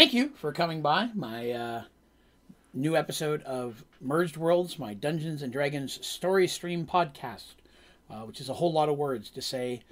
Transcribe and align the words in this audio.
thank 0.00 0.14
you 0.14 0.30
for 0.30 0.50
coming 0.50 0.80
by 0.80 1.10
my 1.14 1.50
uh, 1.50 1.82
new 2.72 2.96
episode 2.96 3.42
of 3.42 3.84
Merged 4.00 4.38
Worlds, 4.38 4.78
my 4.78 4.94
Dungeons 4.94 5.42
and 5.42 5.52
Dragons 5.52 6.06
story 6.06 6.48
stream 6.48 6.86
podcast, 6.86 7.52
uh, 8.08 8.20
which 8.20 8.40
is 8.40 8.48
a 8.48 8.54
whole 8.54 8.72
lot 8.72 8.88
of 8.88 8.96
words 8.96 9.28
to 9.28 9.42
say. 9.42 9.82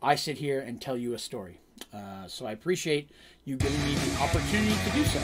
I 0.00 0.14
sit 0.14 0.38
here 0.38 0.60
and 0.60 0.80
tell 0.80 0.96
you 0.96 1.14
a 1.14 1.18
story. 1.18 1.58
Uh, 1.92 2.28
so 2.28 2.46
I 2.46 2.52
appreciate 2.52 3.10
you 3.44 3.56
giving 3.56 3.84
me 3.84 3.94
the 3.96 4.22
opportunity 4.22 4.76
to 4.84 4.90
do 4.94 5.04
so. 5.04 5.20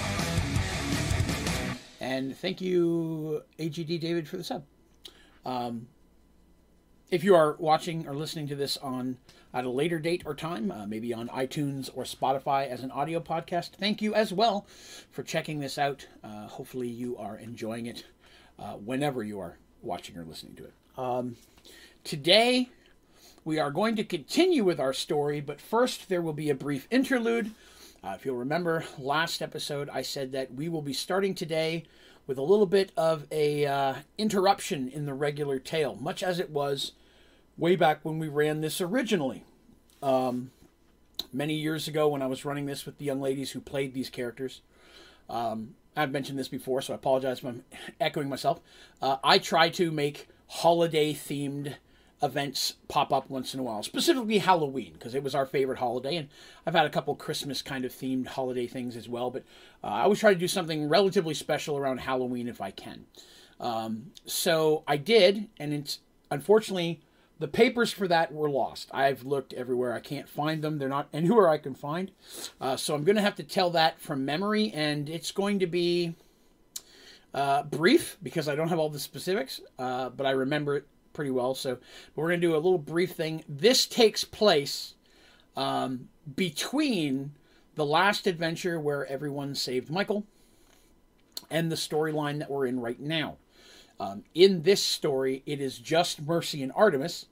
And 2.00 2.36
thank 2.36 2.60
you, 2.60 3.44
AGD 3.60 4.00
David, 4.00 4.26
for 4.26 4.38
the 4.38 4.42
sub. 4.42 4.64
Um, 5.46 5.86
if 7.12 7.22
you 7.22 7.36
are 7.36 7.54
watching 7.60 8.08
or 8.08 8.14
listening 8.16 8.48
to 8.48 8.56
this 8.56 8.76
on 8.78 9.18
at 9.54 9.64
a 9.64 9.70
later 9.70 9.98
date 9.98 10.22
or 10.24 10.34
time, 10.34 10.70
uh, 10.70 10.86
maybe 10.86 11.12
on 11.12 11.28
iTunes 11.28 11.90
or 11.94 12.04
Spotify 12.04 12.68
as 12.68 12.82
an 12.82 12.90
audio 12.90 13.20
podcast, 13.20 13.70
thank 13.70 14.00
you 14.00 14.14
as 14.14 14.32
well 14.32 14.66
for 15.10 15.22
checking 15.22 15.60
this 15.60 15.78
out. 15.78 16.06
Uh, 16.24 16.46
hopefully, 16.46 16.88
you 16.88 17.16
are 17.16 17.36
enjoying 17.36 17.86
it 17.86 18.04
uh, 18.58 18.72
whenever 18.72 19.22
you 19.22 19.40
are 19.40 19.58
watching 19.82 20.16
or 20.16 20.24
listening 20.24 20.54
to 20.56 20.64
it. 20.64 20.72
Um, 20.96 21.36
today, 22.04 22.70
we 23.44 23.58
are 23.58 23.70
going 23.70 23.96
to 23.96 24.04
continue 24.04 24.64
with 24.64 24.80
our 24.80 24.92
story, 24.92 25.40
but 25.40 25.60
first, 25.60 26.08
there 26.08 26.22
will 26.22 26.32
be 26.32 26.50
a 26.50 26.54
brief 26.54 26.86
interlude. 26.90 27.50
Uh, 28.02 28.14
if 28.16 28.24
you'll 28.24 28.36
remember 28.36 28.84
last 28.98 29.42
episode, 29.42 29.88
I 29.90 30.02
said 30.02 30.32
that 30.32 30.54
we 30.54 30.68
will 30.68 30.82
be 30.82 30.92
starting 30.92 31.34
today 31.34 31.84
with 32.26 32.38
a 32.38 32.42
little 32.42 32.66
bit 32.66 32.92
of 32.96 33.26
a 33.30 33.66
uh, 33.66 33.94
interruption 34.16 34.88
in 34.88 35.06
the 35.06 35.14
regular 35.14 35.58
tale, 35.58 35.96
much 36.00 36.22
as 36.22 36.38
it 36.38 36.50
was 36.50 36.92
way 37.58 37.76
back 37.76 38.00
when 38.02 38.18
we 38.18 38.28
ran 38.28 38.60
this 38.60 38.80
originally. 38.80 39.44
Um, 40.02 40.50
many 41.32 41.54
years 41.54 41.88
ago, 41.88 42.08
when 42.08 42.22
I 42.22 42.26
was 42.26 42.44
running 42.44 42.66
this 42.66 42.84
with 42.84 42.98
the 42.98 43.04
young 43.04 43.20
ladies 43.20 43.52
who 43.52 43.60
played 43.60 43.94
these 43.94 44.10
characters, 44.10 44.62
um, 45.28 45.74
I've 45.96 46.10
mentioned 46.10 46.38
this 46.38 46.48
before, 46.48 46.82
so 46.82 46.92
I 46.92 46.96
apologize 46.96 47.38
if 47.38 47.44
I'm 47.44 47.64
echoing 48.00 48.28
myself. 48.28 48.60
Uh, 49.00 49.16
I 49.22 49.38
try 49.38 49.68
to 49.70 49.90
make 49.90 50.28
holiday 50.48 51.12
themed 51.12 51.74
events 52.22 52.74
pop 52.86 53.12
up 53.12 53.28
once 53.28 53.52
in 53.52 53.60
a 53.60 53.62
while, 53.62 53.82
specifically 53.82 54.38
Halloween, 54.38 54.92
because 54.92 55.14
it 55.14 55.24
was 55.24 55.34
our 55.34 55.44
favorite 55.44 55.78
holiday. 55.78 56.16
And 56.16 56.28
I've 56.66 56.74
had 56.74 56.86
a 56.86 56.90
couple 56.90 57.14
Christmas 57.16 57.62
kind 57.62 57.84
of 57.84 57.92
themed 57.92 58.28
holiday 58.28 58.66
things 58.66 58.96
as 58.96 59.08
well, 59.08 59.30
but 59.30 59.42
uh, 59.82 59.88
I 59.88 60.02
always 60.02 60.20
try 60.20 60.32
to 60.32 60.38
do 60.38 60.48
something 60.48 60.88
relatively 60.88 61.34
special 61.34 61.76
around 61.76 61.98
Halloween 61.98 62.48
if 62.48 62.60
I 62.60 62.70
can. 62.70 63.06
Um, 63.58 64.12
so 64.24 64.84
I 64.86 64.96
did, 64.96 65.48
and 65.58 65.72
it's 65.72 65.98
unfortunately 66.30 67.00
the 67.42 67.48
papers 67.48 67.90
for 67.90 68.06
that 68.06 68.32
were 68.32 68.48
lost. 68.48 68.88
I've 68.92 69.24
looked 69.24 69.52
everywhere. 69.52 69.92
I 69.92 69.98
can't 69.98 70.28
find 70.28 70.62
them. 70.62 70.78
They're 70.78 70.88
not 70.88 71.08
anywhere 71.12 71.48
I 71.48 71.58
can 71.58 71.74
find. 71.74 72.12
Uh, 72.60 72.76
so 72.76 72.94
I'm 72.94 73.02
going 73.02 73.16
to 73.16 73.22
have 73.22 73.34
to 73.34 73.42
tell 73.42 73.70
that 73.70 74.00
from 74.00 74.24
memory, 74.24 74.70
and 74.72 75.08
it's 75.08 75.32
going 75.32 75.58
to 75.58 75.66
be 75.66 76.14
uh, 77.34 77.64
brief 77.64 78.16
because 78.22 78.48
I 78.48 78.54
don't 78.54 78.68
have 78.68 78.78
all 78.78 78.90
the 78.90 79.00
specifics, 79.00 79.60
uh, 79.76 80.10
but 80.10 80.24
I 80.24 80.30
remember 80.30 80.76
it 80.76 80.86
pretty 81.14 81.32
well. 81.32 81.56
So 81.56 81.78
we're 82.14 82.28
going 82.28 82.40
to 82.40 82.46
do 82.46 82.54
a 82.54 82.56
little 82.56 82.78
brief 82.78 83.10
thing. 83.10 83.42
This 83.48 83.86
takes 83.86 84.22
place 84.22 84.94
um, 85.56 86.10
between 86.36 87.32
the 87.74 87.84
last 87.84 88.28
adventure 88.28 88.78
where 88.78 89.04
everyone 89.06 89.56
saved 89.56 89.90
Michael 89.90 90.24
and 91.50 91.72
the 91.72 91.76
storyline 91.76 92.38
that 92.38 92.52
we're 92.52 92.66
in 92.66 92.78
right 92.78 93.00
now. 93.00 93.38
Um, 93.98 94.22
in 94.32 94.62
this 94.62 94.82
story, 94.82 95.42
it 95.44 95.60
is 95.60 95.78
just 95.78 96.22
Mercy 96.22 96.62
and 96.62 96.72
Artemis, 96.74 97.26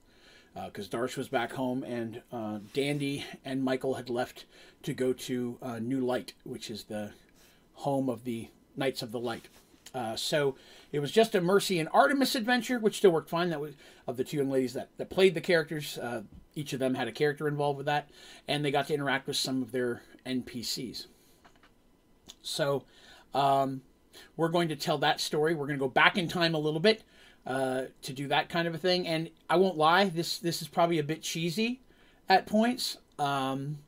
because 0.55 0.93
uh, 0.93 0.97
Darsh 0.97 1.17
was 1.17 1.29
back 1.29 1.53
home 1.53 1.83
and 1.85 2.23
uh, 2.33 2.59
Dandy 2.73 3.25
and 3.45 3.63
Michael 3.63 3.95
had 3.95 4.11
left 4.11 4.47
to 4.83 4.93
go 4.93 5.13
to 5.13 5.59
uh, 5.63 5.79
New 5.79 6.01
Light, 6.05 6.35
which 6.45 6.71
is 6.71 6.85
the 6.85 7.13
home 7.75 8.09
of 8.09 8.25
the 8.25 8.49
Knights 8.77 9.03
of 9.03 9.13
the 9.13 9.21
Light. 9.21 9.49
Uh, 9.95 10.15
so 10.15 10.57
it 10.93 11.01
was 11.01 11.11
just 11.11 11.35
a 11.35 11.41
Mercy 11.41 11.79
and 11.79 11.89
Artemis 11.93 12.35
adventure, 12.35 12.79
which 12.79 12.99
still 12.99 13.11
worked 13.11 13.31
fine. 13.31 13.51
That 13.51 13.61
was 13.61 13.75
of 14.07 14.17
the 14.17 14.25
two 14.25 14.37
young 14.37 14.51
ladies 14.51 14.75
that, 14.75 14.89
that 14.99 15.11
played 15.11 15.35
the 15.35 15.41
characters. 15.41 15.99
Uh, 15.99 16.23
each 16.55 16.73
of 16.73 16.79
them 16.79 16.95
had 16.95 17.09
a 17.09 17.13
character 17.13 17.49
involved 17.49 17.77
with 17.77 17.87
that, 17.87 18.09
and 18.47 18.65
they 18.65 18.71
got 18.71 18.87
to 18.89 18.95
interact 18.95 19.27
with 19.27 19.37
some 19.37 19.63
of 19.63 19.73
their 19.73 20.03
NPCs. 20.27 21.07
So 22.43 22.85
um, 23.35 23.83
we're 24.37 24.49
going 24.49 24.69
to 24.69 24.77
tell 24.77 24.99
that 24.99 25.21
story. 25.21 25.55
We're 25.55 25.67
going 25.67 25.79
to 25.79 25.85
go 25.85 25.89
back 25.89 26.17
in 26.17 26.29
time 26.29 26.55
a 26.55 26.59
little 26.59 26.81
bit 26.81 27.03
uh, 27.47 27.83
to 28.03 28.13
do 28.13 28.29
that 28.29 28.49
kind 28.49 28.69
of 28.69 28.75
a 28.75 28.79
thing. 28.79 29.07
And 29.07 29.31
I 29.49 29.57
won't 29.57 29.77
lie, 29.77 30.07
this 30.07 30.39
this 30.39 30.63
is 30.63 30.69
probably 30.69 30.99
a 30.99 31.05
bit 31.05 31.23
cheesy 31.23 31.81
at 32.29 32.47
points, 32.47 32.99
um, 33.19 33.79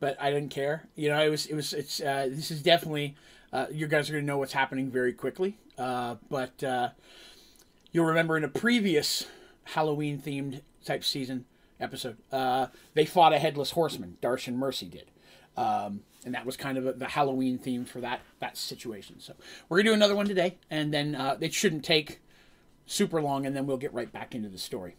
but 0.00 0.16
I 0.20 0.30
didn't 0.30 0.50
care. 0.50 0.88
You 0.94 1.10
know, 1.10 1.22
it 1.22 1.28
was 1.28 1.46
it 1.46 1.54
was 1.54 1.72
it's 1.72 2.00
uh, 2.00 2.28
this 2.30 2.50
is 2.50 2.62
definitely 2.62 3.16
uh, 3.52 3.66
you 3.70 3.86
guys 3.86 4.10
are 4.10 4.20
to 4.20 4.22
know 4.22 4.38
what's 4.38 4.52
happening 4.52 4.90
very 4.90 5.12
quickly. 5.12 5.58
Uh, 5.78 6.16
but 6.28 6.62
uh, 6.62 6.90
you'll 7.90 8.06
remember 8.06 8.36
in 8.36 8.44
a 8.44 8.48
previous 8.48 9.26
Halloween 9.64 10.20
themed 10.20 10.60
type 10.84 11.04
season 11.04 11.44
episode, 11.80 12.16
uh, 12.30 12.66
they 12.94 13.04
fought 13.04 13.32
a 13.32 13.38
headless 13.38 13.72
horseman. 13.72 14.16
Darsh 14.22 14.48
and 14.48 14.58
Mercy 14.58 14.86
did. 14.86 15.10
Um, 15.56 16.00
and 16.24 16.34
that 16.34 16.46
was 16.46 16.56
kind 16.56 16.78
of 16.78 16.86
a, 16.86 16.92
the 16.92 17.08
Halloween 17.08 17.58
theme 17.58 17.84
for 17.84 18.00
that 18.00 18.20
that 18.38 18.56
situation. 18.56 19.20
So 19.20 19.34
we're 19.68 19.78
gonna 19.78 19.90
do 19.90 19.94
another 19.94 20.16
one 20.16 20.26
today, 20.26 20.56
and 20.70 20.94
then 20.94 21.14
uh, 21.14 21.36
it 21.40 21.52
shouldn't 21.52 21.84
take 21.84 22.20
super 22.86 23.20
long, 23.20 23.46
and 23.46 23.54
then 23.54 23.66
we'll 23.66 23.76
get 23.76 23.92
right 23.92 24.12
back 24.12 24.34
into 24.34 24.48
the 24.48 24.58
story. 24.58 24.96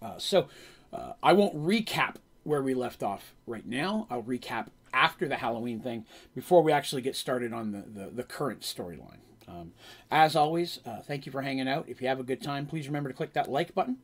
Uh, 0.00 0.18
so 0.18 0.48
uh, 0.92 1.12
I 1.22 1.32
won't 1.32 1.54
recap 1.56 2.16
where 2.44 2.62
we 2.62 2.74
left 2.74 3.02
off 3.02 3.34
right 3.46 3.66
now. 3.66 4.06
I'll 4.10 4.22
recap 4.22 4.68
after 4.92 5.28
the 5.28 5.36
Halloween 5.36 5.80
thing 5.80 6.04
before 6.34 6.62
we 6.62 6.72
actually 6.72 7.02
get 7.02 7.16
started 7.16 7.52
on 7.52 7.72
the, 7.72 7.80
the, 7.80 8.10
the 8.10 8.22
current 8.22 8.60
storyline. 8.60 9.18
Um, 9.48 9.72
as 10.10 10.36
always, 10.36 10.80
uh, 10.86 11.00
thank 11.00 11.26
you 11.26 11.32
for 11.32 11.42
hanging 11.42 11.68
out. 11.68 11.86
If 11.88 12.00
you 12.00 12.08
have 12.08 12.20
a 12.20 12.24
good 12.24 12.42
time, 12.42 12.66
please 12.66 12.86
remember 12.86 13.10
to 13.10 13.14
click 13.14 13.32
that 13.34 13.50
like 13.50 13.74
button. 13.74 13.98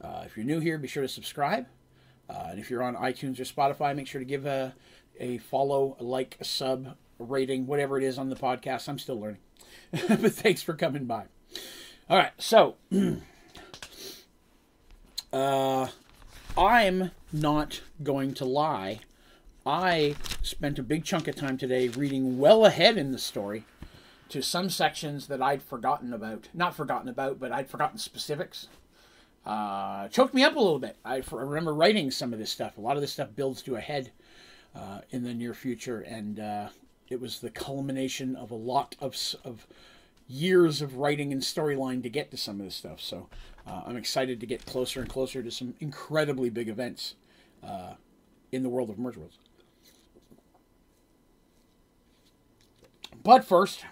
Uh, 0.00 0.22
if 0.26 0.36
you're 0.36 0.46
new 0.46 0.60
here, 0.60 0.78
be 0.78 0.88
sure 0.88 1.02
to 1.02 1.08
subscribe. 1.08 1.66
Uh, 2.28 2.48
and 2.50 2.58
if 2.58 2.70
you're 2.70 2.82
on 2.82 2.94
iTunes 2.96 3.38
or 3.38 3.44
Spotify, 3.44 3.94
make 3.94 4.06
sure 4.06 4.18
to 4.18 4.24
give 4.24 4.46
a, 4.46 4.74
a 5.18 5.38
follow, 5.38 5.96
a 6.00 6.04
like, 6.04 6.36
a 6.40 6.44
sub, 6.44 6.96
a 7.20 7.24
rating, 7.24 7.66
whatever 7.66 7.98
it 7.98 8.04
is 8.04 8.18
on 8.18 8.30
the 8.30 8.36
podcast. 8.36 8.88
I'm 8.88 8.98
still 8.98 9.20
learning. 9.20 9.40
but 9.90 10.32
thanks 10.32 10.62
for 10.62 10.74
coming 10.74 11.04
by. 11.04 11.24
All 12.10 12.18
right, 12.18 12.32
so 12.36 12.76
uh, 15.32 15.88
I'm 16.58 17.10
not 17.32 17.80
going 18.02 18.34
to 18.34 18.44
lie. 18.44 19.00
I 19.64 20.16
spent 20.42 20.78
a 20.78 20.82
big 20.82 21.04
chunk 21.04 21.28
of 21.28 21.36
time 21.36 21.56
today 21.56 21.88
reading 21.88 22.38
well 22.38 22.66
ahead 22.66 22.98
in 22.98 23.12
the 23.12 23.18
story 23.18 23.64
to 24.28 24.42
some 24.42 24.68
sections 24.68 25.28
that 25.28 25.40
I'd 25.40 25.62
forgotten 25.62 26.12
about. 26.12 26.50
Not 26.52 26.74
forgotten 26.76 27.08
about, 27.08 27.40
but 27.40 27.52
I'd 27.52 27.70
forgotten 27.70 27.96
specifics. 27.96 28.68
Uh, 29.46 30.08
choked 30.08 30.34
me 30.34 30.44
up 30.44 30.56
a 30.56 30.60
little 30.60 30.78
bit. 30.78 30.98
I, 31.06 31.16
I 31.16 31.22
remember 31.30 31.72
writing 31.72 32.10
some 32.10 32.34
of 32.34 32.38
this 32.38 32.50
stuff. 32.50 32.76
A 32.76 32.82
lot 32.82 32.96
of 32.96 33.00
this 33.00 33.14
stuff 33.14 33.30
builds 33.34 33.62
to 33.62 33.76
a 33.76 33.80
head 33.80 34.10
uh, 34.76 35.00
in 35.08 35.24
the 35.24 35.32
near 35.32 35.54
future, 35.54 36.02
and 36.02 36.38
uh, 36.38 36.68
it 37.08 37.18
was 37.18 37.40
the 37.40 37.48
culmination 37.48 38.36
of 38.36 38.50
a 38.50 38.56
lot 38.56 38.94
of, 39.00 39.16
of 39.42 39.66
years 40.26 40.80
of 40.80 40.96
writing 40.96 41.32
and 41.32 41.42
storyline 41.42 42.02
to 42.02 42.08
get 42.08 42.30
to 42.30 42.36
some 42.36 42.58
of 42.60 42.66
this 42.66 42.74
stuff. 42.74 43.00
So 43.00 43.28
uh, 43.66 43.82
I'm 43.86 43.96
excited 43.96 44.40
to 44.40 44.46
get 44.46 44.64
closer 44.66 45.00
and 45.00 45.08
closer 45.08 45.42
to 45.42 45.50
some 45.50 45.74
incredibly 45.80 46.50
big 46.50 46.68
events 46.68 47.14
uh, 47.62 47.94
in 48.52 48.62
the 48.62 48.68
world 48.68 48.90
of 48.90 48.98
Merged 48.98 49.18
Worlds. 49.18 49.38
But 53.22 53.44
first, 53.44 53.84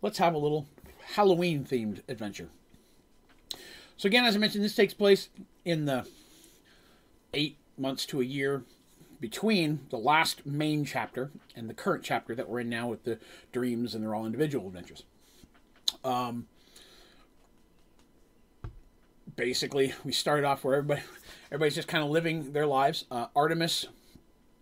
let's 0.00 0.18
have 0.18 0.34
a 0.34 0.38
little 0.38 0.66
Halloween 1.14 1.64
themed 1.64 2.00
adventure. 2.08 2.48
So, 3.96 4.06
again, 4.06 4.24
as 4.24 4.36
I 4.36 4.38
mentioned, 4.38 4.64
this 4.64 4.74
takes 4.74 4.94
place 4.94 5.28
in 5.64 5.84
the 5.84 6.06
eight 7.32 7.56
months 7.76 8.06
to 8.06 8.20
a 8.20 8.24
year 8.24 8.62
between 9.24 9.80
the 9.88 9.96
last 9.96 10.44
main 10.44 10.84
chapter 10.84 11.30
and 11.56 11.66
the 11.66 11.72
current 11.72 12.04
chapter 12.04 12.34
that 12.34 12.46
we're 12.46 12.60
in 12.60 12.68
now 12.68 12.86
with 12.86 13.04
the 13.04 13.18
dreams 13.52 13.94
and 13.94 14.04
they're 14.04 14.14
all 14.14 14.26
individual 14.26 14.66
adventures. 14.66 15.02
Um, 16.04 16.46
basically, 19.34 19.94
we 20.04 20.12
started 20.12 20.44
off 20.44 20.62
where 20.62 20.74
everybody 20.74 21.00
everybody's 21.50 21.74
just 21.74 21.88
kind 21.88 22.04
of 22.04 22.10
living 22.10 22.52
their 22.52 22.66
lives. 22.66 23.06
Uh, 23.10 23.28
Artemis 23.34 23.86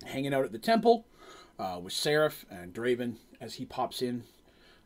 hanging 0.07 0.33
out 0.33 0.45
at 0.45 0.53
the 0.53 0.61
temple 0.61 1.07
uh, 1.59 1.81
with 1.83 1.93
Seraph 1.93 2.47
and 2.49 2.73
Draven 2.73 3.17
as 3.41 3.55
he 3.55 3.65
pops 3.65 4.01
in, 4.01 4.23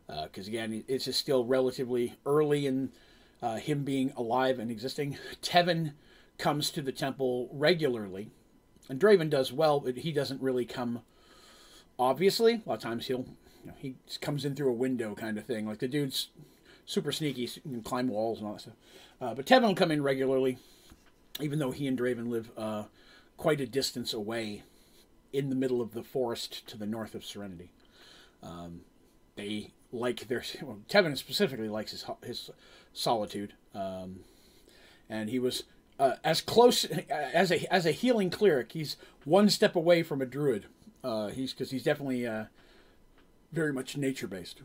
because 0.07 0.47
uh, 0.47 0.49
again, 0.49 0.83
it's 0.87 1.05
just 1.05 1.19
still 1.19 1.45
relatively 1.45 2.15
early 2.25 2.65
in 2.65 2.91
uh, 3.43 3.57
him 3.57 3.83
being 3.83 4.11
alive 4.17 4.57
and 4.57 4.71
existing. 4.71 5.19
Tevin 5.43 5.93
comes 6.39 6.71
to 6.71 6.81
the 6.81 6.91
temple 6.91 7.47
regularly 7.51 8.31
and 8.89 8.99
Draven 8.99 9.29
does 9.29 9.51
well, 9.51 9.79
but 9.79 9.97
he 9.97 10.11
doesn't 10.11 10.41
really 10.41 10.65
come. 10.65 11.01
Obviously, 11.99 12.61
a 12.65 12.69
lot 12.69 12.75
of 12.75 12.81
times 12.81 13.07
he'll 13.07 13.25
you 13.63 13.71
know, 13.71 13.73
he 13.77 13.95
comes 14.21 14.45
in 14.45 14.55
through 14.55 14.69
a 14.69 14.73
window 14.73 15.15
kind 15.15 15.37
of 15.37 15.45
thing. 15.45 15.67
Like 15.67 15.79
the 15.79 15.87
dude's 15.87 16.29
super 16.85 17.11
sneaky, 17.11 17.47
can 17.47 17.81
climb 17.81 18.07
walls 18.07 18.39
and 18.39 18.47
all 18.47 18.53
that 18.53 18.61
stuff. 18.61 18.73
Uh, 19.19 19.33
but 19.33 19.45
Tevin 19.45 19.63
will 19.63 19.75
come 19.75 19.91
in 19.91 20.01
regularly, 20.03 20.57
even 21.41 21.59
though 21.59 21.71
he 21.71 21.87
and 21.87 21.97
Draven 21.99 22.29
live 22.29 22.51
uh, 22.57 22.83
quite 23.35 23.59
a 23.59 23.67
distance 23.67 24.13
away 24.13 24.63
in 25.33 25.49
the 25.49 25.55
middle 25.55 25.81
of 25.81 25.93
the 25.93 26.03
forest 26.03 26.65
to 26.67 26.77
the 26.77 26.85
north 26.85 27.13
of 27.13 27.25
Serenity. 27.25 27.71
Um, 28.41 28.81
they 29.35 29.71
like 29.91 30.27
their 30.27 30.43
well, 30.61 30.79
Tevin 30.89 31.17
specifically 31.17 31.69
likes 31.69 31.91
his 31.91 32.05
his 32.23 32.49
solitude, 32.93 33.53
um, 33.73 34.21
and 35.09 35.29
he 35.29 35.39
was 35.39 35.63
uh, 35.99 36.15
as 36.23 36.41
close 36.41 36.85
as 36.85 37.51
a 37.51 37.73
as 37.73 37.85
a 37.85 37.91
healing 37.91 38.29
cleric. 38.29 38.71
He's 38.71 38.97
one 39.25 39.49
step 39.49 39.75
away 39.75 40.03
from 40.03 40.21
a 40.21 40.25
druid. 40.25 40.65
Uh, 41.03 41.27
he's 41.29 41.53
because 41.53 41.71
he's 41.71 41.83
definitely 41.83 42.25
uh, 42.25 42.45
very 43.51 43.73
much 43.73 43.97
nature 43.97 44.27
based. 44.27 44.61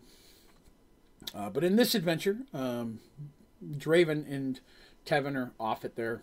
Uh, 1.34 1.50
but 1.50 1.62
in 1.62 1.76
this 1.76 1.94
adventure, 1.94 2.38
um, 2.52 2.98
Draven 3.64 4.30
and 4.30 4.60
Tevin 5.06 5.36
are 5.36 5.52
off 5.58 5.84
at 5.84 5.94
their 5.96 6.22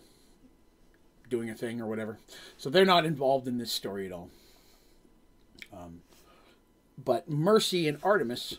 doing 1.28 1.48
a 1.48 1.54
thing 1.54 1.80
or 1.80 1.86
whatever, 1.86 2.18
so 2.56 2.68
they're 2.68 2.84
not 2.84 3.06
involved 3.06 3.48
in 3.48 3.58
this 3.58 3.72
story 3.72 4.06
at 4.06 4.12
all. 4.12 4.30
Um, 5.72 6.02
but 7.02 7.30
Mercy 7.30 7.88
and 7.88 7.98
Artemis 8.02 8.58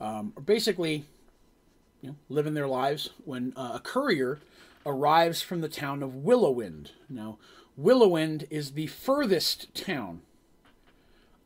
um, 0.00 0.32
are 0.36 0.42
basically 0.42 1.06
you 2.02 2.10
know, 2.10 2.16
living 2.28 2.54
their 2.54 2.68
lives 2.68 3.10
when 3.24 3.52
uh, 3.56 3.72
a 3.74 3.80
courier 3.80 4.40
arrives 4.86 5.42
from 5.42 5.60
the 5.60 5.68
town 5.68 6.02
of 6.02 6.12
Willowwind. 6.12 6.90
Now, 7.08 7.38
Willowwind 7.78 8.46
is 8.50 8.72
the 8.72 8.86
furthest 8.86 9.74
town 9.74 10.22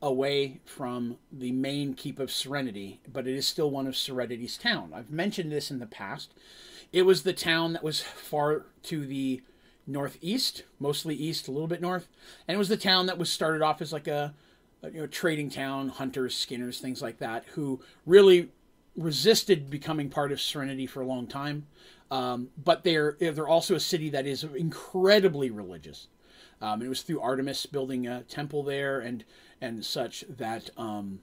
away 0.01 0.59
from 0.65 1.17
the 1.31 1.51
main 1.51 1.93
keep 1.93 2.19
of 2.19 2.31
Serenity, 2.31 2.99
but 3.11 3.27
it 3.27 3.35
is 3.35 3.47
still 3.47 3.71
one 3.71 3.87
of 3.87 3.95
Serenity's 3.95 4.57
town. 4.57 4.91
I've 4.93 5.11
mentioned 5.11 5.51
this 5.51 5.71
in 5.71 5.79
the 5.79 5.85
past. 5.85 6.33
It 6.91 7.03
was 7.03 7.23
the 7.23 7.33
town 7.33 7.73
that 7.73 7.83
was 7.83 8.01
far 8.01 8.65
to 8.83 9.05
the 9.05 9.41
northeast, 9.87 10.63
mostly 10.79 11.15
east, 11.15 11.47
a 11.47 11.51
little 11.51 11.67
bit 11.67 11.81
north, 11.81 12.07
and 12.47 12.55
it 12.55 12.57
was 12.57 12.69
the 12.69 12.77
town 12.77 13.05
that 13.05 13.17
was 13.17 13.31
started 13.31 13.61
off 13.61 13.81
as 13.81 13.93
like 13.93 14.07
a, 14.07 14.33
a 14.81 14.89
you 14.89 15.01
know 15.01 15.07
trading 15.07 15.49
town, 15.49 15.89
hunters, 15.89 16.35
skinners, 16.35 16.79
things 16.79 17.01
like 17.01 17.19
that, 17.19 17.45
who 17.53 17.79
really 18.05 18.49
resisted 18.95 19.69
becoming 19.69 20.09
part 20.09 20.31
of 20.31 20.41
Serenity 20.41 20.85
for 20.85 21.01
a 21.01 21.07
long 21.07 21.27
time. 21.27 21.65
Um, 22.11 22.49
but 22.63 22.83
they're 22.83 23.17
they're 23.19 23.47
also 23.47 23.75
a 23.75 23.79
city 23.79 24.09
that 24.09 24.27
is 24.27 24.43
incredibly 24.43 25.49
religious. 25.49 26.07
Um, 26.61 26.81
it 26.81 26.87
was 26.87 27.01
through 27.01 27.19
Artemis 27.19 27.65
building 27.65 28.07
a 28.07 28.23
temple 28.23 28.63
there 28.63 28.99
and 28.99 29.23
and 29.61 29.83
such 29.83 30.23
that 30.29 30.69
um, 30.77 31.19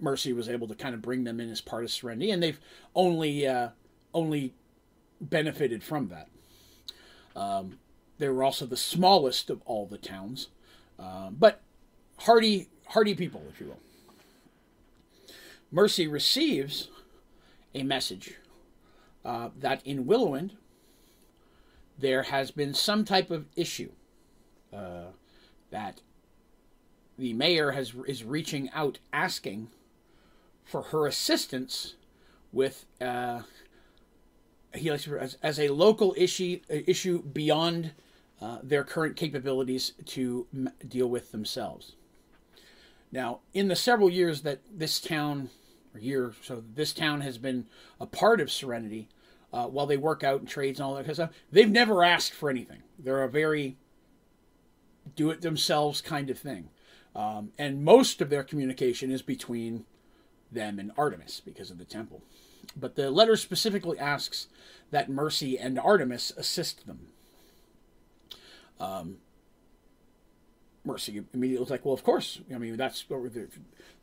Mercy 0.00 0.32
was 0.32 0.48
able 0.48 0.68
to 0.68 0.74
kind 0.74 0.94
of 0.94 1.02
bring 1.02 1.24
them 1.24 1.40
in 1.40 1.50
as 1.50 1.60
part 1.60 1.84
of 1.84 1.90
Serenity, 1.90 2.30
and 2.30 2.42
they've 2.42 2.60
only 2.94 3.46
uh, 3.46 3.68
only 4.14 4.54
benefited 5.20 5.82
from 5.82 6.08
that. 6.08 6.28
Um, 7.34 7.78
they 8.18 8.28
were 8.28 8.42
also 8.44 8.66
the 8.66 8.76
smallest 8.76 9.50
of 9.50 9.62
all 9.64 9.86
the 9.86 9.98
towns, 9.98 10.48
uh, 10.98 11.30
but 11.30 11.60
hardy 12.18 12.68
hardy 12.88 13.14
people, 13.14 13.42
if 13.48 13.60
you 13.60 13.66
will. 13.66 13.80
Mercy 15.70 16.06
receives 16.06 16.88
a 17.74 17.82
message 17.82 18.34
uh, 19.24 19.50
that 19.58 19.84
in 19.86 20.04
Willowwind 20.04 20.52
there 21.98 22.24
has 22.24 22.50
been 22.50 22.74
some 22.74 23.04
type 23.04 23.30
of 23.30 23.46
issue 23.56 23.90
uh, 24.72 25.12
that 25.70 26.00
the 27.18 27.32
mayor 27.32 27.72
has 27.72 27.94
is 28.06 28.24
reaching 28.24 28.70
out 28.74 28.98
asking 29.12 29.68
for 30.64 30.82
her 30.82 31.06
assistance 31.06 31.94
with 32.52 32.86
uh, 33.00 33.42
he 34.74 34.90
likes 34.90 35.06
as, 35.06 35.36
as 35.42 35.58
a 35.60 35.68
local 35.68 36.14
issue 36.16 36.58
issue 36.68 37.22
beyond 37.22 37.92
uh, 38.40 38.58
their 38.62 38.82
current 38.82 39.16
capabilities 39.16 39.92
to 40.06 40.46
m- 40.52 40.70
deal 40.88 41.06
with 41.06 41.30
themselves. 41.30 41.92
Now, 43.12 43.40
in 43.52 43.68
the 43.68 43.76
several 43.76 44.10
years 44.10 44.42
that 44.42 44.60
this 44.72 45.00
town 45.00 45.50
or 45.94 46.00
year 46.00 46.32
so 46.42 46.62
this 46.74 46.92
town 46.92 47.20
has 47.20 47.38
been 47.38 47.66
a 48.00 48.06
part 48.06 48.40
of 48.40 48.50
Serenity. 48.50 49.08
Uh, 49.52 49.66
while 49.66 49.84
they 49.86 49.98
work 49.98 50.24
out 50.24 50.40
and 50.40 50.48
trades 50.48 50.80
and 50.80 50.86
all 50.86 50.94
that 50.94 51.02
kind 51.02 51.10
of 51.10 51.16
stuff, 51.16 51.30
they've 51.50 51.70
never 51.70 52.02
asked 52.02 52.32
for 52.32 52.48
anything. 52.48 52.82
They're 52.98 53.22
a 53.22 53.28
very 53.28 53.76
do 55.14 55.30
it 55.30 55.42
themselves 55.42 56.00
kind 56.00 56.30
of 56.30 56.38
thing. 56.38 56.70
Um, 57.14 57.52
and 57.58 57.84
most 57.84 58.22
of 58.22 58.30
their 58.30 58.42
communication 58.42 59.10
is 59.10 59.20
between 59.20 59.84
them 60.50 60.78
and 60.78 60.92
Artemis 60.96 61.40
because 61.44 61.70
of 61.70 61.78
the 61.78 61.84
temple. 61.84 62.22
But 62.76 62.94
the 62.94 63.10
letter 63.10 63.36
specifically 63.36 63.98
asks 63.98 64.48
that 64.90 65.10
Mercy 65.10 65.58
and 65.58 65.78
Artemis 65.78 66.32
assist 66.36 66.86
them. 66.86 67.08
Um, 68.80 69.18
Mercy 70.84 71.22
immediately 71.32 71.62
was 71.62 71.70
like, 71.70 71.84
well, 71.84 71.94
of 71.94 72.02
course. 72.02 72.40
I 72.52 72.58
mean, 72.58 72.76
that's 72.76 73.04
they're, 73.08 73.48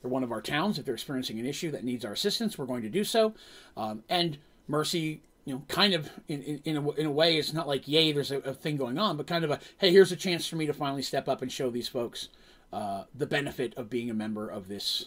one 0.01 0.23
of 0.23 0.31
our 0.31 0.41
towns. 0.41 0.79
If 0.79 0.85
they're 0.85 0.93
experiencing 0.93 1.39
an 1.39 1.45
issue 1.45 1.71
that 1.71 1.83
needs 1.83 2.05
our 2.05 2.13
assistance, 2.13 2.57
we're 2.57 2.65
going 2.65 2.83
to 2.83 2.89
do 2.89 3.03
so. 3.03 3.33
Um, 3.75 4.03
and 4.09 4.37
Mercy, 4.67 5.21
you 5.45 5.53
know, 5.55 5.63
kind 5.67 5.93
of 5.93 6.09
in, 6.27 6.41
in, 6.43 6.61
in, 6.63 6.77
a, 6.77 6.89
in 6.91 7.05
a 7.05 7.11
way, 7.11 7.37
it's 7.37 7.53
not 7.53 7.67
like, 7.67 7.87
yay, 7.87 8.11
there's 8.11 8.31
a, 8.31 8.37
a, 8.39 8.53
thing 8.53 8.77
going 8.77 8.97
on, 8.97 9.17
but 9.17 9.27
kind 9.27 9.43
of 9.43 9.51
a, 9.51 9.59
hey, 9.79 9.91
here's 9.91 10.11
a 10.11 10.15
chance 10.15 10.47
for 10.47 10.55
me 10.55 10.65
to 10.67 10.73
finally 10.73 11.01
step 11.01 11.27
up 11.27 11.41
and 11.41 11.51
show 11.51 11.69
these 11.69 11.87
folks 11.87 12.29
uh, 12.71 13.03
the 13.13 13.25
benefit 13.25 13.75
of 13.75 13.89
being 13.89 14.09
a 14.09 14.13
member 14.13 14.47
of 14.47 14.67
this 14.67 15.05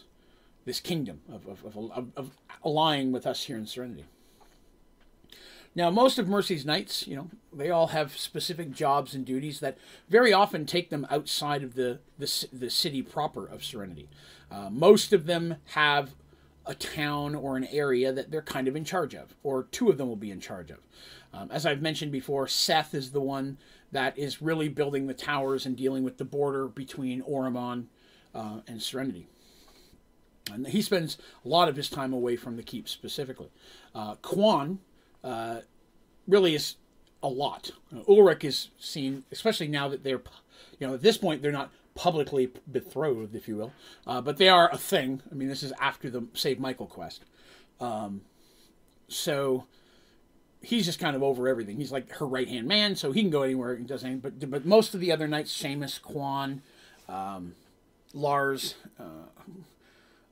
this 0.65 0.79
kingdom, 0.79 1.21
of, 1.29 1.49
of, 1.49 1.91
of, 1.91 2.13
of 2.17 2.31
allying 2.65 3.11
with 3.11 3.27
us 3.27 3.45
here 3.45 3.57
in 3.57 3.67
Serenity. 3.67 4.05
Now, 5.75 5.91
most 5.91 6.19
of 6.19 6.29
Mercy's 6.29 6.67
knights, 6.67 7.07
you 7.07 7.17
know, 7.17 7.31
they 7.53 7.71
all 7.71 7.89
have 7.89 8.17
specific 8.17 8.73
jobs 8.73 9.15
and 9.15 9.25
duties 9.25 9.61
that 9.61 9.79
very 10.09 10.33
often 10.33 10.67
take 10.67 10.91
them 10.91 11.07
outside 11.11 11.63
of 11.63 11.75
the 11.75 12.01
the, 12.19 12.47
the 12.53 12.71
city 12.71 13.03
proper 13.03 13.47
of 13.47 13.65
Serenity. 13.65 14.09
Uh, 14.51 14.69
most 14.71 15.13
of 15.13 15.27
them 15.27 15.57
have 15.69 16.11
a 16.67 16.75
town 16.75 17.35
or 17.35 17.57
an 17.57 17.65
area 17.65 18.13
that 18.13 18.31
they're 18.31 18.43
kind 18.43 18.69
of 18.69 18.77
in 18.77 18.85
charge 18.85 19.15
of, 19.15 19.35
or 19.43 19.65
two 19.65 19.89
of 19.89 19.99
them 19.99 20.09
will 20.09 20.17
be 20.17 20.31
in 20.31 20.41
charge 20.41 20.71
of. 20.71 20.79
Um, 21.33 21.51
as 21.51 21.65
I've 21.67 21.83
mentioned 21.83 22.13
before, 22.13 22.47
Seth 22.47 22.95
is 22.95 23.11
the 23.11 23.21
one 23.21 23.57
that 23.91 24.17
is 24.17 24.43
really 24.43 24.69
building 24.69 25.07
the 25.07 25.15
towers 25.15 25.67
and 25.67 25.77
dealing 25.77 26.05
with 26.05 26.19
the 26.19 26.25
border 26.25 26.69
between 26.69 27.23
Oromon 27.23 27.87
uh, 28.35 28.61
and 28.69 28.83
Serenity. 28.83 29.27
And 30.53 30.67
he 30.67 30.83
spends 30.83 31.19
a 31.45 31.49
lot 31.49 31.69
of 31.69 31.77
his 31.77 31.89
time 31.89 32.13
away 32.13 32.37
from 32.37 32.57
the 32.57 32.63
keep 32.63 32.89
specifically. 32.89 33.51
Uh, 33.95 34.17
Quan 34.17 34.79
uh, 35.25 35.61
really 36.27 36.55
is 36.55 36.77
a 37.23 37.29
lot. 37.29 37.71
Uh, 37.95 38.01
Ulrich 38.09 38.45
is 38.45 38.71
seen, 38.79 39.25
especially 39.31 39.69
now 39.69 39.89
that 39.89 40.03
they're, 40.03 40.23
you 40.79 40.87
know, 40.87 40.95
at 40.95 41.03
this 41.03 41.19
point 41.19 41.43
they're 41.43 41.53
not 41.53 41.71
publicly 41.95 42.51
betrothed, 42.71 43.35
if 43.35 43.47
you 43.47 43.57
will, 43.57 43.73
uh, 44.07 44.21
but 44.21 44.39
they 44.39 44.49
are 44.49 44.71
a 44.73 44.79
thing. 44.79 45.23
I 45.31 45.35
mean, 45.35 45.49
this 45.49 45.63
is 45.63 45.73
after 45.81 46.11
the 46.11 46.27
Save 46.35 46.59
Michael 46.59 46.87
quest. 46.87 47.25
Um, 47.81 48.23
so 49.09 49.67
he's 50.63 50.87
just 50.87 50.99
kind 50.99 51.15
of 51.15 51.23
over 51.23 51.49
everything. 51.49 51.77
He's 51.77 51.93
like 51.93 52.11
her 52.13 52.27
right 52.27 52.49
hand 52.49 52.67
man, 52.67 52.97
so 52.97 53.13
he 53.13 53.21
can 53.21 53.31
go 53.31 53.43
anywhere 53.43 53.73
and 53.75 53.87
does 53.87 54.05
anything. 54.05 54.21
But 54.21 54.51
but 54.51 54.65
most 54.65 54.95
of 54.95 55.01
the 55.01 55.13
other 55.13 55.29
knights, 55.29 55.53
Seamus, 55.53 56.01
Quan, 56.01 56.63
um, 57.09 57.55
Lars, 58.15 58.75
uh, 58.99 59.27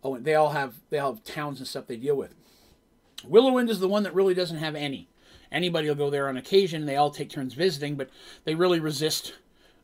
oh, 0.03 0.19
they 0.19 0.35
all 0.35 0.51
have 0.51 0.75
they 0.91 0.99
all 0.99 1.15
have 1.15 1.25
towns 1.25 1.59
and 1.59 1.69
stuff 1.69 1.87
they 1.87 1.97
deal 1.97 2.17
with. 2.17 2.35
Willowwind 3.29 3.69
is 3.69 3.81
the 3.81 3.89
one 3.89 4.03
that 4.05 4.15
really 4.15 4.35
doesn't 4.35 4.59
have 4.59 4.75
any. 4.75 5.09
Anybody 5.53 5.89
will 5.89 5.97
go 5.97 6.11
there 6.11 6.29
on 6.29 6.37
occasion. 6.37 6.87
They 6.87 6.97
all 6.97 7.11
take 7.11 7.31
turns 7.31 7.55
visiting, 7.55 7.97
but 7.97 8.09
they 8.45 8.55
really 8.55 8.81
resist 8.81 9.35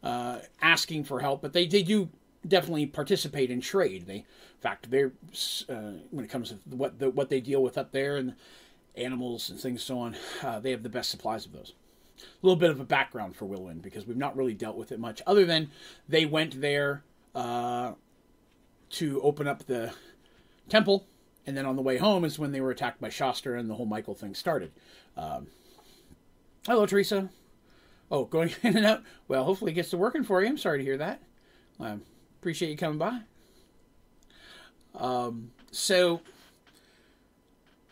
uh, 0.03 0.39
asking 0.63 1.05
for 1.05 1.21
help. 1.21 1.43
But 1.43 1.53
they, 1.53 1.67
they 1.67 1.83
do 1.83 2.09
definitely 2.47 2.87
participate 2.87 3.51
in 3.51 3.61
trade. 3.61 4.07
They, 4.07 4.19
in 4.19 4.25
fact, 4.61 4.91
they're 4.91 5.13
uh, 5.69 5.93
when 6.11 6.25
it 6.25 6.31
comes 6.31 6.51
to 6.51 6.59
what 6.71 6.99
the, 6.99 7.11
what 7.11 7.31
they 7.31 7.41
deal 7.41 7.63
with 7.63 7.77
up 7.77 7.93
there 7.93 8.17
and 8.17 8.35
animals 8.95 9.51
and 9.51 9.59
things 9.59 9.83
so 9.83 9.99
on, 9.99 10.17
uh, 10.43 10.61
they 10.61 10.71
have 10.71 10.83
the 10.83 10.89
best 10.89 11.11
supplies 11.11 11.45
of 11.45 11.53
those. 11.53 11.75
A 12.19 12.47
little 12.47 12.59
bit 12.59 12.71
of 12.71 12.81
a 12.81 12.85
background 12.85 13.37
for 13.37 13.45
Willowwind 13.45 13.83
because 13.83 14.07
we've 14.07 14.17
not 14.17 14.37
really 14.37 14.55
dealt 14.55 14.77
with 14.77 14.93
it 14.93 15.01
much, 15.01 15.21
other 15.27 15.45
than 15.45 15.71
they 16.09 16.25
went 16.25 16.61
there 16.61 17.03
uh, 17.35 17.93
to 18.91 19.21
open 19.21 19.47
up 19.47 19.67
the 19.67 19.93
temple 20.69 21.07
and 21.47 21.57
then 21.57 21.65
on 21.65 21.77
the 21.77 21.83
way 21.83 21.97
home 21.97 22.25
is 22.25 22.39
when 22.39 22.53
they 22.53 22.61
were 22.61 22.71
attacked 22.71 23.01
by 23.01 23.09
Shastra 23.09 23.59
and 23.59 23.71
the 23.71 23.75
whole 23.75 23.87
Michael 23.87 24.15
thing 24.15 24.35
started. 24.35 24.73
Um, 25.17 25.47
hello, 26.67 26.87
Teresa. 26.87 27.31
Oh, 28.11 28.25
going 28.25 28.53
in 28.63 28.77
and 28.77 28.87
out. 28.87 29.03
Well, 29.29 29.45
hopefully 29.45 29.73
it 29.73 29.77
gets 29.77 29.91
to 29.91 29.97
working 29.97 30.25
for 30.25 30.43
you. 30.43 30.49
I'm 30.49 30.59
sorry 30.59 30.79
to 30.79 30.85
hear 30.85 30.97
that. 30.99 31.23
Um, 31.79 32.03
appreciate 32.41 32.71
you 32.71 32.77
coming 32.77 32.99
by. 32.99 33.21
Um, 34.99 35.53
so 35.71 36.21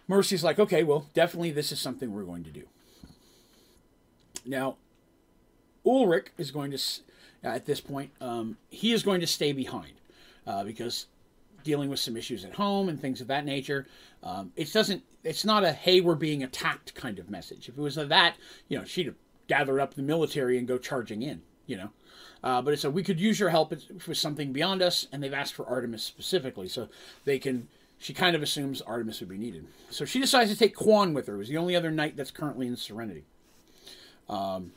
Mercy's 0.08 0.42
like, 0.44 0.58
okay, 0.58 0.82
well, 0.82 1.06
definitely 1.14 1.50
this 1.50 1.70
is 1.70 1.80
something 1.80 2.12
we're 2.12 2.24
going 2.24 2.44
to 2.44 2.50
do. 2.50 2.64
Now, 4.46 4.76
Ulrich 5.86 6.28
is 6.38 6.50
going 6.50 6.70
to, 6.70 6.78
at 7.42 7.66
this 7.66 7.80
point, 7.80 8.10
um, 8.20 8.56
he 8.68 8.92
is 8.92 9.02
going 9.02 9.20
to 9.20 9.26
stay 9.26 9.52
behind 9.52 9.92
uh, 10.46 10.64
because 10.64 11.06
dealing 11.64 11.90
with 11.90 11.98
some 11.98 12.16
issues 12.16 12.44
at 12.44 12.52
home 12.54 12.88
and 12.88 13.00
things 13.00 13.20
of 13.20 13.26
that 13.28 13.44
nature. 13.44 13.86
Um, 14.22 14.52
it 14.54 14.72
doesn't. 14.72 15.02
It's 15.24 15.44
not 15.44 15.64
a 15.64 15.72
"Hey, 15.72 16.00
we're 16.00 16.14
being 16.14 16.42
attacked" 16.44 16.94
kind 16.94 17.18
of 17.18 17.30
message. 17.30 17.68
If 17.68 17.76
it 17.76 17.80
was 17.80 17.96
that, 17.96 18.36
you 18.68 18.78
know, 18.78 18.84
she'd 18.84 19.14
gather 19.48 19.80
up 19.80 19.94
the 19.94 20.02
military 20.02 20.56
and 20.58 20.68
go 20.68 20.78
charging 20.78 21.22
in. 21.22 21.42
you 21.66 21.76
know. 21.76 21.90
Uh, 22.42 22.60
but 22.60 22.74
it's 22.74 22.84
a 22.84 22.90
we 22.90 23.02
could 23.02 23.18
use 23.18 23.40
your 23.40 23.48
help 23.48 23.72
for 23.98 24.14
something 24.14 24.52
beyond 24.52 24.82
us, 24.82 25.06
and 25.10 25.22
they've 25.22 25.32
asked 25.32 25.54
for 25.54 25.66
Artemis 25.66 26.02
specifically, 26.02 26.68
so 26.68 26.88
they 27.24 27.38
can. 27.38 27.68
She 27.98 28.12
kind 28.12 28.36
of 28.36 28.42
assumes 28.42 28.82
Artemis 28.82 29.20
would 29.20 29.30
be 29.30 29.38
needed, 29.38 29.66
so 29.88 30.04
she 30.04 30.20
decides 30.20 30.50
to 30.50 30.56
take 30.58 30.74
Quan 30.74 31.14
with 31.14 31.26
her. 31.26 31.36
Who's 31.36 31.48
the 31.48 31.56
only 31.56 31.74
other 31.74 31.90
knight 31.90 32.16
that's 32.16 32.30
currently 32.30 32.66
in 32.66 32.76
Serenity. 32.76 33.24
Um, 34.28 34.72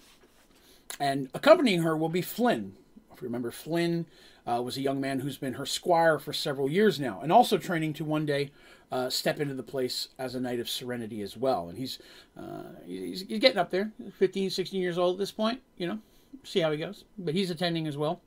and 1.00 1.30
accompanying 1.34 1.82
her 1.82 1.98
will 1.98 2.10
be 2.10 2.22
Flynn. 2.22 2.74
If 3.14 3.22
you 3.22 3.28
remember, 3.28 3.52
Flynn 3.52 4.06
uh, 4.48 4.62
was 4.62 4.78
a 4.78 4.82
young 4.82 5.02
man 5.02 5.20
who's 5.20 5.38
been 5.38 5.54
her 5.54 5.66
squire 5.66 6.18
for 6.18 6.32
several 6.32 6.70
years 6.70 7.00
now, 7.00 7.20
and 7.22 7.32
also 7.32 7.58
training 7.58 7.94
to 7.94 8.06
one 8.06 8.26
day 8.26 8.52
uh, 8.92 9.10
step 9.10 9.40
into 9.40 9.54
the 9.54 9.64
place 9.64 10.10
as 10.18 10.36
a 10.36 10.40
knight 10.40 10.60
of 10.60 10.70
serenity 10.70 11.22
as 11.22 11.36
well. 11.36 11.68
And 11.68 11.78
he's, 11.78 12.00
uh, 12.40 12.64
he's, 12.86 13.26
he's 13.28 13.40
getting 13.40 13.58
up 13.58 13.72
there, 13.72 13.92
15, 14.18 14.50
16 14.50 14.82
years 14.82 14.98
old 14.98 15.16
at 15.16 15.20
this 15.20 15.32
point, 15.32 15.62
you 15.78 15.88
know, 15.88 16.00
see 16.44 16.62
how 16.62 16.72
he 16.72 16.78
goes. 16.78 17.04
But 17.18 17.34
he's 17.34 17.52
attending 17.52 17.88
as 17.88 17.98
well. 17.98 18.22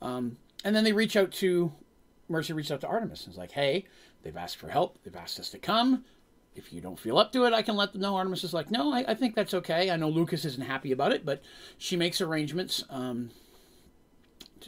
Um, 0.00 0.38
and 0.64 0.76
then 0.76 0.84
they 0.84 0.92
reach 0.92 1.16
out 1.16 1.32
to, 1.32 1.72
Mercy 2.28 2.52
reached 2.52 2.70
out 2.70 2.80
to 2.82 2.86
Artemis 2.86 3.24
and 3.24 3.32
is 3.32 3.38
like, 3.38 3.52
hey, 3.52 3.86
they've 4.22 4.36
asked 4.36 4.56
for 4.56 4.68
help. 4.68 4.98
They've 5.02 5.16
asked 5.16 5.40
us 5.40 5.50
to 5.50 5.58
come. 5.58 6.04
If 6.54 6.72
you 6.72 6.80
don't 6.80 6.98
feel 6.98 7.18
up 7.18 7.32
to 7.32 7.44
it, 7.44 7.52
I 7.52 7.62
can 7.62 7.76
let 7.76 7.92
them 7.92 8.02
know. 8.02 8.16
Artemis 8.16 8.44
is 8.44 8.54
like, 8.54 8.70
no, 8.70 8.92
I, 8.92 9.04
I 9.08 9.14
think 9.14 9.34
that's 9.34 9.54
okay. 9.54 9.90
I 9.90 9.96
know 9.96 10.08
Lucas 10.08 10.44
isn't 10.44 10.64
happy 10.64 10.92
about 10.92 11.12
it, 11.12 11.24
but 11.24 11.42
she 11.78 11.96
makes 11.96 12.20
arrangements. 12.20 12.84
Um, 12.90 13.30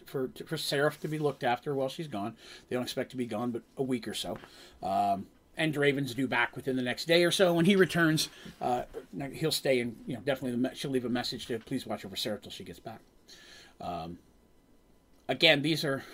for 0.06 0.30
for 0.46 0.56
Seraph 0.56 1.00
to 1.00 1.08
be 1.08 1.18
looked 1.18 1.44
after 1.44 1.74
while 1.74 1.88
she's 1.88 2.08
gone. 2.08 2.36
They 2.68 2.76
don't 2.76 2.82
expect 2.82 3.10
to 3.12 3.16
be 3.16 3.26
gone, 3.26 3.50
but 3.50 3.62
a 3.76 3.82
week 3.82 4.08
or 4.08 4.14
so. 4.14 4.38
Um, 4.82 5.26
and 5.56 5.74
Draven's 5.74 6.14
due 6.14 6.26
back 6.26 6.56
within 6.56 6.76
the 6.76 6.82
next 6.82 7.06
day 7.06 7.24
or 7.24 7.30
so. 7.30 7.52
When 7.52 7.66
he 7.66 7.76
returns, 7.76 8.28
uh, 8.60 8.84
he'll 9.32 9.52
stay 9.52 9.80
and 9.80 9.96
you 10.06 10.14
know 10.14 10.20
definitely 10.20 10.70
she'll 10.74 10.90
leave 10.90 11.04
a 11.04 11.10
message 11.10 11.46
to 11.46 11.58
please 11.58 11.86
watch 11.86 12.04
over 12.04 12.16
Seraph 12.16 12.42
till 12.42 12.50
she 12.50 12.64
gets 12.64 12.80
back. 12.80 13.00
Um, 13.80 14.18
again, 15.28 15.62
these 15.62 15.84
are. 15.84 16.04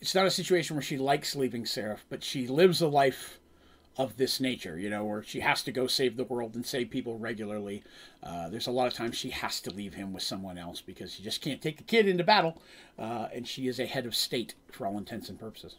It's 0.00 0.14
not 0.14 0.26
a 0.26 0.30
situation 0.30 0.76
where 0.76 0.82
she 0.82 0.96
likes 0.96 1.34
leaving 1.34 1.66
Seraph, 1.66 2.04
but 2.08 2.22
she 2.22 2.46
lives 2.46 2.80
a 2.80 2.86
life 2.86 3.40
of 3.98 4.16
this 4.16 4.38
nature, 4.38 4.78
you 4.78 4.88
know, 4.88 5.04
where 5.04 5.24
she 5.24 5.40
has 5.40 5.60
to 5.64 5.72
go 5.72 5.88
save 5.88 6.16
the 6.16 6.24
world 6.24 6.54
and 6.54 6.64
save 6.64 6.88
people 6.88 7.18
regularly. 7.18 7.82
Uh, 8.22 8.48
there's 8.48 8.68
a 8.68 8.70
lot 8.70 8.86
of 8.86 8.94
times 8.94 9.16
she 9.16 9.30
has 9.30 9.60
to 9.60 9.70
leave 9.70 9.94
him 9.94 10.12
with 10.12 10.22
someone 10.22 10.56
else 10.56 10.80
because 10.80 11.14
she 11.14 11.22
just 11.22 11.42
can't 11.42 11.60
take 11.60 11.76
the 11.76 11.82
kid 11.82 12.06
into 12.06 12.22
battle, 12.22 12.62
uh, 12.96 13.26
and 13.34 13.48
she 13.48 13.66
is 13.66 13.80
a 13.80 13.86
head 13.86 14.06
of 14.06 14.14
state 14.14 14.54
for 14.70 14.86
all 14.86 14.96
intents 14.96 15.28
and 15.28 15.38
purposes. 15.38 15.76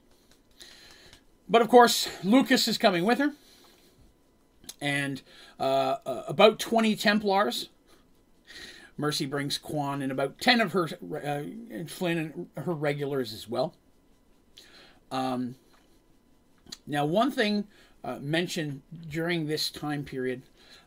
But 1.47 1.61
of 1.61 1.69
course, 1.69 2.09
Lucas 2.21 2.67
is 2.67 2.77
coming 2.77 3.05
with 3.05 3.19
her, 3.19 3.33
and 4.81 5.21
uh, 5.57 5.95
uh 6.05 6.23
about 6.27 6.59
20 6.59 6.95
Templars. 6.97 7.69
Mercy 8.97 9.25
brings 9.25 9.57
Quan 9.57 10.01
and 10.01 10.11
about 10.11 10.41
10 10.41 10.59
of 10.59 10.73
her, 10.73 10.89
uh, 11.13 11.17
and 11.73 11.89
Flynn 11.89 12.17
and 12.17 12.65
her 12.65 12.73
regulars 12.73 13.33
as 13.33 13.47
well. 13.47 13.73
Um, 15.09 15.55
now, 16.85 17.05
one 17.05 17.31
thing 17.31 17.65
uh, 18.03 18.17
mention 18.19 18.81
during 19.09 19.47
this 19.47 19.69
time 19.69 20.03
period 20.03 20.41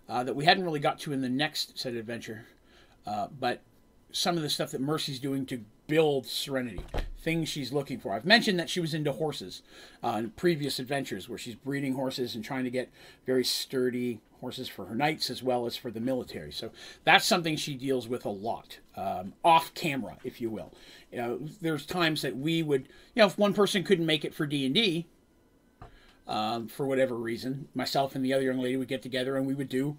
uh, 0.09 0.25
that 0.25 0.35
we 0.35 0.45
hadn't 0.45 0.65
really 0.65 0.81
got 0.81 0.99
to 1.01 1.13
in 1.13 1.21
the 1.21 1.29
next 1.29 1.79
set 1.79 1.93
of 1.93 1.99
adventure, 1.99 2.47
uh, 3.07 3.29
but 3.39 3.61
some 4.13 4.37
of 4.37 4.43
the 4.43 4.51
stuff 4.51 4.71
that 4.71 4.81
Mercy's 4.81 5.19
doing 5.19 5.47
to 5.47 5.65
build 5.87 6.27
Serenity, 6.27 6.81
things 7.19 7.49
she's 7.49 7.73
looking 7.73 7.99
for. 7.99 8.13
I've 8.13 8.25
mentioned 8.25 8.59
that 8.59 8.71
she 8.71 8.81
was 8.81 8.95
into 8.95 9.13
horses 9.13 9.63
uh, 10.03 10.17
in 10.19 10.31
previous 10.31 10.79
adventures 10.79 11.29
where 11.29 11.39
she's 11.39 11.55
breeding 11.55 11.95
horses 11.95 12.35
and 12.35 12.45
trying 12.45 12.65
to 12.65 12.71
get 12.71 12.91
very 13.27 13.45
sturdy 13.45 14.21
horses 14.41 14.69
for 14.69 14.87
her 14.87 14.95
knights 14.95 15.31
as 15.31 15.43
well 15.43 15.67
as 15.67 15.77
for 15.77 15.91
the 15.91 16.01
military. 16.01 16.51
So 16.51 16.71
that's 17.05 17.25
something 17.25 17.57
she 17.57 17.75
deals 17.75 18.09
with 18.09 18.25
a 18.25 18.31
lot, 18.31 18.79
um, 18.97 19.35
off 19.45 19.73
camera, 19.75 20.17
if 20.25 20.41
you 20.41 20.51
will. 20.51 20.73
You 21.13 21.19
know, 21.19 21.41
there's 21.61 21.87
times 21.87 22.23
that 22.23 22.37
we 22.37 22.63
would, 22.63 22.89
you 23.15 23.21
know, 23.21 23.27
if 23.27 23.39
one 23.39 23.55
person 23.55 23.85
couldn't 23.85 24.07
make 24.07 24.25
it 24.25 24.35
for 24.35 24.47
D 24.47 24.67
and 24.67 24.75
D, 24.75 25.07
um, 26.27 26.69
for 26.69 26.87
whatever 26.87 27.17
reason, 27.17 27.69
myself 27.75 28.15
and 28.15 28.25
the 28.25 28.33
other 28.33 28.45
young 28.45 28.59
lady 28.59 28.77
would 28.77 28.89
get 28.89 29.03
together 29.03 29.37
and 29.37 29.47
we 29.47 29.55
would 29.55 29.69
do 29.69 29.97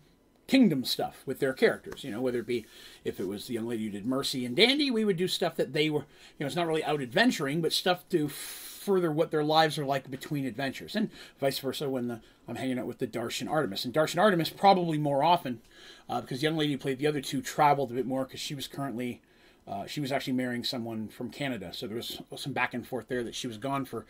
kingdom 0.48 0.84
stuff 0.84 1.24
with 1.26 1.40
their 1.40 1.54
characters. 1.54 2.04
You 2.04 2.12
know, 2.12 2.22
whether 2.22 2.40
it 2.40 2.48
be 2.48 2.66
if 3.04 3.20
it 3.20 3.28
was 3.28 3.48
the 3.48 3.54
young 3.54 3.68
lady 3.68 3.86
who 3.86 3.92
did 3.92 4.06
Mercy 4.06 4.46
and 4.46 4.56
Dandy, 4.56 4.92
we 4.92 5.06
would 5.06 5.18
do 5.18 5.28
stuff 5.28 5.56
that 5.56 5.74
they 5.74 5.90
were, 5.90 6.02
you 6.02 6.42
know, 6.42 6.48
it's 6.48 6.56
not 6.56 6.68
really 6.68 6.84
out 6.84 7.02
adventuring, 7.02 7.62
but 7.62 7.74
stuff 7.74 8.08
to 8.10 8.28
further 8.28 9.12
what 9.12 9.32
their 9.32 9.44
lives 9.44 9.78
are 9.78 9.86
like 9.86 10.12
between 10.12 10.46
adventures, 10.46 10.96
and 10.96 11.10
vice 11.40 11.60
versa 11.60 11.90
when 11.90 12.10
the, 12.10 12.20
I'm 12.48 12.58
hanging 12.58 12.78
out 12.78 12.86
with 12.86 13.00
the 13.00 13.08
Darsh 13.08 13.40
and 13.40 13.50
Artemis. 13.50 13.86
And 13.86 13.94
Darsh 13.94 14.12
and 14.12 14.20
Artemis 14.20 14.50
probably 14.50 14.98
more 14.98 15.24
often, 15.24 15.62
uh, 16.10 16.20
because 16.20 16.42
the 16.42 16.48
young 16.48 16.58
lady 16.58 16.74
who 16.74 16.78
played 16.78 17.00
the 17.00 17.08
other 17.08 17.22
two 17.22 17.42
traveled 17.42 17.92
a 17.92 17.94
bit 17.94 18.06
more 18.06 18.26
because 18.26 18.40
she 18.40 18.56
was 18.56 18.68
currently. 18.68 19.22
Uh, 19.68 19.86
she 19.86 20.02
was 20.02 20.12
actually 20.12 20.34
marrying 20.34 20.64
someone 20.64 21.08
from 21.08 21.30
Canada, 21.30 21.72
so 21.74 21.88
there 21.88 21.96
was 21.96 22.22
some 22.36 22.54
back 22.54 22.74
and 22.74 22.86
forth 22.86 23.08
there 23.08 23.24
that 23.24 23.36
she 23.36 23.48
was 23.48 23.58
gone 23.58 23.86
for 23.86 24.06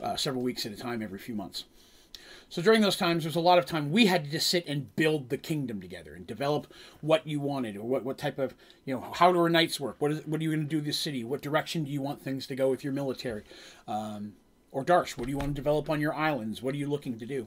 uh, 0.00 0.16
several 0.16 0.42
weeks 0.42 0.66
at 0.66 0.72
a 0.72 0.76
time 0.76 1.02
every 1.02 1.18
few 1.18 1.34
months. 1.34 1.64
So 2.50 2.62
during 2.62 2.80
those 2.80 2.96
times, 2.96 3.24
there 3.24 3.28
was 3.28 3.36
a 3.36 3.40
lot 3.40 3.58
of 3.58 3.66
time 3.66 3.92
we 3.92 4.06
had 4.06 4.24
to 4.24 4.30
just 4.30 4.48
sit 4.48 4.66
and 4.66 4.94
build 4.96 5.28
the 5.28 5.36
kingdom 5.36 5.80
together 5.80 6.14
and 6.14 6.26
develop 6.26 6.72
what 7.02 7.26
you 7.26 7.40
wanted 7.40 7.76
or 7.76 7.82
what, 7.82 8.04
what 8.04 8.16
type 8.16 8.38
of, 8.38 8.54
you 8.86 8.94
know, 8.94 9.04
how 9.14 9.32
do 9.32 9.38
our 9.38 9.50
knights 9.50 9.78
work? 9.78 9.96
What, 9.98 10.12
is, 10.12 10.26
what 10.26 10.40
are 10.40 10.44
you 10.44 10.50
going 10.50 10.66
to 10.66 10.68
do 10.68 10.80
this 10.80 10.98
city? 10.98 11.24
What 11.24 11.42
direction 11.42 11.84
do 11.84 11.90
you 11.90 12.00
want 12.00 12.22
things 12.22 12.46
to 12.46 12.56
go 12.56 12.70
with 12.70 12.82
your 12.82 12.94
military? 12.94 13.42
Um, 13.86 14.32
or 14.70 14.84
Darsh, 14.84 15.16
what 15.16 15.24
do 15.26 15.30
you 15.30 15.38
want 15.38 15.50
to 15.50 15.54
develop 15.54 15.88
on 15.88 16.00
your 16.00 16.14
islands? 16.14 16.62
What 16.62 16.74
are 16.74 16.78
you 16.78 16.88
looking 16.88 17.18
to 17.18 17.26
do? 17.26 17.46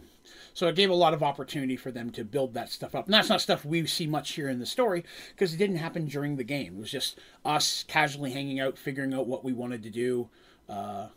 So 0.53 0.67
it 0.67 0.75
gave 0.75 0.89
a 0.89 0.95
lot 0.95 1.13
of 1.13 1.21
opportunity 1.21 1.75
for 1.75 1.91
them 1.91 2.09
to 2.11 2.23
build 2.23 2.53
that 2.53 2.71
stuff 2.71 2.95
up. 2.95 3.05
And 3.05 3.13
that's 3.13 3.29
not 3.29 3.41
stuff 3.41 3.63
we 3.63 3.85
see 3.85 4.07
much 4.07 4.31
here 4.31 4.49
in 4.49 4.59
the 4.59 4.65
story 4.65 5.03
because 5.29 5.53
it 5.53 5.57
didn't 5.57 5.77
happen 5.77 6.07
during 6.07 6.35
the 6.35 6.43
game. 6.43 6.77
It 6.77 6.79
was 6.79 6.91
just 6.91 7.19
us 7.45 7.83
casually 7.87 8.31
hanging 8.31 8.59
out, 8.59 8.77
figuring 8.77 9.13
out 9.13 9.27
what 9.27 9.43
we 9.43 9.53
wanted 9.53 9.83
to 9.83 9.89
do. 9.89 10.29
Uh, 10.67 11.07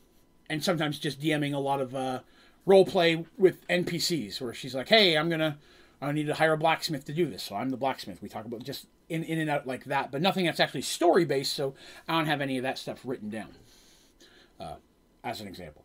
and 0.51 0.63
sometimes 0.63 0.99
just 0.99 1.21
DMing 1.21 1.55
a 1.55 1.59
lot 1.59 1.81
of 1.81 1.95
uh, 1.95 2.21
role 2.67 2.85
play 2.85 3.25
with 3.39 3.67
NPCs, 3.69 4.41
where 4.41 4.53
she's 4.53 4.75
like, 4.75 4.89
"Hey, 4.89 5.17
I'm 5.17 5.31
gonna, 5.31 5.59
I 6.03 6.13
need 6.13 6.27
to 6.27 6.35
hire 6.35 6.53
a 6.53 6.59
blacksmith 6.59 7.07
to 7.07 7.15
do 7.15 7.27
this, 7.27 7.43
so 7.43 7.57
I'm 7.57 7.71
the 7.71 7.77
blacksmith." 7.79 8.21
We 8.21 8.29
talk 8.29 8.45
about 8.45 8.63
just 8.63 8.87
in 9.09 9.23
in 9.23 9.39
and 9.39 9.49
out 9.49 9.67
like 9.67 9.85
that, 9.87 10.11
but 10.11 10.21
nothing 10.21 10.45
that's 10.45 10.61
actually 10.61 10.83
story 10.83 11.25
based. 11.25 11.55
So 11.55 11.75
I 12.07 12.17
don't 12.19 12.27
have 12.27 12.43
any 12.43 12.59
of 12.59 12.63
that 12.63 12.79
stuff 12.79 13.01
written 13.05 13.31
down. 13.31 13.55
Uh, 14.61 14.77
as 15.25 15.41
an 15.41 15.49
example. 15.49 15.83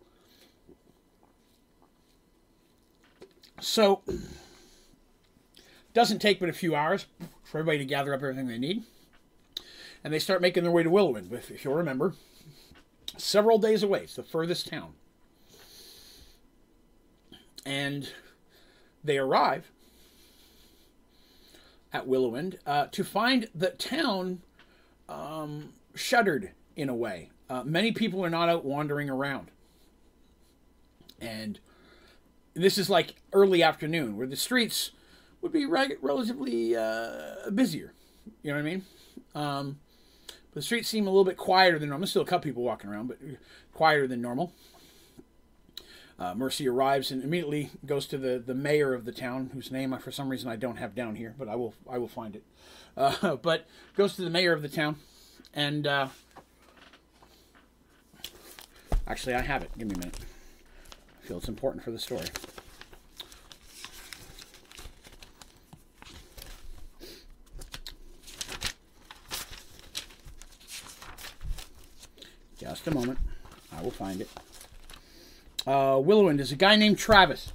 So 3.61 4.01
doesn't 5.93 6.19
take 6.19 6.39
but 6.39 6.49
a 6.49 6.53
few 6.53 6.75
hours 6.75 7.05
for 7.43 7.59
everybody 7.59 7.79
to 7.79 7.85
gather 7.85 8.13
up 8.13 8.21
everything 8.21 8.47
they 8.47 8.57
need. 8.57 8.83
And 10.03 10.13
they 10.13 10.19
start 10.19 10.41
making 10.41 10.63
their 10.63 10.71
way 10.71 10.83
to 10.83 10.89
Willowwind, 10.89 11.31
if 11.31 11.63
you'll 11.63 11.73
remember 11.73 12.13
several 13.17 13.57
days 13.57 13.83
away. 13.83 14.03
It's 14.03 14.15
the 14.15 14.23
furthest 14.23 14.67
town. 14.67 14.93
And 17.65 18.09
they 19.03 19.17
arrive 19.17 19.69
at 21.91 22.07
Willowwind 22.07 22.59
uh, 22.65 22.87
to 22.87 23.03
find 23.03 23.49
the 23.53 23.71
town 23.71 24.41
um, 25.09 25.73
shuttered 25.95 26.51
in 26.75 26.87
a 26.87 26.95
way. 26.95 27.29
Uh, 27.49 27.63
many 27.63 27.91
people 27.91 28.23
are 28.23 28.29
not 28.29 28.47
out 28.47 28.63
wandering 28.63 29.09
around. 29.09 29.49
And 31.19 31.59
this 32.53 32.77
is 32.77 32.89
like 32.89 33.15
early 33.33 33.63
afternoon, 33.63 34.17
where 34.17 34.27
the 34.27 34.35
streets 34.35 34.91
would 35.41 35.51
be 35.51 35.65
re- 35.65 35.95
relatively 36.01 36.75
uh, 36.75 37.49
busier. 37.53 37.93
You 38.43 38.51
know 38.51 38.57
what 38.57 38.59
I 38.59 38.63
mean? 38.63 38.85
Um, 39.35 39.79
the 40.53 40.61
streets 40.61 40.89
seem 40.89 41.07
a 41.07 41.09
little 41.09 41.25
bit 41.25 41.37
quieter 41.37 41.79
than 41.79 41.89
normal. 41.89 42.01
There's 42.01 42.11
still 42.11 42.21
a 42.21 42.25
couple 42.25 42.49
people 42.49 42.63
walking 42.63 42.89
around, 42.89 43.07
but 43.07 43.17
quieter 43.73 44.07
than 44.07 44.21
normal. 44.21 44.53
Uh, 46.17 46.35
Mercy 46.35 46.67
arrives 46.67 47.11
and 47.11 47.23
immediately 47.23 47.69
goes 47.85 48.05
to 48.07 48.17
the, 48.17 48.39
the 48.39 48.53
mayor 48.53 48.93
of 48.93 49.05
the 49.05 49.11
town, 49.13 49.51
whose 49.53 49.71
name 49.71 49.93
I, 49.93 49.99
for 49.99 50.11
some 50.11 50.27
reason 50.27 50.49
I 50.49 50.57
don't 50.57 50.75
have 50.75 50.93
down 50.93 51.15
here, 51.15 51.33
but 51.37 51.47
I 51.47 51.55
will 51.55 51.73
I 51.89 51.97
will 51.97 52.09
find 52.09 52.35
it. 52.35 52.43
Uh, 52.97 53.35
but 53.41 53.67
goes 53.95 54.15
to 54.17 54.21
the 54.23 54.29
mayor 54.29 54.51
of 54.51 54.61
the 54.61 54.67
town, 54.67 54.97
and 55.53 55.87
uh, 55.87 56.07
actually 59.07 59.35
I 59.35 59.41
have 59.41 59.63
it. 59.63 59.71
Give 59.77 59.87
me 59.87 59.95
a 59.95 59.99
minute. 59.99 60.19
Feel 61.29 61.37
it's 61.37 61.47
important 61.47 61.83
for 61.83 61.91
the 61.91 61.99
story. 61.99 62.25
Just 72.57 72.87
a 72.87 72.91
moment. 72.91 73.19
I 73.71 73.83
will 73.83 73.91
find 73.91 74.21
it. 74.21 74.29
Uh, 75.67 75.97
Willowwind 75.97 76.39
is 76.39 76.51
a 76.51 76.55
guy 76.55 76.75
named 76.75 76.97
Travis. 76.97 77.53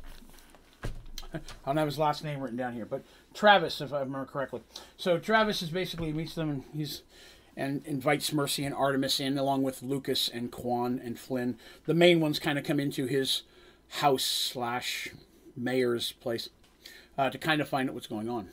I 1.34 1.40
don't 1.66 1.76
have 1.76 1.88
his 1.88 1.98
last 1.98 2.22
name 2.22 2.38
written 2.38 2.56
down 2.56 2.74
here, 2.74 2.86
but 2.86 3.02
Travis, 3.34 3.80
if 3.80 3.92
I 3.92 3.98
remember 3.98 4.26
correctly. 4.26 4.60
So 4.96 5.18
Travis 5.18 5.62
is 5.62 5.70
basically 5.70 6.12
meets 6.12 6.36
them 6.36 6.48
and 6.48 6.62
he's 6.72 7.02
and 7.56 7.84
invites 7.86 8.32
Mercy 8.32 8.64
and 8.64 8.72
Artemis 8.72 9.18
in 9.18 9.36
along 9.36 9.64
with 9.64 9.82
Lucas 9.82 10.28
and 10.28 10.52
Quan 10.52 11.00
and 11.02 11.18
Flynn. 11.18 11.58
The 11.86 11.94
main 11.94 12.20
ones 12.20 12.38
kind 12.38 12.56
of 12.56 12.64
come 12.64 12.78
into 12.78 13.06
his 13.06 13.42
house 13.88 14.24
slash 14.24 15.10
mayor's 15.56 16.12
place 16.12 16.48
uh, 17.16 17.30
to 17.30 17.38
kind 17.38 17.60
of 17.60 17.68
find 17.68 17.88
out 17.88 17.94
what's 17.94 18.06
going 18.06 18.28
on. 18.28 18.50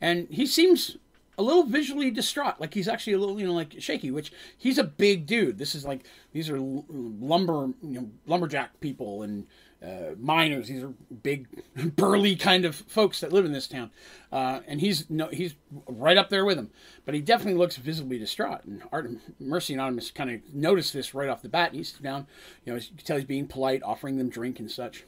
And 0.00 0.26
he 0.30 0.46
seems 0.46 0.96
a 1.38 1.42
little 1.42 1.64
visually 1.64 2.10
distraught, 2.10 2.60
like 2.60 2.74
he's 2.74 2.88
actually 2.88 3.14
a 3.14 3.18
little, 3.18 3.40
you 3.40 3.46
know, 3.46 3.54
like 3.54 3.74
shaky. 3.78 4.10
Which 4.10 4.32
he's 4.56 4.78
a 4.78 4.84
big 4.84 5.26
dude. 5.26 5.58
This 5.58 5.74
is 5.74 5.84
like 5.84 6.04
these 6.32 6.50
are 6.50 6.58
lumber, 6.58 7.72
you 7.82 8.00
know, 8.00 8.10
lumberjack 8.26 8.80
people 8.80 9.22
and 9.22 9.46
uh, 9.82 10.14
miners. 10.18 10.68
These 10.68 10.82
are 10.82 10.92
big, 11.22 11.48
burly 11.96 12.36
kind 12.36 12.64
of 12.64 12.74
folks 12.74 13.20
that 13.20 13.32
live 13.32 13.44
in 13.44 13.52
this 13.52 13.66
town, 13.66 13.90
uh, 14.30 14.60
and 14.66 14.80
he's 14.80 15.10
no, 15.10 15.28
he's 15.28 15.54
right 15.86 16.16
up 16.16 16.30
there 16.30 16.44
with 16.44 16.56
them. 16.56 16.70
But 17.04 17.14
he 17.14 17.20
definitely 17.20 17.58
looks 17.58 17.76
visibly 17.76 18.18
distraught. 18.18 18.64
And 18.64 18.82
Art, 18.92 19.10
Mercy 19.40 19.76
Artemis 19.76 20.10
kind 20.10 20.30
of 20.30 20.54
notice 20.54 20.92
this 20.92 21.14
right 21.14 21.28
off 21.28 21.42
the 21.42 21.48
bat. 21.48 21.70
And 21.70 21.76
He's 21.76 21.92
down, 21.92 22.26
you 22.64 22.72
know, 22.72 22.78
you 22.78 22.86
can 22.96 23.04
tell 23.04 23.16
he's 23.16 23.26
being 23.26 23.46
polite, 23.46 23.82
offering 23.82 24.18
them 24.18 24.28
drink 24.28 24.60
and 24.60 24.70
such. 24.70 25.04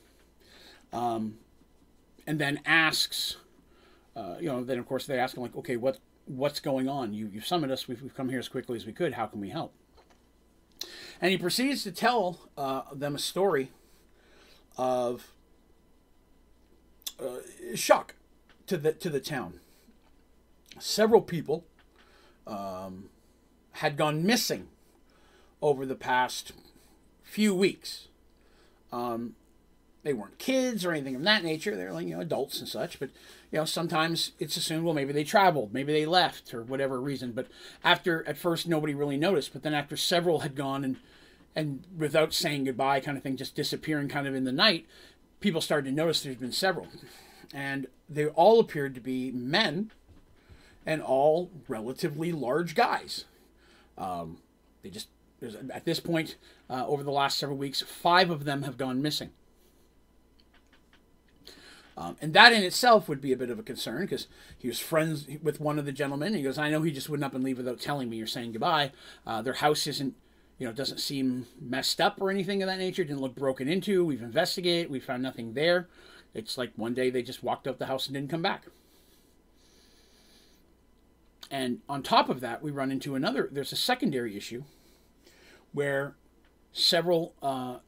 Um, 0.92 1.38
and 2.26 2.38
then 2.38 2.60
asks, 2.64 3.36
uh, 4.16 4.36
you 4.40 4.48
know, 4.48 4.64
then 4.64 4.78
of 4.78 4.86
course 4.86 5.06
they 5.06 5.18
ask 5.18 5.36
him 5.36 5.42
like, 5.42 5.56
okay, 5.56 5.76
what 5.76 5.98
what's 6.26 6.60
going 6.60 6.88
on? 6.88 7.12
You 7.12 7.30
you've 7.32 7.46
summoned 7.46 7.72
us. 7.72 7.86
We've, 7.86 8.02
we've 8.02 8.14
come 8.14 8.28
here 8.28 8.38
as 8.38 8.48
quickly 8.48 8.76
as 8.76 8.86
we 8.86 8.92
could. 8.92 9.14
How 9.14 9.26
can 9.26 9.40
we 9.40 9.50
help? 9.50 9.72
And 11.20 11.30
he 11.30 11.38
proceeds 11.38 11.84
to 11.84 11.92
tell 11.92 12.40
uh, 12.58 12.82
them 12.92 13.14
a 13.14 13.18
story 13.18 13.70
of 14.76 15.32
uh, 17.20 17.38
shock 17.74 18.14
to 18.66 18.76
the 18.76 18.92
to 18.92 19.10
the 19.10 19.20
town. 19.20 19.60
Several 20.78 21.20
people 21.20 21.64
um, 22.46 23.10
had 23.72 23.96
gone 23.96 24.24
missing 24.24 24.68
over 25.62 25.86
the 25.86 25.94
past 25.94 26.52
few 27.22 27.54
weeks. 27.54 28.08
Um, 28.92 29.34
they 30.02 30.12
weren't 30.12 30.38
kids 30.38 30.84
or 30.84 30.92
anything 30.92 31.16
of 31.16 31.22
that 31.22 31.42
nature. 31.42 31.74
They're 31.74 31.92
like 31.92 32.06
you 32.06 32.14
know 32.14 32.20
adults 32.20 32.58
and 32.60 32.68
such. 32.68 32.98
But 32.98 33.10
you 33.50 33.58
know 33.58 33.64
sometimes 33.64 34.32
it's 34.38 34.56
assumed 34.56 34.84
well 34.84 34.94
maybe 34.94 35.12
they 35.12 35.24
traveled, 35.24 35.72
maybe 35.72 35.92
they 35.92 36.06
left 36.06 36.52
or 36.52 36.62
whatever 36.62 37.00
reason. 37.00 37.32
But 37.32 37.48
after 37.82 38.26
at 38.28 38.36
first 38.36 38.68
nobody 38.68 38.94
really 38.94 39.16
noticed. 39.16 39.52
But 39.52 39.62
then 39.62 39.74
after 39.74 39.96
several 39.96 40.40
had 40.40 40.54
gone 40.54 40.84
and 40.84 40.96
and 41.56 41.84
without 41.96 42.32
saying 42.32 42.64
goodbye, 42.64 43.00
kind 43.00 43.16
of 43.16 43.22
thing, 43.22 43.36
just 43.36 43.54
disappearing 43.54 44.08
kind 44.08 44.26
of 44.26 44.34
in 44.34 44.44
the 44.44 44.52
night, 44.52 44.86
people 45.40 45.60
started 45.60 45.90
to 45.90 45.94
notice 45.94 46.22
there's 46.22 46.36
been 46.36 46.52
several. 46.52 46.88
And 47.52 47.86
they 48.08 48.26
all 48.26 48.60
appeared 48.60 48.94
to 48.96 49.00
be 49.00 49.30
men 49.30 49.92
and 50.84 51.00
all 51.00 51.50
relatively 51.68 52.32
large 52.32 52.74
guys. 52.74 53.24
Um, 53.96 54.38
they 54.82 54.90
just, 54.90 55.08
at 55.70 55.84
this 55.84 56.00
point, 56.00 56.36
uh, 56.68 56.86
over 56.86 57.02
the 57.02 57.12
last 57.12 57.38
several 57.38 57.58
weeks, 57.58 57.80
five 57.80 58.30
of 58.30 58.44
them 58.44 58.62
have 58.62 58.76
gone 58.76 59.00
missing. 59.00 59.30
Um, 61.96 62.16
and 62.20 62.34
that 62.34 62.52
in 62.52 62.64
itself 62.64 63.08
would 63.08 63.20
be 63.20 63.32
a 63.32 63.36
bit 63.36 63.50
of 63.50 63.58
a 63.60 63.62
concern 63.62 64.02
because 64.02 64.26
he 64.58 64.66
was 64.66 64.80
friends 64.80 65.28
with 65.42 65.60
one 65.60 65.78
of 65.78 65.84
the 65.84 65.92
gentlemen. 65.92 66.34
He 66.34 66.42
goes, 66.42 66.58
I 66.58 66.68
know 66.68 66.82
he 66.82 66.90
just 66.90 67.08
wouldn't 67.08 67.24
up 67.24 67.34
and 67.34 67.44
leave 67.44 67.58
without 67.58 67.78
telling 67.78 68.10
me 68.10 68.20
or 68.20 68.26
saying 68.26 68.50
goodbye. 68.50 68.90
Uh, 69.24 69.42
their 69.42 69.54
house 69.54 69.86
isn't 69.86 70.16
you 70.58 70.66
know, 70.66 70.70
it 70.70 70.76
doesn't 70.76 71.00
seem 71.00 71.46
messed 71.60 72.00
up 72.00 72.20
or 72.20 72.30
anything 72.30 72.62
of 72.62 72.68
that 72.68 72.78
nature. 72.78 73.04
didn't 73.04 73.20
look 73.20 73.34
broken 73.34 73.68
into. 73.68 74.04
We've 74.04 74.22
investigated. 74.22 74.90
We 74.90 75.00
found 75.00 75.22
nothing 75.22 75.54
there. 75.54 75.88
It's 76.32 76.56
like 76.58 76.72
one 76.76 76.94
day 76.94 77.10
they 77.10 77.22
just 77.22 77.42
walked 77.42 77.66
out 77.66 77.78
the 77.78 77.86
house 77.86 78.06
and 78.06 78.14
didn't 78.14 78.30
come 78.30 78.42
back. 78.42 78.64
And 81.50 81.80
on 81.88 82.02
top 82.02 82.28
of 82.28 82.40
that, 82.40 82.62
we 82.62 82.70
run 82.70 82.90
into 82.90 83.14
another. 83.14 83.48
There's 83.50 83.72
a 83.72 83.76
secondary 83.76 84.36
issue 84.36 84.64
where 85.72 86.16
several 86.72 87.34
uh, 87.42 87.78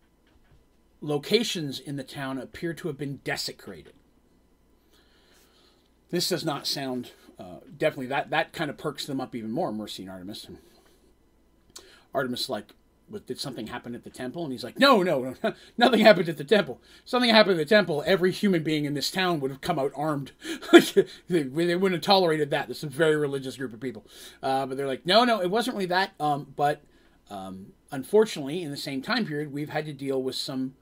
locations 1.01 1.81
in 1.81 1.97
the 1.97 2.05
town 2.05 2.39
appear 2.39 2.75
to 2.75 2.89
have 2.89 2.99
been 2.99 3.21
desecrated. 3.25 3.95
This 6.11 6.29
does 6.29 6.45
not 6.45 6.67
sound 6.67 7.13
uh, 7.39 7.59
definitely 7.77 8.07
that 8.07 8.31
that 8.31 8.53
kind 8.53 8.71
of 8.71 8.79
perks 8.79 9.07
them 9.07 9.21
up 9.21 9.35
even 9.35 9.51
more, 9.51 9.73
Mercy 9.73 10.03
and 10.03 10.11
Artemis. 10.11 10.47
Artemis 12.17 12.49
like, 12.49 12.73
did 13.27 13.39
something 13.39 13.69
happen 13.69 13.95
at 13.95 14.03
the 14.03 14.11
temple? 14.11 14.43
And 14.43 14.53
he's 14.53 14.65
like, 14.65 14.79
no, 14.79 15.03
no, 15.03 15.37
no, 15.43 15.55
nothing 15.79 16.01
happened 16.01 16.29
at 16.29 16.39
the 16.39 16.45
temple. 16.45 16.81
Something 17.05 17.31
happened 17.31 17.61
at 17.61 17.69
the 17.69 17.75
temple. 17.75 18.03
Every 18.07 18.33
human 18.33 18.63
being 18.63 18.85
in 18.85 18.95
this 18.95 19.11
town 19.11 19.39
would 19.41 19.51
have 19.51 19.61
come 19.61 19.79
out 19.79 19.93
armed. 19.95 20.33
they, 20.73 21.05
they, 21.29 21.45
wouldn't 21.45 21.93
have 21.93 22.01
tolerated 22.01 22.51
that. 22.51 22.69
This 22.69 22.79
is 22.79 22.85
a 22.85 22.89
very 22.89 23.17
religious 23.17 23.57
group 23.57 23.73
of 23.73 23.81
people. 23.81 24.05
Uh, 24.43 24.67
but 24.67 24.77
they're 24.77 24.87
like, 24.87 25.07
no, 25.07 25.25
no, 25.25 25.41
it 25.41 25.51
wasn't 25.51 25.77
really 25.77 25.87
that. 25.87 26.13
Um, 26.19 26.53
but 26.57 26.83
um, 27.31 27.73
unfortunately, 27.93 28.63
in 28.63 28.71
the 28.71 28.77
same 28.77 29.03
time 29.03 29.27
period, 29.27 29.53
we've 29.53 29.71
had 29.71 29.85
to 29.87 29.93
deal 29.93 30.21
with 30.23 30.35
some 30.35 30.75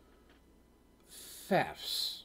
thefts. 1.10 2.24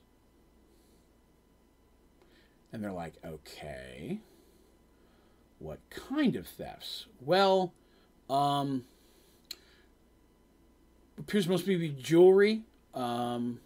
And 2.71 2.83
they're 2.83 2.91
like, 2.91 3.15
okay, 3.25 4.19
what 5.57 5.79
kind 5.89 6.35
of 6.35 6.47
thefts? 6.47 7.07
Well, 7.19 7.73
um, 8.29 8.85
appears 11.19 11.47
mostly 11.47 11.73
to 11.73 11.79
be 11.79 11.89
jewelry, 11.89 12.62
um, 12.93 13.60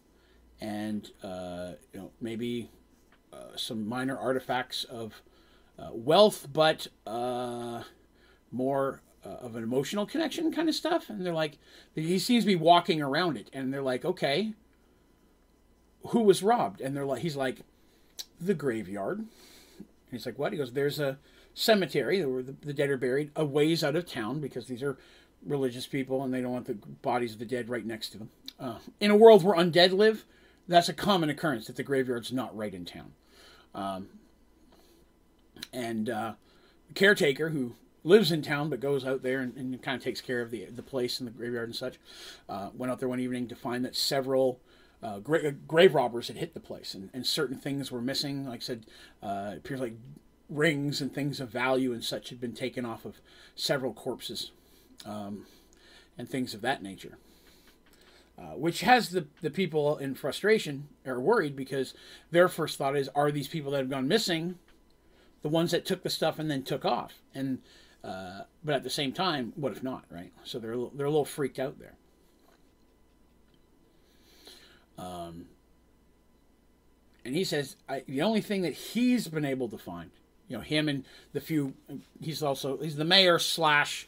and 0.59 1.11
uh, 1.23 1.73
you 1.93 1.99
know 1.99 2.11
maybe 2.19 2.69
uh, 3.31 3.55
some 3.55 3.87
minor 3.87 4.17
artifacts 4.17 4.83
of 4.85 5.21
uh, 5.79 5.89
wealth, 5.91 6.47
but 6.51 6.87
uh, 7.07 7.83
more 8.51 9.01
uh, 9.25 9.29
of 9.29 9.55
an 9.55 9.63
emotional 9.63 10.05
connection 10.05 10.51
kind 10.51 10.69
of 10.69 10.75
stuff. 10.75 11.09
And 11.09 11.25
they're 11.25 11.33
like, 11.33 11.57
he 11.95 12.19
seems 12.19 12.43
to 12.43 12.47
be 12.47 12.55
walking 12.55 13.01
around 13.01 13.37
it, 13.37 13.49
and 13.53 13.73
they're 13.73 13.81
like, 13.81 14.05
okay, 14.05 14.53
who 16.07 16.21
was 16.21 16.43
robbed? 16.43 16.81
And 16.81 16.95
they're 16.95 17.05
like, 17.05 17.21
he's 17.21 17.35
like, 17.35 17.61
the 18.39 18.53
graveyard. 18.53 19.19
And 19.19 19.27
he's 20.11 20.25
like, 20.25 20.37
what? 20.37 20.51
He 20.51 20.57
goes, 20.57 20.73
there's 20.73 20.99
a 20.99 21.17
cemetery 21.53 22.25
where 22.25 22.43
the, 22.43 22.55
the 22.61 22.73
dead 22.73 22.89
are 22.89 22.97
buried 22.97 23.31
a 23.35 23.45
ways 23.45 23.83
out 23.83 23.95
of 23.95 24.05
town 24.05 24.39
because 24.39 24.67
these 24.67 24.83
are 24.83 24.97
religious 25.45 25.87
people 25.87 26.23
and 26.23 26.33
they 26.33 26.41
don't 26.41 26.51
want 26.51 26.67
the 26.67 26.77
bodies 27.01 27.33
of 27.33 27.39
the 27.39 27.45
dead 27.45 27.69
right 27.69 27.85
next 27.85 28.09
to 28.09 28.17
them. 28.17 28.29
Uh, 28.59 28.77
in 28.99 29.11
a 29.11 29.15
world 29.15 29.43
where 29.43 29.57
undead 29.57 29.91
live, 29.91 30.25
that's 30.67 30.89
a 30.89 30.93
common 30.93 31.29
occurrence 31.29 31.67
that 31.67 31.75
the 31.75 31.83
graveyard's 31.83 32.31
not 32.31 32.55
right 32.55 32.73
in 32.73 32.85
town. 32.85 33.13
Um, 33.75 34.07
and 35.71 36.09
uh, 36.09 36.33
the 36.87 36.93
caretaker, 36.93 37.49
who 37.49 37.73
lives 38.03 38.31
in 38.31 38.41
town 38.41 38.69
but 38.69 38.79
goes 38.79 39.05
out 39.05 39.23
there 39.23 39.39
and, 39.39 39.55
and, 39.55 39.81
kind 39.81 39.97
of 39.97 40.03
takes 40.03 40.21
care 40.21 40.41
of 40.41 40.51
the 40.51 40.65
the 40.65 40.83
place 40.83 41.19
and 41.19 41.27
the 41.27 41.31
graveyard 41.31 41.69
and 41.69 41.75
such, 41.75 41.97
uh, 42.49 42.69
went 42.73 42.91
out 42.91 42.99
there 42.99 43.09
one 43.09 43.19
evening 43.19 43.47
to 43.47 43.55
find 43.55 43.83
that 43.83 43.95
several 43.95 44.59
uh, 45.01 45.19
gra- 45.19 45.51
grave 45.51 45.95
robbers 45.95 46.27
had 46.27 46.37
hit 46.37 46.53
the 46.53 46.59
place 46.59 46.93
and, 46.93 47.09
and 47.13 47.25
certain 47.25 47.57
things 47.57 47.91
were 47.91 48.01
missing. 48.01 48.47
Like 48.47 48.61
I 48.61 48.63
said, 48.63 48.85
uh, 49.21 49.51
it 49.53 49.57
appears 49.57 49.79
like 49.79 49.95
rings 50.49 51.01
and 51.01 51.13
things 51.13 51.39
of 51.39 51.49
value 51.49 51.93
and 51.93 52.03
such 52.03 52.29
had 52.29 52.39
been 52.39 52.53
taken 52.53 52.85
off 52.85 53.05
of 53.05 53.19
several 53.55 53.93
corpses 53.93 54.51
um, 55.05 55.45
and 56.17 56.29
things 56.29 56.53
of 56.53 56.61
that 56.61 56.81
nature. 56.83 57.17
Uh, 58.35 58.55
which 58.55 58.81
has 58.81 59.09
the, 59.09 59.27
the 59.41 59.51
people 59.51 59.97
in 59.97 60.15
frustration 60.15 60.87
or 61.05 61.19
worried 61.19 61.55
because 61.55 61.93
their 62.31 62.47
first 62.47 62.79
thought 62.79 62.97
is, 62.97 63.07
are 63.09 63.31
these 63.31 63.47
people 63.47 63.71
that 63.71 63.77
have 63.77 63.89
gone 63.91 64.07
missing 64.07 64.57
the 65.43 65.49
ones 65.49 65.69
that 65.69 65.85
took 65.85 66.01
the 66.01 66.09
stuff 66.09 66.39
and 66.39 66.49
then 66.49 66.63
took 66.63 66.83
off? 66.83 67.13
And 67.35 67.59
uh, 68.03 68.41
but 68.63 68.75
at 68.75 68.83
the 68.83 68.89
same 68.89 69.13
time, 69.13 69.53
what 69.55 69.71
if 69.71 69.83
not, 69.83 70.03
right? 70.09 70.31
So 70.43 70.57
they're 70.57 70.73
a 70.73 70.87
they're 70.95 71.05
a 71.05 71.11
little 71.11 71.25
freaked 71.25 71.59
out 71.59 71.77
there. 71.79 71.93
Um, 74.97 75.45
and 77.23 77.35
he 77.35 77.43
says 77.43 77.75
the 78.07 78.21
only 78.21 78.41
thing 78.41 78.63
that 78.63 78.73
he's 78.73 79.27
been 79.27 79.45
able 79.45 79.69
to 79.69 79.77
find, 79.77 80.11
you 80.47 80.57
know, 80.57 80.63
him 80.63 80.89
and 80.89 81.05
the 81.31 81.39
few, 81.39 81.73
he's 82.19 82.43
also 82.43 82.77
he's 82.77 82.95
the 82.95 83.05
mayor 83.05 83.39
slash 83.39 84.07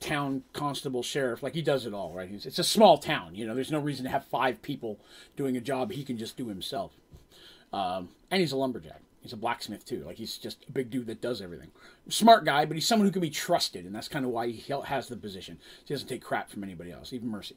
town 0.00 0.44
constable 0.52 1.02
sheriff 1.02 1.42
like 1.42 1.54
he 1.54 1.62
does 1.62 1.84
it 1.86 1.92
all 1.92 2.12
right? 2.12 2.30
It's 2.32 2.58
a 2.58 2.64
small 2.64 2.98
town 2.98 3.34
you 3.34 3.46
know 3.46 3.54
there's 3.54 3.72
no 3.72 3.78
reason 3.78 4.04
to 4.04 4.10
have 4.10 4.24
five 4.24 4.62
people 4.62 4.98
doing 5.36 5.56
a 5.56 5.60
job 5.60 5.92
he 5.92 6.04
can 6.04 6.18
just 6.18 6.36
do 6.36 6.48
himself. 6.48 6.92
Um, 7.72 8.10
and 8.30 8.40
he's 8.40 8.52
a 8.52 8.56
lumberjack. 8.56 9.02
He's 9.20 9.32
a 9.32 9.36
blacksmith 9.36 9.84
too. 9.84 10.04
Like 10.04 10.16
he's 10.16 10.38
just 10.38 10.64
a 10.68 10.72
big 10.72 10.90
dude 10.90 11.06
that 11.08 11.20
does 11.20 11.42
everything. 11.42 11.70
Smart 12.08 12.44
guy 12.44 12.64
but 12.64 12.76
he's 12.76 12.86
someone 12.86 13.06
who 13.06 13.12
can 13.12 13.22
be 13.22 13.30
trusted 13.30 13.84
and 13.84 13.94
that's 13.94 14.08
kind 14.08 14.24
of 14.24 14.30
why 14.30 14.48
he 14.48 14.72
has 14.84 15.08
the 15.08 15.16
position. 15.16 15.58
He 15.84 15.94
doesn't 15.94 16.08
take 16.08 16.22
crap 16.22 16.50
from 16.50 16.64
anybody 16.64 16.92
else 16.92 17.12
even 17.12 17.28
mercy. 17.28 17.56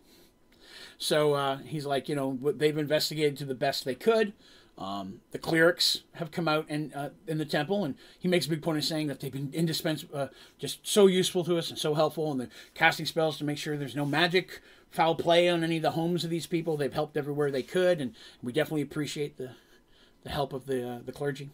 So 0.97 1.33
uh, 1.33 1.57
he's 1.57 1.85
like 1.85 2.09
you 2.09 2.15
know 2.15 2.37
they've 2.41 2.77
investigated 2.77 3.37
to 3.37 3.45
the 3.45 3.55
best 3.55 3.85
they 3.85 3.95
could 3.95 4.33
um, 4.81 5.21
the 5.29 5.37
clerics 5.37 6.01
have 6.13 6.31
come 6.31 6.47
out 6.47 6.65
and 6.67 6.91
uh, 6.95 7.09
in 7.27 7.37
the 7.37 7.45
temple, 7.45 7.85
and 7.85 7.93
he 8.17 8.27
makes 8.27 8.47
a 8.47 8.49
big 8.49 8.63
point 8.63 8.79
of 8.79 8.83
saying 8.83 9.05
that 9.07 9.19
they've 9.19 9.31
been 9.31 9.51
indispensable, 9.53 10.17
uh, 10.17 10.27
just 10.57 10.79
so 10.87 11.05
useful 11.05 11.43
to 11.43 11.55
us 11.59 11.69
and 11.69 11.77
so 11.77 11.93
helpful. 11.93 12.31
And 12.31 12.41
the 12.41 12.49
casting 12.73 13.05
spells 13.05 13.37
to 13.37 13.43
make 13.43 13.59
sure 13.59 13.77
there's 13.77 13.95
no 13.95 14.07
magic 14.07 14.59
foul 14.89 15.13
play 15.13 15.47
on 15.47 15.63
any 15.63 15.77
of 15.77 15.83
the 15.83 15.91
homes 15.91 16.23
of 16.23 16.31
these 16.31 16.47
people. 16.47 16.77
They've 16.77 16.91
helped 16.91 17.15
everywhere 17.15 17.51
they 17.51 17.61
could, 17.61 18.01
and 18.01 18.15
we 18.41 18.51
definitely 18.51 18.81
appreciate 18.81 19.37
the 19.37 19.51
the 20.23 20.31
help 20.31 20.51
of 20.51 20.65
the 20.65 20.89
uh, 20.89 20.99
the 21.05 21.11
clergy. 21.11 21.51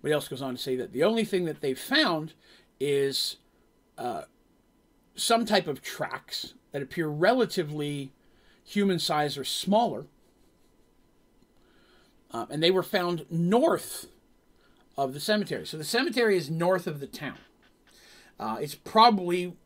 But 0.00 0.08
he 0.08 0.14
also 0.14 0.30
goes 0.30 0.42
on 0.42 0.54
to 0.54 0.62
say 0.62 0.76
that 0.76 0.92
the 0.92 1.02
only 1.02 1.24
thing 1.24 1.44
that 1.46 1.60
they've 1.60 1.78
found 1.78 2.34
is 2.78 3.38
uh, 3.98 4.22
some 5.16 5.44
type 5.44 5.66
of 5.66 5.82
tracks 5.82 6.54
that 6.70 6.82
appear 6.82 7.08
relatively 7.08 8.12
human 8.64 9.00
size 9.00 9.36
or 9.36 9.42
smaller 9.42 10.06
um, 12.32 12.46
and 12.50 12.62
they 12.62 12.70
were 12.70 12.82
found 12.82 13.26
north 13.30 14.06
of 14.96 15.14
the 15.14 15.20
cemetery. 15.20 15.66
So 15.66 15.76
the 15.76 15.84
cemetery 15.84 16.36
is 16.36 16.50
north 16.50 16.86
of 16.86 17.00
the 17.00 17.06
town. 17.06 17.38
Uh, 18.38 18.58
it's 18.60 18.74
probably 18.74 19.56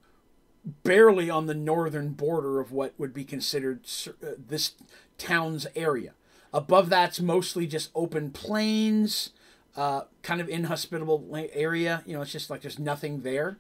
barely 0.83 1.31
on 1.31 1.47
the 1.47 1.55
northern 1.55 2.11
border 2.11 2.61
of 2.61 2.73
what 2.73 2.95
would 2.99 3.15
be 3.15 3.25
considered 3.25 3.87
uh, 4.09 4.31
this 4.37 4.73
town's 5.17 5.67
area. 5.75 6.13
Above 6.53 6.89
that's 6.89 7.21
mostly 7.21 7.67
just 7.67 7.91
open 7.95 8.31
plains, 8.31 9.31
uh, 9.77 10.03
kind 10.23 10.41
of 10.41 10.49
inhospitable 10.49 11.29
area. 11.53 12.03
You 12.07 12.17
know, 12.17 12.23
it's 12.23 12.33
just 12.33 12.51
like 12.51 12.63
there's 12.63 12.79
nothing 12.79 13.21
there. 13.21 13.59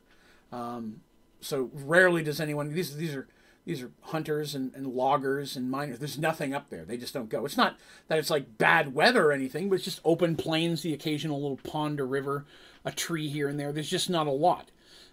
Um, 0.50 1.02
so 1.40 1.70
rarely 1.72 2.22
does 2.22 2.40
anyone. 2.40 2.72
These 2.72 2.96
these 2.96 3.14
are 3.14 3.28
these 3.66 3.82
are 3.82 3.90
hunters 4.00 4.54
and, 4.54 4.72
and 4.74 4.86
loggers 4.86 5.56
and 5.56 5.68
miners. 5.68 5.98
There's 5.98 6.18
nothing 6.18 6.54
up 6.54 6.70
there. 6.70 6.84
They 6.84 6.96
just 6.96 7.12
don't 7.12 7.28
go. 7.28 7.44
It's 7.44 7.56
not 7.56 7.76
that 8.06 8.18
it's 8.18 8.30
like 8.30 8.56
bad 8.58 8.94
weather 8.94 9.26
or 9.26 9.32
anything, 9.32 9.68
but 9.68 9.74
it's 9.74 9.84
just 9.84 10.00
open 10.04 10.36
plains, 10.36 10.82
the 10.82 10.94
occasional 10.94 11.42
little 11.42 11.58
pond 11.58 12.00
or 12.00 12.06
river, 12.06 12.46
a 12.84 12.92
tree 12.92 13.28
here 13.28 13.48
and 13.48 13.58
there. 13.58 13.72
There's 13.72 13.90
just 13.90 14.08
not 14.08 14.28
a 14.28 14.30
lot. 14.30 14.70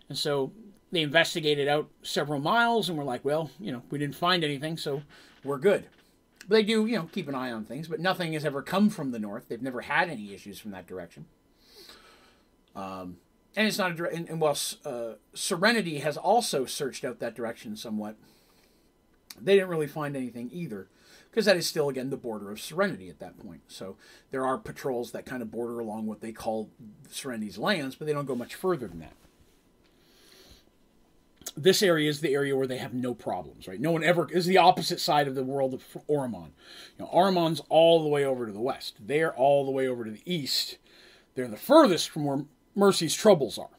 And 0.08 0.18
so 0.18 0.52
they 0.92 1.02
investigated 1.02 1.68
out 1.68 1.90
several 2.04 2.40
miles 2.40 2.88
and 2.88 2.98
were 2.98 3.04
like, 3.04 3.26
well, 3.26 3.50
you 3.60 3.72
know, 3.72 3.82
we 3.90 3.98
didn't 3.98 4.16
find 4.16 4.44
anything, 4.44 4.78
so 4.78 5.02
we're 5.44 5.58
good. 5.58 5.86
But 6.48 6.56
they 6.58 6.64
do, 6.64 6.86
you 6.86 6.98
know, 6.98 7.10
keep 7.12 7.28
an 7.28 7.34
eye 7.34 7.52
on 7.52 7.66
things, 7.66 7.88
but 7.88 8.00
nothing 8.00 8.34
has 8.34 8.46
ever 8.46 8.62
come 8.62 8.92
from 8.92 9.10
the 9.10 9.20
north. 9.20 9.48
They've 9.48 9.62
never 9.62 9.82
had 9.82 10.12
any 10.12 10.32
issues 10.32 10.60
from 10.60 10.70
that 10.72 10.86
direction. 10.86 11.26
Um, 12.76 13.18
and 13.56 13.68
it's 13.68 13.80
not 13.80 13.92
a 13.92 13.94
direct. 13.96 14.16
And, 14.16 14.30
and 14.30 14.40
while 14.40 14.58
uh, 14.86 15.14
Serenity 15.34 16.00
has 16.00 16.18
also 16.18 16.66
searched 16.66 17.04
out 17.04 17.20
that 17.20 17.36
direction 17.36 17.76
somewhat, 17.76 18.16
they 19.40 19.56
didn't 19.56 19.70
really 19.70 19.88
find 19.88 20.16
anything 20.16 20.50
either, 20.52 20.88
because 21.30 21.46
that 21.46 21.58
is 21.58 21.68
still 21.68 21.90
again 21.90 22.10
the 22.10 22.18
border 22.18 22.52
of 22.52 22.62
Serenity 22.62 23.10
at 23.10 23.20
that 23.20 23.40
point. 23.40 23.62
So 23.68 23.98
there 24.32 24.46
are 24.46 24.58
patrols 24.58 25.12
that 25.12 25.26
kind 25.26 25.42
of 25.42 25.52
border 25.52 25.80
along 25.80 26.06
what 26.06 26.22
they 26.22 26.32
call 26.32 26.70
Serenity's 27.10 27.58
lands, 27.58 27.96
but 27.96 28.08
they 28.08 28.14
don't 28.14 28.28
go 28.28 28.36
much 28.36 28.56
further 28.56 28.88
than 28.88 29.00
that. 29.00 29.14
This 31.56 31.84
area 31.84 32.10
is 32.10 32.22
the 32.22 32.34
area 32.34 32.56
where 32.56 32.66
they 32.66 32.78
have 32.78 32.94
no 32.94 33.14
problems, 33.14 33.68
right? 33.68 33.80
No 33.80 33.92
one 33.92 34.04
ever 34.04 34.28
is 34.32 34.48
the 34.48 34.58
opposite 34.58 35.00
side 35.00 35.28
of 35.28 35.36
the 35.36 35.44
world 35.44 35.74
of 35.74 35.84
Oromon. 36.10 36.52
You 36.98 37.06
know, 37.06 37.10
Ormon's 37.14 37.62
all 37.70 38.02
the 38.02 38.10
way 38.10 38.26
over 38.26 38.48
to 38.48 38.52
the 38.52 38.60
west. 38.60 38.96
They're 39.00 39.36
all 39.36 39.64
the 39.66 39.72
way 39.72 39.88
over 39.88 40.04
to 40.04 40.10
the 40.10 40.24
east. 40.26 40.78
They're 41.36 41.48
the 41.48 41.58
furthest 41.58 42.10
from 42.10 42.26
where 42.26 42.46
Mercy's 42.76 43.14
troubles 43.14 43.60
are. 43.60 43.70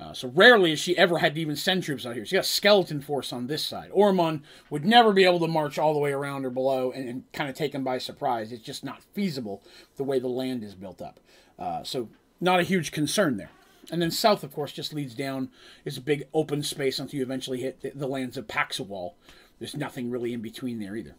Uh, 0.00 0.12
so 0.12 0.28
rarely 0.28 0.70
has 0.70 0.78
she 0.78 0.96
ever 0.96 1.18
had 1.18 1.34
to 1.34 1.40
even 1.40 1.56
send 1.56 1.82
troops 1.82 2.06
out 2.06 2.14
here. 2.14 2.24
She 2.24 2.36
got 2.36 2.44
skeleton 2.44 3.00
force 3.00 3.32
on 3.32 3.48
this 3.48 3.64
side. 3.64 3.90
Ormond 3.92 4.42
would 4.70 4.84
never 4.84 5.12
be 5.12 5.24
able 5.24 5.40
to 5.40 5.48
march 5.48 5.76
all 5.76 5.92
the 5.92 5.98
way 5.98 6.12
around 6.12 6.44
or 6.44 6.50
below 6.50 6.92
and, 6.92 7.08
and 7.08 7.32
kind 7.32 7.50
of 7.50 7.56
take 7.56 7.72
them 7.72 7.82
by 7.82 7.98
surprise. 7.98 8.52
It's 8.52 8.62
just 8.62 8.84
not 8.84 9.02
feasible 9.12 9.62
the 9.96 10.04
way 10.04 10.20
the 10.20 10.28
land 10.28 10.62
is 10.62 10.76
built 10.76 11.02
up. 11.02 11.18
Uh, 11.58 11.82
so 11.82 12.08
not 12.40 12.60
a 12.60 12.64
huge 12.64 12.92
concern 12.92 13.38
there. 13.38 13.50
And 13.90 14.00
then 14.00 14.10
south, 14.10 14.44
of 14.44 14.52
course, 14.52 14.70
just 14.72 14.92
leads 14.92 15.14
down. 15.14 15.50
It's 15.84 15.96
a 15.96 16.02
big 16.02 16.28
open 16.32 16.62
space 16.62 16.98
until 16.98 17.18
you 17.18 17.24
eventually 17.24 17.60
hit 17.60 17.80
the, 17.80 17.90
the 17.90 18.06
lands 18.06 18.36
of 18.36 18.46
Paxawal. 18.46 19.14
There's 19.58 19.76
nothing 19.76 20.10
really 20.10 20.32
in 20.32 20.42
between 20.42 20.78
there 20.78 20.94
either. 20.94 21.16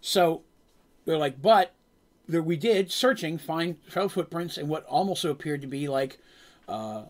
So 0.00 0.42
they're 1.04 1.18
like, 1.18 1.40
but 1.40 1.72
there 2.26 2.42
we 2.42 2.56
did 2.56 2.90
searching 2.90 3.38
find 3.38 3.76
trail 3.88 4.08
footprints 4.08 4.58
and 4.58 4.68
what 4.68 4.84
almost 4.86 5.24
appeared 5.24 5.60
to 5.60 5.68
be 5.68 5.86
like 5.86 6.18
uh, 6.68 7.04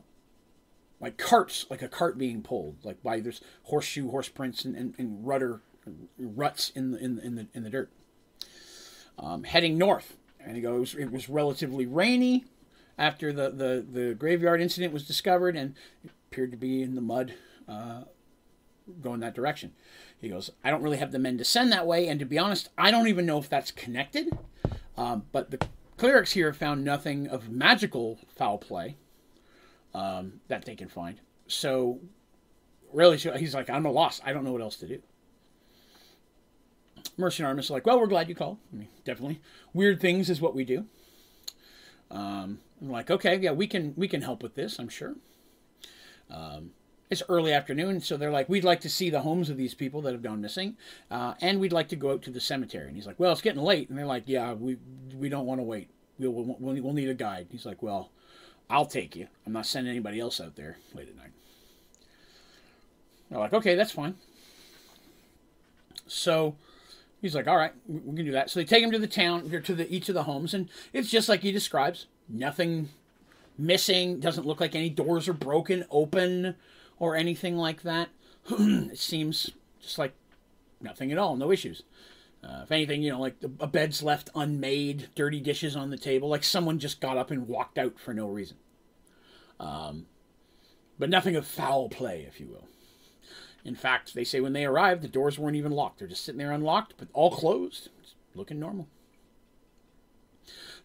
like 1.00 1.18
carts, 1.18 1.66
like 1.70 1.82
a 1.82 1.88
cart 1.88 2.18
being 2.18 2.42
pulled, 2.42 2.76
like 2.84 3.02
by 3.02 3.20
there's 3.20 3.40
horseshoe, 3.64 4.10
horse 4.10 4.28
prints, 4.28 4.64
and, 4.64 4.74
and, 4.76 4.94
and 4.98 5.26
rudder 5.26 5.60
ruts 6.18 6.70
in 6.70 6.92
the 6.92 6.98
in, 6.98 7.16
the, 7.16 7.24
in 7.24 7.34
the 7.34 7.46
in 7.54 7.62
the 7.62 7.70
dirt. 7.70 7.90
Um, 9.18 9.44
heading 9.44 9.78
north, 9.78 10.16
and 10.40 10.56
he 10.56 10.62
goes. 10.62 10.94
It 10.94 11.10
was 11.10 11.28
relatively 11.28 11.86
rainy 11.86 12.44
after 12.98 13.32
the, 13.32 13.50
the 13.50 13.86
the 13.88 14.14
graveyard 14.14 14.60
incident 14.60 14.92
was 14.92 15.06
discovered, 15.06 15.56
and 15.56 15.74
appeared 16.30 16.50
to 16.50 16.56
be 16.56 16.82
in 16.82 16.94
the 16.94 17.00
mud, 17.00 17.34
uh, 17.68 18.02
going 19.00 19.20
that 19.20 19.34
direction. 19.34 19.72
He 20.18 20.28
goes, 20.28 20.50
I 20.64 20.70
don't 20.70 20.82
really 20.82 20.96
have 20.96 21.12
the 21.12 21.18
men 21.18 21.38
to 21.38 21.44
send 21.44 21.70
that 21.72 21.86
way, 21.86 22.08
and 22.08 22.18
to 22.20 22.26
be 22.26 22.38
honest, 22.38 22.70
I 22.78 22.90
don't 22.90 23.08
even 23.08 23.26
know 23.26 23.38
if 23.38 23.48
that's 23.48 23.70
connected. 23.70 24.36
Um, 24.96 25.24
but 25.30 25.50
the 25.50 25.60
clerics 25.98 26.32
here 26.32 26.46
have 26.46 26.56
found 26.56 26.84
nothing 26.84 27.26
of 27.26 27.50
magical 27.50 28.18
foul 28.34 28.58
play 28.58 28.96
um, 29.94 30.40
that 30.48 30.64
they 30.64 30.74
can 30.74 30.88
find. 30.88 31.20
So, 31.46 32.00
really, 32.92 33.16
he's 33.16 33.54
like, 33.54 33.70
I'm 33.70 33.86
a 33.86 33.90
loss. 33.90 34.20
I 34.24 34.32
don't 34.32 34.44
know 34.44 34.52
what 34.52 34.62
else 34.62 34.76
to 34.76 34.86
do. 34.86 35.00
Mercy 37.16 37.42
and 37.42 37.46
Artemis 37.46 37.70
are 37.70 37.74
like, 37.74 37.86
well, 37.86 37.98
we're 37.98 38.06
glad 38.06 38.28
you 38.28 38.34
called. 38.34 38.58
I 38.72 38.76
mean, 38.76 38.88
definitely. 39.04 39.40
Weird 39.72 40.00
things 40.00 40.28
is 40.28 40.40
what 40.40 40.54
we 40.54 40.64
do. 40.64 40.86
Um, 42.10 42.60
I'm 42.80 42.90
like, 42.90 43.10
okay, 43.10 43.38
yeah, 43.38 43.52
we 43.52 43.66
can 43.66 43.94
we 43.96 44.08
can 44.08 44.22
help 44.22 44.42
with 44.42 44.54
this. 44.54 44.78
I'm 44.78 44.88
sure. 44.88 45.16
Um, 46.30 46.72
it's 47.08 47.22
early 47.28 47.52
afternoon, 47.52 48.00
so 48.00 48.16
they're 48.16 48.32
like, 48.32 48.48
we'd 48.48 48.64
like 48.64 48.80
to 48.80 48.90
see 48.90 49.10
the 49.10 49.20
homes 49.20 49.48
of 49.48 49.56
these 49.56 49.74
people 49.74 50.02
that 50.02 50.12
have 50.12 50.22
gone 50.22 50.40
missing, 50.40 50.76
uh, 51.10 51.34
and 51.40 51.60
we'd 51.60 51.72
like 51.72 51.88
to 51.88 51.96
go 51.96 52.10
out 52.10 52.22
to 52.22 52.30
the 52.30 52.40
cemetery. 52.40 52.88
And 52.88 52.96
he's 52.96 53.06
like, 53.06 53.18
well, 53.20 53.32
it's 53.32 53.40
getting 53.40 53.62
late, 53.62 53.88
and 53.88 53.96
they're 53.96 54.06
like, 54.06 54.24
yeah, 54.26 54.52
we 54.52 54.76
we 55.14 55.28
don't 55.28 55.46
want 55.46 55.60
to 55.60 55.64
wait. 55.64 55.88
We'll, 56.18 56.32
we'll 56.32 56.82
we'll 56.82 56.92
need 56.92 57.08
a 57.08 57.14
guide. 57.14 57.48
He's 57.50 57.66
like, 57.66 57.82
well, 57.82 58.10
I'll 58.68 58.86
take 58.86 59.14
you. 59.14 59.28
I'm 59.46 59.52
not 59.52 59.66
sending 59.66 59.90
anybody 59.90 60.18
else 60.20 60.40
out 60.40 60.56
there 60.56 60.76
late 60.94 61.08
at 61.08 61.16
night. 61.16 61.30
They're 63.30 63.38
like, 63.38 63.52
okay, 63.52 63.74
that's 63.74 63.92
fine. 63.92 64.14
So 66.06 66.56
he's 67.20 67.34
like, 67.34 67.48
all 67.48 67.56
right, 67.56 67.72
we 67.86 68.16
can 68.16 68.24
do 68.24 68.32
that. 68.32 68.50
So 68.50 68.60
they 68.60 68.64
take 68.64 68.82
him 68.82 68.90
to 68.92 68.98
the 68.98 69.06
town, 69.06 69.50
to 69.50 69.74
the 69.74 69.92
each 69.92 70.08
of 70.08 70.14
the 70.14 70.24
homes, 70.24 70.54
and 70.54 70.68
it's 70.92 71.10
just 71.10 71.28
like 71.28 71.40
he 71.40 71.52
describes. 71.52 72.06
Nothing 72.28 72.88
missing. 73.58 74.20
Doesn't 74.20 74.46
look 74.46 74.60
like 74.60 74.74
any 74.74 74.90
doors 74.90 75.28
are 75.28 75.32
broken 75.32 75.84
open 75.90 76.56
or 76.98 77.16
anything 77.16 77.56
like 77.56 77.82
that. 77.82 78.08
it 78.50 78.98
seems 78.98 79.50
just 79.80 79.98
like 79.98 80.14
nothing 80.80 81.12
at 81.12 81.18
all. 81.18 81.36
No 81.36 81.50
issues. 81.52 81.82
Uh, 82.46 82.62
if 82.62 82.70
anything, 82.70 83.02
you 83.02 83.10
know, 83.10 83.20
like 83.20 83.36
a 83.58 83.66
bed's 83.66 84.02
left 84.02 84.30
unmade, 84.34 85.08
dirty 85.16 85.40
dishes 85.40 85.74
on 85.74 85.90
the 85.90 85.98
table, 85.98 86.28
like 86.28 86.44
someone 86.44 86.78
just 86.78 87.00
got 87.00 87.16
up 87.16 87.30
and 87.30 87.48
walked 87.48 87.76
out 87.76 87.98
for 87.98 88.14
no 88.14 88.28
reason. 88.28 88.56
Um, 89.58 90.06
but 90.98 91.10
nothing 91.10 91.34
of 91.34 91.46
foul 91.46 91.88
play, 91.88 92.24
if 92.28 92.38
you 92.38 92.46
will. 92.46 92.68
In 93.64 93.74
fact, 93.74 94.14
they 94.14 94.22
say 94.22 94.40
when 94.40 94.52
they 94.52 94.64
arrived, 94.64 95.02
the 95.02 95.08
doors 95.08 95.38
weren't 95.38 95.56
even 95.56 95.72
locked. 95.72 95.98
They're 95.98 96.06
just 96.06 96.24
sitting 96.24 96.38
there 96.38 96.52
unlocked, 96.52 96.94
but 96.98 97.08
all 97.12 97.32
closed, 97.32 97.88
it's 98.00 98.14
looking 98.36 98.60
normal. 98.60 98.86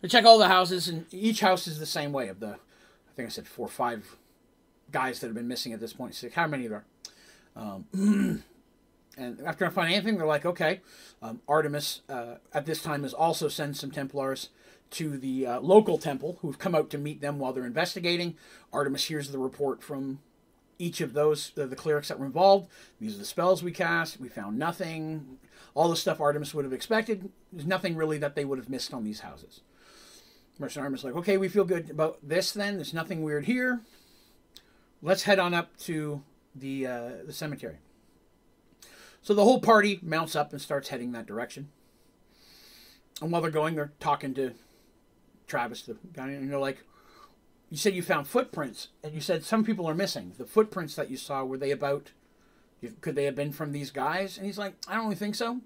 They 0.02 0.08
check 0.08 0.26
all 0.26 0.40
the 0.40 0.48
houses, 0.48 0.88
and 0.88 1.06
each 1.12 1.42
house 1.42 1.68
is 1.68 1.78
the 1.78 1.86
same 1.86 2.12
way. 2.12 2.28
Of 2.28 2.40
the, 2.40 2.54
I 2.54 3.14
think 3.16 3.28
I 3.28 3.30
said 3.30 3.48
four 3.48 3.68
or 3.68 3.70
five 3.70 4.18
guys 4.92 5.20
that 5.20 5.28
have 5.28 5.36
been 5.36 5.48
missing 5.48 5.74
at 5.74 5.80
this 5.80 5.94
point. 5.94 6.16
So 6.16 6.28
how 6.34 6.48
many 6.48 6.66
there? 6.66 6.86
Um, 7.56 8.44
And 9.18 9.42
after 9.46 9.66
I 9.66 9.70
find 9.70 9.94
anything, 9.94 10.18
they're 10.18 10.26
like, 10.26 10.46
okay, 10.46 10.82
um, 11.22 11.42
Artemis 11.48 12.02
uh, 12.08 12.36
at 12.54 12.66
this 12.66 12.82
time 12.82 13.04
has 13.04 13.14
also 13.14 13.48
sent 13.48 13.78
some 13.78 13.92
Templars 13.92 14.50
to 14.92 15.18
the 15.18 15.48
uh, 15.48 15.60
local 15.62 15.98
temple 15.98 16.38
who've 16.42 16.60
come 16.60 16.76
out 16.76 16.90
to 16.90 16.98
meet 16.98 17.22
them 17.22 17.40
while 17.40 17.54
they're 17.54 17.66
investigating. 17.66 18.36
Artemis 18.72 19.06
hears 19.06 19.32
the 19.32 19.38
report 19.40 19.82
from 19.82 20.20
each 20.78 21.00
of 21.00 21.14
those, 21.14 21.52
uh, 21.58 21.66
the 21.66 21.76
clerics 21.76 22.10
that 22.10 22.20
were 22.20 22.26
involved. 22.26 22.68
These 23.00 23.16
are 23.16 23.20
the 23.20 23.26
spells 23.26 23.64
we 23.64 23.72
cast. 23.72 24.20
We 24.20 24.28
found 24.28 24.58
nothing. 24.58 25.38
All 25.74 25.90
the 25.90 25.96
stuff 25.96 26.20
Artemis 26.20 26.54
would 26.54 26.66
have 26.66 26.74
expected. 26.74 27.32
There's 27.54 27.68
nothing 27.68 27.96
really 27.96 28.18
that 28.18 28.36
they 28.36 28.44
would 28.44 28.60
have 28.60 28.70
missed 28.70 28.94
on 28.94 29.04
these 29.04 29.22
houses. 29.22 29.62
Mercy 30.60 30.80
and 30.80 30.84
Artemis 30.84 31.04
like, 31.04 31.16
okay, 31.16 31.38
we 31.38 31.48
feel 31.48 31.64
good 31.64 31.90
about 31.90 32.18
this 32.22 32.52
then. 32.52 32.76
There's 32.76 32.94
nothing 32.94 33.24
weird 33.24 33.46
here. 33.46 33.82
Let's 35.02 35.24
head 35.24 35.40
on 35.40 35.54
up 35.54 35.76
to 35.80 36.22
the 36.54 36.86
uh, 36.86 37.10
the 37.26 37.34
cemetery. 37.34 37.78
So 39.22 39.34
the 39.34 39.44
whole 39.44 39.60
party 39.60 40.00
mounts 40.02 40.36
up 40.36 40.52
and 40.52 40.62
starts 40.62 40.90
heading 40.90 41.12
that 41.12 41.28
direction. 41.28 41.70
And 43.22 43.32
while 43.32 43.42
they're 43.42 43.52
going, 43.52 43.76
they're 43.76 43.94
talking 44.00 44.34
to 44.34 44.54
Travis, 45.48 45.84
the 45.84 45.96
guy, 46.14 46.30
and 46.30 46.52
they're 46.52 46.58
like, 46.58 46.80
You 47.70 47.78
said 47.78 47.94
you 47.94 48.02
found 48.02 48.28
footprints, 48.28 48.88
and 49.04 49.14
you 49.14 49.22
said 49.22 49.44
some 49.44 49.64
people 49.64 49.88
are 49.88 49.94
missing. 49.94 50.34
The 50.38 50.46
footprints 50.46 50.96
that 50.96 51.12
you 51.12 51.18
saw, 51.18 51.44
were 51.44 51.58
they 51.58 51.72
about, 51.72 52.12
could 53.02 53.16
they 53.16 53.26
have 53.26 53.36
been 53.36 53.52
from 53.52 53.72
these 53.72 53.92
guys? 53.92 54.38
And 54.38 54.46
he's 54.46 54.58
like, 54.58 54.74
I 54.88 54.96
don't 54.96 55.04
really 55.04 55.16
think 55.16 55.36
so. 55.36 55.62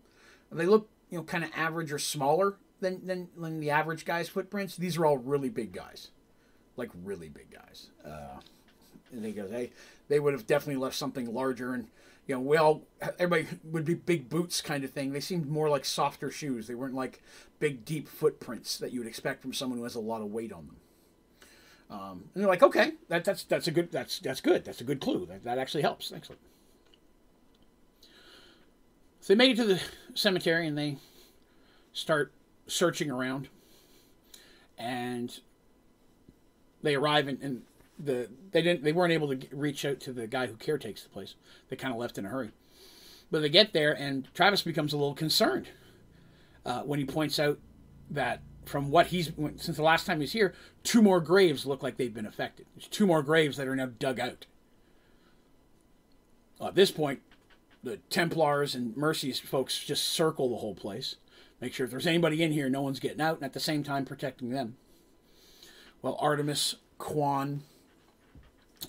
They 0.51 0.65
look, 0.65 0.89
you 1.09 1.17
know, 1.17 1.23
kind 1.23 1.43
of 1.43 1.51
average 1.55 1.91
or 1.91 1.99
smaller 1.99 2.55
than, 2.81 3.05
than, 3.07 3.29
than 3.37 3.59
the 3.59 3.71
average 3.71 4.05
guy's 4.05 4.29
footprints. 4.29 4.75
These 4.75 4.97
are 4.97 5.05
all 5.05 5.17
really 5.17 5.49
big 5.49 5.71
guys. 5.71 6.09
Like, 6.77 6.89
really 7.03 7.29
big 7.29 7.51
guys. 7.51 7.87
Uh, 8.05 8.39
and 9.11 9.25
he 9.25 9.31
goes, 9.31 9.49
Hey, 9.49 9.71
they 10.07 10.19
would 10.19 10.33
have 10.33 10.45
definitely 10.45 10.81
left 10.81 10.95
something 10.95 11.33
larger 11.33 11.73
and 11.73 11.87
you 12.27 12.35
know, 12.35 12.41
we 12.41 12.57
all 12.57 12.83
everybody 13.19 13.47
would 13.63 13.85
be 13.85 13.93
big 13.95 14.29
boots 14.29 14.61
kind 14.61 14.83
of 14.83 14.91
thing. 14.91 15.13
They 15.13 15.19
seemed 15.19 15.47
more 15.47 15.69
like 15.69 15.85
softer 15.85 16.31
shoes. 16.31 16.67
They 16.67 16.75
weren't 16.75 16.95
like 16.95 17.21
big 17.59 17.85
deep 17.85 18.07
footprints 18.07 18.77
that 18.77 18.91
you 18.91 18.99
would 18.99 19.07
expect 19.07 19.41
from 19.41 19.53
someone 19.53 19.77
who 19.79 19.83
has 19.83 19.95
a 19.95 19.99
lot 19.99 20.21
of 20.21 20.31
weight 20.31 20.51
on 20.51 20.67
them. 20.67 20.77
Um, 21.89 22.23
and 22.33 22.41
they're 22.43 22.49
like, 22.49 22.63
okay, 22.63 22.93
that, 23.09 23.25
that's 23.25 23.43
that's 23.43 23.67
a 23.67 23.71
good 23.71 23.91
that's 23.91 24.19
that's 24.19 24.41
good. 24.41 24.65
That's 24.65 24.81
a 24.81 24.83
good 24.83 24.99
clue. 25.01 25.25
That 25.27 25.43
that 25.43 25.57
actually 25.59 25.83
helps. 25.83 26.11
Excellent. 26.11 26.41
So 29.21 29.33
they 29.33 29.37
make 29.37 29.51
it 29.51 29.57
to 29.57 29.65
the 29.65 29.81
cemetery 30.13 30.67
and 30.67 30.77
they 30.77 30.97
start 31.93 32.31
searching 32.67 33.11
around. 33.11 33.49
and 34.77 35.39
they 36.81 36.95
arrive 36.95 37.27
and 37.27 37.63
the 37.97 38.29
they 38.51 38.61
didn't 38.61 38.83
they 38.83 38.91
weren't 38.91 39.13
able 39.13 39.35
to 39.35 39.47
reach 39.55 39.85
out 39.85 39.99
to 40.01 40.13
the 40.13 40.27
guy 40.27 40.47
who 40.47 40.55
caretakes 40.55 41.03
the 41.03 41.09
place. 41.09 41.35
They 41.69 41.75
kind 41.75 41.93
of 41.93 41.99
left 41.99 42.17
in 42.17 42.25
a 42.25 42.29
hurry. 42.29 42.51
But 43.31 43.41
they 43.41 43.49
get 43.49 43.73
there, 43.73 43.93
and 43.93 44.27
Travis 44.33 44.61
becomes 44.61 44.93
a 44.93 44.97
little 44.97 45.15
concerned 45.15 45.69
uh, 46.65 46.81
when 46.81 46.99
he 46.99 47.05
points 47.05 47.39
out 47.39 47.59
that 48.09 48.41
from 48.65 48.89
what 48.89 49.07
he's 49.07 49.31
since 49.57 49.77
the 49.77 49.83
last 49.83 50.05
time 50.05 50.19
he's 50.19 50.33
here, 50.33 50.53
two 50.83 51.01
more 51.01 51.21
graves 51.21 51.65
look 51.65 51.83
like 51.83 51.97
they've 51.97 52.13
been 52.13 52.25
affected. 52.25 52.65
There's 52.75 52.87
two 52.87 53.07
more 53.07 53.23
graves 53.23 53.57
that 53.57 53.67
are 53.67 53.75
now 53.75 53.89
dug 53.99 54.19
out. 54.19 54.45
Uh, 56.59 56.67
at 56.67 56.75
this 56.75 56.91
point, 56.91 57.21
the 57.83 57.97
Templars 58.09 58.75
and 58.75 58.95
Mercy's 58.97 59.39
folks 59.39 59.83
just 59.83 60.05
circle 60.05 60.49
the 60.49 60.57
whole 60.57 60.75
place, 60.75 61.15
make 61.61 61.73
sure 61.73 61.85
if 61.85 61.91
there's 61.91 62.07
anybody 62.07 62.41
in 62.41 62.51
here, 62.51 62.69
no 62.69 62.81
one's 62.81 62.99
getting 62.99 63.21
out, 63.21 63.35
and 63.35 63.43
at 63.43 63.53
the 63.53 63.59
same 63.59 63.83
time 63.83 64.05
protecting 64.05 64.49
them. 64.49 64.77
Well, 66.01 66.17
Artemis, 66.19 66.75
Quan, 66.97 67.63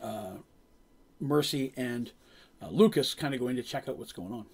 uh, 0.02 0.36
Mercy, 1.20 1.72
and 1.76 2.12
uh, 2.62 2.68
Lucas 2.68 3.14
kind 3.14 3.34
of 3.34 3.40
going 3.40 3.56
to 3.56 3.62
check 3.62 3.88
out 3.88 3.98
what's 3.98 4.12
going 4.12 4.32
on. 4.32 4.46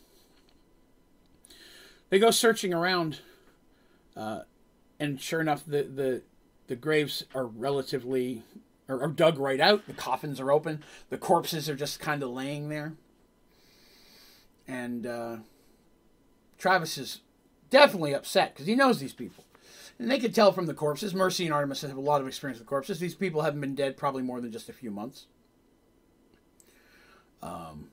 They 2.10 2.18
go 2.18 2.30
searching 2.30 2.74
around, 2.74 3.20
uh, 4.16 4.40
and 5.00 5.20
sure 5.20 5.40
enough, 5.40 5.64
the, 5.66 5.82
the 5.84 6.22
the 6.66 6.76
graves 6.76 7.24
are 7.34 7.46
relatively 7.46 8.42
are, 8.88 9.02
are 9.02 9.08
dug 9.08 9.38
right 9.38 9.60
out. 9.60 9.86
The 9.86 9.92
coffins 9.92 10.40
are 10.40 10.50
open. 10.52 10.82
The 11.10 11.18
corpses 11.18 11.68
are 11.68 11.74
just 11.74 12.00
kind 12.00 12.22
of 12.22 12.30
laying 12.30 12.68
there. 12.68 12.94
And 14.68 15.06
uh, 15.06 15.36
Travis 16.58 16.98
is 16.98 17.20
definitely 17.70 18.14
upset 18.14 18.54
because 18.54 18.66
he 18.66 18.74
knows 18.74 19.00
these 19.00 19.12
people. 19.12 19.44
And 19.98 20.10
they 20.10 20.18
could 20.18 20.34
tell 20.34 20.52
from 20.52 20.66
the 20.66 20.74
corpses. 20.74 21.14
Mercy 21.14 21.44
and 21.44 21.54
Artemis 21.54 21.82
have 21.82 21.96
a 21.96 22.00
lot 22.00 22.20
of 22.20 22.26
experience 22.26 22.58
with 22.58 22.68
corpses. 22.68 22.98
These 22.98 23.14
people 23.14 23.42
haven't 23.42 23.60
been 23.60 23.74
dead 23.74 23.96
probably 23.96 24.22
more 24.22 24.40
than 24.40 24.50
just 24.50 24.68
a 24.68 24.72
few 24.72 24.90
months. 24.90 25.26
Um, 27.42 27.88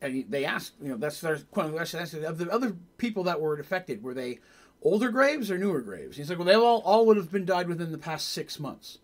and 0.00 0.24
they 0.28 0.44
asked, 0.44 0.74
you 0.80 0.88
know, 0.88 0.96
that's 0.96 1.20
their 1.20 1.38
question. 1.38 2.00
Of 2.24 2.38
the 2.38 2.50
other 2.50 2.76
people 2.98 3.24
that 3.24 3.40
were 3.40 3.58
affected, 3.58 4.02
were 4.02 4.14
they 4.14 4.40
older 4.82 5.10
graves 5.10 5.50
or 5.50 5.58
newer 5.58 5.80
graves? 5.80 6.16
He's 6.16 6.28
like, 6.28 6.38
well, 6.38 6.46
they 6.46 6.54
all, 6.54 6.80
all 6.82 7.06
would 7.06 7.16
have 7.16 7.32
been 7.32 7.44
died 7.44 7.68
within 7.68 7.92
the 7.92 7.98
past 7.98 8.28
six 8.28 8.60
months. 8.60 8.98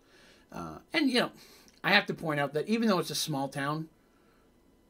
Uh, 0.51 0.77
and, 0.93 1.09
you 1.09 1.19
know, 1.19 1.31
I 1.83 1.91
have 1.91 2.05
to 2.05 2.13
point 2.13 2.39
out 2.39 2.53
that 2.53 2.67
even 2.67 2.87
though 2.87 2.99
it's 2.99 3.09
a 3.09 3.15
small 3.15 3.49
town, 3.49 3.89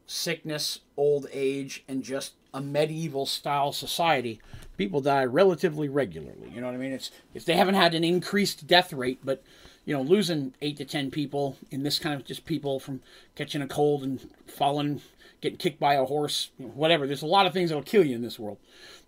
sickness, 0.06 0.80
old 0.96 1.26
age, 1.32 1.82
and 1.88 2.02
just 2.02 2.34
a 2.52 2.60
medieval 2.60 3.26
style 3.26 3.72
society, 3.72 4.40
people 4.76 5.00
die 5.00 5.24
relatively 5.24 5.88
regularly. 5.88 6.50
You 6.52 6.60
know 6.60 6.66
what 6.66 6.74
I 6.74 6.78
mean? 6.78 6.92
It's, 6.92 7.10
it's 7.34 7.44
they 7.44 7.56
haven't 7.56 7.74
had 7.74 7.94
an 7.94 8.04
increased 8.04 8.66
death 8.66 8.92
rate, 8.92 9.20
but 9.24 9.42
you 9.84 9.94
know, 9.94 10.02
losing 10.02 10.54
eight 10.62 10.76
to 10.78 10.84
ten 10.84 11.10
people 11.10 11.56
in 11.70 11.82
this 11.82 11.98
kind 11.98 12.14
of 12.14 12.24
just 12.26 12.44
people 12.44 12.80
from 12.80 13.00
catching 13.34 13.62
a 13.62 13.66
cold 13.66 14.02
and 14.02 14.30
falling, 14.46 15.02
getting 15.40 15.58
kicked 15.58 15.78
by 15.78 15.94
a 15.94 16.04
horse, 16.04 16.50
you 16.58 16.66
know, 16.66 16.72
whatever. 16.72 17.06
There's 17.06 17.22
a 17.22 17.26
lot 17.26 17.46
of 17.46 17.52
things 17.52 17.70
that'll 17.70 17.82
kill 17.82 18.04
you 18.04 18.14
in 18.14 18.22
this 18.22 18.38
world 18.38 18.58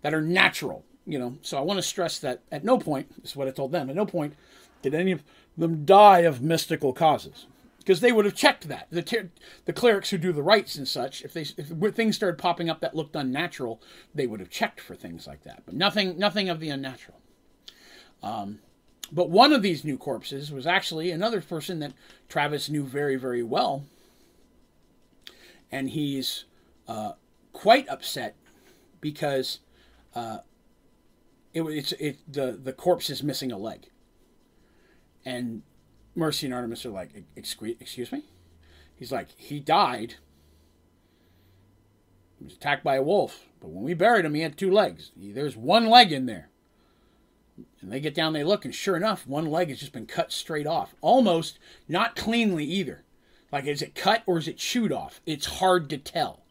that 0.01 0.13
are 0.13 0.21
natural. 0.21 0.83
You 1.05 1.17
know, 1.17 1.37
so 1.41 1.57
I 1.57 1.61
want 1.61 1.77
to 1.77 1.83
stress 1.83 2.19
that 2.19 2.41
at 2.51 2.65
no 2.65 2.77
point, 2.77 3.21
this 3.21 3.31
is 3.31 3.35
what 3.35 3.47
I 3.47 3.51
told 3.51 3.71
them, 3.71 3.89
at 3.89 3.95
no 3.95 4.05
point 4.05 4.35
did 4.81 4.93
any 4.93 5.11
of 5.11 5.23
them 5.57 5.85
die 5.85 6.19
of 6.19 6.41
mystical 6.41 6.93
causes 6.93 7.45
because 7.87 8.01
they 8.01 8.11
would 8.11 8.25
have 8.25 8.35
checked 8.35 8.67
that. 8.67 8.87
The, 8.91 9.01
ter- 9.01 9.29
the 9.63 9.71
clerics 9.71 10.09
who 10.09 10.17
do 10.17 10.33
the 10.33 10.43
rites 10.43 10.75
and 10.75 10.85
such, 10.85 11.21
if 11.21 11.31
they 11.31 11.45
if 11.55 11.95
things 11.95 12.17
started 12.17 12.37
popping 12.37 12.69
up 12.69 12.81
that 12.81 12.97
looked 12.97 13.15
unnatural, 13.15 13.81
they 14.13 14.27
would 14.27 14.41
have 14.41 14.49
checked 14.49 14.81
for 14.81 14.93
things 14.93 15.25
like 15.25 15.45
that. 15.45 15.63
But 15.65 15.73
nothing, 15.73 16.19
nothing 16.19 16.49
of 16.49 16.59
the 16.59 16.67
unnatural. 16.69 17.21
Um, 18.21 18.59
but 19.09 19.29
one 19.29 19.53
of 19.53 19.61
these 19.61 19.85
new 19.85 19.97
corpses 19.97 20.51
was 20.51 20.67
actually 20.67 21.11
another 21.11 21.39
person 21.39 21.79
that 21.79 21.93
Travis 22.27 22.69
knew 22.69 22.83
very, 22.83 23.15
very 23.15 23.41
well, 23.41 23.85
and 25.71 25.91
he's 25.91 26.43
uh, 26.89 27.13
quite 27.53 27.87
upset 27.87 28.35
because 28.99 29.59
uh, 30.13 30.39
it, 31.53 31.61
it's 31.61 31.93
it 31.93 32.17
the 32.27 32.59
the 32.61 32.73
corpse 32.73 33.09
is 33.09 33.23
missing 33.23 33.53
a 33.53 33.57
leg, 33.57 33.87
and 35.23 35.61
Mercy 36.17 36.47
and 36.47 36.53
Artemis 36.53 36.83
are 36.85 36.89
like, 36.89 37.11
excuse 37.35 38.11
me? 38.11 38.23
He's 38.95 39.11
like, 39.11 39.27
he 39.37 39.59
died. 39.59 40.15
He 42.39 42.45
was 42.45 42.55
attacked 42.55 42.83
by 42.83 42.95
a 42.95 43.03
wolf. 43.03 43.45
But 43.61 43.69
when 43.69 43.83
we 43.83 43.93
buried 43.93 44.25
him, 44.25 44.33
he 44.33 44.41
had 44.41 44.57
two 44.57 44.71
legs. 44.71 45.11
There's 45.15 45.55
one 45.55 45.85
leg 45.85 46.11
in 46.11 46.25
there. 46.25 46.49
And 47.81 47.91
they 47.91 47.99
get 47.99 48.15
down, 48.15 48.33
they 48.33 48.43
look, 48.43 48.65
and 48.65 48.73
sure 48.73 48.97
enough, 48.97 49.27
one 49.27 49.45
leg 49.45 49.69
has 49.69 49.79
just 49.79 49.93
been 49.93 50.07
cut 50.07 50.31
straight 50.31 50.67
off. 50.67 50.95
Almost 51.01 51.59
not 51.87 52.15
cleanly 52.15 52.65
either. 52.65 53.03
Like, 53.51 53.65
is 53.65 53.83
it 53.83 53.95
cut 53.95 54.23
or 54.25 54.39
is 54.39 54.47
it 54.47 54.57
chewed 54.57 54.91
off? 54.91 55.21
It's 55.25 55.45
hard 55.45 55.89
to 55.91 55.97
tell. 55.97 56.41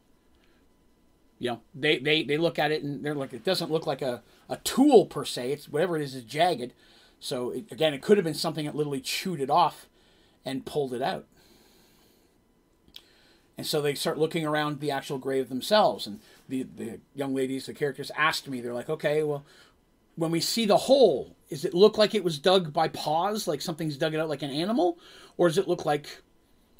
You 1.39 1.51
know, 1.51 1.61
they, 1.75 1.99
they, 1.99 2.23
they 2.23 2.37
look 2.37 2.57
at 2.57 2.71
it 2.71 2.83
and 2.83 3.03
they're 3.03 3.13
like, 3.13 3.33
it 3.33 3.43
doesn't 3.43 3.71
look 3.71 3.85
like 3.85 4.01
a, 4.01 4.23
a 4.49 4.57
tool 4.57 5.05
per 5.05 5.25
se. 5.25 5.51
It's 5.51 5.69
whatever 5.69 5.97
it 5.97 6.03
is 6.03 6.15
is 6.15 6.23
jagged. 6.23 6.73
So 7.19 7.51
it, 7.51 7.71
again, 7.71 7.93
it 7.93 8.01
could 8.01 8.17
have 8.17 8.23
been 8.23 8.33
something 8.33 8.65
that 8.65 8.75
literally 8.75 9.01
chewed 9.01 9.41
it 9.41 9.49
off 9.49 9.87
and 10.45 10.65
pulled 10.65 10.93
it 10.93 11.01
out. 11.01 11.25
And 13.57 13.65
so 13.65 13.81
they 13.81 13.95
start 13.95 14.19
looking 14.19 14.45
around 14.45 14.79
the 14.79 14.91
actual 14.91 15.17
grave 15.17 15.49
themselves. 15.49 16.05
And 16.05 16.19
the, 16.47 16.63
the 16.63 16.99
young 17.15 17.33
ladies, 17.33 17.65
the 17.65 17.73
characters, 17.73 18.11
asked 18.15 18.47
me, 18.47 18.61
they're 18.61 18.73
like, 18.73 18.89
okay, 18.89 19.23
well, 19.23 19.43
when 20.15 20.31
we 20.31 20.39
see 20.39 20.65
the 20.65 20.77
hole, 20.77 21.35
does 21.49 21.65
it 21.65 21.73
look 21.73 21.97
like 21.97 22.13
it 22.13 22.23
was 22.23 22.39
dug 22.39 22.71
by 22.71 22.87
paws, 22.87 23.47
like 23.47 23.61
something's 23.61 23.97
dug 23.97 24.13
it 24.13 24.19
out 24.19 24.29
like 24.29 24.43
an 24.43 24.51
animal? 24.51 24.99
Or 25.37 25.47
does 25.47 25.57
it 25.57 25.67
look 25.67 25.85
like 25.85 26.21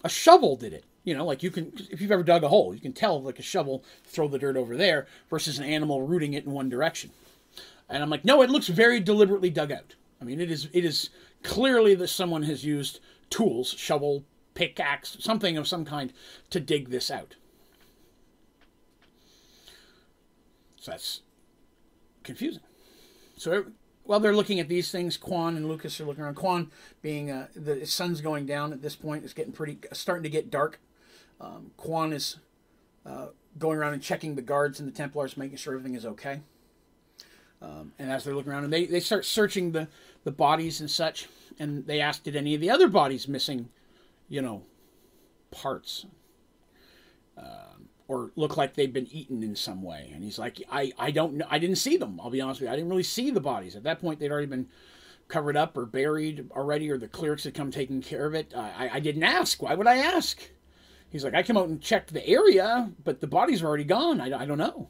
a 0.03 0.09
shovel 0.09 0.55
did 0.55 0.73
it? 0.73 0.85
You 1.03 1.15
know, 1.15 1.25
like 1.25 1.41
you 1.41 1.51
can, 1.51 1.71
if 1.89 2.01
you've 2.01 2.11
ever 2.11 2.23
dug 2.23 2.43
a 2.43 2.49
hole, 2.49 2.73
you 2.73 2.81
can 2.81 2.93
tell 2.93 3.21
like 3.21 3.39
a 3.39 3.43
shovel, 3.43 3.83
throw 4.03 4.27
the 4.27 4.37
dirt 4.37 4.57
over 4.57 4.75
there 4.75 5.07
versus 5.29 5.57
an 5.57 5.65
animal 5.65 6.01
rooting 6.01 6.33
it 6.33 6.45
in 6.45 6.51
one 6.51 6.69
direction. 6.69 7.11
And 7.89 8.03
I'm 8.03 8.09
like, 8.09 8.25
no, 8.25 8.41
it 8.41 8.49
looks 8.49 8.67
very 8.67 8.99
deliberately 8.99 9.49
dug 9.49 9.71
out. 9.71 9.95
I 10.21 10.23
mean, 10.23 10.39
it 10.39 10.49
is 10.49 10.67
it 10.73 10.83
is 10.83 11.09
clearly 11.43 11.95
that 11.95 12.07
someone 12.07 12.43
has 12.43 12.65
used 12.65 12.99
tools, 13.29 13.69
shovel, 13.77 14.23
pickaxe, 14.53 15.17
something 15.19 15.57
of 15.57 15.67
some 15.67 15.85
kind 15.85 16.13
to 16.49 16.59
dig 16.59 16.89
this 16.89 17.11
out. 17.11 17.35
So 20.79 20.91
that's 20.91 21.21
confusing. 22.23 22.63
So 23.37 23.65
while 24.03 24.19
they're 24.19 24.35
looking 24.35 24.59
at 24.59 24.69
these 24.69 24.89
things, 24.89 25.17
Quan 25.17 25.57
and 25.57 25.67
Lucas 25.67 25.99
are 25.99 26.05
looking 26.05 26.23
around. 26.23 26.35
Quan, 26.35 26.71
being 27.01 27.29
uh, 27.29 27.47
the 27.55 27.85
sun's 27.85 28.21
going 28.21 28.45
down 28.45 28.73
at 28.73 28.81
this 28.81 28.95
point, 28.95 29.23
it's 29.23 29.33
getting 29.33 29.51
pretty 29.51 29.79
starting 29.91 30.23
to 30.23 30.29
get 30.29 30.49
dark. 30.49 30.79
Um, 31.39 31.71
Quan 31.77 32.13
is 32.13 32.37
uh, 33.05 33.27
going 33.59 33.77
around 33.77 33.93
and 33.93 34.01
checking 34.01 34.35
the 34.35 34.41
guards 34.41 34.79
and 34.79 34.87
the 34.87 34.93
Templars, 34.93 35.37
making 35.37 35.57
sure 35.57 35.73
everything 35.73 35.95
is 35.95 36.05
okay. 36.05 36.41
Um, 37.61 37.93
and 37.99 38.11
as 38.11 38.23
they're 38.23 38.35
looking 38.35 38.51
around, 38.51 38.65
and 38.65 38.73
they, 38.73 38.85
they 38.85 38.99
start 38.99 39.25
searching 39.25 39.71
the, 39.71 39.87
the 40.23 40.31
bodies 40.31 40.79
and 40.81 40.89
such, 40.89 41.27
and 41.59 41.85
they 41.87 42.01
asked, 42.01 42.23
did 42.23 42.35
any 42.35 42.55
of 42.55 42.61
the 42.61 42.69
other 42.69 42.87
bodies 42.87 43.27
missing, 43.27 43.69
you 44.27 44.41
know, 44.41 44.63
parts? 45.51 46.05
Um, 47.37 47.89
or 48.07 48.31
look 48.35 48.57
like 48.57 48.73
they've 48.73 48.93
been 48.93 49.07
eaten 49.11 49.43
in 49.43 49.55
some 49.55 49.83
way. 49.83 50.11
And 50.13 50.23
he's 50.23 50.39
like, 50.39 50.61
I, 50.71 50.91
I 50.97 51.11
don't 51.11 51.33
know. 51.33 51.47
I 51.49 51.59
didn't 51.59 51.75
see 51.75 51.97
them. 51.97 52.19
I'll 52.21 52.29
be 52.29 52.41
honest 52.41 52.61
with 52.61 52.67
you. 52.67 52.73
I 52.73 52.75
didn't 52.75 52.89
really 52.89 53.03
see 53.03 53.31
the 53.31 53.41
bodies. 53.41 53.75
At 53.75 53.83
that 53.83 53.99
point, 53.99 54.19
they'd 54.19 54.31
already 54.31 54.47
been 54.47 54.67
covered 55.27 55.57
up 55.57 55.75
or 55.77 55.85
buried 55.85 56.49
already, 56.51 56.89
or 56.89 56.97
the 56.97 57.07
clerics 57.07 57.43
had 57.43 57.53
come 57.53 57.69
taking 57.69 58.01
care 58.01 58.25
of 58.25 58.33
it. 58.33 58.53
I, 58.55 58.89
I 58.93 58.99
didn't 58.99 59.23
ask. 59.23 59.61
Why 59.61 59.75
would 59.75 59.87
I 59.87 59.97
ask? 59.97 60.41
He's 61.09 61.23
like, 61.23 61.33
I 61.33 61.43
came 61.43 61.57
out 61.57 61.67
and 61.67 61.81
checked 61.81 62.13
the 62.13 62.25
area, 62.25 62.91
but 63.03 63.19
the 63.19 63.27
bodies 63.27 63.61
are 63.61 63.67
already 63.67 63.83
gone. 63.83 64.21
I, 64.21 64.41
I 64.41 64.45
don't 64.45 64.57
know. 64.57 64.89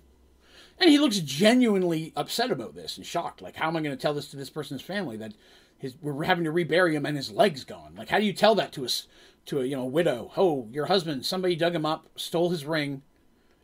And 0.79 0.89
he 0.89 0.99
looks 0.99 1.19
genuinely 1.19 2.13
upset 2.15 2.51
about 2.51 2.75
this 2.75 2.97
and 2.97 3.05
shocked. 3.05 3.41
Like, 3.41 3.55
how 3.55 3.67
am 3.67 3.77
I 3.77 3.81
going 3.81 3.95
to 3.95 4.01
tell 4.01 4.13
this 4.13 4.29
to 4.29 4.37
this 4.37 4.49
person's 4.49 4.81
family 4.81 5.17
that 5.17 5.33
his 5.77 5.95
we're 6.01 6.23
having 6.23 6.43
to 6.43 6.51
rebury 6.51 6.95
him 6.95 7.05
and 7.05 7.17
his 7.17 7.31
leg's 7.31 7.63
gone? 7.63 7.95
Like, 7.97 8.09
how 8.09 8.19
do 8.19 8.25
you 8.25 8.33
tell 8.33 8.55
that 8.55 8.71
to 8.73 8.85
us 8.85 9.07
to 9.47 9.61
a 9.61 9.65
you 9.65 9.75
know 9.75 9.85
widow? 9.85 10.31
Oh, 10.37 10.67
your 10.71 10.85
husband, 10.85 11.25
somebody 11.25 11.55
dug 11.55 11.73
him 11.73 11.85
up, 11.85 12.07
stole 12.15 12.49
his 12.49 12.65
ring, 12.65 13.01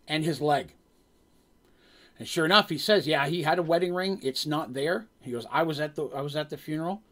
and 0.08 0.24
his 0.24 0.42
leg. 0.42 0.74
And 2.18 2.28
sure 2.28 2.46
enough, 2.46 2.70
he 2.70 2.78
says, 2.78 3.06
"Yeah, 3.06 3.28
he 3.28 3.44
had 3.44 3.60
a 3.60 3.64
wedding 3.64 3.94
ring. 3.94 4.20
It's 4.24 4.46
not 4.46 4.74
there." 4.74 5.06
He 5.22 5.32
goes, 5.32 5.46
"I 5.52 5.64
was 5.64 5.80
at 5.80 5.96
the 5.96 6.06
I 6.08 6.22
was 6.22 6.36
at 6.36 6.50
the 6.50 6.58
funeral. 6.58 7.04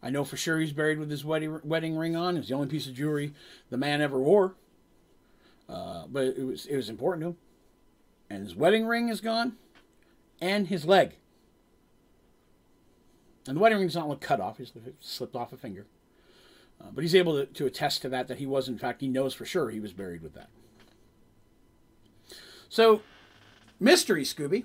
I 0.00 0.10
know 0.10 0.24
for 0.24 0.36
sure 0.36 0.60
he's 0.60 0.72
buried 0.72 1.00
with 1.00 1.10
his 1.10 1.24
wedding 1.24 1.60
wedding 1.64 1.96
ring 1.96 2.14
on. 2.14 2.36
It 2.36 2.40
was 2.40 2.48
the 2.48 2.54
only 2.54 2.68
piece 2.68 2.86
of 2.86 2.94
jewelry 2.94 3.34
the 3.70 3.76
man 3.76 4.00
ever 4.00 4.20
wore. 4.20 4.54
Uh, 5.68 6.06
but 6.06 6.26
it 6.26 6.44
was 6.44 6.66
it 6.66 6.76
was 6.76 6.88
important 6.88 7.22
to 7.22 7.28
him 7.30 7.36
and 8.30 8.42
his 8.42 8.54
wedding 8.54 8.86
ring 8.86 9.08
is 9.08 9.20
gone, 9.20 9.56
and 10.40 10.68
his 10.68 10.84
leg. 10.84 11.16
And 13.46 13.56
the 13.56 13.60
wedding 13.60 13.78
ring's 13.78 13.94
not 13.94 14.08
like 14.08 14.20
cut 14.20 14.40
off; 14.40 14.60
it 14.60 14.70
slipped 15.00 15.36
off 15.36 15.52
a 15.52 15.56
finger. 15.56 15.86
Uh, 16.80 16.88
but 16.92 17.02
he's 17.02 17.14
able 17.14 17.36
to, 17.36 17.46
to 17.46 17.66
attest 17.66 18.02
to 18.02 18.08
that 18.08 18.28
that 18.28 18.38
he 18.38 18.46
was, 18.46 18.68
in 18.68 18.78
fact, 18.78 19.00
he 19.00 19.08
knows 19.08 19.34
for 19.34 19.44
sure 19.44 19.70
he 19.70 19.80
was 19.80 19.92
buried 19.92 20.22
with 20.22 20.34
that. 20.34 20.48
So, 22.68 23.02
mystery, 23.80 24.22
Scooby. 24.22 24.64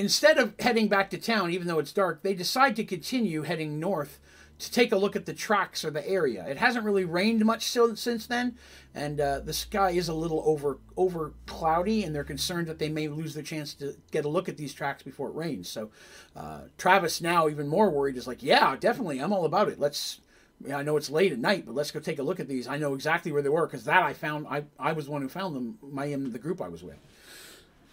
instead 0.00 0.38
of 0.38 0.54
heading 0.58 0.88
back 0.88 1.10
to 1.10 1.18
town, 1.18 1.50
even 1.50 1.66
though 1.66 1.78
it's 1.78 1.92
dark, 1.92 2.22
they 2.22 2.34
decide 2.34 2.74
to 2.76 2.84
continue 2.84 3.42
heading 3.42 3.78
north 3.78 4.18
to 4.60 4.70
take 4.70 4.92
a 4.92 4.96
look 4.96 5.16
at 5.16 5.26
the 5.26 5.32
tracks 5.32 5.84
or 5.84 5.90
the 5.90 6.06
area. 6.06 6.46
It 6.46 6.58
hasn't 6.58 6.84
really 6.84 7.04
rained 7.04 7.44
much 7.44 7.66
since 7.66 8.26
then, 8.26 8.56
and 8.94 9.20
uh, 9.20 9.40
the 9.40 9.52
sky 9.52 9.90
is 9.90 10.08
a 10.08 10.14
little 10.14 10.42
over 10.44 10.78
over 10.96 11.32
cloudy, 11.46 12.04
and 12.04 12.14
they're 12.14 12.24
concerned 12.24 12.66
that 12.68 12.78
they 12.78 12.90
may 12.90 13.08
lose 13.08 13.34
their 13.34 13.42
chance 13.42 13.74
to 13.74 13.96
get 14.10 14.24
a 14.24 14.28
look 14.28 14.48
at 14.48 14.56
these 14.56 14.74
tracks 14.74 15.02
before 15.02 15.28
it 15.28 15.34
rains. 15.34 15.68
So 15.68 15.90
uh, 16.36 16.62
Travis 16.78 17.20
now 17.20 17.48
even 17.48 17.68
more 17.68 17.90
worried 17.90 18.16
is 18.16 18.26
like, 18.26 18.42
yeah, 18.42 18.76
definitely, 18.76 19.18
I'm 19.18 19.32
all 19.32 19.44
about 19.44 19.68
it. 19.68 19.80
Let's. 19.80 20.20
I 20.70 20.82
know 20.82 20.98
it's 20.98 21.08
late 21.08 21.32
at 21.32 21.38
night, 21.38 21.64
but 21.64 21.74
let's 21.74 21.90
go 21.90 22.00
take 22.00 22.18
a 22.18 22.22
look 22.22 22.38
at 22.38 22.46
these. 22.46 22.68
I 22.68 22.76
know 22.76 22.92
exactly 22.92 23.32
where 23.32 23.40
they 23.40 23.48
were 23.48 23.66
because 23.66 23.84
that 23.84 24.02
I 24.02 24.12
found. 24.12 24.46
I 24.46 24.64
I 24.78 24.92
was 24.92 25.06
the 25.06 25.10
one 25.10 25.22
who 25.22 25.28
found 25.28 25.56
them. 25.56 25.78
My 25.82 26.04
in 26.04 26.32
the 26.32 26.38
group 26.38 26.60
I 26.60 26.68
was 26.68 26.82
with. 26.82 26.98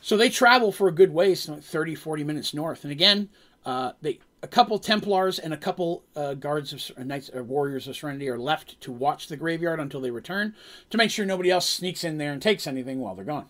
So 0.02 0.18
they 0.18 0.30
travel 0.30 0.72
for 0.72 0.88
a 0.88 0.92
good 0.92 1.14
ways, 1.14 1.46
30, 1.46 1.96
40 1.96 2.24
minutes 2.24 2.54
north, 2.54 2.84
and 2.84 2.92
again, 2.92 3.30
uh, 3.66 3.94
they 4.02 4.20
a 4.44 4.48
couple 4.48 4.78
Templars 4.78 5.40
and 5.40 5.54
a 5.54 5.58
couple 5.58 6.04
uh, 6.16 6.36
guards 6.36 6.72
of 6.72 6.98
uh, 6.98 7.04
knights 7.04 7.30
or 7.34 7.42
uh, 7.42 7.44
warriors 7.44 7.88
of 7.88 7.96
Serenity 7.96 8.30
are 8.30 8.38
left 8.38 8.80
to 8.82 8.92
watch 8.92 9.28
the 9.28 9.38
graveyard 9.38 9.80
until 9.80 10.00
they 10.00 10.12
return 10.12 10.54
to 10.90 10.98
make 10.98 11.10
sure 11.10 11.26
nobody 11.26 11.50
else 11.50 11.68
sneaks 11.68 12.04
in 12.04 12.18
there 12.18 12.34
and 12.34 12.42
takes 12.42 12.68
anything 12.68 13.00
while 13.00 13.16
they're 13.16 13.26
gone. 13.26 13.48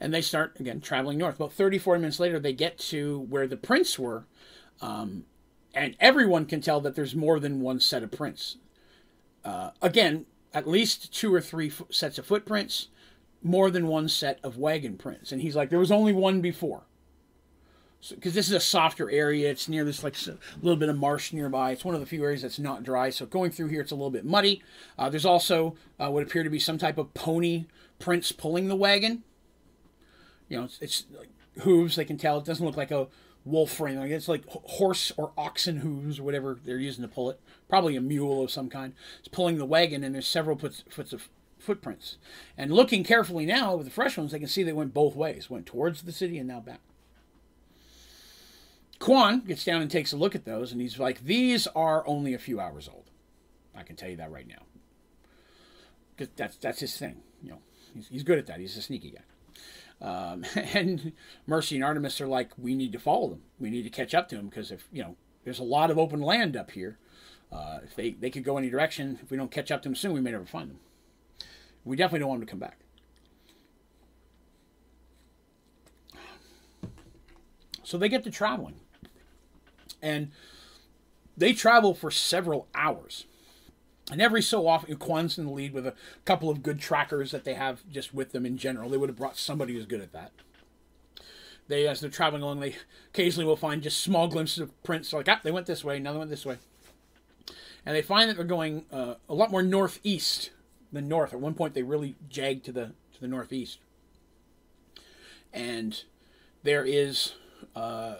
And 0.00 0.12
they 0.12 0.22
start 0.22 0.58
again 0.58 0.80
traveling 0.80 1.18
north. 1.18 1.36
About 1.36 1.52
30, 1.52 1.78
40 1.78 2.00
minutes 2.00 2.20
later, 2.20 2.38
they 2.38 2.52
get 2.52 2.78
to 2.78 3.20
where 3.20 3.46
the 3.46 3.56
prints 3.56 3.98
were, 3.98 4.24
um, 4.80 5.24
and 5.74 5.96
everyone 6.00 6.44
can 6.44 6.60
tell 6.60 6.80
that 6.80 6.94
there's 6.94 7.14
more 7.14 7.38
than 7.38 7.60
one 7.60 7.78
set 7.80 8.02
of 8.02 8.10
prints. 8.10 8.56
Uh, 9.44 9.70
again, 9.82 10.26
at 10.52 10.68
least 10.68 11.12
two 11.12 11.32
or 11.32 11.40
three 11.40 11.70
sets 11.90 12.18
of 12.18 12.26
footprints, 12.26 12.88
more 13.42 13.70
than 13.70 13.86
one 13.86 14.08
set 14.08 14.40
of 14.42 14.56
wagon 14.56 14.96
prints. 14.96 15.30
And 15.30 15.42
he's 15.42 15.54
like, 15.54 15.70
there 15.70 15.78
was 15.78 15.92
only 15.92 16.12
one 16.12 16.40
before 16.40 16.82
because 18.10 18.32
so, 18.32 18.36
this 18.36 18.46
is 18.46 18.52
a 18.52 18.60
softer 18.60 19.10
area. 19.10 19.50
It's 19.50 19.68
near 19.68 19.84
this 19.84 20.04
like 20.04 20.16
a 20.26 20.38
little 20.62 20.78
bit 20.78 20.88
of 20.88 20.96
marsh 20.96 21.32
nearby. 21.32 21.72
It's 21.72 21.84
one 21.84 21.94
of 21.94 22.00
the 22.00 22.06
few 22.06 22.22
areas 22.22 22.42
that's 22.42 22.58
not 22.58 22.84
dry. 22.84 23.10
So 23.10 23.26
going 23.26 23.50
through 23.50 23.68
here, 23.68 23.80
it's 23.80 23.90
a 23.90 23.96
little 23.96 24.10
bit 24.10 24.24
muddy. 24.24 24.62
Uh, 24.96 25.08
there's 25.08 25.24
also 25.24 25.74
uh, 25.98 26.10
what 26.10 26.22
appear 26.22 26.44
to 26.44 26.50
be 26.50 26.60
some 26.60 26.78
type 26.78 26.96
of 26.96 27.12
pony 27.14 27.66
prints 27.98 28.30
pulling 28.30 28.68
the 28.68 28.76
wagon. 28.76 29.24
You 30.48 30.58
know, 30.58 30.64
it's, 30.64 30.78
it's 30.80 31.06
like 31.16 31.28
hooves. 31.62 31.96
They 31.96 32.04
can 32.04 32.18
tell 32.18 32.38
it 32.38 32.44
doesn't 32.44 32.64
look 32.64 32.76
like 32.76 32.92
a 32.92 33.08
wolf 33.44 33.80
or 33.80 33.88
anything. 33.88 34.12
It's 34.12 34.28
like 34.28 34.44
horse 34.48 35.10
or 35.16 35.32
oxen 35.36 35.78
hooves 35.78 36.20
or 36.20 36.22
whatever 36.22 36.58
they're 36.64 36.78
using 36.78 37.02
to 37.02 37.08
pull 37.08 37.30
it. 37.30 37.40
Probably 37.68 37.96
a 37.96 38.00
mule 38.00 38.44
of 38.44 38.50
some 38.50 38.68
kind. 38.68 38.94
It's 39.18 39.28
pulling 39.28 39.58
the 39.58 39.64
wagon, 39.64 40.04
and 40.04 40.14
there's 40.14 40.26
several 40.26 40.56
foot 40.56 41.12
of 41.12 41.28
footprints. 41.58 42.16
And 42.56 42.72
looking 42.72 43.02
carefully 43.02 43.44
now 43.44 43.74
with 43.74 43.86
the 43.86 43.92
fresh 43.92 44.16
ones, 44.16 44.32
they 44.32 44.38
can 44.38 44.48
see 44.48 44.62
they 44.62 44.72
went 44.72 44.94
both 44.94 45.16
ways. 45.16 45.50
Went 45.50 45.66
towards 45.66 46.02
the 46.02 46.12
city 46.12 46.38
and 46.38 46.46
now 46.48 46.60
back. 46.60 46.80
Quan 48.98 49.40
gets 49.40 49.64
down 49.64 49.80
and 49.80 49.90
takes 49.90 50.12
a 50.12 50.16
look 50.16 50.34
at 50.34 50.44
those, 50.44 50.72
and 50.72 50.80
he's 50.80 50.98
like, 50.98 51.24
"These 51.24 51.66
are 51.68 52.06
only 52.06 52.34
a 52.34 52.38
few 52.38 52.58
hours 52.58 52.88
old. 52.88 53.10
I 53.74 53.82
can 53.82 53.96
tell 53.96 54.08
you 54.08 54.16
that 54.16 54.30
right 54.30 54.46
now. 54.46 54.62
Because 56.16 56.32
that's 56.36 56.56
that's 56.56 56.80
his 56.80 56.96
thing. 56.96 57.22
You 57.42 57.50
know, 57.50 57.58
he's, 57.94 58.08
he's 58.08 58.22
good 58.24 58.38
at 58.38 58.46
that. 58.46 58.58
He's 58.58 58.76
a 58.76 58.82
sneaky 58.82 59.12
guy." 59.12 59.22
Um, 60.00 60.44
and 60.74 61.12
Mercy 61.46 61.76
and 61.76 61.84
Artemis 61.84 62.20
are 62.20 62.26
like, 62.26 62.50
"We 62.58 62.74
need 62.74 62.92
to 62.92 62.98
follow 62.98 63.28
them. 63.28 63.42
We 63.60 63.70
need 63.70 63.84
to 63.84 63.90
catch 63.90 64.14
up 64.14 64.28
to 64.30 64.36
them 64.36 64.48
because 64.48 64.72
if 64.72 64.88
you 64.92 65.02
know, 65.02 65.16
there's 65.44 65.60
a 65.60 65.64
lot 65.64 65.90
of 65.90 65.98
open 65.98 66.20
land 66.20 66.56
up 66.56 66.72
here. 66.72 66.98
Uh, 67.52 67.78
if 67.84 67.94
they 67.94 68.10
they 68.10 68.30
could 68.30 68.44
go 68.44 68.58
any 68.58 68.68
direction, 68.68 69.20
if 69.22 69.30
we 69.30 69.36
don't 69.36 69.50
catch 69.50 69.70
up 69.70 69.82
to 69.82 69.88
them 69.88 69.94
soon, 69.96 70.12
we 70.12 70.20
may 70.20 70.32
never 70.32 70.44
find 70.44 70.70
them. 70.70 70.80
We 71.84 71.96
definitely 71.96 72.20
don't 72.20 72.30
want 72.30 72.40
them 72.40 72.46
to 72.48 72.50
come 72.50 72.60
back." 72.60 72.78
So 77.84 77.96
they 77.96 78.10
get 78.10 78.24
to 78.24 78.30
traveling 78.30 78.74
and 80.02 80.30
they 81.36 81.52
travel 81.52 81.94
for 81.94 82.10
several 82.10 82.66
hours. 82.74 83.24
And 84.10 84.22
every 84.22 84.42
so 84.42 84.66
often, 84.66 84.96
Quan's 84.96 85.36
in 85.36 85.46
the 85.46 85.52
lead 85.52 85.72
with 85.72 85.86
a 85.86 85.94
couple 86.24 86.48
of 86.48 86.62
good 86.62 86.80
trackers 86.80 87.30
that 87.30 87.44
they 87.44 87.54
have 87.54 87.82
just 87.90 88.14
with 88.14 88.32
them 88.32 88.46
in 88.46 88.56
general. 88.56 88.88
They 88.88 88.96
would 88.96 89.10
have 89.10 89.18
brought 89.18 89.36
somebody 89.36 89.74
who's 89.74 89.86
good 89.86 90.00
at 90.00 90.12
that. 90.12 90.32
They, 91.68 91.86
as 91.86 92.00
they're 92.00 92.08
traveling 92.08 92.42
along, 92.42 92.60
they 92.60 92.76
occasionally 93.12 93.44
will 93.44 93.56
find 93.56 93.82
just 93.82 94.00
small 94.00 94.26
glimpses 94.26 94.60
of 94.60 94.82
prints. 94.82 95.12
Like, 95.12 95.28
ah, 95.28 95.40
they 95.44 95.50
went 95.50 95.66
this 95.66 95.84
way, 95.84 95.98
now 95.98 96.12
they 96.12 96.18
went 96.18 96.30
this 96.30 96.46
way. 96.46 96.56
And 97.84 97.94
they 97.94 98.02
find 98.02 98.28
that 98.28 98.36
they're 98.36 98.44
going 98.44 98.86
uh, 98.90 99.14
a 99.28 99.34
lot 99.34 99.50
more 99.50 99.62
northeast 99.62 100.50
than 100.90 101.08
north. 101.08 101.34
At 101.34 101.40
one 101.40 101.54
point, 101.54 101.74
they 101.74 101.82
really 101.82 102.16
jagged 102.28 102.64
to 102.64 102.72
the 102.72 102.92
to 103.14 103.20
the 103.20 103.28
northeast. 103.28 103.78
And 105.52 106.02
there 106.62 106.84
is 106.84 107.34
uh, 107.74 108.16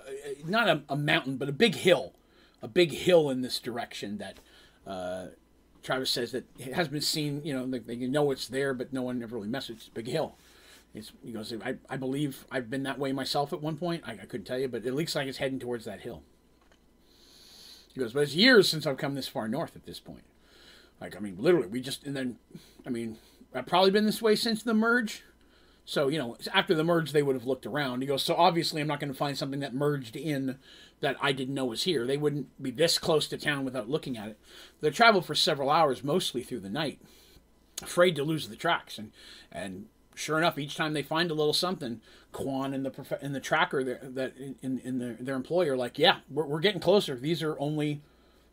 not 0.46 0.68
a, 0.68 0.83
a, 0.88 0.96
mountain, 0.96 1.37
but 1.37 1.48
a 1.48 1.53
big 1.53 1.74
hill, 1.74 2.14
a 2.62 2.68
big 2.68 2.92
hill 2.92 3.31
in 3.31 3.42
this 3.42 3.59
direction 3.59 4.18
that 4.18 4.38
uh, 4.87 5.27
Travis 5.83 6.11
says 6.11 6.33
that 6.33 6.44
it 6.59 6.74
has 6.74 6.88
been 6.88 7.01
seen. 7.01 7.42
You 7.44 7.55
know, 7.55 7.66
they, 7.66 7.79
they 7.79 7.96
know 8.07 8.31
it's 8.31 8.48
there, 8.48 8.74
but 8.74 8.92
no 8.92 9.03
one 9.03 9.22
ever 9.22 9.37
really 9.37 9.48
messes. 9.48 9.77
It's 9.77 9.88
a 9.88 9.92
big 9.92 10.07
hill. 10.07 10.37
It's, 10.94 11.12
he 11.24 11.33
goes, 11.33 11.53
I, 11.64 11.77
I 11.88 11.96
believe 11.96 12.46
I've 12.51 12.70
been 12.70 12.83
that 12.85 12.98
way 12.98 13.12
myself 13.12 13.53
at 13.53 13.61
one 13.61 13.77
point. 13.77 14.03
I, 14.07 14.12
I 14.12 14.27
couldn't 14.27 14.47
tell 14.47 14.59
you, 14.59 14.68
but 14.68 14.84
it 14.84 14.95
looks 14.95 15.14
like 15.14 15.28
it's 15.28 15.39
heading 15.39 15.59
towards 15.59 15.84
that 15.84 16.01
hill. 16.01 16.22
He 17.93 18.01
goes, 18.01 18.12
but 18.12 18.20
it's 18.20 18.34
years 18.34 18.68
since 18.68 18.86
I've 18.86 18.97
come 18.97 19.14
this 19.14 19.28
far 19.28 19.49
north 19.49 19.76
at 19.76 19.84
this 19.84 20.01
point. 20.01 20.24
Like, 21.01 21.16
I 21.16 21.20
mean, 21.20 21.36
literally, 21.39 21.68
we 21.68 21.80
just, 21.80 22.05
and 22.05 22.16
then, 22.16 22.39
I 22.86 22.91
mean, 22.91 23.18
I've 23.55 23.66
probably 23.66 23.91
been 23.91 24.07
this 24.07 24.22
way 24.22 24.34
since 24.34 24.62
the 24.62 24.74
merge. 24.74 25.22
So, 25.89 26.09
you 26.09 26.18
know, 26.18 26.36
after 26.53 26.74
the 26.74 26.84
merge, 26.84 27.12
they 27.12 27.22
would 27.22 27.34
have 27.34 27.47
looked 27.47 27.64
around. 27.64 28.03
He 28.03 28.07
goes, 28.07 28.22
So 28.22 28.34
obviously, 28.34 28.82
I'm 28.82 28.86
not 28.86 29.01
going 29.01 29.11
to 29.11 29.16
find 29.16 29.39
something 29.39 29.61
that 29.61 29.72
merged 29.72 30.16
in 30.16 30.59
that 31.01 31.16
I 31.18 31.32
didn't 31.32 31.55
know 31.55 31.64
was 31.64 31.84
here. 31.84 32.07
They 32.07 32.18
wouldn't 32.18 32.62
be 32.62 32.70
this 32.70 32.99
close 32.99 33.26
to 33.28 33.39
town 33.39 33.64
without 33.64 33.89
looking 33.89 34.18
at 34.18 34.28
it. 34.28 34.39
They 34.82 34.91
traveled 34.91 35.24
for 35.24 35.34
several 35.34 35.70
hours, 35.70 36.05
mostly 36.05 36.43
through 36.43 36.61
the 36.61 36.68
night, 36.68 37.01
afraid 37.80 38.16
to 38.16 38.22
lose 38.22 38.49
the 38.49 38.55
tracks. 38.55 38.99
And, 38.99 39.12
and 39.51 39.86
sure 40.14 40.36
enough, 40.36 40.59
each 40.59 40.76
time 40.76 40.93
they 40.93 41.03
find 41.03 41.30
a 41.30 41.34
little 41.34 41.55
something, 41.55 42.03
Quan 42.32 42.74
and 42.74 42.84
the 42.84 43.18
and 43.22 43.34
the 43.34 43.41
tracker 43.41 43.82
that 43.82 44.34
in, 44.61 44.80
in 44.80 44.99
the, 44.99 45.16
their 45.18 45.36
employer 45.36 45.74
like, 45.74 45.99
yeah, 45.99 46.18
we're, 46.28 46.45
we're 46.45 46.61
getting 46.61 46.82
closer. 46.82 47.16
These 47.16 47.43
are 47.43 47.59
only 47.59 48.03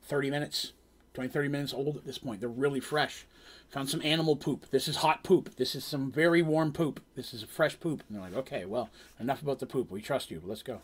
30 0.04 0.30
minutes, 0.30 0.72
20, 1.16 1.30
30 1.30 1.50
minutes 1.50 1.74
old 1.74 1.98
at 1.98 2.06
this 2.06 2.18
point. 2.18 2.40
They're 2.40 2.48
really 2.48 2.80
fresh. 2.80 3.26
Found 3.70 3.90
some 3.90 4.02
animal 4.04 4.36
poop. 4.36 4.70
This 4.72 4.88
is 4.88 4.98
hot 4.98 5.24
poop. 5.24 5.56
This 5.56 5.76
is 5.76 5.84
some 5.84 6.12
very 6.12 6.42
warm 6.42 6.72
poop. 6.72 7.02
This 7.16 7.34
is 7.34 7.44
a 7.44 7.48
fresh 7.48 7.80
poop. 7.80 8.04
And 8.08 8.16
they're 8.16 8.24
like, 8.24 8.36
okay, 8.36 8.66
well, 8.66 8.90
enough 9.20 9.42
about 9.42 9.60
the 9.60 9.66
poop. 9.66 9.92
We 9.92 10.02
trust 10.02 10.32
you. 10.32 10.42
Let's 10.44 10.64
go. 10.64 10.82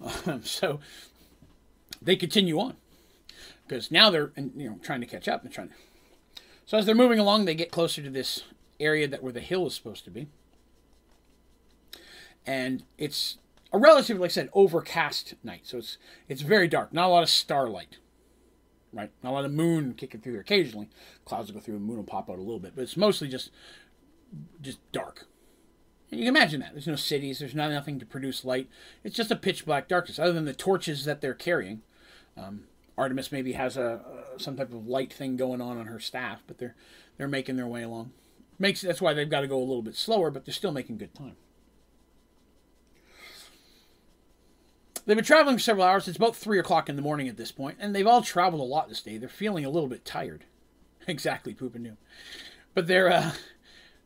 Um, 0.26 0.44
so 0.44 0.78
they 2.00 2.14
continue 2.14 2.58
on 2.60 2.76
because 3.66 3.90
now 3.90 4.10
they're 4.10 4.30
you 4.36 4.70
know 4.70 4.78
trying 4.82 5.00
to 5.00 5.06
catch 5.06 5.28
up 5.28 5.44
and 5.44 5.52
trying 5.52 5.68
to. 5.68 5.74
So 6.66 6.78
as 6.78 6.86
they're 6.86 6.94
moving 6.94 7.18
along, 7.18 7.44
they 7.44 7.54
get 7.54 7.70
closer 7.70 8.02
to 8.02 8.10
this 8.10 8.44
area 8.78 9.08
that 9.08 9.22
where 9.22 9.32
the 9.32 9.40
hill 9.40 9.66
is 9.66 9.74
supposed 9.74 10.04
to 10.04 10.10
be, 10.10 10.28
and 12.46 12.84
it's 12.96 13.38
a 13.72 13.78
relatively, 13.78 14.20
like 14.20 14.30
I 14.30 14.32
said, 14.32 14.50
overcast 14.52 15.34
night. 15.42 15.62
So 15.64 15.78
it's 15.78 15.98
it's 16.28 16.42
very 16.42 16.68
dark. 16.68 16.92
Not 16.92 17.06
a 17.06 17.08
lot 17.08 17.22
of 17.22 17.30
starlight 17.30 17.98
right? 18.92 19.10
Not 19.22 19.30
a 19.30 19.32
lot 19.32 19.44
of 19.44 19.52
moon 19.52 19.94
kicking 19.94 20.20
through 20.20 20.32
there. 20.32 20.40
Occasionally, 20.40 20.88
clouds 21.24 21.48
will 21.48 21.60
go 21.60 21.64
through, 21.64 21.76
and 21.76 21.84
moon 21.84 21.96
will 21.96 22.04
pop 22.04 22.30
out 22.30 22.38
a 22.38 22.42
little 22.42 22.58
bit, 22.58 22.72
but 22.74 22.82
it's 22.82 22.96
mostly 22.96 23.28
just 23.28 23.50
just 24.60 24.78
dark. 24.92 25.26
And 26.10 26.20
you 26.20 26.26
can 26.26 26.36
imagine 26.36 26.60
that. 26.60 26.72
There's 26.72 26.86
no 26.86 26.96
cities. 26.96 27.38
There's 27.38 27.54
not 27.54 27.70
nothing 27.70 27.98
to 27.98 28.06
produce 28.06 28.44
light. 28.44 28.68
It's 29.04 29.16
just 29.16 29.30
a 29.30 29.36
pitch 29.36 29.66
black 29.66 29.88
darkness, 29.88 30.18
other 30.18 30.32
than 30.32 30.44
the 30.44 30.54
torches 30.54 31.04
that 31.04 31.20
they're 31.20 31.34
carrying. 31.34 31.82
Um, 32.36 32.64
Artemis 32.96 33.30
maybe 33.30 33.52
has 33.52 33.76
a 33.76 34.00
some 34.38 34.56
type 34.56 34.72
of 34.72 34.86
light 34.86 35.12
thing 35.12 35.36
going 35.36 35.60
on 35.60 35.78
on 35.78 35.86
her 35.86 36.00
staff, 36.00 36.42
but 36.46 36.58
they're 36.58 36.74
they're 37.16 37.28
making 37.28 37.56
their 37.56 37.66
way 37.66 37.82
along. 37.82 38.12
Makes 38.58 38.80
that's 38.80 39.00
why 39.00 39.14
they've 39.14 39.30
got 39.30 39.42
to 39.42 39.46
go 39.46 39.58
a 39.58 39.60
little 39.60 39.82
bit 39.82 39.94
slower, 39.94 40.30
but 40.30 40.44
they're 40.44 40.54
still 40.54 40.72
making 40.72 40.98
good 40.98 41.14
time. 41.14 41.36
They've 45.08 45.16
been 45.16 45.24
traveling 45.24 45.56
for 45.56 45.62
several 45.62 45.86
hours. 45.86 46.06
It's 46.06 46.18
about 46.18 46.36
three 46.36 46.58
o'clock 46.58 46.90
in 46.90 46.96
the 46.96 47.00
morning 47.00 47.28
at 47.28 47.38
this 47.38 47.50
point, 47.50 47.78
and 47.80 47.94
they've 47.94 48.06
all 48.06 48.20
traveled 48.20 48.60
a 48.60 48.64
lot 48.64 48.90
this 48.90 49.00
day. 49.00 49.16
They're 49.16 49.30
feeling 49.30 49.64
a 49.64 49.70
little 49.70 49.88
bit 49.88 50.04
tired. 50.04 50.44
exactly, 51.06 51.54
poop 51.54 51.74
and 51.74 51.84
new. 51.84 51.96
But 52.74 52.88
they're 52.88 53.10
uh, 53.10 53.32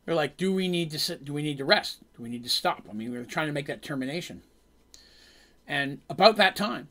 they're 0.05 0.15
like, 0.15 0.37
do 0.37 0.53
we 0.53 0.69
need 0.69 0.91
to 0.91 0.99
sit? 0.99 1.25
Do 1.25 1.33
we 1.33 1.41
need 1.41 1.57
to 1.57 1.65
rest? 1.65 1.97
Do 2.15 2.23
we 2.23 2.29
need 2.29 2.45
to 2.45 2.49
stop? 2.49 2.83
I 2.89 2.93
mean, 2.93 3.11
we're 3.11 3.25
trying 3.25 3.47
to 3.47 3.53
make 3.53 3.65
that 3.65 3.81
termination. 3.81 4.43
And 5.67 5.99
about 6.09 6.37
that 6.37 6.55
time, 6.55 6.87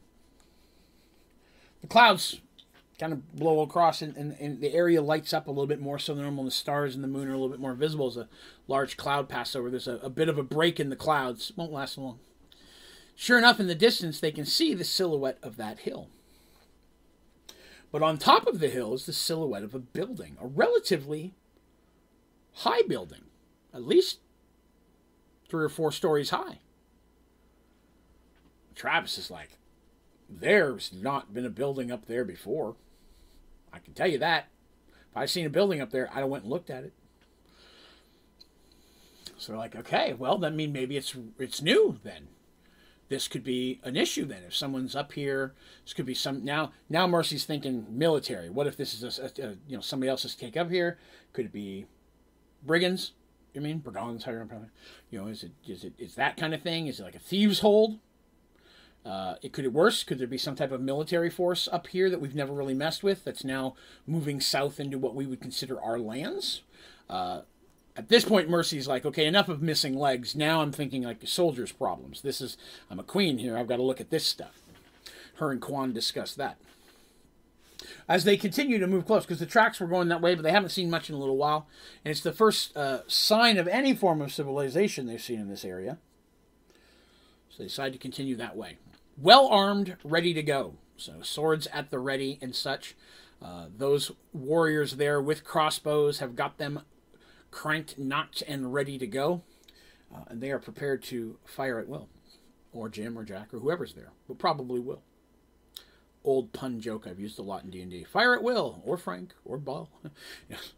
the 1.80 1.86
clouds 1.86 2.38
kind 3.00 3.14
of 3.14 3.34
blow 3.34 3.62
across, 3.62 4.02
and, 4.02 4.14
and, 4.18 4.36
and, 4.38 4.60
the 4.60 4.74
area 4.74 5.00
lights 5.00 5.32
up 5.32 5.46
a 5.46 5.50
little 5.50 5.66
bit 5.66 5.80
more 5.80 5.98
so 5.98 6.14
than 6.14 6.24
normal. 6.24 6.44
The 6.44 6.50
stars 6.50 6.94
and 6.94 7.02
the 7.02 7.08
moon 7.08 7.28
are 7.28 7.32
a 7.32 7.36
little 7.36 7.48
bit 7.48 7.60
more 7.60 7.72
visible 7.72 8.08
as 8.08 8.18
a 8.18 8.28
large 8.68 8.98
cloud 8.98 9.30
passes 9.30 9.56
over. 9.56 9.70
There's 9.70 9.88
a, 9.88 9.96
a 10.02 10.10
bit 10.10 10.28
of 10.28 10.36
a 10.36 10.42
break 10.42 10.78
in 10.78 10.90
the 10.90 10.96
clouds. 10.96 11.50
Won't 11.56 11.72
last 11.72 11.96
long. 11.96 12.18
Sure 13.14 13.38
enough, 13.38 13.60
in 13.60 13.66
the 13.66 13.74
distance, 13.74 14.18
they 14.18 14.32
can 14.32 14.44
see 14.44 14.74
the 14.74 14.84
silhouette 14.84 15.38
of 15.42 15.56
that 15.56 15.80
hill. 15.80 16.08
But 17.92 18.02
on 18.02 18.18
top 18.18 18.46
of 18.46 18.58
the 18.58 18.70
hill 18.70 18.94
is 18.94 19.06
the 19.06 19.12
silhouette 19.12 19.62
of 19.62 19.74
a 19.74 19.78
building, 19.78 20.36
a 20.40 20.46
relatively 20.46 21.34
high 22.54 22.82
building, 22.82 23.24
at 23.72 23.86
least 23.86 24.18
three 25.48 25.64
or 25.64 25.68
four 25.68 25.92
stories 25.92 26.30
high. 26.30 26.60
Travis 28.74 29.18
is 29.18 29.30
like, 29.30 29.58
there's 30.28 30.92
not 30.92 31.34
been 31.34 31.44
a 31.44 31.50
building 31.50 31.92
up 31.92 32.06
there 32.06 32.24
before. 32.24 32.76
I 33.72 33.78
can 33.78 33.92
tell 33.92 34.08
you 34.08 34.18
that. 34.18 34.48
If 35.10 35.16
I'd 35.16 35.30
seen 35.30 35.44
a 35.44 35.50
building 35.50 35.80
up 35.80 35.90
there, 35.90 36.08
I'd 36.10 36.20
have 36.20 36.28
went 36.28 36.44
and 36.44 36.52
looked 36.52 36.70
at 36.70 36.84
it. 36.84 36.92
So 39.36 39.52
they're 39.52 39.58
like, 39.58 39.76
okay, 39.76 40.14
well, 40.14 40.38
that 40.38 40.54
mean 40.54 40.72
maybe 40.72 40.96
it's 40.96 41.14
it's 41.38 41.60
new 41.60 41.98
then. 42.02 42.28
This 43.12 43.28
could 43.28 43.44
be 43.44 43.78
an 43.84 43.94
issue 43.94 44.24
then. 44.24 44.42
If 44.46 44.56
someone's 44.56 44.96
up 44.96 45.12
here, 45.12 45.52
this 45.84 45.92
could 45.92 46.06
be 46.06 46.14
some 46.14 46.46
now. 46.46 46.72
Now 46.88 47.06
Mercy's 47.06 47.44
thinking 47.44 47.84
military. 47.90 48.48
What 48.48 48.66
if 48.66 48.74
this 48.74 48.94
is 48.94 49.18
a, 49.18 49.24
a, 49.24 49.48
a 49.48 49.50
you 49.68 49.76
know 49.76 49.82
somebody 49.82 50.08
else's 50.08 50.34
take 50.34 50.56
up 50.56 50.70
here? 50.70 50.96
Could 51.34 51.44
it 51.44 51.52
be 51.52 51.84
brigands? 52.64 53.12
You 53.52 53.60
mean 53.60 53.80
brigands? 53.80 54.24
How 54.24 54.32
you 54.32 54.48
You 55.10 55.20
know, 55.20 55.26
is 55.26 55.44
it 55.44 55.50
is 55.68 55.84
it 55.84 55.92
is 55.98 56.14
that 56.14 56.38
kind 56.38 56.54
of 56.54 56.62
thing? 56.62 56.86
Is 56.86 57.00
it 57.00 57.02
like 57.02 57.14
a 57.14 57.18
thieves' 57.18 57.60
hold? 57.60 57.98
Uh, 59.04 59.34
it 59.42 59.52
could 59.52 59.66
it 59.66 59.74
worse? 59.74 60.04
Could 60.04 60.18
there 60.18 60.26
be 60.26 60.38
some 60.38 60.56
type 60.56 60.72
of 60.72 60.80
military 60.80 61.28
force 61.28 61.68
up 61.70 61.88
here 61.88 62.08
that 62.08 62.18
we've 62.18 62.34
never 62.34 62.54
really 62.54 62.72
messed 62.72 63.02
with 63.02 63.24
that's 63.24 63.44
now 63.44 63.74
moving 64.06 64.40
south 64.40 64.80
into 64.80 64.98
what 64.98 65.14
we 65.14 65.26
would 65.26 65.42
consider 65.42 65.78
our 65.78 65.98
lands? 65.98 66.62
Uh, 67.10 67.42
at 67.97 68.09
this 68.09 68.24
point, 68.24 68.49
Mercy's 68.49 68.88
like, 68.88 69.05
okay, 69.05 69.26
enough 69.26 69.49
of 69.49 69.62
missing 69.62 69.97
legs. 69.97 70.34
Now 70.34 70.62
I'm 70.62 70.72
thinking 70.72 71.03
like 71.03 71.26
soldiers' 71.26 71.72
problems. 71.72 72.22
This 72.22 72.40
is 72.40 72.57
I'm 72.90 72.99
a 72.99 73.05
queen 73.05 73.38
here. 73.38 73.57
I've 73.57 73.68
got 73.68 73.76
to 73.76 73.82
look 73.82 74.01
at 74.01 74.11
this 74.11 74.26
stuff. 74.26 74.61
Her 75.36 75.51
and 75.51 75.61
Quan 75.61 75.93
discuss 75.93 76.34
that 76.34 76.59
as 78.09 78.24
they 78.24 78.36
continue 78.36 78.78
to 78.78 78.86
move 78.86 79.07
close 79.07 79.24
because 79.24 79.40
the 79.40 79.47
tracks 79.47 79.80
were 79.80 79.86
going 79.86 80.09
that 80.09 80.20
way, 80.20 80.34
but 80.34 80.43
they 80.43 80.51
haven't 80.51 80.70
seen 80.70 80.90
much 80.90 81.09
in 81.09 81.16
a 81.16 81.18
little 81.18 81.36
while, 81.36 81.66
and 82.05 82.11
it's 82.11 82.20
the 82.20 82.32
first 82.32 82.76
uh, 82.76 83.01
sign 83.07 83.57
of 83.59 83.66
any 83.68 83.95
form 83.95 84.20
of 84.20 84.32
civilization 84.32 85.07
they've 85.07 85.22
seen 85.22 85.40
in 85.40 85.49
this 85.49 85.64
area. 85.64 85.99
So 87.51 87.59
they 87.59 87.64
decide 87.64 87.93
to 87.93 87.99
continue 87.99 88.36
that 88.36 88.57
way 88.57 88.78
well 89.16 89.47
armed, 89.49 89.97
ready 90.05 90.32
to 90.34 90.43
go. 90.43 90.74
So 90.97 91.22
swords 91.22 91.66
at 91.68 91.90
the 91.90 91.99
ready 91.99 92.38
and 92.40 92.55
such. 92.55 92.95
Uh, 93.43 93.66
those 93.76 94.12
warriors 94.32 94.97
there 94.97 95.20
with 95.20 95.45
crossbows 95.45 96.20
have 96.20 96.36
got 96.36 96.59
them 96.59 96.82
cranked, 97.53 97.96
knocked, 97.98 98.42
and 98.48 98.74
ready 98.74 98.98
to 98.98 99.07
go. 99.07 99.42
Uh, 100.12 100.24
and 100.28 100.40
they 100.40 100.50
are 100.50 100.59
prepared 100.59 101.05
to 101.05 101.38
fire 101.44 101.78
at 101.78 101.88
will. 101.88 102.09
Or 102.72 102.88
Jim 102.88 103.16
or 103.16 103.22
Jack 103.22 103.55
or 103.55 103.61
whoever's 103.61 103.94
there, 103.94 104.11
but 104.26 104.38
probably 104.38 104.80
will. 104.80 105.03
Old 106.24 106.53
pun 106.53 106.80
joke 106.80 107.07
I've 107.07 107.20
used 107.20 107.38
a 107.38 107.42
lot 107.42 107.64
in 107.64 107.70
D&D. 107.70 108.05
Fire 108.05 108.34
at 108.34 108.42
will, 108.42 108.82
or 108.84 108.96
Frank, 108.96 109.34
or 109.44 109.59
Ball. 109.59 109.90
yes. 110.50 110.72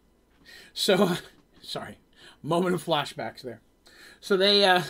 So, 0.73 1.17
sorry, 1.61 1.97
moment 2.43 2.75
of 2.75 2.83
flashbacks 2.83 3.41
there. 3.41 3.61
So 4.19 4.35
they, 4.35 4.65
uh, 4.65 4.83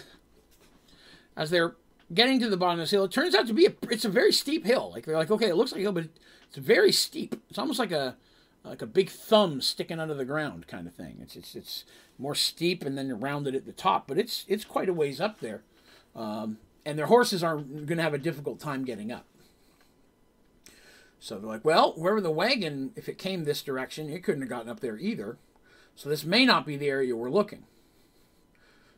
as 1.38 1.50
they're 1.50 1.76
getting 2.14 2.40
to 2.40 2.50
the 2.50 2.58
bottom 2.58 2.80
of 2.80 2.84
this 2.84 2.92
hill, 2.92 3.04
it 3.04 3.12
turns 3.12 3.36
out 3.36 3.48
to 3.48 3.54
be 3.54 3.66
a 3.66 3.74
it's 3.92 4.06
a 4.06 4.10
very 4.10 4.32
steep 4.32 4.66
hill. 4.66 4.92
Like 4.94 5.06
they're 5.06 5.18
like, 5.18 5.32
okay, 5.32 5.50
it 5.50 5.56
looks 5.56 5.72
like 5.72 5.80
a 5.80 5.84
hill, 5.84 5.92
but 5.92 6.08
it's 6.48 6.58
very 6.58 6.92
steep. 6.92 7.36
It's 7.50 7.60
almost 7.60 7.80
like 7.80 7.92
a 7.92 8.16
like 8.66 8.82
a 8.82 8.88
big 8.88 9.10
thumb 9.10 9.62
sticking 9.62 10.00
under 10.00 10.14
the 10.14 10.26
ground 10.26 10.68
kind 10.68 10.88
of 10.88 10.94
thing. 10.94 11.20
It's 11.22 11.36
it's 11.36 11.56
it's 11.56 11.86
more 12.18 12.36
steep 12.36 12.84
and 12.84 12.98
then 12.98 13.20
rounded 13.20 13.56
at 13.56 13.66
the 13.66 13.72
top, 13.72 14.08
but 14.08 14.18
it's 14.18 14.46
it's 14.48 14.66
quite 14.66 14.90
a 14.90 14.94
ways 14.94 15.22
up 15.22 15.40
there. 15.40 15.64
Um, 16.16 16.58
and 16.86 16.98
their 16.98 17.08
horses 17.08 17.44
are 17.44 17.58
going 17.58 17.98
to 17.98 18.04
have 18.04 18.14
a 18.14 18.20
difficult 18.20 18.60
time 18.60 18.86
getting 18.86 19.12
up. 19.12 19.26
So 21.20 21.40
they're 21.40 21.50
like, 21.50 21.66
well, 21.66 21.94
wherever 21.94 22.22
the 22.22 22.32
wagon, 22.32 22.92
if 22.96 23.10
it 23.10 23.18
came 23.18 23.44
this 23.44 23.64
direction, 23.64 24.10
it 24.10 24.24
couldn't 24.24 24.42
have 24.42 24.50
gotten 24.50 24.70
up 24.70 24.80
there 24.80 24.98
either. 24.98 25.38
So 25.96 26.10
this 26.10 26.24
may 26.24 26.46
not 26.46 26.66
be 26.66 26.78
the 26.78 26.88
area 26.88 27.16
we're 27.16 27.30
looking. 27.30 27.64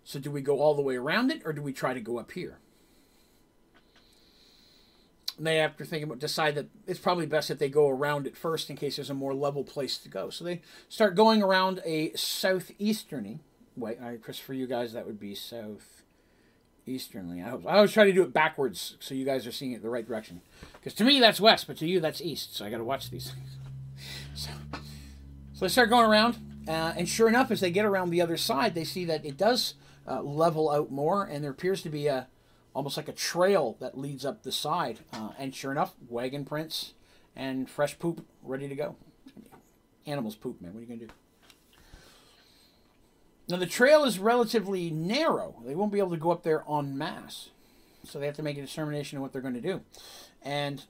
So 0.03 0.19
do 0.19 0.31
we 0.31 0.41
go 0.41 0.59
all 0.59 0.73
the 0.73 0.81
way 0.81 0.95
around 0.95 1.31
it, 1.31 1.41
or 1.45 1.53
do 1.53 1.61
we 1.61 1.73
try 1.73 1.93
to 1.93 1.99
go 1.99 2.17
up 2.17 2.31
here? 2.31 2.59
They 5.39 5.59
after 5.59 5.85
thinking 5.85 6.05
about 6.05 6.19
decide 6.19 6.55
that 6.55 6.67
it's 6.85 6.99
probably 6.99 7.25
best 7.25 7.49
if 7.51 7.59
they 7.59 7.69
go 7.69 7.87
around 7.87 8.27
it 8.27 8.35
first 8.35 8.69
in 8.69 8.75
case 8.75 8.97
there's 8.97 9.09
a 9.09 9.13
more 9.13 9.33
level 9.33 9.63
place 9.63 9.97
to 9.99 10.09
go. 10.09 10.29
So 10.29 10.43
they 10.43 10.61
start 10.89 11.15
going 11.15 11.41
around 11.43 11.81
a 11.85 12.09
southeasterny 12.11 13.39
way. 13.75 13.97
I 14.01 14.17
Chris, 14.17 14.39
for 14.39 14.53
you 14.53 14.67
guys, 14.67 14.93
that 14.93 15.05
would 15.05 15.19
be 15.19 15.35
southeasternly. 15.35 17.41
I. 17.41 17.49
I 17.49 17.75
always 17.77 17.91
try 17.91 18.05
to 18.05 18.13
do 18.13 18.23
it 18.23 18.33
backwards 18.33 18.95
so 18.99 19.13
you 19.13 19.25
guys 19.25 19.45
are 19.45 19.51
seeing 19.51 19.73
it 19.73 19.81
the 19.81 19.89
right 19.89 20.07
direction. 20.07 20.41
Because 20.73 20.93
to 20.95 21.03
me 21.03 21.19
that's 21.19 21.39
west, 21.39 21.67
but 21.67 21.77
to 21.77 21.87
you 21.87 21.99
that's 21.99 22.21
east. 22.21 22.55
So 22.55 22.65
I 22.65 22.69
got 22.69 22.77
to 22.77 22.83
watch 22.83 23.09
these 23.09 23.31
things. 23.31 23.49
So, 24.35 24.51
so 25.53 25.65
they 25.65 25.69
start 25.69 25.89
going 25.89 26.05
around, 26.05 26.37
uh, 26.67 26.93
and 26.95 27.09
sure 27.09 27.27
enough, 27.27 27.49
as 27.49 27.61
they 27.61 27.71
get 27.71 27.83
around 27.83 28.11
the 28.11 28.21
other 28.21 28.37
side, 28.37 28.75
they 28.75 28.83
see 28.83 29.05
that 29.05 29.25
it 29.25 29.35
does 29.35 29.73
uh, 30.07 30.21
level 30.21 30.69
out 30.69 30.91
more, 30.91 31.23
and 31.23 31.43
there 31.43 31.49
appears 31.49 31.81
to 31.81 31.89
be 31.89 32.05
a 32.05 32.27
almost 32.77 32.95
like 32.95 33.07
a 33.07 33.13
trail 33.13 33.75
that 33.79 33.97
leads 33.97 34.23
up 34.23 34.43
the 34.43 34.51
side. 34.51 34.99
Uh, 35.11 35.31
and 35.39 35.53
sure 35.53 35.71
enough, 35.71 35.95
wagon 36.07 36.45
prints 36.45 36.93
and 37.35 37.67
fresh 37.67 37.97
poop 37.97 38.23
ready 38.43 38.69
to 38.69 38.75
go. 38.75 38.95
Animals 40.05 40.35
poop, 40.35 40.61
man. 40.61 40.73
What 40.73 40.79
are 40.79 40.81
you 40.81 40.87
going 40.87 40.99
to 40.99 41.07
do? 41.07 41.13
Now, 43.49 43.57
the 43.57 43.65
trail 43.65 44.03
is 44.03 44.19
relatively 44.19 44.91
narrow. 44.91 45.55
They 45.65 45.73
won't 45.73 45.91
be 45.91 45.99
able 45.99 46.11
to 46.11 46.17
go 46.17 46.31
up 46.31 46.43
there 46.43 46.63
en 46.69 46.95
masse. 46.97 47.49
So 48.03 48.19
they 48.19 48.27
have 48.27 48.35
to 48.35 48.43
make 48.43 48.57
a 48.57 48.61
determination 48.61 49.17
of 49.17 49.23
what 49.23 49.33
they're 49.33 49.41
going 49.41 49.53
to 49.55 49.61
do. 49.61 49.81
And 50.43 50.83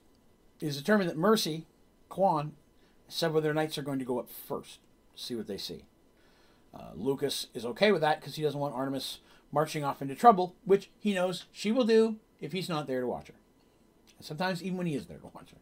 it 0.60 0.66
is 0.66 0.76
determined 0.76 1.08
that 1.08 1.16
Mercy, 1.16 1.64
Quan, 2.10 2.52
several 3.08 3.38
of 3.38 3.44
their 3.44 3.54
knights 3.54 3.78
are 3.78 3.82
going 3.82 3.98
to 3.98 4.04
go 4.04 4.18
up 4.18 4.28
first 4.30 4.80
see 5.18 5.34
what 5.34 5.46
they 5.46 5.58
see. 5.58 5.84
Uh, 6.72 6.90
Lucas 6.94 7.48
is 7.54 7.64
okay 7.64 7.92
with 7.92 8.00
that 8.02 8.20
because 8.20 8.36
he 8.36 8.42
doesn't 8.42 8.60
want 8.60 8.74
Artemis 8.74 9.18
marching 9.52 9.84
off 9.84 10.02
into 10.02 10.14
trouble, 10.14 10.54
which 10.64 10.90
he 10.98 11.14
knows 11.14 11.46
she 11.52 11.72
will 11.72 11.84
do 11.84 12.16
if 12.40 12.52
he's 12.52 12.68
not 12.68 12.86
there 12.86 13.00
to 13.00 13.06
watch 13.06 13.28
her. 13.28 13.34
Sometimes 14.20 14.62
even 14.62 14.78
when 14.78 14.86
he 14.86 14.94
is 14.94 15.06
there 15.06 15.18
to 15.18 15.30
watch 15.34 15.50
her. 15.50 15.58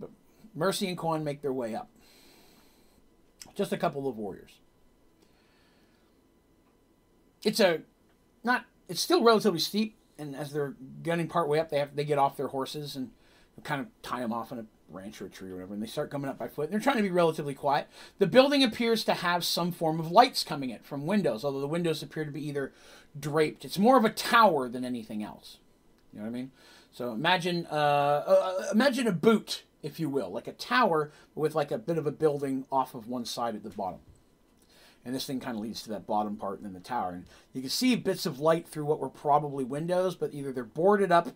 But 0.00 0.10
Mercy 0.54 0.88
and 0.88 0.96
Quan 0.96 1.24
make 1.24 1.42
their 1.42 1.52
way 1.52 1.74
up. 1.74 1.88
Just 3.54 3.72
a 3.72 3.76
couple 3.76 4.08
of 4.08 4.16
warriors. 4.16 4.52
It's 7.44 7.60
a 7.60 7.80
not 8.42 8.64
it's 8.88 9.00
still 9.00 9.22
relatively 9.22 9.60
steep, 9.60 9.96
and 10.18 10.34
as 10.34 10.52
they're 10.52 10.74
getting 11.02 11.28
part 11.28 11.48
way 11.48 11.58
up, 11.58 11.70
they 11.70 11.78
have 11.78 11.94
they 11.94 12.04
get 12.04 12.18
off 12.18 12.36
their 12.36 12.48
horses 12.48 12.96
and 12.96 13.10
kind 13.64 13.80
of 13.80 13.86
tie 14.02 14.20
them 14.20 14.32
off 14.32 14.52
in 14.52 14.58
a 14.58 14.66
branch 14.90 15.20
or 15.20 15.26
a 15.26 15.30
tree 15.30 15.50
or 15.50 15.54
whatever, 15.54 15.74
and 15.74 15.82
they 15.82 15.86
start 15.86 16.10
coming 16.10 16.30
up 16.30 16.38
by 16.38 16.48
foot. 16.48 16.70
They're 16.70 16.80
trying 16.80 16.96
to 16.96 17.02
be 17.02 17.10
relatively 17.10 17.54
quiet. 17.54 17.88
The 18.18 18.26
building 18.26 18.62
appears 18.62 19.04
to 19.04 19.14
have 19.14 19.44
some 19.44 19.72
form 19.72 19.98
of 19.98 20.10
lights 20.10 20.44
coming 20.44 20.70
in 20.70 20.80
from 20.80 21.06
windows, 21.06 21.44
although 21.44 21.60
the 21.60 21.66
windows 21.66 22.02
appear 22.02 22.24
to 22.24 22.30
be 22.30 22.46
either 22.46 22.72
draped. 23.18 23.64
It's 23.64 23.78
more 23.78 23.96
of 23.96 24.04
a 24.04 24.10
tower 24.10 24.68
than 24.68 24.84
anything 24.84 25.22
else. 25.22 25.58
You 26.12 26.20
know 26.20 26.26
what 26.26 26.30
I 26.30 26.38
mean? 26.38 26.50
So 26.92 27.12
imagine, 27.12 27.66
uh, 27.70 27.74
uh, 27.74 28.64
imagine 28.72 29.06
a 29.06 29.12
boot, 29.12 29.64
if 29.82 30.00
you 30.00 30.08
will, 30.08 30.30
like 30.30 30.46
a 30.46 30.52
tower 30.52 31.12
with 31.34 31.54
like 31.54 31.70
a 31.70 31.78
bit 31.78 31.98
of 31.98 32.06
a 32.06 32.12
building 32.12 32.64
off 32.70 32.94
of 32.94 33.08
one 33.08 33.24
side 33.24 33.54
at 33.54 33.62
the 33.62 33.70
bottom. 33.70 34.00
And 35.04 35.14
this 35.14 35.26
thing 35.26 35.38
kind 35.38 35.56
of 35.56 35.62
leads 35.62 35.82
to 35.82 35.90
that 35.90 36.06
bottom 36.06 36.36
part 36.36 36.58
and 36.58 36.66
then 36.66 36.72
the 36.72 36.80
tower. 36.80 37.10
And 37.10 37.26
you 37.52 37.60
can 37.60 37.70
see 37.70 37.94
bits 37.94 38.26
of 38.26 38.40
light 38.40 38.66
through 38.66 38.86
what 38.86 38.98
were 38.98 39.08
probably 39.08 39.62
windows, 39.62 40.16
but 40.16 40.34
either 40.34 40.52
they're 40.52 40.64
boarded 40.64 41.12
up 41.12 41.28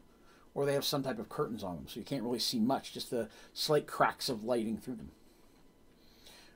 or 0.55 0.67
they 0.67 0.75
have 0.75 0.85
some 0.85 1.03
type 1.03 1.19
of 1.19 1.29
curtains 1.29 1.63
on 1.63 1.77
them, 1.77 1.87
so 1.89 1.99
you 1.99 2.05
can't 2.05 2.23
really 2.23 2.39
see 2.39 2.59
much, 2.59 2.93
just 2.93 3.11
the 3.11 3.29
slight 3.55 3.87
cracks 3.87 4.29
of 4.29 4.45
lighting 4.45 4.77
through 4.77 4.97
them. 4.97 5.11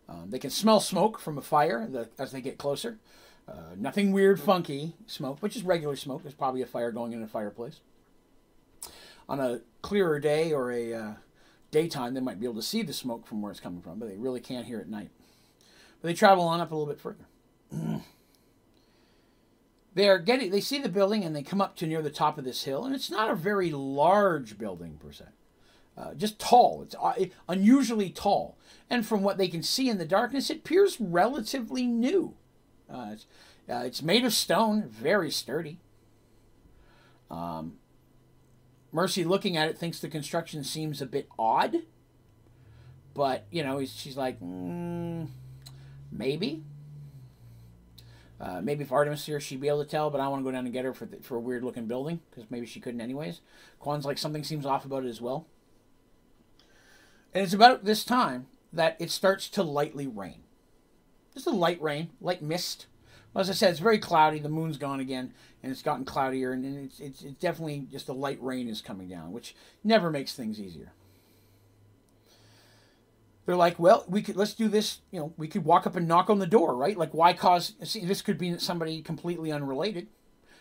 Um, 0.08 0.30
they 0.30 0.38
can 0.38 0.50
smell 0.50 0.80
smoke 0.80 1.18
from 1.18 1.38
a 1.38 1.42
fire 1.42 1.86
the, 1.86 2.08
as 2.18 2.32
they 2.32 2.40
get 2.40 2.58
closer. 2.58 2.98
Uh, 3.48 3.74
nothing 3.76 4.12
weird, 4.12 4.40
funky 4.40 4.94
smoke, 5.06 5.38
but 5.40 5.50
just 5.50 5.64
regular 5.64 5.96
smoke. 5.96 6.22
There's 6.22 6.34
probably 6.34 6.62
a 6.62 6.66
fire 6.66 6.90
going 6.90 7.12
in 7.12 7.22
a 7.22 7.28
fireplace. 7.28 7.80
On 9.28 9.40
a 9.40 9.60
clearer 9.82 10.18
day 10.18 10.52
or 10.52 10.70
a 10.70 10.92
uh, 10.92 11.12
daytime, 11.70 12.14
they 12.14 12.20
might 12.20 12.40
be 12.40 12.46
able 12.46 12.56
to 12.56 12.62
see 12.62 12.82
the 12.82 12.92
smoke 12.92 13.26
from 13.26 13.42
where 13.42 13.50
it's 13.50 13.60
coming 13.60 13.80
from, 13.80 13.98
but 13.98 14.08
they 14.08 14.16
really 14.16 14.40
can't 14.40 14.66
hear 14.66 14.80
at 14.80 14.88
night. 14.88 15.10
But 16.00 16.08
they 16.08 16.14
travel 16.14 16.44
on 16.44 16.60
up 16.60 16.72
a 16.72 16.74
little 16.74 16.92
bit 16.92 17.00
further. 17.00 17.26
They're 19.94 20.18
getting 20.18 20.50
they 20.50 20.60
see 20.60 20.80
the 20.80 20.88
building 20.88 21.24
and 21.24 21.34
they 21.34 21.42
come 21.42 21.60
up 21.60 21.76
to 21.76 21.86
near 21.86 22.02
the 22.02 22.10
top 22.10 22.36
of 22.36 22.44
this 22.44 22.64
hill, 22.64 22.84
and 22.84 22.94
it's 22.94 23.10
not 23.10 23.30
a 23.30 23.36
very 23.36 23.70
large 23.70 24.58
building 24.58 24.98
per 25.00 25.12
se. 25.12 25.26
Uh, 25.96 26.14
just 26.14 26.40
tall. 26.40 26.82
It's 26.82 26.96
uh, 27.00 27.26
unusually 27.48 28.10
tall. 28.10 28.58
And 28.90 29.06
from 29.06 29.22
what 29.22 29.38
they 29.38 29.46
can 29.46 29.62
see 29.62 29.88
in 29.88 29.98
the 29.98 30.04
darkness, 30.04 30.50
it 30.50 30.58
appears 30.58 31.00
relatively 31.00 31.86
new. 31.86 32.34
Uh, 32.92 33.10
it's, 33.12 33.26
uh, 33.70 33.82
it's, 33.84 34.02
made 34.02 34.24
of 34.24 34.32
stone, 34.32 34.88
very 34.88 35.30
sturdy. 35.30 35.78
Um, 37.30 37.74
Mercy, 38.90 39.24
looking 39.24 39.56
at 39.56 39.68
it, 39.68 39.78
thinks 39.78 40.00
the 40.00 40.08
construction 40.08 40.64
seems 40.64 41.00
a 41.00 41.06
bit 41.06 41.28
odd. 41.38 41.76
But, 43.14 43.46
you 43.50 43.62
know, 43.62 43.84
she's 43.84 44.16
like, 44.16 44.40
mm, 44.40 45.28
maybe. 46.10 46.64
Uh, 48.44 48.60
maybe 48.60 48.84
if 48.84 48.92
Artemis 48.92 49.24
here, 49.24 49.40
she'd 49.40 49.60
be 49.60 49.68
able 49.68 49.82
to 49.82 49.90
tell, 49.90 50.10
but 50.10 50.20
I 50.20 50.28
want 50.28 50.40
to 50.40 50.44
go 50.44 50.52
down 50.52 50.66
and 50.66 50.72
get 50.72 50.84
her 50.84 50.92
for, 50.92 51.06
the, 51.06 51.16
for 51.16 51.36
a 51.36 51.40
weird 51.40 51.64
looking 51.64 51.86
building 51.86 52.20
because 52.28 52.50
maybe 52.50 52.66
she 52.66 52.78
couldn't 52.78 53.00
anyways. 53.00 53.40
Quan's 53.78 54.04
like 54.04 54.18
something 54.18 54.44
seems 54.44 54.66
off 54.66 54.84
about 54.84 55.04
it 55.04 55.08
as 55.08 55.20
well. 55.20 55.46
And 57.32 57.42
it's 57.42 57.54
about 57.54 57.86
this 57.86 58.04
time 58.04 58.46
that 58.70 58.96
it 59.00 59.10
starts 59.10 59.48
to 59.48 59.62
lightly 59.62 60.06
rain. 60.06 60.42
Just 61.32 61.46
a 61.46 61.50
light 61.50 61.80
rain, 61.80 62.10
light 62.20 62.42
mist, 62.42 62.86
Well, 63.34 63.40
as 63.40 63.50
I 63.50 63.54
said, 63.54 63.70
it's 63.70 63.80
very 63.80 63.98
cloudy. 63.98 64.38
The 64.38 64.48
moon's 64.48 64.78
gone 64.78 65.00
again, 65.00 65.32
and 65.62 65.72
it's 65.72 65.82
gotten 65.82 66.04
cloudier, 66.04 66.52
and, 66.52 66.64
and 66.64 66.84
it's, 66.84 67.00
it's 67.00 67.22
it's 67.22 67.40
definitely 67.40 67.88
just 67.90 68.08
a 68.08 68.12
light 68.12 68.38
rain 68.40 68.68
is 68.68 68.80
coming 68.80 69.08
down, 69.08 69.32
which 69.32 69.56
never 69.82 70.10
makes 70.10 70.34
things 70.34 70.60
easier. 70.60 70.92
They're 73.46 73.56
like, 73.56 73.78
well, 73.78 74.04
we 74.08 74.22
could 74.22 74.36
let's 74.36 74.54
do 74.54 74.68
this. 74.68 75.00
You 75.10 75.20
know, 75.20 75.32
we 75.36 75.48
could 75.48 75.64
walk 75.64 75.86
up 75.86 75.96
and 75.96 76.08
knock 76.08 76.30
on 76.30 76.38
the 76.38 76.46
door, 76.46 76.74
right? 76.74 76.96
Like, 76.96 77.12
why 77.12 77.34
cause? 77.34 77.74
See, 77.82 78.04
this 78.04 78.22
could 78.22 78.38
be 78.38 78.58
somebody 78.58 79.02
completely 79.02 79.52
unrelated. 79.52 80.08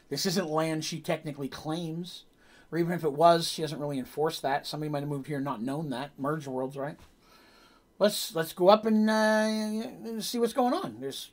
This 0.09 0.25
isn't 0.25 0.49
land 0.49 0.84
she 0.84 0.99
technically 0.99 1.47
claims, 1.47 2.25
or 2.71 2.77
even 2.77 2.93
if 2.93 3.03
it 3.03 3.13
was, 3.13 3.47
she 3.47 3.61
hasn't 3.61 3.79
really 3.79 3.97
enforced 3.97 4.41
that. 4.41 4.67
Somebody 4.67 4.89
might 4.89 4.99
have 4.99 5.09
moved 5.09 5.27
here 5.27 5.38
and 5.38 5.45
not 5.45 5.61
known 5.61 5.89
that. 5.91 6.11
Merge 6.17 6.45
worlds, 6.45 6.75
right? 6.75 6.97
Let's 7.99 8.36
let's 8.36 8.51
go 8.51 8.67
up 8.67 8.86
and 8.86 9.09
uh, 9.09 10.19
see 10.19 10.39
what's 10.39 10.53
going 10.53 10.73
on. 10.73 10.97
There's, 10.99 11.31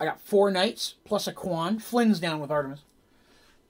I 0.00 0.06
got 0.06 0.22
four 0.22 0.50
knights 0.50 0.94
plus 1.04 1.26
a 1.26 1.32
Quan. 1.32 1.78
Flynn's 1.78 2.18
down 2.18 2.40
with 2.40 2.50
Artemis, 2.50 2.80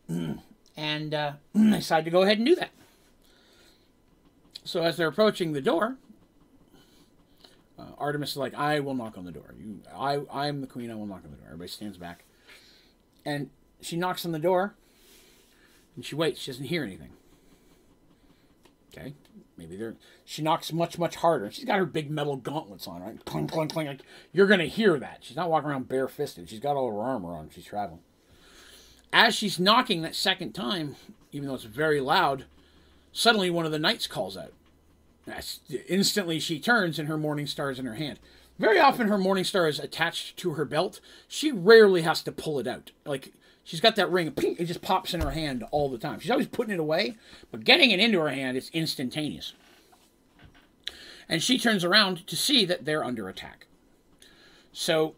and 0.76 1.14
uh, 1.14 1.32
I 1.56 1.80
to 1.80 2.10
go 2.10 2.22
ahead 2.22 2.38
and 2.38 2.46
do 2.46 2.54
that. 2.54 2.70
So 4.62 4.82
as 4.82 4.96
they're 4.96 5.08
approaching 5.08 5.52
the 5.52 5.60
door, 5.60 5.96
uh, 7.80 7.94
Artemis 7.98 8.30
is 8.30 8.36
like, 8.36 8.54
"I 8.54 8.80
will 8.80 8.94
knock 8.94 9.16
on 9.16 9.24
the 9.24 9.32
door. 9.32 9.54
You, 9.58 9.80
I, 9.94 10.20
I'm 10.30 10.60
the 10.60 10.66
queen. 10.66 10.90
I 10.90 10.94
will 10.94 11.06
knock 11.06 11.22
on 11.24 11.30
the 11.30 11.36
door." 11.36 11.46
Everybody 11.46 11.70
stands 11.70 11.96
back, 11.96 12.24
and 13.24 13.50
she 13.80 13.96
knocks 13.96 14.24
on 14.24 14.32
the 14.32 14.38
door, 14.38 14.74
and 15.96 16.04
she 16.04 16.14
waits. 16.14 16.40
She 16.40 16.50
doesn't 16.50 16.66
hear 16.66 16.84
anything. 16.84 17.12
Okay, 18.92 19.14
maybe 19.56 19.76
there. 19.76 19.96
She 20.24 20.42
knocks 20.42 20.72
much, 20.72 20.98
much 20.98 21.16
harder. 21.16 21.50
She's 21.50 21.64
got 21.64 21.78
her 21.78 21.86
big 21.86 22.10
metal 22.10 22.36
gauntlets 22.36 22.86
on, 22.86 23.02
right? 23.02 23.24
Clink, 23.24 23.50
clink, 23.52 23.72
clink. 23.72 23.88
Like, 23.88 24.02
you're 24.32 24.48
gonna 24.48 24.66
hear 24.66 24.98
that. 24.98 25.18
She's 25.20 25.36
not 25.36 25.50
walking 25.50 25.70
around 25.70 25.88
barefisted. 25.88 26.48
She's 26.48 26.60
got 26.60 26.76
all 26.76 26.90
her 26.90 27.00
armor 27.00 27.34
on. 27.34 27.50
She's 27.50 27.64
traveling. 27.64 28.00
As 29.12 29.34
she's 29.34 29.58
knocking 29.58 30.02
that 30.02 30.14
second 30.14 30.52
time, 30.52 30.96
even 31.32 31.48
though 31.48 31.54
it's 31.54 31.64
very 31.64 32.00
loud, 32.00 32.44
suddenly 33.12 33.50
one 33.50 33.66
of 33.66 33.72
the 33.72 33.78
knights 33.78 34.06
calls 34.06 34.36
out. 34.36 34.52
Instantly, 35.88 36.40
she 36.40 36.58
turns 36.58 36.98
and 36.98 37.08
her 37.08 37.18
morning 37.18 37.46
star 37.46 37.70
is 37.70 37.78
in 37.78 37.86
her 37.86 37.94
hand. 37.94 38.18
Very 38.58 38.78
often, 38.78 39.08
her 39.08 39.18
morning 39.18 39.44
star 39.44 39.66
is 39.68 39.78
attached 39.78 40.36
to 40.38 40.50
her 40.50 40.64
belt. 40.64 41.00
She 41.26 41.50
rarely 41.50 42.02
has 42.02 42.22
to 42.22 42.32
pull 42.32 42.58
it 42.58 42.66
out. 42.66 42.90
Like 43.06 43.32
she's 43.64 43.80
got 43.80 43.96
that 43.96 44.10
ring, 44.10 44.34
it 44.36 44.64
just 44.66 44.82
pops 44.82 45.14
in 45.14 45.20
her 45.22 45.30
hand 45.30 45.64
all 45.70 45.88
the 45.88 45.98
time. 45.98 46.20
She's 46.20 46.30
always 46.30 46.48
putting 46.48 46.74
it 46.74 46.80
away, 46.80 47.16
but 47.50 47.64
getting 47.64 47.90
it 47.90 48.00
into 48.00 48.20
her 48.20 48.28
hand 48.28 48.56
is 48.56 48.70
instantaneous. 48.72 49.54
And 51.28 51.42
she 51.42 51.58
turns 51.58 51.84
around 51.84 52.26
to 52.26 52.36
see 52.36 52.64
that 52.66 52.84
they're 52.84 53.04
under 53.04 53.28
attack. 53.28 53.66
So 54.72 55.14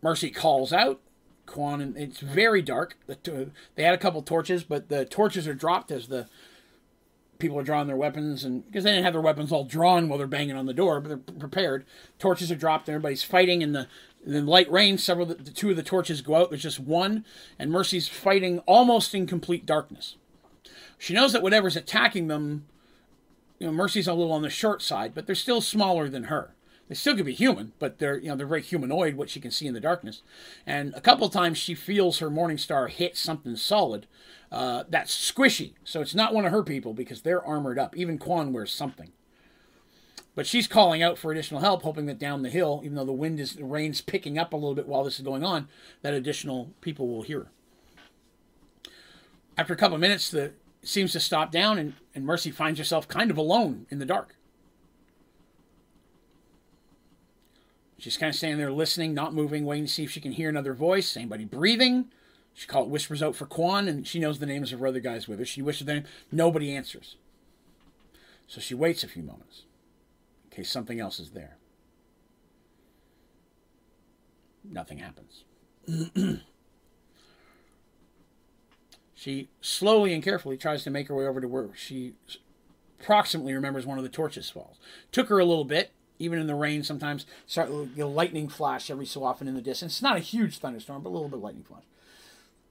Mercy 0.00 0.30
calls 0.30 0.72
out. 0.72 1.00
Quan, 1.44 1.80
and 1.80 1.96
it's 1.96 2.20
very 2.20 2.60
dark. 2.60 2.98
They 3.06 3.82
had 3.82 3.94
a 3.94 3.98
couple 3.98 4.20
torches, 4.22 4.64
but 4.64 4.90
the 4.90 5.06
torches 5.06 5.48
are 5.48 5.54
dropped 5.54 5.90
as 5.90 6.08
the 6.08 6.28
people 7.38 7.58
are 7.58 7.64
drawing 7.64 7.86
their 7.86 7.96
weapons, 7.96 8.44
and 8.44 8.66
because 8.66 8.84
they 8.84 8.90
didn't 8.90 9.04
have 9.04 9.14
their 9.14 9.22
weapons 9.22 9.52
all 9.52 9.64
drawn 9.64 10.08
while 10.08 10.18
they're 10.18 10.26
banging 10.26 10.56
on 10.56 10.66
the 10.66 10.74
door, 10.74 11.00
but 11.00 11.08
they're 11.08 11.36
prepared. 11.38 11.84
Torches 12.18 12.50
are 12.50 12.56
dropped, 12.56 12.88
and 12.88 12.94
everybody's 12.94 13.22
fighting. 13.22 13.62
and 13.62 13.74
the 13.74 13.86
in 14.26 14.32
the 14.32 14.42
light 14.42 14.70
rain, 14.70 14.98
several 14.98 15.26
the, 15.26 15.34
the 15.34 15.50
two 15.50 15.70
of 15.70 15.76
the 15.76 15.82
torches 15.82 16.20
go 16.22 16.34
out. 16.34 16.50
There's 16.50 16.62
just 16.62 16.80
one, 16.80 17.24
and 17.58 17.70
Mercy's 17.70 18.08
fighting 18.08 18.58
almost 18.60 19.14
in 19.14 19.26
complete 19.26 19.64
darkness. 19.64 20.16
She 20.98 21.14
knows 21.14 21.32
that 21.32 21.42
whatever's 21.42 21.76
attacking 21.76 22.26
them, 22.26 22.66
you 23.58 23.68
know, 23.68 23.72
Mercy's 23.72 24.08
a 24.08 24.14
little 24.14 24.32
on 24.32 24.42
the 24.42 24.50
short 24.50 24.82
side, 24.82 25.14
but 25.14 25.26
they're 25.26 25.34
still 25.36 25.60
smaller 25.60 26.08
than 26.08 26.24
her. 26.24 26.54
They 26.88 26.94
still 26.94 27.16
could 27.16 27.26
be 27.26 27.34
human, 27.34 27.72
but 27.78 27.98
they're 27.98 28.18
you 28.18 28.28
know 28.28 28.36
they're 28.36 28.46
very 28.46 28.62
humanoid, 28.62 29.14
what 29.14 29.30
she 29.30 29.40
can 29.40 29.50
see 29.50 29.66
in 29.66 29.74
the 29.74 29.80
darkness. 29.80 30.22
And 30.66 30.94
a 30.94 31.00
couple 31.00 31.28
times 31.28 31.58
she 31.58 31.74
feels 31.74 32.18
her 32.18 32.30
morning 32.30 32.58
star 32.58 32.88
hit 32.88 33.16
something 33.16 33.56
solid, 33.56 34.06
uh, 34.50 34.84
that's 34.88 35.14
squishy. 35.14 35.72
So 35.84 36.00
it's 36.00 36.14
not 36.14 36.34
one 36.34 36.44
of 36.44 36.52
her 36.52 36.62
people 36.62 36.94
because 36.94 37.22
they're 37.22 37.44
armored 37.44 37.78
up. 37.78 37.96
Even 37.96 38.18
Quan 38.18 38.52
wears 38.52 38.72
something. 38.72 39.12
But 40.34 40.46
she's 40.46 40.68
calling 40.68 41.02
out 41.02 41.18
for 41.18 41.32
additional 41.32 41.60
help, 41.60 41.82
hoping 41.82 42.06
that 42.06 42.18
down 42.18 42.42
the 42.42 42.48
hill, 42.48 42.80
even 42.84 42.96
though 42.96 43.04
the 43.04 43.12
wind 43.12 43.40
is 43.40 43.54
the 43.54 43.64
rain's 43.64 44.00
picking 44.00 44.38
up 44.38 44.52
a 44.52 44.56
little 44.56 44.74
bit 44.74 44.86
while 44.86 45.02
this 45.02 45.18
is 45.18 45.24
going 45.24 45.44
on, 45.44 45.68
that 46.02 46.14
additional 46.14 46.70
people 46.80 47.08
will 47.08 47.22
hear 47.22 47.40
her. 47.40 47.50
After 49.56 49.72
a 49.72 49.76
couple 49.76 49.96
of 49.96 50.00
minutes, 50.00 50.30
the 50.30 50.52
seems 50.82 51.12
to 51.12 51.20
stop 51.20 51.50
down, 51.50 51.76
and, 51.76 51.94
and 52.14 52.24
Mercy 52.24 52.50
finds 52.50 52.78
herself 52.78 53.08
kind 53.08 53.30
of 53.30 53.36
alone 53.36 53.86
in 53.90 53.98
the 53.98 54.06
dark. 54.06 54.36
She's 57.98 58.16
kind 58.16 58.30
of 58.30 58.36
standing 58.36 58.58
there 58.58 58.70
listening, 58.70 59.12
not 59.12 59.34
moving, 59.34 59.64
waiting 59.64 59.86
to 59.86 59.92
see 59.92 60.04
if 60.04 60.10
she 60.12 60.20
can 60.20 60.32
hear 60.32 60.48
another 60.48 60.72
voice. 60.72 61.16
Anybody 61.16 61.44
breathing? 61.44 62.12
She 62.58 62.66
calls, 62.66 62.88
whispers 62.88 63.22
out 63.22 63.36
for 63.36 63.46
Quan, 63.46 63.86
and 63.86 64.04
she 64.04 64.18
knows 64.18 64.40
the 64.40 64.46
names 64.46 64.72
of 64.72 64.80
her 64.80 64.88
other 64.88 64.98
guys 64.98 65.28
with 65.28 65.38
her. 65.38 65.44
She 65.44 65.62
whispers 65.62 65.86
them. 65.86 66.02
Nobody 66.32 66.74
answers. 66.74 67.14
So 68.48 68.60
she 68.60 68.74
waits 68.74 69.04
a 69.04 69.08
few 69.08 69.22
moments 69.22 69.62
in 70.44 70.56
case 70.56 70.68
something 70.68 70.98
else 70.98 71.20
is 71.20 71.30
there. 71.30 71.56
Nothing 74.64 74.98
happens. 74.98 75.44
she 79.14 79.48
slowly 79.60 80.12
and 80.12 80.20
carefully 80.20 80.56
tries 80.56 80.82
to 80.82 80.90
make 80.90 81.06
her 81.06 81.14
way 81.14 81.26
over 81.26 81.40
to 81.40 81.46
where 81.46 81.68
she 81.76 82.14
approximately 83.00 83.54
remembers 83.54 83.86
one 83.86 83.98
of 83.98 84.04
the 84.04 84.10
torches 84.10 84.50
falls. 84.50 84.78
Took 85.12 85.28
her 85.28 85.38
a 85.38 85.44
little 85.44 85.64
bit, 85.64 85.92
even 86.18 86.40
in 86.40 86.48
the 86.48 86.56
rain. 86.56 86.82
Sometimes 86.82 87.24
start 87.46 87.70
know, 87.70 88.08
lightning 88.08 88.48
flash 88.48 88.90
every 88.90 89.06
so 89.06 89.22
often 89.22 89.46
in 89.46 89.54
the 89.54 89.62
distance. 89.62 89.92
It's 89.92 90.02
not 90.02 90.16
a 90.16 90.18
huge 90.18 90.58
thunderstorm, 90.58 91.04
but 91.04 91.10
a 91.10 91.12
little 91.12 91.28
bit 91.28 91.38
lightning 91.38 91.62
flash 91.62 91.84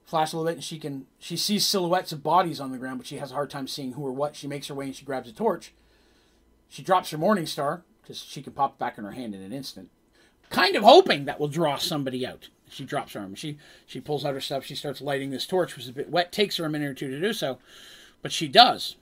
flash 0.07 0.31
a 0.31 0.37
little 0.37 0.49
bit 0.49 0.55
and 0.55 0.63
she 0.63 0.79
can 0.79 1.05
she 1.19 1.35
sees 1.35 1.65
silhouettes 1.65 2.13
of 2.13 2.23
bodies 2.23 2.59
on 2.61 2.71
the 2.71 2.77
ground 2.77 2.97
but 2.97 3.05
she 3.05 3.17
has 3.17 3.31
a 3.31 3.33
hard 3.35 3.49
time 3.49 3.67
seeing 3.67 3.91
who 3.91 4.01
or 4.01 4.11
what. 4.11 4.35
She 4.35 4.47
makes 4.47 4.67
her 4.67 4.73
way 4.73 4.85
and 4.85 4.95
she 4.95 5.05
grabs 5.05 5.29
a 5.29 5.33
torch. 5.33 5.73
She 6.69 6.81
drops 6.81 7.11
her 7.11 7.17
morning 7.17 7.45
star 7.45 7.83
because 8.01 8.19
she 8.19 8.41
can 8.41 8.53
pop 8.53 8.75
it 8.75 8.79
back 8.79 8.97
in 8.97 9.03
her 9.03 9.11
hand 9.11 9.35
in 9.35 9.41
an 9.41 9.53
instant 9.53 9.89
kind 10.49 10.77
of 10.77 10.83
hoping 10.83 11.25
that 11.25 11.41
will 11.41 11.49
draw 11.49 11.75
somebody 11.75 12.25
out. 12.25 12.47
She 12.69 12.85
drops 12.85 13.13
her 13.13 13.19
arm. 13.19 13.35
She 13.35 13.57
she 13.85 13.99
pulls 13.99 14.25
out 14.25 14.33
her 14.33 14.41
stuff. 14.41 14.65
She 14.65 14.75
starts 14.75 15.01
lighting 15.01 15.29
this 15.29 15.45
torch 15.45 15.75
which 15.75 15.83
is 15.83 15.89
a 15.89 15.93
bit 15.93 16.09
wet. 16.09 16.31
Takes 16.31 16.57
her 16.57 16.65
a 16.65 16.69
minute 16.69 16.89
or 16.89 16.93
two 16.93 17.09
to 17.09 17.19
do 17.19 17.33
so 17.33 17.59
but 18.21 18.31
she 18.31 18.47
does. 18.47 18.95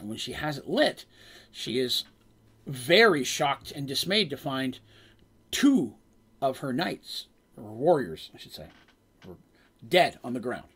And 0.00 0.08
when 0.08 0.18
she 0.18 0.32
has 0.32 0.58
it 0.58 0.68
lit 0.68 1.04
she 1.52 1.78
is 1.78 2.04
very 2.66 3.22
shocked 3.22 3.70
and 3.70 3.86
dismayed 3.86 4.30
to 4.30 4.36
find 4.36 4.80
two 5.50 5.94
of 6.40 6.58
her 6.58 6.72
knights 6.72 7.26
or 7.56 7.70
warriors 7.70 8.30
i 8.34 8.38
should 8.38 8.52
say 8.52 8.66
dead 9.88 10.18
on 10.22 10.32
the 10.32 10.40
ground. 10.40 10.66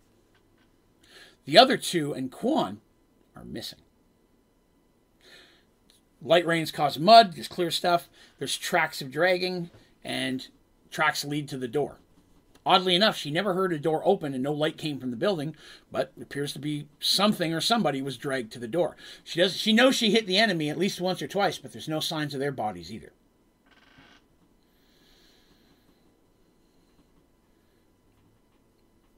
The 1.45 1.59
other 1.59 1.77
two 1.77 2.13
and 2.13 2.31
Quan 2.31 2.81
are 3.35 3.45
missing. 3.45 3.79
Light 6.21 6.47
rains 6.47 6.71
cause 6.73 6.99
mud, 6.99 7.35
there's 7.35 7.49
clear 7.49 7.71
stuff, 7.71 8.09
there's 8.39 8.57
tracks 8.57 9.01
of 9.01 9.11
dragging, 9.11 9.71
and 10.03 10.49
tracks 10.91 11.25
lead 11.25 11.49
to 11.49 11.57
the 11.57 11.69
door. 11.69 11.99
Oddly 12.67 12.95
enough, 12.95 13.17
she 13.17 13.31
never 13.31 13.55
heard 13.55 13.73
a 13.73 13.79
door 13.79 14.03
open 14.05 14.35
and 14.35 14.43
no 14.43 14.53
light 14.53 14.77
came 14.77 14.99
from 14.99 15.11
the 15.11 15.17
building, 15.17 15.57
but 15.91 16.13
it 16.19 16.23
appears 16.23 16.53
to 16.53 16.59
be 16.59 16.87
something 17.01 17.55
or 17.55 17.63
somebody 17.63 18.03
was 18.03 18.19
dragged 18.19 18.53
to 18.53 18.59
the 18.59 18.69
door. 18.69 18.95
She 19.25 19.41
does 19.41 19.57
she 19.57 19.73
knows 19.73 19.95
she 19.95 20.11
hit 20.11 20.27
the 20.27 20.37
enemy 20.37 20.69
at 20.69 20.77
least 20.77 21.01
once 21.01 21.23
or 21.23 21.29
twice, 21.29 21.57
but 21.57 21.73
there's 21.73 21.89
no 21.89 22.01
signs 22.01 22.35
of 22.35 22.41
their 22.41 22.53
bodies 22.53 22.93
either. 22.93 23.13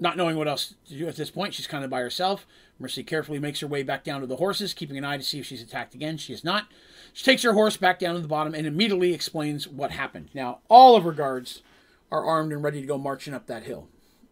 Not 0.03 0.17
knowing 0.17 0.37
what 0.37 0.49
else 0.49 0.75
to 0.89 0.95
do 0.95 1.07
at 1.09 1.17
this 1.17 1.31
point, 1.31 1.53
she's 1.53 1.67
kind 1.67 1.85
of 1.85 1.91
by 1.91 2.01
herself. 2.01 2.47
Mercy 2.79 3.03
carefully 3.03 3.39
makes 3.39 3.61
her 3.61 3.67
way 3.67 3.83
back 3.83 4.03
down 4.03 4.23
to 4.23 4.27
the 4.27 4.37
horses, 4.37 4.73
keeping 4.73 4.97
an 4.97 5.05
eye 5.05 5.19
to 5.19 5.23
see 5.23 5.39
if 5.39 5.45
she's 5.47 5.63
attacked 5.63 5.95
again. 5.95 6.17
She 6.17 6.33
is 6.33 6.43
not. 6.43 6.67
She 7.13 7.23
takes 7.23 7.43
her 7.43 7.53
horse 7.53 7.77
back 7.77 7.99
down 7.99 8.15
to 8.15 8.21
the 8.23 8.27
bottom 8.27 8.55
and 8.55 8.67
immediately 8.67 9.13
explains 9.13 9.69
what 9.69 9.91
happened. 9.91 10.31
Now, 10.33 10.61
all 10.69 10.97
of 10.97 11.05
her 11.05 11.13
guards 11.13 11.63
are 12.11 12.25
armed 12.25 12.51
and 12.51 12.63
ready 12.63 12.81
to 12.81 12.87
go 12.87 12.97
marching 12.97 13.35
up 13.35 13.47
that 13.47 13.65
hill, 13.65 13.89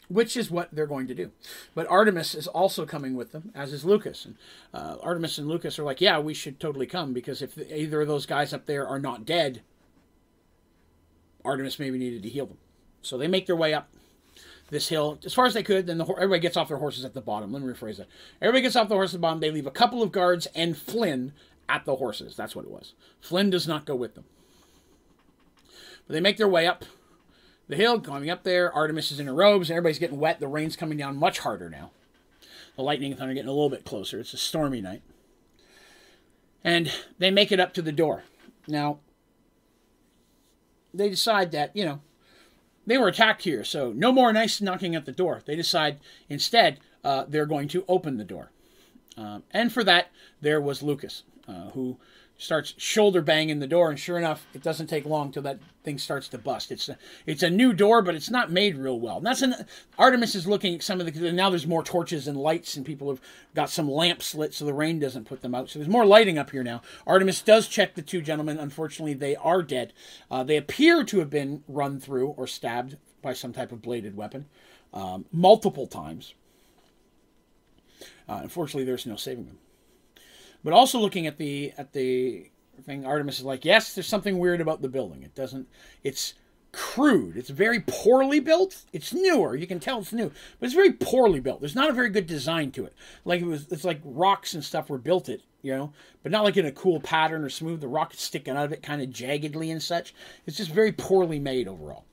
which 0.09 0.39
is 0.39 0.51
what 0.51 0.71
they're 0.73 0.87
going 0.87 1.07
to 1.09 1.15
do. 1.15 1.33
But 1.75 1.87
Artemis 1.89 2.35
is 2.35 2.47
also 2.47 2.87
coming 2.87 3.15
with 3.15 3.33
them, 3.33 3.53
as 3.55 3.75
is 3.75 3.85
Lucas. 3.85 4.25
And 4.25 4.37
uh, 4.73 4.97
Artemis 5.03 5.37
and 5.37 5.49
Lucas 5.49 5.79
are 5.79 5.85
like, 5.85 6.01
yeah, 6.01 6.19
we 6.19 6.33
should 6.33 6.59
totally 6.59 6.87
come 6.87 7.13
because 7.13 7.43
if 7.43 7.59
either 7.59 8.01
of 8.01 8.09
those 8.09 8.25
guys 8.25 8.55
up 8.55 8.65
there 8.65 8.89
are 8.89 8.99
not 8.99 9.27
dead, 9.27 9.61
Artemis 11.45 11.79
maybe 11.79 11.99
needed 11.99 12.23
to 12.23 12.29
heal 12.31 12.47
them. 12.47 12.59
So 13.03 13.19
they 13.19 13.29
make 13.29 13.47
their 13.47 13.55
way 13.55 13.75
up 13.75 13.91
this 14.71 14.89
hill 14.89 15.19
as 15.25 15.35
far 15.35 15.47
as 15.47 15.55
they 15.55 15.63
could. 15.63 15.87
Then 15.87 15.99
the, 15.99 16.05
everybody 16.05 16.41
gets 16.41 16.57
off 16.57 16.69
their 16.69 16.79
horses 16.79 17.05
at 17.05 17.15
the 17.15 17.21
bottom. 17.21 17.53
Let 17.53 17.63
me 17.63 17.73
rephrase 17.73 17.97
that. 17.97 18.09
Everybody 18.41 18.63
gets 18.63 18.77
off 18.77 18.89
the 18.89 18.95
horses 18.95 19.15
at 19.15 19.19
the 19.19 19.23
bottom. 19.23 19.41
They 19.41 19.51
leave 19.51 19.67
a 19.67 19.71
couple 19.71 20.03
of 20.03 20.13
guards 20.13 20.47
and 20.55 20.77
Flynn 20.77 21.33
at 21.69 21.85
the 21.85 21.97
horses. 21.97 22.37
That's 22.37 22.55
what 22.55 22.65
it 22.65 22.71
was. 22.71 22.95
Flynn 23.21 23.51
does 23.51 23.67
not 23.67 23.85
go 23.85 23.95
with 23.95 24.15
them. 24.15 24.25
But 26.07 26.15
they 26.15 26.21
make 26.21 26.37
their 26.37 26.49
way 26.49 26.67
up 26.67 26.85
the 27.69 27.77
hill, 27.77 28.01
climbing 28.01 28.31
up 28.31 28.43
there. 28.43 28.73
Artemis 28.73 29.13
is 29.13 29.21
in 29.21 29.27
her 29.27 29.35
robes. 29.35 29.71
Everybody's 29.71 29.99
getting 29.99 30.19
wet. 30.19 30.41
The 30.41 30.49
rain's 30.49 30.77
coming 30.77 30.97
down 30.97 31.17
much 31.17 31.41
harder 31.41 31.69
now. 31.69 31.91
The 32.77 32.83
lightning 32.83 33.13
and 33.13 33.19
thunder 33.19 33.35
getting 33.35 33.49
a 33.49 33.53
little 33.53 33.69
bit 33.69 33.85
closer. 33.85 34.21
It's 34.21 34.33
a 34.33 34.39
stormy 34.39 34.81
night. 34.81 35.03
And 36.65 36.93
they 37.19 37.31
make 37.31 37.53
it 37.53 37.61
up 37.61 37.75
to 37.75 37.83
the 37.83 37.93
door. 37.93 38.25
Now, 38.67 39.01
they 40.95 41.09
decide 41.09 41.53
that, 41.53 41.75
you 41.75 41.85
know, 41.85 42.01
they 42.89 42.99
were 42.99 43.09
attacked 43.09 43.43
here, 43.43 43.65
so 43.65 43.93
no 43.93 44.11
more 44.11 44.33
nice 44.33 44.61
knocking 44.61 44.95
at 44.95 45.05
the 45.05 45.13
door. 45.13 45.43
They 45.45 45.55
decide 45.55 45.99
instead 46.29 46.81
uh, 47.05 47.25
they're 47.29 47.47
going 47.47 47.69
to 47.69 47.85
open 47.87 48.17
the 48.17 48.25
door. 48.25 48.51
Um, 49.17 49.43
and 49.51 49.71
for 49.73 49.85
that, 49.85 50.11
there 50.41 50.61
was 50.61 50.83
Lucas, 50.83 51.23
uh, 51.47 51.71
who 51.71 51.99
starts 52.39 52.73
shoulder 52.79 53.21
banging 53.21 53.59
the 53.59 53.67
door, 53.67 53.91
and 53.91 53.99
sure 53.99 54.17
enough, 54.17 54.47
it 54.55 54.63
doesn't 54.63 54.87
take 54.87 55.05
long 55.05 55.33
till 55.33 55.43
that 55.43 55.59
thing 55.83 55.99
starts 55.99 56.29
to 56.29 56.39
bust. 56.39 56.71
It's 56.71 56.89
a, 56.89 56.97
it's 57.27 57.43
a 57.43 57.51
new 57.51 57.73
door, 57.73 58.01
but 58.01 58.15
it's 58.15 58.31
not 58.31 58.53
made 58.53 58.77
real 58.77 58.99
well. 58.99 59.17
And 59.19 59.27
that's 59.27 59.43
an 59.43 59.67
Artemis 59.99 60.37
is 60.37 60.47
looking 60.47 60.77
at 60.77 60.83
some 60.85 61.01
of 61.01 61.13
the 61.13 61.33
now 61.33 61.51
there's 61.51 61.67
more 61.67 61.83
torches 61.83 62.29
and 62.29 62.39
lights, 62.39 62.77
and 62.77 62.87
people 62.87 63.09
have 63.11 63.21
got 63.55 63.71
some 63.71 63.91
lamps 63.91 64.37
lit 64.37 64.55
so 64.55 64.65
the 64.65 64.73
rain 64.73 65.01
doesn't 65.01 65.27
put 65.27 65.43
them 65.43 65.55
out. 65.55 65.69
So 65.69 65.81
there's 65.81 65.91
more 65.91 66.07
lighting 66.07 66.39
up 66.39 66.51
here 66.51 66.63
now. 66.63 66.81
Artemis 67.07 67.43
does 67.43 67.67
check 67.67 67.97
the 67.97 68.03
two 68.03 68.23
gentlemen. 68.23 68.59
Unfortunately, 68.59 69.15
they 69.15 69.35
are 69.35 69.63
dead. 69.63 69.93
Uh, 70.31 70.45
they 70.45 70.57
appear 70.57 71.03
to 71.05 71.19
have 71.19 71.31
been 71.31 71.65
run 71.67 71.99
through 71.99 72.29
or 72.29 72.47
stabbed 72.47 72.97
by 73.21 73.33
some 73.33 73.53
type 73.53 73.73
of 73.73 73.83
bladed 73.83 74.17
weapon 74.17 74.47
um, 74.95 75.25
multiple 75.33 75.89
times. 75.89 76.35
Uh, 78.29 78.41
unfortunately, 78.43 78.85
there's 78.85 79.07
no 79.07 79.17
saving 79.17 79.47
them. 79.47 79.59
But 80.69 80.75
also 80.75 80.99
looking 80.99 81.27
at 81.27 81.39
the 81.39 81.73
at 81.79 81.95
the 81.95 82.51
thing, 82.83 83.07
Artemis 83.07 83.39
is 83.39 83.45
like, 83.47 83.65
yes, 83.65 83.95
there's 83.95 84.07
something 84.07 84.39
weird 84.39 84.61
about 84.61 84.83
the 84.83 84.89
building. 84.91 85.23
It 85.23 85.35
doesn't. 85.35 85.67
It's 86.05 86.35
crude. 86.73 87.39
It's 87.39 87.49
very 87.49 87.81
poorly 87.81 88.39
built. 88.39 88.85
It's 88.93 89.15
newer. 89.15 89.57
You 89.57 89.67
can 89.67 89.81
tell 89.81 90.01
it's 90.01 90.13
new, 90.13 90.31
but 90.61 90.67
it's 90.67 90.75
very 90.75 90.93
poorly 90.93 91.41
built. 91.41 91.61
There's 91.61 91.75
not 91.75 91.89
a 91.89 91.95
very 91.95 92.11
good 92.11 92.27
design 92.27 92.71
to 92.73 92.85
it. 92.85 92.93
Like 93.25 93.41
it 93.41 93.47
was, 93.47 93.73
it's 93.73 93.83
like 93.83 94.03
rocks 94.05 94.53
and 94.53 94.63
stuff 94.63 94.91
were 94.91 94.99
built 94.99 95.31
it, 95.31 95.41
you 95.63 95.75
know, 95.75 95.95
but 96.23 96.33
not 96.33 96.45
like 96.45 96.59
in 96.59 96.67
a 96.67 96.73
cool 96.73 97.01
pattern 97.01 97.45
or 97.45 97.49
smooth. 97.49 97.81
The 97.81 97.89
rock 97.89 98.13
is 98.13 98.21
sticking 98.21 98.55
out 98.55 98.67
of 98.67 98.73
it 98.73 98.83
kind 98.83 99.01
of 99.01 99.09
jaggedly 99.09 99.73
and 99.73 99.83
such. 99.83 100.15
It's 100.45 100.59
just 100.59 100.71
very 100.71 100.93
poorly 100.93 101.39
made 101.39 101.67
overall. 101.67 102.05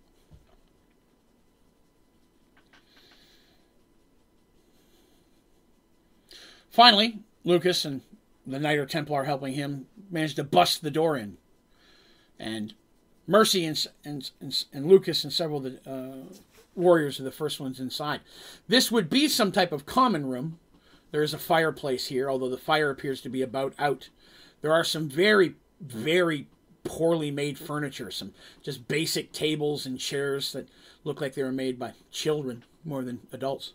Finally, 6.70 7.20
Lucas 7.44 7.84
and 7.84 8.00
the 8.46 8.60
Knight 8.60 8.78
or 8.78 8.86
Templar 8.86 9.24
helping 9.24 9.54
him 9.54 9.88
managed 10.10 10.36
to 10.38 10.44
bust 10.44 10.82
the 10.82 10.92
door 10.92 11.18
in. 11.18 11.38
And 12.40 12.74
Mercy 13.28 13.66
and, 13.66 13.88
and, 14.04 14.32
and, 14.40 14.66
and 14.72 14.88
Lucas 14.88 15.24
and 15.24 15.34
several 15.34 15.66
of 15.66 15.84
the 15.84 15.92
uh, 15.92 16.34
warriors 16.76 17.20
are 17.20 17.24
the 17.24 17.32
first 17.32 17.60
ones 17.60 17.80
inside. 17.80 18.22
This 18.68 18.92
would 18.92 19.10
be 19.10 19.28
some 19.28 19.52
type 19.52 19.72
of 19.72 19.86
common 19.86 20.28
room. 20.28 20.60
There 21.12 21.24
is 21.24 21.34
a 21.34 21.40
fireplace 21.40 22.08
here, 22.08 22.30
although 22.30 22.50
the 22.50 22.58
fire 22.58 22.90
appears 22.90 23.22
to 23.22 23.30
be 23.30 23.42
about 23.42 23.74
out. 23.80 24.10
There 24.62 24.74
are 24.74 24.84
some 24.84 25.10
very, 25.10 25.56
very 25.80 26.48
poorly 26.84 27.32
made 27.32 27.58
furniture, 27.58 28.12
some 28.12 28.34
just 28.62 28.88
basic 28.88 29.32
tables 29.32 29.86
and 29.86 30.00
chairs 30.00 30.52
that 30.54 30.70
look 31.04 31.22
like 31.22 31.34
they 31.34 31.44
were 31.44 31.52
made 31.52 31.80
by 31.80 31.94
children 32.12 32.64
more 32.84 33.04
than 33.04 33.22
adults. 33.32 33.74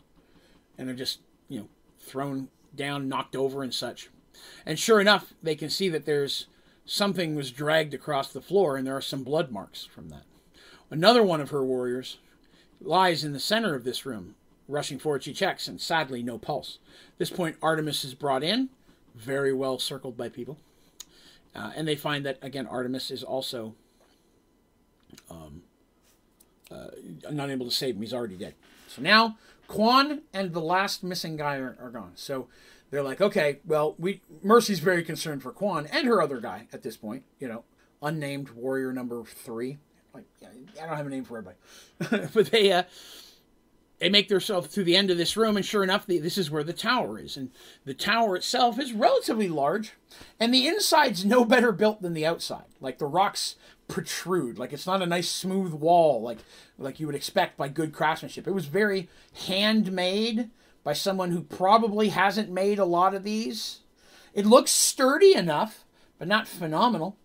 And 0.79 0.87
they're 0.87 0.95
just, 0.95 1.21
you 1.49 1.61
know, 1.61 1.69
thrown 1.99 2.49
down, 2.75 3.09
knocked 3.09 3.35
over, 3.35 3.63
and 3.63 3.75
such. 3.75 4.11
And 4.67 4.79
sure 4.79 5.01
enough, 5.01 5.33
they 5.43 5.55
can 5.55 5.71
see 5.71 5.89
that 5.89 6.07
there's 6.07 6.47
something 6.85 7.35
was 7.35 7.51
dragged 7.51 7.95
across 7.95 8.33
the 8.33 8.41
floor, 8.41 8.77
and 8.77 8.87
there 8.87 8.97
are 8.97 9.01
some 9.01 9.25
blood 9.25 9.51
marks 9.51 9.85
from 9.85 10.09
that. 10.09 10.25
Another 10.91 11.23
one 11.23 11.41
of 11.41 11.51
her 11.51 11.65
warriors 11.65 12.19
lies 12.81 13.23
in 13.25 13.33
the 13.33 13.41
center 13.41 13.75
of 13.75 13.85
this 13.85 14.05
room. 14.05 14.35
Rushing 14.69 14.99
forward, 14.99 15.25
she 15.25 15.33
checks, 15.33 15.69
and 15.69 15.81
sadly, 15.81 16.23
no 16.23 16.39
pulse. 16.39 16.79
At 17.13 17.19
this 17.19 17.31
point, 17.31 17.57
Artemis 17.61 18.05
is 18.05 18.15
brought 18.15 18.43
in, 18.43 18.69
very 19.15 19.53
well 19.53 19.79
circled 19.79 20.17
by 20.17 20.29
people. 20.29 20.59
Uh, 21.55 21.73
and 21.75 21.87
they 21.87 21.97
find 21.97 22.25
that, 22.25 22.39
again, 22.43 22.67
Artemis 22.67 23.11
is 23.11 23.25
also 23.25 23.75
um, 25.29 25.63
uh, 26.71 26.89
not 27.31 27.51
able 27.51 27.67
to 27.67 27.73
save 27.73 27.97
him. 27.97 28.03
He's 28.03 28.15
already 28.15 28.37
dead. 28.37 28.55
So 28.87 29.03
now, 29.03 29.37
Quan 29.67 30.23
and 30.33 30.53
the 30.53 30.61
last 30.61 31.03
missing 31.03 31.37
guy 31.37 31.57
are, 31.57 31.77
are 31.81 31.91
gone. 31.91 32.13
So 32.15 32.49
they're 32.91 33.03
like, 33.03 33.21
okay, 33.21 33.61
well, 33.65 33.95
we 33.99 34.23
Mercy's 34.43 34.81
very 34.81 35.03
concerned 35.03 35.43
for 35.43 35.53
Quan 35.53 35.87
and 35.87 36.07
her 36.07 36.21
other 36.21 36.41
guy 36.41 36.67
at 36.73 36.83
this 36.83 36.97
point. 36.97 37.25
You 37.39 37.49
know, 37.49 37.65
unnamed 38.03 38.51
warrior 38.51 38.93
number 38.93 39.23
three. 39.25 39.79
Like, 40.13 40.25
I 40.43 40.87
don't 40.87 40.97
have 40.97 41.07
a 41.07 41.11
name 41.11 41.25
for 41.25 41.39
everybody, 41.39 42.29
but 42.35 42.51
they 42.51 42.73
uh, 42.73 42.83
they 44.01 44.09
make 44.09 44.29
themselves 44.29 44.67
through 44.69 44.85
the 44.85 44.97
end 44.97 45.11
of 45.11 45.19
this 45.19 45.37
room, 45.37 45.57
and 45.57 45.65
sure 45.65 45.85
enough, 45.85 46.07
the, 46.07 46.19
this 46.19 46.39
is 46.39 46.51
where 46.51 46.65
the 46.65 46.73
tower 46.73 47.19
is. 47.19 47.37
And 47.37 47.51
the 47.85 47.95
tower 47.95 48.35
itself 48.35 48.81
is 48.81 48.93
relatively 48.93 49.49
large, 49.49 49.93
and 50.41 50.53
the 50.53 50.67
inside's 50.67 51.25
no 51.25 51.45
better 51.45 51.71
built 51.71 52.03
than 52.03 52.15
the 52.15 52.27
outside. 52.27 52.65
Like 52.81 52.99
the 52.99 53.07
rocks 53.07 53.57
protrude, 53.87 54.59
like 54.59 54.73
it's 54.73 54.87
not 54.87 55.03
a 55.03 55.07
nice 55.07 55.29
smooth 55.29 55.75
wall, 55.75 56.23
like 56.23 56.39
like 56.79 56.99
you 56.99 57.07
would 57.07 57.15
expect 57.15 57.57
by 57.57 57.69
good 57.69 57.93
craftsmanship. 57.93 58.49
It 58.49 58.55
was 58.55 58.67
very 58.67 59.09
handmade 59.47 60.51
by 60.83 60.93
someone 60.93 61.31
who 61.31 61.43
probably 61.43 62.09
hasn't 62.09 62.51
made 62.51 62.79
a 62.79 62.85
lot 62.85 63.15
of 63.15 63.25
these. 63.25 63.81
It 64.33 64.47
looks 64.47 64.71
sturdy 64.71 65.35
enough, 65.35 65.85
but 66.19 66.29
not 66.29 66.49
phenomenal. 66.49 67.17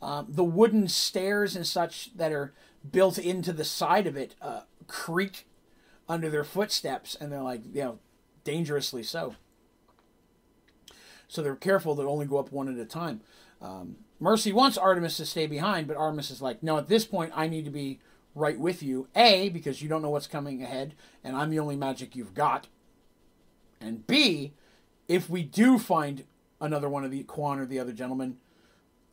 Um, 0.00 0.26
the 0.28 0.44
wooden 0.44 0.88
stairs 0.88 1.56
and 1.56 1.66
such 1.66 2.16
that 2.16 2.32
are 2.32 2.54
built 2.88 3.18
into 3.18 3.52
the 3.52 3.64
side 3.64 4.06
of 4.06 4.16
it 4.16 4.34
uh, 4.40 4.62
creak 4.86 5.46
under 6.08 6.30
their 6.30 6.44
footsteps, 6.44 7.16
and 7.20 7.30
they're 7.30 7.42
like, 7.42 7.62
you 7.72 7.82
know, 7.82 7.98
dangerously 8.44 9.02
so. 9.02 9.34
So 11.26 11.42
they're 11.42 11.56
careful 11.56 11.94
to 11.96 12.02
only 12.02 12.26
go 12.26 12.38
up 12.38 12.50
one 12.50 12.68
at 12.68 12.80
a 12.80 12.86
time. 12.86 13.20
Um, 13.60 13.96
Mercy 14.18 14.52
wants 14.52 14.78
Artemis 14.78 15.16
to 15.18 15.26
stay 15.26 15.46
behind, 15.46 15.86
but 15.86 15.96
Artemis 15.96 16.30
is 16.30 16.40
like, 16.40 16.62
no, 16.62 16.78
at 16.78 16.88
this 16.88 17.04
point, 17.04 17.32
I 17.34 17.48
need 17.48 17.64
to 17.66 17.70
be 17.70 18.00
right 18.34 18.58
with 18.58 18.82
you. 18.82 19.08
A, 19.14 19.48
because 19.50 19.82
you 19.82 19.88
don't 19.88 20.02
know 20.02 20.10
what's 20.10 20.26
coming 20.26 20.62
ahead, 20.62 20.94
and 21.22 21.36
I'm 21.36 21.50
the 21.50 21.58
only 21.58 21.76
magic 21.76 22.16
you've 22.16 22.34
got. 22.34 22.68
And 23.80 24.06
B, 24.06 24.52
if 25.06 25.30
we 25.30 25.42
do 25.42 25.78
find 25.78 26.24
another 26.60 26.88
one 26.88 27.04
of 27.04 27.10
the 27.10 27.22
Quan 27.24 27.58
or 27.58 27.66
the 27.66 27.78
other 27.78 27.92
gentlemen, 27.92 28.36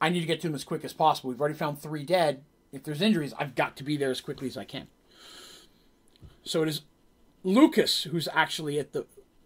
I 0.02 0.10
need 0.10 0.22
to 0.22 0.26
get 0.26 0.42
to 0.42 0.48
them 0.48 0.56
as 0.56 0.64
quick 0.64 0.84
as 0.84 0.94
possible. 0.94 1.30
We've 1.30 1.40
already 1.40 1.56
found 1.56 1.80
three 1.80 2.04
dead. 2.04 2.44
If 2.72 2.84
there's 2.84 3.02
injuries, 3.02 3.34
I've 3.40 3.56
got 3.56 3.78
to 3.78 3.84
be 3.84 3.98
there 3.98 4.12
as 4.12 4.22
quickly 4.22 4.48
as 4.48 4.58
I 4.58 4.66
can. 4.66 4.88
So 6.44 6.64
it 6.64 6.70
is 6.70 6.82
Lucas 7.44 8.04
who's 8.04 8.28
actually 8.34 8.80
at 8.80 8.92
the 8.92 9.06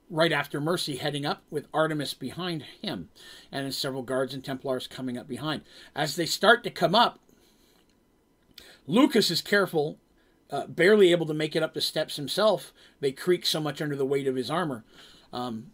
right 0.10 0.32
after 0.32 0.60
Mercy 0.60 0.98
heading 0.98 1.26
up 1.26 1.44
with 1.52 1.68
Artemis 1.74 2.14
behind 2.14 2.64
him 2.82 3.10
and 3.52 3.74
several 3.74 4.02
guards 4.02 4.34
and 4.34 4.44
Templars 4.44 4.88
coming 4.88 5.18
up 5.18 5.28
behind. 5.28 5.62
As 5.96 6.16
they 6.16 6.26
start 6.26 6.64
to 6.64 6.72
come 6.72 6.96
up, 6.96 7.20
Lucas 8.88 9.30
is 9.30 9.42
careful 9.42 9.98
uh, 10.52 10.68
barely 10.68 11.12
able 11.12 11.26
to 11.26 11.34
make 11.34 11.56
it 11.56 11.64
up 11.64 11.74
the 11.74 11.82
steps 11.82 12.16
himself. 12.16 12.74
They 13.00 13.12
creak 13.12 13.46
so 13.46 13.60
much 13.60 13.82
under 13.82 13.96
the 13.96 14.06
weight 14.06 14.28
of 14.28 14.36
his 14.36 14.50
armor. 14.50 14.84
Um, 15.32 15.72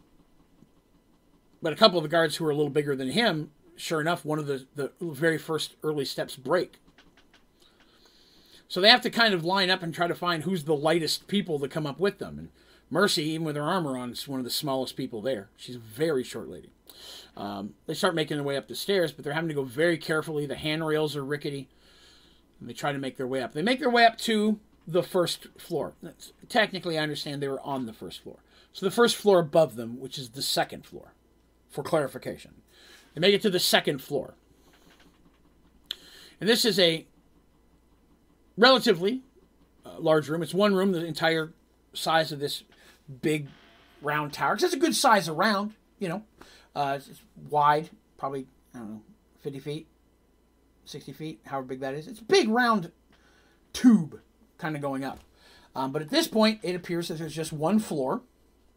but 1.62 1.74
a 1.74 1.78
couple 1.78 1.98
of 1.98 2.04
the 2.04 2.10
guards 2.10 2.36
who 2.36 2.46
are 2.46 2.52
a 2.52 2.56
little 2.56 2.70
bigger 2.70 2.96
than 2.96 3.12
him, 3.12 3.52
sure 3.76 4.02
enough, 4.02 4.26
one 4.26 4.40
of 4.40 4.48
the, 4.48 4.66
the 4.76 4.92
very 5.02 5.38
first 5.38 5.76
early 5.84 6.06
steps 6.06 6.36
break. 6.36 6.80
So 8.68 8.82
they 8.82 8.90
have 8.90 9.02
to 9.02 9.10
kind 9.10 9.34
of 9.34 9.46
line 9.46 9.70
up 9.70 9.82
and 9.82 9.94
try 9.94 10.08
to 10.08 10.16
find 10.16 10.44
who's 10.44 10.64
the 10.64 10.76
lightest 10.76 11.28
people 11.28 11.60
to 11.60 11.68
come 11.68 11.86
up 11.86 12.00
with 12.00 12.18
them. 12.18 12.38
And 12.38 12.50
Mercy, 12.90 13.24
even 13.30 13.46
with 13.46 13.56
her 13.56 13.64
armor 13.64 13.98
on, 13.98 14.12
is 14.12 14.28
one 14.28 14.40
of 14.40 14.44
the 14.44 14.52
smallest 14.52 14.98
people 14.98 15.22
there. 15.22 15.50
She's 15.56 15.76
a 15.76 15.80
very 15.80 16.24
short 16.24 16.50
lady. 16.50 16.70
Um, 17.38 17.74
they 17.86 17.94
start 17.94 18.16
making 18.16 18.38
their 18.38 18.44
way 18.44 18.58
up 18.58 18.68
the 18.68 18.76
stairs, 18.76 19.12
but 19.12 19.24
they're 19.24 19.34
having 19.34 19.50
to 19.50 19.56
go 19.56 19.64
very 19.64 19.98
carefully. 19.98 20.46
The 20.46 20.56
handrails 20.56 21.16
are 21.16 21.24
rickety. 21.24 21.70
And 22.66 22.70
they 22.72 22.74
try 22.74 22.92
to 22.92 22.98
make 22.98 23.16
their 23.16 23.28
way 23.28 23.44
up. 23.44 23.54
They 23.54 23.62
make 23.62 23.80
their 23.80 23.92
way 23.92 24.08
up 24.08 24.18
to 24.22 24.60
the 24.88 25.04
first 25.04 25.46
floor. 25.56 25.94
That's, 26.02 26.34
technically, 26.50 26.98
I 26.98 27.04
understand 27.04 27.40
they 27.40 27.48
were 27.48 27.62
on 27.62 27.86
the 27.86 27.94
first 27.94 28.24
floor. 28.24 28.40
So 28.74 28.88
the 28.88 28.92
first 28.92 29.18
floor 29.18 29.38
above 29.38 29.76
them, 29.76 30.00
which 30.00 30.18
is 30.18 30.30
the 30.30 30.42
second 30.42 30.84
floor, 30.84 31.14
for 31.70 31.84
clarification. 31.84 32.56
They 33.14 33.22
make 33.22 33.36
it 33.36 33.44
to 33.44 33.52
the 33.52 33.60
second 33.60 34.02
floor. 34.02 34.34
And 36.42 36.50
this 36.50 36.66
is 36.66 36.80
a 36.80 37.06
relatively 38.58 39.22
uh, 39.86 40.00
large 40.00 40.28
room. 40.28 40.42
It's 40.42 40.56
one 40.56 40.74
room, 40.74 40.92
the 40.92 41.06
entire 41.06 41.54
size 41.94 42.32
of 42.32 42.40
this 42.40 42.64
big 43.22 43.48
round 44.02 44.34
tower. 44.34 44.56
It's 44.56 44.74
a 44.74 44.78
good 44.78 44.96
size 44.96 45.30
around, 45.30 45.76
you 46.00 46.10
know. 46.10 46.24
Uh, 46.76 46.98
it's 46.98 47.22
wide, 47.48 47.92
probably, 48.18 48.48
I 48.74 48.80
don't 48.80 48.90
know, 48.90 49.02
50 49.42 49.60
feet, 49.60 49.88
60 50.86 51.12
feet, 51.14 51.42
however 51.46 51.68
big 51.68 51.80
that 51.82 51.94
is. 51.94 52.08
It's 52.08 52.20
a 52.20 52.24
big 52.24 52.50
round 52.50 52.92
tube 53.74 54.20
kind 54.58 54.76
of 54.76 54.82
going 54.82 55.04
up. 55.04 55.20
Um, 55.76 55.92
but 55.92 56.02
at 56.02 56.10
this 56.10 56.28
point, 56.28 56.60
it 56.64 56.76
appears 56.76 57.10
that 57.10 57.18
there's 57.18 57.36
just 57.36 57.52
one 57.52 57.80
floor, 57.80 58.22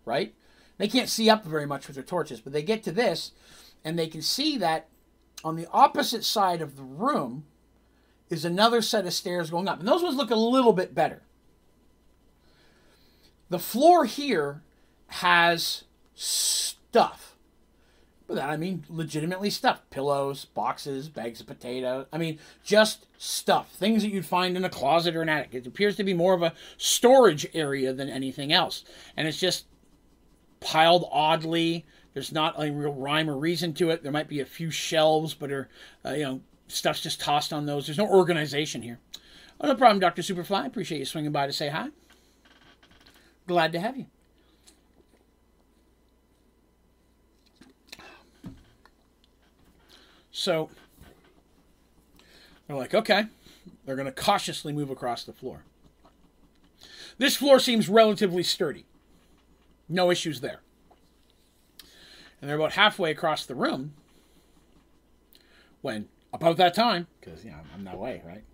right? 0.05 0.35
They 0.79 0.89
can't 0.89 1.09
see 1.09 1.31
up 1.31 1.45
very 1.45 1.67
much 1.67 1.87
with 1.87 1.95
their 1.95 2.05
torches, 2.05 2.41
but 2.41 2.53
they 2.53 2.63
get 2.63 2.83
to 2.85 2.93
this, 2.93 3.33
and 3.85 3.99
they 3.99 4.09
can 4.09 4.23
see 4.23 4.59
that 4.59 4.89
on 5.45 5.57
the 5.57 5.69
opposite 5.73 6.25
side 6.25 6.61
of 6.61 6.77
the 6.77 6.83
room 6.83 7.45
is 8.29 8.45
another 8.45 8.83
set 8.83 9.07
of 9.07 9.13
stairs 9.13 9.51
going 9.51 9.69
up. 9.69 9.79
And 9.79 9.89
those 9.89 10.03
ones 10.03 10.17
look 10.17 10.31
a 10.31 10.37
little 10.37 10.73
bit 10.73 10.95
better. 10.95 11.23
The 13.49 13.59
floor 13.59 14.05
here 14.05 14.63
has 15.07 15.85
stuff. 16.15 17.28
But 18.29 18.35
that, 18.35 18.51
I 18.51 18.59
mean, 18.59 18.85
legitimately 18.91 19.49
stuff. 19.49 19.81
Pillows, 19.89 20.45
boxes, 20.45 21.09
bags 21.09 21.41
of 21.41 21.47
potatoes. 21.47 22.07
I 22.13 22.19
mean, 22.19 22.39
just 22.63 23.07
stuff. 23.17 23.71
Things 23.73 24.03
that 24.03 24.11
you'd 24.11 24.27
find 24.27 24.55
in 24.55 24.67
a 24.67 24.71
closet 24.71 25.17
or 25.17 25.23
an 25.23 25.31
attic. 25.31 25.55
It 25.55 25.67
appears 25.67 25.97
to 25.97 26.05
be 26.05 26.13
more 26.13 26.35
of 26.35 26.43
a 26.43 26.53
storage 26.77 27.47
area 27.55 27.95
than 27.95 28.11
anything 28.11 28.53
else. 28.53 28.85
And 29.17 29.27
it's 29.27 29.41
just 29.41 29.65
piled 30.61 31.09
oddly. 31.11 31.87
There's 32.13 32.31
not 32.31 32.63
a 32.63 32.71
real 32.71 32.93
rhyme 32.93 33.31
or 33.31 33.39
reason 33.39 33.73
to 33.75 33.91
it. 33.91 34.03
There 34.03 34.13
might 34.13 34.29
be 34.29 34.41
a 34.41 34.47
few 34.47 34.71
shelves, 34.71 35.33
but 35.33 35.51
are, 35.51 35.71
uh, 36.05 36.11
you 36.11 36.25
know, 36.25 36.41
stuff's 36.67 37.01
just 37.01 37.21
tossed 37.21 37.55
on 37.55 37.65
those. 37.65 37.87
There's 37.87 37.97
no 37.97 38.09
organization 38.09 38.83
here. 38.83 38.99
Oh, 39.59 39.69
no 39.69 39.75
problem, 39.75 40.01
Dr. 40.01 40.21
Superfly. 40.21 40.67
Appreciate 40.67 40.99
you 40.99 41.07
swinging 41.07 41.33
by 41.33 41.47
to 41.47 41.53
say 41.53 41.71
hi. 41.71 41.89
Glad 43.47 43.73
to 43.73 43.81
have 43.81 43.97
you. 43.97 44.07
So 50.39 50.71
they're 52.67 52.77
like, 52.77 52.95
okay. 52.95 53.27
They're 53.85 53.97
going 53.97 54.07
to 54.07 54.13
cautiously 54.13 54.73
move 54.73 54.89
across 54.89 55.25
the 55.25 55.33
floor. 55.33 55.65
This 57.19 57.37
floor 57.37 57.59
seems 57.59 57.89
relatively 57.89 58.45
sturdy. 58.45 58.85
No 59.89 60.13
issues 60.13 60.41
there. 60.41 60.61
And 62.41 62.49
they're 62.49 62.57
about 62.57 62.75
halfway 62.75 63.11
across 63.11 63.47
the 63.47 63.57
room 63.57 63.95
when, 65.81 66.09
about 66.33 66.57
that 66.59 66.73
time, 66.73 67.09
because 67.21 67.45
you 67.45 67.51
know, 67.51 67.59
I'm 67.75 67.83
that 67.85 67.99
way, 67.99 68.23
right? 68.25 68.45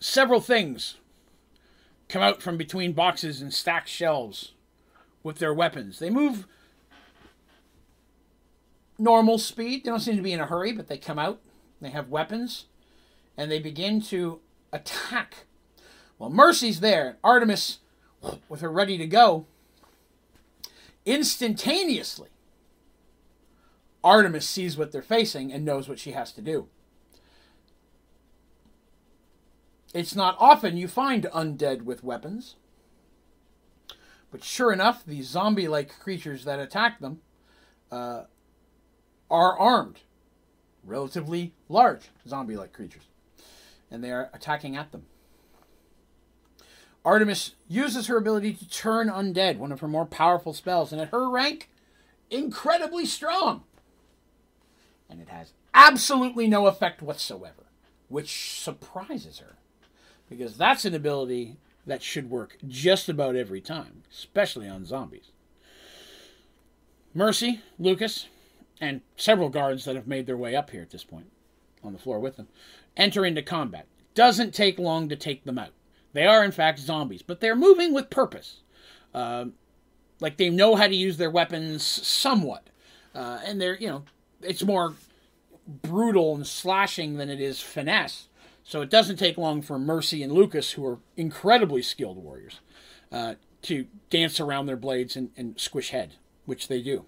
Several 0.00 0.40
things 0.40 0.96
come 2.08 2.22
out 2.22 2.40
from 2.40 2.56
between 2.56 2.92
boxes 2.92 3.42
and 3.42 3.52
stacked 3.52 3.88
shelves 3.88 4.52
with 5.22 5.36
their 5.36 5.52
weapons. 5.52 5.98
They 5.98 6.10
move 6.10 6.46
normal 8.98 9.38
speed. 9.38 9.84
They 9.84 9.90
don't 9.90 10.00
seem 10.00 10.16
to 10.16 10.22
be 10.22 10.32
in 10.32 10.40
a 10.40 10.46
hurry, 10.46 10.72
but 10.72 10.88
they 10.88 10.98
come 10.98 11.18
out. 11.18 11.40
They 11.80 11.90
have 11.90 12.08
weapons, 12.08 12.66
and 13.36 13.50
they 13.50 13.58
begin 13.58 14.00
to 14.02 14.40
attack. 14.72 15.46
Well, 16.18 16.30
Mercy's 16.30 16.80
there. 16.80 17.18
Artemis, 17.24 17.80
with 18.48 18.60
her 18.60 18.70
ready 18.70 18.96
to 18.98 19.06
go, 19.06 19.46
instantaneously, 21.04 22.28
Artemis 24.04 24.48
sees 24.48 24.76
what 24.76 24.92
they're 24.92 25.02
facing 25.02 25.52
and 25.52 25.64
knows 25.64 25.88
what 25.88 25.98
she 25.98 26.12
has 26.12 26.32
to 26.32 26.40
do. 26.40 26.68
It's 29.94 30.14
not 30.14 30.36
often 30.38 30.76
you 30.76 30.88
find 30.88 31.24
undead 31.34 31.82
with 31.82 32.02
weapons. 32.04 32.56
But 34.30 34.42
sure 34.42 34.72
enough, 34.72 35.04
these 35.04 35.28
zombie 35.28 35.68
like 35.68 35.98
creatures 35.98 36.44
that 36.44 36.58
attack 36.58 37.00
them 37.00 37.20
uh, 37.90 38.22
are 39.32 39.58
armed. 39.58 40.00
Relatively 40.84 41.52
large 41.68 42.10
zombie 42.28 42.56
like 42.56 42.72
creatures. 42.72 43.08
And 43.90 44.04
they 44.04 44.12
are 44.12 44.30
attacking 44.32 44.76
at 44.76 44.92
them. 44.92 45.06
Artemis 47.04 47.54
uses 47.68 48.06
her 48.06 48.16
ability 48.16 48.52
to 48.52 48.68
turn 48.68 49.08
undead, 49.08 49.56
one 49.56 49.72
of 49.72 49.80
her 49.80 49.88
more 49.88 50.06
powerful 50.06 50.52
spells, 50.52 50.92
and 50.92 51.00
at 51.00 51.08
her 51.08 51.28
rank, 51.28 51.68
incredibly 52.30 53.04
strong. 53.04 53.64
And 55.10 55.20
it 55.20 55.28
has 55.28 55.52
absolutely 55.74 56.46
no 56.46 56.66
effect 56.66 57.02
whatsoever, 57.02 57.66
which 58.08 58.60
surprises 58.60 59.40
her. 59.40 59.56
Because 60.28 60.56
that's 60.56 60.84
an 60.84 60.94
ability 60.94 61.56
that 61.86 62.02
should 62.02 62.30
work 62.30 62.56
just 62.66 63.08
about 63.08 63.34
every 63.34 63.60
time, 63.60 64.04
especially 64.10 64.68
on 64.68 64.84
zombies. 64.84 65.32
Mercy, 67.12 67.60
Lucas, 67.78 68.28
and 68.82 69.00
several 69.16 69.48
guards 69.48 69.86
that 69.86 69.94
have 69.94 70.08
made 70.08 70.26
their 70.26 70.36
way 70.36 70.54
up 70.54 70.70
here 70.70 70.82
at 70.82 70.90
this 70.90 71.04
point 71.04 71.30
on 71.82 71.92
the 71.94 71.98
floor 71.98 72.20
with 72.20 72.36
them 72.36 72.48
enter 72.96 73.24
into 73.24 73.42
combat. 73.42 73.86
Doesn't 74.14 74.52
take 74.52 74.78
long 74.78 75.08
to 75.08 75.16
take 75.16 75.44
them 75.44 75.58
out. 75.58 75.70
They 76.12 76.26
are, 76.26 76.44
in 76.44 76.52
fact, 76.52 76.78
zombies, 76.78 77.22
but 77.22 77.40
they're 77.40 77.56
moving 77.56 77.94
with 77.94 78.10
purpose. 78.10 78.60
Uh, 79.14 79.46
like 80.20 80.36
they 80.36 80.50
know 80.50 80.76
how 80.76 80.86
to 80.86 80.94
use 80.94 81.16
their 81.16 81.30
weapons 81.30 81.82
somewhat. 81.82 82.68
Uh, 83.14 83.40
and 83.44 83.60
they're, 83.60 83.76
you 83.78 83.88
know, 83.88 84.04
it's 84.42 84.62
more 84.62 84.94
brutal 85.66 86.34
and 86.34 86.46
slashing 86.46 87.16
than 87.16 87.30
it 87.30 87.40
is 87.40 87.60
finesse. 87.60 88.28
So 88.64 88.82
it 88.82 88.90
doesn't 88.90 89.16
take 89.16 89.38
long 89.38 89.62
for 89.62 89.78
Mercy 89.78 90.22
and 90.22 90.32
Lucas, 90.32 90.72
who 90.72 90.86
are 90.86 90.98
incredibly 91.16 91.82
skilled 91.82 92.18
warriors, 92.18 92.60
uh, 93.10 93.34
to 93.62 93.86
dance 94.10 94.38
around 94.38 94.66
their 94.66 94.76
blades 94.76 95.16
and, 95.16 95.30
and 95.36 95.58
squish 95.58 95.90
head, 95.90 96.14
which 96.44 96.68
they 96.68 96.82
do. 96.82 97.06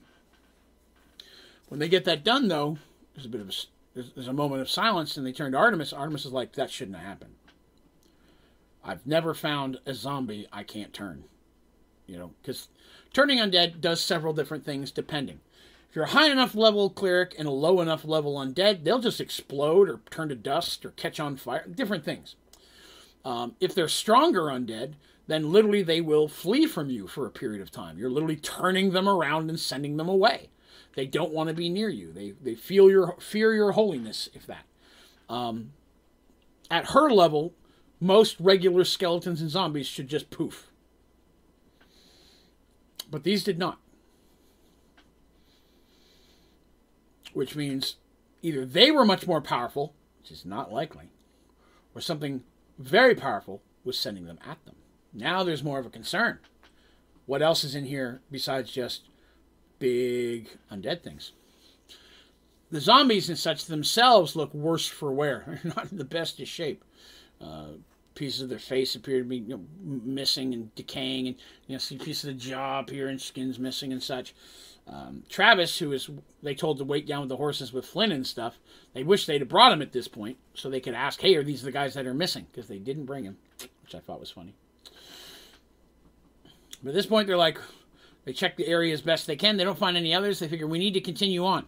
When 1.69 1.81
they 1.81 1.89
get 1.89 2.05
that 2.05 2.25
done, 2.25 2.49
though, 2.49 2.79
there's 3.15 3.27
a 3.27 3.31
bit 3.31 3.41
of 3.41 3.49
a, 3.49 3.53
there's, 3.95 4.12
there's 4.12 4.29
a 4.29 4.33
moment 4.33 4.61
of 4.61 4.71
silence, 4.71 5.17
and 5.17 5.27
they 5.27 5.33
turn 5.33 5.53
to 5.53 5.59
Artemis. 5.59 5.93
Artemis 5.93 6.25
is 6.25 6.33
like, 6.33 6.53
"That 6.53 6.71
shouldn't 6.71 6.97
have 6.97 7.07
happened. 7.07 7.35
I've 8.85 9.07
never 9.07 9.35
found 9.35 9.79
a 9.87 9.95
zombie 9.95 10.47
I 10.53 10.62
can't 10.62 10.93
turn. 10.93 11.25
You 12.07 12.19
know, 12.19 12.31
because 12.43 12.69
turning 13.12 13.39
undead 13.39 13.81
does 13.81 14.01
several 14.01 14.35
different 14.35 14.65
things 14.65 14.91
depending. 14.91 15.41
If 15.89 15.97
you're 15.97 16.05
a 16.05 16.09
high 16.09 16.29
enough 16.31 16.55
level 16.55 16.91
cleric 16.91 17.35
and 17.39 17.49
a 17.49 17.53
low 17.53 17.81
enough 17.81 18.05
level 18.05 18.35
undead, 18.35 18.85
they'll 18.85 18.99
just 18.99 19.21
explode 19.21 19.89
or 19.89 20.01
turn 20.11 20.29
to 20.29 20.35
dust 20.35 20.85
or 20.85 20.91
catch 20.91 21.19
on 21.19 21.37
fire. 21.37 21.67
Different 21.67 22.05
things. 22.05 22.35
Um, 23.25 23.55
if 23.61 23.75
they're 23.75 23.89
stronger 23.89 24.43
undead, 24.43 24.95
then 25.27 25.51
literally 25.51 25.83
they 25.83 26.03
will 26.03 26.29
flee 26.29 26.67
from 26.67 26.91
you 26.91 27.07
for 27.07 27.27
a 27.27 27.31
period 27.31 27.62
of 27.62 27.71
time. 27.71 27.97
You're 27.97 28.11
literally 28.11 28.37
turning 28.37 28.91
them 28.91 29.09
around 29.09 29.49
and 29.49 29.59
sending 29.59 29.97
them 29.97 30.09
away. 30.09 30.51
They 30.95 31.07
don't 31.07 31.33
want 31.33 31.49
to 31.49 31.55
be 31.55 31.68
near 31.68 31.89
you. 31.89 32.12
They 32.12 32.33
they 32.33 32.55
feel 32.55 32.91
your 32.91 33.16
fear 33.18 33.55
your 33.55 33.72
holiness, 33.72 34.29
if 34.35 34.47
that. 34.47 34.64
Um, 35.29 35.72
at 36.70 36.91
her 36.91 37.11
level, 37.11 37.55
most 38.01 38.37
regular 38.39 38.85
skeletons 38.85 39.41
and 39.41 39.51
zombies 39.51 39.87
should 39.87 40.09
just 40.09 40.31
poof. 40.31 40.70
But 43.11 43.25
these 43.25 43.45
did 43.45 43.59
not. 43.59 43.79
Which 47.33 47.57
means 47.57 47.97
either 48.43 48.64
they 48.64 48.91
were 48.91 49.05
much 49.05 49.27
more 49.27 49.41
powerful, 49.41 49.95
which 50.20 50.31
is 50.31 50.45
not 50.45 50.72
likely, 50.72 51.11
or 51.95 52.01
something 52.01 52.45
very 52.79 53.14
powerful 53.14 53.62
was 53.85 53.99
sending 53.99 54.27
them 54.27 54.39
at 54.47 54.64
them. 54.64 54.77
Now 55.12 55.43
there's 55.43 55.62
more 55.62 55.79
of 55.79 55.87
a 55.87 55.91
concern. 55.91 56.39
What 57.27 57.43
else 57.43 57.64
is 57.64 57.75
in 57.75 57.87
here 57.87 58.20
besides 58.31 58.70
just 58.70 59.09
big 59.79 60.49
undead 60.70 61.03
things? 61.03 61.33
The 62.70 62.81
zombies 62.81 63.29
and 63.29 63.39
such 63.39 63.66
themselves 63.66 64.35
look 64.35 64.53
worse 64.53 64.87
for 64.87 65.12
wear. 65.12 65.45
They're 65.47 65.72
not 65.77 65.93
in 65.93 65.99
the 65.99 66.05
best 66.05 66.41
of 66.41 66.49
shape. 66.49 66.83
Uh, 67.41 67.75
pieces 68.14 68.43
of 68.43 68.49
their 68.49 68.59
face 68.59 68.95
appear 68.95 69.18
to 69.18 69.25
be 69.25 69.39
you 69.39 69.49
know, 69.49 69.64
missing 69.83 70.55
and 70.55 70.75
decaying, 70.75 71.27
and 71.27 71.37
you 71.66 71.75
know, 71.75 71.79
see 71.79 71.99
pieces 71.99 72.25
of 72.25 72.39
the 72.39 72.51
jaw 72.51 72.81
appear 72.81 73.09
and 73.09 73.20
skin's 73.20 73.59
missing 73.59 73.93
and 73.93 74.03
such. 74.03 74.35
Um, 74.87 75.22
Travis, 75.29 75.79
who 75.79 75.93
is 75.93 76.11
they 76.43 76.55
told 76.55 76.79
to 76.79 76.85
wait 76.85 77.07
down 77.07 77.20
with 77.20 77.29
the 77.31 77.37
horses 77.37 77.72
with 77.72 77.87
Flynn 77.87 78.12
and 78.12 78.27
stuff, 78.27 78.59
they 78.93 79.03
wish 79.03 79.27
they'd 79.27 79.41
have 79.41 79.49
brought 79.49 79.72
him 79.72 79.83
at 79.83 79.93
this 79.93 80.09
point 80.09 80.37
so 80.55 80.68
they 80.68 80.81
could 80.81 80.95
ask, 80.95 81.20
"Hey, 81.20 81.35
are 81.37 81.43
these 81.43 81.62
the 81.62 81.72
guys 81.72 81.95
that 81.95 82.07
are 82.07 82.14
missing?" 82.14 82.47
Because 82.53 82.68
they 82.68 82.79
didn't 82.79 83.07
bring 83.07 83.25
him, 83.25 83.39
which 83.83 83.95
I 83.95 84.01
thought 84.01 84.20
was 84.20 84.31
funny. 84.31 84.55
But 86.83 86.91
at 86.91 86.95
this 86.95 87.07
point, 87.07 87.27
they're 87.27 87.37
like, 87.39 87.59
they 88.25 88.33
check 88.33 88.57
the 88.57 88.66
area 88.66 88.93
as 88.93 89.03
best 89.03 89.27
they 89.27 89.37
can. 89.37 89.57
They 89.57 89.64
don't 89.64 89.79
find 89.79 89.97
any 89.97 90.14
others. 90.14 90.39
They 90.39 90.49
figure 90.49 90.66
we 90.66 90.79
need 90.79 90.95
to 90.95 91.01
continue 91.01 91.45
on. 91.45 91.66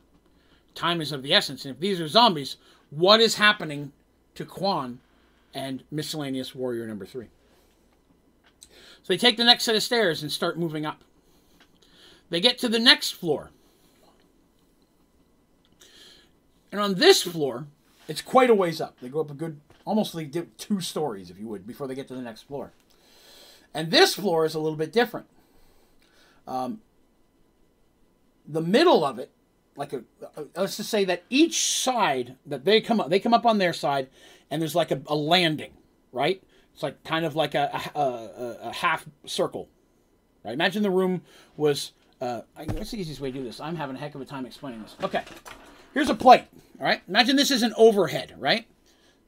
Time 0.75 1.01
is 1.01 1.13
of 1.13 1.23
the 1.23 1.33
essence, 1.33 1.65
and 1.65 1.75
if 1.75 1.81
these 1.81 2.01
are 2.01 2.09
zombies, 2.09 2.57
what 2.91 3.21
is 3.21 3.37
happening 3.37 3.93
to 4.35 4.45
Quan 4.45 5.01
and 5.55 5.83
miscellaneous 5.91 6.55
warrior 6.55 6.87
number 6.87 7.07
three? 7.07 7.29
So 8.61 8.69
they 9.13 9.17
take 9.17 9.37
the 9.37 9.45
next 9.45 9.65
set 9.65 9.77
of 9.77 9.83
stairs 9.83 10.23
and 10.23 10.31
start 10.31 10.59
moving 10.59 10.85
up. 10.85 11.03
They 12.29 12.41
get 12.41 12.59
to 12.59 12.69
the 12.69 12.79
next 12.79 13.13
floor. 13.13 13.51
And 16.73 16.81
on 16.81 16.95
this 16.95 17.23
floor, 17.23 17.67
it's 18.09 18.21
quite 18.21 18.51
a 18.51 18.55
ways 18.55 18.81
up. 18.81 18.99
They 19.01 19.09
go 19.09 19.21
up 19.21 19.31
a 19.31 19.35
good, 19.35 19.61
almost 19.85 20.15
like 20.15 20.35
two 20.59 20.81
stories, 20.81 21.31
if 21.31 21.39
you 21.39 21.49
would, 21.49 21.67
before 21.67 21.87
they 21.87 21.95
get 21.95 22.09
to 22.09 22.15
the 22.15 22.21
next 22.21 22.43
floor. 22.43 22.73
And 23.73 23.91
this 23.91 24.15
floor 24.15 24.45
is 24.45 24.55
a 24.55 24.61
little 24.61 24.77
bit 24.77 24.93
different. 24.93 25.27
Um, 26.47 26.81
the 28.47 28.63
middle 28.63 29.05
of 29.05 29.19
it, 29.19 29.31
like 29.77 29.93
a, 29.93 30.03
let's 30.55 30.77
just 30.77 30.91
say 30.91 31.05
that 31.05 31.25
each 31.29 31.61
side 31.61 32.37
that 32.47 32.65
they 32.65 32.81
come 32.81 33.01
up, 33.01 33.11
they 33.11 33.21
come 33.21 33.35
up 33.35 33.45
on 33.45 33.59
their 33.59 33.73
side, 33.73 34.09
and 34.51 34.61
there's 34.63 34.75
like 34.75 34.91
a, 34.91 35.03
a 35.07 35.15
landing, 35.15 35.73
right? 36.13 36.43
It's 36.73 36.83
like 36.83 37.03
kind 37.05 37.25
of 37.25 37.35
like 37.35 37.55
a, 37.55 37.91
a, 37.95 38.69
a 38.69 38.73
half 38.73 39.07
circle, 39.25 39.69
right? 40.45 40.55
Imagine 40.55 40.83
the 40.83 40.91
room 40.91 41.23
was 41.57 41.93
uh, 42.21 42.43
the 42.57 42.81
easiest 42.81 43.21
way 43.21 43.31
to 43.31 43.39
do 43.39 43.45
this? 43.45 43.61
I'm 43.61 43.77
having 43.77 43.97
a 43.97 43.99
heck 43.99 44.15
of 44.15 44.21
a 44.21 44.25
time 44.25 44.47
explaining 44.47 44.83
this. 44.83 44.95
Okay, 45.03 45.23
here's 45.93 46.11
a 46.11 46.15
plate. 46.15 46.45
All 46.79 46.87
right, 46.87 47.03
imagine 47.09 47.37
this 47.37 47.51
is 47.51 47.63
an 47.63 47.75
overhead, 47.77 48.35
right? 48.39 48.67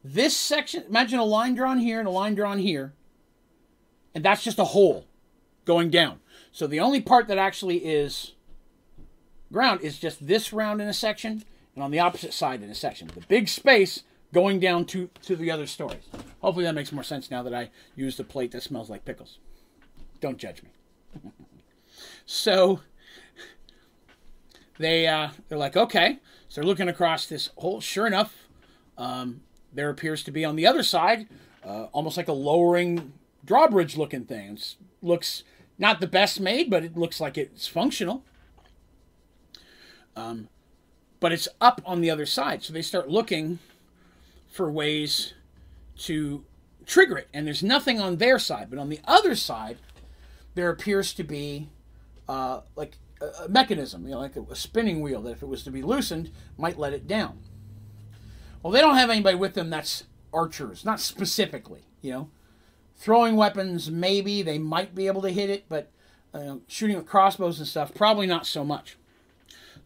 This 0.05 0.37
section, 0.37 0.85
imagine 0.89 1.19
a 1.19 1.25
line 1.25 1.55
drawn 1.55 1.79
here 1.79 1.99
and 1.99 2.07
a 2.07 2.11
line 2.11 2.35
drawn 2.35 2.59
here, 2.59 2.95
and 4.15 4.25
that's 4.25 4.45
just 4.45 4.59
a 4.59 4.65
hole 4.65 5.07
going 5.65 5.91
down. 5.91 6.21
So 6.59 6.67
the 6.67 6.81
only 6.81 7.01
part 7.01 7.29
that 7.29 7.39
actually 7.39 7.77
is 7.77 8.33
ground 9.53 9.81
is 9.81 9.97
just 9.97 10.27
this 10.27 10.53
round 10.53 10.83
in 10.83 10.89
a 10.89 10.93
section 10.93 11.45
and 11.77 11.85
on 11.85 11.93
the 11.93 12.01
opposite 12.01 12.33
side 12.33 12.65
in 12.65 12.69
a 12.69 12.75
section. 12.75 13.07
The 13.15 13.21
big 13.29 13.47
space 13.49 14.03
going 14.35 14.59
down 14.59 14.85
to, 14.87 15.09
to 15.23 15.37
the 15.37 15.53
other 15.53 15.69
stories. 15.69 16.03
Hopefully 16.41 16.65
that 16.65 16.75
makes 16.75 16.91
more 16.91 17.05
sense 17.05 17.31
now 17.31 17.45
that 17.45 17.55
I 17.55 17.71
used 17.95 18.19
a 18.19 18.25
plate 18.25 18.51
that 18.51 18.65
smells 18.65 18.91
like 18.91 19.05
pickles. 19.05 19.39
Don't 20.21 20.37
judge 20.37 20.65
me. 20.65 20.71
so 22.27 22.81
they 24.81 25.07
uh, 25.07 25.29
they're 25.49 25.59
like, 25.59 25.77
okay. 25.77 26.19
So 26.49 26.61
they're 26.61 26.67
looking 26.67 26.89
across 26.89 27.27
this 27.27 27.51
hole. 27.59 27.81
Sure 27.81 28.09
enough, 28.09 28.49
um, 28.97 29.43
there 29.73 29.91
appears 29.91 30.25
to 30.25 30.33
be 30.33 30.45
on 30.45 30.57
the 30.57 30.67
other 30.67 30.83
side, 30.83 31.29
uh, 31.65 31.85
almost 31.93 32.17
like 32.17 32.27
a 32.27 32.33
lowering 32.33 33.13
drawbridge 33.45 33.97
looking 33.97 34.25
thing. 34.25 34.55
It 34.55 34.75
looks 35.03 35.45
not 35.79 36.01
the 36.01 36.07
best 36.07 36.41
made, 36.41 36.71
but 36.71 36.85
it 36.85 36.97
looks 36.97 37.21
like 37.21 37.39
it's 37.39 37.67
functional. 37.67 38.25
Um, 40.17 40.49
but 41.21 41.33
it's 41.33 41.49
up 41.61 41.81
on 41.85 42.01
the 42.01 42.11
other 42.11 42.27
side. 42.27 42.63
So 42.63 42.73
they 42.73 42.83
start 42.83 43.09
looking 43.09 43.59
for 44.49 44.71
ways 44.71 45.35
to 45.99 46.45
trigger 46.87 47.19
it. 47.19 47.29
And 47.33 47.47
there's 47.47 47.63
nothing 47.63 48.01
on 48.01 48.17
their 48.17 48.39
side. 48.39 48.69
But 48.71 48.79
on 48.79 48.89
the 48.89 49.01
other 49.05 49.35
side, 49.35 49.79
there 50.55 50.71
appears 50.71 51.13
to 51.15 51.23
be 51.23 51.69
uh, 52.29 52.63
like 52.75 52.97
a, 53.21 53.49
mechanism, 53.49 54.05
you 54.05 54.11
know, 54.11 54.21
like 54.21 54.37
a 54.37 54.57
spinning 54.57 55.01
wheel 55.01 55.23
that 55.23 55.31
if 55.31 55.43
it 55.43 55.49
was 55.49 55.63
to 55.65 55.71
be 55.71 55.83
loosened, 55.83 56.31
might 56.57 56.79
let 56.79 56.93
it 56.93 57.07
down. 57.07 57.39
Well, 58.63 58.73
they 58.73 58.81
don't 58.81 58.97
have 58.97 59.11
anybody 59.11 59.37
with 59.37 59.55
them 59.55 59.71
that's 59.71 60.05
archers, 60.33 60.85
not 60.85 61.01
specifically, 61.01 61.83
you 62.03 62.13
know. 62.13 62.31
Throwing 62.99 63.37
weapons, 63.37 63.91
maybe 63.91 64.43
they 64.43 64.59
might 64.59 64.95
be 64.95 65.07
able 65.07 65.23
to 65.23 65.31
hit 65.31 65.51
it, 65.51 65.67
but 65.69 65.91
uh, 66.35 66.57
shooting 66.67 66.97
with 66.97 67.07
crossbows 67.07 67.59
and 67.59 67.69
stuff, 67.69 67.95
probably 67.95 68.27
not 68.27 68.45
so 68.45 68.65
much. 68.65 68.99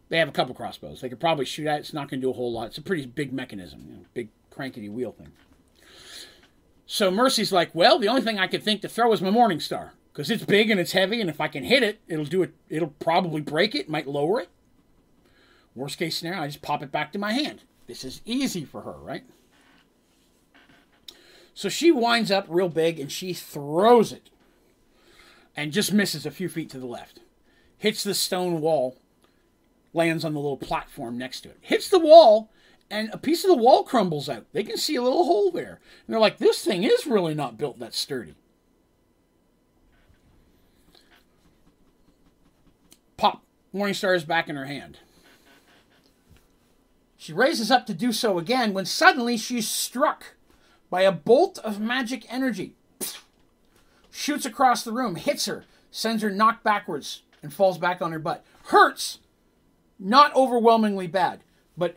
They 0.08 0.18
have 0.18 0.28
a 0.28 0.32
couple 0.32 0.54
crossbows. 0.54 1.00
They 1.00 1.08
could 1.08 1.20
probably 1.20 1.44
shoot 1.44 1.66
at 1.66 1.76
it. 1.76 1.80
It's 1.80 1.92
not 1.92 2.08
going 2.08 2.20
to 2.20 2.26
do 2.26 2.30
a 2.30 2.34
whole 2.34 2.52
lot. 2.52 2.68
It's 2.68 2.78
a 2.78 2.82
pretty 2.82 3.06
big 3.06 3.32
mechanism, 3.32 3.84
you 3.86 3.94
know, 3.94 4.04
big 4.14 4.28
crankety 4.50 4.90
wheel 4.90 5.12
thing. 5.12 5.32
So 6.86 7.10
Mercy's 7.10 7.52
like, 7.52 7.74
well, 7.74 7.98
the 7.98 8.08
only 8.08 8.22
thing 8.22 8.38
I 8.38 8.46
could 8.46 8.62
think 8.62 8.82
to 8.82 8.88
throw 8.88 9.12
is 9.12 9.22
my 9.22 9.30
Morning 9.30 9.60
Star 9.60 9.92
because 10.12 10.30
it's 10.30 10.44
big 10.44 10.70
and 10.70 10.78
it's 10.78 10.92
heavy, 10.92 11.20
and 11.20 11.30
if 11.30 11.40
I 11.40 11.48
can 11.48 11.64
hit 11.64 11.82
it, 11.82 12.00
it'll 12.08 12.24
do 12.24 12.42
it. 12.42 12.54
It'll 12.68 12.94
probably 12.98 13.40
break 13.40 13.74
it, 13.74 13.88
might 13.88 14.06
lower 14.06 14.40
it. 14.40 14.48
Worst 15.74 15.98
case 15.98 16.18
scenario, 16.18 16.42
I 16.42 16.46
just 16.46 16.60
pop 16.60 16.82
it 16.82 16.92
back 16.92 17.12
to 17.12 17.18
my 17.18 17.32
hand. 17.32 17.62
This 17.86 18.04
is 18.04 18.20
easy 18.26 18.64
for 18.64 18.82
her, 18.82 18.92
right? 18.92 19.24
So 21.54 21.68
she 21.68 21.90
winds 21.90 22.30
up 22.30 22.46
real 22.48 22.68
big 22.68 22.98
and 22.98 23.10
she 23.10 23.32
throws 23.32 24.12
it 24.12 24.30
and 25.56 25.72
just 25.72 25.92
misses 25.92 26.24
a 26.24 26.30
few 26.30 26.48
feet 26.48 26.70
to 26.70 26.78
the 26.78 26.86
left. 26.86 27.20
Hits 27.78 28.02
the 28.02 28.14
stone 28.14 28.60
wall, 28.60 28.96
lands 29.92 30.24
on 30.24 30.32
the 30.32 30.40
little 30.40 30.56
platform 30.56 31.18
next 31.18 31.42
to 31.42 31.50
it. 31.50 31.58
Hits 31.60 31.88
the 31.88 31.98
wall, 31.98 32.50
and 32.90 33.10
a 33.12 33.18
piece 33.18 33.44
of 33.44 33.48
the 33.48 33.56
wall 33.56 33.84
crumbles 33.84 34.28
out. 34.28 34.46
They 34.52 34.62
can 34.62 34.76
see 34.76 34.96
a 34.96 35.02
little 35.02 35.24
hole 35.24 35.50
there. 35.50 35.80
And 36.06 36.12
they're 36.12 36.20
like, 36.20 36.38
this 36.38 36.64
thing 36.64 36.84
is 36.84 37.06
really 37.06 37.34
not 37.34 37.58
built 37.58 37.78
that 37.80 37.94
sturdy. 37.94 38.34
Pop. 43.16 43.42
Morningstar 43.74 44.14
is 44.14 44.24
back 44.24 44.48
in 44.48 44.56
her 44.56 44.66
hand. 44.66 44.98
She 47.16 47.32
raises 47.32 47.70
up 47.70 47.86
to 47.86 47.94
do 47.94 48.12
so 48.12 48.38
again 48.38 48.72
when 48.72 48.84
suddenly 48.84 49.36
she's 49.36 49.68
struck 49.68 50.34
by 50.92 51.02
a 51.02 51.10
bolt 51.10 51.56
of 51.60 51.80
magic 51.80 52.26
energy. 52.30 52.74
Shoots 54.10 54.44
across 54.44 54.84
the 54.84 54.92
room, 54.92 55.16
hits 55.16 55.46
her, 55.46 55.64
sends 55.90 56.22
her 56.22 56.28
knocked 56.28 56.62
backwards, 56.62 57.22
and 57.42 57.50
falls 57.50 57.78
back 57.78 58.02
on 58.02 58.12
her 58.12 58.18
butt. 58.18 58.44
Hurts! 58.64 59.18
Not 59.98 60.36
overwhelmingly 60.36 61.06
bad, 61.06 61.40
but 61.78 61.96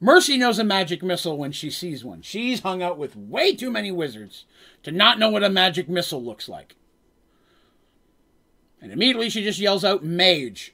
Mercy 0.00 0.38
knows 0.38 0.58
a 0.58 0.64
magic 0.64 1.02
missile 1.02 1.36
when 1.36 1.52
she 1.52 1.68
sees 1.68 2.02
one. 2.02 2.22
She's 2.22 2.60
hung 2.60 2.82
out 2.82 2.96
with 2.96 3.16
way 3.16 3.54
too 3.54 3.70
many 3.70 3.92
wizards 3.92 4.46
to 4.82 4.90
not 4.90 5.18
know 5.18 5.28
what 5.28 5.44
a 5.44 5.50
magic 5.50 5.86
missile 5.86 6.24
looks 6.24 6.48
like. 6.48 6.76
And 8.80 8.92
immediately 8.92 9.28
she 9.28 9.44
just 9.44 9.60
yells 9.60 9.84
out, 9.84 10.02
Mage. 10.02 10.72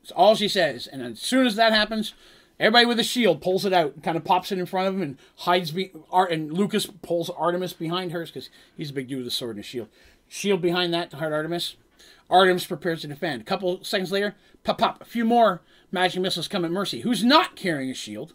That's 0.00 0.12
all 0.12 0.36
she 0.36 0.46
says. 0.46 0.86
And 0.86 1.02
as 1.02 1.18
soon 1.18 1.44
as 1.44 1.56
that 1.56 1.72
happens, 1.72 2.14
everybody 2.58 2.86
with 2.86 2.98
a 2.98 3.04
shield 3.04 3.40
pulls 3.40 3.64
it 3.64 3.72
out 3.72 4.02
kind 4.02 4.16
of 4.16 4.24
pops 4.24 4.52
it 4.52 4.58
in 4.58 4.66
front 4.66 4.88
of 4.88 4.94
him 4.94 5.02
and 5.02 5.18
hides. 5.36 5.70
Be- 5.70 5.92
Art 6.10 6.32
and 6.32 6.52
Lucas 6.52 6.86
pulls 6.86 7.30
Artemis 7.30 7.72
behind 7.72 8.12
hers 8.12 8.30
because 8.30 8.50
he's 8.76 8.90
a 8.90 8.94
big 8.94 9.08
dude 9.08 9.18
with 9.18 9.28
a 9.28 9.30
sword 9.30 9.56
and 9.56 9.64
a 9.64 9.68
shield. 9.68 9.88
Shield 10.28 10.60
behind 10.60 10.92
that 10.94 11.10
to 11.10 11.16
hide 11.16 11.32
Artemis. 11.32 11.76
Artemis 12.30 12.66
prepares 12.66 13.00
to 13.02 13.08
defend. 13.08 13.42
A 13.42 13.44
couple 13.44 13.82
seconds 13.82 14.12
later, 14.12 14.34
pop 14.62 14.78
pop, 14.78 15.00
a 15.00 15.04
few 15.04 15.24
more 15.24 15.62
magic 15.90 16.20
missiles 16.20 16.48
come 16.48 16.64
at 16.64 16.70
Mercy, 16.70 17.00
who's 17.00 17.24
not 17.24 17.56
carrying 17.56 17.90
a 17.90 17.94
shield, 17.94 18.34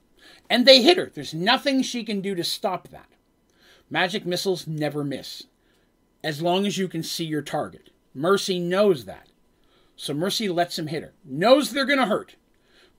and 0.49 0.65
they 0.65 0.81
hit 0.81 0.97
her. 0.97 1.11
There's 1.13 1.33
nothing 1.33 1.81
she 1.83 2.03
can 2.03 2.21
do 2.21 2.33
to 2.33 2.43
stop 2.43 2.87
that. 2.89 3.09
Magic 3.89 4.25
missiles 4.25 4.65
never 4.65 5.03
miss, 5.03 5.43
as 6.23 6.41
long 6.41 6.65
as 6.65 6.77
you 6.77 6.87
can 6.87 7.03
see 7.03 7.25
your 7.25 7.43
target. 7.43 7.91
Mercy 8.15 8.59
knows 8.59 9.05
that. 9.05 9.27
So 9.95 10.13
Mercy 10.13 10.49
lets 10.49 10.79
him 10.79 10.87
hit 10.87 11.03
her. 11.03 11.13
Knows 11.23 11.71
they're 11.71 11.85
going 11.85 11.99
to 11.99 12.05
hurt. 12.07 12.35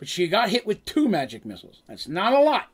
But 0.05 0.11
she 0.11 0.28
got 0.28 0.50
hit 0.50 0.66
with 0.66 0.84
two 0.84 1.09
magic 1.09 1.46
missiles. 1.46 1.80
That's 1.88 2.07
not 2.07 2.34
a 2.34 2.38
lot. 2.38 2.68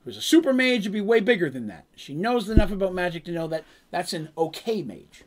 If 0.00 0.06
it 0.06 0.06
was 0.06 0.16
a 0.16 0.22
super 0.22 0.54
mage, 0.54 0.80
it'd 0.80 0.92
be 0.92 1.02
way 1.02 1.20
bigger 1.20 1.50
than 1.50 1.66
that. 1.66 1.84
She 1.96 2.14
knows 2.14 2.48
enough 2.48 2.72
about 2.72 2.94
magic 2.94 3.24
to 3.24 3.30
know 3.30 3.46
that 3.48 3.64
that's 3.90 4.14
an 4.14 4.30
okay 4.38 4.80
mage. 4.80 5.24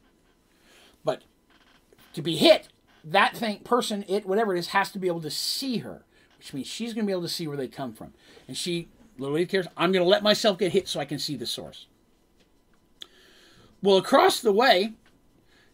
But 1.04 1.22
to 2.16 2.24
be 2.24 2.36
hit, 2.36 2.70
that 3.04 3.38
thing, 3.38 3.60
person, 3.60 4.04
it, 4.08 4.26
whatever 4.26 4.56
it 4.56 4.58
is, 4.58 4.70
has 4.70 4.92
to 4.94 4.98
be 4.98 5.06
able 5.06 5.22
to 5.22 5.30
see 5.30 5.78
her, 5.78 6.04
which 6.40 6.52
means 6.52 6.66
she's 6.66 6.96
going 6.96 7.06
to 7.06 7.08
be 7.08 7.14
able 7.14 7.22
to 7.22 7.30
see 7.30 7.48
where 7.48 7.58
they 7.58 7.68
come 7.68 7.94
from. 7.94 8.14
And 8.48 8.58
she 8.58 8.88
literally 9.20 9.46
cares, 9.46 9.68
I'm 9.78 9.92
going 9.92 10.04
to 10.04 10.10
let 10.10 10.24
myself 10.24 10.58
get 10.58 10.72
hit 10.72 10.88
so 10.88 11.00
I 11.00 11.06
can 11.06 11.20
see 11.20 11.36
the 11.36 11.46
source. 11.46 11.86
Well, 13.84 13.98
across 13.98 14.42
the 14.42 14.52
way, 14.52 14.94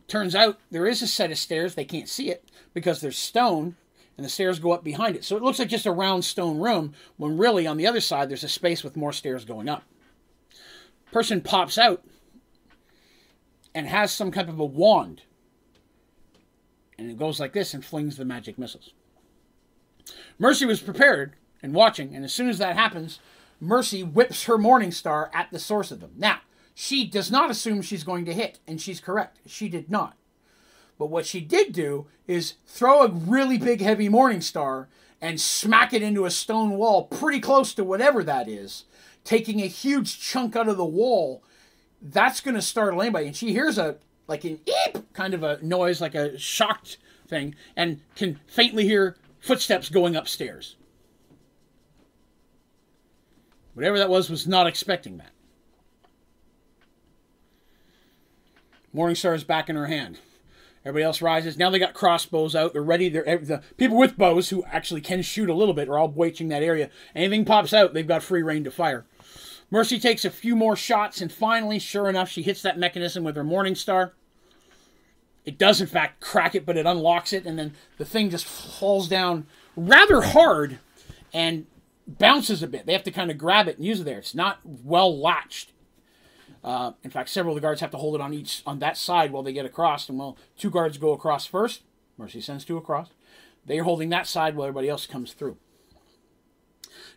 Turns 0.07 0.35
out 0.35 0.57
there 0.71 0.87
is 0.87 1.01
a 1.01 1.07
set 1.07 1.31
of 1.31 1.37
stairs. 1.37 1.75
They 1.75 1.85
can't 1.85 2.07
see 2.07 2.29
it 2.29 2.49
because 2.73 3.01
there's 3.01 3.17
stone 3.17 3.75
and 4.17 4.25
the 4.25 4.29
stairs 4.29 4.59
go 4.59 4.71
up 4.71 4.83
behind 4.83 5.15
it. 5.15 5.23
So 5.23 5.37
it 5.37 5.43
looks 5.43 5.59
like 5.59 5.69
just 5.69 5.85
a 5.85 5.91
round 5.91 6.25
stone 6.25 6.59
room 6.59 6.93
when 7.17 7.37
really 7.37 7.67
on 7.67 7.77
the 7.77 7.87
other 7.87 8.01
side 8.01 8.29
there's 8.29 8.43
a 8.43 8.49
space 8.49 8.83
with 8.83 8.97
more 8.97 9.13
stairs 9.13 9.45
going 9.45 9.69
up. 9.69 9.83
Person 11.11 11.41
pops 11.41 11.77
out 11.77 12.03
and 13.73 13.87
has 13.87 14.11
some 14.11 14.31
kind 14.31 14.49
of 14.49 14.59
a 14.59 14.65
wand. 14.65 15.21
And 16.97 17.11
it 17.11 17.17
goes 17.17 17.39
like 17.39 17.53
this 17.53 17.75
and 17.75 17.85
flings 17.85 18.17
the 18.17 18.25
magic 18.25 18.57
missiles. 18.57 18.93
Mercy 20.39 20.65
was 20.65 20.81
prepared 20.81 21.35
and 21.61 21.73
watching, 21.73 22.15
and 22.15 22.25
as 22.25 22.33
soon 22.33 22.49
as 22.49 22.57
that 22.57 22.75
happens, 22.75 23.19
Mercy 23.59 24.03
whips 24.03 24.45
her 24.45 24.57
Morning 24.57 24.91
Star 24.91 25.29
at 25.33 25.51
the 25.51 25.59
source 25.59 25.91
of 25.91 25.99
them. 25.99 26.11
Now, 26.15 26.39
she 26.73 27.05
does 27.05 27.31
not 27.31 27.49
assume 27.49 27.81
she's 27.81 28.03
going 28.03 28.25
to 28.25 28.33
hit, 28.33 28.59
and 28.67 28.79
she's 28.79 28.99
correct. 28.99 29.39
She 29.45 29.69
did 29.69 29.89
not. 29.89 30.15
But 30.97 31.07
what 31.09 31.25
she 31.25 31.41
did 31.41 31.73
do 31.73 32.07
is 32.27 32.55
throw 32.65 33.03
a 33.03 33.09
really 33.09 33.57
big, 33.57 33.81
heavy 33.81 34.09
Morning 34.09 34.41
Star 34.41 34.87
and 35.21 35.39
smack 35.39 35.93
it 35.93 36.01
into 36.01 36.25
a 36.25 36.31
stone 36.31 36.71
wall 36.71 37.05
pretty 37.05 37.39
close 37.39 37.73
to 37.73 37.83
whatever 37.83 38.23
that 38.23 38.47
is, 38.47 38.85
taking 39.23 39.61
a 39.61 39.67
huge 39.67 40.19
chunk 40.19 40.55
out 40.55 40.67
of 40.67 40.77
the 40.77 40.85
wall. 40.85 41.43
That's 42.01 42.41
going 42.41 42.55
to 42.55 42.61
startle 42.61 43.01
anybody. 43.01 43.27
And 43.27 43.35
she 43.35 43.51
hears 43.51 43.77
a, 43.77 43.97
like 44.27 44.43
an 44.43 44.59
eep 44.65 45.13
kind 45.13 45.33
of 45.33 45.43
a 45.43 45.59
noise, 45.61 46.01
like 46.01 46.15
a 46.15 46.37
shocked 46.37 46.97
thing, 47.27 47.55
and 47.75 48.01
can 48.15 48.39
faintly 48.47 48.85
hear 48.85 49.17
footsteps 49.39 49.89
going 49.89 50.15
upstairs. 50.15 50.75
Whatever 53.73 53.99
that 53.99 54.09
was, 54.09 54.29
was 54.29 54.47
not 54.47 54.65
expecting 54.65 55.17
that. 55.17 55.31
Morningstar 58.95 59.35
is 59.35 59.43
back 59.43 59.69
in 59.69 59.75
her 59.75 59.85
hand. 59.85 60.19
Everybody 60.85 61.03
else 61.03 61.21
rises. 61.21 61.57
Now 61.57 61.69
they 61.69 61.79
got 61.79 61.93
crossbows 61.93 62.55
out. 62.55 62.73
They're 62.73 62.81
ready. 62.81 63.09
They're 63.09 63.37
the 63.37 63.61
people 63.77 63.97
with 63.97 64.17
bows 64.17 64.49
who 64.49 64.63
actually 64.65 65.01
can 65.01 65.21
shoot 65.21 65.49
a 65.49 65.53
little 65.53 65.73
bit 65.73 65.89
are 65.89 65.97
all 65.97 66.07
watching 66.07 66.47
that 66.49 66.63
area. 66.63 66.89
Anything 67.15 67.45
pops 67.45 67.73
out, 67.73 67.93
they've 67.93 68.07
got 68.07 68.23
free 68.23 68.41
rein 68.41 68.63
to 68.63 68.71
fire. 68.71 69.05
Mercy 69.69 69.99
takes 69.99 70.23
a 70.23 70.29
few 70.29 70.55
more 70.55 70.77
shots, 70.77 71.19
and 71.19 71.31
finally, 71.31 71.77
sure 71.77 72.07
enough, 72.07 72.29
she 72.29 72.41
hits 72.41 72.61
that 72.61 72.79
mechanism 72.79 73.23
with 73.23 73.35
her 73.35 73.43
Morning 73.43 73.75
Star. 73.75 74.13
It 75.43 75.57
does, 75.57 75.81
in 75.81 75.87
fact, 75.87 76.21
crack 76.21 76.55
it, 76.55 76.65
but 76.65 76.77
it 76.77 76.85
unlocks 76.85 77.33
it, 77.33 77.45
and 77.45 77.59
then 77.59 77.73
the 77.97 78.05
thing 78.05 78.29
just 78.29 78.45
falls 78.45 79.09
down 79.09 79.45
rather 79.75 80.21
hard 80.21 80.79
and 81.33 81.65
bounces 82.07 82.63
a 82.63 82.67
bit. 82.67 82.85
They 82.85 82.93
have 82.93 83.03
to 83.03 83.11
kind 83.11 83.29
of 83.29 83.37
grab 83.37 83.67
it 83.67 83.77
and 83.77 83.85
use 83.85 83.99
it 83.99 84.05
there. 84.05 84.19
It's 84.19 84.35
not 84.35 84.59
well 84.63 85.19
latched. 85.19 85.73
Uh, 86.63 86.91
in 87.03 87.11
fact, 87.11 87.29
several 87.29 87.55
of 87.55 87.61
the 87.61 87.65
guards 87.65 87.81
have 87.81 87.91
to 87.91 87.97
hold 87.97 88.15
it 88.15 88.21
on 88.21 88.33
each 88.33 88.63
on 88.65 88.79
that 88.79 88.97
side 88.97 89.31
while 89.31 89.43
they 89.43 89.53
get 89.53 89.65
across. 89.65 90.09
And 90.09 90.19
well, 90.19 90.37
two 90.57 90.69
guards 90.69 90.97
go 90.97 91.13
across 91.13 91.45
first. 91.45 91.83
Mercy 92.17 92.41
sends 92.41 92.65
two 92.65 92.77
across. 92.77 93.09
They 93.65 93.79
are 93.79 93.83
holding 93.83 94.09
that 94.09 94.27
side 94.27 94.55
while 94.55 94.67
everybody 94.67 94.89
else 94.89 95.05
comes 95.05 95.33
through. 95.33 95.57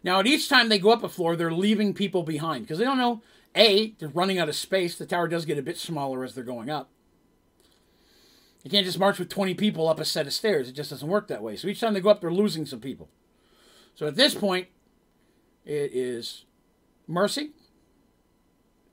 Now, 0.03 0.21
at 0.21 0.27
each 0.27 0.49
time 0.49 0.69
they 0.69 0.79
go 0.79 0.91
up 0.91 1.03
a 1.03 1.09
floor, 1.09 1.37
they're 1.37 1.53
leaving 1.53 1.95
people 1.95 2.23
behind 2.23 2.65
because 2.65 2.79
they 2.79 2.85
don't 2.85 2.99
know. 2.99 3.23
A, 3.55 3.93
they're 3.99 4.09
running 4.09 4.39
out 4.39 4.49
of 4.49 4.57
space. 4.57 4.97
The 4.97 5.07
tower 5.07 5.29
does 5.29 5.45
get 5.45 5.59
a 5.59 5.63
bit 5.63 5.79
smaller 5.79 6.25
as 6.25 6.35
they're 6.35 6.45
going 6.45 6.71
up. 6.71 6.91
You 8.63 8.71
can't 8.71 8.85
just 8.85 8.99
march 8.99 9.19
with 9.19 9.29
20 9.29 9.55
people 9.55 9.89
up 9.89 9.99
a 9.99 10.05
set 10.05 10.27
of 10.27 10.33
stairs. 10.33 10.69
It 10.69 10.73
just 10.73 10.91
doesn't 10.91 11.09
work 11.09 11.29
that 11.29 11.43
way. 11.43 11.57
So 11.57 11.69
each 11.69 11.81
time 11.81 11.95
they 11.95 12.01
go 12.01 12.11
up, 12.11 12.21
they're 12.21 12.33
losing 12.33 12.67
some 12.67 12.81
people. 12.81 13.09
So 13.95 14.07
at 14.07 14.17
this 14.17 14.35
point, 14.35 14.69
it 15.65 15.93
is 15.93 16.45
Mercy, 17.07 17.51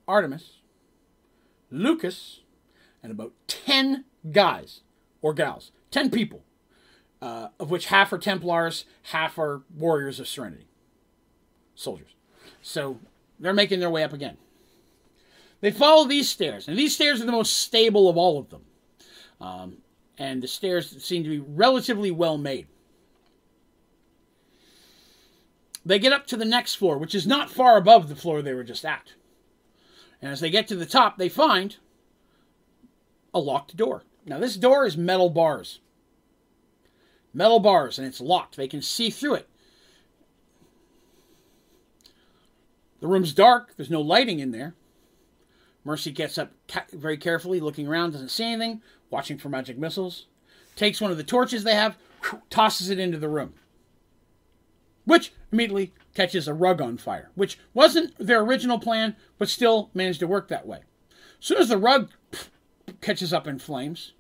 Artemis, 0.07 0.57
Lucas, 1.69 2.41
and 3.03 3.11
about 3.11 3.33
10 3.47 4.05
guys 4.31 4.81
or 5.21 5.33
gals, 5.33 5.71
10 5.91 6.09
people, 6.09 6.43
uh, 7.21 7.49
of 7.59 7.69
which 7.69 7.87
half 7.87 8.13
are 8.13 8.17
Templars, 8.17 8.85
half 9.03 9.37
are 9.37 9.61
Warriors 9.75 10.19
of 10.19 10.27
Serenity, 10.27 10.67
soldiers. 11.75 12.15
So 12.61 12.99
they're 13.39 13.53
making 13.53 13.79
their 13.79 13.89
way 13.89 14.03
up 14.03 14.13
again. 14.13 14.37
They 15.59 15.71
follow 15.71 16.05
these 16.05 16.29
stairs, 16.29 16.67
and 16.67 16.77
these 16.77 16.93
stairs 16.93 17.21
are 17.21 17.25
the 17.25 17.31
most 17.31 17.53
stable 17.53 18.09
of 18.09 18.17
all 18.17 18.37
of 18.37 18.49
them. 18.49 18.61
Um, 19.41 19.77
and 20.17 20.41
the 20.41 20.47
stairs 20.47 21.03
seem 21.03 21.23
to 21.23 21.29
be 21.29 21.39
relatively 21.39 22.11
well 22.11 22.37
made. 22.37 22.67
They 25.85 25.99
get 25.99 26.11
up 26.11 26.27
to 26.27 26.37
the 26.37 26.45
next 26.45 26.75
floor, 26.75 26.97
which 26.97 27.15
is 27.15 27.25
not 27.25 27.49
far 27.49 27.77
above 27.77 28.09
the 28.09 28.15
floor 28.15 28.41
they 28.41 28.53
were 28.53 28.63
just 28.63 28.85
at. 28.85 29.13
And 30.21 30.31
as 30.31 30.39
they 30.39 30.49
get 30.49 30.67
to 30.67 30.75
the 30.75 30.85
top, 30.85 31.17
they 31.17 31.29
find 31.29 31.77
a 33.33 33.39
locked 33.39 33.75
door. 33.75 34.03
Now, 34.25 34.39
this 34.39 34.57
door 34.57 34.85
is 34.85 34.97
metal 34.97 35.29
bars. 35.29 35.79
Metal 37.33 37.59
bars, 37.59 37.99
and 37.99 38.07
it's 38.07 38.19
locked. 38.19 38.57
They 38.57 38.67
can 38.67 38.81
see 38.81 39.09
through 39.09 39.35
it. 39.35 39.49
The 42.99 43.07
room's 43.07 43.33
dark, 43.33 43.75
there's 43.77 43.91
no 43.91 44.01
lighting 44.01 44.39
in 44.39 44.51
there. 44.51 44.73
Mercy 45.83 46.11
gets 46.11 46.37
up 46.37 46.51
very 46.91 47.17
carefully, 47.17 47.59
looking 47.59 47.87
around, 47.87 48.11
doesn't 48.11 48.29
see 48.29 48.51
anything, 48.51 48.81
watching 49.09 49.37
for 49.37 49.49
magic 49.49 49.77
missiles. 49.77 50.25
Takes 50.75 50.99
one 50.99 51.11
of 51.11 51.17
the 51.17 51.23
torches 51.23 51.63
they 51.63 51.75
have, 51.75 51.95
tosses 52.49 52.89
it 52.89 52.99
into 52.99 53.17
the 53.17 53.29
room 53.29 53.53
which 55.07 55.31
immediately 55.53 55.93
catches 56.17 56.47
a 56.47 56.53
rug 56.53 56.81
on 56.81 56.97
fire, 56.97 57.29
which 57.35 57.59
wasn't 57.75 58.11
their 58.17 58.41
original 58.41 58.79
plan, 58.79 59.15
but 59.37 59.47
still 59.47 59.91
managed 59.93 60.19
to 60.19 60.25
work 60.25 60.47
that 60.47 60.65
way. 60.65 60.79
As 61.39 61.45
soon 61.45 61.59
as 61.59 61.69
the 61.69 61.77
rug 61.77 62.09
catches 63.01 63.31
up 63.31 63.45
in 63.45 63.59
flames, 63.59 64.13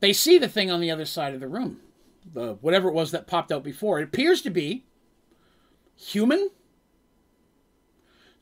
they 0.00 0.14
see 0.14 0.38
the 0.38 0.48
thing 0.48 0.70
on 0.70 0.80
the 0.80 0.90
other 0.90 1.04
side 1.04 1.34
of 1.34 1.40
the 1.40 1.48
room, 1.48 1.80
the 2.32 2.54
whatever 2.62 2.88
it 2.88 2.94
was 2.94 3.10
that 3.10 3.26
popped 3.26 3.52
out 3.52 3.62
before. 3.62 4.00
It 4.00 4.04
appears 4.04 4.40
to 4.40 4.48
be 4.48 4.86
human. 5.94 6.48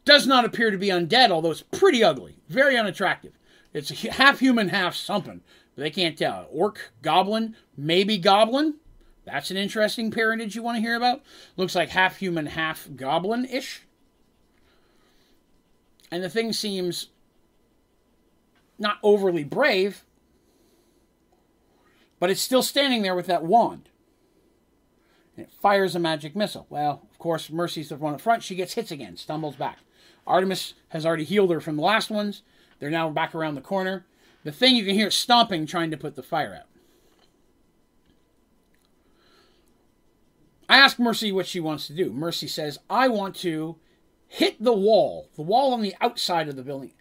Does 0.04 0.28
not 0.28 0.44
appear 0.44 0.70
to 0.70 0.78
be 0.78 0.90
undead, 0.90 1.32
although 1.32 1.50
it's 1.50 1.62
pretty 1.62 2.04
ugly, 2.04 2.36
very 2.48 2.76
unattractive. 2.76 3.32
It's 3.72 3.90
half 3.90 4.38
human, 4.38 4.68
half 4.68 4.94
something. 4.94 5.40
They 5.74 5.90
can't 5.90 6.16
tell. 6.16 6.46
Orc, 6.52 6.92
goblin, 7.02 7.56
maybe 7.76 8.16
goblin. 8.16 8.76
That's 9.26 9.50
an 9.50 9.56
interesting 9.56 10.12
parentage 10.12 10.54
you 10.54 10.62
want 10.62 10.76
to 10.76 10.80
hear 10.80 10.94
about. 10.94 11.20
Looks 11.56 11.74
like 11.74 11.90
half 11.90 12.18
human, 12.18 12.46
half 12.46 12.88
goblin 12.94 13.44
ish. 13.44 13.82
And 16.12 16.22
the 16.22 16.30
thing 16.30 16.52
seems 16.52 17.08
not 18.78 18.98
overly 19.02 19.42
brave, 19.42 20.04
but 22.20 22.30
it's 22.30 22.40
still 22.40 22.62
standing 22.62 23.02
there 23.02 23.16
with 23.16 23.26
that 23.26 23.42
wand. 23.42 23.88
And 25.36 25.44
it 25.44 25.52
fires 25.52 25.96
a 25.96 25.98
magic 25.98 26.36
missile. 26.36 26.66
Well, 26.70 27.02
of 27.10 27.18
course, 27.18 27.50
Mercy's 27.50 27.88
the 27.88 27.96
one 27.96 28.14
up 28.14 28.20
front. 28.20 28.44
She 28.44 28.54
gets 28.54 28.74
hits 28.74 28.92
again, 28.92 29.16
stumbles 29.16 29.56
back. 29.56 29.78
Artemis 30.24 30.74
has 30.90 31.04
already 31.04 31.24
healed 31.24 31.50
her 31.50 31.60
from 31.60 31.76
the 31.76 31.82
last 31.82 32.10
ones. 32.10 32.42
They're 32.78 32.90
now 32.90 33.10
back 33.10 33.34
around 33.34 33.56
the 33.56 33.60
corner. 33.60 34.06
The 34.44 34.52
thing 34.52 34.76
you 34.76 34.84
can 34.84 34.94
hear 34.94 35.10
stomping, 35.10 35.66
trying 35.66 35.90
to 35.90 35.96
put 35.96 36.14
the 36.14 36.22
fire 36.22 36.54
out. 36.54 36.68
I 40.68 40.78
ask 40.78 40.98
Mercy 40.98 41.32
what 41.32 41.46
she 41.46 41.60
wants 41.60 41.86
to 41.86 41.94
do. 41.94 42.12
Mercy 42.12 42.48
says, 42.48 42.78
I 42.90 43.08
want 43.08 43.36
to 43.36 43.76
hit 44.26 44.62
the 44.62 44.72
wall, 44.72 45.28
the 45.36 45.42
wall 45.42 45.72
on 45.72 45.82
the 45.82 45.94
outside 46.00 46.48
of 46.48 46.56
the 46.56 46.62
building, 46.62 46.92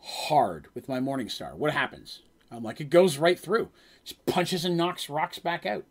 hard 0.00 0.68
with 0.74 0.88
my 0.88 1.00
Morning 1.00 1.28
Star. 1.28 1.56
What 1.56 1.72
happens? 1.72 2.20
I'm 2.50 2.62
like, 2.62 2.80
it 2.80 2.90
goes 2.90 3.18
right 3.18 3.38
through. 3.38 3.70
She 4.04 4.16
punches 4.26 4.64
and 4.64 4.76
knocks 4.76 5.08
rocks 5.08 5.38
back 5.38 5.66
out. 5.66 5.84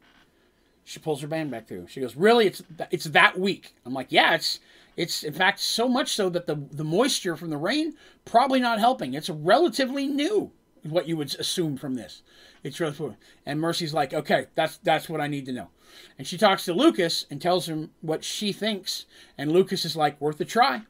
She 0.83 0.99
pulls 0.99 1.21
her 1.21 1.27
band 1.27 1.51
back 1.51 1.67
through. 1.67 1.87
She 1.87 2.01
goes, 2.01 2.15
"Really? 2.15 2.47
It's 2.47 2.63
it's 2.89 3.05
that 3.05 3.39
weak?" 3.39 3.75
I'm 3.85 3.93
like, 3.93 4.07
"Yeah, 4.09 4.33
it's 4.33 4.59
it's 4.97 5.23
in 5.23 5.33
fact 5.33 5.59
so 5.59 5.87
much 5.87 6.09
so 6.09 6.29
that 6.29 6.47
the 6.47 6.55
the 6.55 6.83
moisture 6.83 7.37
from 7.37 7.49
the 7.49 7.57
rain 7.57 7.93
probably 8.25 8.59
not 8.59 8.79
helping. 8.79 9.13
It's 9.13 9.29
relatively 9.29 10.07
new, 10.07 10.51
what 10.83 11.07
you 11.07 11.15
would 11.17 11.35
assume 11.35 11.77
from 11.77 11.95
this. 11.95 12.23
It's 12.63 12.79
really 12.79 13.15
and 13.45 13.59
Mercy's 13.59 13.93
like, 13.93 14.13
"Okay, 14.13 14.47
that's 14.55 14.77
that's 14.77 15.07
what 15.07 15.21
I 15.21 15.27
need 15.27 15.45
to 15.45 15.53
know." 15.53 15.69
And 16.17 16.27
she 16.27 16.37
talks 16.37 16.65
to 16.65 16.73
Lucas 16.73 17.25
and 17.29 17.41
tells 17.41 17.67
him 17.67 17.91
what 18.01 18.23
she 18.23 18.51
thinks. 18.51 19.05
And 19.37 19.51
Lucas 19.51 19.85
is 19.85 19.95
like, 19.95 20.19
worth 20.19 20.39
a 20.41 20.45
try. 20.45 20.83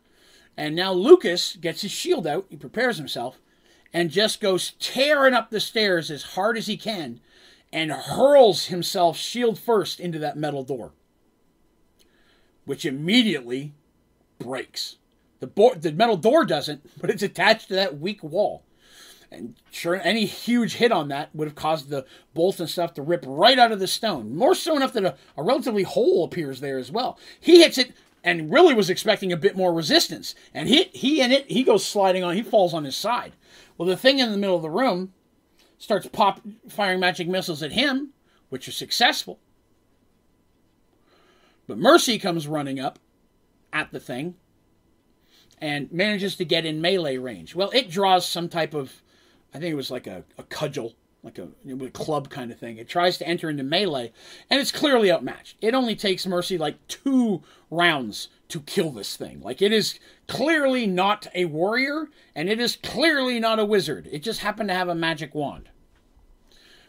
And 0.58 0.76
now 0.76 0.94
Lucas 0.94 1.56
gets 1.56 1.82
his 1.82 1.92
shield 1.92 2.28
out, 2.28 2.46
he 2.50 2.58
prepares 2.58 2.98
himself, 2.98 3.40
and 3.94 4.10
just 4.10 4.42
goes 4.42 4.72
tearing 4.80 5.34
up 5.34 5.50
the 5.50 5.60
stairs 5.60 6.12
as 6.12 6.24
hard 6.24 6.58
as 6.58 6.68
he 6.68 6.78
can 6.78 7.20
and 7.74 7.92
hurls 7.92 8.68
himself 8.68 9.18
shield 9.18 9.58
first 9.58 10.00
into 10.00 10.20
that 10.20 10.38
metal 10.38 10.64
door, 10.64 10.92
which 12.66 12.86
immediately 12.86 13.74
breaks. 14.40 14.98
The, 15.40 15.48
bo- 15.48 15.76
the 15.76 15.92
metal 15.92 16.18
door 16.18 16.46
doesn't, 16.46 17.00
but 17.00 17.10
it's 17.10 17.24
attached 17.24 17.70
to 17.70 17.76
that 17.76 18.00
weak 18.00 18.22
wall. 18.24 18.64
And 19.32 19.56
sure, 19.72 19.96
any 20.04 20.26
huge 20.26 20.76
hit 20.76 20.92
on 20.92 21.08
that 21.08 21.34
would 21.34 21.48
have 21.48 21.56
caused 21.56 21.90
the 21.90 22.06
bolts 22.34 22.60
and 22.60 22.70
stuff 22.70 22.94
to 22.96 23.02
rip 23.02 23.24
right 23.26 23.58
out 23.58 23.72
of 23.72 23.80
the 23.80 23.88
stone. 23.88 24.36
More 24.36 24.54
so 24.54 24.76
enough 24.76 24.92
that 24.94 25.06
a, 25.06 25.16
a 25.38 25.44
relatively 25.44 25.84
hole 25.84 26.26
appears 26.26 26.60
there 26.60 26.78
as 26.78 26.92
well. 26.92 27.18
He 27.40 27.62
hits 27.62 27.78
it 27.78 27.94
and 28.24 28.52
really 28.52 28.74
was 28.74 28.90
expecting 28.90 29.32
a 29.32 29.38
bit 29.38 29.56
more 29.56 29.74
resistance. 29.74 30.36
And 30.54 30.68
he, 30.68 30.84
he 30.94 31.22
and 31.22 31.32
it, 31.32 31.50
he 31.50 31.64
goes 31.64 31.86
sliding 31.86 32.24
on, 32.24 32.36
he 32.36 32.44
falls 32.44 32.74
on 32.74 32.84
his 32.84 32.96
side. 32.96 33.32
Well, 33.78 33.88
the 33.88 33.96
thing 33.96 34.20
in 34.20 34.32
the 34.32 34.38
middle 34.38 34.58
of 34.58 34.62
the 34.62 34.70
room 34.70 35.14
starts 35.78 36.08
pop 36.08 36.42
firing 36.68 37.00
magic 37.00 37.28
missiles 37.28 37.64
at 37.64 37.72
him, 37.72 38.10
which 38.50 38.68
are 38.68 38.74
successful. 38.74 39.40
But 41.68 41.78
Mercy 41.78 42.20
comes 42.20 42.48
running 42.48 42.82
up 42.82 43.00
at 43.72 43.92
the 43.92 44.00
thing 44.00 44.36
and 45.58 45.90
manages 45.92 46.36
to 46.36 46.44
get 46.44 46.66
in 46.66 46.82
melee 46.82 47.18
range. 47.18 47.56
Well, 47.56 47.72
it 47.72 47.90
draws 47.90 48.26
some 48.26 48.50
type 48.50 48.74
of 48.74 49.02
I 49.54 49.60
think 49.60 49.72
it 49.72 49.76
was 49.76 49.92
like 49.92 50.08
a, 50.08 50.24
a 50.38 50.44
cudgel, 50.44 50.96
like 51.24 51.38
a, 51.38 51.50
a 51.68 51.90
club 51.90 52.30
kind 52.30 52.52
of 52.52 52.60
thing. 52.60 52.78
It 52.78 52.88
tries 52.88 53.18
to 53.18 53.28
enter 53.28 53.50
into 53.50 53.64
melee, 53.64 54.12
and 54.50 54.60
it's 54.60 54.72
clearly 54.72 55.12
outmatched. 55.12 55.58
It 55.62 55.74
only 55.74 55.96
takes 55.96 56.26
Mercy 56.26 56.58
like 56.58 56.88
two 56.88 57.44
rounds 57.70 58.30
to 58.50 58.62
kill 58.62 58.92
this 58.92 59.16
thing. 59.16 59.42
Like 59.42 59.62
it 59.62 59.72
is 59.72 60.00
clearly 60.28 60.88
not 60.88 61.28
a 61.36 61.46
warrior, 61.46 62.08
and 62.36 62.50
it 62.50 62.60
is 62.60 62.78
clearly 62.78 63.40
not 63.40 63.60
a 63.60 63.66
wizard. 63.66 64.08
It 64.12 64.24
just 64.24 64.42
happened 64.42 64.70
to 64.70 64.76
have 64.76 64.90
a 64.90 64.96
magic 64.96 65.36
wand. 65.36 65.70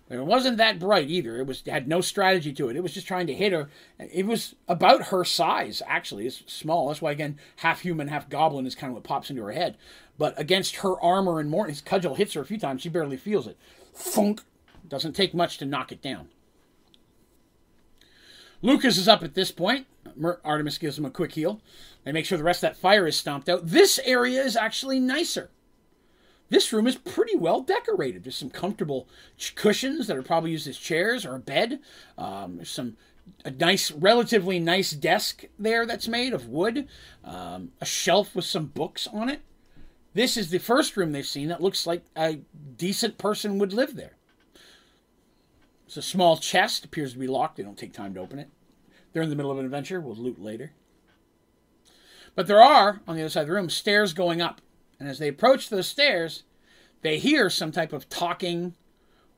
But 0.09 0.19
it 0.19 0.27
wasn't 0.27 0.59
that 0.59 0.79
bright 0.79 1.09
either. 1.09 1.39
It 1.39 1.47
was 1.47 1.63
had 1.67 1.89
no 1.89 2.03
strategy 2.03 2.53
to 2.53 2.69
it. 2.69 2.77
It 2.77 2.83
was 2.83 2.93
just 2.93 3.07
trying 3.07 3.27
to 3.29 3.35
hit 3.35 3.53
her. 3.53 3.71
It 3.99 4.27
was 4.27 4.55
about 4.69 5.05
her 5.05 5.25
size, 5.25 5.81
actually. 5.87 6.27
It's 6.27 6.43
small. 6.53 6.89
That's 6.89 7.01
why 7.01 7.13
again, 7.13 7.39
half 7.57 7.81
human, 7.81 8.09
half 8.09 8.29
goblin 8.29 8.67
is 8.67 8.75
kind 8.75 8.91
of 8.91 8.95
what 8.95 9.05
pops 9.05 9.31
into 9.31 9.43
her 9.43 9.53
head. 9.53 9.79
But 10.19 10.39
against 10.39 10.77
her 10.77 11.01
armor 11.01 11.41
and 11.41 11.51
more, 11.51 11.67
his 11.67 11.81
cudgel 11.81 12.15
hits 12.15 12.35
her 12.35 12.43
a 12.43 12.47
few 12.47 12.59
times. 12.59 12.83
She 12.83 12.89
barely 12.89 13.17
feels 13.17 13.47
it. 13.47 13.57
Funk. 13.95 14.43
Doesn't 14.89 15.15
take 15.15 15.33
much 15.35 15.59
to 15.59 15.65
knock 15.65 15.93
it 15.93 16.03
down. 16.03 16.29
Lucas 18.61 18.97
is 18.97 19.09
up 19.09 19.23
at 19.23 19.35
this 19.35 19.51
point. 19.51 19.87
Artemis 20.45 20.79
gives 20.79 20.99
him 20.99 21.05
a 21.05 21.11
quick 21.11 21.33
heal. 21.33 21.61
They 22.05 22.13
make 22.13 22.25
sure 22.27 22.39
the 22.39 22.45
rest 22.45 22.63
of 22.63 22.71
that 22.71 22.77
fire 22.77 23.07
is 23.07 23.17
stomped 23.17 23.49
out. 23.49 23.69
This 23.69 23.99
area 24.05 24.43
is 24.43 24.57
actually 24.57 25.01
nicer. 25.01 25.51
This 26.49 26.73
room 26.73 26.87
is 26.87 26.97
pretty 26.97 27.37
well 27.37 27.63
decorated. 27.63 28.25
There's 28.25 28.37
some 28.37 28.51
comfortable 28.51 29.09
cushions 29.55 30.07
that 30.07 30.17
are 30.17 30.23
probably 30.23 30.51
used 30.51 30.69
as 30.69 30.77
chairs 30.77 31.25
or 31.25 31.35
a 31.35 31.41
bed. 31.41 31.81
Um, 32.19 32.57
there's 32.57 32.71
some 32.71 32.97
a 33.45 33.51
nice, 33.51 33.91
relatively 33.91 34.59
nice 34.59 34.91
desk 34.91 35.45
there 35.59 35.87
that's 35.87 36.09
made 36.09 36.33
of 36.33 36.49
wood. 36.49 36.89
Um, 37.25 37.73
a 37.81 37.87
shelf 37.87 38.35
with 38.35 38.45
some 38.45 38.67
books 38.67 39.07
on 39.07 39.29
it. 39.29 39.41
This 40.15 40.37
is 40.37 40.51
the 40.51 40.59
first 40.59 40.97
room 40.97 41.13
they've 41.13 41.27
seen 41.27 41.49
that 41.49 41.63
looks 41.63 41.87
like 41.87 42.05
a 42.17 42.41
decent 42.77 43.19
person 43.19 43.59
would 43.59 43.73
live 43.73 43.97
there. 43.97 44.17
It's 45.87 45.97
a 45.97 46.03
small 46.03 46.37
chest, 46.37 46.85
appears 46.85 47.13
to 47.13 47.19
be 47.19 47.27
locked. 47.27 47.57
They 47.57 47.63
don't 47.63 47.79
take 47.79 47.93
time 47.93 48.15
to 48.15 48.21
open 48.21 48.39
it. 48.39 48.49
They're 49.13 49.23
in 49.23 49.31
the 49.31 49.37
middle 49.37 49.51
of 49.51 49.59
an 49.59 49.65
adventure. 49.65 50.01
We'll 50.01 50.17
loot 50.17 50.41
later. 50.41 50.73
But 52.35 52.47
there 52.47 52.63
are, 52.63 53.01
on 53.07 53.17
the 53.17 53.23
other 53.23 53.29
side 53.29 53.43
of 53.43 53.49
the 53.49 53.55
room, 53.55 53.69
stairs 53.69 54.13
going 54.13 54.41
up. 54.41 54.61
And 54.99 55.09
as 55.09 55.19
they 55.19 55.29
approach 55.29 55.69
those 55.69 55.87
stairs, 55.87 56.45
they 57.03 57.19
hear 57.19 57.51
some 57.51 57.73
type 57.73 57.93
of 57.93 58.09
talking 58.09 58.75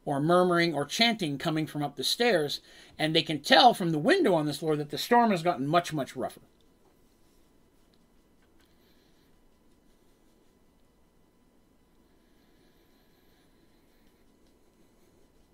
or 0.04 0.20
murmuring 0.20 0.74
or 0.74 0.84
chanting 0.84 1.38
coming 1.38 1.66
from 1.66 1.82
up 1.82 1.96
the 1.96 2.04
stairs. 2.04 2.60
And 2.98 3.14
they 3.14 3.22
can 3.22 3.40
tell 3.40 3.74
from 3.74 3.90
the 3.90 3.98
window 3.98 4.34
on 4.34 4.46
this 4.46 4.58
floor 4.58 4.76
that 4.76 4.90
the 4.90 4.98
storm 4.98 5.30
has 5.30 5.42
gotten 5.42 5.66
much, 5.66 5.92
much 5.92 6.14
rougher. 6.14 6.42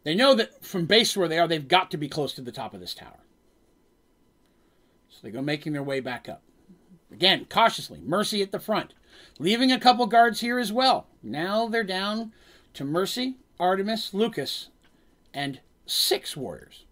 They 0.03 0.15
know 0.15 0.35
that 0.35 0.65
from 0.65 0.87
base 0.87 1.17
where 1.17 1.29
they 1.29 1.39
are, 1.39 1.47
they've 1.47 1.67
got 1.67 1.91
to 1.91 1.97
be 1.97 2.09
close 2.09 2.33
to 2.35 2.41
the 2.41 2.53
top 2.53 2.75
of 2.75 2.81
this 2.81 2.95
tower. 2.95 3.21
So 5.09 5.19
they 5.23 5.31
go 5.31 5.43
making 5.43 5.73
their 5.73 5.83
way 5.83 6.01
back 6.01 6.29
up. 6.29 6.43
Again, 7.13 7.47
cautiously, 7.51 8.01
Mercy 8.03 8.41
at 8.41 8.53
the 8.53 8.61
front, 8.61 8.95
leaving 9.39 9.73
a 9.73 9.81
couple 9.81 10.07
guards 10.07 10.41
here 10.41 10.59
as 10.59 10.73
well. 10.73 11.09
Now 11.23 11.69
they're 11.69 11.85
down 11.85 12.33
to 12.75 12.85
Mercy, 12.85 13.37
Artemis, 13.59 14.15
Lucas, 14.15 14.69
and 15.35 15.61
six 15.87 16.37
warriors. 16.37 16.85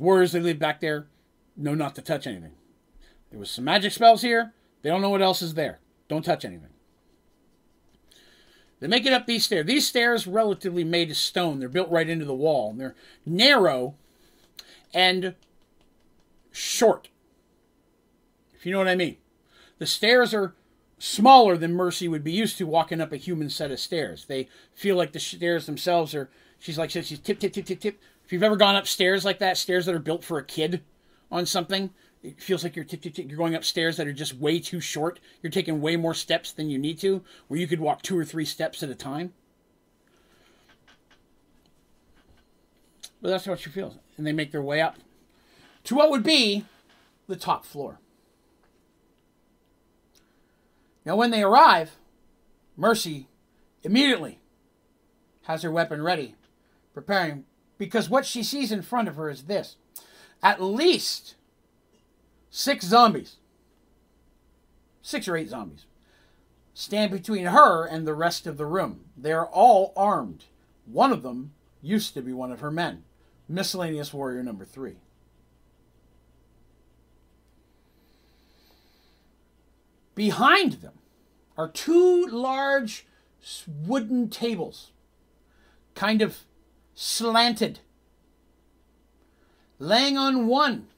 warriors 0.00 0.32
they 0.32 0.40
leave 0.40 0.58
back 0.58 0.80
there 0.80 1.06
know 1.56 1.74
not 1.74 1.94
to 1.94 2.02
touch 2.02 2.26
anything. 2.26 2.54
There 3.30 3.38
was 3.38 3.50
some 3.50 3.64
magic 3.64 3.92
spells 3.92 4.22
here. 4.22 4.54
They 4.82 4.88
don't 4.88 5.02
know 5.02 5.10
what 5.10 5.22
else 5.22 5.42
is 5.42 5.54
there. 5.54 5.78
Don't 6.08 6.24
touch 6.24 6.44
anything. 6.44 6.70
They 8.80 8.88
make 8.88 9.06
it 9.06 9.12
up 9.12 9.26
these 9.26 9.44
stairs. 9.44 9.66
These 9.66 9.86
stairs 9.86 10.26
relatively 10.26 10.84
made 10.84 11.10
of 11.10 11.16
stone. 11.16 11.60
They're 11.60 11.68
built 11.68 11.90
right 11.90 12.08
into 12.08 12.24
the 12.24 12.34
wall. 12.34 12.70
And 12.70 12.80
they're 12.80 12.96
narrow 13.26 13.94
and 14.92 15.34
short. 16.50 17.08
If 18.54 18.66
you 18.66 18.72
know 18.72 18.78
what 18.78 18.88
I 18.88 18.96
mean. 18.96 19.18
The 19.78 19.86
stairs 19.86 20.34
are 20.34 20.54
smaller 20.98 21.56
than 21.56 21.72
Mercy 21.72 22.08
would 22.08 22.24
be 22.24 22.32
used 22.32 22.58
to 22.58 22.66
walking 22.66 23.00
up 23.00 23.12
a 23.12 23.16
human 23.16 23.50
set 23.50 23.70
of 23.70 23.80
stairs. 23.80 24.26
They 24.26 24.48
feel 24.74 24.96
like 24.96 25.12
the 25.12 25.20
stairs 25.20 25.66
themselves 25.66 26.14
are 26.14 26.30
she's 26.58 26.78
like 26.78 26.90
she's 26.90 27.18
tip 27.18 27.38
tip 27.38 27.52
tip 27.52 27.64
tip 27.64 27.80
tip. 27.80 28.00
If 28.24 28.32
you've 28.32 28.42
ever 28.42 28.56
gone 28.56 28.76
upstairs 28.76 29.24
like 29.24 29.38
that, 29.38 29.56
stairs 29.56 29.86
that 29.86 29.94
are 29.94 29.98
built 29.98 30.22
for 30.22 30.38
a 30.38 30.44
kid 30.44 30.82
on 31.30 31.46
something, 31.46 31.90
it 32.22 32.40
feels 32.40 32.62
like 32.62 32.76
you're 32.76 32.84
t- 32.84 32.96
t- 32.96 33.10
t- 33.10 33.22
you're 33.22 33.38
going 33.38 33.54
upstairs 33.54 33.96
that 33.96 34.06
are 34.06 34.12
just 34.12 34.34
way 34.34 34.58
too 34.58 34.80
short. 34.80 35.20
You're 35.42 35.50
taking 35.50 35.80
way 35.80 35.96
more 35.96 36.14
steps 36.14 36.52
than 36.52 36.68
you 36.68 36.78
need 36.78 36.98
to, 37.00 37.22
where 37.48 37.58
you 37.58 37.66
could 37.66 37.80
walk 37.80 38.02
two 38.02 38.18
or 38.18 38.24
three 38.24 38.44
steps 38.44 38.82
at 38.82 38.90
a 38.90 38.94
time. 38.94 39.32
But 43.22 43.30
that's 43.30 43.46
what 43.46 43.60
she 43.60 43.70
feels. 43.70 43.96
and 44.16 44.26
they 44.26 44.32
make 44.32 44.52
their 44.52 44.62
way 44.62 44.82
up 44.82 44.96
to 45.84 45.94
what 45.94 46.10
would 46.10 46.22
be 46.22 46.66
the 47.26 47.36
top 47.36 47.64
floor. 47.64 47.98
Now, 51.06 51.16
when 51.16 51.30
they 51.30 51.42
arrive, 51.42 51.92
Mercy 52.76 53.28
immediately 53.82 54.40
has 55.44 55.62
her 55.62 55.70
weapon 55.70 56.02
ready, 56.02 56.34
preparing, 56.92 57.44
because 57.78 58.10
what 58.10 58.26
she 58.26 58.42
sees 58.42 58.70
in 58.70 58.82
front 58.82 59.08
of 59.08 59.16
her 59.16 59.30
is 59.30 59.44
this 59.44 59.76
at 60.42 60.62
least 60.62 61.34
six 62.50 62.84
zombies, 62.84 63.36
six 65.02 65.28
or 65.28 65.36
eight 65.36 65.48
zombies, 65.48 65.86
stand 66.74 67.10
between 67.10 67.46
her 67.46 67.86
and 67.86 68.06
the 68.06 68.14
rest 68.14 68.46
of 68.46 68.56
the 68.56 68.66
room. 68.66 69.06
They're 69.16 69.46
all 69.46 69.92
armed. 69.96 70.44
One 70.84 71.12
of 71.12 71.22
them 71.22 71.52
used 71.80 72.14
to 72.14 72.22
be 72.22 72.32
one 72.32 72.52
of 72.52 72.60
her 72.60 72.70
men, 72.70 73.04
miscellaneous 73.48 74.12
warrior 74.12 74.42
number 74.42 74.64
three. 74.64 74.96
Behind 80.14 80.74
them 80.74 80.94
are 81.56 81.68
two 81.68 82.26
large 82.26 83.06
wooden 83.66 84.28
tables, 84.28 84.90
kind 85.94 86.20
of 86.20 86.40
slanted. 86.94 87.80
Laying 89.78 90.18
on 90.18 90.46
one 90.46 90.88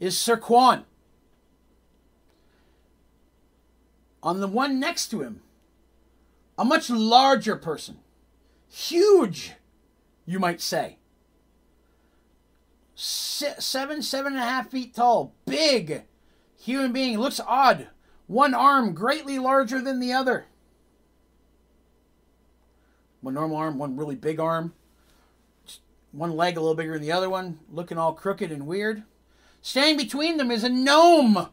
is 0.00 0.18
Sir 0.18 0.36
Quan. 0.36 0.84
On 4.22 4.40
the 4.40 4.48
one 4.48 4.80
next 4.80 5.08
to 5.08 5.20
him, 5.20 5.40
a 6.58 6.64
much 6.64 6.90
larger 6.90 7.56
person. 7.56 7.98
Huge, 8.68 9.52
you 10.26 10.38
might 10.38 10.60
say. 10.60 10.96
seven, 12.94 14.02
seven 14.02 14.32
and 14.34 14.42
a 14.42 14.44
half 14.44 14.70
feet 14.70 14.94
tall. 14.94 15.32
Big 15.46 16.02
human 16.58 16.92
being. 16.92 17.18
Looks 17.18 17.40
odd. 17.46 17.88
One 18.26 18.54
arm 18.54 18.92
greatly 18.92 19.38
larger 19.38 19.80
than 19.80 20.00
the 20.00 20.12
other. 20.12 20.46
One 23.22 23.34
normal 23.34 23.56
arm, 23.56 23.78
one 23.78 23.96
really 23.96 24.14
big 24.14 24.38
arm. 24.38 24.74
One 26.12 26.36
leg 26.36 26.56
a 26.56 26.60
little 26.60 26.74
bigger 26.74 26.94
than 26.94 27.02
the 27.02 27.12
other 27.12 27.30
one, 27.30 27.60
looking 27.70 27.98
all 27.98 28.12
crooked 28.12 28.52
and 28.52 28.66
weird. 28.66 29.02
Standing 29.62 29.96
between 29.96 30.36
them 30.36 30.50
is 30.50 30.64
a 30.64 30.68
gnome 30.68 31.48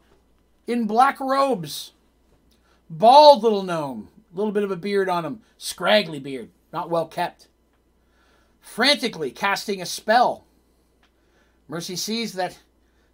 in 0.66 0.86
black 0.86 1.20
robes. 1.20 1.92
Bald 2.88 3.42
little 3.42 3.62
gnome, 3.62 4.08
a 4.32 4.36
little 4.36 4.52
bit 4.52 4.62
of 4.62 4.70
a 4.70 4.76
beard 4.76 5.08
on 5.08 5.24
him, 5.24 5.42
scraggly 5.58 6.18
beard, 6.18 6.50
not 6.72 6.88
well 6.88 7.06
kept. 7.06 7.48
Frantically 8.60 9.30
casting 9.30 9.82
a 9.82 9.86
spell. 9.86 10.44
Mercy 11.68 11.96
sees 11.96 12.32
that 12.32 12.60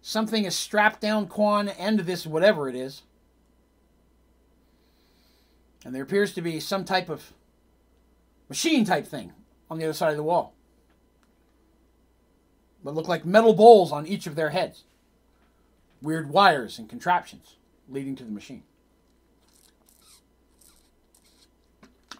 something 0.01 0.45
is 0.45 0.55
strapped 0.55 1.01
down 1.01 1.27
Quan 1.27 1.67
and 1.67 1.99
this 1.99 2.25
whatever 2.25 2.69
it 2.69 2.75
is. 2.75 3.03
And 5.83 5.93
there 5.93 6.03
appears 6.03 6.33
to 6.33 6.41
be 6.41 6.59
some 6.59 6.85
type 6.85 7.09
of 7.09 7.33
machine 8.47 8.85
type 8.85 9.05
thing 9.05 9.33
on 9.69 9.77
the 9.77 9.83
other 9.83 9.93
side 9.93 10.11
of 10.11 10.17
the 10.17 10.23
wall 10.23 10.54
that 12.85 12.91
look 12.91 13.07
like 13.07 13.25
metal 13.25 13.53
bowls 13.53 13.91
on 13.91 14.05
each 14.05 14.27
of 14.27 14.35
their 14.35 14.51
heads. 14.51 14.83
Weird 16.01 16.29
wires 16.29 16.77
and 16.77 16.87
contraptions 16.87 17.55
leading 17.89 18.15
to 18.15 18.23
the 18.23 18.31
machine. 18.31 18.63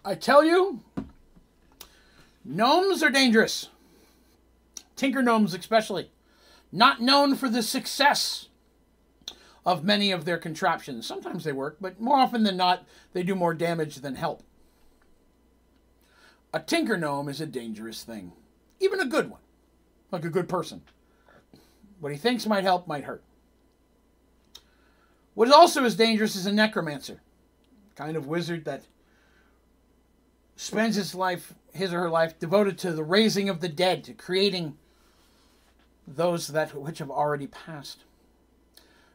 I 0.04 0.16
tell 0.16 0.44
you, 0.44 0.82
gnomes 2.44 3.04
are 3.04 3.12
dangerous. 3.12 3.70
Tinker 4.96 5.22
gnomes, 5.22 5.54
especially. 5.54 6.10
Not 6.72 7.02
known 7.02 7.36
for 7.36 7.48
the 7.48 7.64
success 7.64 8.50
of 9.66 9.84
many 9.84 10.12
of 10.12 10.26
their 10.26 10.38
contraptions. 10.38 11.06
Sometimes 11.06 11.44
they 11.44 11.52
work, 11.52 11.78
but 11.80 12.00
more 12.00 12.18
often 12.18 12.44
than 12.44 12.58
not, 12.58 12.86
they 13.14 13.24
do 13.24 13.36
more 13.36 13.54
damage 13.54 13.98
than 13.98 14.16
help. 14.16 14.44
A 16.54 16.60
tinker 16.60 16.98
gnome 16.98 17.30
is 17.30 17.42
a 17.42 17.46
dangerous 17.46 18.04
thing, 18.04 18.32
even 18.80 19.00
a 19.00 19.06
good 19.06 19.30
one 19.30 19.42
like 20.16 20.26
a 20.26 20.30
good 20.30 20.50
person. 20.50 20.82
What 22.00 22.12
he 22.12 22.18
thinks 22.18 22.46
might 22.46 22.64
help 22.64 22.88
might 22.88 23.04
hurt. 23.04 23.24
What 25.34 25.50
is 25.50 25.54
also 25.54 25.84
as 25.84 25.96
dangerous 25.96 26.36
is 26.38 26.46
a 26.46 26.52
necromancer, 26.54 27.22
kind 27.96 28.16
of 28.16 28.28
wizard 28.28 28.64
that 28.66 28.84
spends 30.56 30.96
his 30.96 31.14
life, 31.14 31.54
his 31.74 31.94
or 31.94 32.00
her 32.00 32.10
life, 32.10 32.40
devoted 32.40 32.78
to 32.80 32.94
the 32.94 33.04
raising 33.04 33.50
of 33.50 33.60
the 33.60 33.68
dead, 33.68 34.06
to 34.06 34.14
creating 34.14 34.78
those 36.08 36.48
that 36.48 36.74
which 36.74 37.00
have 37.00 37.12
already 37.12 37.48
passed. 37.48 38.06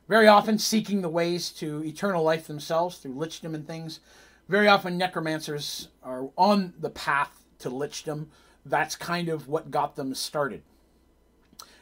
Very 0.07 0.29
often 0.29 0.59
seeking 0.59 1.01
the 1.01 1.09
ways 1.09 1.51
to 1.53 1.83
eternal 1.83 2.23
life 2.23 2.47
themselves 2.47 2.99
through 2.99 3.15
lichdom 3.15 3.55
and 3.55 3.67
things. 3.67 4.01
Very 4.49 4.69
often 4.69 4.99
necromancers 4.99 5.89
are 6.03 6.29
on 6.37 6.75
the 6.79 6.91
path 6.91 7.45
to 7.61 7.71
lichdom. 7.71 8.27
That's 8.67 8.97
kind 8.97 9.31
of 9.31 9.49
what 9.49 9.71
got 9.71 9.97
them 9.97 10.15
started 10.15 10.63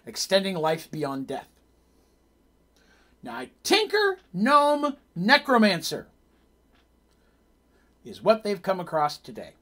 extending 0.08 0.56
life 0.56 0.90
beyond 0.90 1.26
death. 1.26 1.48
Now, 3.22 3.44
Tinker, 3.62 4.18
Gnome, 4.32 4.96
Necromancer 5.14 6.06
is 8.04 8.22
what 8.22 8.42
they've 8.42 8.62
come 8.62 8.80
across 8.80 9.18
today. 9.18 9.52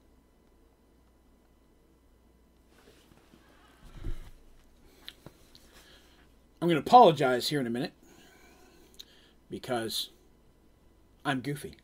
I'm 6.63 6.69
going 6.69 6.81
to 6.81 6.87
apologize 6.87 7.49
here 7.49 7.61
in 7.61 7.67
a 7.67 7.71
minute 7.71 7.93
because 9.51 10.11
I'm 11.25 11.41
goofy. 11.41 11.77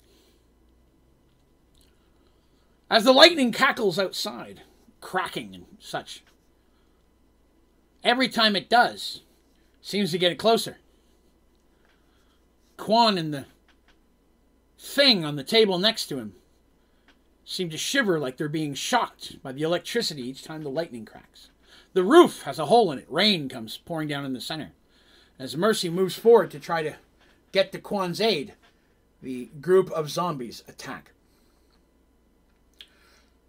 As 2.88 3.04
the 3.04 3.12
lightning 3.12 3.52
cackles 3.52 3.98
outside, 3.98 4.62
cracking 5.00 5.54
and 5.54 5.66
such, 5.78 6.22
Every 8.04 8.28
time 8.28 8.56
it 8.56 8.68
does, 8.68 9.22
seems 9.80 10.10
to 10.10 10.18
get 10.18 10.32
it 10.32 10.38
closer. 10.38 10.78
Quan 12.76 13.16
and 13.16 13.32
the 13.32 13.46
thing 14.78 15.24
on 15.24 15.36
the 15.36 15.44
table 15.44 15.78
next 15.78 16.06
to 16.06 16.18
him 16.18 16.34
seem 17.44 17.70
to 17.70 17.78
shiver 17.78 18.18
like 18.18 18.36
they're 18.36 18.48
being 18.48 18.74
shocked 18.74 19.42
by 19.42 19.52
the 19.52 19.62
electricity 19.62 20.22
each 20.22 20.42
time 20.42 20.62
the 20.62 20.70
lightning 20.70 21.04
cracks. 21.04 21.50
The 21.92 22.02
roof 22.02 22.42
has 22.42 22.58
a 22.58 22.66
hole 22.66 22.90
in 22.90 22.98
it. 22.98 23.06
Rain 23.08 23.48
comes 23.48 23.78
pouring 23.78 24.08
down 24.08 24.24
in 24.24 24.32
the 24.32 24.40
center. 24.40 24.72
As 25.38 25.56
Mercy 25.56 25.88
moves 25.88 26.16
forward 26.16 26.50
to 26.52 26.60
try 26.60 26.82
to 26.82 26.96
get 27.52 27.72
to 27.72 27.78
Quan's 27.78 28.20
aid, 28.20 28.54
the 29.20 29.46
group 29.60 29.90
of 29.90 30.10
zombies 30.10 30.64
attack. 30.66 31.12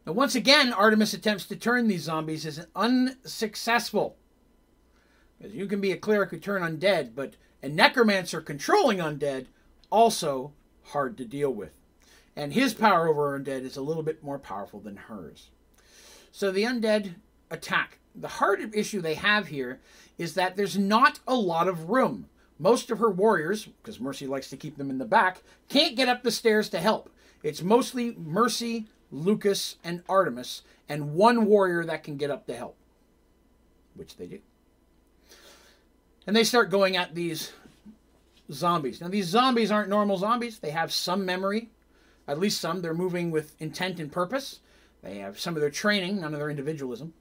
Now, 0.05 0.13
once 0.13 0.35
again, 0.35 0.73
Artemis 0.73 1.13
attempts 1.13 1.45
to 1.45 1.55
turn 1.55 1.87
these 1.87 2.03
zombies 2.03 2.45
as 2.45 2.67
unsuccessful. 2.75 4.17
You 5.51 5.65
can 5.65 5.81
be 5.81 5.91
a 5.91 5.97
cleric 5.97 6.29
who 6.29 6.37
turn 6.37 6.61
undead, 6.61 7.15
but 7.15 7.33
a 7.61 7.69
necromancer 7.69 8.41
controlling 8.41 8.99
undead, 8.99 9.47
also 9.89 10.53
hard 10.85 11.17
to 11.17 11.25
deal 11.25 11.51
with. 11.51 11.73
And 12.35 12.53
his 12.53 12.73
power 12.73 13.07
over 13.07 13.37
undead 13.37 13.63
is 13.63 13.77
a 13.77 13.81
little 13.81 14.03
bit 14.03 14.23
more 14.23 14.39
powerful 14.39 14.79
than 14.79 14.95
hers. 14.95 15.49
So 16.31 16.51
the 16.51 16.63
undead 16.63 17.15
attack. 17.51 17.99
The 18.15 18.27
hard 18.27 18.75
issue 18.75 19.01
they 19.01 19.15
have 19.15 19.47
here 19.47 19.79
is 20.17 20.35
that 20.35 20.55
there's 20.55 20.77
not 20.77 21.19
a 21.27 21.35
lot 21.35 21.67
of 21.67 21.89
room. 21.89 22.27
Most 22.59 22.91
of 22.91 22.99
her 22.99 23.09
warriors, 23.09 23.65
because 23.65 23.99
Mercy 23.99 24.27
likes 24.27 24.49
to 24.49 24.57
keep 24.57 24.77
them 24.77 24.89
in 24.89 24.97
the 24.97 25.05
back, 25.05 25.43
can't 25.69 25.95
get 25.95 26.07
up 26.07 26.23
the 26.23 26.31
stairs 26.31 26.69
to 26.69 26.79
help. 26.79 27.09
It's 27.41 27.61
mostly 27.61 28.15
Mercy, 28.17 28.87
Lucas, 29.11 29.77
and 29.83 30.03
Artemis, 30.07 30.61
and 30.87 31.13
one 31.13 31.45
warrior 31.45 31.83
that 31.85 32.03
can 32.03 32.17
get 32.17 32.31
up 32.31 32.45
to 32.47 32.55
help, 32.55 32.75
which 33.95 34.17
they 34.17 34.27
do. 34.27 34.39
And 36.25 36.35
they 36.35 36.43
start 36.43 36.69
going 36.69 36.95
at 36.95 37.15
these 37.15 37.51
zombies. 38.51 39.01
Now, 39.01 39.09
these 39.09 39.27
zombies 39.27 39.71
aren't 39.71 39.89
normal 39.89 40.17
zombies. 40.17 40.59
They 40.59 40.71
have 40.71 40.91
some 40.91 41.25
memory, 41.25 41.69
at 42.27 42.39
least 42.39 42.61
some. 42.61 42.81
They're 42.81 42.93
moving 42.93 43.31
with 43.31 43.55
intent 43.59 43.99
and 43.99 44.11
purpose. 44.11 44.59
They 45.01 45.17
have 45.17 45.39
some 45.39 45.55
of 45.55 45.61
their 45.61 45.69
training, 45.69 46.21
none 46.21 46.33
of 46.33 46.39
their 46.39 46.49
individualism. 46.49 47.13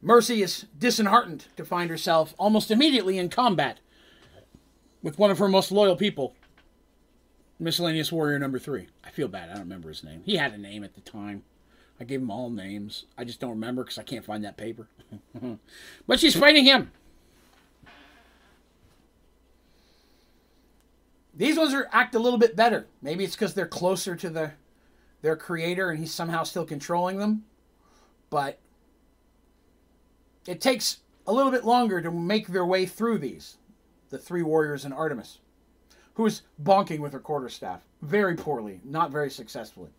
Mercy 0.00 0.42
is 0.42 0.66
disheartened 0.76 1.46
to 1.56 1.64
find 1.64 1.88
herself 1.88 2.34
almost 2.36 2.72
immediately 2.72 3.18
in 3.18 3.28
combat 3.28 3.78
with 5.00 5.18
one 5.18 5.30
of 5.30 5.38
her 5.38 5.48
most 5.48 5.70
loyal 5.70 5.94
people, 5.94 6.34
Miscellaneous 7.60 8.10
Warrior 8.10 8.40
number 8.40 8.58
three. 8.58 8.88
I 9.04 9.10
feel 9.10 9.28
bad. 9.28 9.48
I 9.48 9.52
don't 9.52 9.62
remember 9.62 9.88
his 9.88 10.02
name. 10.02 10.22
He 10.24 10.36
had 10.36 10.52
a 10.52 10.58
name 10.58 10.82
at 10.82 10.94
the 10.94 11.00
time. 11.00 11.44
I 12.00 12.04
gave 12.04 12.20
him 12.20 12.32
all 12.32 12.50
names. 12.50 13.04
I 13.16 13.22
just 13.22 13.38
don't 13.38 13.50
remember 13.50 13.84
because 13.84 13.98
I 13.98 14.02
can't 14.02 14.24
find 14.24 14.44
that 14.44 14.56
paper. 14.56 14.88
but 16.08 16.18
she's 16.18 16.34
fighting 16.34 16.64
him. 16.64 16.90
These 21.34 21.56
ones 21.58 21.72
are 21.72 21.88
act 21.92 22.14
a 22.14 22.18
little 22.18 22.38
bit 22.38 22.56
better. 22.56 22.86
Maybe 23.00 23.24
it's 23.24 23.34
because 23.34 23.54
they're 23.54 23.66
closer 23.66 24.14
to 24.16 24.28
the 24.28 24.52
their 25.22 25.36
creator 25.36 25.90
and 25.90 25.98
he's 26.00 26.12
somehow 26.12 26.42
still 26.42 26.64
controlling 26.64 27.18
them. 27.18 27.44
But 28.28 28.58
it 30.46 30.60
takes 30.60 30.98
a 31.26 31.32
little 31.32 31.52
bit 31.52 31.64
longer 31.64 32.00
to 32.02 32.10
make 32.10 32.48
their 32.48 32.66
way 32.66 32.86
through 32.86 33.18
these. 33.18 33.56
The 34.10 34.18
three 34.18 34.42
warriors 34.42 34.84
and 34.84 34.92
Artemis, 34.92 35.38
who 36.14 36.26
is 36.26 36.42
bonking 36.62 36.98
with 36.98 37.12
her 37.14 37.20
quarterstaff 37.20 37.82
very 38.02 38.36
poorly, 38.36 38.80
not 38.84 39.10
very 39.10 39.30
successfully. 39.30 39.90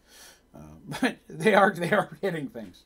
Uh, 0.53 0.59
but 1.01 1.17
they 1.27 1.55
are 1.55 1.73
they 1.73 1.91
are 1.91 2.17
hitting 2.21 2.47
things. 2.47 2.83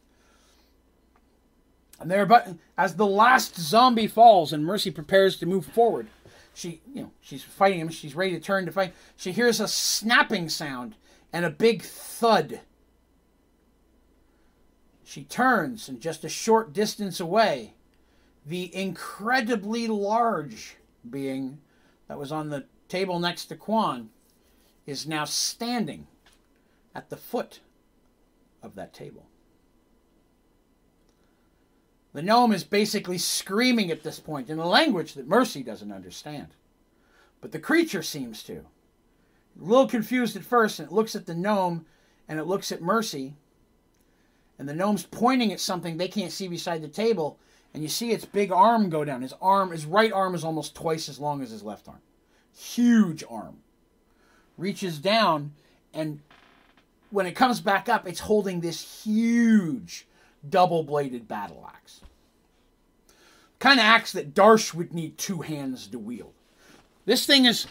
And 1.99 2.11
they're 2.11 2.25
but 2.25 2.49
as 2.77 2.95
the 2.95 3.07
last 3.07 3.59
zombie 3.59 4.07
falls 4.07 4.53
and 4.53 4.63
Mercy 4.63 4.91
prepares 4.91 5.37
to 5.37 5.45
move 5.45 5.65
forward, 5.65 6.07
she 6.57 6.81
you 6.91 7.03
know 7.03 7.11
she's 7.21 7.43
fighting 7.43 7.79
him. 7.79 7.89
She's 7.89 8.15
ready 8.15 8.31
to 8.31 8.39
turn 8.39 8.65
to 8.65 8.71
fight. 8.71 8.95
She 9.15 9.31
hears 9.31 9.59
a 9.59 9.67
snapping 9.67 10.49
sound 10.49 10.95
and 11.31 11.45
a 11.45 11.51
big 11.51 11.83
thud. 11.83 12.61
She 15.03 15.23
turns, 15.23 15.87
and 15.87 16.01
just 16.01 16.25
a 16.25 16.29
short 16.29 16.73
distance 16.73 17.19
away, 17.19 17.75
the 18.45 18.75
incredibly 18.75 19.87
large 19.87 20.77
being 21.07 21.59
that 22.07 22.17
was 22.17 22.31
on 22.31 22.49
the 22.49 22.65
table 22.89 23.19
next 23.19 23.45
to 23.45 23.55
Quan 23.55 24.09
is 24.85 25.07
now 25.07 25.25
standing 25.25 26.07
at 26.95 27.09
the 27.09 27.17
foot 27.17 27.59
of 28.63 28.75
that 28.75 28.93
table. 28.93 29.27
The 32.13 32.21
gnome 32.21 32.53
is 32.53 32.63
basically 32.63 33.17
screaming 33.17 33.91
at 33.91 34.03
this 34.03 34.19
point 34.19 34.49
in 34.49 34.59
a 34.59 34.67
language 34.67 35.13
that 35.13 35.27
Mercy 35.27 35.61
doesn't 35.63 35.91
understand. 35.91 36.47
But 37.41 37.51
the 37.51 37.59
creature 37.59 38.01
seems 38.01 38.41
to. 38.43 38.65
A 39.59 39.63
little 39.63 39.87
confused 39.87 40.35
at 40.35 40.43
first, 40.43 40.79
and 40.79 40.87
it 40.87 40.93
looks 40.93 41.15
at 41.15 41.25
the 41.25 41.35
gnome 41.35 41.85
and 42.27 42.39
it 42.39 42.45
looks 42.45 42.71
at 42.71 42.81
Mercy. 42.81 43.35
And 44.59 44.67
the 44.67 44.73
gnome's 44.73 45.03
pointing 45.03 45.51
at 45.51 45.59
something 45.59 45.97
they 45.97 46.07
can't 46.07 46.31
see 46.31 46.47
beside 46.47 46.81
the 46.81 46.87
table, 46.87 47.39
and 47.73 47.83
you 47.83 47.89
see 47.89 48.11
its 48.11 48.25
big 48.25 48.51
arm 48.51 48.89
go 48.89 49.05
down. 49.05 49.21
His 49.21 49.33
arm, 49.41 49.71
his 49.71 49.85
right 49.85 50.11
arm 50.11 50.33
is 50.33 50.43
almost 50.43 50.75
twice 50.75 51.09
as 51.09 51.19
long 51.19 51.41
as 51.41 51.51
his 51.51 51.63
left 51.63 51.87
arm. 51.87 52.01
Huge 52.55 53.23
arm. 53.29 53.57
Reaches 54.57 54.97
down, 54.97 55.53
and 55.93 56.21
when 57.11 57.27
it 57.27 57.35
comes 57.35 57.61
back 57.61 57.87
up, 57.87 58.07
it's 58.07 58.21
holding 58.21 58.59
this 58.59 59.03
huge 59.03 60.06
double 60.47 60.83
bladed 60.83 61.27
battle 61.27 61.69
axe. 61.73 62.01
Kind 63.59 63.79
of 63.79 63.85
axe 63.85 64.11
that 64.11 64.33
Darsh 64.33 64.73
would 64.73 64.93
need 64.93 65.17
two 65.17 65.41
hands 65.41 65.87
to 65.87 65.99
wield. 65.99 66.33
This 67.05 67.25
thing 67.25 67.45
is 67.45 67.67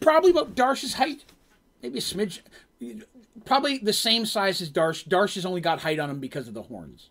probably 0.00 0.30
about 0.30 0.54
Darsh's 0.54 0.94
height, 0.94 1.24
maybe 1.82 1.98
a 1.98 2.02
smidge, 2.02 2.40
probably 3.44 3.78
the 3.78 3.92
same 3.92 4.26
size 4.26 4.60
as 4.60 4.70
Darsh. 4.70 5.06
Darsh 5.06 5.34
has 5.34 5.46
only 5.46 5.60
got 5.60 5.80
height 5.80 5.98
on 5.98 6.10
him 6.10 6.20
because 6.20 6.46
of 6.46 6.54
the 6.54 6.62
horns, 6.62 7.10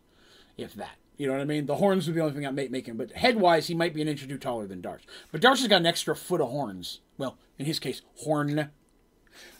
if 0.58 0.74
that. 0.76 0.98
You 1.18 1.28
know 1.28 1.34
what 1.34 1.42
I 1.42 1.46
mean? 1.46 1.68
The 1.68 1.76
horns 1.76 2.08
would 2.08 2.14
be 2.14 2.20
the 2.20 2.26
only 2.26 2.36
thing 2.36 2.46
I'm 2.46 2.56
making, 2.56 2.98
but 2.98 3.12
head 3.12 3.38
wise, 3.38 3.68
he 3.68 3.76
might 3.76 3.94
be 3.94 4.02
an 4.02 4.08
inch 4.08 4.24
or 4.24 4.28
two 4.28 4.38
taller 4.38 4.66
than 4.66 4.82
Darsh. 4.82 5.02
But 5.32 5.42
Darsh 5.42 5.60
has 5.60 5.68
got 5.68 5.82
an 5.82 5.86
extra 5.86 6.16
foot 6.16 6.42
of 6.42 6.50
horns. 6.50 7.02
Well, 7.18 7.38
in 7.60 7.66
his 7.66 7.80
case, 7.80 8.02
horn. 8.18 8.72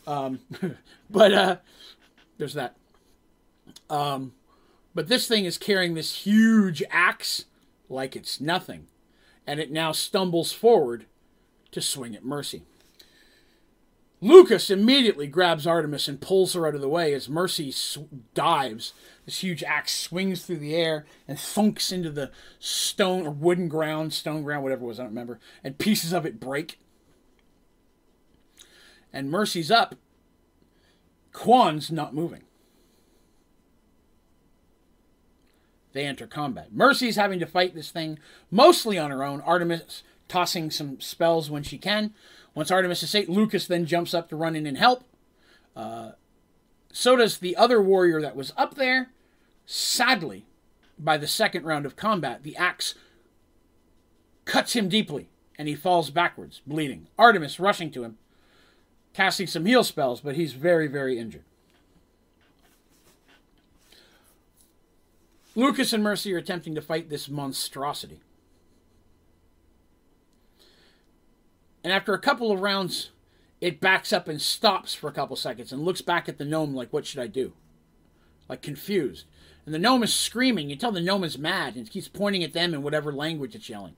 Um, 0.06 0.40
but 1.10 1.32
uh, 1.32 1.56
there's 2.38 2.54
that. 2.54 2.76
Um, 3.88 4.32
but 4.94 5.08
this 5.08 5.26
thing 5.26 5.44
is 5.44 5.58
carrying 5.58 5.94
this 5.94 6.24
huge 6.24 6.82
axe 6.90 7.44
like 7.88 8.16
it's 8.16 8.40
nothing, 8.40 8.86
and 9.46 9.60
it 9.60 9.70
now 9.70 9.92
stumbles 9.92 10.52
forward 10.52 11.06
to 11.72 11.80
swing 11.80 12.14
at 12.14 12.24
Mercy. 12.24 12.62
Lucas 14.20 14.70
immediately 14.70 15.26
grabs 15.26 15.66
Artemis 15.66 16.08
and 16.08 16.18
pulls 16.18 16.54
her 16.54 16.66
out 16.66 16.74
of 16.74 16.80
the 16.80 16.88
way 16.88 17.12
as 17.12 17.28
Mercy 17.28 17.70
sw- 17.70 17.98
dives. 18.32 18.94
This 19.26 19.42
huge 19.42 19.62
axe 19.62 19.94
swings 19.94 20.44
through 20.44 20.60
the 20.60 20.74
air 20.74 21.04
and 21.28 21.38
thunks 21.38 21.92
into 21.92 22.10
the 22.10 22.30
stone 22.58 23.26
or 23.26 23.30
wooden 23.30 23.68
ground, 23.68 24.14
stone 24.14 24.42
ground, 24.42 24.62
whatever 24.62 24.84
it 24.84 24.88
was, 24.88 24.98
I 24.98 25.02
don't 25.02 25.10
remember, 25.10 25.40
and 25.62 25.76
pieces 25.76 26.14
of 26.14 26.24
it 26.24 26.40
break. 26.40 26.78
And 29.12 29.30
Mercy's 29.30 29.70
up. 29.70 29.94
Quan's 31.32 31.90
not 31.90 32.14
moving. 32.14 32.44
They 35.94 36.04
enter 36.04 36.26
combat. 36.26 36.74
Mercy's 36.74 37.16
having 37.16 37.38
to 37.38 37.46
fight 37.46 37.74
this 37.74 37.90
thing 37.90 38.18
mostly 38.50 38.98
on 38.98 39.10
her 39.10 39.24
own. 39.24 39.40
Artemis 39.40 40.02
tossing 40.28 40.70
some 40.70 41.00
spells 41.00 41.50
when 41.50 41.62
she 41.62 41.78
can. 41.78 42.12
Once 42.52 42.70
Artemis 42.70 43.02
is 43.02 43.10
safe, 43.10 43.28
Lucas 43.28 43.66
then 43.66 43.86
jumps 43.86 44.12
up 44.12 44.28
to 44.28 44.36
run 44.36 44.56
in 44.56 44.66
and 44.66 44.76
help. 44.76 45.04
Uh, 45.74 46.12
so 46.92 47.16
does 47.16 47.38
the 47.38 47.56
other 47.56 47.80
warrior 47.80 48.20
that 48.20 48.36
was 48.36 48.52
up 48.56 48.74
there. 48.74 49.10
Sadly, 49.66 50.44
by 50.98 51.16
the 51.16 51.26
second 51.28 51.64
round 51.64 51.86
of 51.86 51.96
combat, 51.96 52.42
the 52.42 52.56
axe 52.56 52.96
cuts 54.44 54.74
him 54.74 54.88
deeply 54.88 55.28
and 55.56 55.68
he 55.68 55.76
falls 55.76 56.10
backwards, 56.10 56.60
bleeding. 56.66 57.06
Artemis 57.16 57.60
rushing 57.60 57.92
to 57.92 58.02
him, 58.02 58.18
casting 59.12 59.46
some 59.46 59.64
heal 59.64 59.84
spells, 59.84 60.20
but 60.20 60.34
he's 60.34 60.54
very, 60.54 60.88
very 60.88 61.18
injured. 61.18 61.44
Lucas 65.54 65.92
and 65.92 66.02
Mercy 66.02 66.34
are 66.34 66.38
attempting 66.38 66.74
to 66.74 66.82
fight 66.82 67.08
this 67.08 67.28
monstrosity. 67.28 68.20
And 71.82 71.92
after 71.92 72.14
a 72.14 72.18
couple 72.18 72.50
of 72.50 72.60
rounds, 72.60 73.10
it 73.60 73.80
backs 73.80 74.12
up 74.12 74.26
and 74.26 74.40
stops 74.40 74.94
for 74.94 75.08
a 75.08 75.12
couple 75.12 75.36
seconds 75.36 75.72
and 75.72 75.84
looks 75.84 76.00
back 76.00 76.28
at 76.28 76.38
the 76.38 76.44
gnome 76.44 76.74
like, 76.74 76.92
what 76.92 77.06
should 77.06 77.20
I 77.20 77.26
do? 77.26 77.52
Like 78.48 78.62
confused. 78.62 79.26
And 79.64 79.74
the 79.74 79.78
gnome 79.78 80.02
is 80.02 80.14
screaming. 80.14 80.70
You 80.70 80.76
tell 80.76 80.92
the 80.92 81.00
gnome 81.00 81.24
is 81.24 81.38
mad 81.38 81.76
and 81.76 81.90
keeps 81.90 82.08
pointing 82.08 82.42
at 82.42 82.52
them 82.52 82.74
in 82.74 82.82
whatever 82.82 83.12
language 83.12 83.54
it's 83.54 83.68
yelling. 83.68 83.96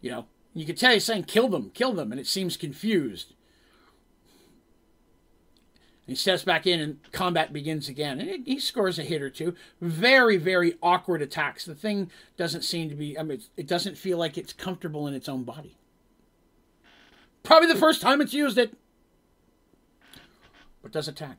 You 0.00 0.10
know, 0.10 0.26
you 0.54 0.64
can 0.64 0.76
tell 0.76 0.92
he's 0.92 1.04
saying, 1.04 1.24
kill 1.24 1.48
them, 1.48 1.70
kill 1.74 1.92
them, 1.92 2.10
and 2.10 2.20
it 2.20 2.26
seems 2.26 2.56
confused. 2.56 3.34
He 6.10 6.16
steps 6.16 6.42
back 6.42 6.66
in 6.66 6.80
and 6.80 6.98
combat 7.12 7.52
begins 7.52 7.88
again. 7.88 8.18
And 8.18 8.44
he 8.44 8.58
scores 8.58 8.98
a 8.98 9.04
hit 9.04 9.22
or 9.22 9.30
two. 9.30 9.54
Very, 9.80 10.38
very 10.38 10.74
awkward 10.82 11.22
attacks. 11.22 11.64
The 11.64 11.74
thing 11.76 12.10
doesn't 12.36 12.62
seem 12.62 12.88
to 12.88 12.96
be, 12.96 13.16
I 13.16 13.22
mean, 13.22 13.40
it 13.56 13.68
doesn't 13.68 13.96
feel 13.96 14.18
like 14.18 14.36
it's 14.36 14.52
comfortable 14.52 15.06
in 15.06 15.14
its 15.14 15.28
own 15.28 15.44
body. 15.44 15.76
Probably 17.44 17.68
the 17.68 17.78
first 17.78 18.02
time 18.02 18.20
it's 18.20 18.34
used 18.34 18.58
it. 18.58 18.76
But 20.82 20.90
does 20.90 21.06
attack. 21.06 21.38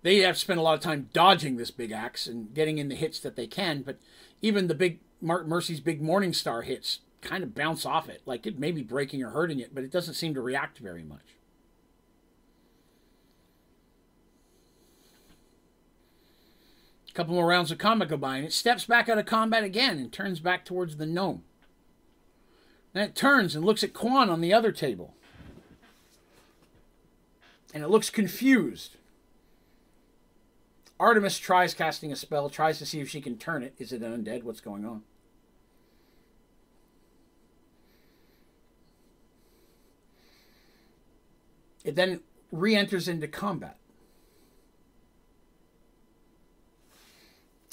They 0.00 0.20
have 0.20 0.38
spent 0.38 0.58
a 0.58 0.62
lot 0.62 0.78
of 0.78 0.80
time 0.80 1.10
dodging 1.12 1.58
this 1.58 1.70
big 1.70 1.92
axe 1.92 2.26
and 2.26 2.54
getting 2.54 2.78
in 2.78 2.88
the 2.88 2.94
hits 2.94 3.20
that 3.20 3.36
they 3.36 3.46
can, 3.46 3.82
but 3.82 3.98
even 4.40 4.68
the 4.68 4.74
big 4.74 5.00
Mark 5.20 5.46
Mercy's 5.46 5.80
big 5.80 6.00
Morning 6.00 6.32
Star 6.32 6.62
hits 6.62 7.00
kind 7.20 7.44
of 7.44 7.54
bounce 7.54 7.84
off 7.84 8.08
it. 8.08 8.22
Like 8.24 8.46
it 8.46 8.58
may 8.58 8.72
be 8.72 8.82
breaking 8.82 9.22
or 9.22 9.32
hurting 9.32 9.60
it, 9.60 9.74
but 9.74 9.84
it 9.84 9.92
doesn't 9.92 10.14
seem 10.14 10.32
to 10.32 10.40
react 10.40 10.78
very 10.78 11.02
much. 11.02 11.36
A 17.10 17.12
couple 17.12 17.34
more 17.34 17.46
rounds 17.46 17.72
of 17.72 17.78
combat 17.78 18.08
go 18.08 18.16
by, 18.16 18.36
and 18.36 18.46
it 18.46 18.52
steps 18.52 18.84
back 18.86 19.08
out 19.08 19.18
of 19.18 19.26
combat 19.26 19.64
again 19.64 19.98
and 19.98 20.12
turns 20.12 20.38
back 20.38 20.64
towards 20.64 20.96
the 20.96 21.06
gnome. 21.06 21.42
Then 22.92 23.04
it 23.04 23.16
turns 23.16 23.56
and 23.56 23.64
looks 23.64 23.82
at 23.82 23.92
Quan 23.92 24.30
on 24.30 24.40
the 24.40 24.52
other 24.52 24.72
table. 24.72 25.14
and 27.72 27.84
it 27.84 27.88
looks 27.88 28.10
confused. 28.10 28.96
Artemis 30.98 31.38
tries 31.38 31.72
casting 31.72 32.12
a 32.12 32.16
spell, 32.16 32.50
tries 32.50 32.78
to 32.78 32.86
see 32.86 33.00
if 33.00 33.08
she 33.08 33.20
can 33.20 33.38
turn 33.38 33.62
it. 33.62 33.74
Is 33.78 33.92
it 33.92 34.02
an 34.02 34.24
undead? 34.24 34.42
What's 34.42 34.60
going 34.60 34.84
on? 34.84 35.02
It 41.84 41.96
then 41.96 42.20
re 42.52 42.76
enters 42.76 43.08
into 43.08 43.26
combat. 43.28 43.79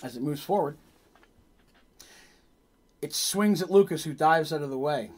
As 0.03 0.15
it 0.15 0.21
moves 0.21 0.43
forward, 0.43 0.77
it 3.01 3.13
swings 3.13 3.61
at 3.61 3.71
Lucas, 3.71 4.03
who 4.03 4.13
dives 4.13 4.53
out 4.53 4.61
of 4.61 4.69
the 4.69 4.77
way. 4.77 5.11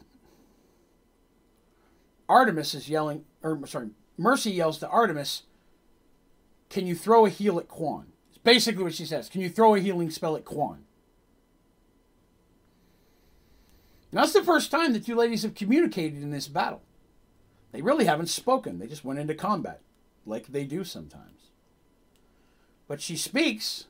Artemis 2.28 2.74
is 2.74 2.88
yelling, 2.88 3.24
or 3.42 3.66
sorry, 3.66 3.90
Mercy 4.16 4.50
yells 4.52 4.78
to 4.78 4.88
Artemis, 4.88 5.42
Can 6.68 6.86
you 6.86 6.94
throw 6.94 7.26
a 7.26 7.30
heal 7.30 7.58
at 7.58 7.68
Quan? 7.68 8.06
It's 8.28 8.38
basically 8.38 8.84
what 8.84 8.94
she 8.94 9.06
says. 9.06 9.28
Can 9.28 9.40
you 9.40 9.48
throw 9.48 9.74
a 9.74 9.80
healing 9.80 10.10
spell 10.10 10.36
at 10.36 10.44
Quan? 10.44 10.84
And 14.10 14.20
that's 14.20 14.32
the 14.32 14.42
first 14.42 14.70
time 14.70 14.92
the 14.92 15.00
two 15.00 15.14
ladies 15.14 15.42
have 15.42 15.54
communicated 15.54 16.22
in 16.22 16.30
this 16.30 16.48
battle. 16.48 16.82
They 17.72 17.82
really 17.82 18.04
haven't 18.04 18.28
spoken. 18.28 18.78
They 18.78 18.86
just 18.86 19.04
went 19.04 19.20
into 19.20 19.34
combat, 19.34 19.80
like 20.26 20.48
they 20.48 20.64
do 20.64 20.84
sometimes. 20.84 21.50
But 22.88 23.00
she 23.00 23.16
speaks, 23.16 23.86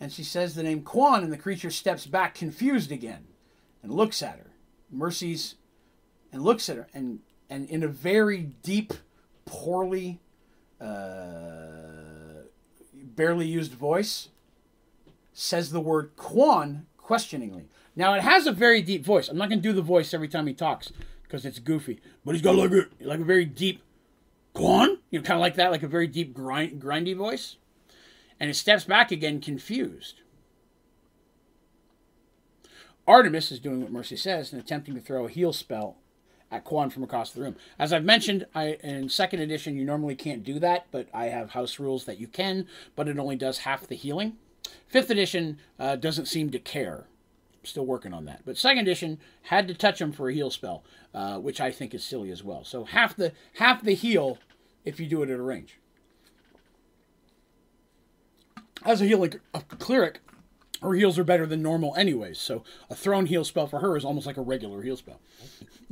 and 0.00 0.12
she 0.12 0.22
says 0.22 0.54
the 0.54 0.62
name 0.62 0.82
Quan, 0.82 1.22
and 1.22 1.32
the 1.32 1.38
creature 1.38 1.70
steps 1.70 2.06
back, 2.06 2.34
confused 2.34 2.92
again, 2.92 3.26
and 3.82 3.92
looks 3.92 4.22
at 4.22 4.38
her. 4.38 4.50
Mercy's, 4.90 5.56
and 6.32 6.42
looks 6.42 6.68
at 6.68 6.76
her, 6.76 6.88
and 6.94 7.20
and 7.48 7.68
in 7.68 7.82
a 7.82 7.88
very 7.88 8.42
deep, 8.62 8.92
poorly, 9.44 10.20
uh, 10.80 12.44
barely 12.92 13.46
used 13.46 13.72
voice, 13.72 14.28
says 15.32 15.70
the 15.70 15.80
word 15.80 16.12
Quan 16.16 16.86
questioningly. 16.96 17.68
Now 17.96 18.14
it 18.14 18.22
has 18.22 18.46
a 18.46 18.52
very 18.52 18.82
deep 18.82 19.04
voice. 19.04 19.28
I'm 19.28 19.36
not 19.36 19.48
going 19.48 19.60
to 19.60 19.68
do 19.68 19.72
the 19.72 19.82
voice 19.82 20.14
every 20.14 20.28
time 20.28 20.46
he 20.46 20.54
talks 20.54 20.92
because 21.22 21.44
it's 21.44 21.58
goofy, 21.58 22.00
but 22.24 22.34
he's 22.34 22.42
got 22.42 22.56
like 22.56 22.70
a 22.72 22.86
like 23.00 23.20
a 23.20 23.24
very 23.24 23.44
deep 23.44 23.82
Quan, 24.54 24.98
you 25.10 25.18
know, 25.18 25.24
kind 25.24 25.36
of 25.36 25.40
like 25.40 25.56
that, 25.56 25.70
like 25.70 25.82
a 25.82 25.88
very 25.88 26.06
deep 26.06 26.32
grind, 26.32 26.80
grindy 26.80 27.16
voice. 27.16 27.56
And 28.44 28.50
it 28.50 28.56
steps 28.56 28.84
back 28.84 29.10
again, 29.10 29.40
confused. 29.40 30.20
Artemis 33.06 33.50
is 33.50 33.58
doing 33.58 33.80
what 33.80 33.90
Mercy 33.90 34.18
says 34.18 34.52
and 34.52 34.60
attempting 34.60 34.94
to 34.94 35.00
throw 35.00 35.24
a 35.24 35.30
heal 35.30 35.54
spell 35.54 35.96
at 36.50 36.62
Quan 36.62 36.90
from 36.90 37.02
across 37.02 37.30
the 37.30 37.40
room. 37.40 37.56
As 37.78 37.90
I've 37.90 38.04
mentioned, 38.04 38.44
I 38.54 38.76
in 38.82 39.08
second 39.08 39.40
edition 39.40 39.78
you 39.78 39.84
normally 39.86 40.14
can't 40.14 40.44
do 40.44 40.58
that, 40.58 40.88
but 40.90 41.08
I 41.14 41.28
have 41.28 41.52
house 41.52 41.78
rules 41.78 42.04
that 42.04 42.20
you 42.20 42.26
can, 42.26 42.66
but 42.94 43.08
it 43.08 43.18
only 43.18 43.36
does 43.36 43.60
half 43.60 43.86
the 43.86 43.94
healing. 43.94 44.36
Fifth 44.86 45.08
edition 45.08 45.58
uh, 45.78 45.96
doesn't 45.96 46.26
seem 46.26 46.50
to 46.50 46.58
care. 46.58 47.06
Still 47.62 47.86
working 47.86 48.12
on 48.12 48.26
that. 48.26 48.42
But 48.44 48.58
second 48.58 48.80
edition 48.80 49.20
had 49.44 49.68
to 49.68 49.74
touch 49.74 50.02
him 50.02 50.12
for 50.12 50.28
a 50.28 50.34
heal 50.34 50.50
spell, 50.50 50.84
uh, 51.14 51.38
which 51.38 51.62
I 51.62 51.70
think 51.70 51.94
is 51.94 52.04
silly 52.04 52.30
as 52.30 52.44
well. 52.44 52.62
So 52.62 52.84
half 52.84 53.16
the 53.16 53.32
half 53.54 53.82
the 53.82 53.94
heal 53.94 54.36
if 54.84 55.00
you 55.00 55.06
do 55.06 55.22
it 55.22 55.30
at 55.30 55.38
a 55.38 55.42
range. 55.42 55.78
As 58.82 59.00
a 59.00 59.06
healing 59.06 59.34
a 59.52 59.60
cleric, 59.60 60.20
her 60.82 60.94
heals 60.94 61.18
are 61.18 61.24
better 61.24 61.46
than 61.46 61.62
normal 61.62 61.94
anyways. 61.96 62.38
So 62.38 62.64
a 62.90 62.94
thrown 62.94 63.26
heal 63.26 63.44
spell 63.44 63.66
for 63.66 63.80
her 63.80 63.96
is 63.96 64.04
almost 64.04 64.26
like 64.26 64.36
a 64.36 64.42
regular 64.42 64.82
heal 64.82 64.96
spell. 64.96 65.20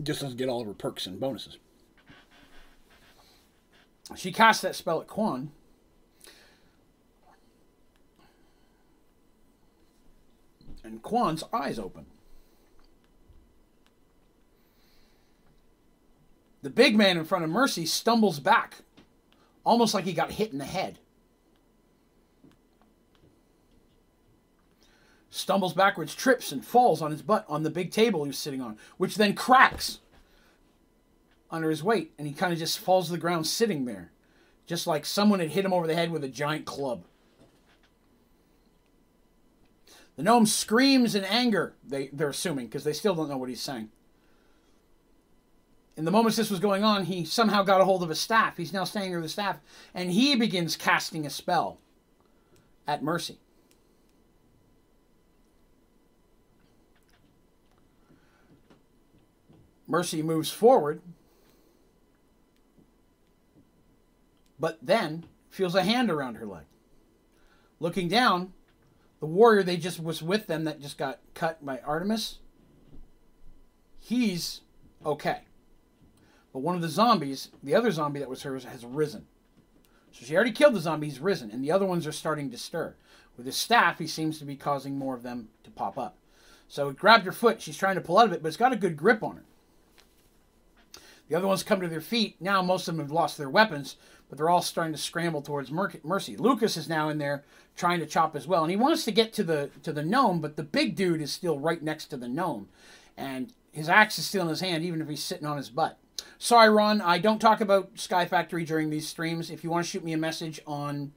Just 0.02 0.20
doesn't 0.20 0.36
get 0.36 0.48
all 0.48 0.60
of 0.60 0.66
her 0.66 0.74
perks 0.74 1.06
and 1.06 1.20
bonuses. 1.20 1.58
She 4.16 4.32
casts 4.32 4.62
that 4.62 4.76
spell 4.76 5.00
at 5.00 5.06
Quan. 5.06 5.52
And 10.84 11.00
Quan's 11.00 11.44
eyes 11.52 11.78
open. 11.78 12.06
The 16.62 16.70
big 16.70 16.96
man 16.96 17.16
in 17.16 17.24
front 17.24 17.44
of 17.44 17.50
Mercy 17.50 17.86
stumbles 17.86 18.40
back, 18.40 18.82
almost 19.64 19.94
like 19.94 20.04
he 20.04 20.12
got 20.12 20.32
hit 20.32 20.52
in 20.52 20.58
the 20.58 20.64
head. 20.64 20.98
Stumbles 25.32 25.72
backwards, 25.72 26.14
trips, 26.14 26.52
and 26.52 26.62
falls 26.64 27.00
on 27.00 27.10
his 27.10 27.22
butt 27.22 27.46
on 27.48 27.62
the 27.62 27.70
big 27.70 27.90
table 27.90 28.22
he 28.22 28.28
was 28.28 28.38
sitting 28.38 28.60
on, 28.60 28.76
which 28.98 29.16
then 29.16 29.34
cracks 29.34 30.00
under 31.50 31.70
his 31.70 31.82
weight, 31.82 32.12
and 32.18 32.28
he 32.28 32.34
kind 32.34 32.52
of 32.52 32.58
just 32.58 32.78
falls 32.78 33.06
to 33.06 33.12
the 33.12 33.18
ground 33.18 33.46
sitting 33.46 33.86
there, 33.86 34.12
just 34.66 34.86
like 34.86 35.06
someone 35.06 35.40
had 35.40 35.50
hit 35.50 35.64
him 35.64 35.72
over 35.72 35.86
the 35.86 35.94
head 35.94 36.10
with 36.10 36.22
a 36.22 36.28
giant 36.28 36.66
club. 36.66 37.04
The 40.16 40.22
gnome 40.22 40.44
screams 40.44 41.14
in 41.14 41.24
anger, 41.24 41.76
they, 41.82 42.08
they're 42.12 42.28
assuming, 42.28 42.66
because 42.66 42.84
they 42.84 42.92
still 42.92 43.14
don't 43.14 43.30
know 43.30 43.38
what 43.38 43.48
he's 43.48 43.62
saying. 43.62 43.88
In 45.96 46.04
the 46.04 46.10
moments 46.10 46.36
this 46.36 46.50
was 46.50 46.60
going 46.60 46.84
on, 46.84 47.06
he 47.06 47.24
somehow 47.24 47.62
got 47.62 47.80
a 47.80 47.84
hold 47.86 48.02
of 48.02 48.10
a 48.10 48.14
staff. 48.14 48.58
He's 48.58 48.72
now 48.72 48.84
standing 48.84 49.14
with 49.14 49.22
the 49.22 49.28
staff, 49.30 49.60
and 49.94 50.10
he 50.10 50.34
begins 50.34 50.76
casting 50.76 51.24
a 51.24 51.30
spell 51.30 51.78
at 52.86 53.02
Mercy. 53.02 53.38
Mercy 59.92 60.22
moves 60.22 60.50
forward, 60.50 61.02
but 64.58 64.78
then 64.80 65.26
feels 65.50 65.74
a 65.74 65.82
hand 65.82 66.10
around 66.10 66.36
her 66.36 66.46
leg. 66.46 66.64
Looking 67.78 68.08
down, 68.08 68.54
the 69.20 69.26
warrior 69.26 69.62
they 69.62 69.76
just 69.76 70.02
was 70.02 70.22
with 70.22 70.46
them 70.46 70.64
that 70.64 70.80
just 70.80 70.96
got 70.96 71.20
cut 71.34 71.62
by 71.62 71.78
Artemis, 71.80 72.38
he's 73.98 74.62
okay. 75.04 75.42
But 76.54 76.60
one 76.60 76.74
of 76.74 76.80
the 76.80 76.88
zombies, 76.88 77.50
the 77.62 77.74
other 77.74 77.90
zombie 77.90 78.20
that 78.20 78.30
was 78.30 78.44
hers, 78.44 78.64
has 78.64 78.86
risen. 78.86 79.26
So 80.10 80.24
she 80.24 80.34
already 80.34 80.52
killed 80.52 80.74
the 80.74 80.80
zombie, 80.80 81.08
he's 81.08 81.20
risen, 81.20 81.50
and 81.50 81.62
the 81.62 81.70
other 81.70 81.84
ones 81.84 82.06
are 82.06 82.12
starting 82.12 82.50
to 82.50 82.56
stir. 82.56 82.94
With 83.36 83.44
his 83.44 83.56
staff, 83.56 83.98
he 83.98 84.06
seems 84.06 84.38
to 84.38 84.46
be 84.46 84.56
causing 84.56 84.96
more 84.96 85.14
of 85.14 85.22
them 85.22 85.48
to 85.64 85.70
pop 85.70 85.98
up. 85.98 86.16
So 86.66 86.88
it 86.88 86.96
grabbed 86.96 87.26
her 87.26 87.32
foot. 87.32 87.60
She's 87.60 87.76
trying 87.76 87.96
to 87.96 88.00
pull 88.00 88.16
out 88.16 88.24
of 88.24 88.32
it, 88.32 88.42
but 88.42 88.48
it's 88.48 88.56
got 88.56 88.72
a 88.72 88.76
good 88.76 88.96
grip 88.96 89.22
on 89.22 89.36
her. 89.36 89.44
The 91.32 91.38
other 91.38 91.48
ones 91.48 91.62
come 91.62 91.80
to 91.80 91.88
their 91.88 92.02
feet. 92.02 92.36
Now 92.40 92.60
most 92.60 92.86
of 92.86 92.94
them 92.94 93.02
have 93.02 93.10
lost 93.10 93.38
their 93.38 93.48
weapons, 93.48 93.96
but 94.28 94.36
they're 94.36 94.50
all 94.50 94.60
starting 94.60 94.92
to 94.92 94.98
scramble 94.98 95.40
towards 95.40 95.70
Mercy. 95.70 96.36
Lucas 96.36 96.76
is 96.76 96.90
now 96.90 97.08
in 97.08 97.16
there 97.16 97.42
trying 97.74 98.00
to 98.00 98.06
chop 98.06 98.36
as 98.36 98.46
well, 98.46 98.60
and 98.60 98.70
he 98.70 98.76
wants 98.76 99.06
to 99.06 99.12
get 99.12 99.32
to 99.32 99.42
the 99.42 99.70
to 99.82 99.94
the 99.94 100.02
gnome, 100.02 100.42
but 100.42 100.56
the 100.56 100.62
big 100.62 100.94
dude 100.94 101.22
is 101.22 101.32
still 101.32 101.58
right 101.58 101.82
next 101.82 102.08
to 102.08 102.18
the 102.18 102.28
gnome, 102.28 102.68
and 103.16 103.54
his 103.72 103.88
axe 103.88 104.18
is 104.18 104.26
still 104.26 104.42
in 104.42 104.48
his 104.50 104.60
hand, 104.60 104.84
even 104.84 105.00
if 105.00 105.08
he's 105.08 105.22
sitting 105.24 105.46
on 105.46 105.56
his 105.56 105.70
butt. 105.70 105.96
Sorry, 106.36 106.68
Ron, 106.68 107.00
I 107.00 107.16
don't 107.16 107.40
talk 107.40 107.62
about 107.62 107.98
Sky 107.98 108.26
Factory 108.26 108.66
during 108.66 108.90
these 108.90 109.08
streams. 109.08 109.50
If 109.50 109.64
you 109.64 109.70
want 109.70 109.86
to 109.86 109.90
shoot 109.90 110.04
me 110.04 110.12
a 110.12 110.18
message 110.18 110.60
on 110.66 111.12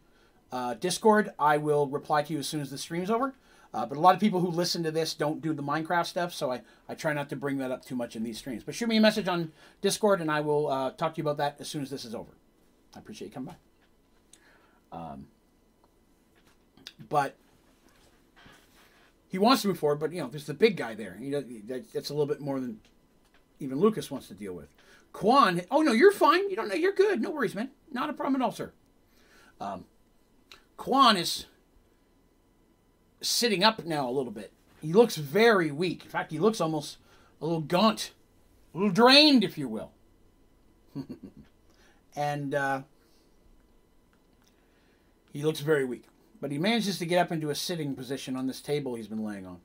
uh, 0.49 0.75
Discord, 0.75 1.33
I 1.37 1.57
will 1.57 1.87
reply 1.87 2.21
to 2.23 2.31
you 2.31 2.39
as 2.39 2.47
soon 2.47 2.61
as 2.61 2.69
the 2.69 2.77
stream's 2.77 3.11
over. 3.11 3.33
Uh, 3.75 3.85
but 3.85 3.97
a 3.97 3.99
lot 3.99 4.15
of 4.15 4.21
people 4.21 4.39
who 4.39 4.47
listen 4.47 4.83
to 4.83 4.89
this 4.89 5.13
don't 5.13 5.41
do 5.41 5.51
the 5.51 5.61
Minecraft 5.61 6.05
stuff, 6.05 6.33
so 6.33 6.49
I, 6.49 6.61
I 6.87 6.95
try 6.95 7.11
not 7.11 7.27
to 7.27 7.35
bring 7.35 7.57
that 7.57 7.71
up 7.71 7.83
too 7.83 7.95
much 7.95 8.15
in 8.15 8.23
these 8.23 8.37
streams. 8.37 8.63
But 8.63 8.73
shoot 8.73 8.87
me 8.87 8.95
a 8.95 9.01
message 9.01 9.27
on 9.27 9.51
Discord, 9.81 10.21
and 10.21 10.31
I 10.31 10.39
will 10.39 10.69
uh, 10.69 10.91
talk 10.91 11.13
to 11.15 11.17
you 11.17 11.23
about 11.25 11.35
that 11.39 11.57
as 11.59 11.67
soon 11.67 11.81
as 11.81 11.89
this 11.89 12.05
is 12.05 12.15
over. 12.15 12.31
I 12.95 12.99
appreciate 12.99 13.27
you 13.27 13.33
coming 13.33 13.53
by. 14.91 14.97
Um, 14.97 15.27
but 17.09 17.35
he 19.27 19.37
wants 19.37 19.63
to 19.63 19.67
move 19.67 19.77
forward, 19.77 19.99
but 19.99 20.13
you 20.13 20.21
know, 20.21 20.29
there's 20.29 20.47
the 20.47 20.53
big 20.53 20.77
guy 20.77 20.95
there. 20.95 21.19
That's 21.93 22.09
a 22.09 22.13
little 22.13 22.27
bit 22.27 22.39
more 22.39 22.61
than 22.61 22.79
even 23.59 23.77
Lucas 23.77 24.09
wants 24.09 24.29
to 24.29 24.35
deal 24.35 24.53
with. 24.53 24.69
Quan, 25.11 25.63
oh 25.69 25.81
no, 25.81 25.91
you're 25.91 26.13
fine. 26.13 26.49
You 26.49 26.55
don't 26.55 26.69
know, 26.69 26.75
you're 26.75 26.93
good. 26.93 27.21
No 27.21 27.31
worries, 27.31 27.55
man. 27.55 27.71
Not 27.91 28.09
a 28.09 28.13
problem 28.13 28.41
at 28.41 28.45
all, 28.45 28.53
sir. 28.53 28.71
Um, 29.59 29.83
Quan 30.77 31.17
is 31.17 31.47
sitting 33.21 33.63
up 33.63 33.85
now 33.85 34.09
a 34.09 34.11
little 34.11 34.31
bit. 34.31 34.51
He 34.81 34.93
looks 34.93 35.15
very 35.15 35.71
weak. 35.71 36.03
In 36.03 36.09
fact, 36.09 36.31
he 36.31 36.39
looks 36.39 36.61
almost 36.61 36.97
a 37.41 37.45
little 37.45 37.61
gaunt, 37.61 38.11
a 38.73 38.77
little 38.77 38.91
drained, 38.91 39.43
if 39.43 39.57
you 39.57 39.67
will. 39.67 39.91
and 42.15 42.53
uh, 42.53 42.81
he 45.33 45.43
looks 45.43 45.61
very 45.61 45.85
weak. 45.85 46.05
But 46.41 46.51
he 46.51 46.57
manages 46.57 46.99
to 46.99 47.05
get 47.05 47.19
up 47.19 47.31
into 47.31 47.49
a 47.49 47.55
sitting 47.55 47.95
position 47.95 48.35
on 48.35 48.47
this 48.47 48.61
table 48.61 48.95
he's 48.95 49.07
been 49.07 49.23
laying 49.23 49.45
on. 49.45 49.59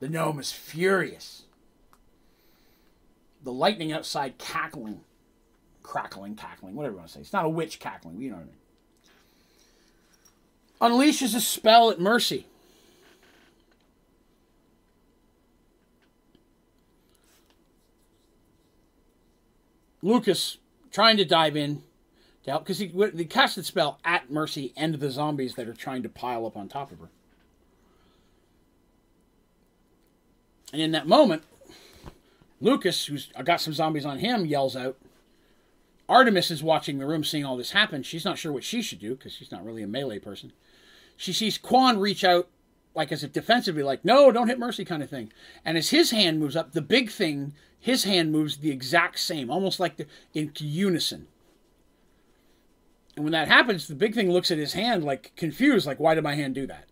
The 0.00 0.08
gnome 0.08 0.38
is 0.38 0.52
furious. 0.52 1.42
The 3.42 3.52
lightning 3.52 3.92
outside 3.92 4.38
cackling, 4.38 5.00
crackling, 5.82 6.36
cackling, 6.36 6.76
whatever 6.76 6.94
you 6.94 6.98
want 6.98 7.08
to 7.08 7.14
say. 7.14 7.20
It's 7.20 7.32
not 7.32 7.44
a 7.44 7.48
witch 7.48 7.80
cackling, 7.80 8.20
you 8.20 8.30
know 8.30 8.36
what 8.36 8.42
I 8.42 8.46
mean 8.46 8.57
unleashes 10.80 11.34
a 11.34 11.40
spell 11.40 11.90
at 11.90 12.00
Mercy. 12.00 12.46
Lucas 20.02 20.58
trying 20.90 21.16
to 21.16 21.24
dive 21.24 21.56
in 21.56 21.82
to 22.44 22.50
help 22.50 22.64
because 22.64 22.78
he, 22.78 22.86
he 23.16 23.24
casted 23.24 23.64
spell 23.64 23.98
at 24.04 24.30
Mercy 24.30 24.72
and 24.76 24.94
the 24.94 25.10
zombies 25.10 25.54
that 25.54 25.68
are 25.68 25.74
trying 25.74 26.02
to 26.02 26.08
pile 26.08 26.46
up 26.46 26.56
on 26.56 26.68
top 26.68 26.92
of 26.92 27.00
her. 27.00 27.08
And 30.72 30.80
in 30.80 30.92
that 30.92 31.06
moment, 31.06 31.42
Lucas, 32.60 33.06
who's 33.06 33.30
got 33.44 33.60
some 33.60 33.72
zombies 33.72 34.04
on 34.04 34.18
him, 34.18 34.44
yells 34.46 34.76
out. 34.76 34.96
Artemis 36.08 36.50
is 36.50 36.62
watching 36.62 36.98
the 36.98 37.06
room, 37.06 37.22
seeing 37.22 37.44
all 37.44 37.56
this 37.56 37.72
happen. 37.72 38.02
She's 38.02 38.24
not 38.24 38.38
sure 38.38 38.52
what 38.52 38.64
she 38.64 38.82
should 38.82 38.98
do 38.98 39.14
because 39.14 39.32
she's 39.32 39.52
not 39.52 39.64
really 39.64 39.82
a 39.82 39.86
melee 39.86 40.18
person. 40.18 40.52
She 41.18 41.32
sees 41.32 41.58
Quan 41.58 41.98
reach 41.98 42.22
out, 42.22 42.48
like 42.94 43.10
as 43.10 43.24
if 43.24 43.32
defensively, 43.32 43.82
like, 43.82 44.04
no, 44.04 44.30
don't 44.30 44.46
hit 44.46 44.58
Mercy 44.58 44.84
kind 44.84 45.02
of 45.02 45.10
thing. 45.10 45.32
And 45.64 45.76
as 45.76 45.90
his 45.90 46.12
hand 46.12 46.38
moves 46.38 46.54
up, 46.54 46.72
the 46.72 46.80
big 46.80 47.10
thing, 47.10 47.54
his 47.78 48.04
hand 48.04 48.30
moves 48.30 48.58
the 48.58 48.70
exact 48.70 49.18
same, 49.18 49.50
almost 49.50 49.80
like 49.80 49.96
the, 49.96 50.06
in 50.32 50.52
unison. 50.56 51.26
And 53.16 53.24
when 53.24 53.32
that 53.32 53.48
happens, 53.48 53.88
the 53.88 53.96
big 53.96 54.14
thing 54.14 54.30
looks 54.30 54.52
at 54.52 54.58
his 54.58 54.74
hand 54.74 55.02
like 55.02 55.32
confused, 55.34 55.88
like, 55.88 55.98
why 55.98 56.14
did 56.14 56.22
my 56.22 56.36
hand 56.36 56.54
do 56.54 56.68
that? 56.68 56.84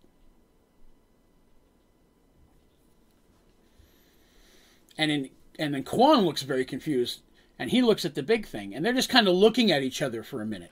And 4.97 5.09
in 5.09 5.29
and 5.57 5.73
then 5.73 5.83
Quan 5.83 6.25
looks 6.25 6.41
very 6.41 6.65
confused, 6.65 7.21
and 7.57 7.71
he 7.71 7.81
looks 7.81 8.03
at 8.03 8.13
the 8.13 8.21
big 8.21 8.45
thing, 8.45 8.75
and 8.75 8.85
they're 8.85 8.93
just 8.93 9.09
kind 9.09 9.27
of 9.27 9.35
looking 9.35 9.71
at 9.71 9.83
each 9.83 10.01
other 10.01 10.21
for 10.21 10.41
a 10.41 10.45
minute. 10.45 10.71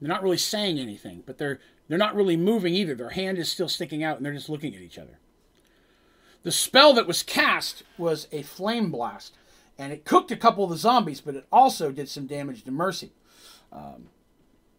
They're 0.00 0.08
not 0.08 0.22
really 0.22 0.38
saying 0.38 0.78
anything, 0.78 1.22
but 1.26 1.38
they're 1.38 1.60
they're 1.88 1.98
not 1.98 2.14
really 2.14 2.36
moving 2.36 2.74
either. 2.74 2.94
Their 2.94 3.10
hand 3.10 3.38
is 3.38 3.50
still 3.50 3.68
sticking 3.68 4.02
out, 4.02 4.16
and 4.16 4.24
they're 4.24 4.32
just 4.32 4.48
looking 4.48 4.74
at 4.74 4.80
each 4.80 4.98
other. 4.98 5.18
The 6.42 6.52
spell 6.52 6.92
that 6.94 7.06
was 7.06 7.22
cast 7.22 7.82
was 7.96 8.28
a 8.30 8.42
flame 8.42 8.90
blast, 8.90 9.34
and 9.78 9.92
it 9.92 10.04
cooked 10.04 10.30
a 10.30 10.36
couple 10.36 10.64
of 10.64 10.70
the 10.70 10.76
zombies, 10.76 11.20
but 11.20 11.34
it 11.34 11.46
also 11.50 11.90
did 11.90 12.08
some 12.08 12.26
damage 12.26 12.64
to 12.64 12.70
Mercy. 12.70 13.12
Um, 13.72 14.08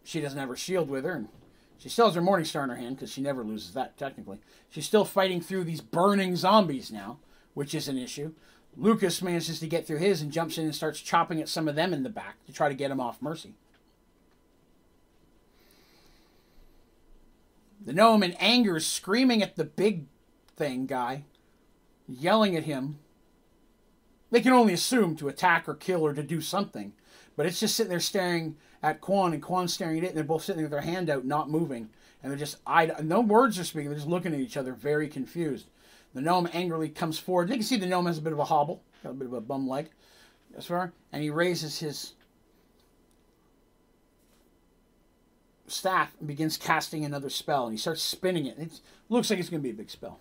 she 0.04 0.20
doesn't 0.20 0.38
have 0.38 0.48
her 0.48 0.56
shield 0.56 0.88
with 0.88 1.04
her, 1.04 1.12
and 1.12 1.28
she 1.78 1.88
still 1.88 2.06
has 2.06 2.14
her 2.14 2.20
Morning 2.22 2.44
Star 2.44 2.64
in 2.64 2.70
her 2.70 2.76
hand 2.76 2.96
because 2.96 3.12
she 3.12 3.20
never 3.20 3.44
loses 3.44 3.74
that 3.74 3.96
technically. 3.98 4.38
She's 4.70 4.86
still 4.86 5.04
fighting 5.04 5.40
through 5.40 5.64
these 5.64 5.80
burning 5.80 6.36
zombies 6.36 6.90
now, 6.90 7.18
which 7.54 7.74
is 7.74 7.88
an 7.88 7.98
issue. 7.98 8.32
Lucas 8.76 9.22
manages 9.22 9.58
to 9.60 9.66
get 9.66 9.86
through 9.86 9.98
his 9.98 10.20
and 10.20 10.30
jumps 10.30 10.58
in 10.58 10.64
and 10.64 10.74
starts 10.74 11.00
chopping 11.00 11.40
at 11.40 11.48
some 11.48 11.66
of 11.66 11.74
them 11.74 11.92
in 11.92 12.02
the 12.02 12.10
back 12.10 12.44
to 12.46 12.52
try 12.52 12.68
to 12.68 12.74
get 12.74 12.90
him 12.90 13.00
off 13.00 13.22
Mercy. 13.22 13.54
The 17.86 17.92
gnome 17.92 18.24
in 18.24 18.32
anger 18.32 18.76
is 18.76 18.86
screaming 18.86 19.44
at 19.44 19.54
the 19.54 19.64
big 19.64 20.06
thing 20.56 20.86
guy, 20.86 21.22
yelling 22.08 22.56
at 22.56 22.64
him. 22.64 22.98
They 24.32 24.40
can 24.40 24.52
only 24.52 24.72
assume 24.72 25.14
to 25.16 25.28
attack 25.28 25.68
or 25.68 25.74
kill 25.74 26.02
or 26.02 26.12
to 26.12 26.22
do 26.24 26.40
something, 26.40 26.92
but 27.36 27.46
it's 27.46 27.60
just 27.60 27.76
sitting 27.76 27.90
there 27.90 28.00
staring 28.00 28.56
at 28.82 29.00
Quan 29.00 29.32
and 29.32 29.42
Quan 29.42 29.68
staring 29.68 29.98
at 29.98 30.04
it, 30.04 30.08
and 30.08 30.16
they're 30.16 30.24
both 30.24 30.42
sitting 30.42 30.56
there 30.56 30.64
with 30.64 30.72
their 30.72 30.92
hand 30.92 31.08
out, 31.08 31.24
not 31.24 31.48
moving, 31.48 31.88
and 32.22 32.32
they're 32.32 32.38
just 32.38 32.56
I 32.66 32.90
no 33.02 33.20
words 33.20 33.56
are 33.56 33.64
speaking. 33.64 33.88
They're 33.88 33.98
just 33.98 34.08
looking 34.08 34.34
at 34.34 34.40
each 34.40 34.56
other, 34.56 34.72
very 34.72 35.06
confused. 35.06 35.68
The 36.12 36.20
gnome 36.20 36.48
angrily 36.52 36.88
comes 36.88 37.20
forward. 37.20 37.50
You 37.50 37.54
can 37.54 37.62
see 37.62 37.76
the 37.76 37.86
gnome 37.86 38.06
has 38.06 38.18
a 38.18 38.22
bit 38.22 38.32
of 38.32 38.40
a 38.40 38.44
hobble, 38.44 38.82
got 39.04 39.10
a 39.10 39.14
bit 39.14 39.28
of 39.28 39.32
a 39.32 39.40
bum 39.40 39.68
leg, 39.68 39.90
as 40.58 40.66
far, 40.66 40.92
and 41.12 41.22
he 41.22 41.30
raises 41.30 41.78
his 41.78 42.14
staff 45.68 46.14
and 46.18 46.28
begins 46.28 46.56
casting 46.56 47.04
another 47.04 47.30
spell. 47.30 47.64
And 47.64 47.72
he 47.72 47.78
starts 47.78 48.02
spinning 48.02 48.46
it. 48.46 48.58
It 48.58 48.80
looks 49.08 49.30
like 49.30 49.38
it's 49.38 49.48
going 49.48 49.62
to 49.62 49.66
be 49.66 49.70
a 49.70 49.74
big 49.74 49.90
spell. 49.90 50.20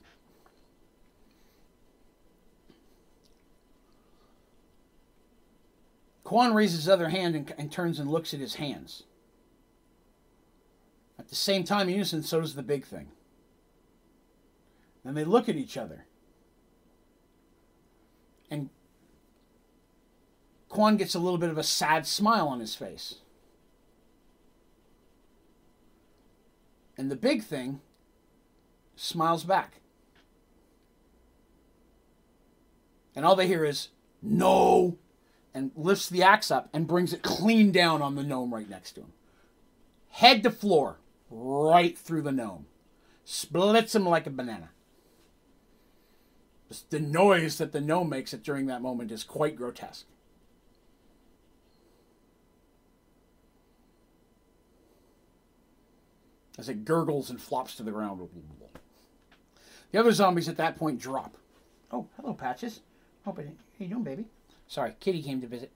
Quan 6.24 6.56
raises 6.56 6.78
his 6.78 6.90
other 6.90 7.10
hand 7.10 7.36
and, 7.36 7.54
and, 7.58 7.72
turns 7.72 8.00
and 8.00 8.10
looks 8.10 8.34
at 8.34 8.40
his 8.40 8.56
hands. 8.56 9.04
At 11.20 11.28
the 11.30 11.36
same 11.36 11.64
time, 11.64 11.88
in 11.88 11.94
unison, 11.94 12.24
so 12.24 12.42
does 12.42 12.56
the 12.56 12.64
big 12.64 12.84
thing. 12.84 13.10
Then 15.04 15.14
they 15.14 15.24
look 15.24 15.48
at 15.48 15.56
each 15.56 15.78
other. 15.78 16.06
And 18.50 18.70
Quan 20.68 20.98
gets 20.98 21.14
a 21.14 21.20
little 21.20 21.38
bit 21.38 21.52
of 21.52 21.60
a 21.60 21.64
sad 21.64 22.08
smile 22.08 22.48
on 22.48 22.60
his 22.60 22.76
face. 22.76 23.20
And 26.98 27.12
the 27.12 27.16
big 27.16 27.44
thing 27.44 27.82
smiles 28.96 29.44
back. 29.44 29.82
And 33.16 33.26
all 33.26 33.36
they 33.36 33.48
hear 33.48 33.64
is, 33.66 33.90
no, 34.22 34.98
and 35.54 35.72
lifts 35.76 36.10
the 36.10 36.24
axe 36.24 36.52
up 36.52 36.70
and 36.74 36.88
brings 36.88 37.14
it 37.14 37.22
clean 37.22 37.72
down 37.72 38.02
on 38.02 38.16
the 38.16 38.24
gnome 38.24 38.54
right 38.54 38.70
next 38.70 38.94
to 38.94 39.02
him. 39.02 39.14
Head 40.10 40.44
to 40.44 40.52
floor, 40.52 40.98
right 41.30 41.98
through 41.98 42.24
the 42.24 42.32
gnome. 42.32 42.66
Splits 43.24 43.96
him 43.96 44.06
like 44.08 44.28
a 44.28 44.30
banana. 44.30 44.70
The 46.90 47.00
noise 47.00 47.58
that 47.58 47.72
the 47.72 47.82
gnome 47.82 48.10
makes 48.10 48.34
it 48.34 48.44
during 48.44 48.66
that 48.68 48.82
moment 48.82 49.12
is 49.12 49.24
quite 49.24 49.56
grotesque. 49.56 50.06
As 56.58 56.70
it 56.70 56.86
gurgles 56.86 57.30
and 57.30 57.42
flops 57.42 57.76
to 57.76 57.84
the 57.84 57.92
ground. 57.92 58.28
The 59.92 60.00
other 60.00 60.12
zombies 60.12 60.50
at 60.50 60.58
that 60.58 60.78
point 60.78 61.00
drop. 61.00 61.38
Oh, 61.92 62.08
hello, 62.16 62.34
Patches. 62.34 62.82
Hope 63.24 63.40
it, 63.40 63.48
how 63.48 63.54
you 63.80 63.88
doing, 63.88 64.04
baby? 64.04 64.26
Sorry, 64.68 64.94
Kitty 65.00 65.22
came 65.22 65.42
to 65.42 65.48
visit. 65.48 65.72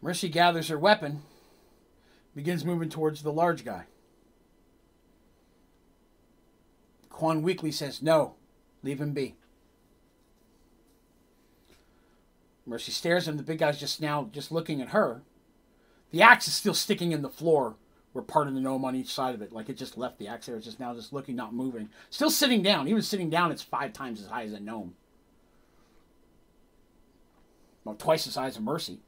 Mercy 0.00 0.28
gathers 0.28 0.68
her 0.68 0.78
weapon, 0.78 1.22
begins 2.34 2.64
moving 2.64 2.88
towards 2.88 3.22
the 3.22 3.32
large 3.32 3.64
guy. 3.64 3.84
Quan 7.10 7.42
Weakly 7.42 7.72
says, 7.72 8.00
No, 8.00 8.34
leave 8.84 9.00
him 9.00 9.12
be. 9.12 9.34
Mercy 12.64 12.92
stares 12.92 13.26
at 13.26 13.32
him. 13.32 13.38
The 13.38 13.42
big 13.42 13.58
guy's 13.58 13.80
just 13.80 14.00
now 14.00 14.28
just 14.30 14.52
looking 14.52 14.80
at 14.80 14.90
her. 14.90 15.22
The 16.10 16.22
axe 16.22 16.48
is 16.48 16.54
still 16.54 16.74
sticking 16.74 17.12
in 17.12 17.22
the 17.22 17.28
floor 17.28 17.76
where 18.12 18.22
part 18.22 18.48
of 18.48 18.54
the 18.54 18.60
gnome 18.60 18.84
on 18.84 18.96
each 18.96 19.12
side 19.12 19.34
of 19.34 19.42
it. 19.42 19.52
Like 19.52 19.68
it 19.68 19.76
just 19.76 19.98
left 19.98 20.18
the 20.18 20.28
axe 20.28 20.46
there. 20.46 20.56
It's 20.56 20.64
just 20.64 20.80
now 20.80 20.94
just 20.94 21.12
looking, 21.12 21.36
not 21.36 21.54
moving. 21.54 21.90
Still 22.10 22.30
sitting 22.30 22.62
down. 22.62 22.88
Even 22.88 23.02
sitting 23.02 23.30
down, 23.30 23.52
it's 23.52 23.62
five 23.62 23.92
times 23.92 24.20
as 24.20 24.28
high 24.28 24.44
as 24.44 24.52
a 24.52 24.60
gnome. 24.60 24.94
Well, 27.84 27.94
twice 27.94 28.24
the 28.24 28.30
size 28.30 28.56
of 28.56 28.62
Mercy. 28.62 29.00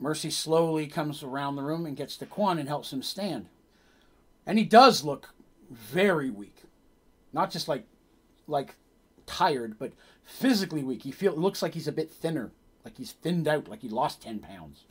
Mercy 0.00 0.30
slowly 0.30 0.86
comes 0.86 1.22
around 1.22 1.56
the 1.56 1.62
room 1.62 1.84
and 1.84 1.96
gets 1.96 2.16
to 2.16 2.26
Quan 2.26 2.58
and 2.58 2.68
helps 2.68 2.92
him 2.92 3.02
stand. 3.02 3.46
And 4.46 4.58
he 4.58 4.64
does 4.64 5.04
look 5.04 5.30
very 5.70 6.30
weak. 6.30 6.62
Not 7.32 7.50
just 7.50 7.68
like 7.68 7.84
like 8.46 8.76
tired, 9.26 9.78
but 9.78 9.92
physically 10.28 10.84
weak. 10.84 11.02
He 11.02 11.10
feel 11.10 11.34
looks 11.34 11.62
like 11.62 11.74
he's 11.74 11.88
a 11.88 11.92
bit 11.92 12.10
thinner, 12.10 12.52
like 12.84 12.98
he's 12.98 13.12
thinned 13.12 13.48
out, 13.48 13.66
like 13.68 13.80
he 13.80 13.88
lost 13.88 14.22
10 14.22 14.38
pounds. 14.38 14.84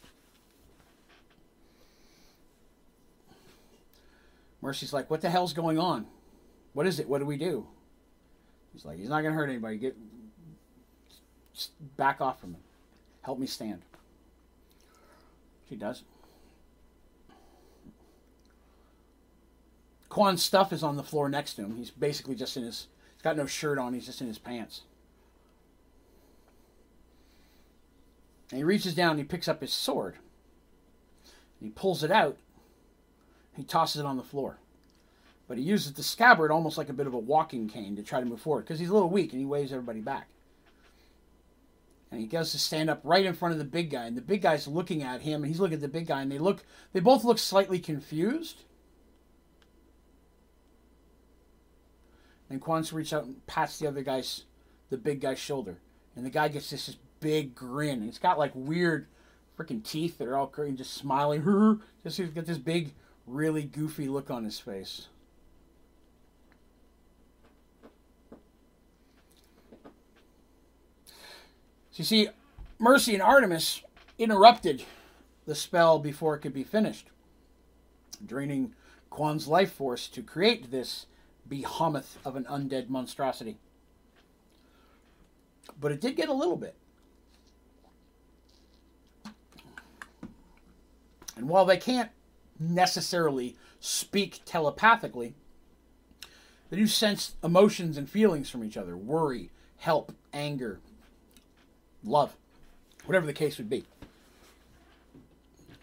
Mercy's 4.61 4.91
like, 4.91 5.09
"What 5.09 5.22
the 5.22 5.30
hell's 5.30 5.53
going 5.53 5.77
on? 5.77 6.07
What 6.73 6.88
is 6.88 6.99
it? 6.99 7.07
What 7.07 7.19
do 7.19 7.26
we 7.26 7.38
do?" 7.38 7.68
He's 8.73 8.84
like, 8.84 8.97
"He's 8.97 9.09
not 9.09 9.22
to 9.22 9.31
hurt 9.31 9.49
anybody. 9.49 9.77
Get 9.77 9.95
back 11.95 12.19
off 12.19 12.41
from 12.41 12.55
him. 12.55 12.64
Help 13.22 13.38
me 13.38 13.45
stand." 13.45 13.84
She 15.69 15.76
does. 15.76 16.03
Quan's 20.09 20.41
stuff 20.41 20.73
is 20.73 20.81
on 20.81 20.97
the 20.97 21.03
floor 21.03 21.30
next 21.30 21.53
to 21.55 21.61
him. 21.61 21.76
He's 21.76 21.91
basically 21.91 22.35
just 22.35 22.57
in 22.57 22.64
his. 22.64 22.88
He's 23.14 23.22
got 23.22 23.38
no 23.38 23.45
shirt 23.45 23.77
on. 23.77 23.93
He's 23.93 24.07
just 24.07 24.22
in 24.22 24.27
his 24.27 24.39
pants. 24.39 24.81
And 28.51 28.57
he 28.57 28.63
reaches 28.63 28.95
down 28.95 29.11
and 29.11 29.19
he 29.19 29.25
picks 29.25 29.47
up 29.47 29.61
his 29.61 29.73
sword. 29.73 30.15
And 31.59 31.67
he 31.67 31.69
pulls 31.69 32.03
it 32.03 32.11
out. 32.11 32.37
He 33.55 33.63
tosses 33.63 34.01
it 34.01 34.05
on 34.05 34.17
the 34.17 34.23
floor. 34.23 34.57
But 35.47 35.57
he 35.57 35.63
uses 35.63 35.93
the 35.93 36.03
scabbard 36.03 36.51
almost 36.51 36.77
like 36.77 36.89
a 36.89 36.93
bit 36.93 37.07
of 37.07 37.13
a 37.13 37.19
walking 37.19 37.67
cane 37.69 37.95
to 37.95 38.03
try 38.03 38.19
to 38.19 38.25
move 38.25 38.41
forward 38.41 38.63
because 38.63 38.79
he's 38.79 38.89
a 38.89 38.93
little 38.93 39.09
weak 39.09 39.31
and 39.31 39.39
he 39.39 39.45
waves 39.45 39.71
everybody 39.71 40.01
back. 40.01 40.27
And 42.11 42.21
he 42.21 42.27
goes 42.27 42.51
to 42.51 42.59
stand 42.59 42.89
up 42.89 43.01
right 43.03 43.25
in 43.25 43.33
front 43.33 43.53
of 43.53 43.59
the 43.59 43.65
big 43.65 43.89
guy, 43.89 44.05
and 44.05 44.15
the 44.15 44.21
big 44.21 44.41
guy's 44.41 44.65
looking 44.65 45.03
at 45.03 45.21
him, 45.21 45.43
and 45.43 45.47
he's 45.47 45.59
looking 45.59 45.75
at 45.75 45.81
the 45.81 45.89
big 45.89 46.07
guy, 46.07 46.21
and 46.21 46.31
they 46.31 46.37
look, 46.37 46.63
they 46.93 47.01
both 47.01 47.25
look 47.25 47.37
slightly 47.37 47.79
confused. 47.79 48.63
And 52.49 52.61
Quan's 52.61 52.93
reaches 52.93 53.11
out 53.11 53.25
and 53.25 53.45
pats 53.45 53.79
the 53.79 53.87
other 53.87 54.03
guy's, 54.03 54.43
the 54.89 54.97
big 54.97 55.19
guy's 55.19 55.37
shoulder, 55.37 55.79
and 56.15 56.25
the 56.25 56.29
guy 56.29 56.47
gets 56.47 56.69
this, 56.69 56.85
this 56.85 56.95
big 57.19 57.56
grin. 57.56 58.02
He's 58.02 58.19
got 58.19 58.39
like 58.39 58.52
weird 58.53 59.07
freaking 59.57 59.84
teeth 59.84 60.18
that 60.18 60.27
are 60.27 60.38
all 60.38 60.48
crazy, 60.48 60.77
just 60.77 60.94
smiling. 60.94 61.41
Just 62.03 62.18
he's 62.18 62.30
got 62.30 62.45
this 62.45 62.57
big, 62.57 62.94
really 63.26 63.64
goofy 63.64 64.07
look 64.07 64.30
on 64.30 64.45
his 64.45 64.60
face. 64.60 65.07
So 71.91 72.02
you 72.02 72.03
see, 72.06 72.30
Mercy 72.80 73.14
and 73.14 73.23
Artemis 73.23 73.81
interrupted 74.19 74.84
the 75.45 75.56
spell 75.56 75.98
before 75.98 76.35
it 76.35 76.39
could 76.39 76.53
be 76.53 76.64
finished, 76.64 77.10
draining 78.23 78.73
Quan's 79.10 79.48
life 79.48 79.72
force 79.73 80.07
to 80.10 80.22
create 80.22 80.69
this 80.69 81.07
behemoth 81.49 82.19
of 82.23 82.35
an 82.35 82.44
undead 82.45 82.89
monstrosity. 82.89 83.57
But 85.80 85.91
it 85.91 85.99
did 85.99 86.15
get 86.15 86.30
a 86.30 86.34
little 86.34 86.56
bit. 86.56 86.76
And 91.38 91.47
while 91.47 91.65
they 91.65 91.77
can't 91.77 92.09
necessarily 92.59 93.55
speak 93.80 94.41
telepathically, 94.45 95.35
they 96.69 96.77
do 96.77 96.88
sense 96.88 97.35
emotions 97.43 97.97
and 97.97 98.09
feelings 98.09 98.49
from 98.49 98.64
each 98.64 98.76
other 98.76 98.97
worry, 98.97 99.51
help, 99.77 100.14
anger, 100.34 100.80
love, 102.03 102.35
whatever 103.05 103.26
the 103.26 103.34
case 103.34 103.57
would 103.57 103.69
be. 103.69 103.85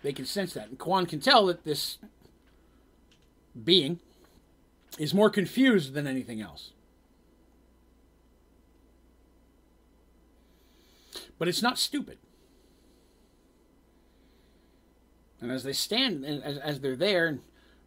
They 0.02 0.12
can 0.12 0.26
sense 0.26 0.52
that. 0.52 0.68
And 0.68 0.78
Quan 0.78 1.06
can 1.06 1.20
tell 1.20 1.46
that 1.46 1.64
this 1.64 1.98
being 3.62 4.00
is 4.98 5.14
more 5.14 5.30
confused 5.30 5.94
than 5.94 6.06
anything 6.06 6.40
else. 6.40 6.72
But 11.38 11.48
it's 11.48 11.62
not 11.62 11.78
stupid. 11.78 12.18
And 15.44 15.52
as 15.52 15.62
they 15.62 15.74
stand, 15.74 16.24
and 16.24 16.42
as, 16.42 16.56
as 16.56 16.80
they're 16.80 16.96
there, 16.96 17.26
and 17.26 17.40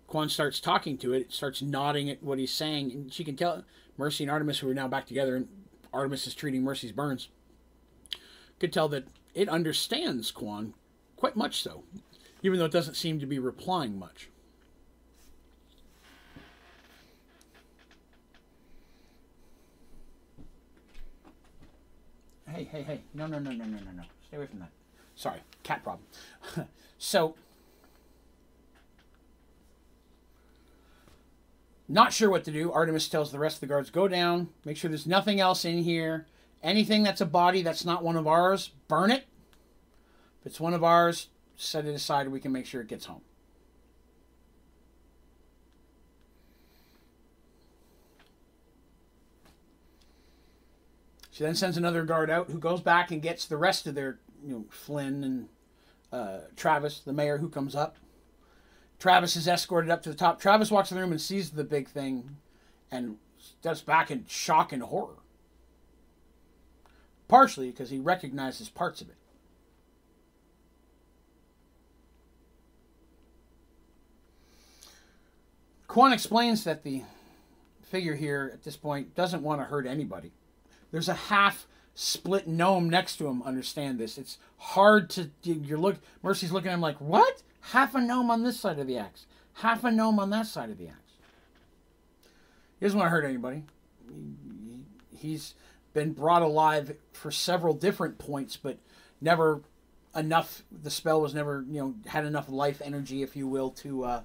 Quan 0.05 0.29
starts 0.29 0.59
talking 0.59 0.95
to 0.99 1.13
it, 1.13 1.21
it 1.21 1.33
starts 1.33 1.59
nodding 1.59 2.07
at 2.07 2.21
what 2.21 2.37
he's 2.37 2.53
saying, 2.53 2.91
and 2.91 3.11
she 3.11 3.23
can 3.23 3.35
tell 3.35 3.63
Mercy 3.97 4.23
and 4.23 4.29
Artemis, 4.29 4.59
who 4.59 4.69
are 4.69 4.75
now 4.75 4.87
back 4.87 5.07
together, 5.07 5.35
and 5.35 5.47
Artemis 5.91 6.27
is 6.27 6.35
treating 6.35 6.61
Mercy's 6.61 6.91
burns, 6.91 7.29
could 8.59 8.71
tell 8.71 8.87
that 8.89 9.07
it 9.33 9.49
understands 9.49 10.29
Quan 10.29 10.75
quite 11.15 11.35
much 11.35 11.63
so, 11.63 11.83
even 12.43 12.59
though 12.59 12.65
it 12.65 12.71
doesn't 12.71 12.93
seem 12.93 13.19
to 13.19 13.25
be 13.25 13.39
replying 13.39 13.97
much. 13.97 14.29
Hey, 22.47 22.65
hey, 22.65 22.83
hey. 22.83 23.01
No, 23.15 23.25
no, 23.25 23.39
no, 23.39 23.49
no, 23.49 23.65
no, 23.65 23.79
no, 23.79 23.91
no. 23.95 24.03
Stay 24.27 24.37
away 24.37 24.45
from 24.45 24.59
that. 24.59 24.69
Sorry, 25.15 25.39
cat 25.63 25.83
problem. 25.83 26.05
so, 26.99 27.33
not 31.87 32.13
sure 32.13 32.29
what 32.29 32.43
to 32.45 32.51
do. 32.51 32.71
Artemis 32.71 33.07
tells 33.07 33.31
the 33.31 33.39
rest 33.39 33.57
of 33.57 33.61
the 33.61 33.67
guards 33.67 33.89
go 33.89 34.07
down, 34.07 34.49
make 34.65 34.77
sure 34.77 34.89
there's 34.89 35.07
nothing 35.07 35.39
else 35.39 35.65
in 35.65 35.83
here. 35.83 36.27
Anything 36.63 37.03
that's 37.03 37.21
a 37.21 37.25
body 37.25 37.61
that's 37.61 37.85
not 37.85 38.03
one 38.03 38.15
of 38.15 38.27
ours, 38.27 38.71
burn 38.87 39.11
it. 39.11 39.25
If 40.41 40.47
it's 40.47 40.59
one 40.59 40.73
of 40.73 40.83
ours, 40.83 41.29
set 41.55 41.85
it 41.85 41.93
aside 41.93 42.27
we 42.29 42.39
can 42.39 42.51
make 42.51 42.65
sure 42.65 42.81
it 42.81 42.87
gets 42.87 43.05
home. 43.05 43.21
She 51.31 51.43
then 51.43 51.53
sends 51.53 51.77
another 51.77 52.03
guard 52.03 52.31
out 52.31 52.49
who 52.49 52.57
goes 52.57 52.81
back 52.81 53.11
and 53.11 53.21
gets 53.21 53.45
the 53.45 53.57
rest 53.57 53.85
of 53.85 53.93
their, 53.93 54.17
you 54.43 54.51
know, 54.51 54.65
Flynn 54.71 55.23
and 55.23 55.49
uh, 56.11 56.39
Travis, 56.55 57.01
the 57.01 57.13
mayor, 57.13 57.37
who 57.37 57.47
comes 57.47 57.75
up. 57.75 57.95
Travis 58.99 59.35
is 59.35 59.47
escorted 59.47 59.91
up 59.91 60.01
to 60.03 60.09
the 60.09 60.15
top. 60.15 60.39
Travis 60.39 60.71
walks 60.71 60.91
in 60.91 60.95
the 60.95 61.01
room 61.01 61.11
and 61.11 61.21
sees 61.21 61.51
the 61.51 61.63
big 61.63 61.87
thing 61.87 62.37
and 62.91 63.17
steps 63.39 63.81
back 63.81 64.09
in 64.09 64.25
shock 64.27 64.73
and 64.73 64.83
horror. 64.83 65.17
Partially 67.27 67.69
because 67.69 67.89
he 67.89 67.99
recognizes 67.99 68.69
parts 68.69 69.01
of 69.01 69.09
it. 69.09 69.15
Quan 75.87 76.13
explains 76.13 76.63
that 76.63 76.83
the 76.83 77.03
figure 77.81 78.15
here 78.15 78.51
at 78.53 78.63
this 78.63 78.77
point 78.77 79.15
doesn't 79.15 79.43
want 79.43 79.61
to 79.61 79.65
hurt 79.65 79.85
anybody. 79.85 80.31
There's 80.91 81.09
a 81.09 81.13
half 81.13 81.67
split 81.95 82.47
gnome 82.47 82.89
next 82.89 83.17
to 83.17 83.27
him. 83.27 83.41
Understand 83.43 83.97
this? 83.97 84.17
It's 84.17 84.37
hard 84.57 85.09
to. 85.11 85.31
You're 85.43 85.77
look. 85.77 85.97
Mercy's 86.21 86.51
looking 86.51 86.69
at 86.69 86.75
him 86.75 86.81
like, 86.81 86.99
what? 87.01 87.41
Half 87.61 87.95
a 87.95 88.01
gnome 88.01 88.31
on 88.31 88.43
this 88.43 88.59
side 88.59 88.79
of 88.79 88.87
the 88.87 88.97
axe. 88.97 89.25
Half 89.55 89.83
a 89.83 89.91
gnome 89.91 90.19
on 90.19 90.29
that 90.29 90.47
side 90.47 90.69
of 90.69 90.77
the 90.77 90.87
axe. 90.87 91.13
He 92.79 92.85
doesn't 92.85 92.97
want 92.97 93.07
to 93.07 93.11
hurt 93.11 93.25
anybody. 93.25 93.63
He's 95.15 95.55
been 95.93 96.13
brought 96.13 96.43
alive 96.43 96.95
for 97.11 97.31
several 97.31 97.73
different 97.73 98.19
points, 98.19 98.55
but 98.55 98.77
never 99.19 99.61
enough. 100.15 100.63
The 100.71 100.91
spell 100.91 101.19
was 101.21 101.33
never, 101.33 101.65
you 101.67 101.81
know, 101.81 101.95
had 102.05 102.25
enough 102.25 102.49
life 102.49 102.81
energy, 102.85 103.23
if 103.23 103.35
you 103.35 103.47
will, 103.47 103.71
to 103.71 104.03
uh, 104.03 104.21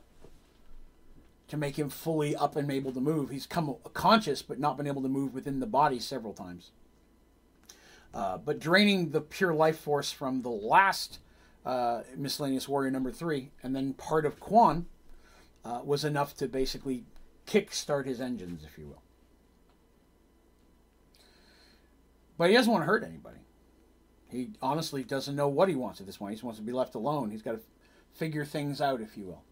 to 1.49 1.57
make 1.57 1.79
him 1.79 1.89
fully 1.89 2.37
up 2.37 2.57
and 2.57 2.71
able 2.71 2.93
to 2.93 3.01
move. 3.01 3.31
He's 3.31 3.47
come 3.47 3.77
conscious, 3.95 4.43
but 4.43 4.59
not 4.59 4.77
been 4.77 4.87
able 4.87 5.03
to 5.03 5.09
move 5.09 5.35
within 5.35 5.61
the 5.61 5.67
body 5.67 5.99
several 5.99 6.33
times. 6.33 6.71
Uh, 8.15 8.37
but 8.37 8.59
draining 8.59 9.11
the 9.11 9.21
pure 9.21 9.55
life 9.55 9.79
force 9.79 10.13
from 10.13 10.43
the 10.43 10.51
last 10.51 11.19
uh, 11.65 12.03
miscellaneous 12.17 12.69
warrior 12.69 12.91
number 12.91 13.13
three, 13.13 13.51
and 13.63 13.75
then 13.75 13.95
part 13.95 14.27
of 14.27 14.41
Quan, 14.41 14.87
uh, 15.65 15.81
was 15.85 16.05
enough 16.05 16.35
to 16.37 16.49
basically 16.49 17.05
kick-start 17.47 18.07
his 18.07 18.21
engines, 18.21 18.65
if 18.65 18.79
you 18.79 18.87
will. 18.87 19.03
But 22.37 22.51
he 22.51 22.57
doesn't 22.57 22.73
want 22.73 22.83
to 22.83 22.87
hurt 22.87 23.05
anybody. 23.05 23.39
He 24.29 24.51
honestly 24.61 25.05
doesn't 25.05 25.37
know 25.37 25.49
what 25.49 25.69
he 25.69 25.75
wants 25.75 26.01
at 26.01 26.07
this 26.07 26.17
point. 26.17 26.31
He 26.31 26.37
just 26.37 26.45
wants 26.45 26.59
to 26.59 26.65
be 26.65 26.73
left 26.73 26.95
alone. 26.95 27.31
He's 27.31 27.43
got 27.43 27.53
to 27.53 27.61
figure 28.15 28.45
things 28.45 28.81
out, 28.81 29.01
if 29.01 29.17
you 29.17 29.27
will. 29.27 29.43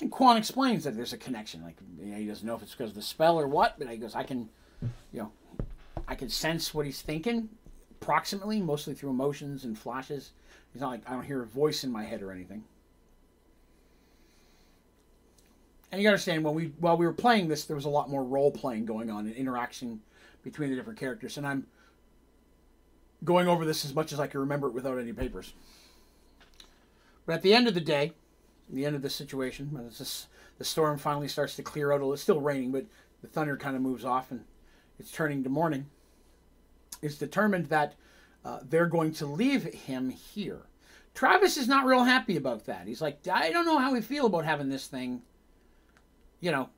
And 0.00 0.10
Quan 0.10 0.36
explains 0.36 0.84
that 0.84 0.96
there's 0.96 1.12
a 1.12 1.18
connection. 1.18 1.62
Like 1.62 1.76
you 2.00 2.06
know, 2.06 2.18
he 2.18 2.26
doesn't 2.26 2.46
know 2.46 2.56
if 2.56 2.62
it's 2.62 2.72
because 2.72 2.90
of 2.90 2.96
the 2.96 3.02
spell 3.02 3.38
or 3.38 3.46
what, 3.46 3.78
but 3.78 3.88
he 3.88 3.96
goes, 3.96 4.14
I 4.14 4.24
can, 4.24 4.48
you 5.12 5.20
know, 5.20 5.32
I 6.08 6.16
can 6.16 6.28
sense 6.28 6.74
what 6.74 6.84
he's 6.84 7.00
thinking, 7.00 7.48
approximately, 8.04 8.60
mostly 8.60 8.92
through 8.92 9.08
emotions 9.08 9.64
and 9.64 9.78
flashes. 9.78 10.32
It's 10.74 10.82
not 10.82 10.90
like 10.90 11.08
I 11.08 11.14
don't 11.14 11.24
hear 11.24 11.42
a 11.42 11.46
voice 11.46 11.84
in 11.84 11.90
my 11.90 12.04
head 12.04 12.22
or 12.22 12.30
anything. 12.30 12.64
And 15.90 16.02
you 16.02 16.08
understand 16.08 16.44
when 16.44 16.54
we 16.54 16.72
while 16.80 16.98
we 16.98 17.06
were 17.06 17.14
playing 17.14 17.48
this, 17.48 17.64
there 17.64 17.76
was 17.76 17.86
a 17.86 17.90
lot 17.90 18.10
more 18.10 18.22
role 18.22 18.50
playing 18.50 18.84
going 18.84 19.10
on 19.10 19.26
and 19.26 19.34
interaction 19.34 20.02
between 20.42 20.68
the 20.68 20.76
different 20.76 20.98
characters, 20.98 21.38
and 21.38 21.46
I'm 21.46 21.66
going 23.22 23.48
over 23.48 23.64
this 23.64 23.86
as 23.86 23.94
much 23.94 24.12
as 24.12 24.20
I 24.20 24.26
can 24.26 24.40
remember 24.40 24.66
it 24.66 24.74
without 24.74 24.98
any 24.98 25.12
papers. 25.14 25.54
But 27.24 27.34
at 27.34 27.42
the 27.42 27.54
end 27.54 27.68
of 27.68 27.72
the 27.72 27.80
day, 27.80 28.12
the 28.68 28.84
end 28.84 28.96
of 28.96 29.00
the 29.00 29.08
situation. 29.08 29.90
Just, 29.96 30.26
the 30.58 30.64
storm 30.64 30.98
finally 30.98 31.28
starts 31.28 31.56
to 31.56 31.62
clear 31.62 31.90
out. 31.90 32.02
It's 32.12 32.20
still 32.20 32.40
raining, 32.40 32.70
but 32.70 32.84
the 33.22 33.28
thunder 33.28 33.56
kind 33.56 33.76
of 33.76 33.80
moves 33.80 34.04
off 34.04 34.30
and 34.30 34.44
it's 34.98 35.10
turning 35.10 35.42
to 35.44 35.48
morning. 35.48 35.86
It's 37.04 37.18
determined 37.18 37.66
that 37.66 37.94
uh, 38.44 38.60
they're 38.62 38.86
going 38.86 39.12
to 39.14 39.26
leave 39.26 39.64
him 39.64 40.10
here. 40.10 40.62
Travis 41.14 41.56
is 41.56 41.68
not 41.68 41.84
real 41.84 42.02
happy 42.02 42.36
about 42.36 42.64
that. 42.66 42.86
He's 42.86 43.02
like, 43.02 43.26
I 43.28 43.50
don't 43.50 43.66
know 43.66 43.78
how 43.78 43.92
we 43.92 44.00
feel 44.00 44.26
about 44.26 44.44
having 44.44 44.68
this 44.68 44.86
thing, 44.86 45.22
you 46.40 46.50
know, 46.50 46.70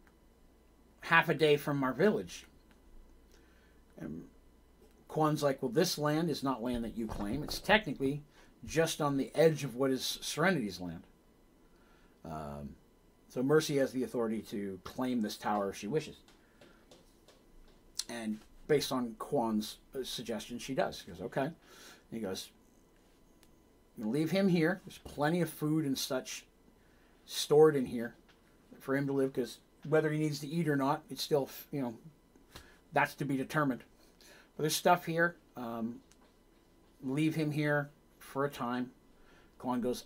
half 1.00 1.28
a 1.28 1.34
day 1.34 1.56
from 1.56 1.82
our 1.82 1.92
village. 1.92 2.44
And 3.98 4.24
Quan's 5.08 5.42
like, 5.42 5.62
well, 5.62 5.70
this 5.70 5.96
land 5.96 6.28
is 6.28 6.42
not 6.42 6.62
land 6.62 6.84
that 6.84 6.98
you 6.98 7.06
claim. 7.06 7.42
It's 7.42 7.60
technically 7.60 8.22
just 8.66 9.00
on 9.00 9.16
the 9.16 9.30
edge 9.34 9.64
of 9.64 9.76
what 9.76 9.90
is 9.90 10.18
Serenity's 10.20 10.80
land. 10.80 11.04
Um, 12.24 12.70
so 13.28 13.42
Mercy 13.42 13.76
has 13.76 13.92
the 13.92 14.02
authority 14.02 14.42
to 14.50 14.80
claim 14.82 15.22
this 15.22 15.36
tower 15.36 15.70
if 15.70 15.76
she 15.76 15.86
wishes. 15.86 16.16
And 18.08 18.40
based 18.68 18.92
on 18.92 19.14
Quan's 19.18 19.78
uh, 19.94 20.02
suggestion, 20.02 20.58
she 20.58 20.74
does. 20.74 21.02
He 21.02 21.12
goes, 21.12 21.20
okay. 21.22 21.50
he 22.10 22.20
goes, 22.20 22.50
leave 23.98 24.30
him 24.30 24.48
here. 24.48 24.80
There's 24.84 24.98
plenty 24.98 25.40
of 25.40 25.50
food 25.50 25.84
and 25.84 25.96
such 25.96 26.44
stored 27.24 27.76
in 27.76 27.86
here 27.86 28.14
for 28.80 28.96
him 28.96 29.06
to 29.06 29.12
live 29.12 29.32
because 29.32 29.58
whether 29.88 30.10
he 30.10 30.18
needs 30.18 30.40
to 30.40 30.48
eat 30.48 30.68
or 30.68 30.76
not, 30.76 31.02
it's 31.10 31.22
still, 31.22 31.48
you 31.72 31.82
know, 31.82 31.94
that's 32.92 33.14
to 33.14 33.24
be 33.24 33.36
determined. 33.36 33.82
But 34.56 34.62
there's 34.62 34.76
stuff 34.76 35.06
here. 35.06 35.36
Um, 35.56 36.00
leave 37.02 37.34
him 37.34 37.50
here 37.50 37.90
for 38.18 38.44
a 38.44 38.50
time. 38.50 38.90
Quan 39.58 39.80
goes, 39.80 40.04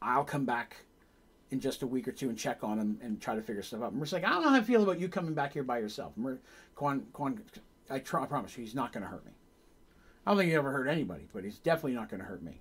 I'll 0.00 0.24
come 0.24 0.44
back 0.44 0.76
in 1.50 1.60
just 1.60 1.82
a 1.82 1.86
week 1.86 2.06
or 2.06 2.12
two 2.12 2.28
and 2.28 2.38
check 2.38 2.62
on 2.62 2.78
him 2.78 2.98
and 3.02 3.20
try 3.20 3.34
to 3.34 3.42
figure 3.42 3.62
stuff 3.62 3.82
out. 3.82 3.94
Mercy's 3.94 4.14
like, 4.14 4.24
I 4.24 4.30
don't 4.30 4.42
know 4.42 4.50
how 4.50 4.56
I 4.56 4.62
feel 4.62 4.82
about 4.82 5.00
you 5.00 5.08
coming 5.08 5.34
back 5.34 5.52
here 5.52 5.62
by 5.62 5.78
yourself. 5.78 6.12
Mer- 6.16 6.38
Quan, 6.74 7.06
Quan, 7.12 7.40
I, 7.90 7.98
try, 7.98 8.22
I 8.22 8.26
promise 8.26 8.56
you, 8.56 8.64
he's 8.64 8.74
not 8.74 8.92
going 8.92 9.02
to 9.02 9.08
hurt 9.08 9.24
me. 9.24 9.32
I 10.26 10.30
don't 10.30 10.38
think 10.38 10.50
he 10.50 10.56
ever 10.56 10.72
hurt 10.72 10.88
anybody, 10.88 11.28
but 11.32 11.44
he's 11.44 11.58
definitely 11.58 11.94
not 11.94 12.08
going 12.08 12.20
to 12.20 12.26
hurt 12.26 12.42
me. 12.42 12.60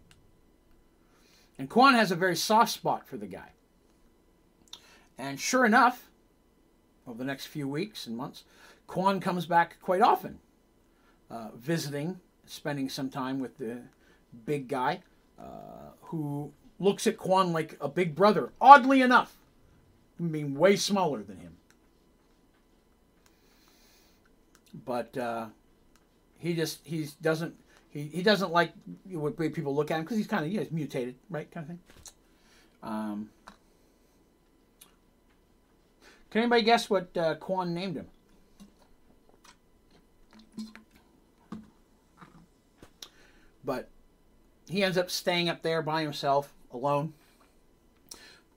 And 1.60 1.70
Quan 1.70 1.96
has 1.96 2.12
a 2.12 2.16
very 2.16 2.36
soft 2.36 2.72
spot 2.72 3.08
for 3.08 3.18
the 3.18 3.28
guy. 3.28 3.52
And 5.18 5.40
sure 5.40 5.66
enough, 5.66 6.10
over 7.08 7.18
the 7.18 7.26
next 7.26 7.48
few 7.48 7.68
weeks 7.68 8.06
and 8.06 8.16
months, 8.16 8.44
Quan 8.86 9.20
comes 9.20 9.46
back 9.46 9.78
quite 9.82 10.02
often 10.02 10.40
uh, 11.30 11.50
visiting, 11.56 12.20
spending 12.46 12.90
some 12.90 13.10
time 13.10 13.40
with 13.40 13.58
the 13.58 13.82
big 14.46 14.68
guy, 14.68 15.02
uh, 15.40 15.92
who 16.02 16.54
looks 16.80 17.08
at 17.08 17.18
Quan 17.18 17.52
like 17.52 17.78
a 17.82 17.90
big 17.90 18.16
brother. 18.16 18.52
Oddly 18.62 19.02
enough, 19.02 19.36
being 20.32 20.56
way 20.56 20.76
smaller 20.76 21.24
than 21.24 21.38
him. 21.38 21.57
But 24.86 25.18
uh, 25.18 25.48
he 26.40 26.54
just 26.54 26.80
he 26.84 27.08
doesn't 27.22 27.56
he, 27.90 28.04
he 28.04 28.24
doesn't 28.24 28.52
like 28.52 28.74
what 29.10 29.38
people 29.38 29.76
look 29.76 29.92
at 29.92 29.98
him 29.98 30.04
because 30.04 30.18
he's 30.18 30.28
kind 30.28 30.46
of 30.46 30.52
you 30.52 30.60
know, 30.60 30.68
mutated, 30.72 31.16
right, 31.30 31.50
kind 31.52 31.64
of 31.64 31.68
thing. 31.70 31.80
Um, 32.84 33.30
can 36.30 36.42
anybody 36.42 36.62
guess 36.62 36.90
what 36.90 37.16
uh, 37.18 37.36
Quan 37.36 37.74
named 37.74 37.96
him? 37.96 38.08
But 43.64 43.90
he 44.70 44.84
ends 44.84 44.98
up 44.98 45.10
staying 45.10 45.50
up 45.50 45.62
there 45.62 45.82
by 45.82 46.02
himself, 46.02 46.54
alone. 46.72 47.14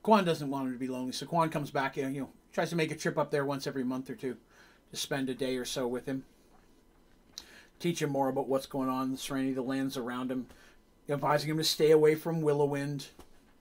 Quan 0.03 0.25
doesn't 0.25 0.49
want 0.49 0.67
him 0.67 0.73
to 0.73 0.79
be 0.79 0.87
lonely, 0.87 1.13
so 1.13 1.27
Quan 1.27 1.49
comes 1.49 1.71
back. 1.71 1.97
And 1.97 2.15
you 2.15 2.23
know, 2.23 2.29
tries 2.53 2.71
to 2.71 2.77
make 2.77 2.91
a 2.91 2.97
trip 2.97 3.19
up 3.19 3.31
there 3.31 3.45
once 3.45 3.67
every 3.67 3.85
month 3.85 4.11
or 4.11 4.15
two 4.15 4.37
to 4.91 4.97
spend 4.97 5.29
a 5.29 5.35
day 5.35 5.57
or 5.57 5.65
so 5.65 5.87
with 5.87 6.07
him, 6.07 6.25
teach 7.79 8.03
him 8.03 8.11
more 8.11 8.29
about 8.29 8.49
what's 8.49 8.67
going 8.67 8.89
on 8.89 9.05
in 9.05 9.12
the 9.12 9.19
Serenity, 9.19 9.53
the 9.53 9.62
lands 9.62 9.97
around 9.97 10.31
him, 10.31 10.47
advising 11.09 11.51
him 11.51 11.57
to 11.57 11.65
stay 11.65 11.91
away 11.91 12.15
from 12.15 12.43
Willowwind, 12.43 13.09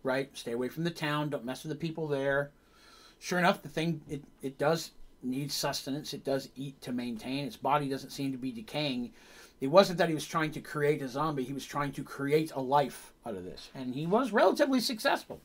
right? 0.04 0.30
Stay 0.38 0.52
away 0.52 0.70
from 0.70 0.84
the 0.84 0.92
town. 0.92 1.30
Don't 1.30 1.46
mess 1.46 1.64
with 1.64 1.72
the 1.72 1.76
people 1.76 2.08
there. 2.08 2.52
Sure 3.20 3.40
enough, 3.40 3.62
the 3.62 3.70
thing 3.70 4.02
it 4.10 4.24
it 4.42 4.58
does 4.58 4.92
need 5.22 5.52
sustenance. 5.52 6.14
It 6.14 6.24
does 6.24 6.50
eat 6.56 6.82
to 6.82 6.92
maintain. 6.92 7.46
Its 7.46 7.58
body 7.58 7.90
doesn't 7.90 8.12
seem 8.12 8.32
to 8.32 8.38
be 8.38 8.52
decaying. 8.52 9.12
It 9.60 9.68
wasn't 9.68 9.98
that 9.98 10.08
he 10.08 10.16
was 10.16 10.26
trying 10.26 10.52
to 10.52 10.62
create 10.62 11.02
a 11.02 11.08
zombie. 11.08 11.44
He 11.44 11.54
was 11.54 11.66
trying 11.66 11.92
to 11.94 12.04
create 12.04 12.52
a 12.54 12.62
life 12.62 13.12
out 13.26 13.36
of 13.36 13.44
this, 13.44 13.70
and 13.76 13.94
he 13.94 14.06
was 14.06 14.32
relatively 14.32 14.80
successful. 14.80 15.42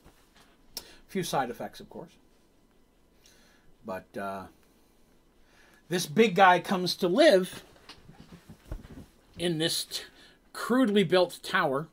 A 0.78 0.82
few 1.08 1.24
side 1.24 1.50
effects, 1.50 1.80
of 1.80 1.90
course, 1.90 2.12
but 3.84 4.06
uh, 4.16 4.44
this 5.88 6.06
big 6.06 6.34
guy 6.34 6.60
comes 6.60 6.94
to 6.96 7.08
live 7.08 7.62
in 9.38 9.58
this 9.58 10.02
crudely 10.52 11.04
built 11.04 11.40
tower 11.42 11.88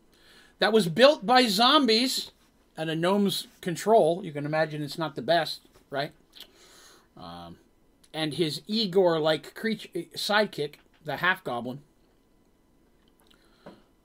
that 0.59 0.71
was 0.71 0.87
built 0.87 1.25
by 1.25 1.47
zombies 1.47 2.31
and 2.77 2.89
a 2.89 2.95
gnome's 2.95 3.47
control. 3.61 4.21
You 4.23 4.31
can 4.31 4.45
imagine 4.45 4.81
it's 4.81 4.97
not 4.97 5.15
the 5.15 5.21
best, 5.21 5.61
right? 5.89 6.11
Um, 7.17 7.57
and 8.13 8.35
his 8.35 8.61
Igor 8.67 9.19
like 9.19 9.53
creature 9.53 9.89
sidekick, 10.15 10.75
the 11.03 11.17
half 11.17 11.43
goblin, 11.43 11.81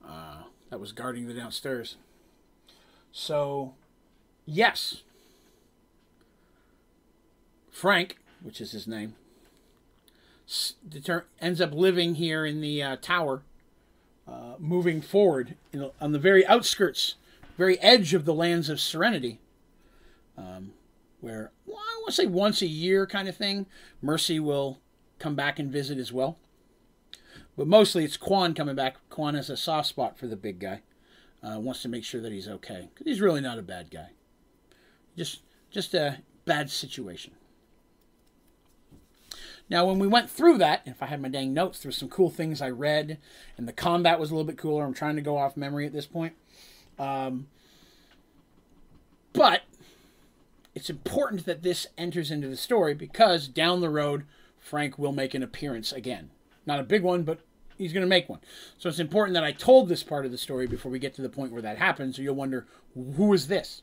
uh, 0.07 0.43
that 0.69 0.79
was 0.79 0.91
guarding 0.91 1.27
the 1.27 1.33
downstairs. 1.33 1.97
So, 3.11 3.73
yes, 4.45 5.03
Frank, 7.71 8.17
which 8.41 8.59
is 8.59 8.71
his 8.71 8.87
name, 8.87 9.15
ends 11.41 11.61
up 11.61 11.73
living 11.73 12.15
here 12.15 12.45
in 12.45 12.61
the 12.61 12.81
uh, 12.81 12.95
tower, 12.97 13.43
uh, 14.27 14.53
moving 14.59 15.01
forward 15.01 15.55
the, 15.71 15.91
on 15.99 16.11
the 16.11 16.19
very 16.19 16.45
outskirts, 16.45 17.15
very 17.57 17.79
edge 17.79 18.13
of 18.13 18.25
the 18.25 18.33
lands 18.33 18.69
of 18.69 18.79
Serenity, 18.79 19.39
um, 20.37 20.73
where 21.19 21.51
well, 21.65 21.77
I 21.77 21.97
want 21.99 22.07
to 22.07 22.13
say 22.13 22.25
once 22.27 22.61
a 22.61 22.67
year 22.67 23.05
kind 23.05 23.27
of 23.27 23.35
thing, 23.35 23.65
Mercy 24.01 24.39
will 24.39 24.79
come 25.19 25.35
back 25.35 25.59
and 25.59 25.71
visit 25.71 25.97
as 25.97 26.13
well. 26.13 26.37
But 27.57 27.67
mostly 27.67 28.05
it's 28.05 28.17
Quan 28.17 28.53
coming 28.53 28.75
back. 28.75 28.97
Quan 29.09 29.33
has 29.33 29.49
a 29.49 29.57
soft 29.57 29.89
spot 29.89 30.17
for 30.17 30.27
the 30.27 30.35
big 30.35 30.59
guy. 30.59 30.81
Uh, 31.43 31.59
wants 31.59 31.81
to 31.83 31.87
make 31.87 32.03
sure 32.03 32.19
that 32.19 32.31
he's 32.31 32.47
okay 32.47 32.89
he's 33.05 33.21
really 33.21 33.41
not 33.41 33.59
a 33.59 33.63
bad 33.63 33.91
guy. 33.91 34.09
Just 35.15 35.41
just 35.71 35.93
a 35.93 36.19
bad 36.45 36.69
situation. 36.69 37.33
Now, 39.69 39.85
when 39.85 39.99
we 39.99 40.07
went 40.07 40.29
through 40.29 40.59
that, 40.59 40.81
if 40.85 41.03
I 41.03 41.07
had 41.07 41.21
my 41.21 41.27
dang 41.27 41.53
notes, 41.53 41.79
there 41.79 41.89
were 41.89 41.93
some 41.93 42.09
cool 42.09 42.29
things 42.29 42.61
I 42.61 42.69
read, 42.69 43.17
and 43.57 43.67
the 43.67 43.73
combat 43.73 44.19
was 44.19 44.31
a 44.31 44.33
little 44.33 44.47
bit 44.47 44.57
cooler. 44.57 44.85
I'm 44.85 44.93
trying 44.93 45.17
to 45.17 45.21
go 45.21 45.37
off 45.37 45.57
memory 45.57 45.85
at 45.85 45.93
this 45.93 46.05
point. 46.05 46.33
Um, 46.97 47.47
but 49.33 49.63
it's 50.73 50.89
important 50.89 51.45
that 51.45 51.63
this 51.63 51.87
enters 51.97 52.31
into 52.31 52.47
the 52.47 52.55
story 52.55 52.93
because 52.93 53.47
down 53.47 53.81
the 53.81 53.89
road, 53.89 54.25
Frank 54.59 54.97
will 54.97 55.11
make 55.11 55.33
an 55.33 55.43
appearance 55.43 55.91
again. 55.91 56.29
Not 56.65 56.79
a 56.79 56.83
big 56.83 57.03
one, 57.03 57.23
but 57.23 57.39
he's 57.77 57.93
going 57.93 58.01
to 58.01 58.07
make 58.07 58.29
one. 58.29 58.39
So 58.77 58.89
it's 58.89 58.99
important 58.99 59.33
that 59.35 59.43
I 59.43 59.51
told 59.51 59.89
this 59.89 60.03
part 60.03 60.25
of 60.25 60.31
the 60.31 60.37
story 60.37 60.67
before 60.67 60.91
we 60.91 60.99
get 60.99 61.13
to 61.15 61.21
the 61.21 61.29
point 61.29 61.51
where 61.51 61.61
that 61.61 61.77
happens. 61.77 62.15
So 62.15 62.21
you'll 62.21 62.35
wonder, 62.35 62.67
who 62.93 63.33
is 63.33 63.47
this? 63.47 63.81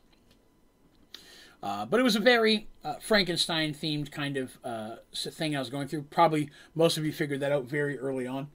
Uh, 1.64 1.86
but 1.86 1.98
it 1.98 2.02
was 2.02 2.14
a 2.14 2.20
very 2.20 2.68
uh, 2.84 2.96
Frankenstein 3.00 3.72
themed 3.72 4.12
kind 4.12 4.36
of 4.36 4.58
uh, 4.62 4.96
thing 5.14 5.56
I 5.56 5.60
was 5.60 5.70
going 5.70 5.88
through. 5.88 6.02
Probably 6.02 6.50
most 6.74 6.98
of 6.98 7.06
you 7.06 7.12
figured 7.12 7.40
that 7.40 7.52
out 7.52 7.64
very 7.64 7.98
early 7.98 8.26
on. 8.26 8.48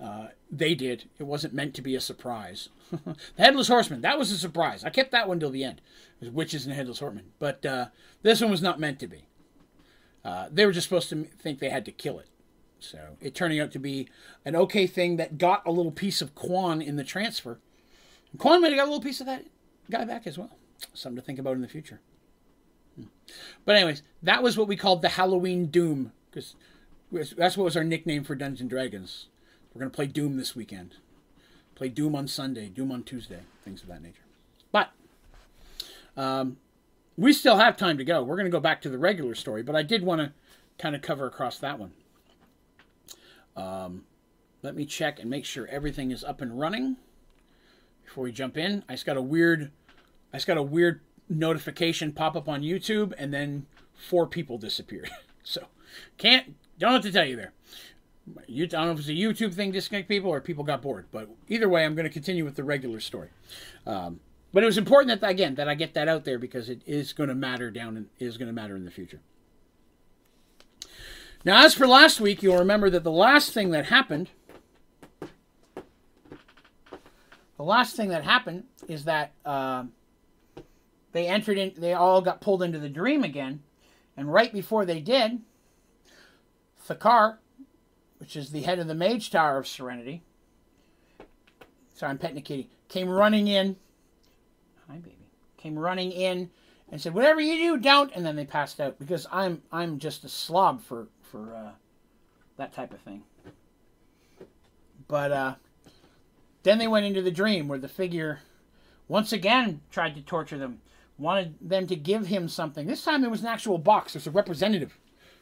Uh, 0.00 0.28
they 0.50 0.74
did. 0.74 1.04
It 1.18 1.24
wasn't 1.24 1.52
meant 1.52 1.74
to 1.74 1.82
be 1.82 1.94
a 1.94 2.00
surprise. 2.00 2.70
the 2.90 3.16
Headless 3.36 3.68
Horseman, 3.68 4.00
that 4.00 4.18
was 4.18 4.32
a 4.32 4.38
surprise. 4.38 4.82
I 4.82 4.88
kept 4.88 5.12
that 5.12 5.28
one 5.28 5.38
till 5.38 5.50
the 5.50 5.62
end. 5.62 5.82
It 6.22 6.24
was 6.24 6.30
Witches 6.30 6.64
and 6.64 6.72
the 6.72 6.76
Headless 6.76 7.00
Horseman. 7.00 7.32
But 7.38 7.66
uh, 7.66 7.88
this 8.22 8.40
one 8.40 8.50
was 8.50 8.62
not 8.62 8.80
meant 8.80 8.98
to 9.00 9.06
be. 9.06 9.26
They 10.50 10.64
were 10.64 10.72
just 10.72 10.88
supposed 10.88 11.10
to 11.10 11.24
think 11.24 11.58
they 11.58 11.68
had 11.68 11.84
to 11.84 11.92
kill 11.92 12.18
it. 12.18 12.28
So 12.78 13.18
it 13.20 13.34
turning 13.34 13.60
out 13.60 13.72
to 13.72 13.78
be 13.78 14.08
an 14.46 14.56
okay 14.56 14.86
thing 14.86 15.16
that 15.18 15.36
got 15.36 15.66
a 15.66 15.70
little 15.70 15.92
piece 15.92 16.22
of 16.22 16.34
Quan 16.34 16.80
in 16.80 16.96
the 16.96 17.04
transfer. 17.04 17.58
Quan 18.38 18.62
might 18.62 18.68
have 18.68 18.78
got 18.78 18.84
a 18.84 18.90
little 18.90 19.04
piece 19.04 19.20
of 19.20 19.26
that 19.26 19.44
guy 19.90 20.06
back 20.06 20.26
as 20.26 20.38
well. 20.38 20.56
Something 20.94 21.16
to 21.16 21.22
think 21.22 21.38
about 21.38 21.56
in 21.56 21.60
the 21.60 21.68
future. 21.68 22.00
But 23.64 23.76
anyways, 23.76 24.02
that 24.22 24.42
was 24.42 24.56
what 24.56 24.68
we 24.68 24.76
called 24.76 25.02
the 25.02 25.10
Halloween 25.10 25.66
Doom 25.66 26.12
because 26.30 26.54
that's 27.36 27.56
what 27.56 27.64
was 27.64 27.76
our 27.76 27.84
nickname 27.84 28.24
for 28.24 28.34
Dungeons 28.34 28.60
and 28.60 28.70
Dragons. 28.70 29.28
We're 29.72 29.80
gonna 29.80 29.90
play 29.90 30.06
Doom 30.06 30.36
this 30.36 30.54
weekend. 30.54 30.96
Play 31.74 31.88
Doom 31.88 32.14
on 32.14 32.28
Sunday, 32.28 32.68
Doom 32.68 32.92
on 32.92 33.02
Tuesday, 33.02 33.40
things 33.64 33.82
of 33.82 33.88
that 33.88 34.02
nature. 34.02 34.22
But 34.70 34.90
um, 36.16 36.58
we 37.16 37.32
still 37.32 37.56
have 37.56 37.76
time 37.76 37.98
to 37.98 38.04
go. 38.04 38.22
We're 38.22 38.36
gonna 38.36 38.50
go 38.50 38.60
back 38.60 38.82
to 38.82 38.88
the 38.88 38.98
regular 38.98 39.34
story, 39.34 39.62
but 39.62 39.74
I 39.74 39.82
did 39.82 40.02
want 40.02 40.20
to 40.20 40.32
kind 40.78 40.94
of 40.94 41.02
cover 41.02 41.26
across 41.26 41.58
that 41.58 41.78
one. 41.78 41.92
Um, 43.56 44.04
let 44.62 44.74
me 44.74 44.84
check 44.84 45.20
and 45.20 45.30
make 45.30 45.44
sure 45.44 45.66
everything 45.68 46.10
is 46.10 46.24
up 46.24 46.40
and 46.40 46.58
running 46.58 46.96
before 48.04 48.24
we 48.24 48.32
jump 48.32 48.56
in. 48.56 48.82
I 48.88 48.94
just 48.94 49.06
got 49.06 49.16
a 49.16 49.22
weird, 49.22 49.70
I 50.32 50.36
just 50.36 50.46
got 50.46 50.56
a 50.56 50.62
weird 50.62 51.00
notification 51.28 52.12
pop 52.12 52.36
up 52.36 52.48
on 52.48 52.62
YouTube, 52.62 53.12
and 53.16 53.32
then 53.32 53.66
four 53.94 54.26
people 54.26 54.58
disappeared. 54.58 55.10
so 55.42 55.66
can't 56.18 56.56
don't 56.78 56.92
what 56.92 57.02
to 57.02 57.12
tell 57.12 57.24
you 57.24 57.36
there. 57.36 57.52
You, 58.46 58.64
I 58.64 58.68
don't 58.68 58.86
know 58.86 58.92
if 58.92 59.00
it's 59.00 59.08
a 59.08 59.12
YouTube 59.12 59.52
thing 59.52 59.70
disconnect 59.70 60.08
people 60.08 60.30
or 60.30 60.40
people 60.40 60.64
got 60.64 60.80
bored, 60.80 61.06
but 61.12 61.28
either 61.48 61.68
way, 61.68 61.84
I'm 61.84 61.94
going 61.94 62.06
to 62.06 62.12
continue 62.12 62.44
with 62.44 62.56
the 62.56 62.64
regular 62.64 62.98
story. 62.98 63.28
Um, 63.86 64.20
but 64.52 64.62
it 64.62 64.66
was 64.66 64.78
important 64.78 65.20
that 65.20 65.28
again 65.28 65.56
that 65.56 65.68
I 65.68 65.74
get 65.74 65.94
that 65.94 66.08
out 66.08 66.24
there 66.24 66.38
because 66.38 66.68
it 66.68 66.80
is 66.86 67.12
going 67.12 67.28
to 67.28 67.34
matter 67.34 67.70
down 67.70 67.96
and 67.96 68.06
is 68.18 68.38
going 68.38 68.46
to 68.46 68.52
matter 68.52 68.76
in 68.76 68.84
the 68.84 68.90
future. 68.90 69.20
Now, 71.44 71.64
as 71.64 71.74
for 71.74 71.86
last 71.86 72.20
week, 72.20 72.42
you'll 72.42 72.58
remember 72.58 72.88
that 72.88 73.04
the 73.04 73.10
last 73.10 73.52
thing 73.52 73.70
that 73.72 73.86
happened, 73.86 74.30
the 77.58 77.64
last 77.64 77.96
thing 77.96 78.08
that 78.08 78.24
happened 78.24 78.64
is 78.88 79.04
that. 79.04 79.32
Uh, 79.44 79.84
they 81.14 81.28
entered 81.28 81.56
in, 81.56 81.72
they 81.78 81.94
all 81.94 82.20
got 82.20 82.40
pulled 82.40 82.62
into 82.62 82.80
the 82.80 82.88
dream 82.88 83.22
again. 83.22 83.62
And 84.16 84.32
right 84.32 84.52
before 84.52 84.84
they 84.84 85.00
did, 85.00 85.40
Thakar, 86.88 87.38
which 88.18 88.34
is 88.34 88.50
the 88.50 88.62
head 88.62 88.80
of 88.80 88.88
the 88.88 88.96
Mage 88.96 89.30
Tower 89.30 89.58
of 89.58 89.68
Serenity, 89.68 90.24
sorry, 91.94 92.10
I'm 92.10 92.18
petting 92.18 92.38
a 92.38 92.42
kitty, 92.42 92.68
came 92.88 93.08
running 93.08 93.46
in. 93.46 93.76
Hi, 94.88 94.96
baby. 94.96 95.16
Came 95.56 95.78
running 95.78 96.10
in 96.10 96.50
and 96.90 97.00
said, 97.00 97.14
"Whatever 97.14 97.40
you 97.40 97.56
do, 97.56 97.78
don't." 97.78 98.10
And 98.14 98.26
then 98.26 98.34
they 98.36 98.44
passed 98.44 98.80
out 98.80 98.98
because 98.98 99.26
I'm 99.32 99.62
I'm 99.72 100.00
just 100.00 100.24
a 100.24 100.28
slob 100.28 100.82
for 100.82 101.06
for 101.22 101.54
uh, 101.54 101.70
that 102.56 102.74
type 102.74 102.92
of 102.92 103.00
thing. 103.00 103.22
But 105.06 105.32
uh, 105.32 105.54
then 106.64 106.78
they 106.78 106.88
went 106.88 107.06
into 107.06 107.22
the 107.22 107.30
dream 107.30 107.68
where 107.68 107.78
the 107.78 107.88
figure 107.88 108.40
once 109.08 109.32
again 109.32 109.80
tried 109.90 110.16
to 110.16 110.20
torture 110.20 110.58
them 110.58 110.80
wanted 111.18 111.54
them 111.60 111.86
to 111.86 111.96
give 111.96 112.26
him 112.26 112.48
something. 112.48 112.86
This 112.86 113.04
time 113.04 113.24
it 113.24 113.30
was 113.30 113.40
an 113.42 113.46
actual 113.48 113.78
box. 113.78 114.12
There's 114.12 114.26
a 114.26 114.30
representative, 114.30 114.98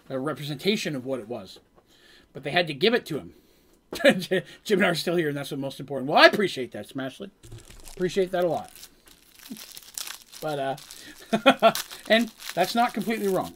a 0.09 0.19
representation 0.19 0.95
of 0.95 1.07
what 1.07 1.21
it 1.21 1.29
was. 1.29 1.61
But 2.33 2.45
they 2.45 2.51
had 2.51 2.67
to 2.67 2.75
give 2.75 2.95
it 2.95 3.07
to 3.07 3.19
him. 3.19 3.35
Jim 4.65 4.79
and 4.79 4.87
I 4.87 4.89
are 4.89 4.95
still 4.95 5.17
here, 5.17 5.29
and 5.29 5.37
that's 5.37 5.51
the 5.51 5.57
most 5.57 5.81
important. 5.81 6.11
Well, 6.11 6.19
I 6.19 6.27
appreciate 6.27 6.73
that, 6.73 6.89
Smashley. 6.89 7.31
Appreciate 7.91 8.31
that 8.33 8.45
a 8.45 8.49
lot. 8.49 8.71
But, 10.41 10.59
uh, 10.59 11.73
and 12.09 12.31
that's 12.55 12.75
not 12.75 12.95
completely 12.95 13.29
wrong. 13.29 13.55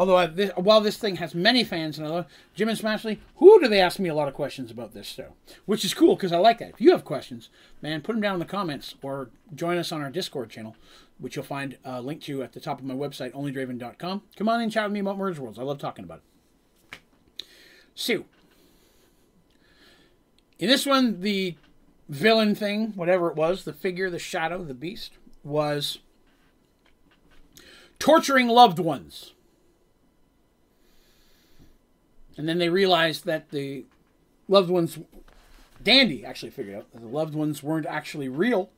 Although 0.00 0.28
this, 0.28 0.50
while 0.56 0.80
this 0.80 0.96
thing 0.96 1.16
has 1.16 1.34
many 1.34 1.62
fans, 1.62 1.98
and 1.98 2.06
I 2.06 2.10
love 2.10 2.26
Jim 2.54 2.70
and 2.70 2.78
Smashley, 2.78 3.18
who 3.36 3.60
do 3.60 3.68
they 3.68 3.82
ask 3.82 3.98
me 3.98 4.08
a 4.08 4.14
lot 4.14 4.28
of 4.28 4.34
questions 4.34 4.70
about 4.70 4.94
this 4.94 5.06
show, 5.06 5.34
which 5.66 5.84
is 5.84 5.92
cool 5.92 6.16
because 6.16 6.32
I 6.32 6.38
like 6.38 6.56
that. 6.60 6.70
If 6.70 6.80
you 6.80 6.92
have 6.92 7.04
questions, 7.04 7.50
man, 7.82 8.00
put 8.00 8.14
them 8.14 8.22
down 8.22 8.32
in 8.32 8.38
the 8.38 8.46
comments 8.46 8.94
or 9.02 9.28
join 9.54 9.76
us 9.76 9.92
on 9.92 10.00
our 10.00 10.08
Discord 10.08 10.48
channel, 10.48 10.74
which 11.18 11.36
you'll 11.36 11.44
find 11.44 11.76
uh, 11.84 11.96
a 11.96 12.00
link 12.00 12.22
to 12.22 12.42
at 12.42 12.54
the 12.54 12.60
top 12.60 12.78
of 12.78 12.86
my 12.86 12.94
website, 12.94 13.34
onlydraven.com. 13.34 14.22
Come 14.36 14.48
on 14.48 14.62
and 14.62 14.72
chat 14.72 14.84
with 14.84 14.94
me 14.94 15.00
about 15.00 15.18
Merged 15.18 15.38
Worlds. 15.38 15.58
I 15.58 15.64
love 15.64 15.76
talking 15.76 16.06
about 16.06 16.22
it. 16.92 16.98
Sue. 17.94 18.24
In 20.58 20.68
this 20.70 20.86
one, 20.86 21.20
the 21.20 21.56
villain 22.08 22.54
thing, 22.54 22.94
whatever 22.94 23.28
it 23.28 23.36
was, 23.36 23.64
the 23.64 23.74
figure, 23.74 24.08
the 24.08 24.18
shadow, 24.18 24.64
the 24.64 24.72
beast, 24.72 25.12
was 25.44 25.98
torturing 27.98 28.48
loved 28.48 28.78
ones. 28.78 29.34
And 32.36 32.48
then 32.48 32.58
they 32.58 32.68
realized 32.68 33.24
that 33.26 33.50
the 33.50 33.84
loved 34.48 34.70
ones, 34.70 34.98
Dandy 35.82 36.24
actually 36.24 36.50
figured 36.50 36.76
out 36.76 36.92
that 36.92 37.00
the 37.00 37.08
loved 37.08 37.34
ones 37.34 37.62
weren't 37.62 37.86
actually 37.86 38.28
real. 38.28 38.70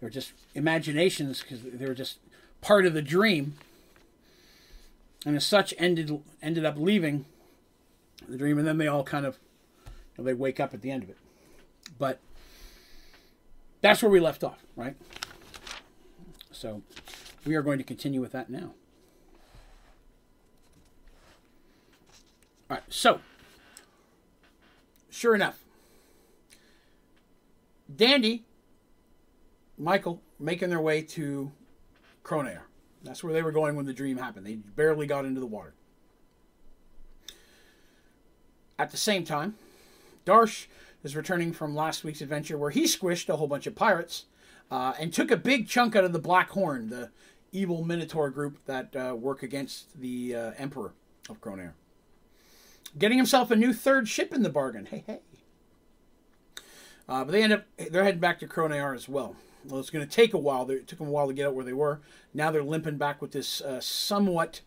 They 0.00 0.06
were 0.06 0.10
just 0.10 0.32
imaginations 0.54 1.42
because 1.42 1.62
they 1.62 1.86
were 1.86 1.94
just 1.94 2.18
part 2.60 2.86
of 2.86 2.94
the 2.94 3.02
dream. 3.02 3.54
And 5.26 5.36
as 5.36 5.44
such, 5.44 5.74
ended 5.78 6.22
ended 6.40 6.64
up 6.64 6.76
leaving 6.78 7.24
the 8.28 8.36
dream, 8.36 8.58
and 8.58 8.66
then 8.66 8.78
they 8.78 8.86
all 8.86 9.02
kind 9.02 9.26
of 9.26 9.38
you 9.86 9.92
know, 10.18 10.24
they 10.24 10.34
wake 10.34 10.60
up 10.60 10.72
at 10.72 10.82
the 10.82 10.90
end 10.90 11.02
of 11.02 11.10
it. 11.10 11.16
But 11.98 12.20
that's 13.80 14.02
where 14.02 14.10
we 14.10 14.20
left 14.20 14.44
off, 14.44 14.62
right? 14.76 14.96
So 16.52 16.82
we 17.44 17.54
are 17.54 17.62
going 17.62 17.78
to 17.78 17.84
continue 17.84 18.20
with 18.20 18.32
that 18.32 18.50
now. 18.50 18.74
All 22.70 22.76
right, 22.76 22.84
so 22.90 23.20
sure 25.08 25.34
enough, 25.34 25.64
Dandy, 27.94 28.44
Michael 29.78 30.20
making 30.38 30.68
their 30.68 30.80
way 30.80 31.00
to 31.00 31.50
Cronair. 32.22 32.60
That's 33.02 33.24
where 33.24 33.32
they 33.32 33.42
were 33.42 33.52
going 33.52 33.74
when 33.74 33.86
the 33.86 33.94
dream 33.94 34.18
happened. 34.18 34.44
They 34.44 34.56
barely 34.56 35.06
got 35.06 35.24
into 35.24 35.40
the 35.40 35.46
water. 35.46 35.72
At 38.78 38.90
the 38.90 38.98
same 38.98 39.24
time, 39.24 39.54
Darsh 40.26 40.66
is 41.02 41.16
returning 41.16 41.54
from 41.54 41.74
last 41.74 42.04
week's 42.04 42.20
adventure 42.20 42.58
where 42.58 42.70
he 42.70 42.84
squished 42.84 43.30
a 43.30 43.36
whole 43.36 43.46
bunch 43.46 43.66
of 43.66 43.74
pirates 43.74 44.26
uh, 44.70 44.92
and 45.00 45.10
took 45.10 45.30
a 45.30 45.38
big 45.38 45.68
chunk 45.68 45.96
out 45.96 46.04
of 46.04 46.12
the 46.12 46.18
Black 46.18 46.50
Horn, 46.50 46.90
the 46.90 47.10
evil 47.50 47.82
Minotaur 47.82 48.28
group 48.28 48.58
that 48.66 48.94
uh, 48.94 49.14
work 49.14 49.42
against 49.42 49.98
the 49.98 50.34
uh, 50.34 50.50
Emperor 50.58 50.92
of 51.30 51.40
Cronair 51.40 51.72
getting 52.96 53.18
himself 53.18 53.50
a 53.50 53.56
new 53.56 53.72
third 53.72 54.08
ship 54.08 54.32
in 54.32 54.42
the 54.42 54.50
bargain. 54.50 54.86
Hey, 54.86 55.04
hey. 55.06 55.20
Uh, 57.08 57.24
but 57.24 57.32
they 57.32 57.42
end 57.42 57.52
up 57.52 57.64
they're 57.90 58.04
heading 58.04 58.20
back 58.20 58.38
to 58.40 58.46
Cronair 58.46 58.94
as 58.94 59.08
well. 59.08 59.34
Well, 59.64 59.80
it's 59.80 59.90
going 59.90 60.06
to 60.06 60.10
take 60.10 60.34
a 60.34 60.38
while. 60.38 60.70
It 60.70 60.86
took 60.86 60.98
them 60.98 61.08
a 61.08 61.10
while 61.10 61.26
to 61.26 61.34
get 61.34 61.46
out 61.46 61.54
where 61.54 61.64
they 61.64 61.72
were. 61.72 62.00
Now 62.32 62.50
they're 62.50 62.62
limping 62.62 62.96
back 62.96 63.20
with 63.20 63.32
this 63.32 63.60
uh, 63.60 63.80
somewhat 63.80 64.60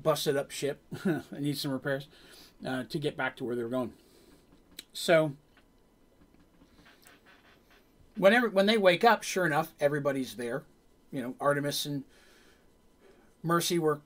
busted 0.00 0.36
up 0.36 0.50
ship. 0.50 0.82
it 1.04 1.24
needs 1.32 1.60
some 1.60 1.72
repairs 1.72 2.06
uh, 2.66 2.84
to 2.84 2.98
get 2.98 3.16
back 3.16 3.36
to 3.36 3.44
where 3.44 3.56
they're 3.56 3.68
going. 3.68 3.92
So 4.92 5.32
whenever 8.16 8.48
when 8.48 8.66
they 8.66 8.78
wake 8.78 9.04
up, 9.04 9.22
sure 9.22 9.46
enough, 9.46 9.72
everybody's 9.80 10.34
there. 10.34 10.64
You 11.10 11.22
know, 11.22 11.34
Artemis 11.40 11.86
and 11.86 12.04
Mercy 13.42 13.78
were 13.78 14.00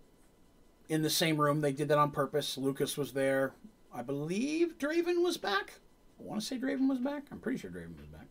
in 0.93 1.01
the 1.01 1.11
same 1.11 1.41
room. 1.41 1.63
They 1.63 1.73
did 1.73 1.89
that 1.89 1.97
on 1.97 2.11
purpose. 2.11 2.59
Lucas 2.59 2.99
was 2.99 3.15
there. 3.15 3.55
I 3.95 4.03
believe 4.03 4.79
Draven 4.79 5.25
was 5.25 5.39
back. 5.39 5.75
I 6.21 6.23
want 6.23 6.41
to 6.43 6.47
say 6.47 6.59
Draven 6.59 6.87
was 6.87 6.99
back. 6.99 7.25
I'm 7.33 7.39
pretty 7.39 7.59
sure 7.59 7.71
Draven 7.71 7.97
was 7.97 8.07
back. 8.07 8.27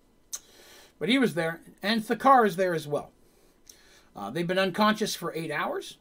But 0.99 1.09
he 1.09 1.17
was 1.17 1.33
there. 1.33 1.59
And 1.81 2.03
Thakar 2.03 2.45
is 2.45 2.57
there 2.57 2.75
as 2.75 2.87
well. 2.87 3.11
Uh, 4.15 4.29
they've 4.29 4.45
been 4.45 4.59
unconscious 4.59 5.15
for 5.15 5.33
eight 5.33 5.49
hours, 5.49 5.97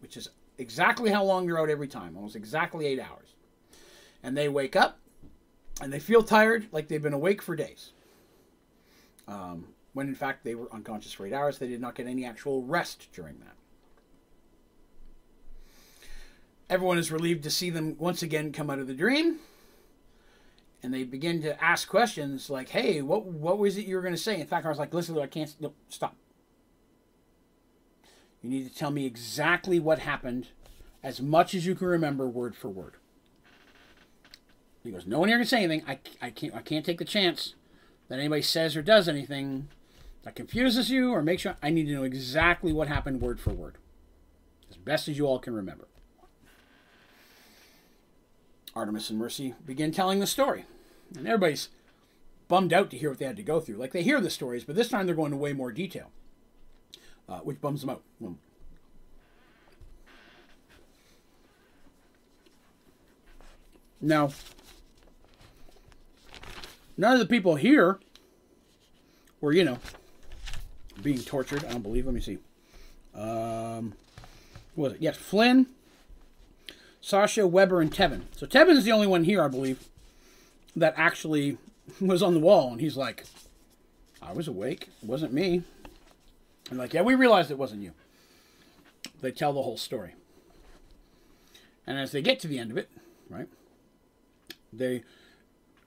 which 0.00 0.16
is 0.16 0.30
exactly 0.56 1.10
how 1.10 1.22
long 1.22 1.46
they're 1.46 1.60
out 1.60 1.68
every 1.68 1.88
time. 1.88 2.16
Almost 2.16 2.36
exactly 2.36 2.86
eight 2.86 3.00
hours. 3.00 3.34
And 4.22 4.34
they 4.34 4.48
wake 4.48 4.76
up 4.76 4.98
and 5.82 5.92
they 5.92 6.00
feel 6.00 6.22
tired 6.22 6.68
like 6.72 6.88
they've 6.88 7.02
been 7.02 7.12
awake 7.12 7.42
for 7.42 7.54
days. 7.54 7.92
Um, 9.28 9.68
when 9.92 10.08
in 10.08 10.14
fact 10.14 10.42
they 10.42 10.54
were 10.54 10.72
unconscious 10.72 11.12
for 11.12 11.26
eight 11.26 11.34
hours. 11.34 11.58
They 11.58 11.68
did 11.68 11.82
not 11.82 11.94
get 11.94 12.06
any 12.06 12.24
actual 12.24 12.62
rest 12.62 13.08
during 13.12 13.38
that. 13.40 13.56
Everyone 16.68 16.98
is 16.98 17.12
relieved 17.12 17.44
to 17.44 17.50
see 17.50 17.70
them 17.70 17.96
once 17.98 18.22
again 18.22 18.52
come 18.52 18.70
out 18.70 18.78
of 18.78 18.86
the 18.86 18.94
dream. 18.94 19.38
And 20.82 20.92
they 20.92 21.04
begin 21.04 21.42
to 21.42 21.62
ask 21.62 21.88
questions 21.88 22.50
like, 22.50 22.68
hey, 22.68 23.02
what, 23.02 23.24
what 23.24 23.58
was 23.58 23.76
it 23.76 23.86
you 23.86 23.96
were 23.96 24.02
going 24.02 24.14
to 24.14 24.20
say? 24.20 24.40
In 24.40 24.46
fact, 24.46 24.66
I 24.66 24.68
was 24.68 24.78
like, 24.78 24.92
listen, 24.92 25.18
I 25.18 25.26
can't, 25.26 25.54
no, 25.60 25.72
stop. 25.88 26.16
You 28.42 28.50
need 28.50 28.68
to 28.68 28.74
tell 28.74 28.90
me 28.90 29.06
exactly 29.06 29.80
what 29.80 30.00
happened, 30.00 30.48
as 31.02 31.20
much 31.20 31.54
as 31.54 31.66
you 31.66 31.74
can 31.74 31.86
remember, 31.86 32.28
word 32.28 32.54
for 32.54 32.68
word. 32.68 32.94
He 34.84 34.92
goes, 34.92 35.06
no 35.06 35.18
one 35.18 35.28
here 35.28 35.38
can 35.38 35.46
say 35.46 35.64
anything. 35.64 35.82
I, 35.88 35.98
I, 36.22 36.30
can't, 36.30 36.54
I 36.54 36.62
can't 36.62 36.84
take 36.84 36.98
the 36.98 37.04
chance 37.04 37.54
that 38.08 38.20
anybody 38.20 38.42
says 38.42 38.76
or 38.76 38.82
does 38.82 39.08
anything 39.08 39.68
that 40.22 40.36
confuses 40.36 40.90
you 40.90 41.12
or 41.12 41.22
makes 41.22 41.44
you. 41.44 41.54
I 41.62 41.70
need 41.70 41.86
to 41.86 41.92
know 41.92 42.04
exactly 42.04 42.72
what 42.72 42.86
happened, 42.86 43.20
word 43.20 43.40
for 43.40 43.52
word, 43.52 43.78
as 44.70 44.76
best 44.76 45.08
as 45.08 45.18
you 45.18 45.26
all 45.26 45.40
can 45.40 45.54
remember. 45.54 45.88
Artemis 48.76 49.08
and 49.08 49.18
Mercy 49.18 49.54
begin 49.64 49.90
telling 49.90 50.20
the 50.20 50.26
story. 50.26 50.66
And 51.16 51.26
everybody's 51.26 51.70
bummed 52.46 52.72
out 52.72 52.90
to 52.90 52.98
hear 52.98 53.08
what 53.08 53.18
they 53.18 53.24
had 53.24 53.36
to 53.38 53.42
go 53.42 53.58
through. 53.58 53.76
Like 53.76 53.92
they 53.92 54.02
hear 54.02 54.20
the 54.20 54.30
stories, 54.30 54.64
but 54.64 54.76
this 54.76 54.88
time 54.88 55.06
they're 55.06 55.14
going 55.14 55.32
into 55.32 55.42
way 55.42 55.54
more 55.54 55.72
detail, 55.72 56.10
uh, 57.28 57.38
which 57.38 57.60
bums 57.60 57.80
them 57.80 57.90
out. 57.90 58.02
Now, 63.98 64.30
none 66.98 67.14
of 67.14 67.18
the 67.18 67.26
people 67.26 67.56
here 67.56 67.98
were, 69.40 69.52
you 69.52 69.64
know, 69.64 69.78
being 71.02 71.22
tortured. 71.22 71.64
I 71.64 71.72
don't 71.72 71.82
believe. 71.82 72.04
Let 72.04 72.14
me 72.14 72.20
see. 72.20 72.38
Um, 73.14 73.94
was 74.76 74.92
it? 74.92 74.98
Yes, 75.00 75.16
Flynn, 75.16 75.66
Sasha, 77.06 77.46
Weber, 77.46 77.80
and 77.80 77.92
Tevin. 77.92 78.22
So 78.34 78.48
Tevin's 78.48 78.82
the 78.82 78.90
only 78.90 79.06
one 79.06 79.22
here, 79.22 79.40
I 79.40 79.46
believe, 79.46 79.86
that 80.74 80.92
actually 80.96 81.56
was 82.00 82.20
on 82.20 82.34
the 82.34 82.40
wall, 82.40 82.72
and 82.72 82.80
he's 82.80 82.96
like, 82.96 83.26
I 84.20 84.32
was 84.32 84.48
awake. 84.48 84.88
It 85.00 85.08
wasn't 85.08 85.32
me. 85.32 85.62
I'm 86.68 86.78
like, 86.78 86.92
yeah, 86.94 87.02
we 87.02 87.14
realized 87.14 87.52
it 87.52 87.58
wasn't 87.58 87.82
you. 87.82 87.92
They 89.20 89.30
tell 89.30 89.52
the 89.52 89.62
whole 89.62 89.76
story. 89.76 90.16
And 91.86 91.96
as 91.96 92.10
they 92.10 92.22
get 92.22 92.40
to 92.40 92.48
the 92.48 92.58
end 92.58 92.72
of 92.72 92.76
it, 92.76 92.90
right, 93.30 93.46
they, 94.72 95.04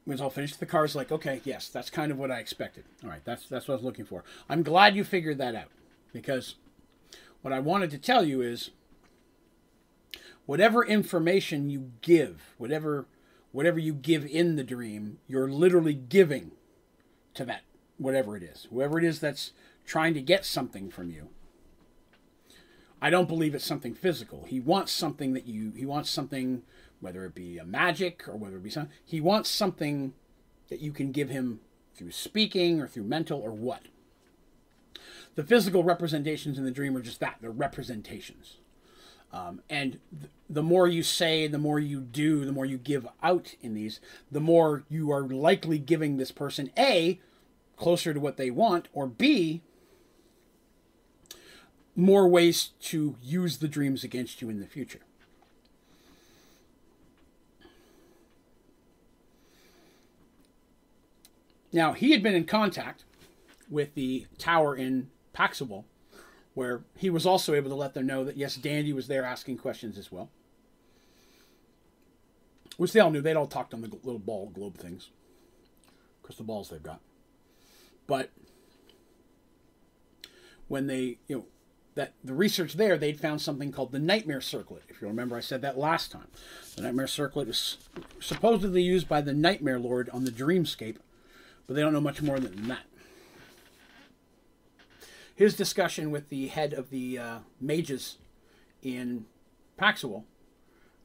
when 0.06 0.14
it's 0.14 0.22
all 0.22 0.30
finished, 0.30 0.58
Thakar's 0.62 0.96
like, 0.96 1.12
okay, 1.12 1.42
yes, 1.44 1.68
that's 1.68 1.90
kind 1.90 2.14
of 2.14 2.18
what 2.18 2.32
I 2.32 2.40
expected. 2.40 2.86
All 3.04 3.10
right, 3.10 3.26
that's, 3.26 3.46
that's 3.50 3.68
what 3.68 3.74
I 3.74 3.76
was 3.76 3.84
looking 3.84 4.06
for. 4.06 4.24
I'm 4.48 4.64
glad 4.64 4.96
you 4.96 5.04
figured 5.04 5.38
that 5.40 5.54
out 5.54 5.68
because 6.14 6.56
what 7.42 7.52
I 7.52 7.60
wanted 7.60 7.92
to 7.92 7.98
tell 7.98 8.24
you 8.24 8.40
is 8.40 8.70
whatever 10.50 10.84
information 10.84 11.70
you 11.70 11.92
give, 12.02 12.56
whatever 12.58 13.06
whatever 13.52 13.78
you 13.78 13.94
give 13.94 14.26
in 14.26 14.56
the 14.56 14.64
dream, 14.64 15.20
you're 15.28 15.48
literally 15.48 15.94
giving 15.94 16.50
to 17.36 17.46
that 17.46 17.62
whatever 18.00 18.36
it 18.36 18.42
is. 18.42 18.66
Whoever 18.72 18.98
it 18.98 19.04
is 19.04 19.20
that's 19.20 19.52
trying 19.86 20.16
to 20.16 20.22
get 20.22 20.44
something 20.44 20.90
from 20.90 21.12
you. 21.12 21.30
I 23.00 23.12
don't 23.12 23.28
believe 23.28 23.54
it's 23.54 23.64
something 23.64 23.94
physical. 23.94 24.46
He 24.48 24.60
wants 24.60 24.92
something 24.92 25.34
that 25.34 25.46
you 25.46 25.72
he 25.76 25.86
wants 25.86 26.10
something 26.10 26.64
whether 27.00 27.26
it 27.26 27.36
be 27.36 27.60
a 27.60 27.64
magic 27.66 28.28
or 28.28 28.36
whether 28.36 28.58
it 28.58 28.64
be 28.64 28.72
something 28.72 28.92
he 29.06 29.22
wants 29.22 29.52
something 29.52 30.14
that 30.70 30.80
you 30.80 30.92
can 30.92 31.12
give 31.12 31.30
him 31.30 31.60
through 31.94 32.10
speaking 32.10 32.82
or 32.82 32.88
through 32.88 33.04
mental 33.04 33.40
or 33.40 33.52
what. 33.52 33.84
The 35.36 35.44
physical 35.44 35.84
representations 35.84 36.58
in 36.58 36.66
the 36.66 36.72
dream 36.72 36.98
are 36.98 37.04
just 37.04 37.20
that, 37.20 37.38
they're 37.40 37.52
representations. 37.52 38.58
Um, 39.32 39.62
and 39.70 40.00
th- 40.20 40.32
the 40.50 40.64
more 40.64 40.88
you 40.88 41.04
say, 41.04 41.48
the 41.48 41.58
more 41.58 41.80
you 41.80 42.02
do, 42.02 42.46
the 42.46 42.52
more 42.52 42.66
you 42.66 42.78
give 42.78 43.08
out 43.22 43.56
in 43.62 43.76
these, 43.76 44.00
the 44.32 44.40
more 44.40 44.84
you 44.90 45.12
are 45.12 45.22
likely 45.22 45.78
giving 45.78 46.18
this 46.18 46.32
person 46.32 46.72
A, 46.78 47.20
closer 47.78 48.14
to 48.14 48.20
what 48.20 48.38
they 48.38 48.50
want, 48.50 48.88
or 48.92 49.08
B, 49.08 49.62
more 51.96 52.28
ways 52.28 52.70
to 52.82 53.16
use 53.22 53.58
the 53.58 53.68
dreams 53.68 54.04
against 54.04 54.42
you 54.42 54.50
in 54.50 54.60
the 54.60 54.66
future. 54.66 55.02
Now, 61.72 61.94
he 61.94 62.12
had 62.12 62.24
been 62.24 62.34
in 62.34 62.46
contact 62.46 63.04
with 63.70 63.94
the 63.94 64.26
tower 64.40 64.76
in 64.76 65.12
Paxable 65.34 65.86
where 66.60 66.82
he 66.98 67.10
was 67.10 67.26
also 67.26 67.54
able 67.54 67.70
to 67.70 67.76
let 67.76 67.94
them 67.94 68.06
know 68.06 68.26
that 68.26 68.36
yes, 68.36 68.58
Dandy 68.58 68.92
was 68.92 69.08
there 69.08 69.24
asking 69.24 69.58
questions 69.58 69.98
as 69.98 70.12
well. 70.12 70.30
Which 72.76 72.92
they 72.92 73.00
all 73.00 73.12
knew. 73.12 73.22
They'd 73.22 73.38
all 73.38 73.48
talked 73.48 73.74
on 73.74 73.80
the 73.80 73.88
little 74.04 74.20
ball 74.20 74.50
globe 74.54 74.76
things. 74.76 75.10
Crystal 76.22 76.44
balls 76.44 76.68
they've 76.68 76.84
got. 76.84 77.00
But 78.08 78.32
when 80.68 80.88
they, 80.88 81.20
you 81.30 81.38
know, 81.38 81.46
that 81.96 82.16
the 82.26 82.34
research 82.34 82.74
there, 82.74 82.98
they'd 82.98 83.22
found 83.22 83.42
something 83.42 83.72
called 83.72 83.94
the 83.94 83.98
nightmare 83.98 84.42
circlet. 84.42 84.84
If 84.90 85.02
you 85.02 85.08
remember, 85.08 85.38
I 85.38 85.42
said 85.42 85.62
that 85.62 85.78
last 85.78 86.12
time. 86.12 86.28
The 86.76 86.82
nightmare 86.82 87.08
circlet 87.08 87.48
is 87.48 87.78
supposedly 88.20 88.82
used 88.82 89.08
by 89.08 89.22
the 89.22 89.34
nightmare 89.34 89.80
lord 89.80 90.10
on 90.10 90.26
the 90.26 90.32
dreamscape, 90.32 90.98
but 91.68 91.78
they 91.78 91.82
don't 91.82 91.94
know 91.94 92.02
much 92.02 92.22
more 92.22 92.38
than 92.38 92.68
that. 92.68 92.89
His 95.40 95.56
discussion 95.56 96.12
with 96.12 96.28
the 96.28 96.48
head 96.48 96.74
of 96.74 96.90
the 96.90 97.18
uh, 97.18 97.38
mages 97.62 98.18
in 98.82 99.26
Paxual, 99.80 100.26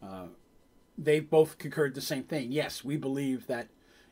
uh, 0.02 0.24
they 0.98 1.20
both 1.20 1.56
concurred 1.56 1.94
the 1.94 2.01
same 2.01 2.24
thing. 2.24 2.51
Yes, 2.51 2.82
we 2.82 2.97
believe 2.97 3.47
that 3.47 3.69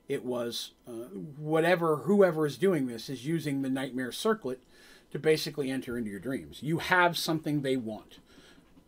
it 0.06 0.24
was 0.24 0.74
uh, 0.86 1.08
whatever, 1.36 1.96
whoever 1.96 2.46
is 2.46 2.56
doing 2.56 2.86
this 2.86 3.08
is 3.08 3.26
using 3.26 3.62
the 3.62 3.68
nightmare 3.68 4.12
circlet 4.12 4.60
to 5.10 5.18
basically 5.18 5.72
enter 5.72 5.98
into 5.98 6.10
your 6.10 6.20
dreams. 6.20 6.62
You 6.62 6.78
have 6.78 7.18
something 7.18 7.62
they 7.62 7.76
want, 7.76 8.20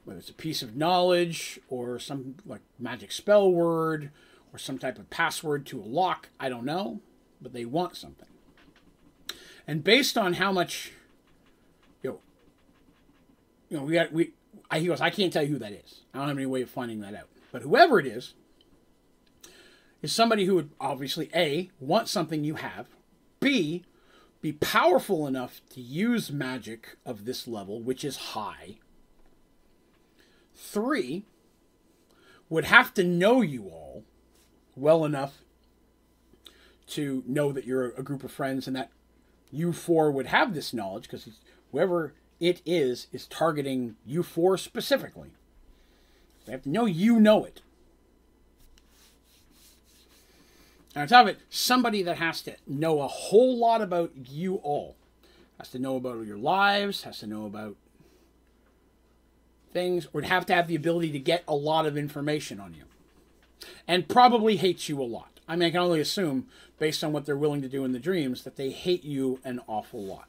whether 0.04 0.20
it's 0.20 0.30
a 0.30 0.34
piece 0.34 0.62
of 0.62 0.76
knowledge 0.76 1.58
or 1.68 1.98
some 1.98 2.36
like 2.46 2.62
magic 2.78 3.10
spell 3.10 3.50
word 3.50 4.12
or 4.52 4.58
some 4.60 4.78
type 4.78 5.00
of 5.00 5.10
password 5.10 5.66
to 5.66 5.80
a 5.80 5.82
lock. 5.82 6.28
I 6.38 6.48
don't 6.48 6.64
know, 6.64 7.00
but 7.42 7.52
they 7.52 7.64
want 7.64 7.96
something. 7.96 8.28
And 9.66 9.82
based 9.82 10.16
on 10.16 10.34
how 10.34 10.52
much, 10.52 10.92
you 13.68 13.76
know, 13.76 13.84
we 13.84 13.94
got 13.94 14.12
we. 14.12 14.32
I, 14.70 14.78
he 14.78 14.86
goes, 14.86 15.00
I 15.00 15.10
can't 15.10 15.32
tell 15.32 15.42
you 15.42 15.50
who 15.50 15.58
that 15.58 15.72
is. 15.72 16.02
I 16.12 16.18
don't 16.18 16.28
have 16.28 16.36
any 16.36 16.46
way 16.46 16.62
of 16.62 16.70
finding 16.70 17.00
that 17.00 17.14
out. 17.14 17.28
But 17.52 17.62
whoever 17.62 17.98
it 17.98 18.06
is, 18.06 18.34
is 20.02 20.12
somebody 20.12 20.44
who 20.44 20.54
would 20.56 20.70
obviously 20.80 21.30
a 21.34 21.70
want 21.80 22.08
something 22.08 22.44
you 22.44 22.56
have, 22.56 22.86
b 23.40 23.84
be 24.40 24.52
powerful 24.52 25.26
enough 25.26 25.62
to 25.70 25.80
use 25.80 26.30
magic 26.30 26.98
of 27.06 27.24
this 27.24 27.48
level, 27.48 27.80
which 27.80 28.04
is 28.04 28.16
high. 28.16 28.76
Three, 30.54 31.24
would 32.50 32.66
have 32.66 32.92
to 32.94 33.02
know 33.02 33.40
you 33.40 33.64
all 33.64 34.04
well 34.76 35.04
enough 35.04 35.38
to 36.88 37.24
know 37.26 37.52
that 37.52 37.64
you're 37.64 37.92
a 37.92 38.02
group 38.02 38.22
of 38.22 38.30
friends 38.30 38.66
and 38.66 38.76
that 38.76 38.90
you 39.50 39.72
four 39.72 40.10
would 40.10 40.26
have 40.26 40.52
this 40.52 40.74
knowledge 40.74 41.04
because 41.04 41.28
whoever 41.72 42.12
it 42.44 42.60
is 42.66 43.06
is 43.10 43.26
targeting 43.26 43.96
you 44.04 44.22
four 44.22 44.58
specifically. 44.58 45.30
They 46.44 46.52
have 46.52 46.64
to 46.64 46.68
know 46.68 46.84
you 46.84 47.18
know 47.18 47.42
it. 47.44 47.62
And 50.94 51.02
on 51.02 51.08
top 51.08 51.22
of 51.22 51.28
it, 51.36 51.40
somebody 51.48 52.02
that 52.02 52.18
has 52.18 52.42
to 52.42 52.56
know 52.66 53.00
a 53.00 53.08
whole 53.08 53.56
lot 53.56 53.80
about 53.80 54.12
you 54.28 54.56
all. 54.56 54.94
Has 55.58 55.70
to 55.70 55.78
know 55.78 55.96
about 55.96 56.26
your 56.26 56.36
lives, 56.36 57.04
has 57.04 57.20
to 57.20 57.26
know 57.26 57.46
about 57.46 57.76
things, 59.72 60.12
would 60.12 60.26
have 60.26 60.44
to 60.46 60.54
have 60.54 60.68
the 60.68 60.74
ability 60.74 61.12
to 61.12 61.18
get 61.18 61.44
a 61.48 61.54
lot 61.54 61.86
of 61.86 61.96
information 61.96 62.60
on 62.60 62.74
you. 62.74 62.84
And 63.88 64.06
probably 64.06 64.56
hates 64.56 64.90
you 64.90 65.00
a 65.00 65.04
lot. 65.04 65.40
I 65.48 65.56
mean, 65.56 65.68
I 65.68 65.70
can 65.70 65.80
only 65.80 66.00
assume, 66.00 66.48
based 66.78 67.02
on 67.02 67.12
what 67.12 67.24
they're 67.24 67.36
willing 67.36 67.62
to 67.62 67.68
do 67.68 67.86
in 67.86 67.92
the 67.92 67.98
dreams, 67.98 68.44
that 68.44 68.56
they 68.56 68.70
hate 68.70 69.02
you 69.02 69.40
an 69.44 69.60
awful 69.66 70.02
lot. 70.02 70.28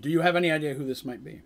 Do 0.00 0.10
you 0.10 0.20
have 0.20 0.36
any 0.36 0.50
idea 0.50 0.74
who 0.74 0.84
this 0.84 1.04
might 1.04 1.24
be? 1.24 1.42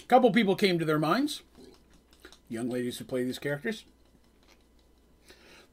A 0.00 0.08
couple 0.08 0.32
people 0.32 0.56
came 0.56 0.78
to 0.78 0.84
their 0.84 0.98
minds. 0.98 1.42
Young 2.48 2.68
ladies 2.68 2.98
who 2.98 3.04
play 3.04 3.22
these 3.22 3.38
characters. 3.38 3.84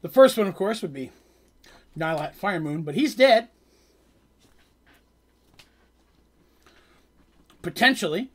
The 0.02 0.08
first 0.08 0.36
one, 0.36 0.46
of 0.46 0.54
course, 0.54 0.82
would 0.82 0.92
be 0.92 1.10
Nylat 1.98 2.36
Firemoon, 2.36 2.84
but 2.84 2.94
he's 2.94 3.14
dead. 3.14 3.48
Potentially, 7.62 8.30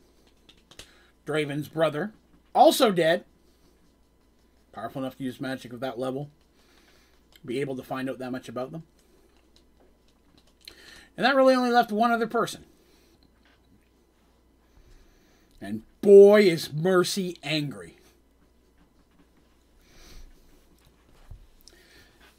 Draven's 1.26 1.68
brother, 1.68 2.12
also 2.56 2.92
dead. 2.92 3.24
Powerful 4.74 5.04
enough 5.04 5.18
to 5.18 5.24
use 5.24 5.40
magic 5.40 5.72
of 5.72 5.80
that 5.82 6.00
level 6.00 6.30
be 7.46 7.62
able 7.62 7.76
to 7.76 7.84
find 7.84 8.10
out 8.10 8.20
that 8.20 8.32
much 8.32 8.50
about 8.50 8.72
them. 8.72 8.84
And 11.18 11.26
that 11.26 11.36
really 11.36 11.56
only 11.56 11.72
left 11.72 11.92
one 11.92 12.12
other 12.12 12.28
person. 12.28 12.64
And 15.62 15.84
boy, 16.02 16.44
is 16.44 16.72
Mercy 16.72 17.38
angry. 17.44 17.98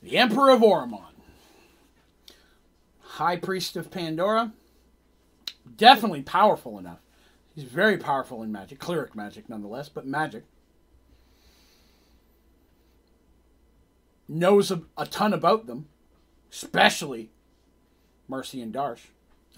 The 0.03 0.17
Emperor 0.17 0.51
of 0.51 0.61
Oromon, 0.61 1.13
High 3.03 3.37
Priest 3.37 3.77
of 3.77 3.91
Pandora, 3.91 4.53
definitely 5.77 6.23
powerful 6.23 6.79
enough. 6.79 7.01
He's 7.55 7.65
very 7.65 7.99
powerful 7.99 8.43
in 8.43 8.51
magic, 8.51 8.79
cleric 8.79 9.15
magic 9.15 9.51
nonetheless, 9.51 9.91
but 9.91 10.07
magic. 10.07 10.45
Knows 14.31 14.70
a, 14.70 14.82
a 14.97 15.05
ton 15.05 15.35
about 15.35 15.66
them, 15.66 15.86
especially 16.51 17.31
Mercy 18.28 18.62
and 18.62 18.73
Darsh. 18.73 19.09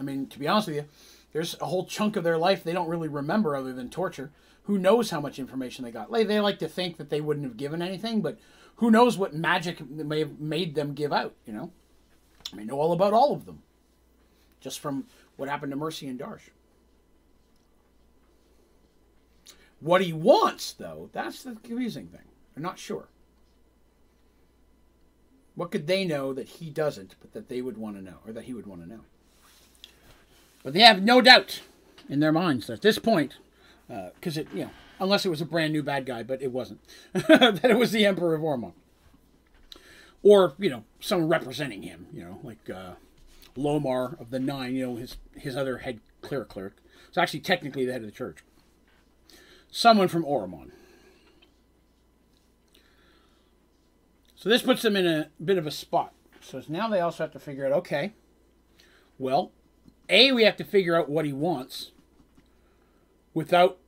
I 0.01 0.03
mean, 0.03 0.27
to 0.29 0.39
be 0.39 0.49
honest 0.49 0.69
with 0.69 0.77
you, 0.77 0.85
there's 1.33 1.57
a 1.61 1.67
whole 1.67 1.85
chunk 1.85 2.17
of 2.17 2.25
their 2.25 2.39
life 2.39 2.65
they 2.65 2.73
don't 2.73 2.89
really 2.89 3.09
remember 3.09 3.55
other 3.55 3.73
than 3.73 3.91
torture. 3.91 4.33
Who 4.65 4.79
knows 4.79 5.11
how 5.11 5.21
much 5.21 5.39
information 5.39 5.85
they 5.85 5.91
got? 5.91 6.11
Like, 6.11 6.29
they 6.29 6.41
like 6.41 6.59
to 6.61 6.69
think 6.69 6.97
that 6.97 7.11
they 7.11 7.21
wouldn't 7.21 7.47
have 7.47 7.57
given 7.57 7.83
anything, 7.83 8.23
but 8.23 8.39
who 8.77 8.91
knows 8.91 9.19
what 9.19 9.35
magic 9.35 9.89
may 9.89 10.21
have 10.21 10.41
made 10.41 10.75
them 10.75 10.95
give 10.95 11.13
out, 11.13 11.35
you 11.47 11.53
know? 11.53 11.71
I 12.57 12.65
know 12.65 12.79
all 12.79 12.93
about 12.93 13.13
all 13.13 13.33
of 13.33 13.45
them. 13.45 13.63
Just 14.61 14.81
from 14.81 15.07
what 15.37 15.49
happened 15.49 15.73
to 15.73 15.77
Mercy 15.77 16.07
and 16.07 16.19
Darsh. 16.19 16.51
What 19.81 20.01
he 20.01 20.13
wants, 20.13 20.73
though, 20.73 21.11
that's 21.13 21.43
the 21.43 21.57
confusing 21.63 22.07
thing. 22.07 22.21
I'm 22.57 22.63
not 22.63 22.79
sure. 22.79 23.09
What 25.55 25.71
could 25.71 25.87
they 25.87 26.05
know 26.05 26.33
that 26.33 26.49
he 26.49 26.71
doesn't, 26.71 27.15
but 27.21 27.33
that 27.33 27.49
they 27.49 27.61
would 27.61 27.77
want 27.77 27.97
to 27.97 28.03
know, 28.03 28.19
or 28.27 28.33
that 28.33 28.45
he 28.45 28.55
would 28.55 28.67
want 28.67 28.83
to 28.83 28.89
know? 28.89 29.01
But 30.63 30.73
they 30.73 30.81
have 30.81 31.03
no 31.03 31.21
doubt 31.21 31.61
in 32.09 32.21
their 32.21 32.33
minds 32.33 32.71
at 32.71 32.83
this 32.83 32.99
point, 32.99 33.35
because 33.89 34.39
uh, 34.39 34.43
it, 34.43 34.49
you 34.55 34.65
know, 34.65 34.71
unless 34.99 35.27
it 35.27 35.29
was 35.29 35.41
a 35.41 35.47
brand 35.47 35.73
new 35.73 35.83
bad 35.83 36.07
guy, 36.07 36.23
but 36.23 36.41
it 36.41 36.53
wasn't, 36.53 36.81
that 37.13 37.65
it 37.65 37.79
was 37.79 37.93
the 37.93 38.07
Emperor 38.07 38.35
of 38.35 38.41
Oromon, 38.41 38.73
or 40.23 40.55
you 40.59 40.71
know, 40.71 40.85
someone 41.01 41.29
representing 41.29 41.83
him, 41.83 42.07
you 42.13 42.25
know, 42.25 42.41
like 42.43 42.71
uh, 42.71 42.93
Lomar 43.57 44.19
of 44.21 44.31
the 44.31 44.39
Nine, 44.41 44.75
you 44.75 44.87
know, 44.87 44.97
his 44.97 45.17
his 45.37 45.57
other 45.57 45.79
head 45.79 46.01
cleric 46.23 46.49
cleric. 46.49 46.75
It's 47.09 47.19
actually 47.19 47.41
technically 47.41 47.85
the 47.85 47.93
head 47.93 48.01
of 48.01 48.07
the 48.07 48.13
church. 48.13 48.39
Someone 49.71 50.09
from 50.09 50.25
Oromon. 50.25 50.71
So 54.43 54.49
this 54.49 54.63
puts 54.63 54.83
them 54.83 54.97
in 54.97 55.07
a 55.07 55.29
bit 55.43 55.57
of 55.57 55.69
a 55.69 55.71
spot. 55.71 56.13
So 56.41 56.61
now 56.67 56.89
they 56.89 56.99
also 56.99 57.23
have 57.23 57.31
to 57.31 57.39
figure 57.39 57.65
out 57.65 57.71
okay, 57.71 58.13
well, 59.17 59.53
A, 60.09 60.33
we 60.33 60.43
have 60.43 60.57
to 60.57 60.65
figure 60.65 60.97
out 60.97 61.09
what 61.09 61.25
he 61.25 61.33
wants 61.33 61.93
without 63.35 63.79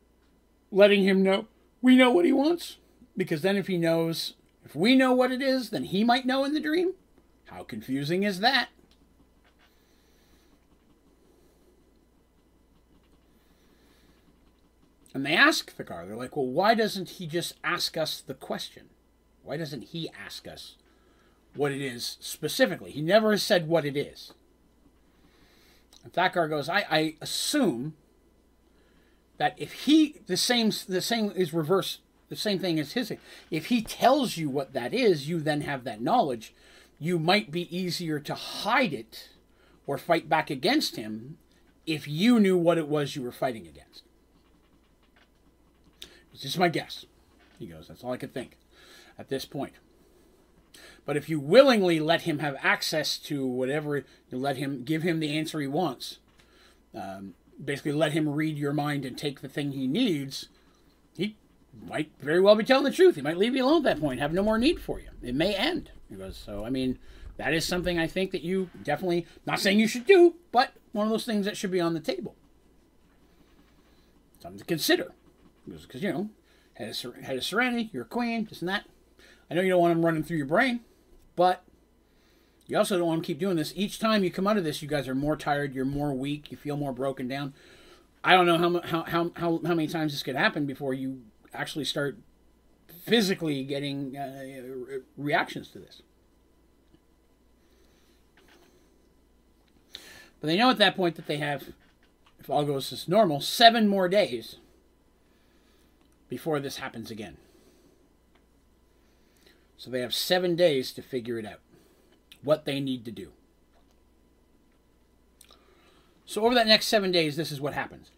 letting 0.71 1.03
him 1.03 1.25
know 1.25 1.49
we 1.83 1.97
know 1.97 2.13
what 2.13 2.25
he 2.25 2.31
wants. 2.31 2.77
Because 3.17 3.43
then 3.43 3.57
if 3.57 3.67
he 3.67 3.77
knows, 3.77 4.35
if 4.65 4.77
we 4.77 4.95
know 4.95 5.13
what 5.13 5.33
it 5.33 5.43
is, 5.43 5.71
then 5.71 5.83
he 5.83 6.05
might 6.05 6.25
know 6.25 6.45
in 6.45 6.55
the 6.55 6.61
dream. 6.61 6.93
How 7.47 7.65
confusing 7.65 8.23
is 8.23 8.39
that? 8.39 8.69
And 15.13 15.27
they 15.27 15.35
ask 15.35 15.77
Thakar, 15.77 16.07
they're 16.07 16.15
like, 16.15 16.37
well, 16.37 16.47
why 16.47 16.77
doesn't 16.77 17.09
he 17.09 17.27
just 17.27 17.55
ask 17.65 17.97
us 17.97 18.21
the 18.21 18.35
question? 18.35 18.91
Why 19.45 19.59
doesn't 19.59 19.85
he 19.85 20.11
ask 20.11 20.49
us 20.49 20.77
what 21.55 21.71
it 21.71 21.83
is 21.83 22.17
specifically? 22.21 22.91
He 22.91 23.03
never 23.03 23.31
has 23.31 23.43
said 23.43 23.69
what 23.69 23.85
it 23.85 23.97
is. 23.97 24.33
And 26.03 26.13
Thakar 26.13 26.49
goes, 26.49 26.69
I, 26.69 26.87
I 26.91 27.15
assume 27.21 27.95
that 29.37 29.55
if 29.59 29.73
he 29.73 30.21
the 30.27 30.37
same 30.37 30.71
the 30.89 31.03
same 31.03 31.31
is 31.33 31.53
reverse 31.53 31.99
the 32.29 32.37
same 32.37 32.59
thing 32.59 32.81
as 32.81 32.93
his 32.93 33.13
if 33.51 33.67
he 33.67 33.83
tells 33.83 34.37
you 34.37 34.49
what 34.49 34.73
that 34.73 34.95
is, 34.95 35.29
you 35.29 35.41
then 35.41 35.61
have 35.61 35.85
that 35.85 36.01
knowledge, 36.01 36.55
you 36.99 37.19
might 37.19 37.51
be 37.51 37.77
easier 37.77 38.19
to 38.21 38.35
hide 38.35 38.95
it 38.95 39.31
or 39.87 39.99
fight 39.99 40.29
back 40.29 40.49
against 40.51 40.97
him 40.97 41.37
if 41.87 42.09
you 42.09 42.41
knew 42.41 42.57
what 42.57 42.79
it 42.79 42.89
was 42.89 43.15
you 43.15 43.23
were 43.23 43.33
fighting 43.33 43.67
against. 43.67 44.03
It's 46.33 46.43
just 46.43 46.59
my 46.59 46.69
guess. 46.69 47.05
He 47.59 47.67
goes, 47.67 47.89
That's 47.89 48.03
all 48.03 48.13
I 48.13 48.17
could 48.17 48.33
think 48.33 48.57
at 49.19 49.29
this 49.29 49.45
point. 49.45 49.75
But 51.07 51.17
if 51.17 51.29
you 51.29 51.39
willingly 51.39 52.01
let 52.01 52.23
him 52.23 52.39
have 52.39 52.57
access 52.61 53.19
to 53.19 53.47
whatever, 53.47 54.05
you 54.31 54.39
let 54.39 54.57
him 54.57 54.85
give 54.85 55.03
him 55.03 55.21
the 55.21 55.37
answer 55.37 55.61
he 55.61 55.67
wants, 55.67 56.19
um, 56.95 57.35
basically 57.63 57.93
let 57.93 58.13
him 58.13 58.29
read 58.29 58.57
your 58.57 58.73
mind 58.73 59.05
and 59.05 59.17
take 59.17 59.41
the 59.41 59.49
thing 59.49 59.73
he 59.73 59.87
needs, 59.87 60.49
he 61.17 61.37
might 61.87 62.11
very 62.21 62.41
well 62.41 62.55
be 62.55 62.65
telling 62.65 62.85
the 62.85 62.91
truth. 62.91 63.17
He 63.17 63.23
might 63.23 63.37
leave 63.37 63.55
you 63.55 63.65
alone 63.65 63.87
at 63.87 63.97
that 63.97 64.01
point, 64.01 64.21
have 64.21 64.33
no 64.33 64.43
more 64.43 64.59
need 64.59 64.81
for 64.81 64.99
you. 64.99 65.09
It 65.23 65.35
may 65.35 65.55
end. 65.55 65.91
He 66.09 66.17
goes, 66.17 66.37
so 66.37 66.65
I 66.65 66.71
mean, 66.71 66.99
that 67.37 67.53
is 67.53 67.65
something 67.65 67.99
I 67.99 68.07
think 68.07 68.31
that 68.31 68.43
you 68.43 68.71
definitely, 68.83 69.27
not 69.47 69.61
saying 69.61 69.79
you 69.79 69.89
should 69.89 70.07
do, 70.07 70.35
but 70.53 70.73
one 70.93 71.07
of 71.07 71.11
those 71.11 71.27
things 71.27 71.45
that 71.45 71.57
should 71.57 71.71
be 71.71 71.81
on 71.81 71.95
the 71.95 72.01
table. 72.01 72.35
Something 74.41 74.61
to 74.61 74.65
consider. 74.65 75.13
Because, 75.67 76.03
you 76.03 76.13
know, 76.13 76.31
head 76.75 76.91
of, 76.91 77.17
head 77.17 77.37
of 77.37 77.45
Serenity, 77.45 77.91
you're 77.93 78.03
a 78.03 78.07
queen, 78.07 78.47
this 78.49 78.61
and 78.61 78.69
that. 78.69 78.85
I 79.51 79.55
know 79.55 79.61
you 79.61 79.71
don't 79.71 79.81
want 79.81 79.95
them 79.95 80.05
running 80.05 80.23
through 80.23 80.39
your 80.39 80.47
brain, 80.47 80.81
but 81.37 81.63
you 82.67 82.79
also 82.79 82.99
don't 82.99 83.07
want 83.07 83.23
to 83.23 83.27
keep 83.27 83.39
doing 83.39 83.57
this. 83.57 83.73
Each 83.77 83.99
time 83.99 84.25
you 84.25 84.31
come 84.31 84.47
out 84.47 84.57
of 84.57 84.65
this, 84.65 84.81
you 84.81 84.89
guys 84.89 85.07
are 85.07 85.15
more 85.15 85.37
tired, 85.37 85.75
you're 85.75 85.85
more 85.85 86.15
weak, 86.15 86.51
you 86.51 86.57
feel 86.57 86.77
more 86.77 86.93
broken 86.93 87.29
down. 87.29 87.53
I 88.23 88.33
don't 88.33 88.47
know 88.47 88.57
how, 88.57 88.81
how, 88.81 89.03
how, 89.03 89.31
how, 89.37 89.75
many 89.75 89.87
times 89.87 90.13
this 90.13 90.23
could 90.23 90.37
happen 90.37 90.65
before 90.65 90.95
you 90.95 91.23
actually 91.53 91.85
start 91.85 92.17
physically 93.05 93.65
getting 93.65 94.17
uh, 94.17 95.01
reactions 95.19 95.69
to 95.71 95.79
this. 95.79 96.01
But 100.41 100.49
they 100.49 100.57
know 100.57 100.71
at 100.71 100.79
that 100.79 100.97
point 100.97 101.17
that 101.17 101.27
they 101.27 101.37
have, 101.37 101.69
if 102.39 102.49
all 102.49 102.65
goes 102.65 102.93
as 102.93 103.09
normal, 103.09 103.41
seven 103.41 103.89
more 103.89 104.09
days 104.09 104.57
before 106.31 106.61
this 106.61 106.77
happens 106.79 107.11
again. 107.11 107.37
So 109.85 109.91
they 109.91 110.01
have 110.01 110.15
seven 110.15 110.57
days 110.57 110.95
to 110.95 111.03
figure 111.03 111.39
it 111.39 111.45
out, 111.45 111.61
what 112.43 112.65
they 112.65 112.81
need 112.81 113.05
to 113.05 113.11
do. 113.11 113.33
So 116.25 116.47
over 116.47 116.55
that 116.55 116.67
next 116.67 116.87
seven 116.87 117.13
days, 117.13 117.37
this 117.37 117.53
is 117.53 117.61
what 117.61 117.75
happens. 117.75 118.11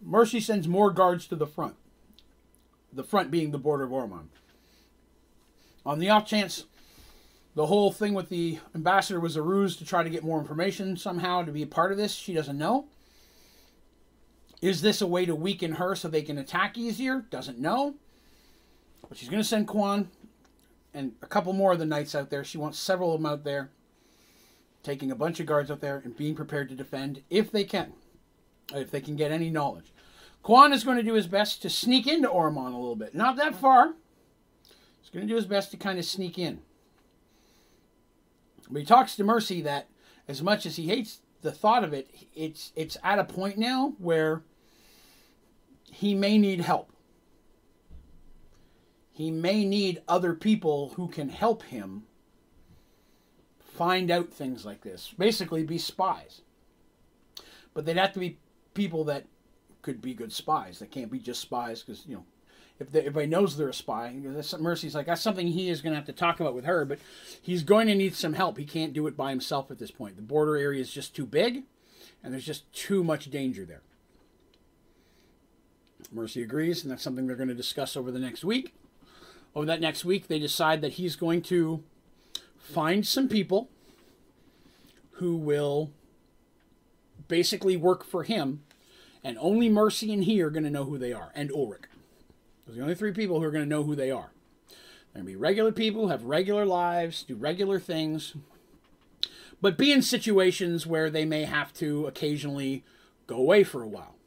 Mercy 0.00 0.38
sends 0.38 0.68
more 0.68 0.92
guards 0.92 1.26
to 1.26 1.34
the 1.34 1.48
front. 1.48 1.74
The 2.92 3.02
front 3.02 3.32
being 3.32 3.50
the 3.50 3.58
border 3.58 3.82
of 3.82 3.90
Oromon. 3.90 4.28
On 5.84 5.98
the 5.98 6.10
off 6.10 6.28
chance 6.28 6.66
the 7.56 7.66
whole 7.66 7.90
thing 7.90 8.14
with 8.14 8.28
the 8.28 8.60
ambassador 8.72 9.18
was 9.18 9.34
a 9.34 9.42
ruse 9.42 9.74
to 9.74 9.84
try 9.84 10.04
to 10.04 10.10
get 10.10 10.22
more 10.22 10.38
information 10.38 10.96
somehow 10.96 11.42
to 11.42 11.50
be 11.50 11.64
a 11.64 11.66
part 11.66 11.90
of 11.90 11.98
this, 11.98 12.14
she 12.14 12.34
doesn't 12.34 12.56
know. 12.56 12.86
Is 14.60 14.82
this 14.82 15.00
a 15.00 15.06
way 15.06 15.24
to 15.24 15.34
weaken 15.34 15.72
her 15.72 15.94
so 15.94 16.08
they 16.08 16.22
can 16.22 16.38
attack 16.38 16.76
easier? 16.76 17.24
Doesn't 17.30 17.58
know. 17.58 17.94
But 19.08 19.16
she's 19.16 19.28
going 19.28 19.42
to 19.42 19.48
send 19.48 19.68
Quan 19.68 20.08
and 20.92 21.12
a 21.22 21.26
couple 21.26 21.52
more 21.52 21.72
of 21.72 21.78
the 21.78 21.86
knights 21.86 22.14
out 22.14 22.30
there. 22.30 22.44
She 22.44 22.58
wants 22.58 22.78
several 22.78 23.14
of 23.14 23.20
them 23.20 23.30
out 23.30 23.44
there, 23.44 23.70
taking 24.82 25.10
a 25.10 25.16
bunch 25.16 25.38
of 25.38 25.46
guards 25.46 25.70
out 25.70 25.80
there 25.80 26.02
and 26.04 26.16
being 26.16 26.34
prepared 26.34 26.68
to 26.70 26.74
defend 26.74 27.22
if 27.30 27.52
they 27.52 27.64
can, 27.64 27.92
if 28.74 28.90
they 28.90 29.00
can 29.00 29.16
get 29.16 29.30
any 29.30 29.50
knowledge. 29.50 29.92
Quan 30.42 30.72
is 30.72 30.84
going 30.84 30.96
to 30.96 31.02
do 31.02 31.14
his 31.14 31.26
best 31.26 31.62
to 31.62 31.70
sneak 31.70 32.06
into 32.06 32.28
Oromon 32.28 32.72
a 32.72 32.78
little 32.78 32.96
bit. 32.96 33.14
Not 33.14 33.36
that 33.36 33.54
far, 33.54 33.94
He's 35.08 35.14
going 35.14 35.26
to 35.26 35.32
do 35.32 35.36
his 35.36 35.46
best 35.46 35.70
to 35.70 35.78
kind 35.78 35.98
of 35.98 36.04
sneak 36.04 36.38
in. 36.38 36.60
But 38.70 38.80
he 38.80 38.84
talks 38.84 39.16
to 39.16 39.24
Mercy 39.24 39.62
that 39.62 39.88
as 40.28 40.42
much 40.42 40.66
as 40.66 40.76
he 40.76 40.86
hates 40.86 41.20
the 41.40 41.50
thought 41.50 41.82
of 41.82 41.94
it, 41.94 42.10
it's 42.34 42.72
it's 42.76 42.98
at 43.02 43.18
a 43.18 43.24
point 43.24 43.56
now 43.56 43.94
where 43.96 44.42
he 45.92 46.14
may 46.14 46.38
need 46.38 46.60
help. 46.60 46.92
He 49.12 49.30
may 49.30 49.64
need 49.64 50.02
other 50.06 50.34
people 50.34 50.92
who 50.96 51.08
can 51.08 51.28
help 51.28 51.64
him 51.64 52.04
find 53.58 54.10
out 54.10 54.32
things 54.32 54.64
like 54.64 54.82
this. 54.82 55.12
Basically, 55.18 55.64
be 55.64 55.78
spies. 55.78 56.42
But 57.74 57.84
they'd 57.84 57.96
have 57.96 58.12
to 58.12 58.20
be 58.20 58.38
people 58.74 59.04
that 59.04 59.26
could 59.82 60.00
be 60.00 60.14
good 60.14 60.32
spies. 60.32 60.78
They 60.78 60.86
can't 60.86 61.10
be 61.10 61.18
just 61.18 61.40
spies 61.40 61.82
because, 61.82 62.06
you 62.06 62.16
know, 62.16 62.24
if 62.80 62.92
they, 62.92 63.00
everybody 63.00 63.26
knows 63.26 63.56
they're 63.56 63.68
a 63.68 63.74
spy. 63.74 64.14
Mercy's 64.58 64.94
like 64.94 65.06
that's 65.06 65.22
something 65.22 65.48
he 65.48 65.68
is 65.68 65.80
going 65.80 65.92
to 65.92 65.96
have 65.96 66.06
to 66.06 66.12
talk 66.12 66.40
about 66.40 66.54
with 66.54 66.64
her, 66.64 66.84
but 66.84 66.98
he's 67.42 67.62
going 67.62 67.88
to 67.88 67.94
need 67.94 68.14
some 68.14 68.34
help. 68.34 68.56
He 68.56 68.64
can't 68.64 68.92
do 68.92 69.06
it 69.06 69.16
by 69.16 69.30
himself 69.30 69.70
at 69.70 69.78
this 69.78 69.90
point. 69.90 70.16
The 70.16 70.22
border 70.22 70.56
area 70.56 70.80
is 70.80 70.92
just 70.92 71.14
too 71.16 71.26
big, 71.26 71.64
and 72.22 72.32
there's 72.32 72.46
just 72.46 72.72
too 72.72 73.02
much 73.02 73.30
danger 73.30 73.64
there. 73.64 73.82
Mercy 76.12 76.42
agrees, 76.42 76.82
and 76.82 76.90
that's 76.90 77.02
something 77.02 77.26
they're 77.26 77.36
going 77.36 77.48
to 77.48 77.54
discuss 77.54 77.96
over 77.96 78.10
the 78.10 78.18
next 78.18 78.44
week. 78.44 78.74
Over 79.54 79.66
that 79.66 79.80
next 79.80 80.04
week, 80.04 80.28
they 80.28 80.38
decide 80.38 80.80
that 80.82 80.94
he's 80.94 81.16
going 81.16 81.42
to 81.42 81.82
find 82.58 83.06
some 83.06 83.28
people 83.28 83.68
who 85.12 85.36
will 85.36 85.90
basically 87.26 87.76
work 87.76 88.04
for 88.04 88.22
him, 88.22 88.62
and 89.24 89.36
only 89.40 89.68
Mercy 89.68 90.12
and 90.12 90.24
he 90.24 90.40
are 90.40 90.50
going 90.50 90.64
to 90.64 90.70
know 90.70 90.84
who 90.84 90.98
they 90.98 91.12
are, 91.12 91.32
and 91.34 91.50
Ulrich. 91.50 91.82
Those 92.66 92.74
are 92.74 92.78
the 92.78 92.82
only 92.82 92.94
three 92.94 93.12
people 93.12 93.40
who 93.40 93.46
are 93.46 93.50
going 93.50 93.64
to 93.64 93.68
know 93.68 93.82
who 93.82 93.96
they 93.96 94.10
are. 94.10 94.30
They're 95.12 95.22
going 95.22 95.26
to 95.26 95.32
be 95.32 95.36
regular 95.36 95.72
people 95.72 96.08
have 96.08 96.24
regular 96.24 96.64
lives, 96.64 97.22
do 97.22 97.34
regular 97.34 97.80
things, 97.80 98.34
but 99.60 99.76
be 99.76 99.90
in 99.90 100.02
situations 100.02 100.86
where 100.86 101.10
they 101.10 101.24
may 101.24 101.44
have 101.44 101.72
to 101.74 102.06
occasionally 102.06 102.84
go 103.26 103.36
away 103.36 103.64
for 103.64 103.82
a 103.82 103.88
while. 103.88 104.17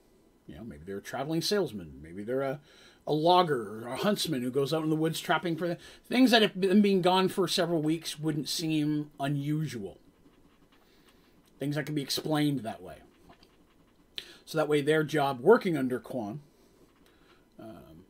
You 0.47 0.55
know, 0.55 0.63
maybe 0.63 0.83
they're 0.85 0.97
a 0.97 1.01
traveling 1.01 1.41
salesman, 1.41 1.99
maybe 2.01 2.23
they're 2.23 2.41
a, 2.41 2.59
a 3.07 3.13
logger 3.13 3.83
or 3.83 3.87
a 3.87 3.95
huntsman 3.97 4.41
who 4.41 4.51
goes 4.51 4.73
out 4.73 4.83
in 4.83 4.89
the 4.89 4.95
woods 4.95 5.19
trapping 5.19 5.55
for 5.55 5.77
things 6.07 6.31
that 6.31 6.41
have 6.41 6.59
been 6.59 6.81
being 6.81 7.01
gone 7.01 7.29
for 7.29 7.47
several 7.47 7.81
weeks 7.81 8.19
wouldn't 8.19 8.49
seem 8.49 9.11
unusual. 9.19 9.97
Things 11.59 11.75
that 11.75 11.85
can 11.85 11.95
be 11.95 12.01
explained 12.01 12.61
that 12.61 12.81
way. 12.81 12.97
So 14.45 14.57
that 14.57 14.67
way, 14.67 14.81
their 14.81 15.03
job 15.03 15.39
working 15.39 15.77
under 15.77 15.99
Quan 15.99 16.41
um, 17.57 18.03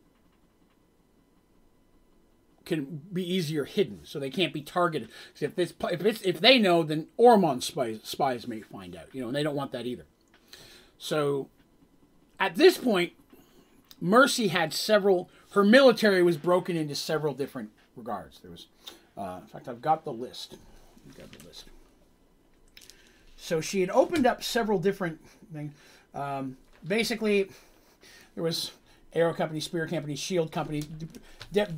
can 2.66 3.02
be 3.14 3.24
easier 3.24 3.66
hidden, 3.66 4.00
so 4.06 4.20
they 4.20 4.30
can't 4.30 4.54
be 4.54 4.62
targeted. 4.62 5.10
If 5.40 5.60
it's 5.60 5.74
if 5.92 6.06
it's 6.06 6.22
if 6.22 6.40
they 6.40 6.58
know, 6.58 6.82
then 6.82 7.08
Oromon 7.20 7.62
spies 7.62 8.00
spies 8.04 8.48
may 8.48 8.62
find 8.62 8.96
out, 8.96 9.08
you 9.14 9.22
know, 9.22 9.28
and 9.28 9.36
they 9.36 9.44
don't 9.44 9.56
want 9.56 9.72
that 9.74 9.86
either. 9.86 10.06
So, 10.98 11.50
at 12.42 12.56
this 12.56 12.76
point, 12.76 13.14
Mercy 14.02 14.48
had 14.48 14.74
several. 14.74 15.30
Her 15.52 15.64
military 15.64 16.24
was 16.24 16.38
broken 16.38 16.76
into 16.76 16.96
several 16.96 17.36
different 17.36 17.70
regards. 17.96 18.40
There 18.40 18.50
was, 18.50 18.66
uh, 19.16 19.40
in 19.44 19.48
fact, 19.48 19.68
I've 19.68 19.82
got 19.82 20.04
the 20.04 20.12
list. 20.12 20.58
I've 21.08 21.16
got 21.16 21.32
the 21.32 21.48
list. 21.48 21.66
So 23.38 23.62
she 23.62 23.82
had 23.82 23.92
opened 23.92 24.26
up 24.26 24.44
several 24.44 24.80
different 24.80 25.20
things. 25.54 25.74
Um, 26.16 26.58
basically, 26.88 27.52
there 28.34 28.44
was 28.44 28.72
Arrow 29.14 29.34
Company, 29.34 29.60
Spear 29.60 29.88
Company, 29.88 30.16
Shield 30.16 30.52
Company, 30.52 30.84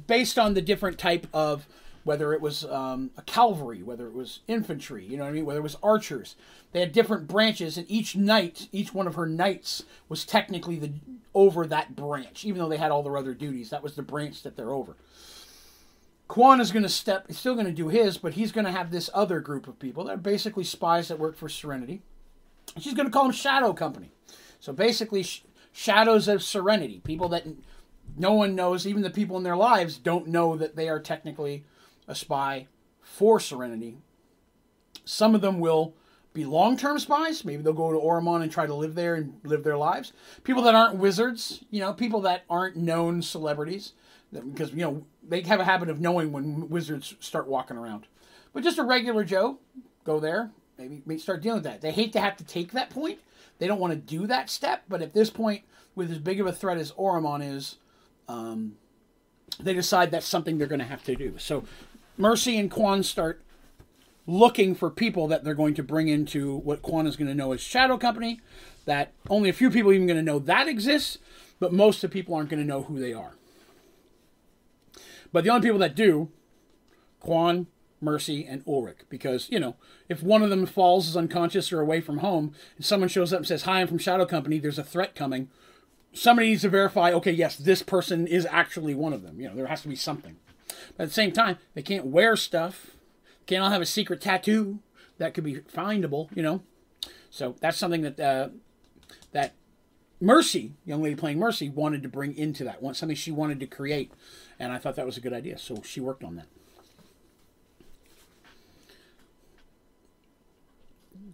based 0.07 0.39
on 0.39 0.53
the 0.53 0.61
different 0.61 0.97
type 0.97 1.27
of 1.33 1.67
whether 2.03 2.33
it 2.33 2.41
was 2.41 2.65
um, 2.65 3.11
a 3.17 3.21
cavalry, 3.21 3.81
whether 3.81 4.07
it 4.07 4.13
was 4.13 4.39
infantry, 4.47 5.05
you 5.05 5.17
know 5.17 5.23
what 5.23 5.29
I 5.29 5.33
mean, 5.33 5.45
whether 5.45 5.59
it 5.59 5.63
was 5.63 5.77
archers. 5.81 6.35
They 6.71 6.81
had 6.81 6.91
different 6.91 7.27
branches, 7.27 7.77
and 7.77 7.89
each 7.89 8.15
knight, 8.15 8.67
each 8.71 8.93
one 8.93 9.07
of 9.07 9.15
her 9.15 9.25
knights, 9.25 9.83
was 10.09 10.25
technically 10.25 10.77
the 10.77 10.91
over 11.33 11.65
that 11.65 11.95
branch, 11.95 12.45
even 12.45 12.59
though 12.59 12.69
they 12.69 12.77
had 12.77 12.91
all 12.91 13.03
their 13.03 13.17
other 13.17 13.33
duties. 13.33 13.69
That 13.69 13.83
was 13.83 13.95
the 13.95 14.01
branch 14.01 14.43
that 14.43 14.55
they're 14.55 14.71
over. 14.71 14.95
Quan 16.27 16.59
is 16.59 16.71
going 16.71 16.83
to 16.83 16.89
step, 16.89 17.25
he's 17.27 17.37
still 17.37 17.53
going 17.53 17.65
to 17.67 17.71
do 17.71 17.89
his, 17.89 18.17
but 18.17 18.33
he's 18.33 18.51
going 18.51 18.65
to 18.65 18.71
have 18.71 18.91
this 18.91 19.09
other 19.13 19.39
group 19.39 19.67
of 19.67 19.79
people 19.79 20.05
that 20.05 20.13
are 20.13 20.17
basically 20.17 20.63
spies 20.63 21.07
that 21.07 21.19
work 21.19 21.35
for 21.35 21.49
Serenity. 21.49 22.01
She's 22.79 22.93
going 22.93 23.07
to 23.07 23.11
call 23.11 23.23
them 23.23 23.31
Shadow 23.33 23.73
Company. 23.73 24.11
So 24.59 24.73
basically, 24.73 25.25
shadows 25.71 26.27
of 26.27 26.41
serenity, 26.41 27.01
people 27.03 27.29
that 27.29 27.45
no 28.15 28.33
one 28.33 28.55
knows, 28.55 28.87
even 28.87 29.01
the 29.01 29.09
people 29.09 29.37
in 29.37 29.43
their 29.43 29.57
lives 29.57 29.97
don't 29.97 30.27
know 30.27 30.55
that 30.55 30.75
they 30.75 30.87
are 30.87 30.99
technically 30.99 31.65
a 32.07 32.15
spy 32.15 32.67
for 33.01 33.39
Serenity. 33.39 33.97
Some 35.05 35.35
of 35.35 35.41
them 35.41 35.59
will 35.59 35.93
be 36.33 36.45
long 36.45 36.77
term 36.77 36.99
spies. 36.99 37.45
Maybe 37.45 37.61
they'll 37.61 37.73
go 37.73 37.91
to 37.91 37.99
Oromon 37.99 38.41
and 38.41 38.51
try 38.51 38.65
to 38.65 38.73
live 38.73 38.95
there 38.95 39.15
and 39.15 39.39
live 39.43 39.63
their 39.63 39.77
lives. 39.77 40.13
People 40.43 40.63
that 40.63 40.75
aren't 40.75 40.95
wizards, 40.95 41.63
you 41.69 41.79
know, 41.79 41.93
people 41.93 42.21
that 42.21 42.43
aren't 42.49 42.75
known 42.75 43.21
celebrities, 43.21 43.93
because, 44.31 44.71
you 44.71 44.81
know, 44.81 45.05
they 45.27 45.41
have 45.41 45.59
a 45.59 45.65
habit 45.65 45.89
of 45.89 45.99
knowing 45.99 46.31
when 46.31 46.69
wizards 46.69 47.15
start 47.19 47.47
walking 47.47 47.77
around. 47.77 48.07
But 48.53 48.63
just 48.63 48.79
a 48.79 48.83
regular 48.83 49.23
Joe, 49.23 49.59
go 50.03 50.19
there, 50.19 50.51
maybe 50.77 51.17
start 51.19 51.41
dealing 51.41 51.57
with 51.57 51.65
that. 51.65 51.81
They 51.81 51.91
hate 51.91 52.13
to 52.13 52.19
have 52.19 52.37
to 52.37 52.43
take 52.43 52.71
that 52.71 52.89
point 52.89 53.19
they 53.59 53.67
don't 53.67 53.79
want 53.79 53.93
to 53.93 53.99
do 53.99 54.27
that 54.27 54.49
step, 54.49 54.83
but 54.89 55.01
at 55.01 55.13
this 55.13 55.29
point, 55.29 55.63
with 55.95 56.11
as 56.11 56.19
big 56.19 56.39
of 56.39 56.47
a 56.47 56.51
threat 56.51 56.77
as 56.77 56.91
Oromon 56.93 57.55
is, 57.55 57.77
um, 58.27 58.75
they 59.59 59.73
decide 59.73 60.11
that's 60.11 60.27
something 60.27 60.57
they're 60.57 60.67
going 60.67 60.79
to 60.79 60.85
have 60.85 61.03
to 61.03 61.15
do. 61.15 61.35
So 61.37 61.63
Mercy 62.17 62.57
and 62.57 62.69
Quan 62.69 63.03
start 63.03 63.41
looking 64.25 64.75
for 64.75 64.89
people 64.89 65.27
that 65.27 65.43
they're 65.43 65.53
going 65.53 65.73
to 65.73 65.83
bring 65.83 66.07
into 66.07 66.55
what 66.57 66.81
Quan 66.81 67.07
is 67.07 67.15
going 67.15 67.27
to 67.27 67.35
know 67.35 67.51
as 67.51 67.61
Shadow 67.61 67.97
Company. 67.97 68.39
That 68.85 69.13
only 69.29 69.49
a 69.49 69.53
few 69.53 69.69
people 69.69 69.93
even 69.93 70.07
going 70.07 70.17
to 70.17 70.23
know 70.23 70.39
that 70.39 70.67
exists, 70.67 71.17
but 71.59 71.71
most 71.71 72.03
of 72.03 72.09
the 72.09 72.13
people 72.13 72.35
aren't 72.35 72.49
going 72.49 72.61
to 72.61 72.67
know 72.67 72.83
who 72.83 72.99
they 72.99 73.13
are. 73.13 73.35
But 75.31 75.43
the 75.43 75.49
only 75.49 75.65
people 75.65 75.79
that 75.79 75.95
do, 75.95 76.29
Quan, 77.21 77.67
Mercy, 78.01 78.45
and 78.45 78.61
Ulrich, 78.67 78.99
because 79.09 79.49
you 79.49 79.59
know 79.59 79.77
if 80.09 80.21
one 80.21 80.43
of 80.43 80.49
them 80.49 80.65
falls 80.65 81.07
is 81.07 81.15
unconscious 81.15 81.71
or 81.71 81.79
away 81.79 82.01
from 82.01 82.17
home, 82.17 82.53
and 82.75 82.85
someone 82.85 83.07
shows 83.09 83.31
up 83.31 83.39
and 83.39 83.47
says, 83.47 83.63
"Hi, 83.63 83.79
I'm 83.79 83.87
from 83.87 83.97
Shadow 83.97 84.25
Company. 84.25 84.59
There's 84.59 84.79
a 84.79 84.83
threat 84.83 85.15
coming." 85.15 85.49
Somebody 86.11 86.49
needs 86.49 86.61
to 86.61 86.69
verify. 86.69 87.11
Okay, 87.13 87.31
yes, 87.31 87.55
this 87.55 87.81
person 87.81 88.27
is 88.27 88.45
actually 88.51 88.93
one 88.93 89.13
of 89.13 89.23
them. 89.23 89.39
You 89.39 89.47
know, 89.47 89.55
there 89.55 89.67
has 89.67 89.81
to 89.81 89.87
be 89.87 89.95
something. 89.95 90.35
But 90.67 91.03
at 91.03 91.09
the 91.09 91.13
same 91.13 91.31
time, 91.31 91.57
they 91.73 91.81
can't 91.81 92.05
wear 92.05 92.35
stuff. 92.35 92.91
Can't 93.45 93.63
all 93.63 93.69
have 93.69 93.81
a 93.81 93.85
secret 93.85 94.21
tattoo 94.21 94.79
that 95.17 95.33
could 95.33 95.43
be 95.43 95.55
findable. 95.55 96.35
You 96.35 96.43
know, 96.43 96.61
so 97.29 97.55
that's 97.59 97.77
something 97.77 98.01
that 98.01 98.19
uh, 98.19 98.49
that 99.31 99.53
Mercy, 100.21 100.73
young 100.85 101.03
lady 101.03 101.15
playing 101.15 101.39
Mercy, 101.39 101.69
wanted 101.69 102.03
to 102.03 102.09
bring 102.09 102.35
into 102.37 102.63
that. 102.63 102.79
Something 102.95 103.15
she 103.15 103.31
wanted 103.31 103.59
to 103.59 103.67
create, 103.67 104.11
and 104.59 104.71
I 104.71 104.77
thought 104.77 104.95
that 104.95 105.05
was 105.05 105.17
a 105.17 105.21
good 105.21 105.33
idea. 105.33 105.57
So 105.57 105.81
she 105.83 105.99
worked 105.99 106.23
on 106.23 106.35
that. 106.37 106.47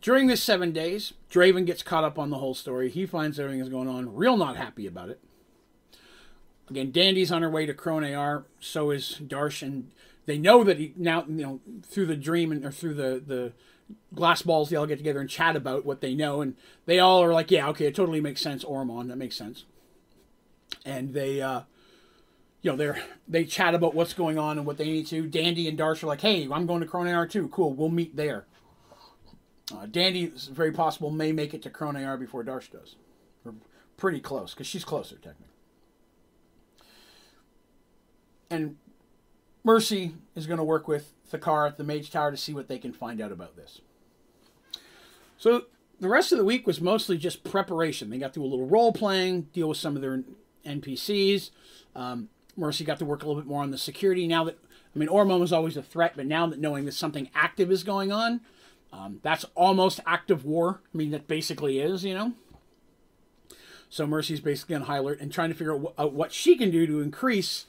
During 0.02 0.28
this 0.28 0.42
seven 0.42 0.72
days, 0.72 1.14
Draven 1.30 1.66
gets 1.66 1.84
caught 1.84 2.06
up 2.06 2.18
on 2.18 2.30
the 2.30 2.38
whole 2.38 2.54
story. 2.54 2.90
He 2.90 3.06
finds 3.06 3.40
everything 3.40 3.60
is 3.60 3.70
going 3.70 3.90
on. 3.90 4.16
Real 4.16 4.38
not 4.38 4.56
happy 4.56 4.88
about 4.88 5.10
it. 5.10 5.20
Again, 6.70 6.92
Dandy's 6.92 7.32
on 7.32 7.42
her 7.42 7.50
way 7.50 7.66
to 7.66 7.74
Cronair. 7.74 8.44
So 8.60 8.92
is 8.92 9.20
Darsh, 9.24 9.62
and 9.62 9.92
they 10.26 10.38
know 10.38 10.64
that 10.64 10.78
he 10.78 10.94
now 10.96 11.26
you 11.28 11.44
know 11.44 11.60
through 11.84 12.06
the 12.06 12.16
dream 12.16 12.52
and 12.52 12.66
or 12.66 12.72
through 12.72 12.94
the 12.96 13.22
the 13.26 13.54
glass 14.14 14.42
balls 14.42 14.70
they 14.70 14.76
all 14.76 14.86
get 14.86 14.98
together 14.98 15.20
and 15.20 15.30
chat 15.30 15.56
about 15.56 15.86
what 15.86 16.02
they 16.02 16.14
know, 16.14 16.42
and 16.42 16.56
they 16.86 17.00
all 17.00 17.24
are 17.24 17.34
like, 17.34 17.52
yeah, 17.52 17.68
okay, 17.70 17.86
it 17.86 17.96
totally 17.96 18.22
makes 18.22 18.42
sense. 18.42 18.64
Oromon, 18.64 19.08
that 19.08 19.18
makes 19.18 19.36
sense. 19.36 19.66
And 20.86 21.14
they, 21.14 21.42
uh, 21.42 21.62
you 22.62 22.72
know, 22.72 22.78
they're 22.78 23.02
they 23.28 23.46
chat 23.46 23.74
about 23.74 23.96
what's 23.96 24.14
going 24.14 24.38
on 24.38 24.58
and 24.58 24.68
what 24.68 24.78
they 24.78 24.86
need 24.86 25.08
to. 25.08 25.28
Dandy 25.28 25.68
and 25.68 25.78
Darsh 25.78 26.04
are 26.04 26.08
like, 26.08 26.22
hey, 26.22 26.48
I'm 26.52 26.68
going 26.68 26.82
to 26.82 26.88
Cronair 26.88 27.30
too. 27.30 27.48
Cool, 27.50 27.74
we'll 27.74 27.90
meet 27.90 28.16
there. 28.16 28.46
Uh, 29.76 29.86
Dandy 29.86 30.32
very 30.52 30.72
possible 30.72 31.12
may 31.12 31.32
make 31.32 31.54
it 31.54 31.62
to 31.64 31.70
Cronair 31.70 32.20
before 32.20 32.44
Darsh 32.44 32.72
does. 32.72 32.96
Or 33.46 33.54
pretty 33.98 34.20
close, 34.20 34.54
because 34.54 34.68
she's 34.68 34.84
closer, 34.86 35.16
technically. 35.16 35.49
And 38.50 38.78
Mercy 39.64 40.16
is 40.36 40.48
going 40.48 40.58
to 40.58 40.64
work 40.64 40.88
with 40.88 41.14
Thakar 41.32 41.68
at 41.68 41.78
the 41.78 41.84
Mage 41.84 42.12
Tower 42.12 42.32
to 42.32 42.38
see 42.38 42.54
what 42.54 42.68
they 42.68 42.80
can 42.80 42.94
find 42.94 43.22
out 43.22 43.32
about 43.32 43.56
this. 43.56 43.82
So 45.38 45.66
the 46.00 46.10
rest 46.10 46.32
of 46.32 46.38
the 46.38 46.46
week 46.46 46.66
was 46.66 46.82
mostly 46.82 47.18
just 47.18 47.44
preparation. 47.44 48.10
They 48.10 48.18
got 48.18 48.34
through 48.34 48.44
a 48.44 48.48
little 48.48 48.68
role 48.68 48.92
playing, 48.92 49.44
deal 49.54 49.70
with 49.70 49.78
some 49.78 49.96
of 49.96 50.02
their 50.02 50.24
NPCs. 50.66 51.52
Um, 51.96 52.30
Mercy 52.56 52.84
got 52.84 53.00
to 53.00 53.06
work 53.06 53.24
a 53.24 53.28
little 53.28 53.42
bit 53.42 53.48
more 53.48 53.64
on 53.64 53.72
the 53.72 53.78
security 53.78 54.28
now 54.28 54.44
that, 54.46 54.58
I 54.96 55.00
mean, 55.00 55.10
Oromon 55.10 55.40
was 55.40 55.54
always 55.54 55.78
a 55.78 55.84
threat, 55.84 56.14
but 56.16 56.26
now 56.26 56.48
that 56.48 56.60
knowing 56.60 56.86
that 56.86 56.94
something 56.94 57.30
active 57.34 57.72
is 57.72 57.84
going 57.84 58.12
on, 58.12 58.42
um, 58.92 59.20
that's 59.22 59.46
almost 59.56 60.00
active 60.06 60.46
war. 60.46 60.82
I 60.94 60.98
mean, 60.98 61.12
that 61.12 61.28
basically 61.28 61.80
is, 61.80 62.04
you 62.04 62.14
know. 62.14 62.34
So 63.90 64.06
Mercy's 64.06 64.40
basically 64.40 64.76
on 64.76 64.84
high 64.84 64.98
alert 64.98 65.20
and 65.20 65.32
trying 65.32 65.50
to 65.50 65.56
figure 65.56 65.76
out, 65.76 65.94
out 65.98 66.14
what 66.14 66.32
she 66.32 66.56
can 66.56 66.72
do 66.72 66.86
to 66.86 67.02
increase 67.02 67.66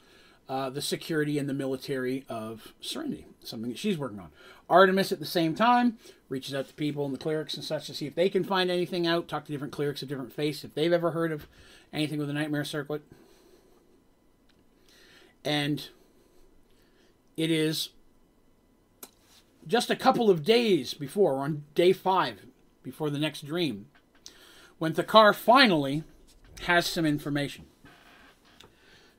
uh, 0.51 0.69
the 0.69 0.83
security 0.83 1.39
and 1.39 1.49
the 1.49 1.55
military 1.55 2.25
of 2.29 2.75
Serenity, 2.81 3.25
something 3.41 3.71
that 3.71 3.79
she's 3.79 3.97
working 3.97 4.19
on. 4.19 4.31
Artemis, 4.69 5.13
at 5.13 5.21
the 5.21 5.25
same 5.25 5.55
time, 5.55 5.97
reaches 6.29 6.53
out 6.53 6.67
to 6.67 6.75
people 6.75 7.05
and 7.05 7.15
the 7.15 7.19
clerics 7.19 7.55
and 7.55 7.63
such 7.63 7.87
to 7.87 7.95
see 7.95 8.09
if 8.09 8.17
they 8.17 8.29
can 8.29 8.43
find 8.43 8.69
anything 8.69 9.07
out, 9.07 9.29
talk 9.29 9.45
to 9.45 9.53
different 9.53 9.73
clerics 9.73 10.03
of 10.03 10.09
different 10.09 10.33
faiths, 10.33 10.65
if 10.65 10.75
they've 10.75 10.93
ever 10.93 11.13
heard 11.13 11.31
of 11.31 11.47
anything 11.93 12.19
with 12.19 12.27
the 12.27 12.35
Nightmare 12.35 12.65
Circlet. 12.65 13.03
And 15.45 15.89
it 17.37 17.53
is 17.53 17.91
just 19.69 19.89
a 19.89 19.95
couple 19.95 20.31
of 20.31 20.45
days 20.45 20.95
before, 20.95 21.45
on 21.45 21.63
day 21.77 21.93
five, 21.93 22.41
before 22.83 23.09
the 23.09 23.21
next 23.21 23.47
dream, 23.47 23.87
when 24.79 24.95
Thakar 24.95 25.33
finally 25.33 26.03
has 26.63 26.89
some 26.89 27.07
information. 27.07 27.67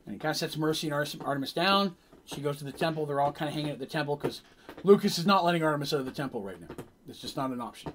And 0.05 0.13
he 0.13 0.19
kind 0.19 0.31
of 0.31 0.37
sets 0.37 0.57
Mercy 0.57 0.89
and 0.89 0.93
Artemis 0.93 1.53
down. 1.53 1.95
She 2.25 2.41
goes 2.41 2.57
to 2.57 2.63
the 2.63 2.71
temple. 2.71 3.05
They're 3.05 3.19
all 3.19 3.31
kind 3.31 3.49
of 3.49 3.55
hanging 3.55 3.71
at 3.71 3.79
the 3.79 3.85
temple 3.85 4.15
because 4.15 4.41
Lucas 4.83 5.17
is 5.17 5.25
not 5.25 5.43
letting 5.43 5.63
Artemis 5.63 5.93
out 5.93 5.99
of 5.99 6.05
the 6.05 6.11
temple 6.11 6.41
right 6.41 6.59
now. 6.59 6.75
It's 7.07 7.19
just 7.19 7.37
not 7.37 7.51
an 7.51 7.61
option. 7.61 7.93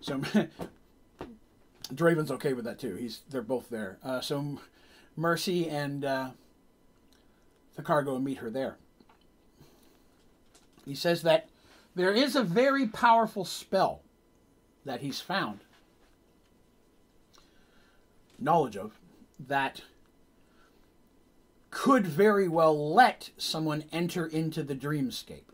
So 0.00 0.22
Draven's 1.94 2.30
okay 2.30 2.52
with 2.52 2.64
that 2.64 2.78
too. 2.78 2.96
He's 2.96 3.20
they're 3.30 3.42
both 3.42 3.68
there. 3.68 3.98
Uh, 4.02 4.20
so 4.20 4.58
Mercy 5.16 5.68
and 5.68 6.04
uh, 6.04 6.30
Thakar 7.78 8.04
go 8.04 8.16
and 8.16 8.24
meet 8.24 8.38
her 8.38 8.50
there. 8.50 8.76
He 10.84 10.94
says 10.94 11.22
that 11.22 11.48
there 11.94 12.12
is 12.12 12.36
a 12.36 12.42
very 12.42 12.86
powerful 12.86 13.44
spell 13.44 14.02
that 14.84 15.00
he's 15.00 15.20
found 15.20 15.60
knowledge 18.38 18.76
of 18.76 18.98
that 19.38 19.82
could 21.76 22.06
very 22.06 22.48
well 22.48 22.94
let 22.94 23.28
someone 23.36 23.84
enter 23.92 24.24
into 24.24 24.62
the 24.62 24.74
dreamscape. 24.74 25.44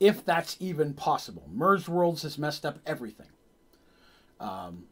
If 0.00 0.24
that's 0.24 0.56
even 0.58 0.92
possible. 0.92 1.44
Merged 1.52 1.86
Worlds 1.86 2.22
has 2.24 2.36
messed 2.36 2.66
up 2.66 2.80
everything. 2.84 3.28
Um, 4.40 4.86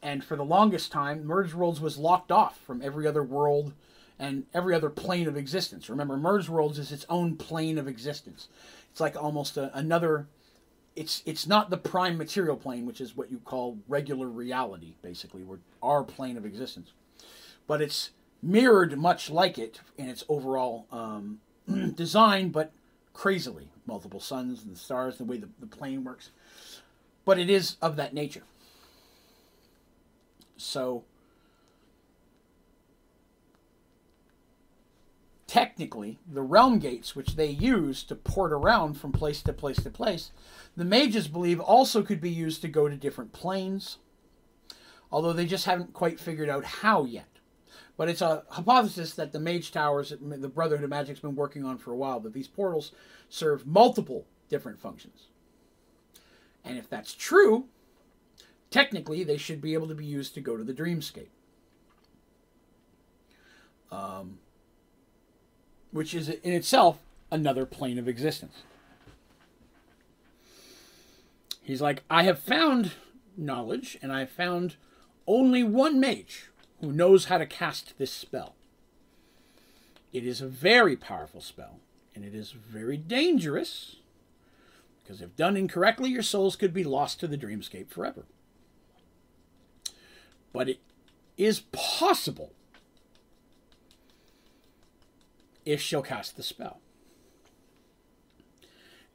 and 0.00 0.22
for 0.22 0.36
the 0.36 0.44
longest 0.44 0.92
time, 0.92 1.26
Merged 1.26 1.52
Worlds 1.52 1.80
was 1.80 1.98
locked 1.98 2.30
off 2.30 2.60
from 2.60 2.80
every 2.80 3.08
other 3.08 3.24
world 3.24 3.72
and 4.20 4.44
every 4.54 4.72
other 4.72 4.88
plane 4.88 5.26
of 5.26 5.36
existence. 5.36 5.90
Remember, 5.90 6.16
Merged 6.16 6.48
Worlds 6.48 6.78
is 6.78 6.92
its 6.92 7.06
own 7.08 7.34
plane 7.34 7.76
of 7.76 7.88
existence. 7.88 8.46
It's 8.92 9.00
like 9.00 9.20
almost 9.20 9.56
a, 9.56 9.76
another. 9.76 10.28
It's 10.94 11.24
it's 11.26 11.48
not 11.48 11.70
the 11.70 11.76
prime 11.76 12.16
material 12.18 12.56
plane, 12.56 12.86
which 12.86 13.00
is 13.00 13.16
what 13.16 13.32
you 13.32 13.38
call 13.38 13.78
regular 13.88 14.28
reality, 14.28 14.94
basically, 15.02 15.42
or 15.42 15.58
our 15.82 16.04
plane 16.04 16.36
of 16.36 16.46
existence, 16.46 16.92
but 17.68 17.80
it's 17.80 18.10
mirrored 18.42 18.98
much 18.98 19.30
like 19.30 19.58
it 19.58 19.80
in 19.96 20.08
its 20.08 20.24
overall 20.28 20.86
um, 20.90 21.38
design, 21.94 22.48
but 22.48 22.72
crazily 23.12 23.68
multiple 23.86 24.20
suns 24.20 24.64
and 24.64 24.76
stars, 24.76 25.18
the 25.18 25.24
way 25.24 25.36
the, 25.36 25.48
the 25.60 25.66
plane 25.66 26.02
works. 26.02 26.30
But 27.24 27.38
it 27.38 27.48
is 27.48 27.76
of 27.80 27.94
that 27.96 28.14
nature. 28.14 28.42
So 30.56 31.04
technically 35.46 36.18
the 36.30 36.42
realm 36.42 36.78
gates 36.78 37.16
which 37.16 37.36
they 37.36 37.46
use 37.46 38.02
to 38.02 38.14
port 38.14 38.52
around 38.52 38.94
from 38.94 39.10
place 39.10 39.40
to 39.40 39.50
place 39.50 39.78
to 39.78 39.88
place 39.88 40.30
the 40.76 40.84
mages 40.84 41.26
believe 41.26 41.58
also 41.58 42.02
could 42.02 42.20
be 42.20 42.30
used 42.30 42.60
to 42.60 42.68
go 42.68 42.86
to 42.86 42.94
different 42.94 43.32
planes 43.32 43.96
although 45.10 45.32
they 45.32 45.46
just 45.46 45.64
haven't 45.64 45.94
quite 45.94 46.20
figured 46.20 46.50
out 46.50 46.64
how 46.64 47.02
yet 47.02 47.37
but 47.98 48.08
it's 48.08 48.22
a 48.22 48.44
hypothesis 48.48 49.14
that 49.14 49.32
the 49.32 49.40
mage 49.40 49.70
towers 49.70 50.14
the 50.18 50.48
brotherhood 50.48 50.84
of 50.84 50.90
magic's 50.90 51.20
been 51.20 51.36
working 51.36 51.64
on 51.64 51.76
for 51.76 51.92
a 51.92 51.96
while 51.96 52.20
that 52.20 52.32
these 52.32 52.48
portals 52.48 52.92
serve 53.28 53.66
multiple 53.66 54.26
different 54.48 54.80
functions 54.80 55.26
and 56.64 56.78
if 56.78 56.88
that's 56.88 57.12
true 57.12 57.66
technically 58.70 59.22
they 59.22 59.36
should 59.36 59.60
be 59.60 59.74
able 59.74 59.88
to 59.88 59.94
be 59.94 60.06
used 60.06 60.32
to 60.32 60.40
go 60.40 60.56
to 60.56 60.64
the 60.64 60.72
dreamscape 60.72 61.28
um, 63.90 64.38
which 65.90 66.14
is 66.14 66.28
in 66.28 66.52
itself 66.52 66.98
another 67.30 67.66
plane 67.66 67.98
of 67.98 68.08
existence. 68.08 68.62
He's 71.62 71.82
like, 71.82 72.02
I 72.08 72.22
have 72.22 72.38
found 72.38 72.92
knowledge, 73.36 73.98
and 74.00 74.10
I 74.10 74.20
have 74.20 74.30
found 74.30 74.76
only 75.26 75.62
one 75.62 76.00
mage 76.00 76.46
who 76.80 76.92
knows 76.92 77.26
how 77.26 77.38
to 77.38 77.46
cast 77.46 77.98
this 77.98 78.12
spell. 78.12 78.54
It 80.12 80.24
is 80.24 80.40
a 80.40 80.46
very 80.46 80.96
powerful 80.96 81.40
spell, 81.40 81.80
and 82.14 82.24
it 82.24 82.34
is 82.34 82.52
very 82.52 82.96
dangerous, 82.96 83.96
because 85.02 85.20
if 85.20 85.36
done 85.36 85.56
incorrectly, 85.56 86.10
your 86.10 86.22
souls 86.22 86.56
could 86.56 86.72
be 86.72 86.84
lost 86.84 87.20
to 87.20 87.26
the 87.26 87.38
dreamscape 87.38 87.90
forever. 87.90 88.24
But 90.52 90.68
it 90.68 90.80
is 91.36 91.60
possible 91.72 92.52
if 95.64 95.80
she'll 95.80 96.02
cast 96.02 96.36
the 96.36 96.42
spell. 96.42 96.80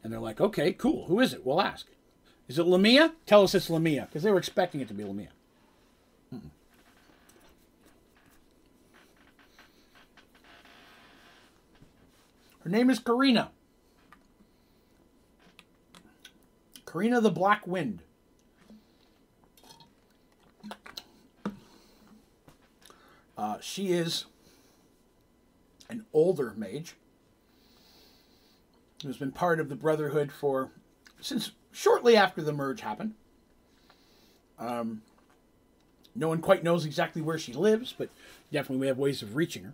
And 0.04 0.12
they're 0.12 0.20
like, 0.20 0.42
okay, 0.42 0.74
cool. 0.74 1.06
Who 1.06 1.20
is 1.20 1.34
it? 1.34 1.46
We'll 1.46 1.62
ask. 1.62 1.88
Is 2.48 2.60
it 2.60 2.68
Lamia? 2.68 3.14
Tell 3.26 3.44
us 3.44 3.56
it's 3.56 3.70
Lamia, 3.70 4.06
because 4.08 4.22
they 4.22 4.32
were 4.32 4.38
expecting 4.38 4.82
it 4.82 4.88
to 4.90 4.94
be 4.94 5.04
Lamia. 5.04 5.30
Mm-mm. 6.34 6.52
Her 12.64 12.70
name 12.70 12.90
is 12.90 13.00
Karina. 13.00 13.52
Karina 16.86 17.20
the 17.20 17.32
Black 17.32 17.68
Wind. 17.68 18.00
Uh, 23.38 23.58
she 23.60 23.92
is 23.92 24.26
an 25.90 26.06
older 26.14 26.54
mage 26.56 26.96
who's 29.04 29.18
been 29.18 29.32
part 29.32 29.60
of 29.60 29.68
the 29.68 29.76
Brotherhood 29.76 30.32
for 30.32 30.72
since 31.20 31.52
shortly 31.72 32.16
after 32.16 32.42
the 32.42 32.54
merge 32.54 32.80
happened. 32.80 33.16
Um, 34.58 35.02
no 36.16 36.30
one 36.30 36.40
quite 36.40 36.64
knows 36.64 36.86
exactly 36.86 37.22
where 37.22 37.38
she 37.38 37.52
lives, 37.52 37.94
but 37.98 38.10
definitely 38.52 38.78
we 38.78 38.88
have 38.88 38.98
ways 38.98 39.22
of 39.22 39.36
reaching 39.36 39.64
her. 39.64 39.74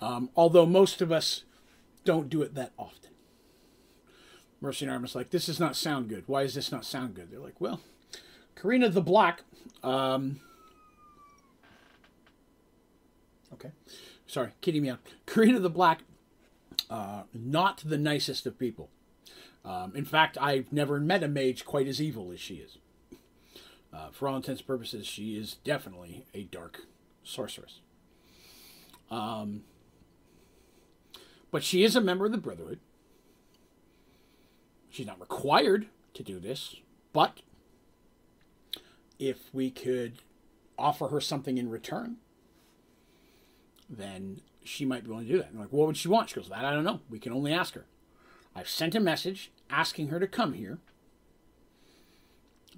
Um, 0.00 0.30
although 0.34 0.66
most 0.66 1.00
of 1.00 1.12
us 1.12 1.44
don't 2.04 2.28
do 2.28 2.42
it 2.42 2.54
that 2.54 2.72
often. 2.78 3.10
Mercy 4.60 4.84
and 4.84 4.92
Artemis 4.92 5.14
like, 5.14 5.30
this 5.30 5.46
does 5.46 5.58
not 5.58 5.74
sound 5.76 6.08
good. 6.08 6.24
Why 6.26 6.42
does 6.42 6.54
this 6.54 6.70
not 6.70 6.84
sound 6.84 7.14
good? 7.14 7.30
They're 7.30 7.40
like, 7.40 7.60
well, 7.60 7.80
Karina 8.54 8.88
the 8.88 9.00
Black. 9.00 9.42
Um, 9.82 10.40
okay. 13.52 13.70
Sorry, 14.26 14.52
kitty 14.60 14.80
meow. 14.80 14.98
Karina 15.26 15.58
the 15.58 15.68
Black, 15.68 16.00
uh, 16.88 17.22
not 17.34 17.82
the 17.84 17.98
nicest 17.98 18.46
of 18.46 18.58
people. 18.58 18.88
Um, 19.64 19.92
in 19.94 20.04
fact, 20.04 20.38
I've 20.40 20.72
never 20.72 21.00
met 21.00 21.22
a 21.22 21.28
mage 21.28 21.64
quite 21.64 21.86
as 21.86 22.00
evil 22.00 22.30
as 22.32 22.40
she 22.40 22.54
is. 22.54 22.78
Uh, 23.92 24.08
for 24.10 24.28
all 24.28 24.36
intents 24.36 24.60
and 24.60 24.66
purposes, 24.66 25.06
she 25.06 25.36
is 25.36 25.56
definitely 25.64 26.24
a 26.32 26.44
dark 26.44 26.82
sorceress. 27.22 27.80
Um, 29.10 29.64
but 31.52 31.62
she 31.62 31.84
is 31.84 31.94
a 31.94 32.00
member 32.00 32.26
of 32.26 32.32
the 32.32 32.38
Brotherhood. 32.38 32.80
She's 34.90 35.06
not 35.06 35.20
required 35.20 35.86
to 36.14 36.22
do 36.24 36.40
this, 36.40 36.76
but 37.12 37.40
if 39.18 39.54
we 39.54 39.70
could 39.70 40.14
offer 40.76 41.08
her 41.08 41.20
something 41.20 41.58
in 41.58 41.70
return, 41.70 42.16
then 43.88 44.40
she 44.64 44.84
might 44.84 45.04
be 45.04 45.10
willing 45.10 45.26
to 45.26 45.32
do 45.32 45.38
that. 45.38 45.50
I'm 45.52 45.60
like, 45.60 45.72
what 45.72 45.86
would 45.86 45.96
she 45.96 46.08
want? 46.08 46.30
She 46.30 46.36
goes, 46.36 46.48
that 46.48 46.64
I 46.64 46.72
don't 46.72 46.84
know. 46.84 47.00
We 47.08 47.18
can 47.18 47.32
only 47.32 47.52
ask 47.52 47.74
her. 47.74 47.84
I've 48.54 48.68
sent 48.68 48.94
a 48.94 49.00
message 49.00 49.50
asking 49.70 50.08
her 50.08 50.20
to 50.20 50.26
come 50.26 50.54
here, 50.54 50.78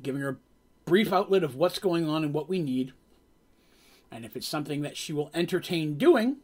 giving 0.02 0.20
her 0.20 0.28
a 0.28 0.36
brief 0.84 1.12
outlet 1.12 1.42
of 1.42 1.56
what's 1.56 1.78
going 1.78 2.08
on 2.08 2.24
and 2.24 2.32
what 2.32 2.48
we 2.48 2.58
need. 2.58 2.92
And 4.10 4.24
if 4.24 4.36
it's 4.36 4.46
something 4.46 4.82
that 4.82 4.96
she 4.96 5.12
will 5.12 5.30
entertain 5.34 5.98
doing, 5.98 6.36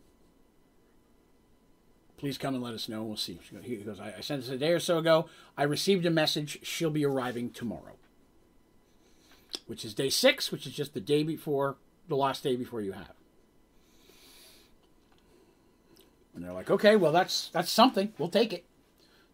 please 2.20 2.36
come 2.36 2.54
and 2.54 2.62
let 2.62 2.74
us 2.74 2.86
know. 2.86 3.02
We'll 3.02 3.16
see. 3.16 3.40
He 3.62 3.76
goes, 3.76 3.98
I 3.98 4.20
sent 4.20 4.42
this 4.42 4.50
a 4.50 4.58
day 4.58 4.72
or 4.72 4.78
so 4.78 4.98
ago. 4.98 5.26
I 5.56 5.62
received 5.62 6.04
a 6.04 6.10
message. 6.10 6.58
She'll 6.62 6.90
be 6.90 7.06
arriving 7.06 7.48
tomorrow, 7.48 7.96
which 9.66 9.86
is 9.86 9.94
day 9.94 10.10
six, 10.10 10.52
which 10.52 10.66
is 10.66 10.74
just 10.74 10.92
the 10.92 11.00
day 11.00 11.22
before, 11.22 11.76
the 12.08 12.16
last 12.16 12.42
day 12.42 12.56
before 12.56 12.82
you 12.82 12.92
have. 12.92 13.14
And 16.34 16.44
they're 16.44 16.52
like, 16.52 16.70
okay, 16.70 16.94
well, 16.94 17.10
that's 17.10 17.48
that's 17.48 17.70
something. 17.70 18.12
We'll 18.18 18.28
take 18.28 18.52
it. 18.52 18.66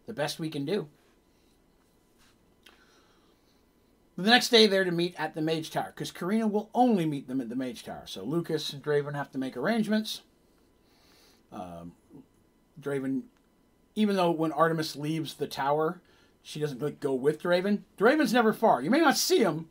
The 0.05 0.13
best 0.13 0.39
we 0.39 0.49
can 0.49 0.63
do. 0.63 0.87
The 4.17 4.29
next 4.29 4.47
day, 4.49 4.65
they're 4.65 4.85
to 4.85 4.91
meet 4.91 5.13
at 5.19 5.35
the 5.35 5.41
Mage 5.41 5.71
Tower 5.71 5.91
because 5.93 6.11
Karina 6.11 6.47
will 6.47 6.69
only 6.73 7.05
meet 7.05 7.27
them 7.27 7.41
at 7.41 7.49
the 7.49 7.55
Mage 7.55 7.83
Tower. 7.83 8.03
So 8.05 8.23
Lucas 8.23 8.71
and 8.71 8.81
Draven 8.81 9.13
have 9.13 9.29
to 9.33 9.37
make 9.37 9.57
arrangements. 9.57 10.21
Um, 11.51 11.91
Draven, 12.81 13.23
even 13.95 14.15
though 14.15 14.31
when 14.31 14.51
Artemis 14.51 14.95
leaves 14.95 15.35
the 15.35 15.47
tower, 15.47 16.01
she 16.41 16.59
doesn't 16.59 16.81
like 16.81 16.99
go 16.99 17.13
with 17.13 17.41
Draven. 17.41 17.79
Draven's 17.97 18.33
never 18.33 18.53
far. 18.53 18.81
You 18.81 18.89
may 18.89 18.99
not 18.99 19.17
see 19.17 19.39
him; 19.39 19.69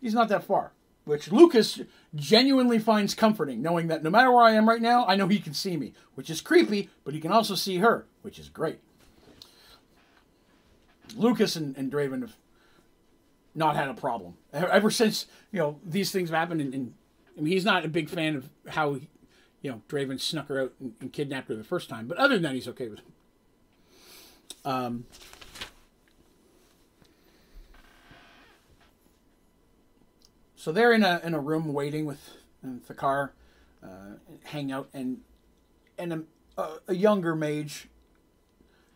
he's 0.00 0.14
not 0.14 0.28
that 0.28 0.44
far. 0.44 0.72
Which 1.04 1.32
Lucas 1.32 1.80
genuinely 2.14 2.78
finds 2.78 3.14
comforting, 3.14 3.62
knowing 3.62 3.86
that 3.86 4.02
no 4.02 4.10
matter 4.10 4.30
where 4.30 4.44
I 4.44 4.52
am 4.52 4.68
right 4.68 4.82
now, 4.82 5.06
I 5.06 5.16
know 5.16 5.26
he 5.26 5.38
can 5.38 5.54
see 5.54 5.76
me, 5.76 5.94
which 6.14 6.28
is 6.28 6.42
creepy, 6.42 6.90
but 7.02 7.14
he 7.14 7.20
can 7.20 7.32
also 7.32 7.54
see 7.54 7.78
her, 7.78 8.04
which 8.20 8.38
is 8.38 8.50
great. 8.50 8.80
Lucas 11.16 11.56
and, 11.56 11.74
and 11.78 11.90
Draven 11.90 12.20
have 12.20 12.36
not 13.54 13.74
had 13.74 13.88
a 13.88 13.94
problem 13.94 14.34
ever 14.52 14.90
since 14.90 15.26
you 15.50 15.58
know 15.58 15.80
these 15.84 16.10
things 16.10 16.30
have 16.30 16.38
happened. 16.38 16.60
And, 16.60 16.74
and 16.74 16.94
I 17.36 17.40
mean, 17.40 17.52
he's 17.52 17.64
not 17.64 17.84
a 17.84 17.88
big 17.88 18.08
fan 18.08 18.36
of 18.36 18.48
how 18.68 18.98
you 19.62 19.70
know 19.70 19.82
Draven 19.88 20.20
snuck 20.20 20.48
her 20.48 20.62
out 20.62 20.72
and, 20.80 20.94
and, 21.00 21.12
kidnapped 21.12 21.48
her 21.48 21.54
the 21.54 21.64
first 21.64 21.88
time, 21.88 22.06
but 22.06 22.18
other 22.18 22.34
than 22.34 22.42
that, 22.44 22.54
he's 22.54 22.68
okay 22.68 22.88
with 22.88 23.00
it. 23.00 23.04
Um, 24.64 25.06
so 30.56 30.72
they're 30.72 30.92
in 30.92 31.02
a 31.02 31.20
in 31.24 31.34
a 31.34 31.40
room 31.40 31.72
waiting 31.72 32.06
with, 32.06 32.30
Thakar, 32.64 33.30
uh, 33.82 34.16
hang 34.44 34.70
out, 34.72 34.88
and 34.92 35.20
and 35.98 36.26
a, 36.56 36.68
a 36.88 36.94
younger 36.94 37.34
mage 37.34 37.88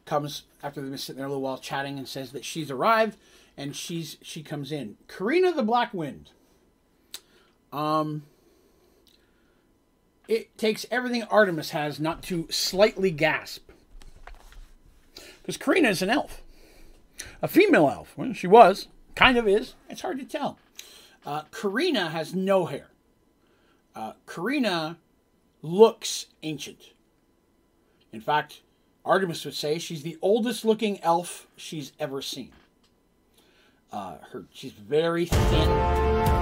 comes 0.04 0.42
after 0.62 0.80
they've 0.80 0.90
been 0.90 0.98
sitting 0.98 1.18
there 1.18 1.26
a 1.26 1.28
little 1.28 1.42
while 1.42 1.58
chatting 1.58 1.98
and 1.98 2.08
says 2.08 2.32
that 2.32 2.44
she's 2.44 2.70
arrived 2.70 3.16
and 3.56 3.74
she's 3.76 4.16
she 4.22 4.42
comes 4.42 4.72
in. 4.72 4.96
Karina 5.08 5.52
the 5.52 5.62
Black 5.62 5.92
Wind. 5.94 6.30
Um 7.72 8.24
it 10.28 10.56
takes 10.56 10.86
everything 10.90 11.22
Artemis 11.24 11.70
has 11.70 11.98
not 11.98 12.22
to 12.24 12.46
slightly 12.50 13.10
gasp. 13.10 13.70
Because 15.40 15.56
Karina 15.56 15.88
is 15.88 16.02
an 16.02 16.10
elf. 16.10 16.42
A 17.40 17.48
female 17.48 17.88
elf. 17.88 18.14
Well, 18.16 18.32
she 18.32 18.46
was. 18.46 18.88
Kind 19.14 19.36
of 19.36 19.46
is. 19.46 19.74
It's 19.88 20.00
hard 20.00 20.18
to 20.18 20.24
tell. 20.24 20.58
Uh, 21.26 21.42
Karina 21.50 22.10
has 22.10 22.34
no 22.34 22.66
hair. 22.66 22.88
Uh, 23.94 24.12
Karina 24.26 24.98
looks 25.60 26.26
ancient. 26.42 26.92
In 28.12 28.20
fact, 28.20 28.62
Artemis 29.04 29.44
would 29.44 29.54
say 29.54 29.78
she's 29.78 30.02
the 30.02 30.18
oldest 30.22 30.64
looking 30.64 31.02
elf 31.02 31.46
she's 31.56 31.92
ever 31.98 32.22
seen. 32.22 32.52
Uh, 33.90 34.16
her 34.30 34.44
she's 34.52 34.72
very 34.72 35.26
thin. 35.26 36.41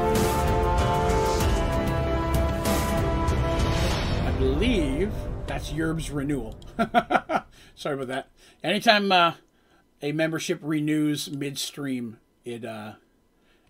Believe 4.61 5.11
that's 5.47 5.73
Yerb's 5.73 6.11
renewal. 6.11 6.55
Sorry 7.75 7.95
about 7.95 8.09
that. 8.09 8.29
Anytime 8.63 9.11
uh, 9.11 9.33
a 10.03 10.13
membership 10.13 10.59
renews 10.63 11.31
midstream, 11.31 12.19
it 12.45 12.67
uh, 12.67 12.93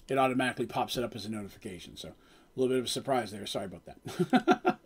it 0.08 0.18
automatically 0.18 0.66
pops 0.66 0.96
it 0.96 1.04
up 1.04 1.14
as 1.14 1.24
a 1.26 1.30
notification. 1.30 1.96
So 1.96 2.08
a 2.08 2.12
little 2.56 2.74
bit 2.74 2.80
of 2.80 2.86
a 2.86 2.88
surprise 2.88 3.30
there. 3.30 3.46
Sorry 3.46 3.66
about 3.66 3.84
that. 3.84 4.78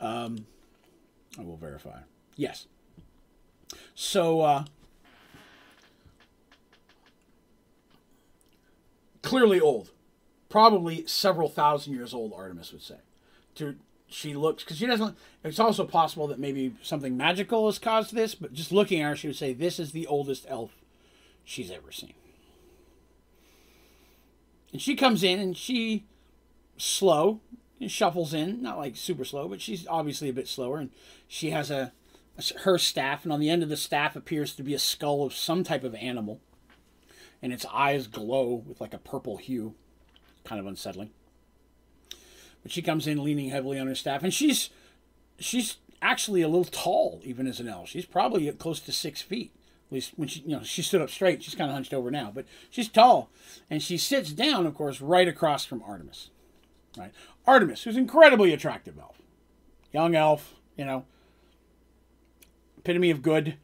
um, 0.00 0.44
I 1.38 1.42
will 1.42 1.56
verify. 1.56 2.00
Yes. 2.36 2.66
So 3.94 4.42
uh, 4.42 4.64
clearly 9.22 9.58
old, 9.58 9.90
probably 10.50 11.06
several 11.06 11.48
thousand 11.48 11.94
years 11.94 12.12
old. 12.12 12.34
Artemis 12.34 12.72
would 12.72 12.82
say. 12.82 12.96
To 13.54 13.76
she 14.08 14.34
looks 14.34 14.64
because 14.64 14.78
she 14.78 14.86
doesn't. 14.86 15.16
It's 15.44 15.58
also 15.58 15.84
possible 15.84 16.26
that 16.28 16.38
maybe 16.38 16.74
something 16.82 17.16
magical 17.16 17.66
has 17.66 17.78
caused 17.78 18.14
this, 18.14 18.34
but 18.34 18.52
just 18.52 18.72
looking 18.72 19.00
at 19.00 19.08
her, 19.08 19.16
she 19.16 19.28
would 19.28 19.36
say 19.36 19.52
this 19.52 19.78
is 19.78 19.92
the 19.92 20.06
oldest 20.06 20.46
elf 20.48 20.72
she's 21.44 21.70
ever 21.70 21.92
seen. 21.92 22.14
And 24.72 24.82
she 24.82 24.96
comes 24.96 25.22
in 25.22 25.38
and 25.38 25.56
she 25.56 26.06
slow 26.76 27.40
and 27.80 27.90
shuffles 27.90 28.34
in, 28.34 28.62
not 28.62 28.78
like 28.78 28.96
super 28.96 29.24
slow, 29.24 29.48
but 29.48 29.60
she's 29.60 29.86
obviously 29.86 30.28
a 30.28 30.34
bit 30.34 30.48
slower. 30.48 30.78
And 30.78 30.90
she 31.26 31.50
has 31.50 31.70
a 31.70 31.92
her 32.60 32.78
staff, 32.78 33.24
and 33.24 33.32
on 33.32 33.40
the 33.40 33.50
end 33.50 33.64
of 33.64 33.68
the 33.68 33.76
staff 33.76 34.14
appears 34.14 34.54
to 34.54 34.62
be 34.62 34.72
a 34.72 34.78
skull 34.78 35.24
of 35.24 35.34
some 35.34 35.64
type 35.64 35.82
of 35.82 35.94
animal 35.96 36.40
and 37.42 37.52
its 37.52 37.66
eyes 37.72 38.06
glow 38.06 38.62
with 38.66 38.80
like 38.80 38.94
a 38.94 38.98
purple 38.98 39.36
hue. 39.36 39.74
Kind 40.44 40.60
of 40.60 40.66
unsettling. 40.66 41.10
But 42.62 42.72
she 42.72 42.82
comes 42.82 43.06
in 43.06 43.22
leaning 43.22 43.50
heavily 43.50 43.78
on 43.78 43.86
her 43.86 43.94
staff, 43.94 44.22
and 44.22 44.32
she's 44.34 44.70
she's 45.38 45.76
actually 46.02 46.42
a 46.42 46.48
little 46.48 46.64
tall, 46.64 47.20
even 47.24 47.46
as 47.46 47.60
an 47.60 47.68
elf. 47.68 47.88
She's 47.88 48.04
probably 48.04 48.50
close 48.52 48.80
to 48.80 48.92
six 48.92 49.22
feet. 49.22 49.52
At 49.88 49.92
least 49.92 50.12
when 50.16 50.28
she, 50.28 50.40
you 50.40 50.56
know, 50.56 50.62
she 50.62 50.82
stood 50.82 51.00
up 51.00 51.10
straight. 51.10 51.42
She's 51.42 51.54
kind 51.54 51.70
of 51.70 51.74
hunched 51.74 51.94
over 51.94 52.10
now, 52.10 52.30
but 52.34 52.44
she's 52.70 52.88
tall, 52.88 53.30
and 53.70 53.82
she 53.82 53.96
sits 53.96 54.32
down, 54.32 54.66
of 54.66 54.74
course, 54.74 55.00
right 55.00 55.26
across 55.26 55.64
from 55.64 55.82
Artemis. 55.86 56.30
Right, 56.96 57.12
Artemis, 57.46 57.84
who's 57.84 57.96
incredibly 57.96 58.52
attractive 58.52 58.98
elf, 58.98 59.18
young 59.92 60.14
elf, 60.14 60.54
you 60.76 60.84
know, 60.84 61.04
epitome 62.78 63.10
of 63.10 63.22
good. 63.22 63.56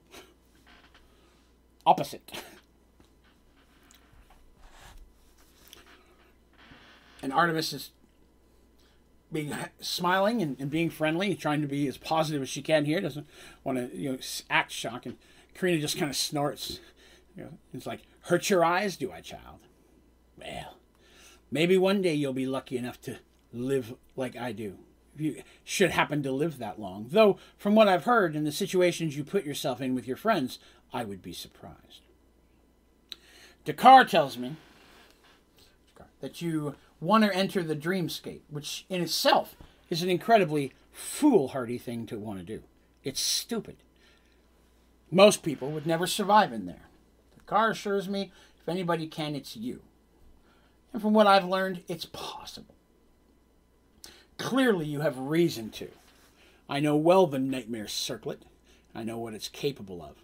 Opposite. 1.87 2.33
and 7.23 7.33
Artemis 7.33 7.75
is 7.75 7.91
being 9.35 9.55
smiling 9.81 10.41
and, 10.41 10.57
and, 10.59 10.71
being 10.71 10.89
friendly, 10.89 11.35
trying 11.35 11.61
to 11.61 11.67
be 11.67 11.87
as 11.87 11.99
positive 11.99 12.41
as 12.41 12.49
she 12.49 12.63
can 12.63 12.87
here. 12.87 13.01
Doesn't 13.01 13.27
want 13.63 13.77
to 13.77 13.95
you 13.95 14.13
know 14.13 14.19
act 14.49 14.73
shocked. 14.73 15.05
And 15.05 15.17
Karina 15.55 15.81
just 15.81 15.99
kind 15.99 16.11
of 16.11 16.17
snorts. 16.17 16.81
You 17.37 17.45
know, 17.45 17.51
it's 17.75 17.87
like, 17.87 18.01
hurt 18.23 18.49
your 18.49 18.65
eyes, 18.65 18.97
do 18.97 19.13
I, 19.13 19.21
child? 19.21 19.59
Well, 20.39 20.77
maybe 21.51 21.77
one 21.77 22.01
day 22.01 22.15
you'll 22.15 22.33
be 22.33 22.47
lucky 22.47 22.79
enough 22.79 23.01
to 23.03 23.19
live 23.53 23.95
like 24.17 24.37
I 24.37 24.53
do. 24.53 24.79
If 25.15 25.21
you 25.21 25.43
should 25.65 25.91
happen 25.91 26.23
to 26.23 26.33
live 26.33 26.59
that 26.59 26.81
long. 26.81 27.09
Though, 27.11 27.39
from 27.59 27.75
what 27.75 27.89
I've 27.89 28.05
heard 28.05 28.35
and 28.35 28.47
the 28.47 28.53
situations 28.53 29.17
you 29.17 29.25
put 29.25 29.45
yourself 29.45 29.81
in 29.81 29.95
with 29.95 30.09
your 30.09 30.17
friends, 30.17 30.59
I 30.93 31.05
would 31.05 31.23
be 31.23 31.33
surprised. 31.33 32.01
Thakar 33.65 34.09
tells 34.09 34.37
me 34.39 34.57
that 36.21 36.41
you 36.41 36.75
want 37.01 37.25
to 37.25 37.35
enter 37.35 37.63
the 37.63 37.77
dreamscape, 37.77 38.41
which 38.49 38.87
in 38.89 39.03
itself 39.03 39.57
is 39.91 40.03
an 40.03 40.09
incredibly 40.09 40.73
foolhardy 40.93 41.79
thing 41.79 42.07
to 42.07 42.19
want 42.19 42.39
to 42.39 42.45
do. 42.45 42.63
It's 43.03 43.21
stupid. 43.21 43.77
Most 45.11 45.43
people 45.43 45.71
would 45.71 45.87
never 45.87 46.07
survive 46.07 46.53
in 46.53 46.67
there. 46.67 46.89
Thakar 47.39 47.71
assures 47.71 48.09
me 48.09 48.33
if 48.61 48.69
anybody 48.69 49.07
can, 49.07 49.35
it's 49.35 49.57
you. 49.57 49.83
And 50.93 51.03
from 51.03 51.13
what 51.13 51.27
I've 51.27 51.45
learned, 51.45 51.83
it's 51.89 52.07
possible. 52.07 52.75
Clearly, 54.39 54.87
you 54.87 55.01
have 55.01 55.19
reason 55.19 55.71
to. 55.71 55.89
I 56.69 56.81
know 56.81 56.97
well 56.97 57.27
the 57.27 57.39
nightmare 57.39 57.89
circlet. 57.89 58.43
I 58.95 59.05
know 59.05 59.19
what 59.19 59.35
it's 59.35 59.49
capable 59.49 60.03
of. 60.03 60.17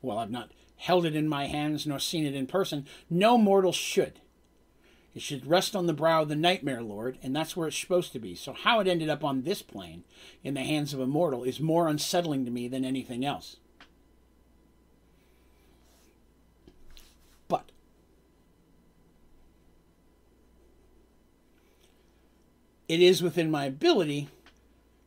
While 0.00 0.18
I've 0.18 0.30
not 0.30 0.52
held 0.76 1.04
it 1.04 1.16
in 1.16 1.28
my 1.28 1.46
hands 1.46 1.86
nor 1.86 1.98
seen 1.98 2.24
it 2.24 2.34
in 2.34 2.46
person, 2.46 2.86
no 3.10 3.36
mortal 3.36 3.72
should. 3.72 4.20
It 5.16 5.22
should 5.22 5.46
rest 5.46 5.74
on 5.74 5.86
the 5.86 5.94
brow 5.94 6.22
of 6.22 6.28
the 6.28 6.36
Nightmare 6.36 6.82
Lord, 6.82 7.16
and 7.22 7.34
that's 7.34 7.56
where 7.56 7.66
it's 7.66 7.78
supposed 7.78 8.12
to 8.12 8.18
be. 8.18 8.34
So, 8.34 8.52
how 8.52 8.80
it 8.80 8.86
ended 8.86 9.08
up 9.08 9.24
on 9.24 9.42
this 9.42 9.62
plane, 9.62 10.04
in 10.44 10.52
the 10.52 10.62
hands 10.62 10.92
of 10.92 11.00
a 11.00 11.06
mortal, 11.06 11.42
is 11.42 11.58
more 11.58 11.88
unsettling 11.88 12.44
to 12.44 12.50
me 12.50 12.68
than 12.68 12.84
anything 12.84 13.24
else. 13.24 13.56
But, 17.48 17.72
it 22.86 23.00
is 23.00 23.22
within 23.22 23.50
my 23.50 23.64
ability 23.64 24.28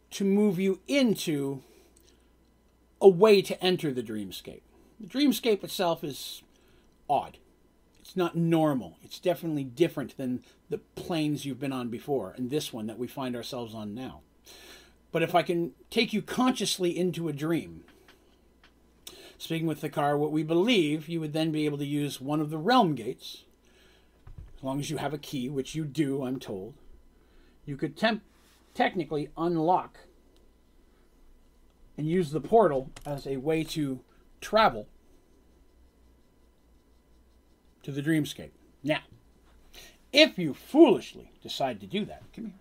to 0.10 0.24
move 0.24 0.58
you 0.58 0.80
into 0.88 1.62
a 3.00 3.08
way 3.08 3.44
to 3.44 3.64
enter 3.64 3.94
the 3.94 4.02
dreamscape. 4.02 4.62
The 5.00 5.06
dreamscape 5.06 5.64
itself 5.64 6.04
is 6.04 6.42
odd. 7.08 7.38
It's 8.10 8.18
not 8.18 8.36
normal. 8.36 8.98
It's 9.04 9.20
definitely 9.20 9.64
different 9.64 10.18
than 10.18 10.42
the 10.68 10.80
planes 10.80 11.46
you've 11.46 11.60
been 11.60 11.72
on 11.72 11.90
before 11.90 12.34
and 12.36 12.50
this 12.50 12.74
one 12.74 12.88
that 12.88 12.98
we 12.98 13.06
find 13.06 13.36
ourselves 13.36 13.76
on 13.76 13.94
now. 13.94 14.22
But 15.12 15.22
if 15.22 15.36
I 15.36 15.44
can 15.44 15.74
take 15.92 16.12
you 16.12 16.24
consciously 16.24 16.98
into 16.98 17.28
a 17.28 17.34
dream, 17.34 17.84
speaking 19.38 19.68
with 19.68 19.84
Thakar, 19.84 20.18
what 20.18 20.32
we 20.32 20.42
believe, 20.42 21.08
you 21.08 21.20
would 21.20 21.34
then 21.34 21.52
be 21.52 21.66
able 21.66 21.78
to 21.78 21.86
use 21.86 22.20
one 22.20 22.42
of 22.42 22.50
the 22.50 22.58
realm 22.58 22.96
gates, 22.96 23.44
as 24.58 24.64
long 24.64 24.80
as 24.80 24.90
you 24.90 24.98
have 24.98 25.14
a 25.14 25.20
key, 25.20 25.48
which 25.48 25.76
you 25.76 25.86
do, 25.86 26.24
I'm 26.24 26.40
told. 26.40 26.74
You 27.64 27.78
could 27.78 27.96
temp- 27.96 28.24
technically 28.74 29.30
unlock 29.38 30.00
and 31.96 32.08
use 32.08 32.32
the 32.32 32.42
portal 32.42 32.90
as 33.06 33.28
a 33.28 33.38
way 33.38 33.64
to 33.66 34.00
travel 34.42 34.88
to 37.84 37.92
the 37.92 38.02
dreamscape. 38.02 38.52
Now, 38.84 39.00
if 40.12 40.38
you 40.38 40.54
foolishly 40.54 41.32
decide 41.42 41.80
to 41.82 41.88
do 41.88 42.06
that, 42.06 42.24
come 42.36 42.46
here. 42.46 42.54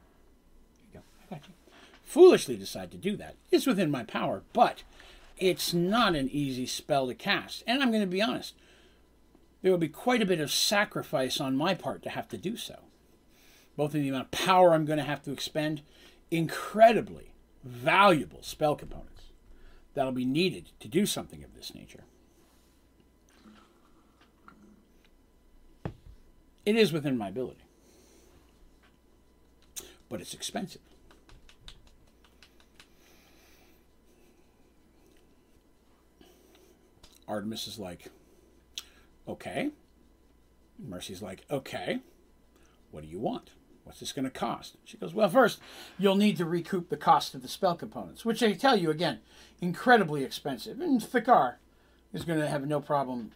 Here 0.76 0.88
you 0.92 1.00
go. 1.00 1.04
I 1.26 1.34
got 1.34 1.48
you. 1.48 1.54
Foolishly 2.02 2.56
decide 2.56 2.90
to 2.90 2.96
do 2.96 3.16
that, 3.16 3.36
it's 3.50 3.66
within 3.66 3.90
my 3.90 4.02
power, 4.02 4.42
but 4.52 4.82
it's 5.36 5.74
not 5.74 6.14
an 6.14 6.28
easy 6.30 6.66
spell 6.66 7.06
to 7.06 7.14
cast. 7.14 7.62
And 7.66 7.82
I'm 7.82 7.90
going 7.90 8.02
to 8.02 8.06
be 8.06 8.22
honest, 8.22 8.54
there 9.62 9.70
will 9.70 9.78
be 9.78 9.88
quite 9.88 10.22
a 10.22 10.26
bit 10.26 10.40
of 10.40 10.50
sacrifice 10.50 11.40
on 11.40 11.56
my 11.56 11.74
part 11.74 12.02
to 12.02 12.10
have 12.10 12.28
to 12.28 12.38
do 12.38 12.56
so. 12.56 12.80
Both 13.76 13.94
in 13.94 14.02
the 14.02 14.08
amount 14.08 14.24
of 14.24 14.30
power 14.30 14.72
I'm 14.72 14.84
going 14.84 14.98
to 14.98 15.04
have 15.04 15.22
to 15.24 15.32
expend, 15.32 15.82
incredibly 16.30 17.32
valuable 17.62 18.42
spell 18.42 18.74
components 18.74 19.24
that'll 19.94 20.12
be 20.12 20.24
needed 20.24 20.70
to 20.80 20.88
do 20.88 21.06
something 21.06 21.44
of 21.44 21.54
this 21.54 21.74
nature. 21.74 22.04
It 26.68 26.76
is 26.76 26.92
within 26.92 27.16
my 27.16 27.28
ability. 27.28 27.64
But 30.10 30.20
it's 30.20 30.34
expensive. 30.34 30.82
Artemis 37.26 37.68
is 37.68 37.78
like, 37.78 38.08
okay. 39.26 39.70
Mercy's 40.78 41.22
like, 41.22 41.46
okay. 41.50 42.00
What 42.90 43.02
do 43.02 43.08
you 43.08 43.18
want? 43.18 43.52
What's 43.84 44.00
this 44.00 44.12
going 44.12 44.26
to 44.26 44.30
cost? 44.30 44.76
She 44.84 44.98
goes, 44.98 45.14
well, 45.14 45.30
first, 45.30 45.60
you'll 45.98 46.16
need 46.16 46.36
to 46.36 46.44
recoup 46.44 46.90
the 46.90 46.98
cost 46.98 47.34
of 47.34 47.40
the 47.40 47.48
spell 47.48 47.76
components, 47.76 48.26
which 48.26 48.42
I 48.42 48.52
tell 48.52 48.76
you 48.76 48.90
again, 48.90 49.20
incredibly 49.62 50.22
expensive. 50.22 50.82
And 50.82 51.00
Thakar 51.00 51.54
is 52.12 52.26
going 52.26 52.40
to 52.40 52.46
have 52.46 52.66
no 52.66 52.82
problem 52.82 53.30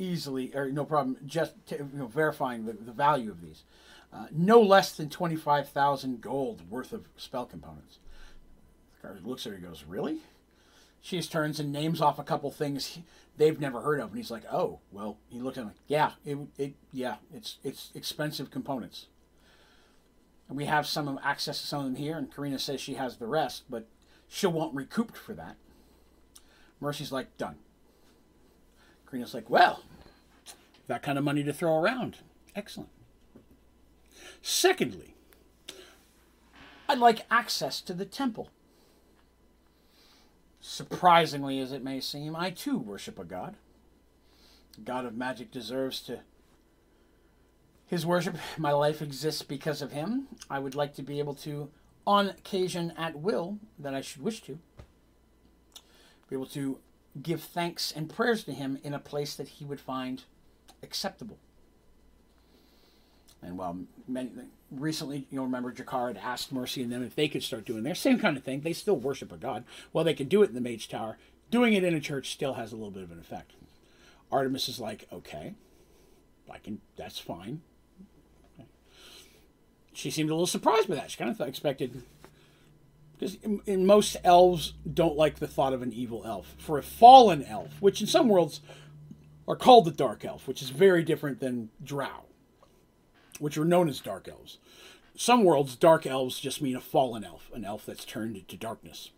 easily, 0.00 0.54
or 0.54 0.70
no 0.70 0.84
problem, 0.84 1.16
just 1.26 1.52
you 1.70 1.88
know, 1.92 2.06
verifying 2.06 2.66
the, 2.66 2.72
the 2.72 2.92
value 2.92 3.30
of 3.30 3.40
these. 3.40 3.64
Uh, 4.12 4.26
no 4.32 4.60
less 4.60 4.92
than 4.92 5.08
25,000 5.08 6.20
gold 6.20 6.68
worth 6.68 6.92
of 6.92 7.04
spell 7.16 7.46
components. 7.46 7.98
The 9.00 9.08
guy 9.08 9.14
looks 9.22 9.46
at 9.46 9.50
her 9.50 9.56
and 9.56 9.66
goes, 9.66 9.84
Really? 9.86 10.18
She 11.02 11.16
just 11.16 11.32
turns 11.32 11.60
and 11.60 11.72
names 11.72 12.00
off 12.00 12.18
a 12.18 12.24
couple 12.24 12.50
things 12.50 12.98
they've 13.36 13.58
never 13.58 13.80
heard 13.80 14.00
of. 14.00 14.08
And 14.08 14.16
he's 14.16 14.30
like, 14.30 14.42
Oh, 14.50 14.80
well, 14.90 15.18
he 15.28 15.38
looked 15.38 15.58
at 15.58 15.62
him 15.62 15.68
like, 15.68 15.76
Yeah, 15.86 16.12
it, 16.24 16.38
it, 16.58 16.74
yeah, 16.92 17.16
it's, 17.32 17.58
it's 17.62 17.90
expensive 17.94 18.50
components. 18.50 19.06
And 20.48 20.56
we 20.56 20.64
have 20.64 20.86
some 20.86 21.06
of 21.06 21.18
access 21.22 21.60
to 21.60 21.66
some 21.66 21.80
of 21.80 21.84
them 21.86 21.94
here, 21.94 22.18
and 22.18 22.34
Karina 22.34 22.58
says 22.58 22.80
she 22.80 22.94
has 22.94 23.16
the 23.16 23.28
rest, 23.28 23.62
but 23.70 23.86
she 24.28 24.48
won't 24.48 24.74
recoup 24.74 25.16
for 25.16 25.34
that. 25.34 25.54
Mercy's 26.80 27.12
like, 27.12 27.36
Done. 27.36 27.56
Karina's 29.06 29.34
like, 29.34 29.48
Well, 29.48 29.84
that 30.90 31.02
kind 31.02 31.16
of 31.16 31.22
money 31.22 31.44
to 31.44 31.52
throw 31.52 31.78
around. 31.78 32.16
Excellent. 32.56 32.90
Secondly, 34.42 35.14
I'd 36.88 36.98
like 36.98 37.26
access 37.30 37.80
to 37.82 37.94
the 37.94 38.04
temple. 38.04 38.50
Surprisingly 40.60 41.60
as 41.60 41.70
it 41.70 41.84
may 41.84 42.00
seem, 42.00 42.34
I 42.34 42.50
too 42.50 42.76
worship 42.76 43.20
a 43.20 43.24
god. 43.24 43.54
The 44.74 44.80
god 44.80 45.04
of 45.04 45.16
magic 45.16 45.52
deserves 45.52 46.00
to 46.02 46.22
his 47.86 48.04
worship. 48.04 48.36
My 48.58 48.72
life 48.72 49.00
exists 49.00 49.42
because 49.42 49.82
of 49.82 49.92
him. 49.92 50.26
I 50.50 50.58
would 50.58 50.74
like 50.74 50.96
to 50.96 51.02
be 51.02 51.20
able 51.20 51.34
to, 51.34 51.70
on 52.04 52.30
occasion 52.30 52.92
at 52.96 53.14
will, 53.14 53.60
that 53.78 53.94
I 53.94 54.00
should 54.00 54.22
wish 54.22 54.40
to, 54.42 54.58
be 56.28 56.34
able 56.34 56.46
to 56.46 56.80
give 57.22 57.42
thanks 57.42 57.92
and 57.92 58.12
prayers 58.12 58.42
to 58.42 58.52
him 58.52 58.80
in 58.82 58.92
a 58.92 58.98
place 58.98 59.36
that 59.36 59.48
he 59.50 59.64
would 59.64 59.80
find 59.80 60.24
acceptable. 60.82 61.38
And 63.42 63.56
while 63.56 63.78
many, 64.06 64.30
recently, 64.70 65.26
you'll 65.30 65.46
remember 65.46 65.72
Thakar 65.72 66.08
had 66.08 66.18
asked 66.18 66.52
Mercy 66.52 66.82
and 66.82 66.92
them 66.92 67.02
if 67.02 67.14
they 67.14 67.28
could 67.28 67.42
start 67.42 67.64
doing 67.64 67.82
their 67.82 67.94
same 67.94 68.18
kind 68.18 68.36
of 68.36 68.44
thing. 68.44 68.60
They 68.60 68.74
still 68.74 68.96
worship 68.96 69.32
a 69.32 69.36
god. 69.36 69.64
Well, 69.92 70.04
they 70.04 70.14
can 70.14 70.28
do 70.28 70.42
it 70.42 70.50
in 70.50 70.54
the 70.54 70.60
Mage 70.60 70.88
Tower. 70.88 71.16
Doing 71.50 71.72
it 71.72 71.82
in 71.82 71.94
a 71.94 72.00
church 72.00 72.32
still 72.32 72.54
has 72.54 72.72
a 72.72 72.76
little 72.76 72.90
bit 72.90 73.02
of 73.02 73.10
an 73.10 73.18
effect. 73.18 73.52
Artemis 74.30 74.68
is 74.68 74.78
like, 74.78 75.06
okay, 75.12 75.54
I 76.50 76.58
can. 76.58 76.80
That's 76.96 77.18
fine. 77.18 77.62
She 79.92 80.10
seemed 80.10 80.30
a 80.30 80.34
little 80.34 80.46
surprised 80.46 80.88
by 80.88 80.94
that. 80.94 81.10
She 81.10 81.18
kind 81.18 81.30
of 81.30 81.40
expected 81.40 82.02
because 83.18 83.36
most 83.66 84.16
elves 84.24 84.74
don't 84.92 85.16
like 85.16 85.40
the 85.40 85.46
thought 85.46 85.72
of 85.72 85.82
an 85.82 85.92
evil 85.92 86.22
elf. 86.24 86.54
For 86.58 86.78
a 86.78 86.82
fallen 86.82 87.44
elf, 87.44 87.70
which 87.80 88.00
in 88.00 88.06
some 88.06 88.28
worlds 88.28 88.60
are 89.50 89.56
called 89.56 89.84
the 89.84 89.90
dark 89.90 90.24
elf, 90.24 90.46
which 90.46 90.62
is 90.62 90.70
very 90.70 91.02
different 91.02 91.40
than 91.40 91.70
drow, 91.82 92.26
which 93.40 93.58
are 93.58 93.64
known 93.64 93.88
as 93.88 93.98
dark 93.98 94.28
elves. 94.28 94.58
Some 95.16 95.42
worlds, 95.42 95.74
dark 95.74 96.06
elves 96.06 96.38
just 96.38 96.62
mean 96.62 96.76
a 96.76 96.80
fallen 96.80 97.24
elf, 97.24 97.50
an 97.52 97.64
elf 97.64 97.84
that's 97.84 98.04
turned 98.04 98.36
into 98.36 98.56
darkness. 98.56 99.10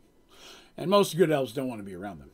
And 0.75 0.89
most 0.89 1.19
good 1.19 1.31
elves 1.31 1.53
don't 1.53 1.69
want 1.69 1.81
to 1.81 1.85
be 1.85 1.95
around 1.95 2.21
them. 2.21 2.31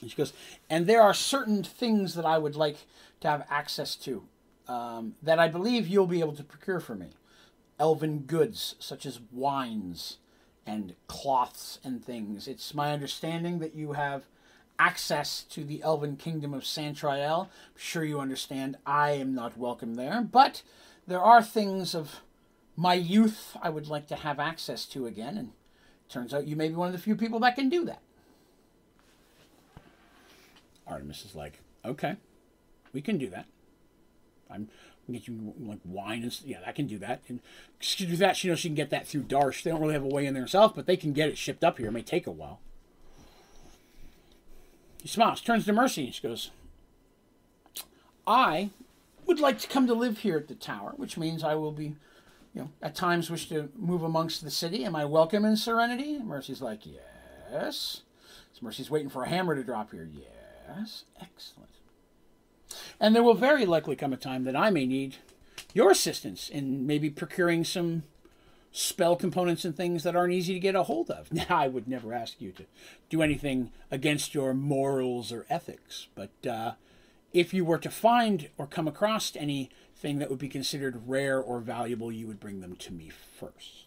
And 0.00 0.10
she 0.10 0.16
goes, 0.16 0.32
and 0.68 0.88
there 0.88 1.02
are 1.02 1.14
certain 1.14 1.62
things 1.62 2.14
that 2.16 2.26
I 2.26 2.38
would 2.38 2.56
like 2.56 2.78
to 3.20 3.28
have 3.28 3.46
access 3.48 3.94
to 3.94 4.24
um, 4.66 5.14
that 5.22 5.38
I 5.38 5.46
believe 5.46 5.86
you'll 5.86 6.08
be 6.08 6.18
able 6.18 6.34
to 6.34 6.42
procure 6.42 6.80
for 6.80 6.96
me. 6.96 7.10
Elven 7.78 8.22
goods, 8.26 8.74
such 8.80 9.06
as 9.06 9.20
wines 9.30 10.16
and 10.66 10.96
cloths 11.06 11.78
and 11.84 12.04
things. 12.04 12.48
It's 12.48 12.74
my 12.74 12.92
understanding 12.92 13.60
that 13.60 13.76
you 13.76 13.92
have 13.92 14.24
access 14.78 15.42
to 15.42 15.64
the 15.64 15.82
elven 15.82 16.16
kingdom 16.16 16.54
of 16.54 16.62
Santriel. 16.62 17.44
I'm 17.44 17.48
sure 17.76 18.04
you 18.04 18.20
understand 18.20 18.78
I 18.86 19.12
am 19.12 19.34
not 19.34 19.58
welcome 19.58 19.94
there, 19.94 20.22
but 20.22 20.62
there 21.06 21.20
are 21.20 21.42
things 21.42 21.94
of 21.94 22.20
my 22.76 22.94
youth 22.94 23.56
I 23.60 23.70
would 23.70 23.88
like 23.88 24.06
to 24.08 24.16
have 24.16 24.38
access 24.38 24.84
to 24.86 25.06
again, 25.06 25.36
and 25.36 25.52
turns 26.08 26.32
out 26.32 26.46
you 26.46 26.56
may 26.56 26.68
be 26.68 26.74
one 26.74 26.88
of 26.88 26.92
the 26.92 27.00
few 27.00 27.16
people 27.16 27.40
that 27.40 27.56
can 27.56 27.68
do 27.68 27.84
that. 27.86 28.00
Artemis 30.86 31.24
is 31.24 31.34
like, 31.34 31.60
okay, 31.84 32.16
we 32.92 33.00
can 33.00 33.18
do 33.18 33.28
that. 33.30 33.46
I'm 34.50 34.68
get 35.12 35.26
you 35.26 35.54
like 35.58 35.78
wine 35.84 36.22
and 36.22 36.40
yeah, 36.44 36.58
I 36.66 36.72
can 36.72 36.86
do 36.86 36.98
that. 36.98 37.22
And 37.28 37.40
she 37.78 38.04
can 38.04 38.10
do 38.10 38.16
that. 38.18 38.36
She 38.36 38.48
knows 38.48 38.58
she 38.58 38.68
can 38.68 38.74
get 38.74 38.90
that 38.90 39.06
through 39.06 39.22
Darsh. 39.22 39.62
They 39.62 39.70
don't 39.70 39.80
really 39.80 39.94
have 39.94 40.04
a 40.04 40.08
way 40.08 40.26
in 40.26 40.34
there 40.34 40.42
themselves, 40.42 40.74
but 40.76 40.86
they 40.86 40.96
can 40.96 41.12
get 41.12 41.28
it 41.28 41.38
shipped 41.38 41.64
up 41.64 41.78
here. 41.78 41.88
It 41.88 41.92
may 41.92 42.02
take 42.02 42.26
a 42.26 42.30
while. 42.30 42.60
He 45.02 45.08
smiles, 45.08 45.40
turns 45.40 45.64
to 45.66 45.72
Mercy, 45.72 46.06
and 46.06 46.14
she 46.14 46.22
goes, 46.22 46.50
"I 48.26 48.70
would 49.26 49.40
like 49.40 49.58
to 49.60 49.68
come 49.68 49.86
to 49.86 49.94
live 49.94 50.18
here 50.18 50.36
at 50.36 50.48
the 50.48 50.54
tower, 50.54 50.94
which 50.96 51.16
means 51.16 51.44
I 51.44 51.54
will 51.54 51.72
be, 51.72 51.96
you 52.54 52.62
know, 52.62 52.70
at 52.82 52.94
times 52.94 53.30
wish 53.30 53.48
to 53.50 53.70
move 53.76 54.02
amongst 54.02 54.42
the 54.42 54.50
city. 54.50 54.84
Am 54.84 54.96
I 54.96 55.04
welcome 55.04 55.44
in 55.44 55.56
Serenity?" 55.56 56.18
Mercy's 56.18 56.60
like, 56.60 56.80
"Yes." 56.84 58.02
So 58.52 58.60
Mercy's 58.62 58.90
waiting 58.90 59.08
for 59.08 59.22
a 59.22 59.28
hammer 59.28 59.54
to 59.54 59.62
drop 59.62 59.92
here. 59.92 60.08
Yes, 60.12 61.04
excellent. 61.20 61.70
And 62.98 63.14
there 63.14 63.22
will 63.22 63.34
very 63.34 63.64
likely 63.64 63.96
come 63.96 64.12
a 64.12 64.16
time 64.16 64.44
that 64.44 64.56
I 64.56 64.70
may 64.70 64.84
need 64.84 65.16
your 65.72 65.90
assistance 65.90 66.48
in 66.48 66.86
maybe 66.86 67.08
procuring 67.08 67.62
some 67.64 68.02
spell 68.70 69.16
components 69.16 69.64
and 69.64 69.76
things 69.76 70.02
that 70.02 70.16
aren't 70.16 70.34
easy 70.34 70.54
to 70.54 70.60
get 70.60 70.74
a 70.74 70.84
hold 70.84 71.10
of. 71.10 71.32
Now, 71.38 71.44
I 71.50 71.68
would 71.68 71.88
never 71.88 72.12
ask 72.12 72.40
you 72.40 72.52
to 72.52 72.64
do 73.08 73.22
anything 73.22 73.72
against 73.90 74.34
your 74.34 74.54
morals 74.54 75.32
or 75.32 75.46
ethics, 75.48 76.08
but 76.14 76.46
uh, 76.46 76.72
if 77.32 77.52
you 77.54 77.64
were 77.64 77.78
to 77.78 77.90
find 77.90 78.48
or 78.58 78.66
come 78.66 78.88
across 78.88 79.34
anything 79.36 80.18
that 80.18 80.30
would 80.30 80.38
be 80.38 80.48
considered 80.48 81.02
rare 81.06 81.40
or 81.40 81.60
valuable, 81.60 82.10
you 82.10 82.26
would 82.26 82.40
bring 82.40 82.60
them 82.60 82.76
to 82.76 82.92
me 82.92 83.10
first. 83.10 83.86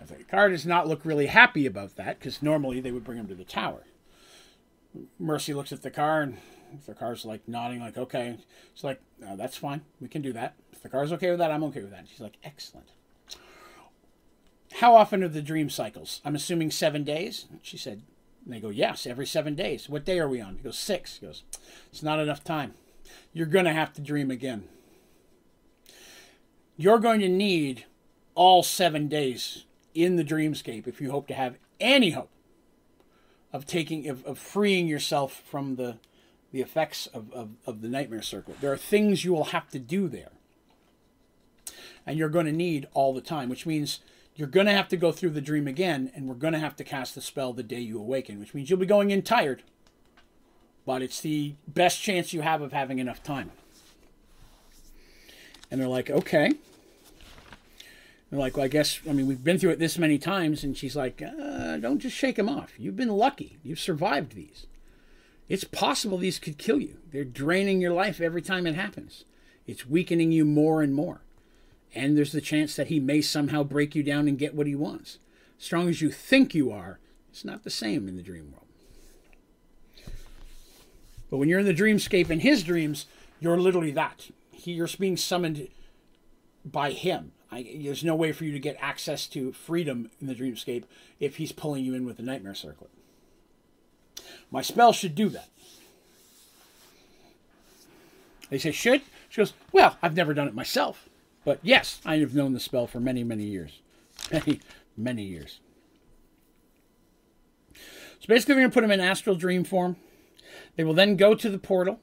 Now, 0.00 0.06
Thakar 0.06 0.50
does 0.50 0.66
not 0.66 0.88
look 0.88 1.04
really 1.04 1.26
happy 1.26 1.66
about 1.66 1.96
that 1.96 2.18
because 2.18 2.42
normally 2.42 2.80
they 2.80 2.92
would 2.92 3.04
bring 3.04 3.18
them 3.18 3.28
to 3.28 3.34
the 3.34 3.44
tower. 3.44 3.84
Mercy 5.18 5.54
looks 5.54 5.72
at 5.72 5.80
Thakar 5.80 6.22
and 6.22 6.38
Thakar's 6.86 7.24
like 7.24 7.46
nodding, 7.46 7.80
like, 7.80 7.96
okay. 7.96 8.38
She's 8.74 8.84
like, 8.84 9.00
no, 9.20 9.36
that's 9.36 9.56
fine. 9.56 9.82
We 10.00 10.08
can 10.08 10.22
do 10.22 10.32
that. 10.32 10.54
If 10.72 10.82
Thakar's 10.82 11.12
okay 11.12 11.30
with 11.30 11.38
that, 11.38 11.50
I'm 11.50 11.64
okay 11.64 11.80
with 11.80 11.90
that. 11.90 12.06
She's 12.10 12.20
like, 12.20 12.38
excellent. 12.44 12.88
How 14.76 14.94
often 14.94 15.22
are 15.22 15.28
the 15.28 15.42
dream 15.42 15.70
cycles? 15.70 16.20
I'm 16.24 16.34
assuming 16.34 16.70
seven 16.70 17.04
days. 17.04 17.46
She 17.62 17.76
said, 17.76 18.02
and 18.44 18.54
they 18.54 18.60
go, 18.60 18.70
yes, 18.70 19.06
every 19.06 19.26
seven 19.26 19.54
days. 19.54 19.88
What 19.88 20.04
day 20.04 20.18
are 20.18 20.28
we 20.28 20.40
on? 20.40 20.56
He 20.56 20.62
goes, 20.62 20.78
six. 20.78 21.18
He 21.18 21.26
goes, 21.26 21.42
it's 21.90 22.02
not 22.02 22.18
enough 22.18 22.42
time. 22.42 22.74
You're 23.32 23.46
going 23.46 23.66
to 23.66 23.72
have 23.72 23.92
to 23.94 24.00
dream 24.00 24.30
again. 24.30 24.64
You're 26.76 26.98
going 26.98 27.20
to 27.20 27.28
need 27.28 27.84
all 28.34 28.62
seven 28.62 29.08
days 29.08 29.66
in 29.94 30.16
the 30.16 30.24
dreamscape 30.24 30.86
if 30.86 31.00
you 31.00 31.10
hope 31.10 31.26
to 31.28 31.34
have 31.34 31.56
any 31.78 32.10
hope 32.10 32.30
of 33.52 33.66
taking 33.66 34.08
of, 34.08 34.24
of 34.24 34.38
freeing 34.38 34.88
yourself 34.88 35.42
from 35.46 35.76
the 35.76 35.98
the 36.52 36.60
effects 36.60 37.06
of, 37.08 37.32
of, 37.32 37.50
of 37.66 37.80
the 37.80 37.88
nightmare 37.88 38.22
circle. 38.22 38.54
There 38.60 38.72
are 38.72 38.76
things 38.76 39.24
you 39.24 39.32
will 39.32 39.44
have 39.44 39.70
to 39.70 39.78
do 39.78 40.06
there. 40.06 40.30
And 42.06 42.18
you're 42.18 42.28
going 42.28 42.46
to 42.46 42.52
need 42.52 42.88
all 42.92 43.14
the 43.14 43.22
time, 43.22 43.48
which 43.48 43.64
means 43.64 44.00
you're 44.42 44.50
going 44.50 44.66
to 44.66 44.72
have 44.72 44.88
to 44.88 44.96
go 44.96 45.12
through 45.12 45.30
the 45.30 45.40
dream 45.40 45.68
again, 45.68 46.10
and 46.16 46.26
we're 46.26 46.34
going 46.34 46.52
to 46.52 46.58
have 46.58 46.74
to 46.74 46.82
cast 46.82 47.14
the 47.14 47.20
spell 47.20 47.52
the 47.52 47.62
day 47.62 47.78
you 47.78 47.96
awaken, 47.96 48.40
which 48.40 48.54
means 48.54 48.68
you'll 48.68 48.76
be 48.80 48.86
going 48.86 49.12
in 49.12 49.22
tired. 49.22 49.62
But 50.84 51.00
it's 51.00 51.20
the 51.20 51.54
best 51.68 52.02
chance 52.02 52.32
you 52.32 52.40
have 52.40 52.60
of 52.60 52.72
having 52.72 52.98
enough 52.98 53.22
time. 53.22 53.52
And 55.70 55.80
they're 55.80 55.86
like, 55.86 56.10
okay. 56.10 56.50
They're 58.30 58.40
like, 58.40 58.56
well, 58.56 58.64
I 58.64 58.68
guess, 58.68 58.98
I 59.08 59.12
mean, 59.12 59.28
we've 59.28 59.44
been 59.44 59.60
through 59.60 59.70
it 59.70 59.78
this 59.78 59.96
many 59.96 60.18
times. 60.18 60.64
And 60.64 60.76
she's 60.76 60.96
like, 60.96 61.22
uh, 61.22 61.76
don't 61.76 62.00
just 62.00 62.16
shake 62.16 62.34
them 62.34 62.48
off. 62.48 62.72
You've 62.76 62.96
been 62.96 63.10
lucky. 63.10 63.58
You've 63.62 63.78
survived 63.78 64.34
these. 64.34 64.66
It's 65.48 65.62
possible 65.62 66.18
these 66.18 66.40
could 66.40 66.58
kill 66.58 66.80
you. 66.80 66.96
They're 67.12 67.22
draining 67.22 67.80
your 67.80 67.92
life 67.92 68.20
every 68.20 68.42
time 68.42 68.66
it 68.66 68.74
happens. 68.74 69.24
It's 69.68 69.86
weakening 69.86 70.32
you 70.32 70.44
more 70.44 70.82
and 70.82 70.92
more. 70.92 71.20
And 71.94 72.16
there's 72.16 72.32
the 72.32 72.40
chance 72.40 72.74
that 72.76 72.88
he 72.88 73.00
may 73.00 73.20
somehow 73.20 73.62
break 73.62 73.94
you 73.94 74.02
down 74.02 74.28
and 74.28 74.38
get 74.38 74.54
what 74.54 74.66
he 74.66 74.74
wants. 74.74 75.18
Strong 75.58 75.88
as 75.88 76.00
you 76.00 76.10
think 76.10 76.54
you 76.54 76.70
are, 76.70 76.98
it's 77.30 77.44
not 77.44 77.64
the 77.64 77.70
same 77.70 78.08
in 78.08 78.16
the 78.16 78.22
dream 78.22 78.50
world. 78.52 78.66
But 81.30 81.38
when 81.38 81.48
you're 81.48 81.60
in 81.60 81.66
the 81.66 81.74
dreamscape 81.74 82.30
in 82.30 82.40
his 82.40 82.62
dreams, 82.62 83.06
you're 83.40 83.56
literally 83.56 83.90
that. 83.92 84.28
He, 84.50 84.72
you're 84.72 84.88
being 84.98 85.16
summoned 85.16 85.68
by 86.64 86.90
him. 86.92 87.32
I, 87.50 87.78
there's 87.82 88.04
no 88.04 88.14
way 88.14 88.32
for 88.32 88.44
you 88.44 88.52
to 88.52 88.58
get 88.58 88.76
access 88.80 89.26
to 89.28 89.52
freedom 89.52 90.10
in 90.20 90.26
the 90.26 90.34
dreamscape 90.34 90.84
if 91.20 91.36
he's 91.36 91.52
pulling 91.52 91.84
you 91.84 91.94
in 91.94 92.04
with 92.04 92.16
the 92.16 92.22
nightmare 92.22 92.54
circlet. 92.54 92.90
My 94.50 94.62
spell 94.62 94.92
should 94.92 95.14
do 95.14 95.28
that. 95.30 95.48
They 98.50 98.58
say, 98.58 98.72
should? 98.72 99.02
She 99.30 99.40
goes, 99.40 99.54
well, 99.72 99.96
I've 100.02 100.16
never 100.16 100.34
done 100.34 100.48
it 100.48 100.54
myself. 100.54 101.08
But 101.44 101.58
yes, 101.62 102.00
I 102.04 102.18
have 102.18 102.34
known 102.34 102.52
the 102.52 102.60
spell 102.60 102.86
for 102.86 103.00
many, 103.00 103.24
many 103.24 103.44
years. 103.44 103.80
Many, 104.30 104.60
many 104.96 105.24
years. 105.24 105.58
So 107.74 108.28
basically, 108.28 108.54
we're 108.54 108.60
going 108.60 108.70
to 108.70 108.74
put 108.74 108.82
them 108.82 108.92
in 108.92 109.00
astral 109.00 109.34
dream 109.34 109.64
form. 109.64 109.96
They 110.76 110.84
will 110.84 110.94
then 110.94 111.16
go 111.16 111.34
to 111.34 111.50
the 111.50 111.58
portal, 111.58 111.98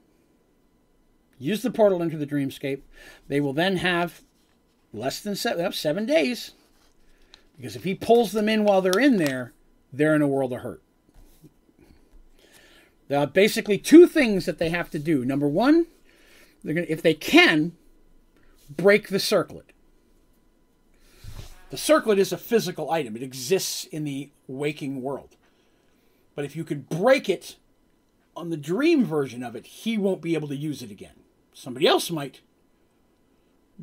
use 1.37 1.61
the 1.61 1.71
portal 1.71 2.01
into 2.01 2.17
the 2.17 2.27
dreamscape. 2.27 2.81
They 3.29 3.39
will 3.39 3.53
then 3.53 3.77
have 3.77 4.21
less 4.91 5.21
than 5.21 5.35
seven, 5.35 5.71
seven 5.71 6.05
days. 6.05 6.51
Because 7.55 7.75
if 7.75 7.85
he 7.85 7.95
pulls 7.95 8.33
them 8.33 8.49
in 8.49 8.65
while 8.65 8.81
they're 8.81 8.99
in 8.99 9.17
there, 9.17 9.53
they're 9.93 10.15
in 10.15 10.21
a 10.21 10.27
world 10.27 10.51
of 10.51 10.61
hurt. 10.61 10.81
There 13.07 13.19
are 13.19 13.27
basically 13.27 13.77
two 13.77 14.05
things 14.05 14.45
that 14.45 14.59
they 14.59 14.69
have 14.69 14.89
to 14.91 14.99
do. 14.99 15.25
Number 15.25 15.47
one, 15.47 15.87
they're 16.63 16.73
gonna, 16.75 16.87
if 16.89 17.01
they 17.01 17.13
can, 17.13 17.73
break 18.69 19.09
the 19.09 19.19
circlet. 19.19 19.71
The 21.69 21.77
circlet 21.77 22.17
is 22.17 22.31
a 22.31 22.37
physical 22.37 22.89
item, 22.89 23.15
it 23.15 23.23
exists 23.23 23.85
in 23.85 24.03
the 24.03 24.31
waking 24.47 25.01
world. 25.01 25.35
But 26.35 26.45
if 26.45 26.55
you 26.55 26.63
could 26.63 26.89
break 26.89 27.29
it 27.29 27.57
on 28.35 28.49
the 28.49 28.57
dream 28.57 29.03
version 29.03 29.43
of 29.43 29.55
it, 29.55 29.65
he 29.65 29.97
won't 29.97 30.21
be 30.21 30.33
able 30.33 30.47
to 30.47 30.55
use 30.55 30.81
it 30.81 30.89
again. 30.89 31.19
Somebody 31.53 31.85
else 31.85 32.09
might. 32.09 32.41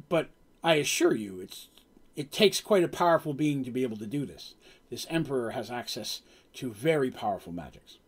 But 0.08 0.30
I 0.64 0.74
assure 0.74 1.14
you, 1.14 1.40
it's 1.40 1.68
it 2.14 2.32
takes 2.32 2.60
quite 2.60 2.82
a 2.82 2.88
powerful 2.88 3.34
being 3.34 3.62
to 3.64 3.70
be 3.70 3.82
able 3.82 3.98
to 3.98 4.06
do 4.06 4.24
this. 4.24 4.54
This 4.90 5.06
emperor 5.10 5.50
has 5.50 5.70
access 5.70 6.22
to 6.54 6.72
very 6.72 7.10
powerful 7.10 7.52
magics 7.52 7.98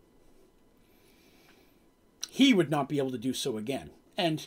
he 2.39 2.55
would 2.55 2.71
not 2.71 2.89
be 2.89 2.99
able 2.99 3.11
to 3.11 3.19
do 3.19 3.33
so 3.33 3.57
again. 3.57 3.91
And 4.17 4.47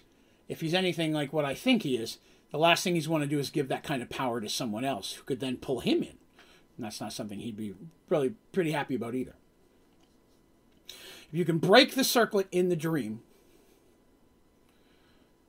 if 0.52 0.60
he's 0.60 0.74
anything 0.74 1.14
like 1.14 1.32
what 1.32 1.46
I 1.46 1.54
think 1.54 1.84
he 1.84 1.96
is, 1.96 2.18
the 2.52 2.58
last 2.58 2.84
thing 2.84 2.96
he's 2.96 3.08
want 3.08 3.24
to 3.24 3.30
do 3.30 3.40
is 3.40 3.50
give 3.50 3.70
that 3.70 3.84
kind 3.84 4.02
of 4.02 4.10
power 4.10 4.42
to 4.42 4.50
someone 4.50 4.84
else 4.84 5.14
who 5.14 5.24
could 5.24 5.40
then 5.40 5.56
pull 5.56 5.80
him 5.80 6.04
in. 6.04 6.18
And 6.76 6.86
that's 6.86 7.00
not 7.00 7.14
something 7.14 7.40
he'd 7.40 7.56
be 7.56 7.74
really 8.10 8.34
pretty 8.52 8.74
happy 8.74 8.94
about 8.94 9.16
either. 9.16 9.36
If 10.90 11.30
you 11.32 11.46
can 11.46 11.58
break 11.58 11.96
the 11.96 12.04
circlet 12.04 12.50
in 12.52 12.68
the 12.68 12.76
dream, 12.76 13.22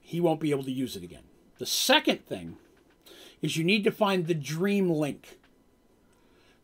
he 0.01 0.21
won't 0.21 0.39
be 0.39 0.53
able 0.53 0.63
to 0.63 0.71
use 0.71 0.95
it 0.95 1.03
again. 1.03 1.25
The 1.59 1.67
second 1.67 2.25
thing 2.25 2.59
is 3.41 3.57
you 3.57 3.65
need 3.65 3.83
to 3.83 3.91
find 3.91 4.29
the 4.29 4.35
dream 4.35 4.89
link. 4.89 5.41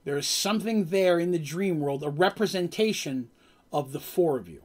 There 0.04 0.16
is 0.16 0.28
something 0.28 0.84
there 0.84 1.18
in 1.18 1.32
the 1.32 1.40
dream 1.40 1.80
world, 1.80 2.04
a 2.04 2.08
representation 2.08 3.30
of 3.72 3.90
the 3.90 3.98
four 3.98 4.38
of 4.38 4.48
you. 4.48 4.62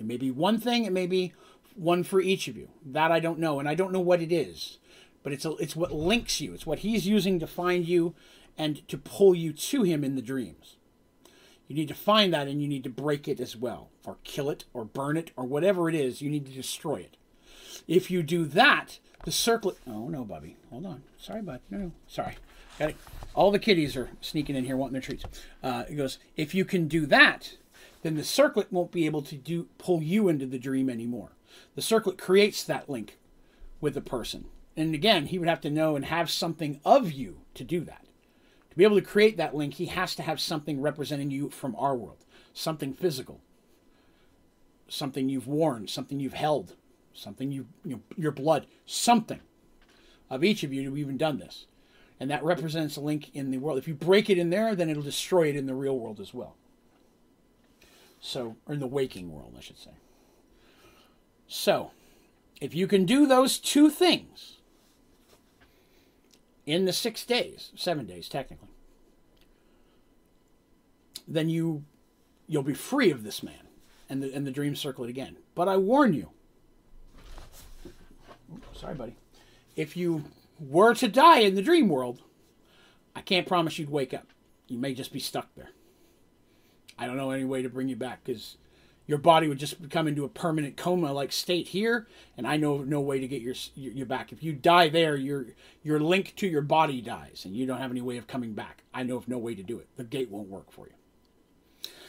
It 0.00 0.06
may 0.06 0.16
be 0.16 0.32
one 0.32 0.58
thing, 0.58 0.86
it 0.86 0.92
may 0.92 1.06
be 1.06 1.34
one 1.76 2.04
for 2.04 2.20
each 2.20 2.48
of 2.48 2.56
you. 2.56 2.68
That 2.84 3.10
I 3.12 3.20
don't 3.20 3.38
know, 3.38 3.58
and 3.58 3.68
I 3.68 3.74
don't 3.74 3.92
know 3.92 4.00
what 4.00 4.22
it 4.22 4.32
is. 4.32 4.78
But 5.22 5.32
it's 5.32 5.44
a, 5.44 5.52
it's 5.56 5.76
what 5.76 5.92
links 5.92 6.40
you. 6.40 6.52
It's 6.52 6.66
what 6.66 6.80
he's 6.80 7.06
using 7.06 7.38
to 7.38 7.46
find 7.46 7.86
you 7.86 8.14
and 8.58 8.86
to 8.88 8.98
pull 8.98 9.34
you 9.34 9.52
to 9.52 9.82
him 9.82 10.04
in 10.04 10.16
the 10.16 10.22
dreams. 10.22 10.76
You 11.68 11.76
need 11.76 11.88
to 11.88 11.94
find 11.94 12.34
that 12.34 12.48
and 12.48 12.60
you 12.60 12.68
need 12.68 12.84
to 12.84 12.90
break 12.90 13.28
it 13.28 13.40
as 13.40 13.56
well, 13.56 13.88
or 14.04 14.16
kill 14.24 14.50
it, 14.50 14.64
or 14.74 14.84
burn 14.84 15.16
it, 15.16 15.30
or 15.36 15.44
whatever 15.44 15.88
it 15.88 15.94
is. 15.94 16.20
You 16.20 16.28
need 16.28 16.44
to 16.46 16.52
destroy 16.52 16.96
it. 16.96 17.16
If 17.88 18.10
you 18.10 18.22
do 18.22 18.44
that, 18.46 18.98
the 19.24 19.32
circlet. 19.32 19.78
Oh 19.86 20.08
no, 20.08 20.24
Bubby, 20.24 20.56
hold 20.70 20.86
on. 20.86 21.02
Sorry, 21.18 21.40
bud. 21.40 21.60
No, 21.70 21.78
no, 21.78 21.92
sorry. 22.06 22.36
Got 22.78 22.90
it. 22.90 22.96
All 23.34 23.50
the 23.50 23.58
kitties 23.58 23.96
are 23.96 24.10
sneaking 24.20 24.56
in 24.56 24.64
here 24.64 24.76
wanting 24.76 24.94
their 24.94 25.02
treats. 25.02 25.24
Uh, 25.62 25.84
it 25.88 25.94
goes. 25.94 26.18
If 26.36 26.54
you 26.54 26.64
can 26.64 26.88
do 26.88 27.06
that, 27.06 27.56
then 28.02 28.16
the 28.16 28.24
circlet 28.24 28.72
won't 28.72 28.92
be 28.92 29.06
able 29.06 29.22
to 29.22 29.36
do 29.36 29.68
pull 29.78 30.02
you 30.02 30.28
into 30.28 30.46
the 30.46 30.58
dream 30.58 30.90
anymore. 30.90 31.30
The 31.74 31.82
circlet 31.82 32.18
creates 32.18 32.64
that 32.64 32.88
link 32.88 33.18
with 33.80 33.94
the 33.94 34.00
person. 34.00 34.46
And 34.76 34.94
again, 34.94 35.26
he 35.26 35.38
would 35.38 35.48
have 35.48 35.60
to 35.62 35.70
know 35.70 35.96
and 35.96 36.06
have 36.06 36.30
something 36.30 36.80
of 36.84 37.12
you 37.12 37.42
to 37.54 37.64
do 37.64 37.80
that. 37.80 38.04
To 38.70 38.76
be 38.76 38.84
able 38.84 38.96
to 38.96 39.02
create 39.02 39.36
that 39.36 39.54
link, 39.54 39.74
he 39.74 39.86
has 39.86 40.14
to 40.14 40.22
have 40.22 40.40
something 40.40 40.80
representing 40.80 41.30
you 41.30 41.50
from 41.50 41.76
our 41.76 41.94
world, 41.94 42.24
something 42.54 42.94
physical, 42.94 43.40
something 44.88 45.28
you've 45.28 45.46
worn, 45.46 45.88
something 45.88 46.20
you've 46.20 46.32
held, 46.32 46.74
something 47.12 47.52
you, 47.52 47.66
you 47.84 47.96
know, 47.96 48.02
your 48.16 48.32
blood, 48.32 48.66
something 48.86 49.40
of 50.30 50.42
each 50.42 50.62
of 50.62 50.72
you 50.72 50.88
who 50.88 50.96
even 50.96 51.18
done 51.18 51.38
this. 51.38 51.66
And 52.18 52.30
that 52.30 52.44
represents 52.44 52.96
a 52.96 53.00
link 53.00 53.30
in 53.34 53.50
the 53.50 53.58
world. 53.58 53.78
If 53.78 53.88
you 53.88 53.94
break 53.94 54.30
it 54.30 54.38
in 54.38 54.50
there, 54.50 54.74
then 54.74 54.88
it'll 54.88 55.02
destroy 55.02 55.48
it 55.48 55.56
in 55.56 55.66
the 55.66 55.74
real 55.74 55.98
world 55.98 56.20
as 56.20 56.32
well. 56.32 56.56
So, 58.20 58.56
or 58.66 58.74
in 58.74 58.80
the 58.80 58.86
waking 58.86 59.32
world, 59.32 59.54
I 59.58 59.60
should 59.60 59.78
say. 59.78 59.90
So, 61.54 61.90
if 62.62 62.74
you 62.74 62.86
can 62.86 63.04
do 63.04 63.26
those 63.26 63.58
two 63.58 63.90
things 63.90 64.56
in 66.64 66.86
the 66.86 66.94
six 66.94 67.26
days, 67.26 67.72
seven 67.76 68.06
days 68.06 68.26
technically, 68.26 68.70
then 71.28 71.50
you 71.50 71.84
you'll 72.48 72.62
be 72.62 72.72
free 72.72 73.10
of 73.10 73.22
this 73.22 73.42
man 73.42 73.68
and 74.08 74.22
the 74.22 74.32
and 74.32 74.46
the 74.46 74.50
dream 74.50 74.74
circlet 74.74 75.10
again. 75.10 75.36
But 75.54 75.68
I 75.68 75.76
warn 75.76 76.14
you. 76.14 76.30
Sorry, 78.72 78.94
buddy. 78.94 79.16
If 79.76 79.94
you 79.94 80.24
were 80.58 80.94
to 80.94 81.06
die 81.06 81.40
in 81.40 81.54
the 81.54 81.60
dream 81.60 81.90
world, 81.90 82.22
I 83.14 83.20
can't 83.20 83.46
promise 83.46 83.78
you'd 83.78 83.90
wake 83.90 84.14
up. 84.14 84.28
You 84.68 84.78
may 84.78 84.94
just 84.94 85.12
be 85.12 85.20
stuck 85.20 85.54
there. 85.54 85.72
I 86.98 87.06
don't 87.06 87.18
know 87.18 87.30
any 87.30 87.44
way 87.44 87.60
to 87.60 87.68
bring 87.68 87.90
you 87.90 87.96
back 87.96 88.24
because 88.24 88.56
your 89.06 89.18
body 89.18 89.48
would 89.48 89.58
just 89.58 89.82
become 89.82 90.06
into 90.06 90.24
a 90.24 90.28
permanent 90.28 90.76
coma 90.76 91.12
like 91.12 91.32
state 91.32 91.68
here, 91.68 92.06
and 92.36 92.46
I 92.46 92.56
know 92.56 92.78
no 92.78 93.00
way 93.00 93.18
to 93.20 93.28
get 93.28 93.42
your 93.42 93.54
you 93.74 94.04
back. 94.04 94.32
If 94.32 94.42
you 94.42 94.52
die 94.52 94.88
there, 94.88 95.16
your 95.16 95.46
your 95.82 96.00
link 96.00 96.34
to 96.36 96.46
your 96.46 96.62
body 96.62 97.00
dies, 97.00 97.42
and 97.44 97.56
you 97.56 97.66
don't 97.66 97.78
have 97.78 97.90
any 97.90 98.00
way 98.00 98.16
of 98.16 98.26
coming 98.26 98.52
back. 98.52 98.84
I 98.94 99.02
know 99.02 99.16
of 99.16 99.28
no 99.28 99.38
way 99.38 99.54
to 99.54 99.62
do 99.62 99.78
it. 99.78 99.88
The 99.96 100.04
gate 100.04 100.30
won't 100.30 100.48
work 100.48 100.70
for 100.70 100.86
you. 100.86 100.92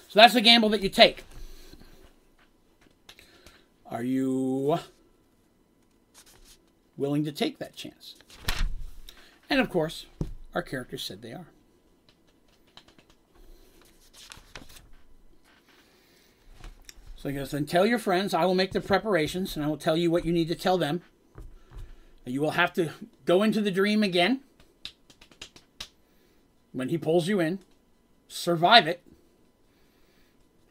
So 0.08 0.20
that's 0.20 0.34
the 0.34 0.42
gamble 0.42 0.70
that 0.70 0.82
you 0.82 0.90
take. 0.90 1.24
Are 3.90 4.04
you 4.04 4.78
willing 6.96 7.26
to 7.26 7.32
take 7.32 7.58
that 7.60 7.76
chance? 7.76 8.16
And 9.50 9.60
of 9.60 9.70
course, 9.70 10.06
our 10.54 10.62
characters 10.62 11.04
said 11.04 11.22
they 11.22 11.34
are. 11.34 11.48
So 17.24 17.30
he 17.30 17.36
goes, 17.36 17.52
then 17.52 17.66
tell 17.66 17.86
your 17.86 18.00
friends, 18.00 18.34
I 18.34 18.44
will 18.44 18.54
make 18.54 18.74
the 18.74 18.82
preparations, 18.82 19.56
and 19.56 19.64
I 19.64 19.70
will 19.70 19.78
tell 19.78 19.96
you 19.96 20.12
what 20.12 20.26
you 20.26 20.34
need 20.34 20.50
to 20.50 20.56
tell 20.56 20.78
them. 20.78 21.04
You 22.26 22.42
will 22.42 22.52
have 22.52 22.74
to 22.74 22.90
go 23.24 23.44
into 23.44 23.62
the 23.62 23.72
dream 23.72 24.04
again 24.04 24.42
when 26.74 26.90
he 26.90 26.98
pulls 26.98 27.30
you 27.30 27.40
in, 27.40 27.60
survive 28.28 28.88
it, 28.90 29.04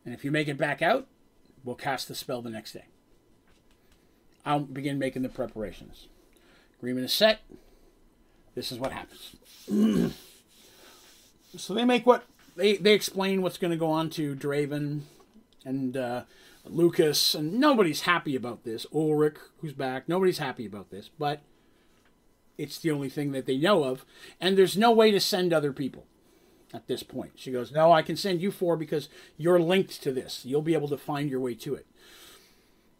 and 0.04 0.12
if 0.12 0.26
you 0.26 0.30
make 0.30 0.46
it 0.46 0.58
back 0.58 0.82
out, 0.82 1.06
we'll 1.64 1.74
cast 1.74 2.06
the 2.06 2.14
spell 2.14 2.42
the 2.42 2.50
next 2.50 2.72
day. 2.72 2.84
I'll 4.44 4.60
begin 4.60 4.98
making 4.98 5.22
the 5.22 5.30
preparations. 5.30 6.06
Agreement 6.80 7.06
is 7.06 7.14
set. 7.14 7.40
This 8.54 8.70
is 8.70 8.78
what 8.78 8.92
happens. 8.92 9.36
so 11.56 11.72
they 11.72 11.86
make 11.86 12.04
what 12.04 12.26
they 12.56 12.76
they 12.76 12.92
explain 12.92 13.40
what's 13.40 13.56
going 13.56 13.70
to 13.70 13.78
go 13.78 13.90
on 13.90 14.10
to 14.10 14.36
Draven 14.36 15.04
and 15.64 15.96
uh, 15.96 16.24
Lucas, 16.64 17.34
and 17.34 17.54
nobody's 17.54 18.02
happy 18.02 18.36
about 18.36 18.64
this. 18.64 18.86
Ulrich, 18.94 19.36
who's 19.60 19.72
back, 19.72 20.08
nobody's 20.08 20.38
happy 20.38 20.66
about 20.66 20.90
this, 20.90 21.10
but 21.18 21.40
it's 22.58 22.78
the 22.78 22.90
only 22.90 23.08
thing 23.08 23.32
that 23.32 23.46
they 23.46 23.56
know 23.56 23.84
of, 23.84 24.04
and 24.40 24.56
there's 24.56 24.76
no 24.76 24.92
way 24.92 25.10
to 25.10 25.20
send 25.20 25.52
other 25.52 25.72
people 25.72 26.06
at 26.72 26.86
this 26.86 27.02
point. 27.02 27.32
She 27.36 27.50
goes, 27.50 27.72
No, 27.72 27.92
I 27.92 28.02
can 28.02 28.16
send 28.16 28.40
you 28.40 28.50
four 28.50 28.76
because 28.76 29.08
you're 29.36 29.60
linked 29.60 30.02
to 30.02 30.12
this. 30.12 30.44
You'll 30.44 30.62
be 30.62 30.74
able 30.74 30.88
to 30.88 30.98
find 30.98 31.30
your 31.30 31.40
way 31.40 31.54
to 31.56 31.74
it. 31.74 31.86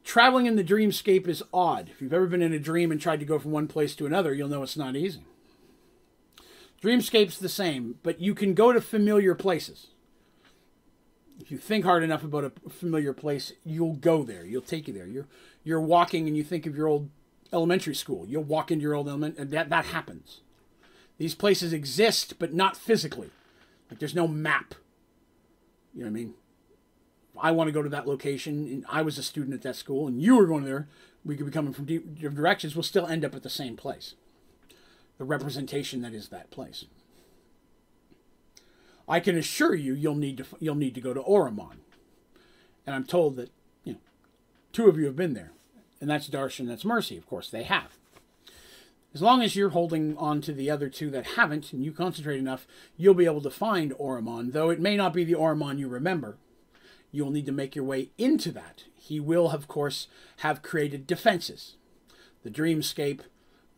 Traveling 0.05 0.47
in 0.47 0.56
the 0.56 0.64
dreamscape 0.64 1.28
is 1.28 1.44
odd. 1.55 1.89
If 1.89 2.02
you've 2.02 2.12
ever 2.12 2.26
been 2.26 2.43
in 2.43 2.52
a 2.52 2.59
dream 2.59 2.90
and 2.90 3.01
tried 3.01 3.20
to 3.20 3.26
go 3.26 3.39
from 3.39 3.52
one 3.52 3.68
place 3.68 3.94
to 3.97 4.06
another, 4.06 4.34
you'll 4.34 4.48
know 4.48 4.62
it's 4.62 4.76
not 4.76 4.97
easy. 4.97 5.24
Dreamscape's 6.82 7.39
the 7.39 7.48
same, 7.48 7.98
but 8.02 8.20
you 8.20 8.34
can 8.34 8.55
go 8.55 8.72
to 8.72 8.80
familiar 8.80 9.36
places. 9.36 9.89
If 11.40 11.50
you 11.50 11.59
think 11.59 11.84
hard 11.84 12.02
enough 12.02 12.22
about 12.22 12.44
a 12.44 12.70
familiar 12.70 13.12
place, 13.12 13.52
you'll 13.64 13.94
go 13.94 14.22
there. 14.22 14.44
You'll 14.44 14.62
take 14.62 14.86
you 14.86 14.94
there. 14.94 15.06
You're 15.06 15.26
you're 15.64 15.80
walking 15.80 16.26
and 16.26 16.36
you 16.36 16.44
think 16.44 16.66
of 16.66 16.76
your 16.76 16.86
old 16.86 17.10
elementary 17.52 17.94
school. 17.94 18.26
You'll 18.26 18.44
walk 18.44 18.70
into 18.70 18.82
your 18.82 18.94
old 18.94 19.09
element 19.09 19.38
and 19.38 19.50
that 19.50 19.70
that 19.70 19.86
happens. 19.86 20.40
These 21.18 21.34
places 21.34 21.72
exist, 21.72 22.38
but 22.38 22.52
not 22.52 22.76
physically. 22.76 23.30
Like 23.90 23.98
there's 23.98 24.14
no 24.14 24.26
map. 24.28 24.74
You 25.94 26.00
know 26.00 26.06
what 26.06 26.10
I 26.10 26.22
mean? 26.22 26.34
I 27.40 27.50
want 27.50 27.68
to 27.68 27.72
go 27.72 27.82
to 27.82 27.88
that 27.88 28.06
location, 28.06 28.66
and 28.66 28.84
I 28.88 29.02
was 29.02 29.18
a 29.18 29.22
student 29.22 29.54
at 29.54 29.62
that 29.62 29.76
school, 29.76 30.06
and 30.06 30.20
you 30.20 30.36
were 30.36 30.46
going 30.46 30.64
there. 30.64 30.88
We 31.24 31.36
could 31.36 31.46
be 31.46 31.52
coming 31.52 31.72
from 31.72 31.86
different 31.86 32.36
directions. 32.36 32.74
We'll 32.74 32.82
still 32.82 33.06
end 33.06 33.24
up 33.24 33.34
at 33.34 33.42
the 33.42 33.50
same 33.50 33.76
place. 33.76 34.14
The 35.18 35.24
representation 35.24 36.02
that 36.02 36.14
is 36.14 36.28
that 36.28 36.50
place. 36.50 36.84
I 39.12 39.20
can 39.20 39.36
assure 39.36 39.74
you, 39.74 39.93
you'll 39.93 40.14
need 40.14 40.39
to 40.39 40.47
you'll 40.59 40.74
need 40.74 40.94
to 40.94 41.01
go 41.02 41.12
to 41.12 41.20
Oromon, 41.20 41.80
and 42.86 42.97
I'm 42.97 43.05
told 43.05 43.36
that 43.36 43.51
you 43.84 43.93
know 43.93 43.98
two 44.72 44.89
of 44.89 44.97
you 44.98 45.05
have 45.05 45.16
been 45.16 45.34
there, 45.34 45.52
and 46.01 46.09
that's 46.09 46.30
Darshan, 46.30 46.66
that's 46.66 46.82
Mercy. 46.82 47.18
Of 47.18 47.26
course, 47.26 47.51
they 47.51 47.64
have. 47.64 47.98
As 49.12 49.20
long 49.20 49.43
as 49.43 49.55
you're 49.55 49.68
holding 49.68 50.16
on 50.16 50.40
to 50.40 50.55
the 50.55 50.70
other 50.70 50.89
two 50.89 51.10
that 51.10 51.26
haven't, 51.36 51.74
and 51.74 51.84
you 51.84 51.93
concentrate 51.93 52.39
enough, 52.39 52.66
you'll 52.97 53.12
be 53.12 53.26
able 53.26 53.43
to 53.43 53.51
find 53.51 53.93
Oromon, 54.01 54.52
though 54.52 54.70
it 54.70 54.80
may 54.80 54.97
not 54.97 55.12
be 55.12 55.24
the 55.24 55.34
Oromon 55.34 55.78
you 55.78 55.89
remember. 55.89 56.39
You'll 57.10 57.32
need 57.32 57.44
to 57.44 57.52
make 57.52 57.76
your 57.76 57.84
way 57.84 58.12
into 58.16 58.51
that. 58.52 58.84
He 58.94 59.20
will, 59.20 59.51
of 59.51 59.68
course, 59.68 60.06
have 60.39 60.62
created 60.62 61.06
defenses. 61.06 61.76
The 62.44 62.51
dreamscape 62.51 63.20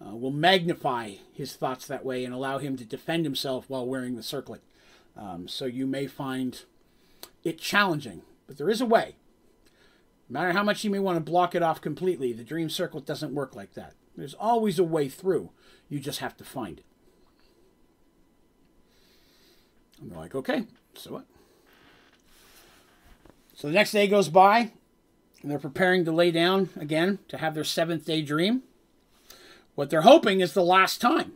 uh, 0.01 0.15
will 0.15 0.31
magnify 0.31 1.15
his 1.33 1.55
thoughts 1.55 1.89
that 1.89 2.05
way 2.05 2.25
and 2.25 2.33
allow 2.33 2.59
him 2.59 2.77
to 2.77 2.85
defend 2.85 3.25
himself 3.25 3.65
while 3.67 3.85
wearing 3.85 4.15
the 4.15 4.23
circlet. 4.23 4.63
Um, 5.17 5.47
so 5.49 5.65
you 5.65 5.87
may 5.87 6.07
find 6.07 6.63
it 7.43 7.59
challenging, 7.59 8.23
but 8.47 8.59
there 8.59 8.71
is 8.71 8.81
a 8.81 8.87
way. 8.87 9.17
No 10.29 10.41
matter 10.41 10.53
how 10.53 10.63
much 10.63 10.85
you 10.85 10.91
may 10.91 10.99
want 10.99 11.17
to 11.17 11.21
block 11.31 11.55
it 11.55 11.63
off 11.63 11.81
completely, 11.81 12.33
the 12.33 12.45
dream 12.45 12.71
circle 12.71 13.01
doesn't 13.01 13.35
work 13.35 13.55
like 13.55 13.75
that. 13.75 13.95
There's 14.17 14.35
always 14.35 14.79
a 14.79 14.85
way 14.85 15.09
through. 15.09 15.51
You 15.89 16.01
just 16.01 16.21
have 16.21 16.37
to 16.39 16.45
find 16.45 16.79
it. 16.79 16.85
And 20.01 20.11
they're 20.11 20.19
like, 20.19 20.35
okay, 20.35 20.65
so 20.95 21.13
what? 21.13 21.27
So 23.55 23.69
the 23.69 23.75
next 23.75 23.93
day 23.93 24.07
goes 24.07 24.29
by, 24.29 24.73
and 25.43 25.51
they're 25.51 25.59
preparing 25.59 26.05
to 26.05 26.13
lay 26.13 26.31
down 26.31 26.71
again 26.77 27.21
to 27.29 27.39
have 27.39 27.55
their 27.55 27.65
seventh 27.65 28.05
day 28.05 28.23
dream. 28.23 28.63
What 29.75 29.91
they're 29.91 30.03
hoping 30.03 30.41
is 30.41 30.55
the 30.55 30.63
last 30.63 31.01
time 31.01 31.33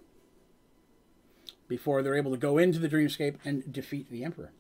before 1.68 2.02
they're 2.02 2.16
able 2.16 2.30
to 2.30 2.36
go 2.36 2.58
into 2.58 2.78
the 2.78 2.88
dreamscape 2.88 3.36
and 3.44 3.72
defeat 3.72 4.10
the 4.10 4.24
Emperor. 4.24 4.50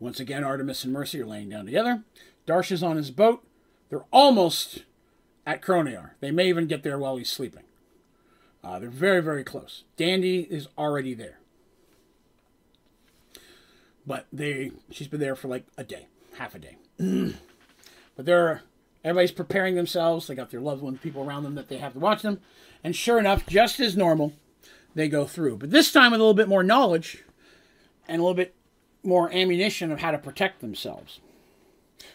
Once 0.00 0.20
again, 0.20 0.44
Artemis 0.44 0.84
and 0.84 0.92
Mercy 0.92 1.20
are 1.20 1.26
laying 1.26 1.48
down 1.48 1.64
together. 1.64 2.02
Darsh 2.46 2.70
is 2.70 2.82
on 2.82 2.96
his 2.96 3.10
boat. 3.10 3.44
They're 3.90 4.04
almost 4.12 4.84
at 5.44 5.60
Cronair. 5.60 6.10
They 6.20 6.30
may 6.30 6.48
even 6.48 6.66
get 6.66 6.82
there 6.82 6.98
while 6.98 7.16
he's 7.16 7.30
sleeping. 7.30 7.64
Uh, 8.62 8.78
they're 8.78 8.90
very, 8.90 9.20
very 9.20 9.44
close. 9.44 9.84
Dandy 9.96 10.40
is 10.50 10.68
already 10.76 11.14
there. 11.14 11.38
But 14.06 14.26
they 14.32 14.72
she's 14.90 15.08
been 15.08 15.20
there 15.20 15.36
for 15.36 15.48
like 15.48 15.66
a 15.76 15.84
day, 15.84 16.06
half 16.38 16.54
a 16.54 16.58
day. 16.58 16.76
but 18.16 18.24
they're 18.24 18.62
everybody's 19.04 19.32
preparing 19.32 19.74
themselves. 19.74 20.26
They 20.26 20.34
got 20.34 20.50
their 20.50 20.60
loved 20.60 20.82
ones, 20.82 20.98
people 21.02 21.22
around 21.22 21.42
them 21.42 21.54
that 21.56 21.68
they 21.68 21.78
have 21.78 21.92
to 21.92 21.98
watch 21.98 22.22
them. 22.22 22.40
And 22.82 22.96
sure 22.96 23.18
enough, 23.18 23.46
just 23.46 23.80
as 23.80 23.96
normal, 23.96 24.32
they 24.94 25.08
go 25.08 25.26
through. 25.26 25.56
But 25.58 25.70
this 25.70 25.92
time 25.92 26.12
with 26.12 26.20
a 26.20 26.24
little 26.24 26.34
bit 26.34 26.48
more 26.48 26.62
knowledge 26.62 27.24
and 28.06 28.20
a 28.20 28.22
little 28.22 28.34
bit 28.34 28.54
more 29.02 29.32
ammunition 29.32 29.92
of 29.92 30.00
how 30.00 30.10
to 30.10 30.18
protect 30.18 30.60
themselves. 30.60 31.20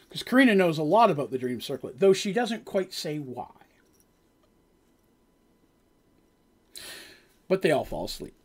Because 0.08 0.24
Karina 0.24 0.56
knows 0.56 0.78
a 0.78 0.84
lot 0.84 1.10
about 1.10 1.32
the 1.32 1.38
dream 1.38 1.62
circlet, 1.62 2.00
though 2.00 2.14
she 2.14 2.34
doesn't 2.34 2.66
quite 2.66 2.94
say 2.94 3.18
why. 3.18 3.50
But 7.48 7.62
they 7.62 7.72
all 7.72 7.86
fall 7.86 8.06
asleep. 8.06 8.36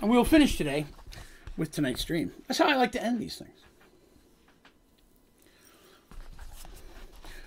And 0.00 0.10
we 0.10 0.16
will 0.16 0.24
finish 0.24 0.56
today 0.56 0.86
with 1.56 1.70
tonight's 1.70 2.04
dream. 2.04 2.32
That's 2.46 2.58
how 2.58 2.68
I 2.68 2.76
like 2.76 2.92
to 2.92 3.02
end 3.02 3.20
these 3.20 3.36
things. 3.36 3.60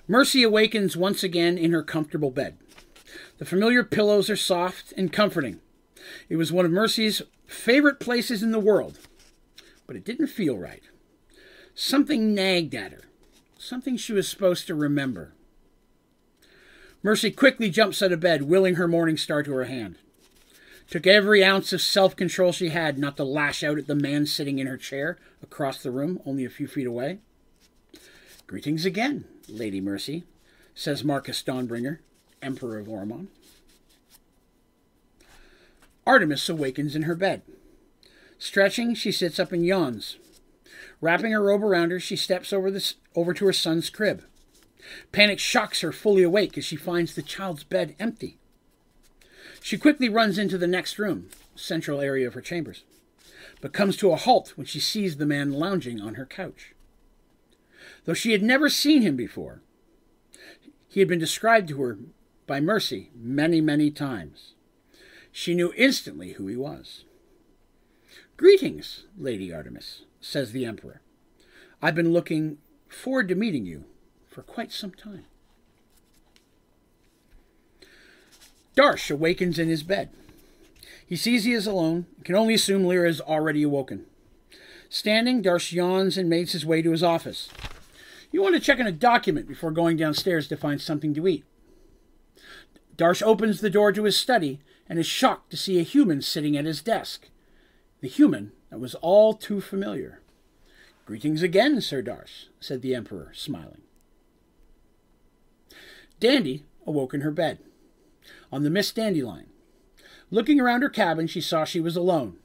Mercy 0.07 0.41
awakens 0.44 0.95
once 0.95 1.22
again 1.22 1.57
in 1.57 1.73
her 1.73 1.84
comfortable 1.84 2.31
bed. 2.31 2.57
The 3.39 3.45
familiar 3.45 3.84
pillows 3.84 4.30
are 4.30 4.38
soft 4.38 4.94
and 4.95 5.11
comforting. 5.11 5.60
It 6.30 6.36
was 6.36 6.52
one 6.52 6.66
of 6.66 6.72
Mercy's 6.72 7.22
favorite 7.45 7.99
places 7.99 8.44
in 8.44 8.52
the 8.52 8.60
world, 8.60 8.99
but 9.86 9.95
it 9.95 10.04
didn't 10.04 10.28
feel 10.28 10.58
right. 10.58 10.84
Something 11.74 12.34
nagged 12.34 12.76
at 12.76 12.91
her, 12.91 13.04
something 13.58 13.98
she 13.98 14.14
was 14.14 14.28
supposed 14.28 14.68
to 14.68 14.76
remember. 14.76 15.34
Mercy 17.04 17.32
quickly 17.32 17.70
jumps 17.70 18.02
out 18.02 18.12
of 18.12 18.20
bed, 18.20 18.44
willing 18.44 18.76
her 18.76 18.88
morning 18.88 19.18
star 19.18 19.44
to 19.44 19.54
her 19.54 19.66
hand. 19.66 19.95
Took 20.90 21.06
every 21.06 21.44
ounce 21.44 21.74
of 21.74 21.82
self 21.82 22.16
control 22.16 22.52
she 22.52 22.70
had 22.70 22.98
not 22.98 23.18
to 23.18 23.24
lash 23.24 23.64
out 23.64 23.78
at 23.78 23.88
the 23.88 23.95
man 23.95 24.26
sitting 24.26 24.58
in 24.58 24.68
her 24.68 24.78
chair 24.78 25.18
across 25.44 25.84
the 25.84 25.91
room, 25.91 26.22
only 26.26 26.44
a 26.45 26.49
few 26.49 26.68
feet 26.68 26.88
away. 26.88 27.20
Greetings 28.48 28.86
again, 28.86 29.26
Lady 29.49 29.82
Mercy, 29.82 30.24
says 30.74 31.04
Marcus 31.04 31.44
Dawnbringer, 31.44 31.99
Emperor 32.41 32.80
of 32.80 32.88
Oromon. 32.88 33.28
Artemis 36.08 36.48
awakens 36.48 36.96
in 36.96 37.04
her 37.04 37.16
bed. 37.16 37.42
Stretching, 38.40 38.96
she 38.96 39.12
sits 39.12 39.40
up 39.40 39.52
and 39.52 39.66
yawns. 39.66 40.16
Wrapping 41.02 41.34
her 41.34 41.44
robe 41.44 41.64
around 41.64 41.92
her, 41.92 42.00
she 42.00 42.16
steps 42.16 42.54
over, 42.54 42.72
this, 42.72 42.96
over 43.14 43.34
to 43.34 43.46
her 43.46 43.54
son's 43.54 43.90
crib. 43.90 44.24
Panic 45.12 45.38
shocks 45.38 45.82
her 45.82 45.92
fully 45.92 46.24
awake 46.24 46.58
as 46.58 46.64
she 46.64 46.78
finds 46.78 47.14
the 47.14 47.22
child's 47.22 47.66
bed 47.66 47.94
empty. 48.00 48.40
She 49.62 49.78
quickly 49.78 50.08
runs 50.08 50.38
into 50.38 50.58
the 50.58 50.66
next 50.66 50.98
room, 50.98 51.30
central 51.56 52.00
area 52.00 52.26
of 52.26 52.36
her 52.36 52.42
chambers, 52.42 52.86
but 53.60 53.74
comes 53.74 53.98
to 53.98 54.12
a 54.12 54.16
halt 54.16 54.54
when 54.56 54.66
she 54.66 54.80
sees 54.80 55.18
the 55.18 55.26
man 55.26 55.52
lounging 55.52 56.00
on 56.00 56.16
her 56.16 56.26
couch. 56.26 56.74
Though 58.06 58.14
she 58.14 58.32
had 58.32 58.42
never 58.42 58.70
seen 58.70 59.02
him 59.02 59.18
before, 59.18 59.62
he 60.88 61.02
had 61.02 61.10
been 61.10 61.20
described 61.20 61.68
to 61.68 61.82
her 61.82 61.98
by 62.46 62.62
Mercy 62.62 63.12
many, 63.14 63.60
many 63.60 63.92
times. 63.92 64.53
She 65.40 65.53
knew 65.53 65.72
instantly 65.77 66.32
who 66.32 66.48
he 66.48 66.56
was. 66.56 67.03
Greetings, 68.38 69.03
Lady 69.16 69.53
Artemis, 69.53 70.01
says 70.19 70.51
the 70.51 70.66
Emperor. 70.66 70.99
I've 71.80 71.93
been 71.93 72.11
looking 72.11 72.57
forward 72.90 73.27
to 73.27 73.35
meeting 73.35 73.64
you 73.64 73.83
for 74.27 74.41
quite 74.41 74.72
some 74.72 74.93
time. 74.93 75.25
Darsh 78.75 79.11
awakens 79.11 79.59
in 79.59 79.69
his 79.69 79.83
bed. 79.83 80.09
He 81.06 81.16
sees 81.16 81.43
he 81.43 81.53
is 81.53 81.67
alone, 81.67 82.07
and 82.16 82.25
can 82.25 82.33
only 82.33 82.56
assume 82.56 82.83
Lyra 82.83 83.07
is 83.07 83.22
already 83.22 83.61
awoken. 83.61 84.07
Standing, 84.90 85.43
Darsh 85.43 85.72
yawns 85.72 86.17
and 86.17 86.27
makes 86.27 86.53
his 86.53 86.66
way 86.66 86.82
to 86.82 86.90
his 86.90 87.03
office. 87.03 87.48
You 88.32 88.41
want 88.41 88.56
to 88.56 88.59
check 88.59 88.80
in 88.80 88.88
a 88.88 88.91
document 88.91 89.48
before 89.48 89.69
going 89.69 89.98
downstairs 89.98 90.48
to 90.48 90.57
find 90.57 90.82
something 90.82 91.14
to 91.14 91.27
eat. 91.27 91.45
Darsh 92.98 93.22
opens 93.22 93.61
the 93.61 93.69
door 93.69 93.91
to 93.91 94.06
his 94.06 94.17
study 94.17 94.61
and 94.90 94.98
is 94.99 95.06
shocked 95.06 95.49
to 95.51 95.57
see 95.57 95.80
a 95.80 95.83
human 95.83 96.22
sitting 96.22 96.56
at 96.57 96.66
his 96.66 96.82
desk. 96.82 97.30
The 98.01 98.07
human 98.07 98.51
that 98.69 98.80
was 98.80 98.95
all 98.95 99.33
too 99.33 99.61
familiar. 99.61 100.22
Greetings 101.06 101.41
again, 101.41 101.80
Sir 101.82 102.01
Darsh, 102.01 102.48
said 102.59 102.82
the 102.82 102.93
Emperor, 102.93 103.32
smiling. 103.33 103.82
Dandy 106.19 106.66
awoke 106.85 107.14
in 107.14 107.22
her 107.22 107.32
bed, 107.32 107.59
on 108.51 108.64
the 108.64 108.69
Miss 108.69 108.91
Dandelion. 108.91 109.48
Looking 110.30 110.59
around 110.59 110.82
her 110.82 110.90
cabin, 110.90 111.27
she 111.27 111.41
saw 111.41 111.64
she 111.64 111.80
was 111.80 111.95
alone. 111.95 112.38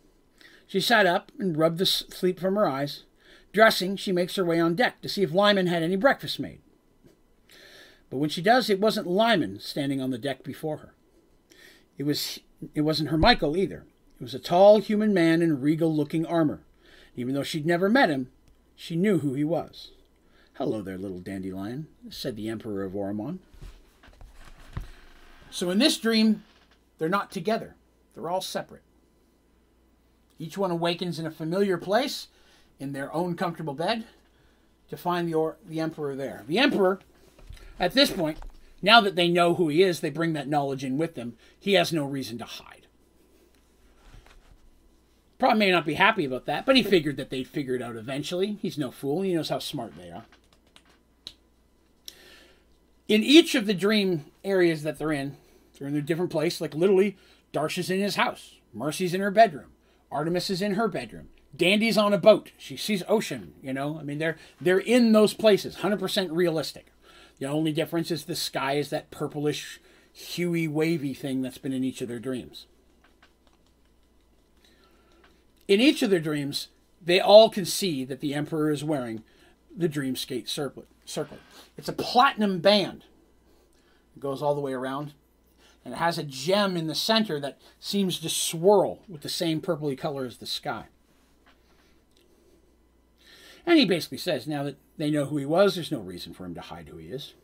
She 0.66 0.80
sat 0.80 1.06
up 1.06 1.32
and 1.38 1.56
rubbed 1.56 1.78
the 1.78 1.86
sleep 1.86 2.38
from 2.38 2.54
her 2.54 2.68
eyes. 2.68 3.04
Dressing, 3.52 3.96
she 3.96 4.12
makes 4.12 4.36
her 4.36 4.44
way 4.44 4.60
on 4.60 4.74
deck 4.74 5.02
to 5.02 5.08
see 5.08 5.22
if 5.22 5.32
Lyman 5.32 5.66
had 5.66 5.82
any 5.82 5.96
breakfast 5.96 6.38
made. 6.38 6.60
But 8.08 8.18
when 8.18 8.30
she 8.30 8.42
does, 8.42 8.70
it 8.70 8.80
wasn't 8.80 9.06
Lyman 9.06 9.58
standing 9.58 10.00
on 10.00 10.10
the 10.10 10.18
deck 10.18 10.44
before 10.44 10.78
her. 10.78 10.94
It 11.98 12.04
was 12.04 12.40
it 12.74 12.82
wasn't 12.82 13.10
her 13.10 13.18
Michael 13.18 13.56
either. 13.56 13.84
It 14.20 14.22
was 14.22 14.34
a 14.34 14.38
tall 14.38 14.80
human 14.80 15.12
man 15.12 15.42
in 15.42 15.60
regal 15.60 15.94
looking 15.94 16.24
armor. 16.24 16.60
Even 17.16 17.34
though 17.34 17.42
she'd 17.42 17.66
never 17.66 17.88
met 17.88 18.08
him, 18.08 18.30
she 18.76 18.96
knew 18.96 19.18
who 19.18 19.34
he 19.34 19.44
was. 19.44 19.90
Hello 20.54 20.80
there, 20.80 20.98
little 20.98 21.18
dandelion, 21.18 21.88
said 22.08 22.36
the 22.36 22.48
Emperor 22.48 22.84
of 22.84 22.92
Oromon. 22.92 23.38
So 25.50 25.70
in 25.70 25.78
this 25.78 25.98
dream, 25.98 26.44
they're 26.98 27.08
not 27.08 27.30
together. 27.30 27.74
They're 28.14 28.30
all 28.30 28.40
separate. 28.40 28.82
Each 30.38 30.56
one 30.56 30.70
awakens 30.70 31.18
in 31.18 31.26
a 31.26 31.30
familiar 31.30 31.78
place, 31.78 32.28
in 32.78 32.92
their 32.92 33.12
own 33.12 33.36
comfortable 33.36 33.74
bed, 33.74 34.04
to 34.88 34.96
find 34.96 35.28
the, 35.28 35.34
or- 35.34 35.56
the 35.68 35.80
Emperor 35.80 36.14
there. 36.14 36.44
The 36.46 36.58
Emperor, 36.58 37.00
at 37.78 37.92
this 37.92 38.10
point, 38.10 38.38
now 38.82 39.00
that 39.00 39.16
they 39.16 39.28
know 39.28 39.54
who 39.54 39.68
he 39.68 39.82
is, 39.82 40.00
they 40.00 40.10
bring 40.10 40.32
that 40.32 40.48
knowledge 40.48 40.84
in 40.84 40.98
with 40.98 41.14
them. 41.14 41.36
He 41.58 41.74
has 41.74 41.92
no 41.92 42.04
reason 42.04 42.36
to 42.38 42.44
hide. 42.44 42.86
Probably 45.38 45.58
may 45.58 45.70
not 45.70 45.86
be 45.86 45.94
happy 45.94 46.24
about 46.24 46.46
that, 46.46 46.66
but 46.66 46.76
he 46.76 46.82
figured 46.82 47.16
that 47.16 47.30
they'd 47.30 47.48
figure 47.48 47.74
it 47.74 47.82
out 47.82 47.96
eventually. 47.96 48.58
He's 48.62 48.78
no 48.78 48.90
fool. 48.90 49.22
He 49.22 49.34
knows 49.34 49.48
how 49.48 49.58
smart 49.58 49.94
they 49.96 50.10
are. 50.10 50.24
In 53.08 53.24
each 53.24 53.54
of 53.54 53.66
the 53.66 53.74
dream 53.74 54.26
areas 54.44 54.84
that 54.84 54.98
they're 54.98 55.12
in, 55.12 55.36
they're 55.78 55.88
in 55.88 55.96
a 55.96 56.00
different 56.02 56.30
place. 56.30 56.60
Like 56.60 56.74
literally, 56.74 57.16
Darsh 57.52 57.76
is 57.76 57.90
in 57.90 58.00
his 58.00 58.16
house. 58.16 58.54
Mercy's 58.72 59.14
in 59.14 59.20
her 59.20 59.32
bedroom. 59.32 59.72
Artemis 60.12 60.48
is 60.48 60.62
in 60.62 60.74
her 60.74 60.86
bedroom. 60.86 61.28
Dandy's 61.56 61.98
on 61.98 62.12
a 62.12 62.18
boat. 62.18 62.52
She 62.56 62.76
sees 62.76 63.02
ocean. 63.08 63.54
You 63.62 63.72
know, 63.72 63.98
I 63.98 64.04
mean, 64.04 64.18
they're 64.18 64.36
they're 64.60 64.78
in 64.78 65.12
those 65.12 65.34
places. 65.34 65.76
Hundred 65.76 65.98
percent 65.98 66.30
realistic. 66.30 66.91
The 67.42 67.48
only 67.48 67.72
difference 67.72 68.12
is 68.12 68.26
the 68.26 68.36
sky 68.36 68.74
is 68.74 68.90
that 68.90 69.10
purplish, 69.10 69.80
huey, 70.12 70.68
wavy 70.68 71.12
thing 71.12 71.42
that's 71.42 71.58
been 71.58 71.72
in 71.72 71.82
each 71.82 72.00
of 72.00 72.06
their 72.06 72.20
dreams. 72.20 72.66
In 75.66 75.80
each 75.80 76.02
of 76.02 76.10
their 76.10 76.20
dreams, 76.20 76.68
they 77.04 77.18
all 77.18 77.50
can 77.50 77.64
see 77.64 78.04
that 78.04 78.20
the 78.20 78.32
Emperor 78.32 78.70
is 78.70 78.84
wearing 78.84 79.24
the 79.76 79.88
Dreamscape 79.88 80.48
circlet. 80.48 80.86
circlet. 81.04 81.40
It's 81.76 81.88
a 81.88 81.92
platinum 81.92 82.60
band. 82.60 83.06
It 84.14 84.20
goes 84.20 84.40
all 84.40 84.54
the 84.54 84.60
way 84.60 84.72
around. 84.72 85.12
And 85.84 85.94
it 85.94 85.96
has 85.98 86.18
a 86.18 86.22
gem 86.22 86.76
in 86.76 86.86
the 86.86 86.94
center 86.94 87.40
that 87.40 87.58
seems 87.80 88.20
to 88.20 88.28
swirl 88.28 89.00
with 89.08 89.22
the 89.22 89.28
same 89.28 89.60
purpley 89.60 89.98
color 89.98 90.26
as 90.26 90.36
the 90.36 90.46
sky. 90.46 90.84
And 93.66 93.80
he 93.80 93.84
basically 93.84 94.18
says 94.18 94.46
now 94.46 94.62
that 94.62 94.76
they 94.96 95.10
know 95.10 95.26
who 95.26 95.36
he 95.36 95.46
was, 95.46 95.74
there's 95.74 95.92
no 95.92 96.00
reason 96.00 96.34
for 96.34 96.44
him 96.44 96.54
to 96.54 96.60
hide 96.60 96.88
who 96.88 96.98
he 96.98 97.08
is. 97.08 97.34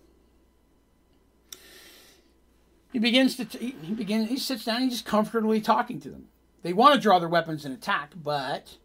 He 2.92 2.98
begins 2.98 3.36
to 3.36 3.44
he 3.58 3.94
begins 3.94 4.28
he 4.28 4.38
sits 4.38 4.64
down 4.64 4.82
he's 4.82 4.92
just 4.92 5.04
comfortably 5.04 5.60
talking 5.60 6.00
to 6.00 6.10
them. 6.10 6.28
They 6.62 6.72
want 6.72 6.94
to 6.94 7.00
draw 7.00 7.18
their 7.18 7.28
weapons 7.28 7.64
and 7.64 7.74
attack, 7.74 8.12
but 8.16 8.76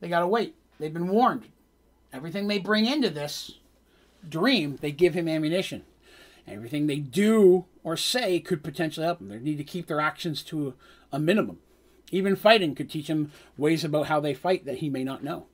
they 0.00 0.08
got 0.08 0.20
to 0.20 0.26
wait. 0.26 0.54
They've 0.78 0.92
been 0.92 1.08
warned. 1.08 1.48
Everything 2.12 2.46
they 2.46 2.58
bring 2.58 2.86
into 2.86 3.10
this 3.10 3.58
dream, 4.28 4.78
they 4.80 4.92
give 4.92 5.14
him 5.14 5.28
ammunition. 5.28 5.84
Everything 6.46 6.86
they 6.86 6.98
do 6.98 7.66
or 7.84 7.96
say 7.96 8.40
could 8.40 8.64
potentially 8.64 9.06
help 9.06 9.18
them. 9.18 9.28
They 9.28 9.38
need 9.38 9.58
to 9.58 9.64
keep 9.64 9.86
their 9.86 10.00
actions 10.00 10.42
to 10.44 10.74
a 11.12 11.18
minimum. 11.18 11.58
Even 12.10 12.34
fighting 12.34 12.74
could 12.74 12.90
teach 12.90 13.06
him 13.08 13.30
ways 13.56 13.84
about 13.84 14.06
how 14.06 14.18
they 14.20 14.34
fight 14.34 14.64
that 14.64 14.78
he 14.78 14.88
may 14.88 15.04
not 15.04 15.22
know. 15.22 15.46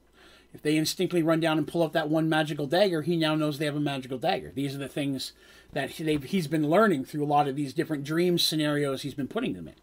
If 0.57 0.63
they 0.63 0.79
instinctively 0.79 1.23
run 1.23 1.41
down 1.41 1.59
and 1.59 1.69
pull 1.69 1.83
up 1.83 1.93
that 1.93 2.09
one 2.09 2.31
magical 2.31 2.67
dagger, 2.67 3.03
he 3.03 3.15
now 3.15 3.35
knows 3.35 3.59
they 3.59 3.67
have 3.67 3.77
a 3.77 3.81
magical 3.81 4.17
dagger. 4.17 4.53
These 4.55 4.75
are 4.75 4.79
the 4.79 4.89
things 4.89 5.35
that 5.75 5.91
he's 5.91 6.47
been 6.47 6.71
learning 6.71 7.05
through 7.05 7.25
a 7.25 7.27
lot 7.27 7.47
of 7.47 7.57
these 7.57 7.75
different 7.75 8.05
dream 8.05 8.39
scenarios 8.39 9.03
he's 9.03 9.13
been 9.13 9.29
putting 9.29 9.53
them 9.53 9.69
in. 9.69 9.75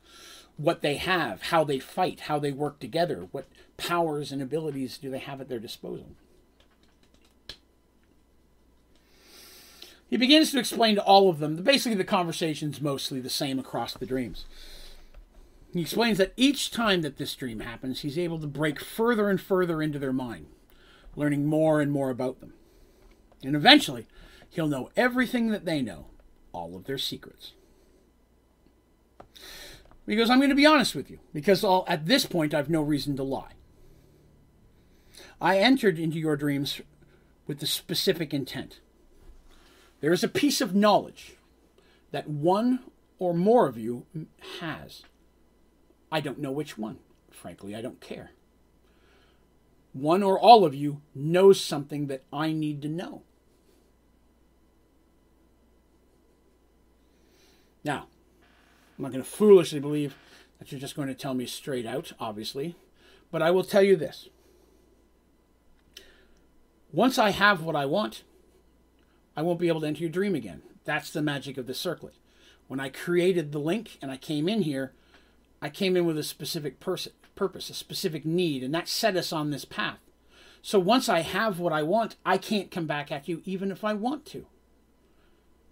What 0.58 0.82
they 0.82 0.96
have, 0.96 1.44
how 1.44 1.64
they 1.64 1.78
fight, 1.78 2.22
how 2.22 2.40
they 2.40 2.52
work 2.52 2.80
together, 2.80 3.28
what 3.32 3.46
powers 3.78 4.32
and 4.32 4.42
abilities 4.42 4.98
do 4.98 5.12
they 5.12 5.20
have 5.20 5.40
at 5.40 5.48
their 5.48 5.60
disposal. 5.60 6.08
He 10.10 10.18
begins 10.18 10.50
to 10.54 10.60
explain 10.60 10.96
to 10.96 11.04
all 11.04 11.30
of 11.30 11.38
them 11.38 11.58
basically 11.58 11.98
the 12.00 12.04
conversation's 12.04 12.82
mostly 12.82 13.20
the 13.20 13.30
same 13.30 13.60
across 13.60 13.94
the 13.94 14.08
dreams. 14.08 14.46
He 15.72 15.82
explains 15.82 16.18
that 16.18 16.34
each 16.36 16.72
time 16.72 17.04
that 17.04 17.18
this 17.18 17.36
dream 17.36 17.60
happens, 17.60 18.02
he's 18.02 18.18
able 18.18 18.40
to 18.40 18.48
break 18.48 18.80
further 18.80 19.30
and 19.30 19.40
further 19.40 19.84
into 19.84 20.00
their 20.00 20.12
mind, 20.12 20.48
learning 21.16 21.46
more 21.46 21.82
and 21.82 21.92
more 21.92 22.10
about 22.10 22.40
them. 22.40 22.54
And 23.44 23.56
eventually, 23.56 24.08
he'll 24.50 24.68
know 24.68 24.90
everything 24.96 25.50
that 25.50 25.66
they 25.66 25.82
know, 25.82 26.08
all 26.52 26.76
of 26.76 26.86
their 26.86 26.98
secrets. 26.98 27.54
Goes, 30.08 30.30
I'm 30.30 30.40
going 30.40 30.50
to 30.50 30.56
be 30.56 30.66
honest 30.66 30.96
with 30.96 31.10
you, 31.10 31.20
because 31.34 31.64
at 31.88 32.06
this 32.06 32.26
point 32.26 32.54
I've 32.54 32.70
no 32.70 32.82
reason 32.82 33.16
to 33.16 33.24
lie. 33.24 33.54
I 35.40 35.60
entered 35.60 35.98
into 35.98 36.20
your 36.20 36.36
dreams 36.36 36.82
with 37.48 37.60
the 37.60 37.68
specific 37.68 38.34
intent 38.34 38.80
there 40.04 40.12
is 40.12 40.22
a 40.22 40.28
piece 40.28 40.60
of 40.60 40.76
knowledge 40.76 41.38
that 42.12 42.28
one 42.28 42.80
or 43.20 43.34
more 43.34 43.68
of 43.70 43.78
you 43.78 44.06
has. 44.60 45.04
I 46.12 46.20
don't 46.20 46.40
know 46.40 46.52
which 46.52 46.78
one. 46.78 46.98
Frankly, 47.32 47.74
I 47.74 47.82
don't 47.82 48.02
care. 48.02 48.32
One 49.94 50.24
or 50.24 50.40
all 50.40 50.66
of 50.66 50.74
you 50.74 51.02
knows 51.14 51.62
something 51.62 52.08
that 52.08 52.24
I 52.34 52.52
need 52.52 52.82
to 52.82 52.90
know. 52.90 53.22
Now, 57.84 58.08
I'm 58.98 59.04
not 59.04 59.12
going 59.12 59.24
to 59.24 59.30
foolishly 59.30 59.80
believe 59.80 60.16
that 60.58 60.72
you're 60.72 60.82
just 60.82 60.96
going 60.96 61.10
to 61.10 61.14
tell 61.14 61.34
me 61.34 61.46
straight 61.46 61.86
out, 61.86 62.14
obviously, 62.20 62.76
but 63.32 63.42
I 63.42 63.52
will 63.52 63.64
tell 63.64 63.84
you 63.84 63.96
this. 63.96 64.30
Once 66.92 67.18
I 67.18 67.32
have 67.32 67.62
what 67.62 67.76
I 67.76 67.86
want, 67.86 68.24
I 69.36 69.42
won't 69.42 69.60
be 69.60 69.68
able 69.68 69.82
to 69.82 69.88
enter 69.88 70.02
your 70.02 70.10
dream 70.10 70.36
again. 70.36 70.62
That's 70.86 71.10
the 71.10 71.22
magic 71.22 71.58
of 71.58 71.68
the 71.68 71.74
circlet. 71.74 72.14
When 72.68 72.80
I 72.80 72.90
created 72.90 73.52
the 73.52 73.60
link 73.60 73.98
and 74.02 74.12
I 74.12 74.18
came 74.18 74.48
in 74.48 74.62
here, 74.62 74.94
I 75.62 75.70
came 75.70 75.98
in 75.98 76.06
with 76.06 76.18
a 76.18 76.24
specific 76.24 76.80
pers- 76.80 77.10
purpose, 77.36 77.70
a 77.70 77.74
specific 77.74 78.26
need, 78.26 78.64
and 78.64 78.74
that 78.74 78.88
set 78.88 79.16
us 79.16 79.34
on 79.34 79.50
this 79.50 79.66
path. 79.66 80.00
So 80.62 80.80
once 80.80 81.10
I 81.10 81.20
have 81.20 81.60
what 81.60 81.74
I 81.74 81.84
want, 81.84 82.16
I 82.26 82.38
can't 82.38 82.72
come 82.72 82.88
back 82.88 83.12
at 83.12 83.28
you 83.28 83.42
even 83.46 83.72
if 83.72 83.84
I 83.84 83.94
want 83.94 84.26
to. 84.28 84.46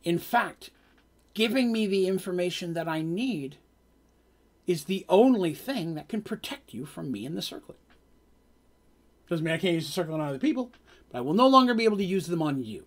In 0.03 0.19
fact, 0.19 0.69
giving 1.33 1.71
me 1.71 1.87
the 1.87 2.07
information 2.07 2.73
that 2.73 2.87
I 2.87 3.01
need 3.01 3.57
is 4.67 4.85
the 4.85 5.05
only 5.07 5.53
thing 5.53 5.95
that 5.95 6.09
can 6.09 6.21
protect 6.21 6.73
you 6.73 6.85
from 6.85 7.11
me 7.11 7.25
in 7.25 7.35
the 7.35 7.41
circlet. 7.41 7.77
Doesn't 9.29 9.45
mean 9.45 9.53
I 9.53 9.57
can't 9.57 9.75
use 9.75 9.85
the 9.85 9.93
circle 9.93 10.15
on 10.15 10.21
other 10.21 10.39
people, 10.39 10.71
but 11.09 11.19
I 11.19 11.21
will 11.21 11.33
no 11.33 11.47
longer 11.47 11.73
be 11.73 11.85
able 11.85 11.97
to 11.97 12.03
use 12.03 12.27
them 12.27 12.41
on 12.41 12.63
you. 12.63 12.85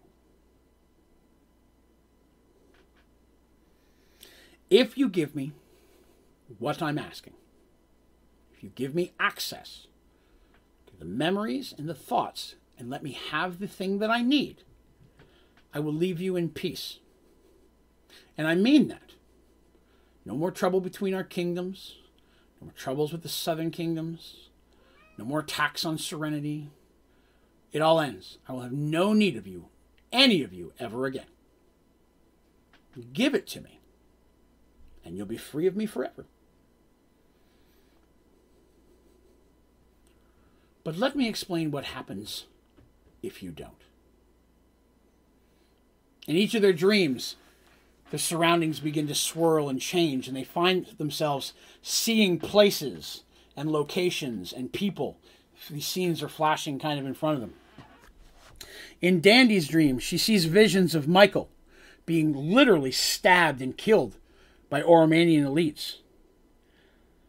If 4.69 4.99
you 4.99 5.09
give 5.09 5.35
me 5.35 5.53
what 6.59 6.83
I'm 6.83 6.99
asking, 6.99 7.35
you 8.65 8.71
give 8.75 8.95
me 8.95 9.13
access 9.21 9.87
to 10.87 10.97
the 10.97 11.05
memories 11.05 11.75
and 11.77 11.89
the 11.89 11.95
thoughts 11.95 12.55
and 12.79 12.89
let 12.91 13.03
me 13.03 13.17
have 13.31 13.59
the 13.59 13.69
thing 13.69 13.99
that 13.99 14.11
I 14.11 14.23
need, 14.23 14.65
I 15.73 15.81
will 15.81 15.93
leave 15.93 16.21
you 16.21 16.35
in 16.35 16.49
peace. 16.49 16.99
And 18.37 18.49
I 18.49 18.55
mean 18.55 18.89
that. 18.89 19.13
No 20.25 20.35
more 20.35 20.51
trouble 20.51 20.81
between 20.81 21.13
our 21.13 21.23
kingdoms, 21.23 21.97
no 22.61 22.67
more 22.67 22.75
troubles 22.75 23.13
with 23.13 23.23
the 23.23 23.29
southern 23.29 23.71
kingdoms, 23.71 24.49
no 25.19 25.25
more 25.25 25.41
attacks 25.41 25.85
on 25.85 25.99
serenity. 25.99 26.71
It 27.71 27.83
all 27.83 28.01
ends. 28.01 28.39
I 28.49 28.53
will 28.53 28.63
have 28.63 28.73
no 28.73 29.13
need 29.13 29.37
of 29.37 29.47
you, 29.47 29.67
any 30.11 30.43
of 30.43 30.55
you, 30.55 30.73
ever 30.79 31.05
again. 31.05 31.27
Give 33.13 33.35
it 33.35 33.47
to 33.49 33.61
me, 33.61 33.81
and 35.05 35.17
you'll 35.17 35.27
be 35.27 35.37
free 35.37 35.67
of 35.67 35.77
me 35.77 35.85
forever. 35.85 36.25
But 40.85 40.99
let 40.99 41.17
me 41.17 41.29
explain 41.29 41.71
what 41.71 41.85
happens 41.85 42.45
if 43.23 43.43
you 43.43 43.51
don't. 43.51 43.73
In 46.29 46.37
each 46.37 46.55
of 46.55 46.63
their 46.63 46.73
dreams, 46.73 47.37
the 48.11 48.19
surroundings 48.19 48.81
begin 48.81 49.09
to 49.09 49.15
swirl 49.15 49.69
and 49.69 49.81
change, 49.81 50.29
and 50.29 50.37
they 50.37 50.45
find 50.45 50.87
themselves 50.99 51.55
seeing 51.83 52.39
places 52.39 53.25
and 53.57 53.71
locations 53.71 54.53
and 54.53 54.73
people. 54.73 55.19
These 55.71 55.87
scenes 55.87 56.23
are 56.23 56.29
flashing 56.29 56.79
kind 56.79 57.01
of 57.01 57.07
in 57.07 57.15
front 57.15 57.37
of 57.37 57.41
them. 57.41 57.55
In 59.01 59.21
Dandy's 59.21 59.69
dream, 59.69 59.99
she 59.99 60.19
sees 60.19 60.45
visions 60.45 60.95
of 60.95 61.09
Michael 61.09 61.49
being 62.07 62.33
literally 62.55 62.93
stabbed 62.93 63.63
and 63.63 63.77
killed 63.77 64.17
by 64.69 64.83
Oromanian 64.83 65.45
elites. 65.45 65.97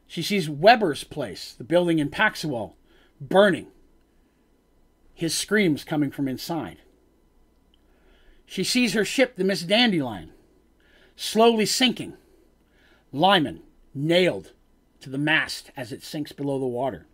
She 0.08 0.22
sees 0.22 0.50
Weber's 0.50 1.04
place, 1.04 1.54
the 1.54 1.64
building 1.64 2.00
in 2.00 2.10
Paxual, 2.10 2.74
burning, 3.20 3.68
his 5.14 5.34
screams 5.34 5.84
coming 5.84 6.12
from 6.12 6.28
inside. 6.28 6.78
She 8.46 8.64
sees 8.64 8.94
her 8.94 9.06
ship, 9.06 9.36
the 9.36 9.44
Miss 9.44 9.64
Dandelion, 9.64 10.32
slowly 11.16 11.66
sinking. 11.66 12.14
Lyman 13.12 13.62
nailed 13.94 14.52
to 15.00 15.10
the 15.10 15.18
mast 15.18 15.72
as 15.78 15.92
it 15.92 16.04
sinks 16.04 16.32
below 16.32 16.60
the 16.60 16.66
water. 16.66 17.08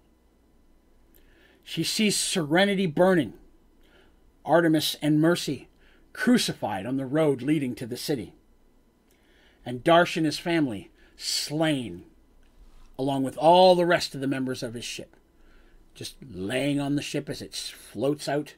She 1.64 1.84
sees 1.84 2.18
Serenity 2.18 2.86
burning, 2.86 3.34
Artemis 4.44 4.96
and 5.02 5.22
Mercy 5.22 5.68
crucified 6.14 6.86
on 6.86 6.98
the 6.98 7.06
road 7.06 7.42
leading 7.42 7.76
to 7.76 7.86
the 7.86 7.98
city, 7.98 8.34
and 9.66 9.84
Darsh 9.84 10.18
and 10.18 10.26
his 10.26 10.40
family 10.40 10.92
slain, 11.16 12.04
along 12.98 13.24
with 13.24 13.38
all 13.38 13.76
the 13.76 13.86
rest 13.86 14.16
of 14.16 14.22
the 14.22 14.28
members 14.28 14.64
of 14.64 14.74
his 14.74 14.84
ship, 14.84 15.16
just 15.94 16.16
laying 16.32 16.80
on 16.80 16.95
the 16.95 17.02
ship 17.02 17.30
as 17.30 17.42
it 17.42 17.53
floats 17.53 18.28
out 18.28 18.56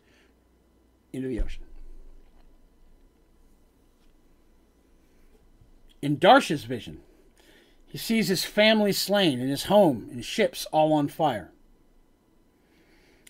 into 1.11 1.27
the 1.27 1.41
ocean. 1.41 1.63
In 6.01 6.17
Darsh's 6.17 6.65
vision, 6.65 6.99
he 7.87 7.97
sees 7.97 8.27
his 8.27 8.43
family 8.43 8.91
slain 8.91 9.39
and 9.39 9.49
his 9.49 9.65
home 9.65 10.09
and 10.11 10.25
ships 10.25 10.65
all 10.71 10.93
on 10.93 11.07
fire. 11.07 11.51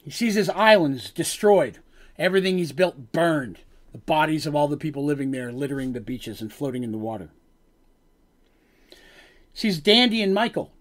He 0.03 0.09
sees 0.09 0.35
his 0.35 0.49
islands 0.49 1.11
destroyed, 1.11 1.79
everything 2.17 2.57
he's 2.57 2.71
built 2.71 3.11
burned, 3.11 3.59
the 3.91 3.99
bodies 3.99 4.45
of 4.45 4.55
all 4.55 4.67
the 4.67 4.77
people 4.77 5.05
living 5.05 5.31
there 5.31 5.51
littering 5.51 5.93
the 5.93 6.01
beaches 6.01 6.41
and 6.41 6.51
floating 6.51 6.83
in 6.83 6.91
the 6.91 6.97
water. 6.97 7.29
He 8.89 8.97
sees 9.53 9.79
Dandy 9.79 10.21
and 10.21 10.33
Michael, 10.33 10.71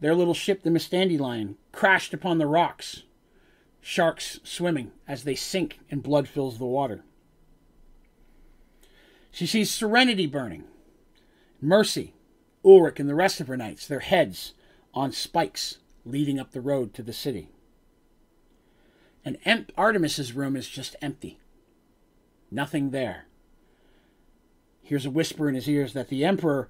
their 0.00 0.14
little 0.14 0.34
ship, 0.34 0.62
the 0.62 0.70
Miss 0.70 0.88
Dandelion, 0.88 1.56
crashed 1.72 2.14
upon 2.14 2.38
the 2.38 2.46
rocks, 2.46 3.02
sharks 3.80 4.40
swimming 4.42 4.92
as 5.06 5.24
they 5.24 5.34
sink 5.34 5.80
and 5.90 6.02
blood 6.02 6.28
fills 6.28 6.58
the 6.58 6.64
water. 6.64 7.02
She 9.30 9.46
sees 9.46 9.70
Serenity 9.70 10.26
burning, 10.26 10.64
Mercy, 11.60 12.14
Ulrich, 12.64 12.98
and 12.98 13.08
the 13.08 13.14
rest 13.14 13.40
of 13.40 13.46
her 13.48 13.56
knights, 13.56 13.86
their 13.86 14.00
heads 14.00 14.54
on 14.92 15.12
spikes 15.12 15.78
leading 16.04 16.40
up 16.40 16.52
the 16.52 16.60
road 16.60 16.94
to 16.94 17.02
the 17.02 17.12
city. 17.12 17.48
And 19.24 19.38
Artemis's 19.76 20.32
room 20.32 20.56
is 20.56 20.68
just 20.68 20.96
empty. 21.02 21.38
Nothing 22.50 22.90
there. 22.90 23.26
Hears 24.82 25.06
a 25.06 25.10
whisper 25.10 25.48
in 25.48 25.54
his 25.54 25.68
ears 25.68 25.92
that 25.92 26.08
the 26.08 26.24
Emperor 26.24 26.68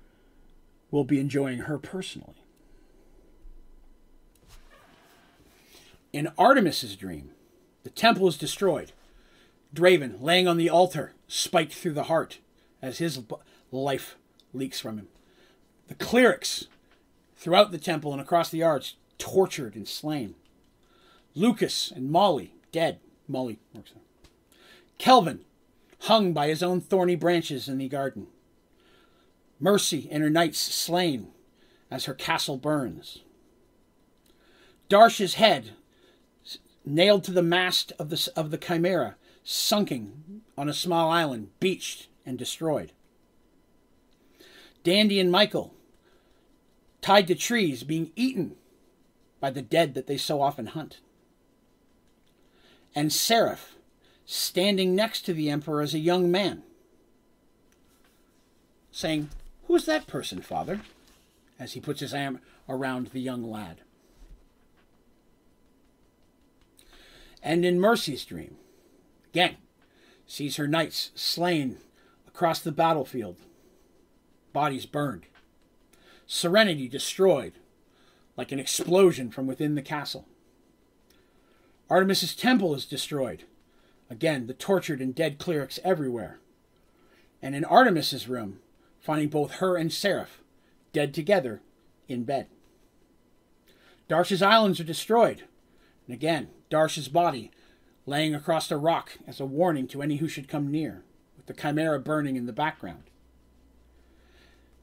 will 0.91 1.05
be 1.05 1.21
enjoying 1.21 1.61
her 1.61 1.79
personally. 1.79 2.40
In 6.13 6.33
Artemis's 6.37 6.97
dream, 6.97 7.31
the 7.85 7.91
temple 7.91 8.27
is 8.29 8.37
destroyed. 8.37 8.93
Draven, 9.75 10.21
laying 10.21 10.49
on 10.49 10.57
the 10.57 10.69
altar, 10.69 11.13
spiked 11.29 11.73
through 11.73 11.93
the 11.93 12.05
heart 12.05 12.39
as 12.83 12.99
his 12.99 13.21
life 13.71 14.17
leaks 14.53 14.81
from 14.81 14.99
him. 14.99 15.09
The 15.89 15.95
clerics 15.95 16.67
throughout 17.37 17.71
the 17.71 17.79
temple 17.79 18.13
and 18.13 18.21
across 18.21 18.51
the 18.51 18.63
arch 18.63 18.97
tortured 19.19 19.77
and 19.77 19.87
slain. 19.87 20.35
Lucas 21.35 21.93
and 21.95 22.11
Molly 22.11 22.55
dead. 22.73 22.99
Molly 23.29 23.59
works 23.73 23.93
there. 23.93 24.03
Kelvin 24.99 25.45
hung 26.01 26.33
by 26.33 26.49
his 26.49 26.63
own 26.63 26.81
thorny 26.81 27.15
branches 27.15 27.69
in 27.69 27.79
the 27.79 27.89
garden. 27.89 28.27
Mercy 29.61 30.09
and 30.11 30.23
her 30.23 30.31
knights 30.31 30.59
slain 30.59 31.29
as 31.91 32.07
her 32.07 32.15
castle 32.15 32.57
burns. 32.57 33.21
Darsh's 34.89 35.35
head 35.35 35.73
nailed 36.85 37.25
to 37.25 37.33
the 37.33 37.43
mast 37.43 37.93
of 37.99 38.11
the, 38.11 38.33
of 38.37 38.51
the 38.51 38.59
Chimera, 38.59 39.17
sunken 39.45 40.43
on 40.57 40.69
a 40.69 40.75
small 40.75 41.11
island, 41.11 41.51
beached 41.61 42.09
and 42.25 42.39
destroyed. 42.39 42.93
Dandy 44.83 45.21
and 45.21 45.31
Michael, 45.31 45.75
tied 47.03 47.27
to 47.27 47.35
trees, 47.35 47.83
being 47.83 48.11
eaten 48.17 48.57
by 49.41 49.51
the 49.51 49.63
dead 49.63 49.95
that 49.95 50.07
they 50.07 50.17
so 50.17 50.41
often 50.41 50.67
hunt. 50.67 51.01
And 52.95 53.13
Seraph, 53.13 53.77
standing 54.25 54.95
next 54.95 55.23
to 55.23 55.35
the 55.35 55.51
Emperor 55.51 55.81
as 55.83 55.95
a 55.95 55.99
young 55.99 56.31
man, 56.31 56.63
saying, 58.91 59.31
Who's 59.67 59.85
that 59.87 60.07
person, 60.07 60.41
Father? 60.43 60.81
as 61.61 61.75
he 61.75 61.81
puts 61.81 62.01
his 62.01 62.15
arm 62.15 62.41
around 62.69 63.09
the 63.09 63.21
young 63.21 63.49
lad. 63.49 63.83
And 67.43 67.65
in 67.65 67.81
Mercy's 67.81 68.25
dream, 68.25 68.57
again, 69.31 69.57
sees 70.27 70.57
her 70.57 70.69
knights 70.69 71.11
slain 71.15 71.79
across 72.27 72.61
the 72.61 72.73
battlefield 72.73 73.37
bodies 74.53 74.87
burned. 74.87 75.27
Serenity 76.27 76.89
destroyed, 76.89 77.55
like 78.37 78.53
an 78.53 78.61
explosion 78.61 79.31
from 79.31 79.47
within 79.47 79.75
the 79.75 79.83
castle. 79.83 80.27
Artemis's 81.89 82.37
temple 82.37 82.75
is 82.75 82.87
destroyed. 82.87 83.45
Again, 84.09 84.47
the 84.47 84.55
tortured 84.55 85.01
and 85.01 85.15
dead 85.15 85.39
clerics 85.39 85.81
everywhere. 85.85 86.39
And 87.43 87.55
in 87.55 87.65
Artemis's 87.65 88.29
room, 88.29 88.61
finding 89.01 89.29
both 89.29 89.55
her 89.55 89.77
and 89.77 89.93
Seraph 89.93 90.43
dead 90.93 91.15
together 91.15 91.63
in 92.09 92.25
bed. 92.25 92.47
Darsh's 94.09 94.43
islands 94.43 94.81
are 94.81 94.85
destroyed. 94.85 95.45
And 96.07 96.15
again, 96.15 96.49
Darsh's 96.71 97.09
body 97.09 97.51
laying 98.07 98.35
across 98.35 98.71
a 98.71 98.77
rock 98.77 99.19
as 99.27 99.41
a 99.41 99.45
warning 99.45 99.87
to 99.89 100.03
any 100.03 100.17
who 100.17 100.29
should 100.29 100.49
come 100.49 100.71
near, 100.71 101.05
with 101.37 101.47
the 101.47 101.55
chimera 101.55 102.01
burning 102.01 102.37
in 102.37 102.47
the 102.47 102.53
background. 102.53 103.05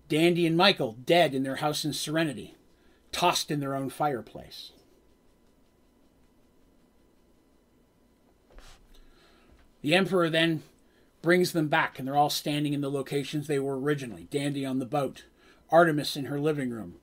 Dandy 0.08 0.46
and 0.46 0.56
Michael 0.56 0.98
dead 1.06 1.34
in 1.34 1.44
their 1.44 1.58
house 1.58 1.84
in 1.84 1.94
Serenity, 1.94 2.56
tossed 3.12 3.52
in 3.52 3.60
their 3.60 3.76
own 3.76 3.90
fireplace. 3.90 4.72
The 9.82 9.96
Emperor 9.96 10.30
then 10.30 10.64
brings 11.22 11.52
them 11.52 11.68
back, 11.68 12.00
and 12.00 12.08
they're 12.08 12.16
all 12.16 12.30
standing 12.30 12.74
in 12.74 12.82
the 12.82 12.92
locations 12.92 13.48
they 13.48 13.60
were 13.60 13.80
originally 13.80 14.28
Dandy 14.32 14.66
on 14.66 14.80
the 14.80 14.86
boat, 14.86 15.26
Artemis 15.70 16.16
in 16.16 16.26
her 16.26 16.40
living 16.40 16.70
room, 16.70 16.96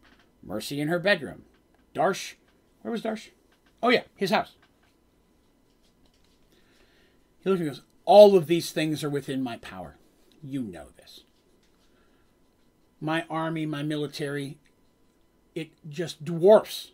Mercy 0.43 0.81
in 0.81 0.89
her 0.89 0.99
bedroom, 0.99 1.45
Darsh. 1.95 2.35
Where 2.83 2.93
was 2.93 3.03
Darsh? 3.03 3.29
Oh, 3.83 3.91
yeah, 3.91 4.03
his 4.17 4.31
house. 4.31 4.53
He 7.45 7.51
looks 7.51 7.61
and 7.61 7.69
goes, 7.69 7.83
All 8.07 8.37
of 8.37 8.47
these 8.47 8.73
things 8.73 9.05
are 9.05 9.11
within 9.11 9.43
my 9.43 9.59
power. 9.59 9.97
You 10.43 10.63
know 10.63 10.87
this 10.97 11.21
my 13.01 13.27
army, 13.29 13.67
my 13.67 13.83
military, 13.83 14.59
it 15.55 15.71
just 15.89 16.25
dwarfs 16.25 16.93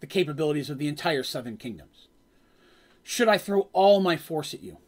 the 0.00 0.06
capabilities 0.06 0.70
of 0.70 0.78
the 0.78 0.88
entire 0.88 1.22
southern 1.22 1.56
kingdoms. 1.56 2.08
should 3.02 3.28
I 3.28 3.36
throw 3.36 3.68
all 3.72 4.00
my 4.00 4.16
force 4.16 4.54
at 4.54 4.62
you? 4.62 4.78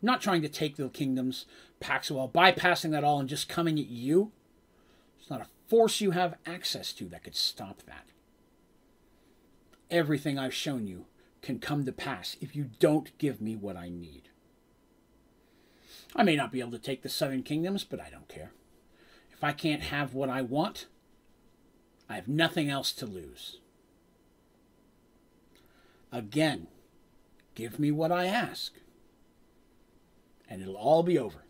I'm 0.00 0.06
not 0.06 0.20
trying 0.20 0.42
to 0.42 0.48
take 0.48 0.76
the 0.76 0.88
kingdoms, 0.88 1.44
Paxwell, 1.80 2.28
bypassing 2.28 2.92
that 2.92 3.02
all 3.02 3.18
and 3.18 3.28
just 3.28 3.48
coming 3.48 3.78
at 3.80 3.88
you. 3.88 4.30
It's 5.18 5.28
not 5.28 5.40
a 5.40 5.48
force 5.66 6.00
you 6.00 6.12
have 6.12 6.36
access 6.46 6.92
to 6.94 7.08
that 7.08 7.24
could 7.24 7.34
stop 7.34 7.82
that. 7.82 8.06
Everything 9.90 10.38
I've 10.38 10.54
shown 10.54 10.86
you 10.86 11.06
can 11.48 11.58
come 11.58 11.86
to 11.86 11.92
pass 11.92 12.36
if 12.42 12.54
you 12.54 12.68
don't 12.78 13.16
give 13.16 13.40
me 13.40 13.56
what 13.56 13.74
I 13.74 13.88
need. 13.88 14.28
I 16.14 16.22
may 16.22 16.36
not 16.36 16.52
be 16.52 16.60
able 16.60 16.72
to 16.72 16.78
take 16.78 17.00
the 17.00 17.08
southern 17.08 17.42
kingdoms, 17.42 17.84
but 17.84 17.98
I 17.98 18.10
don't 18.10 18.28
care. 18.28 18.52
If 19.32 19.42
I 19.42 19.52
can't 19.52 19.84
have 19.84 20.12
what 20.12 20.28
I 20.28 20.42
want, 20.42 20.88
I 22.06 22.16
have 22.16 22.28
nothing 22.28 22.68
else 22.68 22.92
to 22.92 23.06
lose. 23.06 23.60
Again, 26.12 26.66
give 27.54 27.78
me 27.78 27.90
what 27.90 28.12
I 28.12 28.26
ask, 28.26 28.74
and 30.50 30.60
it'll 30.60 30.76
all 30.76 31.02
be 31.02 31.18
over. 31.18 31.44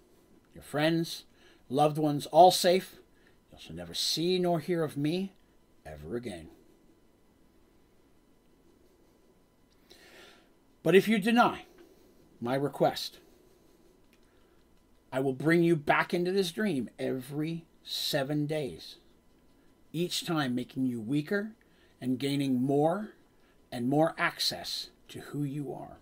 Your 0.54 0.62
friends, 0.62 1.24
loved 1.68 1.98
ones, 1.98 2.26
all 2.26 2.52
safe. 2.52 3.00
You 3.50 3.58
shall 3.58 3.74
never 3.74 3.94
see 3.94 4.38
nor 4.38 4.60
hear 4.60 4.84
of 4.84 4.96
me 4.96 5.32
ever 5.84 6.14
again. 6.14 6.50
But 10.88 10.94
if 10.94 11.06
you 11.06 11.18
deny 11.18 11.66
my 12.40 12.54
request, 12.54 13.18
I 15.12 15.20
will 15.20 15.34
bring 15.34 15.62
you 15.62 15.76
back 15.76 16.14
into 16.14 16.32
this 16.32 16.50
dream 16.50 16.88
every 16.98 17.66
seven 17.82 18.46
days, 18.46 18.96
each 19.92 20.24
time 20.24 20.54
making 20.54 20.86
you 20.86 20.98
weaker 20.98 21.50
and 22.00 22.18
gaining 22.18 22.62
more 22.62 23.10
and 23.70 23.90
more 23.90 24.14
access 24.16 24.88
to 25.08 25.20
who 25.20 25.44
you 25.44 25.74
are 25.74 25.98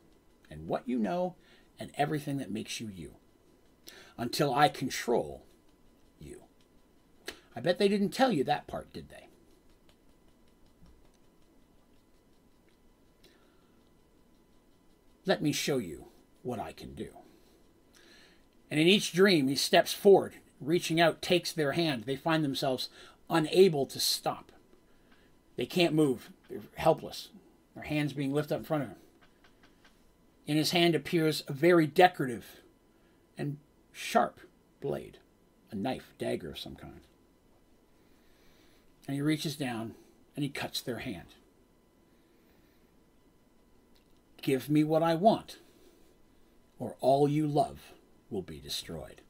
and 0.48 0.68
what 0.68 0.88
you 0.88 1.00
know 1.00 1.34
and 1.80 1.90
everything 1.96 2.36
that 2.36 2.52
makes 2.52 2.80
you 2.80 2.86
you 2.86 3.16
until 4.16 4.54
I 4.54 4.68
control 4.68 5.42
you. 6.20 6.42
I 7.56 7.60
bet 7.60 7.80
they 7.80 7.88
didn't 7.88 8.10
tell 8.10 8.30
you 8.30 8.44
that 8.44 8.68
part, 8.68 8.92
did 8.92 9.08
they? 9.08 9.25
Let 15.26 15.42
me 15.42 15.52
show 15.52 15.78
you 15.78 16.06
what 16.42 16.60
I 16.60 16.72
can 16.72 16.94
do. 16.94 17.08
And 18.70 18.80
in 18.80 18.86
each 18.86 19.12
dream, 19.12 19.48
he 19.48 19.56
steps 19.56 19.92
forward, 19.92 20.34
reaching 20.60 21.00
out, 21.00 21.20
takes 21.20 21.52
their 21.52 21.72
hand. 21.72 22.04
They 22.04 22.16
find 22.16 22.42
themselves 22.42 22.88
unable 23.28 23.86
to 23.86 24.00
stop. 24.00 24.52
They 25.56 25.66
can't 25.66 25.94
move. 25.94 26.30
They're 26.48 26.60
helpless. 26.76 27.28
Their 27.74 27.84
hands 27.84 28.12
being 28.12 28.32
lifted 28.32 28.54
up 28.54 28.60
in 28.60 28.64
front 28.64 28.82
of 28.84 28.88
him. 28.90 28.98
In 30.46 30.56
his 30.56 30.70
hand 30.70 30.94
appears 30.94 31.42
a 31.48 31.52
very 31.52 31.86
decorative 31.86 32.60
and 33.36 33.58
sharp 33.92 34.40
blade, 34.80 35.18
a 35.70 35.74
knife, 35.74 36.14
dagger 36.18 36.50
of 36.50 36.58
some 36.58 36.76
kind. 36.76 37.00
And 39.08 39.16
he 39.16 39.20
reaches 39.20 39.56
down 39.56 39.94
and 40.36 40.44
he 40.44 40.48
cuts 40.48 40.80
their 40.80 40.98
hand. 40.98 41.28
Give 44.46 44.70
me 44.70 44.84
what 44.84 45.02
I 45.02 45.16
want, 45.16 45.58
or 46.78 46.94
all 47.00 47.26
you 47.26 47.48
love 47.48 47.80
will 48.30 48.42
be 48.42 48.60
destroyed. 48.60 49.20